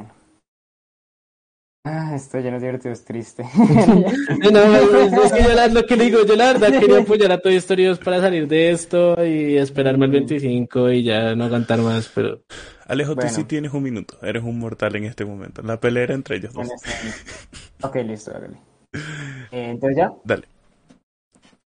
Ah, 1.87 2.15
esto 2.15 2.41
ya 2.41 2.51
no 2.51 2.57
es 2.57 2.63
divertido, 2.63 2.93
es 2.95 3.05
triste. 3.05 3.45
No, 3.55 4.51
no, 4.51 5.23
es, 5.23 5.33
que 5.33 5.43
yo 5.43 5.53
la, 5.55 5.69
lo 5.69 5.85
que 5.85 5.97
le 5.97 6.05
digo, 6.05 6.25
yo 6.25 6.35
la 6.35 6.53
verdad 6.55 6.81
quería 6.81 6.99
apoyar 7.01 7.31
a 7.33 7.39
Toy 7.39 7.57
Story 7.57 7.85
2 7.85 7.99
para 7.99 8.21
salir 8.21 8.49
de 8.49 8.71
esto 8.71 9.23
y 9.25 9.57
esperarme 9.59 10.07
el 10.07 10.13
25 10.13 10.91
y 10.91 11.03
ya 11.03 11.35
no 11.35 11.45
aguantar 11.45 11.81
más, 11.81 12.11
pero 12.15 12.41
Alejo, 12.87 13.15
Bueno. 13.15 13.31
tú 13.31 13.37
sí 13.37 13.45
tienes 13.45 13.73
un 13.73 13.83
minuto. 13.83 14.17
Eres 14.23 14.43
un 14.43 14.59
mortal 14.59 14.97
en 14.97 15.05
este 15.05 15.25
momento. 15.25 15.63
La 15.63 15.79
pelea 15.79 16.05
era 16.05 16.15
entre 16.15 16.37
ellos 16.37 16.53
dos. 16.55 16.69
Ok, 17.83 17.97
listo, 17.97 18.31
hágale. 18.35 18.57
Eh, 19.51 19.69
entonces 19.71 19.97
ya, 19.99 20.11
Dale. 20.25 20.45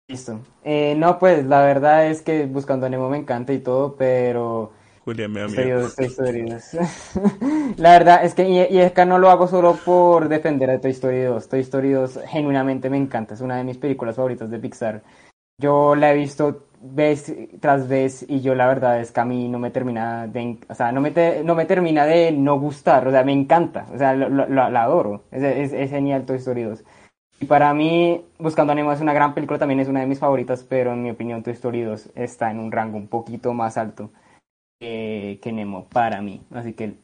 listo. 0.09 0.41
Eh, 0.63 0.95
no, 0.99 1.19
pues 1.19 1.47
la 1.47 1.63
verdad 1.63 2.07
es 2.07 2.21
que 2.21 2.45
Buscando 2.45 2.87
Nemo 2.91 3.09
me 3.09 3.17
encanta 3.17 3.55
y 3.55 3.61
todo, 3.61 3.97
pero 3.97 4.73
Julián, 5.05 5.33
me 5.33 5.41
da 5.41 5.49
miedo. 5.49 5.87
estoy 5.87 6.07
Story 6.07 6.43
2. 6.43 6.77
La 7.79 7.91
verdad 7.93 8.25
es 8.25 8.35
que, 8.35 8.49
y, 8.49 8.59
y 8.59 8.79
es 8.79 8.93
que 8.93 9.05
no 9.05 9.19
lo 9.19 9.31
hago 9.31 9.49
solo 9.49 9.77
por 9.85 10.29
defender 10.29 10.71
a 10.71 10.81
Toy 10.81 10.93
Story 10.93 11.23
2. 11.23 11.49
Toy 11.49 11.61
Story 11.61 11.91
2 11.93 12.21
genuinamente 12.29 12.89
me 12.89 12.99
encanta, 12.99 13.35
es 13.35 13.41
una 13.41 13.57
de 13.57 13.65
mis 13.65 13.79
películas 13.79 14.17
favoritas 14.17 14.51
de 14.51 14.59
Pixar. 14.59 15.03
Yo 15.61 15.95
la 15.97 16.13
he 16.13 16.17
visto 16.17 16.67
vez 16.81 17.33
tras 17.61 17.89
vez 17.89 18.25
y 18.29 18.41
yo 18.41 18.55
la 18.55 18.67
verdad 18.67 19.01
es 19.01 19.13
que 19.13 19.21
a 19.21 19.25
mí 19.25 19.49
no 19.49 19.59
me 19.59 19.71
termina 19.71 20.27
de, 20.27 20.59
o 20.69 20.75
sea, 20.75 20.91
no 20.93 21.01
me, 21.01 21.11
te- 21.11 21.45
no 21.45 21.55
me 21.55 21.65
termina 21.65 22.05
de 22.07 22.33
no 22.33 22.59
gustar, 22.59 23.07
o 23.07 23.11
sea, 23.11 23.23
me 23.25 23.33
encanta, 23.33 23.87
o 23.95 23.99
sea, 23.99 24.15
lo, 24.15 24.29
lo- 24.29 24.49
lo- 24.49 24.71
la 24.71 24.83
adoro, 24.83 25.23
es, 25.31 25.43
es, 25.43 25.73
es 25.73 25.91
genial 25.91 26.25
Toy 26.25 26.37
Story 26.39 26.63
2. 26.63 26.83
Y 27.41 27.47
para 27.47 27.75
mí, 27.75 28.25
Buscando 28.39 28.73
a 28.73 28.77
Nemo 28.77 28.93
es 28.93 29.01
una 29.01 29.13
gran 29.13 29.35
película, 29.35 29.59
también 29.59 29.81
es 29.81 29.89
una 29.89 30.01
de 30.01 30.07
mis 30.07 30.19
favoritas, 30.21 30.65
pero 30.69 30.93
en 30.93 31.03
mi 31.03 31.11
opinión 31.11 31.43
Toy 31.43 31.53
Story 31.55 31.83
2 31.83 32.11
está 32.15 32.51
en 32.51 32.59
un 32.61 32.71
rango 32.73 32.97
un 32.97 33.09
poquito 33.09 33.53
más 33.53 33.77
alto 33.77 34.11
que, 34.83 35.39
que 35.41 35.53
Nemo 35.53 35.89
para 35.89 36.21
mí. 36.21 36.43
Así 36.51 36.73
que 36.73 36.95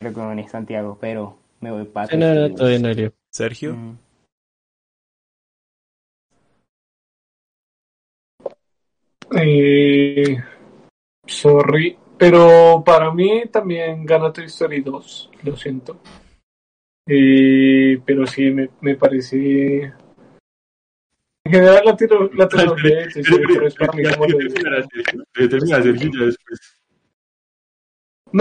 creo 0.00 0.14
que 0.14 0.20
no 0.20 0.32
es 0.32 0.50
Santiago, 0.50 0.96
pero 1.00 1.36
me 1.60 1.72
voy 1.72 1.84
para 1.84 2.16
no, 2.16 2.34
no, 2.34 2.54
todavía 2.54 2.78
no. 2.78 3.12
Sergio. 3.30 3.74
Mm. 3.74 3.98
Eh, 9.38 10.36
sorry, 11.26 11.98
Pero 12.16 12.82
para 12.86 13.12
mí 13.12 13.42
también 13.50 14.06
gana 14.06 14.32
Toy 14.32 14.44
Story 14.44 14.82
2, 14.82 15.30
lo 15.42 15.56
siento. 15.56 15.98
Eh, 17.08 18.00
pero 18.06 18.24
sí, 18.26 18.52
me, 18.52 18.70
me 18.80 18.94
parece... 18.94 19.92
En 21.44 21.52
general 21.52 21.82
la, 21.84 21.96
tiro, 21.96 22.30
la 22.32 22.48
trilogía 22.48 22.96
de 23.06 23.08
Toy 23.08 23.22
Story 23.22 23.54
3 23.58 23.74
para 23.74 23.92
mí 23.94 24.02
como 24.04 24.26
No, 24.28 24.36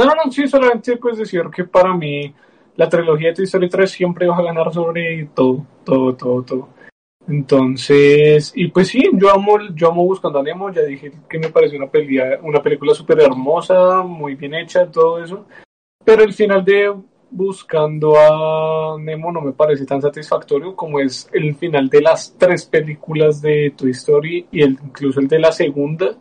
no, 0.04 0.14
no, 0.16 0.32
sí, 0.32 0.48
solamente 0.48 0.98
pues 0.98 1.18
decir 1.18 1.44
que 1.56 1.64
para 1.64 1.94
mí 1.94 2.34
la 2.76 2.90
trilogía 2.90 3.30
de 3.30 3.36
Toy 3.36 3.46
Story 3.46 3.70
3 3.70 3.90
siempre 3.90 4.28
va 4.28 4.38
a 4.38 4.44
ganar 4.44 4.74
sobre 4.74 5.30
todo, 5.34 5.66
todo, 5.86 6.16
todo, 6.16 6.44
todo. 6.44 6.70
Entonces, 7.28 8.52
y 8.56 8.68
pues 8.68 8.90
sí, 8.90 9.10
yo 9.14 9.32
amo, 9.34 9.58
yo 9.74 9.90
amo 9.90 10.04
Buscando 10.04 10.40
a 10.40 10.44
Nemo, 10.44 10.72
ya 10.72 10.82
dije 10.82 11.12
que 11.28 11.40
me 11.40 11.50
pareció 11.50 11.78
una, 11.80 11.90
pelea, 11.90 12.40
una 12.44 12.62
película 12.62 12.94
súper 12.94 13.22
hermosa, 13.22 14.04
muy 14.04 14.36
bien 14.36 14.54
hecha, 14.54 14.92
todo 14.92 15.24
eso, 15.24 15.46
pero 16.04 16.24
el 16.24 16.34
final 16.34 16.64
de 16.64 16.94
Buscando 17.32 18.16
a 18.18 18.98
Nemo 19.00 19.32
no 19.32 19.42
me 19.42 19.54
parece 19.54 19.86
tan 19.86 20.02
satisfactorio 20.02 20.76
como 20.76 21.00
es 21.00 21.28
el 21.34 21.56
final 21.56 21.90
de 21.90 22.02
las 22.02 22.36
tres 22.38 22.66
películas 22.66 23.42
de 23.42 23.74
Toy 23.76 23.92
Story 23.92 24.48
y 24.52 24.62
el, 24.62 24.78
incluso 24.84 25.20
el 25.20 25.28
de 25.28 25.40
la 25.40 25.52
segunda, 25.52 26.16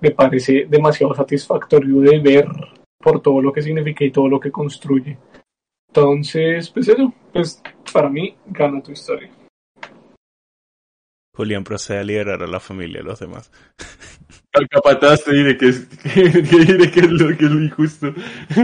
me 0.00 0.12
parece 0.12 0.64
demasiado 0.68 1.14
satisfactorio 1.14 2.00
de 2.00 2.18
ver 2.18 2.46
por 3.00 3.20
todo 3.22 3.40
lo 3.40 3.52
que 3.52 3.62
significa 3.62 4.04
y 4.04 4.10
todo 4.10 4.28
lo 4.28 4.38
que 4.38 4.52
construye. 4.52 5.18
Entonces, 5.88 6.70
pues 6.70 6.88
eso, 6.88 7.12
pues 7.32 7.60
para 7.92 8.08
mí 8.08 8.36
gana 8.46 8.82
Toy 8.82 8.94
Story. 8.94 9.28
Julián 11.34 11.64
procede 11.64 11.98
a 12.00 12.04
liderar 12.04 12.42
a 12.42 12.46
la 12.46 12.60
familia, 12.60 13.00
a 13.00 13.04
los 13.04 13.18
demás. 13.18 13.50
Al 14.52 14.68
capataz 14.68 15.22
te 15.22 15.32
diré 15.32 15.56
que 15.56 15.68
es, 15.68 15.86
que, 16.02 16.90
que 16.90 17.00
es 17.00 17.10
lo 17.10 17.28
que 17.36 17.44
es 17.44 17.50
lo 17.50 17.62
injusto. 17.62 18.08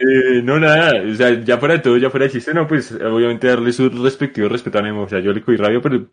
eh, 0.00 0.40
no, 0.42 0.58
nada, 0.58 1.02
o 1.02 1.14
sea, 1.14 1.44
ya 1.44 1.58
fuera 1.58 1.74
de 1.74 1.80
todo, 1.80 1.98
ya 1.98 2.08
fuera 2.08 2.24
de 2.24 2.32
chiste, 2.32 2.54
no, 2.54 2.66
pues 2.66 2.90
obviamente 2.92 3.48
darle 3.48 3.70
su 3.70 3.90
respectivo 3.90 4.48
respeto 4.48 4.78
a 4.78 4.82
Nemo. 4.82 5.02
O 5.02 5.08
sea, 5.08 5.20
yo 5.20 5.32
le 5.32 5.42
cogí 5.42 5.58
rabia, 5.58 5.80
pero 5.82 6.06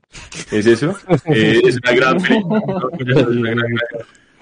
es 0.52 0.66
eso. 0.66 0.94
Eh, 1.26 1.62
es 1.64 1.78
una 1.78 1.94
gran 1.94 2.18
película. 2.18 2.62
es 3.00 3.28
una 3.28 3.52
gran, 3.52 3.74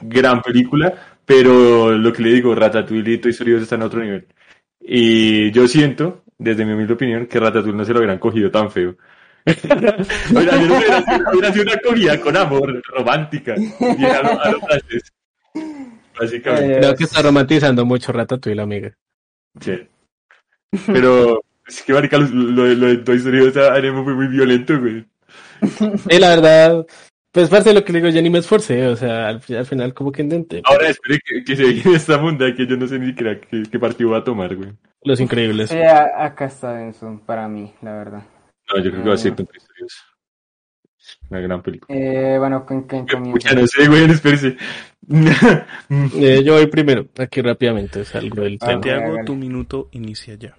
gran, 0.01 0.41
película, 0.41 1.14
pero 1.25 1.91
lo 1.91 2.13
que 2.13 2.23
le 2.23 2.33
digo, 2.33 2.53
Ratatouille 2.55 3.13
y 3.13 3.17
Toy 3.17 3.31
Story 3.31 3.55
están 3.55 3.81
a 3.81 3.85
otro 3.85 4.01
nivel. 4.01 4.27
Y 4.79 5.51
yo 5.51 5.67
siento, 5.67 6.23
desde 6.37 6.65
mi 6.65 6.73
humilde 6.73 6.93
opinión, 6.93 7.25
que 7.25 7.39
Ratatouille 7.39 7.77
no 7.77 7.85
se 7.85 7.93
lo 7.93 7.99
hubieran 7.99 8.19
cogido 8.19 8.51
tan 8.51 8.71
feo. 8.71 8.95
hubiera, 9.45 9.97
hubiera, 11.31 11.53
sido 11.53 11.63
una 11.63 11.73
acogida 11.73 12.19
con 12.19 12.35
amor, 12.35 12.81
romántica. 12.87 13.55
Y 13.57 14.05
a, 14.05 14.19
a 14.19 14.51
los 14.51 14.61
frases. 14.61 15.13
Básicamente. 16.19 16.77
Creo 16.79 16.95
que 16.95 17.03
está 17.03 17.21
romantizando 17.21 17.85
mucho 17.85 18.11
Ratatouille, 18.11 18.61
amiga. 18.61 18.91
Sí. 19.59 19.87
Pero 20.87 21.41
es 21.67 21.81
que, 21.83 21.93
marica, 21.93 22.17
lo, 22.17 22.27
lo, 22.27 22.65
lo 22.67 22.87
de 22.87 22.97
Toy 22.97 23.17
Story, 23.17 23.39
o 23.41 23.51
sea, 23.51 23.73
Anemo 23.73 24.03
fue 24.03 24.13
muy 24.13 24.27
violento, 24.27 24.79
güey. 24.79 25.05
Sí, 26.09 26.19
la 26.19 26.29
verdad, 26.29 26.85
pues 27.35 27.49
parte 27.49 27.67
de 27.67 27.75
lo 27.75 27.83
que 27.83 27.91
le 27.91 27.99
digo, 27.99 28.09
ya 28.09 28.21
ni 28.21 28.29
me 28.29 28.39
esforcé, 28.39 28.87
o 28.87 28.95
sea, 28.95 29.27
al, 29.27 29.41
al 29.49 29.65
final 29.65 29.93
como 29.93 30.09
que 30.09 30.21
intenté. 30.21 30.61
Ahora 30.63 30.87
espere 30.87 31.19
que, 31.19 31.43
que 31.43 31.53
se 31.57 31.93
esta 31.93 32.17
munda 32.17 32.55
que 32.55 32.65
yo 32.65 32.77
no 32.77 32.87
sé 32.87 32.97
ni 32.97 33.07
siquiera 33.07 33.41
qué, 33.41 33.63
qué 33.69 33.77
partido 33.77 34.11
va 34.11 34.19
a 34.19 34.23
tomar, 34.23 34.55
güey. 34.55 34.69
Los 35.03 35.19
increíbles. 35.19 35.69
Sí, 35.69 35.77
a, 35.77 36.23
acá 36.23 36.45
está 36.45 36.73
denso, 36.75 37.21
para 37.25 37.49
mí, 37.49 37.73
la 37.81 37.91
verdad. 37.91 38.23
No, 38.73 38.81
yo 38.81 38.89
creo 38.89 39.03
que 39.03 39.09
va 39.09 39.15
a 39.15 39.17
ser 39.17 39.35
con 39.35 39.49
historias. 39.53 40.05
Una 41.29 41.41
gran 41.41 41.61
película. 41.61 41.99
Eh, 41.99 42.37
bueno, 42.39 42.65
¿con 42.65 42.83
quién 42.83 43.05
comienza? 43.05 43.49
Ya 43.49 43.59
no 43.59 43.67
sé, 43.67 43.85
güey, 43.89 44.05
espérese. 44.05 44.55
eh, 46.15 46.41
yo 46.41 46.53
voy 46.53 46.67
primero, 46.67 47.07
aquí 47.17 47.41
rápidamente, 47.41 48.05
salgo 48.05 48.43
del 48.43 48.59
tema. 48.59 48.71
Santiago, 48.71 49.17
tu 49.25 49.35
minuto 49.35 49.89
inicia 49.91 50.35
ya. 50.35 50.55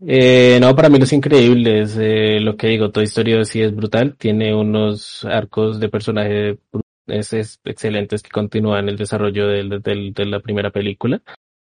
Eh, 0.00 0.58
no, 0.60 0.74
para 0.74 0.88
mí 0.88 0.98
Los 0.98 1.12
Increíbles, 1.12 1.96
eh, 2.00 2.40
lo 2.40 2.56
que 2.56 2.68
digo, 2.68 2.90
Toy 2.90 3.04
Story 3.04 3.44
sí 3.44 3.62
es 3.62 3.74
brutal, 3.74 4.16
tiene 4.16 4.54
unos 4.54 5.24
arcos 5.24 5.78
de 5.78 5.88
personaje 5.88 6.58
es, 7.06 7.32
es 7.32 7.60
excelentes 7.64 8.22
que 8.22 8.30
continúan 8.30 8.88
el 8.88 8.96
desarrollo 8.96 9.48
del, 9.48 9.82
de 9.82 10.24
la 10.24 10.40
primera 10.40 10.70
película, 10.70 11.22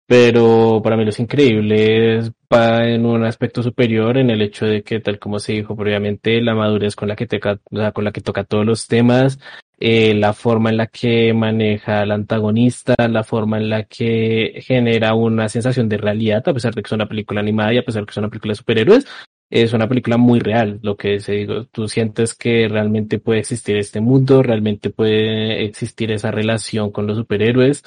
pero 0.07 0.81
para 0.83 0.97
mí 0.97 1.05
Los 1.05 1.19
Increíbles 1.19 2.31
va 2.53 2.87
en 2.87 3.05
un 3.05 3.23
aspecto 3.23 3.63
superior 3.63 4.17
en 4.17 4.29
el 4.29 4.41
hecho 4.41 4.65
de 4.65 4.83
que, 4.83 4.99
tal 4.99 5.19
como 5.19 5.39
se 5.39 5.53
dijo 5.53 5.75
previamente, 5.75 6.41
la 6.41 6.53
madurez 6.53 6.95
con 6.95 7.07
la 7.07 7.15
que, 7.15 7.25
o 7.25 7.77
sea, 7.77 7.91
con 7.91 8.03
la 8.03 8.11
que 8.11 8.21
toca 8.21 8.43
todos 8.43 8.65
los 8.65 8.87
temas, 8.87 9.39
eh, 9.79 10.13
la 10.13 10.33
forma 10.33 10.69
en 10.69 10.77
la 10.77 10.87
que 10.87 11.33
maneja 11.33 12.01
al 12.01 12.11
antagonista, 12.11 12.95
la 13.09 13.23
forma 13.23 13.57
en 13.57 13.69
la 13.69 13.83
que 13.83 14.61
genera 14.65 15.15
una 15.15 15.49
sensación 15.49 15.89
de 15.89 15.97
realidad, 15.97 16.47
a 16.47 16.53
pesar 16.53 16.73
de 16.73 16.81
que 16.81 16.87
es 16.87 16.91
una 16.91 17.07
película 17.07 17.41
animada 17.41 17.73
y 17.73 17.77
a 17.79 17.83
pesar 17.85 18.03
de 18.03 18.05
que 18.05 18.11
es 18.11 18.17
una 18.17 18.29
película 18.29 18.51
de 18.51 18.57
superhéroes, 18.57 19.07
es 19.49 19.73
una 19.73 19.87
película 19.87 20.17
muy 20.17 20.39
real, 20.39 20.79
lo 20.81 20.97
que 20.97 21.19
se 21.19 21.33
digo, 21.33 21.65
tú 21.65 21.87
sientes 21.87 22.35
que 22.35 22.67
realmente 22.67 23.19
puede 23.19 23.39
existir 23.39 23.77
este 23.77 24.01
mundo, 24.01 24.41
realmente 24.43 24.89
puede 24.89 25.63
existir 25.65 26.11
esa 26.11 26.31
relación 26.31 26.91
con 26.91 27.05
los 27.05 27.17
superhéroes, 27.17 27.83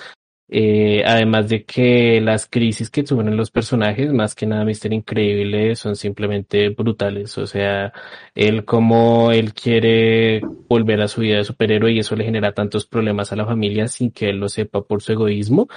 eh, 0.48 1.02
además 1.04 1.48
de 1.48 1.64
que 1.64 2.20
las 2.20 2.46
crisis 2.46 2.90
que 2.90 3.06
sufren 3.06 3.36
los 3.36 3.50
personajes, 3.50 4.12
más 4.12 4.34
que 4.34 4.46
nada 4.46 4.64
Mister 4.64 4.92
Increíble, 4.92 5.76
son 5.76 5.96
simplemente 5.96 6.70
brutales. 6.70 7.36
O 7.38 7.46
sea, 7.46 7.92
él 8.34 8.64
como 8.64 9.30
él 9.30 9.52
quiere 9.52 10.40
volver 10.68 11.02
a 11.02 11.08
su 11.08 11.20
vida 11.20 11.36
de 11.38 11.44
superhéroe 11.44 11.92
y 11.92 11.98
eso 11.98 12.16
le 12.16 12.24
genera 12.24 12.52
tantos 12.52 12.86
problemas 12.86 13.32
a 13.32 13.36
la 13.36 13.46
familia 13.46 13.88
sin 13.88 14.10
que 14.10 14.30
él 14.30 14.38
lo 14.38 14.48
sepa 14.48 14.82
por 14.82 15.02
su 15.02 15.12
egoísmo. 15.12 15.68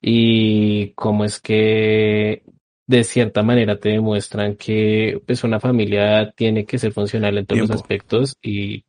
Y 0.00 0.90
cómo 0.92 1.24
es 1.24 1.40
que 1.40 2.44
de 2.86 3.04
cierta 3.04 3.42
manera 3.42 3.78
te 3.78 3.90
demuestran 3.90 4.56
que 4.56 5.20
pues 5.26 5.44
una 5.44 5.60
familia 5.60 6.32
tiene 6.32 6.64
que 6.64 6.78
ser 6.78 6.92
funcional 6.92 7.36
en 7.36 7.46
todos 7.46 7.58
Tiempo. 7.58 7.72
los 7.72 7.82
aspectos 7.82 8.36
y 8.42 8.84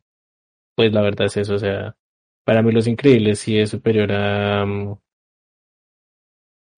pues 0.74 0.92
la 0.92 1.02
verdad 1.02 1.26
es 1.26 1.36
eso, 1.36 1.54
o 1.54 1.58
sea, 1.58 1.96
para 2.44 2.62
mí 2.62 2.72
Los 2.72 2.86
Increíbles 2.86 3.40
sí 3.40 3.58
es 3.58 3.70
superior 3.70 4.10
a, 4.12 4.62
a 4.62 5.09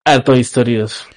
Toy 0.06 0.42
Story 0.42 0.76
2. 0.78 1.08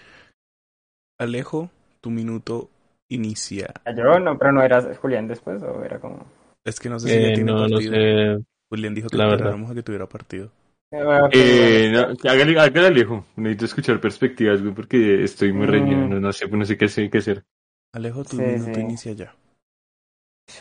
Alejo, 1.18 1.70
tu 2.00 2.10
minuto 2.10 2.70
inicia. 3.08 3.72
Yo 3.96 4.18
no, 4.18 4.38
pero 4.38 4.52
no 4.52 4.62
era 4.62 4.82
Julián 4.94 5.26
después 5.26 5.62
o 5.62 5.82
era 5.84 5.98
como. 5.98 6.26
Es 6.64 6.80
que 6.80 6.88
no 6.88 6.98
sé 6.98 7.08
si 7.08 7.20
ya 7.20 7.28
Eh, 7.28 7.34
tiene 7.34 7.52
no, 7.52 7.60
no 7.60 7.68
partido. 7.68 7.92
sé. 7.92 8.44
Julián 8.70 8.94
dijo 8.94 9.08
que 9.08 9.16
la 9.16 9.30
esperáramos 9.32 9.70
a 9.70 9.74
que 9.74 9.82
tuviera 9.82 10.06
partido. 10.06 10.50
Eh, 10.90 11.02
bueno, 11.04 11.28
Eh, 11.32 11.90
no, 11.92 12.30
hágale, 12.30 12.60
hágale 12.60 12.86
Alejo. 12.86 13.26
Necesito 13.36 13.64
escuchar 13.64 14.00
perspectivas, 14.00 14.60
güey, 14.62 14.74
porque 14.74 15.24
estoy 15.24 15.52
muy 15.52 15.66
Mm. 15.66 15.70
reñido. 15.70 16.08
No, 16.08 16.20
no 16.20 16.32
sé, 16.32 16.46
no 16.48 16.64
sé 16.64 16.76
qué, 16.76 16.84
hacer- 16.86 17.10
qué 17.10 17.18
hacer. 17.18 17.44
Alejo, 17.92 18.22
tu 18.24 18.36
Sí, 18.36 18.42
minuto 18.42 18.72
sí. 18.74 18.80
inicia 18.80 19.12
ya. 19.12 19.34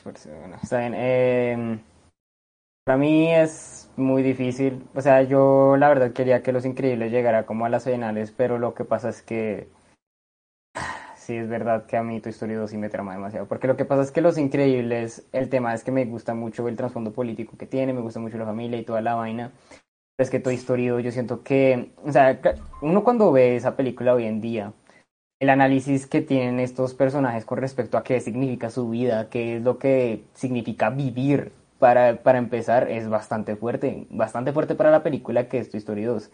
Por 0.04 0.16
eso, 0.16 0.30
bueno, 0.30 0.58
está 0.62 0.80
bien. 0.80 0.94
Eh, 0.96 1.80
para 2.84 2.98
mí 2.98 3.32
es 3.34 3.90
muy 3.96 4.24
difícil. 4.24 4.86
O 4.94 5.02
sea, 5.02 5.24
yo 5.24 5.78
la 5.78 5.90
verdad 5.90 6.12
quería 6.12 6.42
que 6.44 6.52
Los 6.52 6.66
Increíbles 6.66 7.12
llegara 7.12 7.46
como 7.46 7.66
a 7.66 7.70
las 7.70 7.86
finales, 7.86 8.32
pero 8.32 8.60
lo 8.60 8.74
que 8.74 8.86
pasa 8.86 9.10
es 9.10 9.22
que 9.22 9.70
sí 11.16 11.36
es 11.36 11.48
verdad 11.48 11.86
que 11.86 11.98
a 11.98 12.04
mí 12.04 12.20
Toy 12.20 12.32
Story 12.32 12.54
2 12.54 12.70
sí 12.70 12.78
me 12.78 12.90
trama 12.90 13.14
demasiado. 13.14 13.48
Porque 13.48 13.68
lo 13.68 13.78
que 13.78 13.86
pasa 13.86 14.04
es 14.04 14.12
que 14.12 14.22
Los 14.22 14.38
Increíbles, 14.38 15.28
el 15.32 15.50
tema 15.50 15.74
es 15.74 15.84
que 15.84 15.92
me 15.92 16.06
gusta 16.06 16.34
mucho 16.34 16.68
el 16.68 16.78
trasfondo 16.78 17.14
político 17.14 17.58
que 17.58 17.68
tiene, 17.68 17.94
me 17.94 18.02
gusta 18.02 18.20
mucho 18.20 18.38
la 18.38 18.46
familia 18.46 18.80
y 18.80 18.86
toda 18.86 19.02
la 19.02 19.16
vaina. 19.16 19.52
Es 20.18 20.30
que 20.30 20.40
Toy 20.40 20.56
Story 20.56 20.88
2 20.88 21.04
yo 21.04 21.12
siento 21.12 21.44
que, 21.44 21.92
o 22.04 22.12
sea, 22.12 22.40
uno 22.82 23.04
cuando 23.04 23.32
ve 23.32 23.56
esa 23.56 23.76
película 23.76 24.14
hoy 24.14 24.26
en 24.26 24.42
día, 24.42 24.74
el 25.40 25.50
análisis 25.50 26.06
que 26.08 26.22
tienen 26.22 26.60
estos 26.60 26.94
personajes 26.94 27.46
con 27.46 27.58
respecto 27.58 27.98
a 27.98 28.04
qué 28.04 28.20
significa 28.22 28.70
su 28.70 28.90
vida, 28.90 29.30
qué 29.30 29.58
es 29.58 29.64
lo 29.64 29.80
que 29.80 30.24
significa 30.34 30.90
vivir 30.90 31.52
para, 31.84 32.24
para 32.24 32.38
empezar, 32.38 32.90
es 32.90 33.10
bastante 33.10 33.58
fuerte, 33.58 34.08
bastante 34.10 34.54
fuerte 34.54 34.74
para 34.74 34.90
la 34.90 35.04
película 35.04 35.50
que 35.50 35.58
es 35.58 35.70
Toy 35.70 35.80
Story 35.80 36.04
2. 36.04 36.32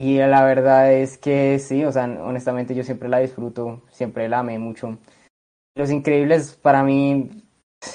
Y 0.00 0.18
la 0.18 0.44
verdad 0.44 0.92
es 0.92 1.16
que 1.16 1.60
sí, 1.60 1.84
o 1.84 1.92
sea, 1.92 2.06
honestamente 2.06 2.74
yo 2.74 2.82
siempre 2.82 3.08
la 3.08 3.20
disfruto, 3.20 3.82
siempre 3.92 4.28
la 4.28 4.40
amé 4.40 4.58
mucho. 4.58 4.98
Los 5.76 5.92
Increíbles 5.92 6.58
para 6.60 6.82
mí 6.82 7.30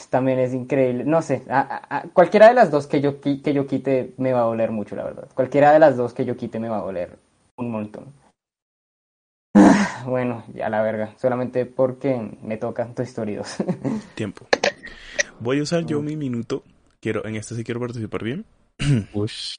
también 0.09 0.39
es 0.39 0.53
increíble, 0.53 1.03
no 1.03 1.21
sé, 1.21 1.43
a- 1.49 1.81
a- 1.97 2.03
cualquiera 2.13 2.47
de 2.47 2.53
las 2.53 2.71
dos 2.71 2.87
que 2.87 3.01
yo, 3.01 3.19
que 3.19 3.53
yo 3.53 3.67
quite 3.67 4.13
me 4.17 4.31
va 4.31 4.39
a 4.39 4.45
doler 4.45 4.71
mucho, 4.71 4.95
la 4.95 5.03
verdad. 5.03 5.27
Cualquiera 5.35 5.73
de 5.73 5.79
las 5.79 5.97
dos 5.97 6.13
que 6.13 6.23
yo 6.23 6.37
quite 6.37 6.61
me 6.61 6.69
va 6.69 6.77
a 6.77 6.81
doler 6.81 7.19
un 7.57 7.71
montón. 7.71 8.05
Bueno, 10.05 10.45
ya 10.53 10.69
la 10.69 10.81
verga. 10.81 11.13
Solamente 11.17 11.65
porque 11.65 12.37
me 12.41 12.55
toca 12.55 12.85
Toy 12.95 13.03
Story 13.05 13.35
2. 13.35 13.57
Tiempo. 14.15 14.45
Voy 15.39 15.59
a 15.59 15.63
usar 15.63 15.85
yo 15.85 16.01
mi 16.01 16.15
minuto. 16.15 16.63
Quiero, 17.05 17.23
en 17.23 17.35
este 17.35 17.53
sí 17.53 17.63
quiero 17.63 17.79
participar 17.79 18.23
bien. 18.23 18.45
Ush. 19.13 19.57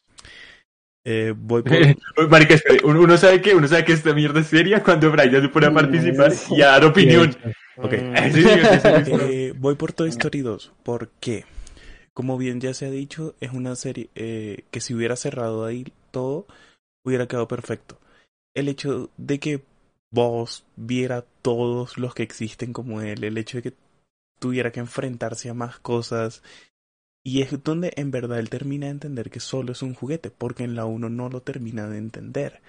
Eh, 1.04 1.32
voy 1.36 1.62
por, 2.16 2.28
Marica, 2.28 2.54
espere, 2.54 2.84
uno, 2.84 3.16
sabe 3.16 3.40
que 3.40 3.54
uno 3.54 3.68
sabe 3.68 3.84
que 3.84 3.92
esta 3.92 4.12
mierda 4.14 4.40
es 4.40 4.48
seria 4.48 4.82
cuando 4.82 5.12
Brian 5.12 5.40
se 5.40 5.48
pone 5.48 5.66
a 5.68 5.72
participar 5.72 6.32
y 6.50 6.62
a 6.62 6.66
dar 6.66 6.84
opinión. 6.86 7.36
ok. 7.76 7.92
Sí, 8.34 8.42
sí, 8.42 8.48
sí, 8.48 9.04
sí. 9.04 9.12
Eh, 9.20 9.54
voy 9.56 9.76
por 9.76 9.92
Toy 9.92 10.08
Story 10.08 10.40
2. 10.40 10.72
¿Por 10.82 11.10
qué? 11.20 11.44
Como 12.12 12.36
bien 12.36 12.60
ya 12.60 12.74
se 12.74 12.86
ha 12.86 12.90
dicho, 12.90 13.36
es 13.38 13.52
una 13.52 13.76
serie 13.76 14.10
eh, 14.16 14.64
que 14.72 14.80
si 14.80 14.92
hubiera 14.92 15.14
cerrado 15.14 15.64
ahí 15.64 15.86
todo, 16.10 16.48
hubiera 17.04 17.28
quedado 17.28 17.46
perfecto. 17.46 17.96
El 18.54 18.68
hecho 18.68 19.08
de 19.18 19.38
que 19.38 19.62
vos 20.10 20.64
viera 20.74 21.24
todos 21.42 21.96
los 21.96 22.12
que 22.12 22.24
existen 22.24 22.72
como 22.72 23.02
él, 23.02 23.22
el 23.22 23.38
hecho 23.38 23.58
de 23.58 23.70
que 23.70 23.76
tuviera 24.40 24.72
que 24.72 24.80
enfrentarse 24.80 25.48
a 25.48 25.54
más 25.54 25.78
cosas. 25.78 26.42
Y 27.26 27.42
es 27.42 27.50
donde 27.64 27.92
en 27.96 28.12
verdad 28.12 28.38
él 28.38 28.48
termina 28.48 28.86
de 28.86 28.92
entender 28.92 29.30
que 29.30 29.40
solo 29.40 29.72
es 29.72 29.82
un 29.82 29.94
juguete, 29.94 30.30
porque 30.30 30.62
en 30.62 30.76
la 30.76 30.84
1 30.84 31.10
no 31.10 31.28
lo 31.28 31.42
termina 31.42 31.88
de 31.88 31.98
entender. 31.98 32.62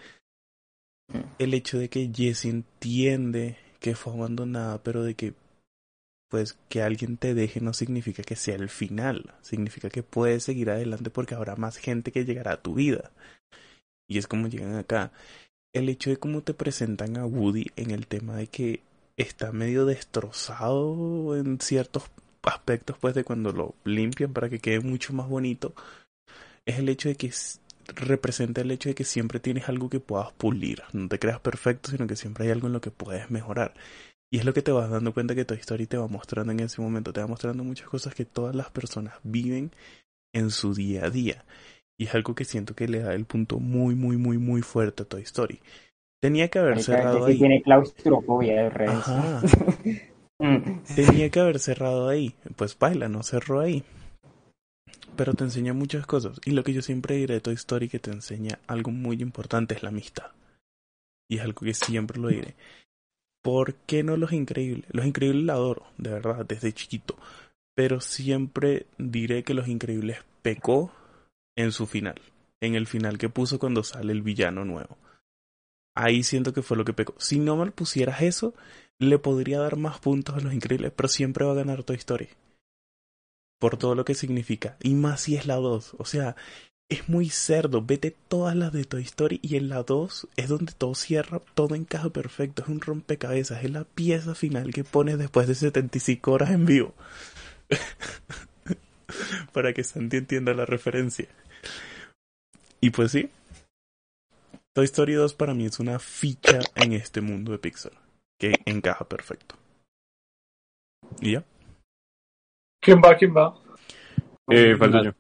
El 1.38 1.53
hecho 1.53 1.77
de 1.77 1.90
que 1.90 2.11
Jesse 2.11 2.45
entiende 2.45 3.56
que 3.80 3.94
fue 3.94 4.14
abandonada, 4.14 4.82
pero 4.82 5.03
de 5.03 5.14
que 5.14 5.36
pues 6.27 6.58
que 6.69 6.82
alguien 6.82 7.18
te 7.18 7.36
deje 7.36 7.61
no 7.61 7.72
significa 7.72 8.24
que 8.24 8.36
sea 8.36 8.56
el 8.56 8.68
final, 8.68 9.36
significa 9.44 9.92
que 9.92 10.02
puedes 10.02 10.45
seguir 10.45 10.72
adelante 10.72 11.11
porque 11.11 11.36
habrá 11.36 11.56
más 11.56 11.77
gente 11.77 12.11
que 12.11 12.26
llegará 12.26 12.53
a 12.53 12.61
tu 12.61 12.74
vida. 12.74 13.11
Y 14.10 14.18
es 14.18 14.26
como 14.26 14.48
llegan 14.48 14.74
acá. 14.76 15.11
El 15.72 15.88
hecho 15.88 16.10
de 16.10 16.18
cómo 16.18 16.42
te 16.42 16.56
presentan 16.56 17.16
a 17.18 17.27
Woody 17.27 17.68
en 17.76 17.92
el 17.92 18.08
tema 18.08 18.38
de 18.38 18.48
que 18.48 18.82
está 19.18 19.52
medio 19.52 19.86
destrozado 19.86 21.38
en 21.38 21.61
ciertos 21.61 22.10
aspectos, 22.43 22.98
pues 22.99 23.16
de 23.16 23.24
cuando 23.24 23.51
lo 23.51 23.75
limpian 23.83 24.33
para 24.33 24.49
que 24.49 24.59
quede 24.59 24.80
mucho 24.80 25.14
más 25.14 25.27
bonito, 25.27 25.74
es 26.66 26.80
el 26.80 26.90
hecho 26.90 27.09
de 27.09 27.16
que 27.16 27.32
representa 27.95 28.61
el 28.61 28.72
hecho 28.72 28.90
de 28.90 28.95
que 28.95 29.03
siempre 29.03 29.40
tienes 29.40 29.69
algo 29.69 29.90
que 29.90 29.99
puedas 29.99 30.32
pulir. 30.33 30.83
No 30.93 31.07
te 31.07 31.19
creas 31.19 31.40
perfecto, 31.40 31.91
sino 31.91 32.07
que 32.07 32.16
siempre 32.16 32.45
hay 32.45 32.51
algo 32.51 32.67
en 32.67 32.74
lo 32.74 32.82
que 32.82 32.91
puedes 32.91 33.32
mejorar. 33.32 33.74
Y 34.30 34.40
es 34.40 34.45
lo 34.45 34.53
que 34.53 34.61
te 34.61 34.72
vas 34.72 34.90
dando 34.90 35.14
cuenta 35.14 35.35
que 35.35 35.45
tu 35.45 35.53
historia 35.53 35.88
te 35.88 35.98
va 35.98 36.07
mostrando 36.07 36.51
en 36.51 36.59
ese 36.59 36.82
momento. 36.82 37.14
Te 37.14 37.22
va 37.22 37.27
mostrando 37.27 37.64
muchas 37.64 37.88
cosas 37.88 38.14
que 38.14 38.25
todas 38.25 38.56
las 38.56 38.69
personas 38.69 39.16
viven 39.24 39.72
en 40.33 40.51
su 40.51 40.74
día 40.74 41.06
a 41.06 41.09
día. 41.09 41.45
Y 41.98 42.06
es 42.06 42.16
algo 42.16 42.35
que 42.35 42.45
siento 42.45 42.75
que 42.75 42.88
le 42.88 42.99
da 42.99 43.14
el 43.14 43.25
punto 43.25 43.59
muy, 43.59 43.95
muy, 43.95 44.17
muy, 44.17 44.38
muy 44.38 44.61
fuerte 44.61 45.03
a 45.03 45.06
Toy 45.06 45.22
Story. 45.22 45.59
Tenía 46.22 46.49
que 46.49 46.59
haber 46.59 46.83
cerrado 46.83 47.25
ahí. 47.25 47.38
Tiene 47.38 47.61
claustrofobia 47.61 48.64
de 48.64 48.69
Tenía 50.40 51.30
que 51.30 51.40
haber 51.40 51.59
cerrado 51.59 52.07
ahí. 52.07 52.35
Pues 52.56 52.77
baila, 52.77 53.09
no 53.09 53.24
cerró 53.24 53.59
ahí. 53.59 53.83
Pero 55.16 55.33
te 55.33 55.43
enseña 55.43 55.74
muchas 55.74 56.06
cosas. 56.06 56.40
Y 56.45 56.51
lo 56.51 56.64
que 56.64 56.74
yo 56.74 56.82
siempre 56.82 57.16
diré 57.16 57.35
de 57.35 57.41
Toy 57.41 57.56
Story 57.56 57.90
que 57.90 57.99
te 57.99 58.11
enseña 58.11 58.59
algo 58.67 58.91
muy 58.91 59.22
importante 59.22 59.74
es 59.74 59.83
la 59.83 59.90
amistad. 59.90 60.32
Y 61.30 61.38
es 61.38 61.41
algo 61.43 61.61
que 61.61 61.74
siempre 61.74 62.19
lo 62.19 62.30
diré. 62.30 62.56
¿Por 63.43 63.75
qué 63.75 64.03
no 64.03 64.17
Los 64.17 64.33
Increíbles? 64.33 64.85
Los 64.91 65.06
Increíbles 65.06 65.45
la 65.45 65.53
adoro, 65.53 65.85
de 65.98 66.11
verdad, 66.11 66.45
desde 66.45 66.74
chiquito. 66.74 67.17
Pero 67.75 67.99
siempre 67.99 68.85
diré 68.98 69.43
que 69.43 69.53
Los 69.53 69.67
Increíbles 69.67 70.19
pecó 70.41 70.91
en 71.57 71.72
su 71.72 71.88
final. 71.88 72.22
En 72.61 72.75
el 72.75 72.88
final 72.88 73.17
que 73.17 73.30
puso 73.30 73.59
cuando 73.59 73.83
sale 73.83 74.14
el 74.14 74.22
villano 74.22 74.66
nuevo. 74.66 74.98
Ahí 75.95 76.24
siento 76.24 76.53
que 76.53 76.61
fue 76.61 76.77
lo 76.77 76.85
que 76.85 76.93
pecó. 76.93 77.16
Si 77.17 77.40
no 77.40 77.56
me 77.56 77.72
pusieras 77.72 78.22
eso, 78.22 78.53
le 79.00 79.19
podría 79.19 79.59
dar 79.59 79.77
más 79.77 80.00
puntos 80.00 80.35
a 80.35 80.40
Los 80.40 80.53
Increíbles, 80.53 80.92
pero 80.95 81.08
siempre 81.08 81.45
va 81.45 81.51
a 81.51 81.56
ganar 81.56 81.84
Toy 81.84 81.98
Story. 81.98 82.30
Por 83.59 83.77
todo 83.77 83.95
lo 83.95 84.06
que 84.06 84.16
significa. 84.16 84.77
Y 84.82 84.93
más 84.95 85.22
si 85.22 85.35
es 85.35 85.45
la 85.45 85.56
2. 85.56 85.95
O 85.98 86.06
sea, 86.06 86.35
es 86.90 87.09
muy 87.09 87.30
cerdo. 87.30 87.84
Vete 87.84 88.16
todas 88.27 88.56
las 88.56 88.72
de 88.72 88.85
Toy 88.85 89.03
Story 89.03 89.40
y 89.42 89.56
en 89.56 89.69
la 89.69 89.84
2 89.84 90.27
es 90.35 90.48
donde 90.48 90.74
todo 90.74 90.93
cierra, 90.95 91.40
todo 91.56 91.76
encaja 91.76 92.09
perfecto. 92.09 92.61
Es 92.61 92.69
un 92.69 92.82
rompecabezas. 92.82 93.64
Es 93.64 93.72
la 93.72 93.84
pieza 93.84 94.35
final 94.35 94.74
que 94.74 94.84
pones 94.84 95.17
después 95.17 95.48
de 95.48 95.56
75 95.56 96.32
horas 96.32 96.51
en 96.51 96.66
vivo. 96.66 96.93
Para 99.53 99.74
que 99.74 99.84
Santi 99.84 100.17
entienda 100.17 100.53
la 100.53 100.66
referencia. 100.66 101.27
Y 102.80 102.92
pues 102.92 103.11
sí. 103.11 103.30
Toy 104.74 104.85
Story 104.85 105.14
2 105.14 105.34
para 105.34 105.56
mí 105.56 105.66
es 105.66 105.80
una 105.80 105.98
ficha 105.98 106.59
en 106.76 106.93
este 106.93 107.22
mundo 107.22 107.51
de 107.51 107.58
Pixar. 107.58 108.07
Que 108.38 108.53
encaja 108.66 109.07
perfecto. 109.07 109.56
¿Y 111.22 111.33
ya? 111.33 111.43
¿Quién 112.82 113.01
va? 113.03 113.16
¿Quién 113.16 113.35
va? 113.35 113.56
Eh, 114.49 114.75
falta 114.77 115.03
yo. 115.03 115.11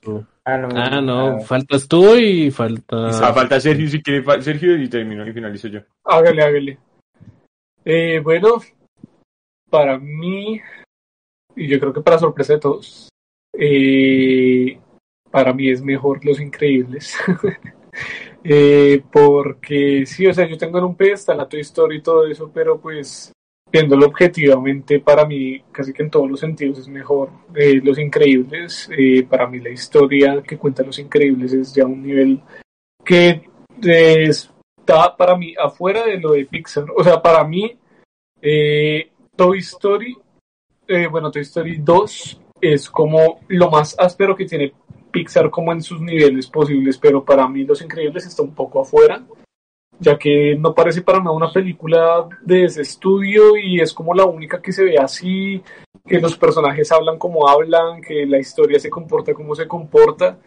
Ah, 0.45 0.57
no, 0.57 0.69
ah, 0.71 1.01
no, 1.01 1.39
faltas 1.41 1.87
tú 1.87 2.15
y 2.15 2.49
falta. 2.51 3.09
Ah, 3.09 3.33
falta 3.33 3.59
Sergio, 3.59 3.89
si 3.89 4.01
quiere 4.01 4.23
Sergio 4.41 4.77
y 4.77 4.87
termino 4.87 5.27
y 5.27 5.33
finalizo 5.33 5.67
yo. 5.67 5.81
Hágale, 6.05 6.41
hágale. 6.41 6.79
Eh, 7.83 8.21
bueno, 8.23 8.61
para 9.69 9.97
mí, 9.97 10.61
y 11.55 11.67
yo 11.67 11.79
creo 11.79 11.91
que 11.91 12.01
para 12.01 12.19
sorpresa 12.19 12.53
de 12.53 12.59
todos, 12.59 13.09
eh, 13.53 14.79
para 15.29 15.51
mí 15.51 15.69
es 15.69 15.81
mejor 15.81 16.23
Los 16.23 16.39
Increíbles. 16.39 17.17
eh, 18.43 19.01
porque 19.11 20.05
sí, 20.05 20.27
o 20.27 20.33
sea, 20.33 20.47
yo 20.47 20.57
tengo 20.57 20.77
en 20.77 20.85
un 20.85 20.95
pedestal 20.95 21.37
la 21.37 21.47
Toy 21.47 21.61
Story 21.61 21.97
y 21.97 22.01
todo 22.01 22.25
eso, 22.27 22.51
pero 22.53 22.79
pues 22.79 23.31
viéndolo 23.71 24.07
objetivamente, 24.07 24.99
para 24.99 25.25
mí, 25.25 25.61
casi 25.71 25.91
que 25.91 26.03
en 26.03 26.09
todos 26.09 26.29
los 26.29 26.39
sentidos 26.39 26.79
es 26.79 26.87
mejor 26.87 27.29
eh, 27.55 27.81
Los 27.83 27.99
Increíbles. 27.99 28.89
Eh, 28.97 29.23
para 29.23 29.47
mí 29.47 29.59
la 29.59 29.69
historia 29.69 30.41
que 30.41 30.57
cuenta 30.57 30.83
Los 30.83 30.99
Increíbles 30.99 31.53
es 31.53 31.73
ya 31.73 31.85
un 31.85 32.01
nivel 32.01 32.41
que 33.03 33.49
está 33.81 35.15
para 35.15 35.35
mí 35.35 35.53
afuera 35.59 36.05
de 36.05 36.19
lo 36.19 36.31
de 36.31 36.45
Pixar. 36.45 36.85
O 36.95 37.03
sea, 37.03 37.21
para 37.21 37.43
mí, 37.43 37.77
Toy 39.35 39.59
Story, 39.59 40.17
bueno, 41.11 41.29
Toy 41.31 41.41
Story 41.41 41.77
2 41.81 42.41
es 42.61 42.89
como 42.89 43.41
lo 43.49 43.69
más 43.69 43.95
áspero 43.99 44.35
que 44.35 44.45
tiene 44.45 44.73
Pixar 45.11 45.49
como 45.49 45.71
en 45.71 45.81
sus 45.81 46.01
niveles 46.01 46.47
posibles, 46.47 46.97
pero 46.97 47.23
para 47.23 47.47
mí 47.47 47.63
Los 47.63 47.81
Increíbles 47.81 48.25
está 48.25 48.43
un 48.43 48.53
poco 48.53 48.81
afuera 48.81 49.23
ya 49.99 50.17
que 50.17 50.55
no 50.55 50.73
parece 50.73 51.01
para 51.01 51.19
nada 51.19 51.31
una 51.31 51.51
película 51.51 52.27
de 52.41 52.65
ese 52.65 52.81
estudio 52.81 53.57
y 53.57 53.79
es 53.81 53.93
como 53.93 54.13
la 54.13 54.25
única 54.25 54.61
que 54.61 54.71
se 54.71 54.83
ve 54.83 54.97
así, 54.97 55.61
que 56.05 56.19
los 56.19 56.37
personajes 56.37 56.91
hablan 56.91 57.17
como 57.17 57.47
hablan, 57.47 58.01
que 58.01 58.25
la 58.25 58.37
historia 58.37 58.79
se 58.79 58.89
comporta 58.89 59.33
como 59.33 59.55
se 59.55 59.67
comporta. 59.67 60.37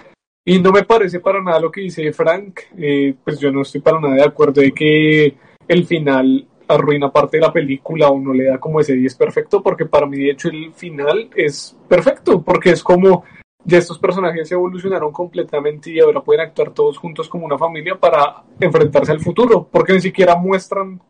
Y 0.44 0.58
no 0.60 0.72
me 0.72 0.84
parece 0.84 1.20
para 1.20 1.42
nada 1.42 1.60
lo 1.60 1.70
que 1.70 1.82
dice 1.82 2.12
Frank, 2.12 2.60
eh, 2.78 3.14
pues 3.22 3.39
yo 3.39 3.50
no 3.50 3.62
estoy 3.62 3.80
para 3.80 4.00
nada 4.00 4.14
de 4.14 4.24
acuerdo 4.24 4.60
de 4.60 4.72
que 4.72 5.36
el 5.68 5.84
final 5.84 6.47
arruina 6.66 7.12
parte 7.12 7.36
de 7.36 7.42
la 7.42 7.52
película 7.52 8.08
o 8.08 8.18
no 8.18 8.32
le 8.32 8.44
da 8.44 8.58
como 8.58 8.80
ese 8.80 8.94
10 8.94 9.14
perfecto, 9.16 9.62
porque 9.62 9.86
para 9.86 10.06
mí 10.06 10.18
de 10.18 10.30
hecho 10.30 10.48
el 10.48 10.72
final 10.72 11.28
es 11.34 11.76
perfecto, 11.89 12.42
porque 12.42 12.70
es 12.70 12.82
como 12.82 13.24
ya 13.64 13.78
estos 13.78 13.98
personajes 13.98 14.50
evolucionaron 14.52 15.12
completamente 15.12 15.90
y 15.90 16.00
ahora 16.00 16.22
pueden 16.22 16.42
actuar 16.42 16.70
todos 16.72 16.98
juntos 16.98 17.28
como 17.28 17.47
una 17.47 17.58
familia 17.58 17.98
para 17.98 18.42
enfrentarse 18.58 19.12
al 19.12 19.20
futuro, 19.20 19.68
porque 19.70 19.92
ni 19.92 20.00
siquiera 20.00 20.36
muestran 20.36 21.00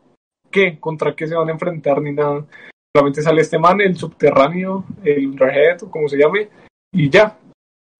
qué, 0.49 0.79
contra 0.79 1.15
qué 1.15 1.27
se 1.27 1.35
van 1.35 1.49
a 1.49 1.53
enfrentar 1.53 2.01
ni 2.01 2.11
nada. 2.11 2.45
Solamente 2.93 3.21
sale 3.21 3.41
este 3.41 3.57
man, 3.57 3.79
el 3.79 3.95
subterráneo, 3.95 4.83
el 5.03 5.37
Redhead, 5.37 5.83
o 5.83 5.91
como 5.91 6.09
se 6.09 6.17
llame, 6.17 6.49
y 6.91 7.09
ya. 7.09 7.37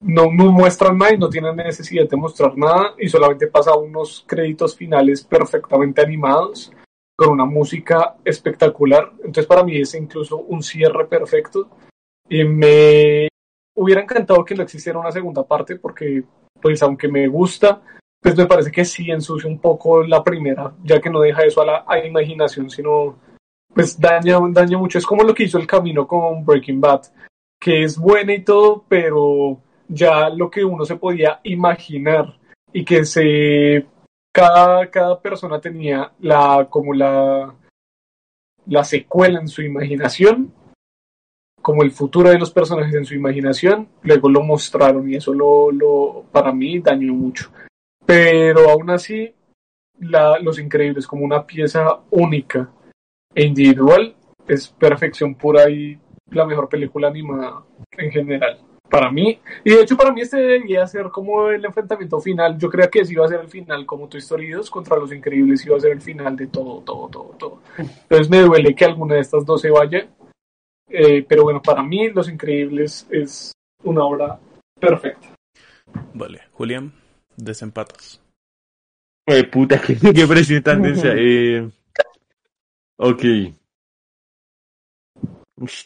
No, 0.03 0.31
no 0.31 0.51
muestran 0.51 0.97
nada 0.97 1.13
y 1.13 1.17
no 1.19 1.29
tienen 1.29 1.55
necesidad 1.55 2.09
de 2.09 2.17
mostrar 2.17 2.57
nada 2.57 2.95
y 2.97 3.07
solamente 3.07 3.45
pasa 3.45 3.75
unos 3.75 4.25
créditos 4.27 4.75
finales 4.75 5.23
perfectamente 5.23 6.01
animados 6.01 6.71
con 7.15 7.29
una 7.29 7.45
música 7.45 8.15
espectacular. 8.25 9.11
Entonces 9.17 9.45
para 9.45 9.63
mí 9.63 9.79
es 9.79 9.93
incluso 9.93 10.37
un 10.37 10.63
cierre 10.63 11.05
perfecto 11.05 11.69
y 12.27 12.43
me 12.43 13.27
hubiera 13.75 14.01
encantado 14.01 14.43
que 14.45 14.55
no 14.55 14.63
existiera 14.63 14.99
una 14.99 15.11
segunda 15.11 15.43
parte 15.43 15.77
porque, 15.77 16.23
pues, 16.61 16.81
aunque 16.83 17.07
me 17.07 17.27
gusta, 17.27 17.81
pues 18.21 18.35
me 18.37 18.45
parece 18.45 18.71
que 18.71 18.85
sí 18.85 19.09
ensucia 19.09 19.49
un 19.49 19.59
poco 19.59 20.03
la 20.03 20.23
primera, 20.23 20.73
ya 20.83 21.01
que 21.01 21.09
no 21.09 21.19
deja 21.21 21.41
eso 21.43 21.61
a 21.61 21.65
la 21.65 22.05
imaginación, 22.05 22.69
sino, 22.69 23.17
pues, 23.73 23.99
daña, 23.99 24.39
daña 24.51 24.77
mucho. 24.77 24.97
Es 24.97 25.05
como 25.05 25.23
lo 25.23 25.33
que 25.33 25.43
hizo 25.43 25.57
el 25.57 25.67
camino 25.67 26.07
con 26.07 26.45
Breaking 26.45 26.81
Bad, 26.81 27.01
que 27.59 27.83
es 27.83 27.97
buena 27.97 28.33
y 28.33 28.43
todo, 28.43 28.83
pero 28.87 29.59
ya 29.87 30.29
lo 30.29 30.49
que 30.49 30.63
uno 30.63 30.85
se 30.85 30.95
podía 30.95 31.39
imaginar 31.43 32.37
y 32.73 32.85
que 32.85 33.05
se 33.05 33.85
cada, 34.33 34.89
cada 34.89 35.21
persona 35.21 35.59
tenía 35.59 36.11
la 36.19 36.67
como 36.69 36.93
la 36.93 37.53
la 38.67 38.83
secuela 38.83 39.39
en 39.39 39.47
su 39.47 39.61
imaginación 39.61 40.53
como 41.61 41.83
el 41.83 41.91
futuro 41.91 42.29
de 42.29 42.39
los 42.39 42.51
personajes 42.51 42.93
en 42.95 43.05
su 43.05 43.15
imaginación, 43.15 43.87
luego 44.03 44.29
lo 44.29 44.43
mostraron 44.43 45.09
y 45.09 45.15
eso 45.15 45.33
lo, 45.33 45.71
lo 45.71 46.25
para 46.31 46.51
mí 46.51 46.79
dañó 46.79 47.13
mucho. 47.13 47.51
Pero 48.05 48.69
aún 48.69 48.89
así, 48.89 49.33
Los 49.99 50.59
Increíbles 50.59 51.07
como 51.07 51.23
una 51.23 51.45
pieza 51.45 51.99
única 52.09 52.69
e 53.33 53.45
individual 53.45 54.15
es 54.47 54.67
perfección 54.67 55.35
pura 55.35 55.69
y 55.69 55.97
la 56.31 56.45
mejor 56.45 56.67
película 56.67 57.07
animada 57.07 57.63
en 57.97 58.11
general. 58.11 58.59
Para 58.89 59.09
mí, 59.09 59.39
y 59.63 59.69
de 59.69 59.83
hecho 59.83 59.95
para 59.95 60.11
mí 60.11 60.19
este 60.19 60.35
debería 60.35 60.85
ser 60.85 61.05
como 61.05 61.47
el 61.47 61.63
enfrentamiento 61.63 62.19
final. 62.19 62.57
Yo 62.57 62.69
creo 62.69 62.89
que 62.89 62.99
ese 62.99 63.13
iba 63.13 63.23
a 63.23 63.29
ser 63.29 63.39
el 63.39 63.47
final, 63.47 63.85
como 63.85 64.09
tu 64.09 64.17
Story 64.17 64.49
2 64.49 64.69
contra 64.69 64.97
Los 64.97 65.13
Increíbles 65.13 65.65
iba 65.65 65.77
a 65.77 65.79
ser 65.79 65.91
el 65.91 66.01
final 66.01 66.35
de 66.35 66.47
todo, 66.47 66.81
todo, 66.81 67.07
todo, 67.07 67.35
todo. 67.39 67.61
Entonces 67.77 68.29
me 68.29 68.41
duele 68.41 68.75
que 68.75 68.83
alguna 68.83 69.15
de 69.15 69.21
estas 69.21 69.45
dos 69.45 69.61
se 69.61 69.69
vaya, 69.69 70.09
eh, 70.91 71.25
pero 71.27 71.43
bueno, 71.43 71.61
para 71.61 71.83
mí 71.83 72.09
Los 72.09 72.29
Increíbles 72.29 73.07
es 73.09 73.53
una 73.83 74.03
obra 74.03 74.39
perfecta. 74.79 75.27
Vale, 76.13 76.41
Julián, 76.51 76.93
desempatas. 77.35 78.21
Pues 79.25 79.45
puta, 79.45 79.79
que, 79.85 79.95
que 79.95 80.27
presión 80.27 80.63
tan 80.63 80.81
densa. 80.81 81.09
Eh, 81.15 81.69
ok. 82.97 83.23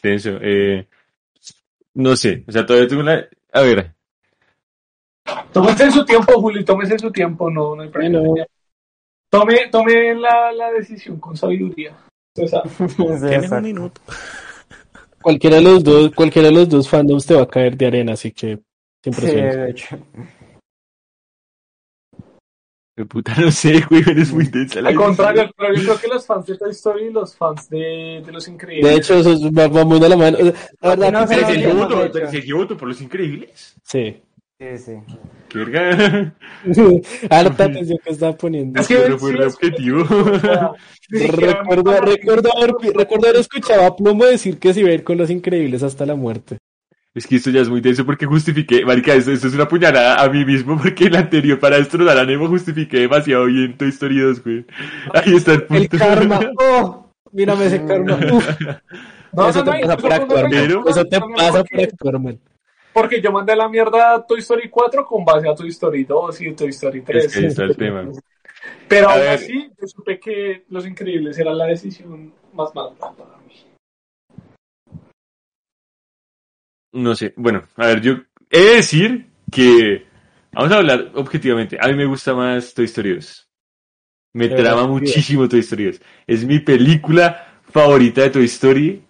Tenso. 0.00 0.38
Eh, 0.40 0.88
no 1.94 2.16
sé, 2.16 2.44
o 2.46 2.52
sea, 2.52 2.64
todavía 2.64 2.88
tengo 2.88 3.02
una... 3.02 3.26
A 3.52 3.60
ver, 3.60 3.96
Tómese 5.52 5.84
en 5.84 5.92
su 5.92 6.04
tiempo, 6.04 6.40
Juli, 6.40 6.64
tómese 6.64 6.92
en 6.92 6.98
su 6.98 7.10
tiempo, 7.10 7.50
no, 7.50 7.74
no 7.74 7.82
hay 7.82 7.88
problema. 7.88 8.20
Bueno. 8.20 8.46
Tome, 9.28 9.68
tome 9.70 10.14
la, 10.14 10.52
la 10.52 10.70
decisión 10.70 11.18
con 11.18 11.36
sabiduría. 11.36 11.96
Tienes 12.34 13.50
un 13.50 13.62
minuto. 13.62 14.00
Cualquiera 15.26 15.56
de 15.56 15.62
los 15.62 15.82
dos, 15.82 16.12
cualquiera 16.14 16.46
de 16.46 16.54
los 16.54 16.68
dos 16.68 16.88
fandoms 16.88 17.26
te 17.26 17.34
va 17.34 17.42
a 17.42 17.48
caer 17.48 17.76
de 17.76 17.84
arena, 17.88 18.12
así 18.12 18.30
que 18.30 18.60
sin 19.02 19.12
Sí, 19.12 19.26
de 19.26 19.70
hecho. 19.70 19.98
de 22.96 23.04
puta, 23.06 23.34
no 23.40 23.50
sé, 23.50 23.80
güey, 23.90 24.04
eres 24.08 24.32
muy 24.32 24.48
Al 24.84 24.94
contrario, 24.94 25.50
yo 25.74 25.82
creo 25.82 25.98
que 25.98 26.06
los 26.06 26.24
fans 26.24 26.46
de 26.46 26.56
Toy 26.56 26.70
Story 26.70 27.06
y 27.06 27.10
los 27.10 27.34
fans 27.36 27.68
de, 27.68 28.22
de 28.24 28.32
Los 28.32 28.46
Increíbles. 28.46 28.88
De 28.88 28.96
hecho, 28.96 29.14
eso 29.14 29.32
es- 29.32 29.40
va, 29.42 29.66
va 29.66 29.84
muy 29.84 29.98
de 29.98 30.08
la 30.08 30.16
mano. 30.16 30.38
La 30.80 30.90
verdad, 30.90 31.12
No, 31.12 31.26
sí. 33.82 35.02
Qué 35.56 35.64
verga. 35.64 36.34
Atención 37.30 37.98
que 38.04 38.10
estaba 38.10 38.36
poniendo. 38.36 38.80
Es 38.80 38.88
que 38.88 38.96
Pero 38.96 39.18
fue 39.18 39.30
sí, 39.30 39.36
el 39.36 39.44
objetivo. 39.44 40.04
Recuerdo, 41.08 42.00
recuerdo, 42.00 42.56
haber, 42.56 42.74
recuerdo 42.96 43.28
haber 43.28 43.40
escuchado 43.40 43.86
a 43.86 43.94
Plomo 43.94 44.24
decir 44.24 44.58
que 44.58 44.74
se 44.74 44.80
iba 44.80 44.90
a 44.90 44.94
ir 44.94 45.04
con 45.04 45.16
los 45.16 45.30
increíbles 45.30 45.84
hasta 45.84 46.04
la 46.04 46.16
muerte. 46.16 46.58
Es 47.14 47.26
que 47.26 47.36
esto 47.36 47.50
ya 47.50 47.60
es 47.60 47.68
muy 47.68 47.80
denso 47.80 48.04
porque 48.04 48.26
justifiqué, 48.26 48.84
marica, 48.84 49.14
esto, 49.14 49.30
esto 49.30 49.46
es 49.46 49.54
una 49.54 49.68
puñalada 49.68 50.22
a 50.22 50.28
mí 50.28 50.44
mismo 50.44 50.76
porque 50.76 51.04
el 51.04 51.16
anterior 51.16 51.60
para 51.60 51.76
destrozar 51.76 52.18
a 52.18 52.26
Nemo 52.26 52.48
justifiqué 52.48 52.98
demasiado 52.98 53.46
bien 53.46 53.78
Toy 53.78 53.88
Story 53.88 54.18
2, 54.18 54.44
güey. 54.44 54.66
Ahí 55.14 55.36
está 55.36 55.52
el 55.52 55.62
punto. 55.62 55.96
El 55.96 56.00
karma. 56.00 56.40
Oh, 56.58 57.10
mírame 57.32 57.66
ese 57.66 57.84
karma. 57.86 58.18
Uf, 58.32 58.48
No, 59.32 59.48
eso 59.48 59.64
no, 59.64 59.72
te 59.72 59.80
no, 59.80 59.86
pasa 59.86 59.96
por 59.96 60.12
actuar, 60.12 60.50
no, 60.50 60.56
man. 60.56 60.84
Eso 60.88 61.04
te 61.04 61.20
no, 61.20 61.28
no, 61.28 61.36
pasa 61.36 61.64
por 61.64 61.80
actuar, 61.80 62.18
man. 62.18 62.40
Porque 62.96 63.20
yo 63.20 63.30
mandé 63.30 63.54
la 63.54 63.68
mierda 63.68 64.14
a 64.14 64.26
Toy 64.26 64.38
Story 64.38 64.70
4 64.70 65.04
con 65.04 65.22
base 65.22 65.46
a 65.46 65.54
Toy 65.54 65.68
Story 65.68 66.04
2 66.04 66.40
y 66.40 66.52
Toy 66.54 66.70
Story 66.70 67.02
3. 67.02 67.24
Es 67.26 67.32
que 67.34 67.38
ahí 67.40 67.44
está 67.44 67.64
el 67.64 67.76
tema. 67.76 68.10
Pero 68.88 69.10
A 69.10 69.12
aún 69.12 69.20
ver. 69.20 69.32
así, 69.32 69.70
yo 69.78 69.86
supe 69.86 70.18
que 70.18 70.64
Los 70.70 70.86
Increíbles 70.86 71.38
era 71.38 71.52
la 71.52 71.66
decisión 71.66 72.32
más 72.54 72.74
madura 72.74 73.12
para 73.12 73.36
mí. 73.46 73.54
No 76.94 77.14
sé, 77.14 77.34
bueno, 77.36 77.64
a 77.76 77.86
ver, 77.88 78.00
yo 78.00 78.14
he 78.48 78.60
de 78.60 78.76
decir 78.76 79.26
que, 79.52 80.06
vamos 80.52 80.72
a 80.72 80.76
hablar 80.76 81.10
objetivamente, 81.16 81.76
a 81.78 81.88
mí 81.88 81.94
me 81.96 82.06
gusta 82.06 82.32
más 82.32 82.72
Toy 82.72 82.86
Story 82.86 83.16
2. 83.16 83.48
Me 84.32 84.48
Pero 84.48 84.62
trama 84.62 84.86
muchísimo 84.86 85.46
Toy 85.46 85.60
Story 85.60 85.84
2. 85.84 86.00
Es 86.26 86.46
mi 86.46 86.60
película 86.60 87.60
favorita 87.68 88.22
de 88.22 88.30
Toy 88.30 88.46
Story. 88.46 89.02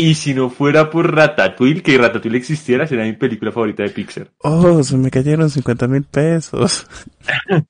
Y 0.00 0.14
si 0.14 0.32
no 0.32 0.48
fuera 0.48 0.88
por 0.88 1.14
Ratatouille, 1.14 1.82
que 1.82 1.98
Ratatouille 1.98 2.38
existiera, 2.38 2.86
sería 2.86 3.04
mi 3.04 3.12
película 3.12 3.52
favorita 3.52 3.82
de 3.82 3.90
Pixar. 3.90 4.30
Oh, 4.38 4.82
se 4.82 4.96
me 4.96 5.10
cayeron 5.10 5.50
50 5.50 5.88
mil 5.88 6.04
pesos. 6.04 6.86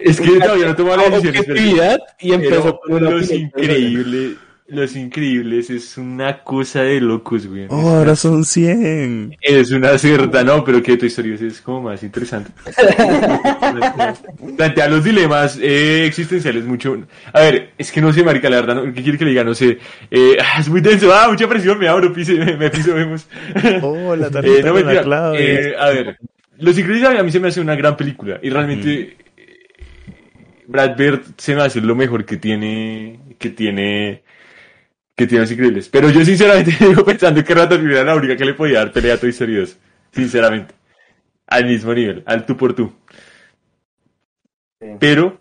Es 0.00 0.20
que 0.20 0.40
todavía 0.40 0.66
no 0.66 0.74
tomo 0.74 0.96
la 0.96 1.08
decisión. 1.10 2.00
y 2.18 2.32
empezó 2.32 2.62
Pero 2.62 2.80
con 2.80 2.92
una 2.94 3.10
Los 3.10 3.28
película. 3.28 4.36
Los 4.72 4.96
Increíbles 4.96 5.68
es 5.68 5.98
una 5.98 6.42
cosa 6.42 6.80
de 6.82 6.98
locos, 6.98 7.46
güey. 7.46 7.66
Oh, 7.68 7.90
ahora 7.90 8.16
son 8.16 8.42
100. 8.42 9.36
Es 9.42 9.70
una 9.70 9.98
cierta, 9.98 10.42
no, 10.42 10.64
pero 10.64 10.82
que 10.82 10.96
tu 10.96 11.04
historia 11.04 11.34
es 11.38 11.60
como 11.60 11.82
más 11.82 12.02
interesante. 12.02 12.50
Plantea 14.56 14.88
los 14.88 15.04
dilemas 15.04 15.58
eh, 15.60 16.06
existenciales 16.06 16.64
mucho. 16.64 16.96
A 17.34 17.40
ver, 17.40 17.72
es 17.76 17.92
que 17.92 18.00
no 18.00 18.12
sé, 18.14 18.22
marica, 18.22 18.48
la 18.48 18.56
verdad, 18.62 18.76
no- 18.76 18.94
¿qué 18.94 19.02
quiere 19.02 19.18
que 19.18 19.24
le 19.26 19.30
diga? 19.32 19.44
No 19.44 19.54
sé. 19.54 19.78
Eh, 20.10 20.38
es 20.58 20.68
muy 20.70 20.80
denso, 20.80 21.12
ah, 21.14 21.28
mucha 21.28 21.46
presión, 21.48 21.78
me 21.78 21.88
abro, 21.88 22.12
pise, 22.12 22.34
me, 22.34 22.56
me 22.56 22.70
piso, 22.70 22.94
vemos. 22.94 23.26
Oh, 23.82 24.16
la 24.16 24.28
Eh, 24.28 24.30
tarjeta 24.30 24.68
no, 24.68 24.72
con 24.74 24.94
la 24.94 25.02
clave. 25.02 25.68
Eh, 25.70 25.74
a 25.78 25.90
ver, 25.90 26.16
Los 26.58 26.78
Increíbles 26.78 27.18
a 27.18 27.22
mí 27.22 27.30
se 27.30 27.40
me 27.40 27.48
hace 27.48 27.60
una 27.60 27.74
gran 27.76 27.94
película 27.96 28.38
y 28.42 28.48
realmente 28.48 29.16
Brad 30.66 30.96
Bird 30.96 31.20
se 31.36 31.54
me 31.54 31.62
hace 31.62 31.80
lo 31.82 31.94
mejor 31.94 32.24
que 32.24 32.36
tiene, 32.38 33.18
que 33.38 33.50
tiene, 33.50 34.22
que 35.14 35.26
tiene 35.26 35.44
Increíbles. 35.44 35.88
Pero 35.88 36.10
yo 36.10 36.24
sinceramente 36.24 36.72
digo 36.80 37.04
pensando 37.04 37.42
que 37.44 37.54
Ratatouille 37.54 37.92
era 37.92 38.04
la 38.04 38.16
única 38.16 38.36
que 38.36 38.44
le 38.44 38.54
podía 38.54 38.78
dar 38.78 38.92
pelea 38.92 39.14
a 39.14 39.18
Toy 39.18 39.30
Story 39.30 39.56
2. 39.56 39.78
Sinceramente. 40.12 40.74
Al 41.46 41.66
mismo 41.66 41.92
nivel, 41.92 42.22
al 42.26 42.46
tú 42.46 42.56
por 42.56 42.74
tú. 42.74 42.92
Sí. 44.80 44.86
Pero 44.98 45.40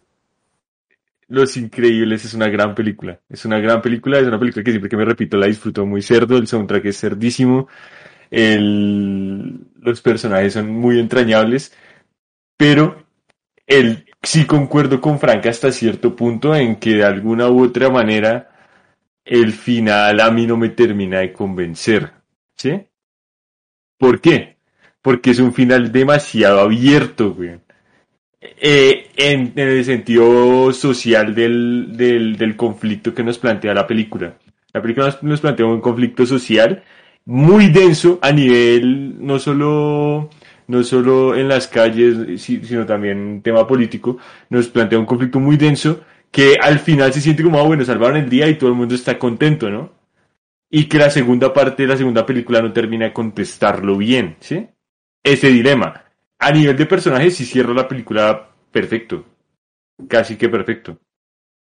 Los 1.27 1.55
Increíbles 1.55 2.25
es 2.25 2.33
una 2.33 2.49
gran 2.49 2.75
película. 2.75 3.19
Es 3.29 3.45
una 3.45 3.59
gran 3.59 3.81
película, 3.81 4.19
es 4.19 4.27
una 4.27 4.39
película 4.39 4.63
que 4.63 4.71
siempre 4.71 4.89
que 4.89 4.97
me 4.97 5.05
repito 5.05 5.37
la 5.37 5.47
disfruto 5.47 5.85
muy 5.85 6.01
cerdo, 6.01 6.37
el 6.37 6.47
soundtrack 6.47 6.85
es 6.85 6.99
cerdísimo, 6.99 7.67
el, 8.29 9.67
los 9.79 10.01
personajes 10.01 10.53
son 10.53 10.69
muy 10.69 10.99
entrañables, 10.99 11.73
pero 12.57 13.05
el, 13.67 14.05
sí 14.21 14.45
concuerdo 14.45 14.99
con 14.99 15.19
Frank 15.19 15.45
hasta 15.47 15.71
cierto 15.71 16.15
punto 16.15 16.55
en 16.55 16.75
que 16.75 16.95
de 16.95 17.05
alguna 17.05 17.49
u 17.49 17.63
otra 17.63 17.89
manera 17.89 18.50
el 19.25 19.51
final 19.53 20.19
a 20.19 20.31
mí 20.31 20.45
no 20.47 20.57
me 20.57 20.69
termina 20.69 21.19
de 21.19 21.33
convencer. 21.33 22.11
¿Sí? 22.55 22.71
¿Por 23.97 24.19
qué? 24.21 24.57
Porque 25.01 25.31
es 25.31 25.39
un 25.39 25.53
final 25.53 25.91
demasiado 25.91 26.59
abierto, 26.61 27.33
güey. 27.33 27.59
Eh, 28.41 29.09
en, 29.17 29.53
en 29.55 29.67
el 29.67 29.85
sentido 29.85 30.73
social 30.73 31.35
del, 31.35 31.95
del, 31.95 32.37
del 32.37 32.55
conflicto 32.55 33.13
que 33.13 33.23
nos 33.23 33.37
plantea 33.37 33.73
la 33.73 33.85
película. 33.85 34.35
La 34.73 34.81
película 34.81 35.07
nos, 35.07 35.21
nos 35.23 35.41
plantea 35.41 35.65
un 35.67 35.81
conflicto 35.81 36.25
social 36.25 36.83
muy 37.25 37.67
denso 37.67 38.17
a 38.23 38.31
nivel 38.31 39.15
no 39.23 39.37
solo 39.37 40.29
no 40.67 40.83
solo 40.83 41.35
en 41.35 41.47
las 41.47 41.67
calles 41.67 42.41
si- 42.41 42.63
sino 42.63 42.83
también 42.87 43.17
en 43.19 43.41
tema 43.43 43.67
político 43.67 44.17
nos 44.49 44.69
plantea 44.69 44.97
un 44.97 45.05
conflicto 45.05 45.39
muy 45.39 45.55
denso 45.55 46.01
que 46.31 46.55
al 46.61 46.79
final 46.79 47.13
se 47.13 47.21
siente 47.21 47.43
como 47.43 47.59
ah, 47.59 47.63
bueno 47.63 47.85
salvaron 47.85 48.17
el 48.17 48.29
día 48.29 48.47
y 48.47 48.57
todo 48.57 48.69
el 48.69 48.75
mundo 48.75 48.95
está 48.95 49.19
contento 49.19 49.69
no 49.69 49.91
y 50.69 50.85
que 50.85 50.97
la 50.97 51.09
segunda 51.09 51.53
parte 51.53 51.83
de 51.83 51.89
la 51.89 51.97
segunda 51.97 52.25
película 52.25 52.61
no 52.61 52.71
termina 52.71 53.05
de 53.05 53.13
contestarlo 53.13 53.97
bien 53.97 54.37
sí 54.39 54.67
ese 55.23 55.49
dilema. 55.49 56.05
A 56.39 56.51
nivel 56.51 56.75
de 56.75 56.85
personajes 56.85 57.35
sí 57.35 57.45
cierra 57.45 57.73
la 57.73 57.87
película 57.87 58.49
perfecto. 58.71 59.25
Casi 60.07 60.37
que 60.37 60.49
perfecto. 60.49 60.97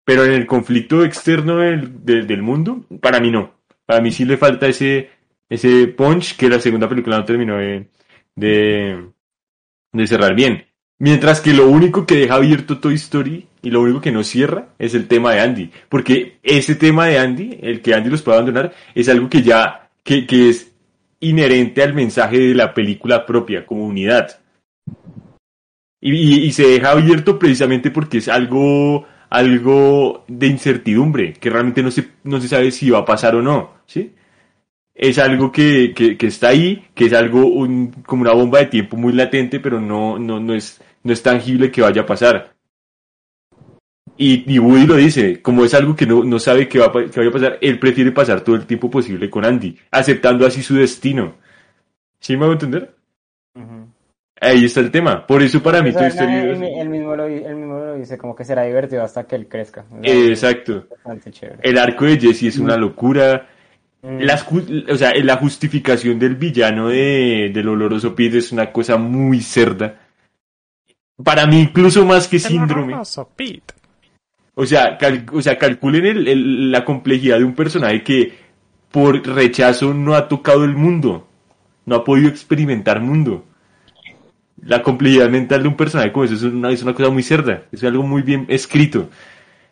Pero 0.04 0.24
en 0.24 0.32
el 0.32 0.46
conflicto 0.46 1.04
externo 1.04 1.58
del, 1.58 2.04
del, 2.04 2.26
del 2.26 2.42
mundo, 2.42 2.84
para 3.00 3.20
mí 3.20 3.30
no. 3.30 3.54
Para 3.84 4.00
mí 4.00 4.10
sí 4.10 4.24
le 4.24 4.36
falta 4.36 4.66
ese, 4.66 5.10
ese 5.48 5.88
punch 5.88 6.36
que 6.36 6.48
la 6.48 6.60
segunda 6.60 6.88
película 6.88 7.18
no 7.18 7.24
terminó 7.24 7.58
de, 7.58 7.88
de, 8.34 9.10
de 9.92 10.06
cerrar 10.06 10.34
bien. 10.34 10.66
Mientras 11.02 11.40
que 11.40 11.52
lo 11.52 11.66
único 11.68 12.06
que 12.06 12.14
deja 12.14 12.36
abierto 12.36 12.78
Toy 12.78 12.94
Story 12.94 13.48
y 13.60 13.70
lo 13.70 13.80
único 13.80 14.00
que 14.00 14.12
no 14.12 14.22
cierra 14.22 14.68
es 14.78 14.94
el 14.94 15.08
tema 15.08 15.32
de 15.32 15.40
Andy. 15.40 15.70
Porque 15.88 16.38
ese 16.44 16.76
tema 16.76 17.06
de 17.06 17.18
Andy, 17.18 17.58
el 17.60 17.82
que 17.82 17.92
Andy 17.92 18.08
los 18.08 18.22
puede 18.22 18.38
abandonar, 18.38 18.72
es 18.94 19.08
algo 19.08 19.28
que 19.28 19.42
ya, 19.42 19.90
que, 20.04 20.28
que 20.28 20.48
es 20.50 20.70
inherente 21.18 21.82
al 21.82 21.92
mensaje 21.92 22.38
de 22.38 22.54
la 22.54 22.72
película 22.72 23.26
propia, 23.26 23.66
como 23.66 23.84
unidad. 23.84 24.38
Y, 26.00 26.12
y- 26.14 26.44
y 26.46 26.52
se 26.52 26.68
deja 26.68 26.92
abierto 26.92 27.36
precisamente 27.36 27.90
porque 27.90 28.18
es 28.18 28.28
algo, 28.28 29.04
algo 29.28 30.24
de 30.28 30.46
incertidumbre, 30.46 31.32
que 31.32 31.50
realmente 31.50 31.82
no 31.82 31.90
se, 31.90 32.10
no 32.22 32.40
se 32.40 32.46
sabe 32.46 32.70
si 32.70 32.90
va 32.90 33.00
a 33.00 33.04
pasar 33.04 33.34
o 33.34 33.42
no, 33.42 33.72
¿sí? 33.86 34.12
Es 34.94 35.18
algo 35.18 35.50
que, 35.50 35.94
que, 35.96 36.16
que 36.16 36.26
está 36.26 36.48
ahí, 36.50 36.84
que 36.94 37.06
es 37.06 37.12
algo 37.12 37.46
un- 37.46 37.90
como 38.06 38.22
una 38.22 38.34
bomba 38.34 38.58
de 38.60 38.66
tiempo 38.66 38.96
muy 38.96 39.12
latente, 39.12 39.58
pero 39.58 39.80
no, 39.80 40.18
no, 40.18 40.38
no, 40.38 40.54
es, 40.54 40.80
no 41.04 41.12
es 41.12 41.22
tangible 41.22 41.70
que 41.70 41.82
vaya 41.82 42.02
a 42.02 42.06
pasar. 42.06 42.52
Y, 44.16 44.44
y 44.52 44.58
Woody 44.58 44.86
lo 44.86 44.96
dice, 44.96 45.40
como 45.40 45.64
es 45.64 45.74
algo 45.74 45.96
que 45.96 46.06
no, 46.06 46.22
no 46.22 46.38
sabe 46.38 46.68
que, 46.68 46.78
va 46.78 46.92
que 46.92 47.18
vaya 47.18 47.30
a 47.30 47.32
pasar, 47.32 47.58
él 47.60 47.78
prefiere 47.78 48.12
pasar 48.12 48.42
todo 48.42 48.56
el 48.56 48.66
tiempo 48.66 48.90
posible 48.90 49.30
con 49.30 49.44
Andy, 49.44 49.76
aceptando 49.90 50.46
así 50.46 50.62
su 50.62 50.74
destino. 50.76 51.34
¿Sí 52.20 52.36
me 52.36 52.44
hago 52.44 52.52
entender? 52.52 52.94
Ahí 54.40 54.64
está 54.64 54.80
el 54.80 54.90
tema. 54.90 55.26
Por 55.26 55.42
eso 55.42 55.62
para 55.62 55.82
mí 55.82 55.92
Toy 55.92 56.06
Story 56.08 56.32
él, 56.80 56.88
mismo 56.88 57.14
lo, 57.16 57.26
di- 57.26 57.42
él 57.44 57.54
mismo 57.56 57.78
lo 57.78 57.94
dice, 57.94 58.18
como 58.18 58.34
que 58.34 58.44
será 58.44 58.62
divertido 58.64 59.02
hasta 59.02 59.24
que 59.24 59.36
él 59.36 59.48
crezca. 59.48 59.84
Exacto. 60.02 60.86
El 61.62 61.78
arco 61.78 62.04
de 62.04 62.18
Jesse 62.18 62.44
es 62.44 62.58
una 62.58 62.76
locura. 62.76 63.48
Mm. 64.02 64.18
Las 64.20 64.44
ju- 64.44 64.84
o 64.90 64.96
sea, 64.96 65.12
la 65.14 65.36
justificación 65.36 66.18
del 66.18 66.34
villano 66.34 66.88
de, 66.88 67.50
del 67.54 67.68
oloroso 67.68 68.14
Pete 68.16 68.38
es 68.38 68.50
una 68.52 68.72
cosa 68.72 68.96
muy 68.96 69.40
cerda. 69.40 70.01
Para 71.24 71.46
mí, 71.46 71.60
incluso 71.60 72.04
más 72.04 72.28
que 72.28 72.38
síndrome. 72.38 72.92
O 74.54 74.66
sea, 74.66 74.98
cal- 74.98 75.26
o 75.32 75.40
sea 75.40 75.56
calculen 75.58 76.04
el- 76.06 76.28
el- 76.28 76.70
la 76.70 76.84
complejidad 76.84 77.38
de 77.38 77.44
un 77.44 77.54
personaje 77.54 78.02
que 78.02 78.32
por 78.90 79.26
rechazo 79.26 79.94
no 79.94 80.14
ha 80.14 80.28
tocado 80.28 80.64
el 80.64 80.74
mundo. 80.76 81.26
No 81.86 81.96
ha 81.96 82.04
podido 82.04 82.28
experimentar 82.28 83.00
mundo. 83.00 83.46
la 84.64 84.80
complejidad 84.80 85.28
mental 85.28 85.62
de 85.62 85.68
un 85.68 85.76
personaje 85.76 86.12
como 86.12 86.24
eso 86.24 86.34
es 86.34 86.42
una, 86.44 86.70
es 86.70 86.82
una 86.84 86.94
cosa 86.94 87.10
muy 87.10 87.24
cerda, 87.24 87.64
es 87.72 87.82
algo 87.82 88.04
muy 88.04 88.22
bien 88.22 88.46
escrito. 88.48 89.10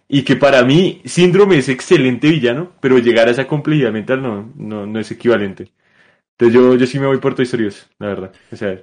Y 0.08 0.22
que 0.22 0.34
para 0.34 0.64
mí, 0.64 1.00
Síndrome 1.04 1.58
es 1.58 1.68
excelente 1.68 2.28
villano, 2.28 2.72
pero 2.80 2.98
llegar 2.98 3.28
a 3.28 3.30
esa 3.30 3.46
complejidad 3.46 3.92
mental 3.92 4.20
no, 4.20 4.50
no, 4.56 4.86
no 4.86 4.98
es 4.98 5.08
equivalente. 5.12 5.70
Entonces 6.32 6.54
yo, 6.54 6.74
yo 6.74 6.86
sí 6.86 6.98
me 6.98 7.06
voy 7.06 7.18
por 7.18 7.36
Toy 7.36 7.44
Story 7.44 7.64
2, 7.66 7.88
la 8.00 8.06
verdad. 8.08 8.32
O 8.50 8.56
sea, 8.56 8.80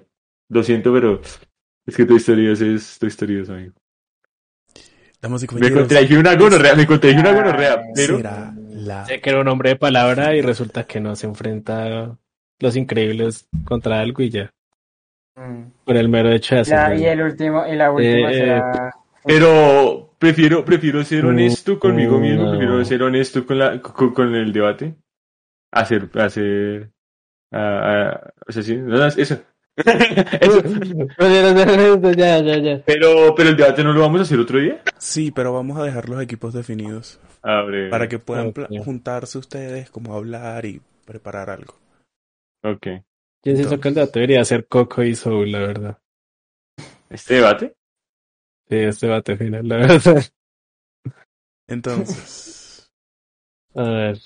lo 0.47 0.63
siento, 0.63 0.93
pero 0.93 1.21
es 1.88 1.95
que 1.95 2.06
Toy 2.06 2.17
Story 2.17 2.48
2 2.48 2.61
es 2.61 2.99
Toy 2.99 3.09
Story 3.09 3.35
2, 3.38 3.49
amigo. 3.49 3.74
Damas 5.22 5.43
y 5.43 5.56
Me 5.56 5.72
contradije 5.72 6.17
una 6.17 6.35
gonorrea, 6.35 6.75
me 6.75 6.85
contradije 6.85 7.19
una 7.22 7.33
gonorrea, 7.33 7.82
pero... 7.95 8.19
la 8.19 9.06
Sé 9.06 9.19
que 9.19 9.30
era 9.30 9.41
un 9.41 9.48
hombre 9.48 9.72
de 9.72 9.75
palabra 9.77 10.35
y 10.35 10.41
resulta 10.41 10.83
que 10.83 10.99
no 10.99 11.16
se 11.16 11.25
enfrenta 11.25 12.03
a 12.03 12.17
los 12.59 12.75
increíbles 12.75 13.48
contra 13.66 13.99
algo 13.99 14.22
y 14.22 14.30
ya. 14.30 14.53
Mm. 15.35 15.72
Por 15.85 15.98
el 15.98 16.09
mero 16.09 16.30
hecho 16.30 16.56
de 16.56 16.61
hacerlo. 16.61 16.95
y 16.95 17.06
el 17.06 17.22
último, 17.22 17.66
y 17.66 17.75
la 17.75 17.91
última 17.91 18.32
Eh, 18.32 18.33
será. 18.33 18.93
Pero 19.25 20.14
prefiero, 20.19 20.64
prefiero 20.64 21.03
ser 21.03 21.25
honesto 21.25 21.80
conmigo 21.80 22.19
mismo, 22.19 22.43
no. 22.43 22.49
prefiero 22.51 22.85
ser 22.85 23.03
honesto 23.03 23.45
con, 23.45 23.59
la, 23.59 23.82
con, 23.82 24.14
con 24.14 24.35
el 24.35 24.53
debate. 24.53 24.95
Hacer, 25.72 26.09
hacer, 26.16 26.91
o 27.51 28.51
sea, 28.51 28.64
sí, 28.64 28.77
no, 28.77 29.06
eso. 29.06 29.41
Eso. 30.41 30.61
ya, 32.15 32.39
ya, 32.39 32.57
ya. 32.57 32.81
Pero, 32.85 33.35
pero 33.35 33.49
el 33.49 33.56
debate 33.56 33.83
no 33.83 33.93
lo 33.93 34.01
vamos 34.01 34.22
a 34.22 34.23
hacer 34.23 34.39
otro 34.39 34.59
día. 34.59 34.81
Sí, 34.97 35.31
pero 35.31 35.53
vamos 35.53 35.77
a 35.77 35.83
dejar 35.83 36.09
los 36.09 36.22
equipos 36.22 36.53
definidos 36.53 37.19
Abre. 37.43 37.89
para 37.89 38.07
que 38.07 38.17
puedan 38.17 38.51
juntarse 38.83 39.38
ustedes, 39.38 39.91
como 39.91 40.15
hablar 40.15 40.65
y 40.65 40.81
preparar 41.06 41.51
algo. 41.51 41.75
Ok. 42.64 42.88
Yo 43.43 43.56
siento 43.56 43.80
que 43.80 43.89
el 43.89 43.93
dato 43.93 44.14
debería 44.19 44.43
ser 44.43 44.67
Coco 44.67 45.03
y 45.03 45.15
Soul, 45.15 45.51
la 45.51 45.59
verdad. 45.59 45.99
¿Este 47.09 47.35
debate? 47.35 47.75
Sí, 48.67 48.75
este 48.75 49.06
debate 49.06 49.38
final, 49.38 49.67
la 49.67 49.77
verdad. 49.77 50.23
Entonces, 51.67 52.89
A 53.75 53.83
ver. 53.83 54.17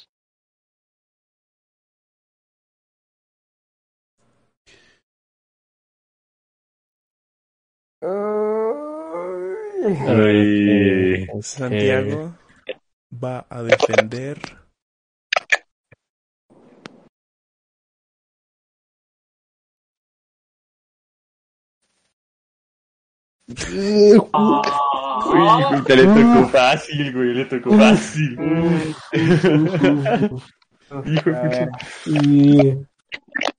Ay. 8.01 8.07
Santiago 11.41 12.35
va 13.11 13.45
a 13.47 13.61
defender 13.61 14.39
Uy, 23.47 24.19
puta, 25.69 25.95
le 25.95 26.05
tocó 26.07 26.47
fácil, 26.49 27.13
güey, 27.13 27.33
le 27.33 27.45
tocó 27.45 27.77
fácil. 27.77 28.37
Hijo 31.05 31.31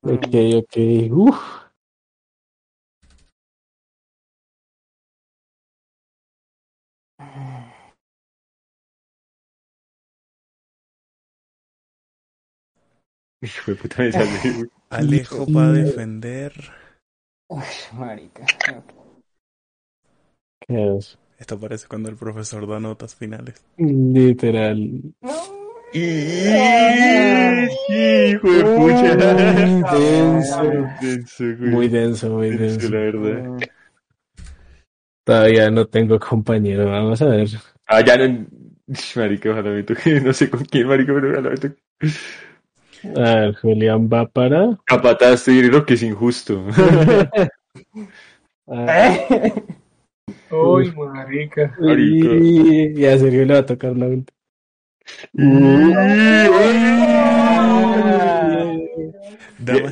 Ok, 0.03 0.35
ok. 0.57 0.77
Uf. 1.11 1.62
Hijo 13.43 13.73
de 13.73 13.77
puta, 13.77 14.03
me 14.03 14.11
güey. 14.11 14.71
Alejo 14.91 15.47
va 15.53 15.67
a 15.67 15.73
defender. 15.73 16.53
Uy, 17.49 17.65
marica. 17.95 18.47
¿Qué 20.61 20.97
es? 20.97 21.19
Esto 21.39 21.59
parece 21.59 21.89
cuando 21.89 22.09
el 22.09 22.17
profesor 22.17 22.69
da 22.69 22.79
notas 22.79 23.17
finales. 23.17 23.65
Literal. 23.77 24.79
Hijo 25.93 26.03
de 28.53 28.65
pucha. 28.77 29.17
denso. 29.97 30.63
Denso, 31.01 31.45
güey. 31.59 31.71
Muy 31.71 31.89
denso, 31.89 32.31
muy 32.31 32.51
denso, 32.51 32.89
la 32.91 32.99
denso. 33.01 33.21
verdad. 33.23 33.59
Todavía 35.25 35.71
no 35.71 35.87
tengo 35.87 36.19
compañero. 36.19 36.91
Vamos 36.91 37.23
a 37.23 37.27
ver. 37.27 37.49
Ah, 37.87 38.01
ya 38.01 38.17
no. 38.17 38.47
Marica, 39.17 39.51
ojalá 39.51 39.71
me 39.71 39.83
toque. 39.83 40.21
No 40.25 40.33
sé 40.33 40.51
con 40.51 40.65
quién, 40.65 40.89
marica, 40.89 41.13
pero 41.15 41.31
ojalá 41.31 41.51
me 41.51 41.57
toque. 41.57 41.83
A 43.17 43.35
ver, 43.35 43.55
Julián 43.57 44.09
va 44.09 44.27
para. 44.27 44.79
Capataz, 44.85 45.45
te 45.45 45.53
diré 45.53 45.69
lo 45.69 45.85
que 45.85 45.95
es 45.95 46.03
injusto. 46.03 46.65
Ah, 48.69 49.17
Uy, 50.51 50.93
marica. 50.93 51.75
Y, 51.81 53.01
y 53.01 53.07
a 53.07 53.19
Sergio 53.19 53.45
le 53.45 53.55
va 53.55 53.61
a 53.61 53.67
tocar 53.67 53.97
la 53.97 54.07
y 54.07 54.25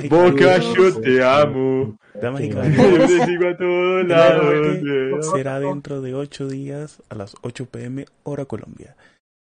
Boca, 0.09 0.59
yo 0.59 1.01
te 1.01 1.23
amo. 1.23 1.99
Damas 2.21 2.43
y 2.45 2.49
Yo 2.49 2.55
caballeros, 2.55 3.11
a 3.45 3.57
todos 3.57 4.07
lados. 4.07 4.83
debate 4.83 5.23
será 5.23 5.61
dentro 5.61 6.01
de 6.01 6.15
ocho 6.15 6.49
días 6.49 7.03
a 7.09 7.15
las 7.15 7.37
8 7.43 7.67
pm 7.67 8.07
hora 8.23 8.45
Colombia. 8.45 8.97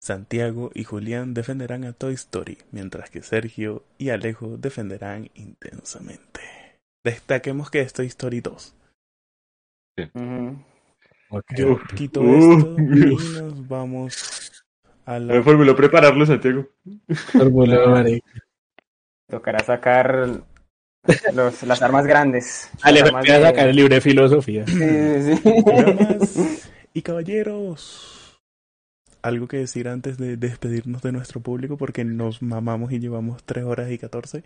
Santiago 0.01 0.71
y 0.73 0.83
Julián 0.83 1.33
defenderán 1.33 1.83
a 1.83 1.93
Toy 1.93 2.13
Story, 2.13 2.59
mientras 2.71 3.09
que 3.09 3.21
Sergio 3.23 3.83
y 3.97 4.09
Alejo 4.09 4.57
defenderán 4.57 5.29
intensamente. 5.35 6.41
Destaquemos 7.03 7.69
que 7.71 7.81
es 7.81 7.93
Toy 7.93 8.05
Story 8.07 8.41
2. 8.41 8.75
Ujú. 10.13 10.57
Yo 11.57 11.71
Uf. 11.73 11.81
quito 11.93 12.21
esto 12.23 12.75
y 12.79 13.15
nos 13.41 13.67
vamos 13.67 14.63
a 15.05 15.19
Me 15.19 15.35
la... 15.35 15.43
formuló 15.43 15.75
prepararlo, 15.75 16.25
Santiago. 16.25 16.67
Fórmula. 17.33 18.05
Tocará 19.29 19.59
sacar 19.59 20.43
los, 21.33 21.63
las 21.63 21.81
armas 21.81 22.05
grandes. 22.05 22.69
Las 22.75 22.85
Alejo, 22.85 23.07
armas 23.07 23.21
voy 23.25 23.31
a 23.35 23.39
de- 23.39 23.45
sacar 23.45 23.67
el 23.69 23.75
libro 23.75 23.95
de 23.95 24.01
filosofía. 24.01 24.65
Sí, 24.67 24.73
sí, 24.75 25.37
sí. 25.37 25.53
Damas 25.65 26.69
y 26.93 27.01
caballeros. 27.01 28.13
Algo 29.23 29.47
que 29.47 29.57
decir 29.57 29.89
antes 29.89 30.17
de 30.17 30.37
despedirnos 30.37 31.01
de 31.01 31.11
nuestro 31.11 31.41
público 31.41 31.75
porque 31.75 32.05
nos 32.05 32.41
mamamos 32.41 32.91
y 32.93 32.99
llevamos 32.99 33.43
3 33.43 33.65
horas 33.65 33.91
y 33.91 33.97
14. 33.97 34.43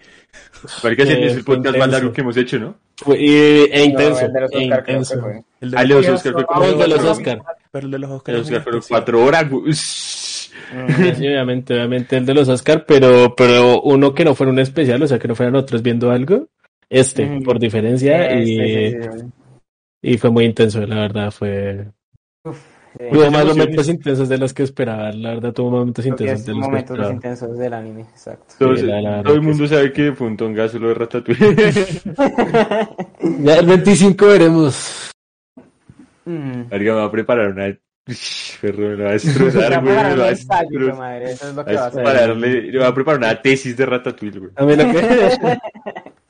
Marica, 0.84 1.04
ese 1.04 1.14
Eh, 1.14 1.28
es 1.28 1.34
el 1.36 1.44
podcast 1.44 1.66
más 1.66 1.76
intenso. 1.76 1.92
largo 1.92 2.14
que 2.14 2.22
hemos 2.22 2.38
hecho, 2.38 2.58
¿no? 2.58 2.76
Fue- 2.98 3.20
y- 3.20 3.66
e 3.72 3.80
No, 3.80 3.84
intenso. 3.86 4.26
el 4.26 4.34
de 4.34 4.42
los 4.42 4.52
e 4.54 4.56
Oscar 4.58 4.84
creo 4.84 4.86
que 4.86 4.92
intenso. 4.94 5.22
fue. 5.22 5.44
El 5.60 5.72
de 5.72 5.78
Ah, 5.78 5.84
los, 5.84 6.06
los 6.06 6.16
Oscar 6.16 6.34
fue 6.34 6.42
No, 6.42 6.48
como 6.48 6.64
el 6.66 6.78
de 6.80 6.88
los 6.88 7.04
Oscar. 7.04 7.42
pero 7.72 7.86
el 7.86 7.92
de 7.92 8.00
los 8.00 8.12
Oscar. 8.12 8.36
El 8.36 8.42
es 8.42 8.46
Oscar 8.48 8.58
un 8.58 8.64
fueron 8.64 8.80
especial. 8.80 9.00
cuatro 9.02 9.26
horas. 9.26 9.46
Ush. 10.88 11.16
Sí, 11.18 11.28
obviamente, 11.28 11.74
obviamente 11.74 12.18
el 12.18 12.26
de 12.26 12.34
los 12.34 12.48
Oscar, 12.50 12.86
pero, 12.88 13.34
pero 13.36 13.82
uno 13.82 14.14
que 14.14 14.24
no 14.26 14.36
fuera 14.36 14.52
un 14.52 14.60
especial, 14.60 15.02
o 15.04 15.08
sea, 15.08 15.20
que 15.20 15.28
no 15.28 15.36
fueran 15.36 15.56
otros 15.56 15.82
viendo 15.82 16.12
algo. 16.12 16.48
Este, 16.90 17.26
Ujú. 17.26 17.44
por 17.44 17.60
diferencia, 17.60 18.34
y, 18.42 18.46
Sí, 18.46 18.56
sí, 18.58 18.92
sí, 19.02 19.20
sí. 19.20 19.26
y 20.02 20.18
fue 20.18 20.30
muy 20.30 20.46
intenso, 20.46 20.86
la 20.86 20.96
verdad, 20.96 21.32
fue... 21.32 21.86
Sí. 22.46 22.52
Tuvo 23.10 23.22
más 23.22 23.28
emociones. 23.28 23.56
momentos 23.58 23.88
intensos 23.88 24.28
de 24.28 24.38
los 24.38 24.54
que 24.54 24.64
esperaba, 24.64 25.14
la 25.14 25.30
verdad, 25.30 25.54
tuvo 25.54 25.72
momentos 25.72 26.04
que 26.04 26.10
intensos 26.10 26.46
de 26.46 26.52
los 26.52 26.60
que 26.62 26.68
momentos 26.68 26.92
esperaba. 26.92 27.14
intensos 27.14 27.58
del 27.58 27.74
anime, 27.74 28.02
exacto. 28.02 28.54
Todo, 28.60 28.76
Sí, 28.76 28.86
la- 28.86 29.00
la 29.02 29.24
todo 29.24 29.36
el 29.36 29.40
que 29.40 29.48
mundo 29.48 29.66
sabe 29.68 29.94
que 29.94 30.12
fue 30.12 30.28
un 30.28 30.36
tongazo 30.36 30.78
lo 30.80 30.90
de 30.90 30.94
Ratatouille. 30.96 31.56
Ya 33.40 33.56
el 33.56 33.66
25 33.66 34.26
veremos. 34.28 35.12
Mm. 36.26 36.64
Me 36.70 36.90
va 36.90 37.06
a 37.06 37.12
preparar 37.12 37.52
una... 37.52 37.78
Perro, 38.62 38.90
me 38.90 38.96
lo 38.96 39.04
va 39.04 39.10
a 39.10 39.14
destrozar, 39.14 39.82
güey. 39.82 39.96
Me 39.96 40.16
lo 40.16 40.22
va 40.22 40.28
a 40.28 40.30
destrozar. 40.30 40.96
madre, 40.98 41.32
eso 41.32 41.50
es 41.50 41.56
lo 41.56 41.66
que 41.66 41.74
Va 41.74 41.80
va 41.80 41.86
a 41.86 41.86
a 41.86 42.24
hacer. 42.24 42.38
le 42.38 42.78
va 42.80 42.88
a 42.88 42.94
preparar 42.94 43.18
una 43.20 43.42
tesis 43.42 43.76
de 43.78 43.86
Ratatouille, 43.86 44.40
güey. 44.40 44.52
A 44.56 44.66
mí 44.66 44.76
lo 44.76 44.84
que... 44.92 45.58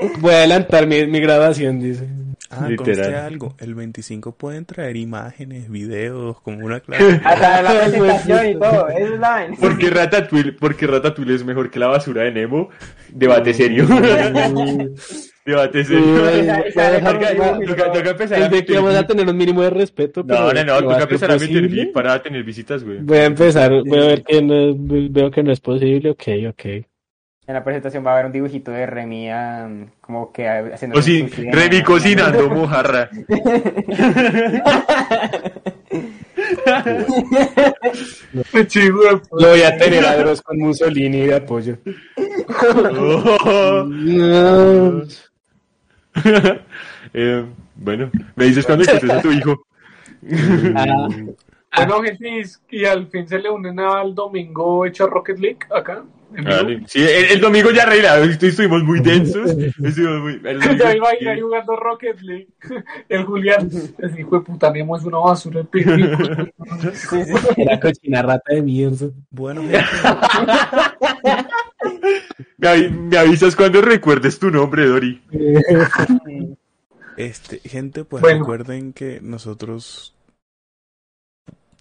Voy 0.20 0.34
a 0.34 0.38
adelantar 0.38 0.88
mi, 0.88 1.06
mi 1.08 1.20
grabación, 1.20 1.80
dice. 1.80 2.08
Ah, 2.50 2.68
Literal. 2.68 2.96
conste 2.98 3.16
algo. 3.16 3.56
El 3.60 3.76
25 3.76 4.34
pueden 4.34 4.66
traer 4.66 4.98
imágenes, 4.98 5.70
videos, 5.70 6.42
como 6.42 6.66
una 6.66 6.80
clase. 6.82 7.22
Hasta 7.24 7.62
la 7.62 7.80
presentación 7.82 8.48
y 8.50 8.54
todo, 8.56 8.90
eso 8.90 9.14
es 9.14 9.20
la. 9.20 9.48
Porque 9.60 9.90
Ratatouille, 9.90 10.52
porque 10.54 10.88
Ratatouille 10.88 11.36
es 11.36 11.46
mejor 11.46 11.70
que 11.70 11.80
la 11.80 11.88
basura 11.88 12.24
de 12.24 12.32
Nemo. 12.32 12.70
Debate 13.10 13.54
serio. 13.54 13.88
Debate 15.46 15.84
serio. 15.84 16.16
Toca- 16.16 16.36
empezar 18.12 18.44
a 18.44 18.50
que 18.66 18.74
vamos 18.74 19.08
tener 19.08 19.28
un 19.28 19.38
mínimo 19.38 19.62
de 19.64 19.70
respeto. 19.72 20.24
No, 20.24 20.54
no, 20.54 20.64
no, 20.64 20.82
¿lo 20.82 20.88
va 20.88 20.94
toca 20.94 21.04
empezar 21.04 21.32
a 21.32 21.38
meter 21.38 21.68
beat 21.68 21.92
para 21.92 22.22
tener 22.22 22.44
visitas, 22.44 22.84
güey. 22.84 23.00
Voy 23.02 23.18
a 23.18 23.26
empezar, 23.26 23.72
voy 23.84 24.00
a 24.00 24.06
ver 24.06 24.24
que 24.24 24.42
no, 24.42 24.74
veo 24.76 25.32
que 25.32 25.44
no 25.44 25.52
es 25.52 25.60
posible, 25.60 26.12
ok, 26.12 26.24
ok. 26.50 26.66
En 27.48 27.56
la 27.56 27.64
presentación 27.64 28.06
va 28.06 28.12
a 28.12 28.14
haber 28.14 28.28
un 28.28 28.32
dibujito 28.32 28.72
de 28.72 28.86
Remy 28.86 29.30
como 30.00 30.32
que 30.32 30.48
haciendo 30.48 31.00
O 31.00 31.02
sí, 31.02 31.28
Remy 31.28 31.82
cocinando 31.82 32.48
mojarra. 32.50 33.10
Güey. 38.90 39.22
Lo 39.32 39.50
voy 39.50 39.62
a 39.62 39.78
tener 39.78 40.06
a 40.06 40.16
Dross 40.18 40.42
con 40.42 40.58
Mussolini 40.58 41.28
de 41.28 41.36
apoyo. 41.36 41.78
Eh, 47.14 47.46
bueno, 47.76 48.10
me 48.36 48.46
dices 48.46 48.66
cuando 48.66 48.84
encuentres 48.84 49.12
a 49.12 49.22
tu 49.22 49.32
hijo. 49.32 49.66
Ah. 50.76 51.08
Bueno, 51.76 52.04
gente, 52.04 52.44
y, 52.70 52.86
al 52.86 53.08
fin 53.08 53.28
se 53.28 53.40
le 53.40 53.50
unen 53.50 53.80
al 53.80 54.14
domingo 54.14 54.86
hecho 54.86 55.08
Rocket 55.08 55.40
League 55.40 55.60
acá. 55.74 56.04
Vale. 56.32 56.82
Sí, 56.88 57.02
el, 57.02 57.32
el 57.32 57.42
domingo 57.42 57.72
ya 57.72 57.86
reina, 57.86 58.16
estuvimos 58.18 58.84
muy 58.84 59.00
densos. 59.02 59.52
Estuvimos 59.52 60.22
muy, 60.22 60.42
el 60.44 60.60
Ya 60.78 60.96
iba 60.96 61.10
a 61.10 61.16
ir 61.20 61.30
ahí 61.30 61.42
jugando 61.42 61.76
Rocket 61.76 62.22
League. 62.22 62.48
El 63.10 63.26
Julián, 63.26 63.70
ese 63.98 64.22
hijo 64.22 64.40
de 64.40 64.46
puta, 64.46 64.72
Nemo 64.72 64.96
es 64.96 65.04
una 65.04 65.18
basura. 65.18 65.66
el. 65.74 66.54
Sí, 66.94 67.24
sí. 67.26 67.34
Era 67.58 67.80
cochina 67.80 68.22
rata 68.22 68.54
de 68.54 68.62
mierda. 68.62 69.08
Bueno, 69.30 69.62
me, 72.58 72.68
avi- 72.68 72.90
me 72.92 73.18
avisas 73.18 73.56
cuando 73.56 73.82
recuerdes 73.82 74.40
tu 74.40 74.50
nombre, 74.52 74.86
Dori. 74.88 75.22
este, 77.18 77.60
gente, 77.60 78.04
pues 78.06 78.22
Bueno. 78.22 78.40
recuerden 78.40 78.94
que 78.94 79.20
nosotros 79.22 80.14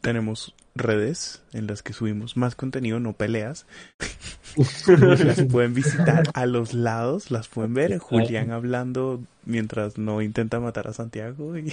tenemos 0.00 0.54
redes 0.74 1.42
en 1.52 1.66
las 1.66 1.82
que 1.82 1.92
subimos 1.92 2.36
más 2.36 2.54
contenido, 2.54 3.00
no 3.00 3.12
peleas. 3.12 3.66
las 5.24 5.42
pueden 5.44 5.74
visitar 5.74 6.22
a 6.34 6.46
los 6.46 6.74
lados, 6.74 7.30
las 7.30 7.48
pueden 7.48 7.74
ver. 7.74 7.98
Julián 7.98 8.50
hablando 8.50 9.20
mientras 9.44 9.98
no 9.98 10.22
intenta 10.22 10.60
matar 10.60 10.86
a 10.88 10.92
Santiago. 10.92 11.56
Y... 11.58 11.72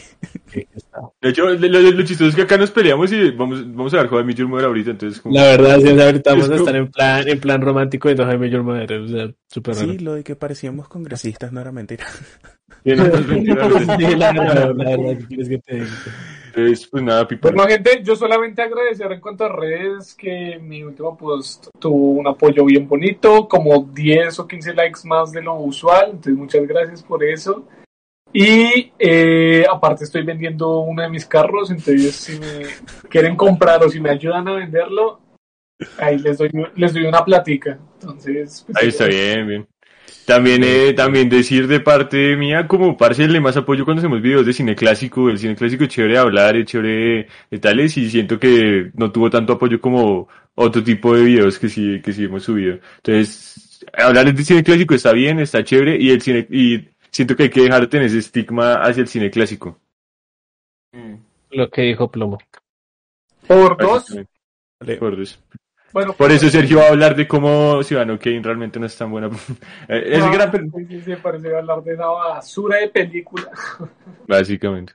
De 1.21 1.29
hecho, 1.29 1.45
lo, 1.49 1.53
lo- 1.67 1.91
lo 1.91 2.03
chistoso 2.03 2.29
es 2.29 2.35
que 2.35 2.41
acá 2.43 2.57
nos 2.57 2.71
peleamos 2.71 3.11
y 3.11 3.31
vamos, 3.31 3.63
vamos 3.75 3.93
a 3.93 3.97
ver 3.97 4.07
Joder 4.07 4.33
Your 4.35 4.47
Mother 4.47 4.65
ahorita, 4.65 4.91
entonces 4.91 5.21
como... 5.21 5.35
La 5.35 5.43
verdad, 5.43 5.79
sí, 5.79 5.89
ahorita 5.89 6.31
vamos 6.31 6.49
a 6.49 6.55
estar 6.55 6.75
en 6.75 6.87
plan, 6.91 7.27
en 7.27 7.39
plan 7.39 7.61
romántico 7.61 8.09
de 8.09 8.15
No 8.15 8.25
Jaime 8.25 8.49
Your 8.49 8.63
Mother, 8.63 8.93
o 8.93 9.07
sea, 9.07 9.17
raro. 9.63 9.75
Sí, 9.79 9.97
lo 9.99 10.13
de 10.15 10.23
que 10.23 10.35
parecíamos 10.35 10.87
congresistas 10.87 11.51
no 11.51 11.61
era 11.61 11.71
mentira. 11.71 12.05
Sí, 12.83 12.91
no, 12.95 13.07
no 13.07 13.15
es 13.15 13.27
mentira, 13.27 13.67
no 13.67 13.77
es- 13.77 13.85
Sí, 14.09 14.15
la 14.15 14.31
verdad, 14.33 14.73
la 14.75 14.83
verdad, 14.97 15.17
¿qué 15.19 15.25
quieres 15.27 15.49
que 15.49 15.57
te 15.59 15.75
diga? 15.75 15.87
Entonces, 16.57 16.87
pues 16.87 17.03
nada, 17.03 17.27
Pipa. 17.27 17.51
Bueno, 17.51 17.69
gente, 17.69 18.01
yo 18.03 18.15
solamente 18.15 18.63
agradecer 18.63 19.11
en 19.11 19.21
cuanto 19.21 19.45
a 19.45 19.49
redes 19.49 20.15
que 20.15 20.57
mi 20.59 20.81
último 20.81 21.15
post 21.15 21.67
tuvo 21.77 22.13
un 22.13 22.27
apoyo 22.27 22.65
bien 22.65 22.87
bonito, 22.87 23.47
como 23.47 23.87
10 23.93 24.39
o 24.39 24.47
15 24.47 24.73
likes 24.73 25.01
más 25.03 25.31
de 25.31 25.43
lo 25.43 25.53
usual, 25.53 26.05
entonces 26.13 26.33
muchas 26.33 26.67
gracias 26.67 27.03
por 27.03 27.23
eso. 27.23 27.67
Y 28.33 28.91
eh, 28.97 29.67
aparte 29.71 30.05
estoy 30.05 30.23
vendiendo 30.23 30.79
uno 30.79 31.03
de 31.03 31.09
mis 31.09 31.27
carros, 31.27 31.69
entonces 31.69 32.15
si 32.15 32.39
me 32.39 32.63
quieren 33.07 33.35
comprar 33.35 33.83
o 33.83 33.89
si 33.89 33.99
me 33.99 34.09
ayudan 34.09 34.47
a 34.47 34.53
venderlo, 34.53 35.19
ahí 35.99 36.17
les 36.17 36.39
doy, 36.39 36.49
les 36.75 36.91
doy 36.91 37.05
una 37.05 37.23
platica. 37.23 37.77
Entonces, 38.01 38.63
pues, 38.65 38.77
Ahí 38.81 38.87
está 38.87 39.05
bien, 39.05 39.47
bien. 39.47 39.67
También, 40.25 40.61
eh, 40.65 40.93
también 40.93 41.29
decir 41.29 41.67
de 41.67 41.79
parte 41.79 42.35
mía, 42.35 42.67
como 42.67 42.97
parcele 42.97 43.39
más 43.39 43.55
apoyo 43.55 43.85
cuando 43.85 44.01
hacemos 44.01 44.21
videos 44.21 44.45
de 44.45 44.51
cine 44.51 44.75
clásico. 44.75 45.29
El 45.29 45.39
cine 45.39 45.55
clásico 45.55 45.85
es 45.85 45.89
chévere 45.89 46.15
de 46.15 46.19
hablar, 46.19 46.57
es 46.57 46.65
chévere 46.65 47.27
de 47.49 47.59
tales, 47.59 47.95
y 47.97 48.09
siento 48.09 48.37
que 48.37 48.91
no 48.95 49.09
tuvo 49.11 49.29
tanto 49.29 49.53
apoyo 49.53 49.79
como 49.79 50.27
otro 50.55 50.83
tipo 50.83 51.15
de 51.15 51.23
videos 51.23 51.57
que 51.57 51.69
sí, 51.69 52.01
que 52.01 52.11
sí 52.11 52.25
hemos 52.25 52.43
subido. 52.43 52.79
Entonces, 52.97 53.85
hablar 53.93 54.33
de 54.33 54.43
cine 54.43 54.63
clásico 54.63 54.95
está 54.95 55.13
bien, 55.13 55.39
está 55.39 55.63
chévere, 55.63 55.97
y 55.97 56.09
el 56.09 56.21
cine, 56.21 56.45
y 56.51 56.89
siento 57.09 57.35
que 57.35 57.43
hay 57.43 57.49
que 57.49 57.61
dejar 57.61 57.81
de 57.81 57.87
tener 57.87 58.07
ese 58.07 58.19
estigma 58.19 58.75
hacia 58.75 59.01
el 59.01 59.07
cine 59.07 59.31
clásico. 59.31 59.79
Lo 61.51 61.69
que 61.69 61.83
dijo 61.83 62.11
Plomo. 62.11 62.37
por 63.47 63.77
dos, 63.77 64.13
Por 64.99 65.17
dos. 65.17 65.39
Bueno, 65.97 66.13
Por 66.13 66.31
eso 66.31 66.49
Sergio 66.49 66.77
va 66.77 66.85
a 66.85 66.89
hablar 66.89 67.15
de 67.15 67.27
cómo 67.27 67.81
Ciudadano 67.83 68.19
Kane 68.19 68.41
realmente 68.43 68.79
no 68.79 68.85
es 68.85 68.95
tan 68.95 69.09
buena. 69.11 69.29
Eh, 69.89 70.03
es 70.13 70.23
Ah, 70.23 70.31
gran 70.31 70.51
pel- 70.51 70.71
sí, 70.75 70.85
sí, 70.87 71.01
sí, 71.05 71.15
parece 71.21 71.55
hablar 71.55 71.83
de 71.83 71.93
una 71.95 72.07
basura 72.07 72.77
de 72.77 72.89
película. 72.89 73.49
Básicamente. 74.27 74.93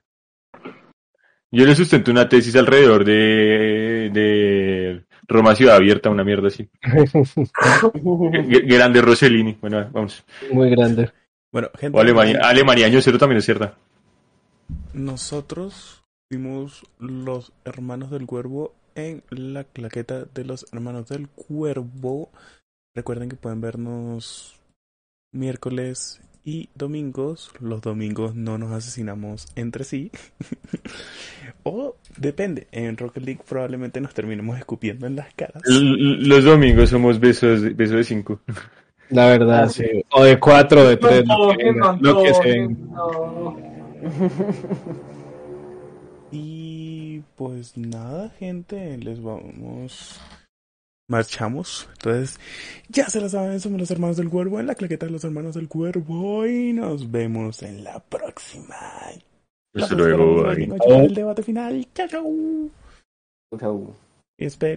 Yo 1.50 1.66
le 1.66 1.74
sustento 1.74 2.10
una 2.10 2.28
tesis 2.28 2.54
alrededor 2.56 3.04
de, 3.04 4.10
de 4.12 5.04
Roma 5.28 5.54
Ciudad 5.54 5.76
Abierta, 5.76 6.08
una 6.08 6.24
mierda 6.24 6.48
así. 6.48 6.68
Grande 8.64 9.02
Rossellini. 9.02 9.58
Bueno, 9.60 9.88
vamos. 9.92 10.24
Muy 10.50 10.70
grande. 10.70 11.10
Bueno, 11.50 11.68
gente, 11.78 11.98
O 11.98 12.00
Alemania, 12.00 12.40
Alemania 12.42 12.86
año 12.86 13.00
cero 13.02 13.18
también 13.18 13.38
es 13.40 13.44
cierta. 13.44 13.74
nosotros 14.94 16.02
fuimos 16.30 16.86
los 16.98 17.52
hermanos 17.66 18.10
del 18.10 18.24
cuervo 18.26 18.72
en 18.94 19.22
la 19.30 19.64
claqueta 19.64 20.24
de 20.24 20.44
los 20.44 20.66
hermanos 20.72 21.08
del 21.08 21.28
cuervo. 21.28 22.30
Recuerden 22.94 23.28
que 23.28 23.36
pueden 23.36 23.60
vernos 23.60 24.54
miércoles 25.32 26.20
y 26.44 26.68
domingos. 26.74 27.50
Los 27.60 27.80
domingos 27.82 28.34
no 28.34 28.58
nos 28.58 28.72
asesinamos 28.72 29.46
entre 29.56 29.84
sí. 29.84 30.10
o 31.62 31.96
depende, 32.16 32.66
en 32.72 32.96
Rocket 32.96 33.24
League 33.24 33.40
probablemente 33.48 34.00
nos 34.00 34.14
terminemos 34.14 34.58
escupiendo 34.58 35.06
en 35.06 35.16
las 35.16 35.32
caras. 35.34 35.62
L- 35.66 36.26
Los 36.26 36.44
domingos 36.44 36.90
somos 36.90 37.18
besos, 37.20 37.62
besos 37.76 37.96
de 37.96 38.04
cinco. 38.04 38.40
La 39.10 39.26
verdad, 39.26 39.68
sí. 39.68 39.84
O 40.12 40.24
de 40.24 40.38
cuatro, 40.40 40.82
o 40.82 40.88
de 40.88 40.96
No 40.96 41.00
tres, 41.08 41.24
lo 41.26 41.56
que, 41.56 41.68
antojen, 41.68 41.78
no 41.78 41.92
lo 42.00 42.22
que 42.22 42.28
antojen, 42.28 42.76
sea. 42.78 42.92
pues 47.36 47.76
nada, 47.76 48.30
gente, 48.30 48.96
les 48.98 49.22
vamos. 49.22 50.20
Marchamos. 51.08 51.88
Entonces, 51.92 52.38
ya 52.88 53.08
se 53.08 53.20
la 53.20 53.28
saben, 53.28 53.60
somos 53.60 53.80
los 53.80 53.90
hermanos 53.90 54.16
del 54.16 54.30
cuervo 54.30 54.60
en 54.60 54.66
la 54.66 54.74
claqueta 54.74 55.06
de 55.06 55.12
los 55.12 55.24
hermanos 55.24 55.54
del 55.54 55.68
cuervo. 55.68 56.46
Y 56.46 56.72
nos 56.72 57.10
vemos 57.10 57.62
en 57.62 57.84
la 57.84 57.98
próxima. 58.00 58.76
Hasta 59.74 59.94
luego. 59.94 60.50
el 60.50 61.14
debate 61.14 61.42
final. 61.42 61.86
Chao, 61.94 62.08
chao. 62.08 62.70
Chau. 63.58 63.94
Esperen. 64.38 64.70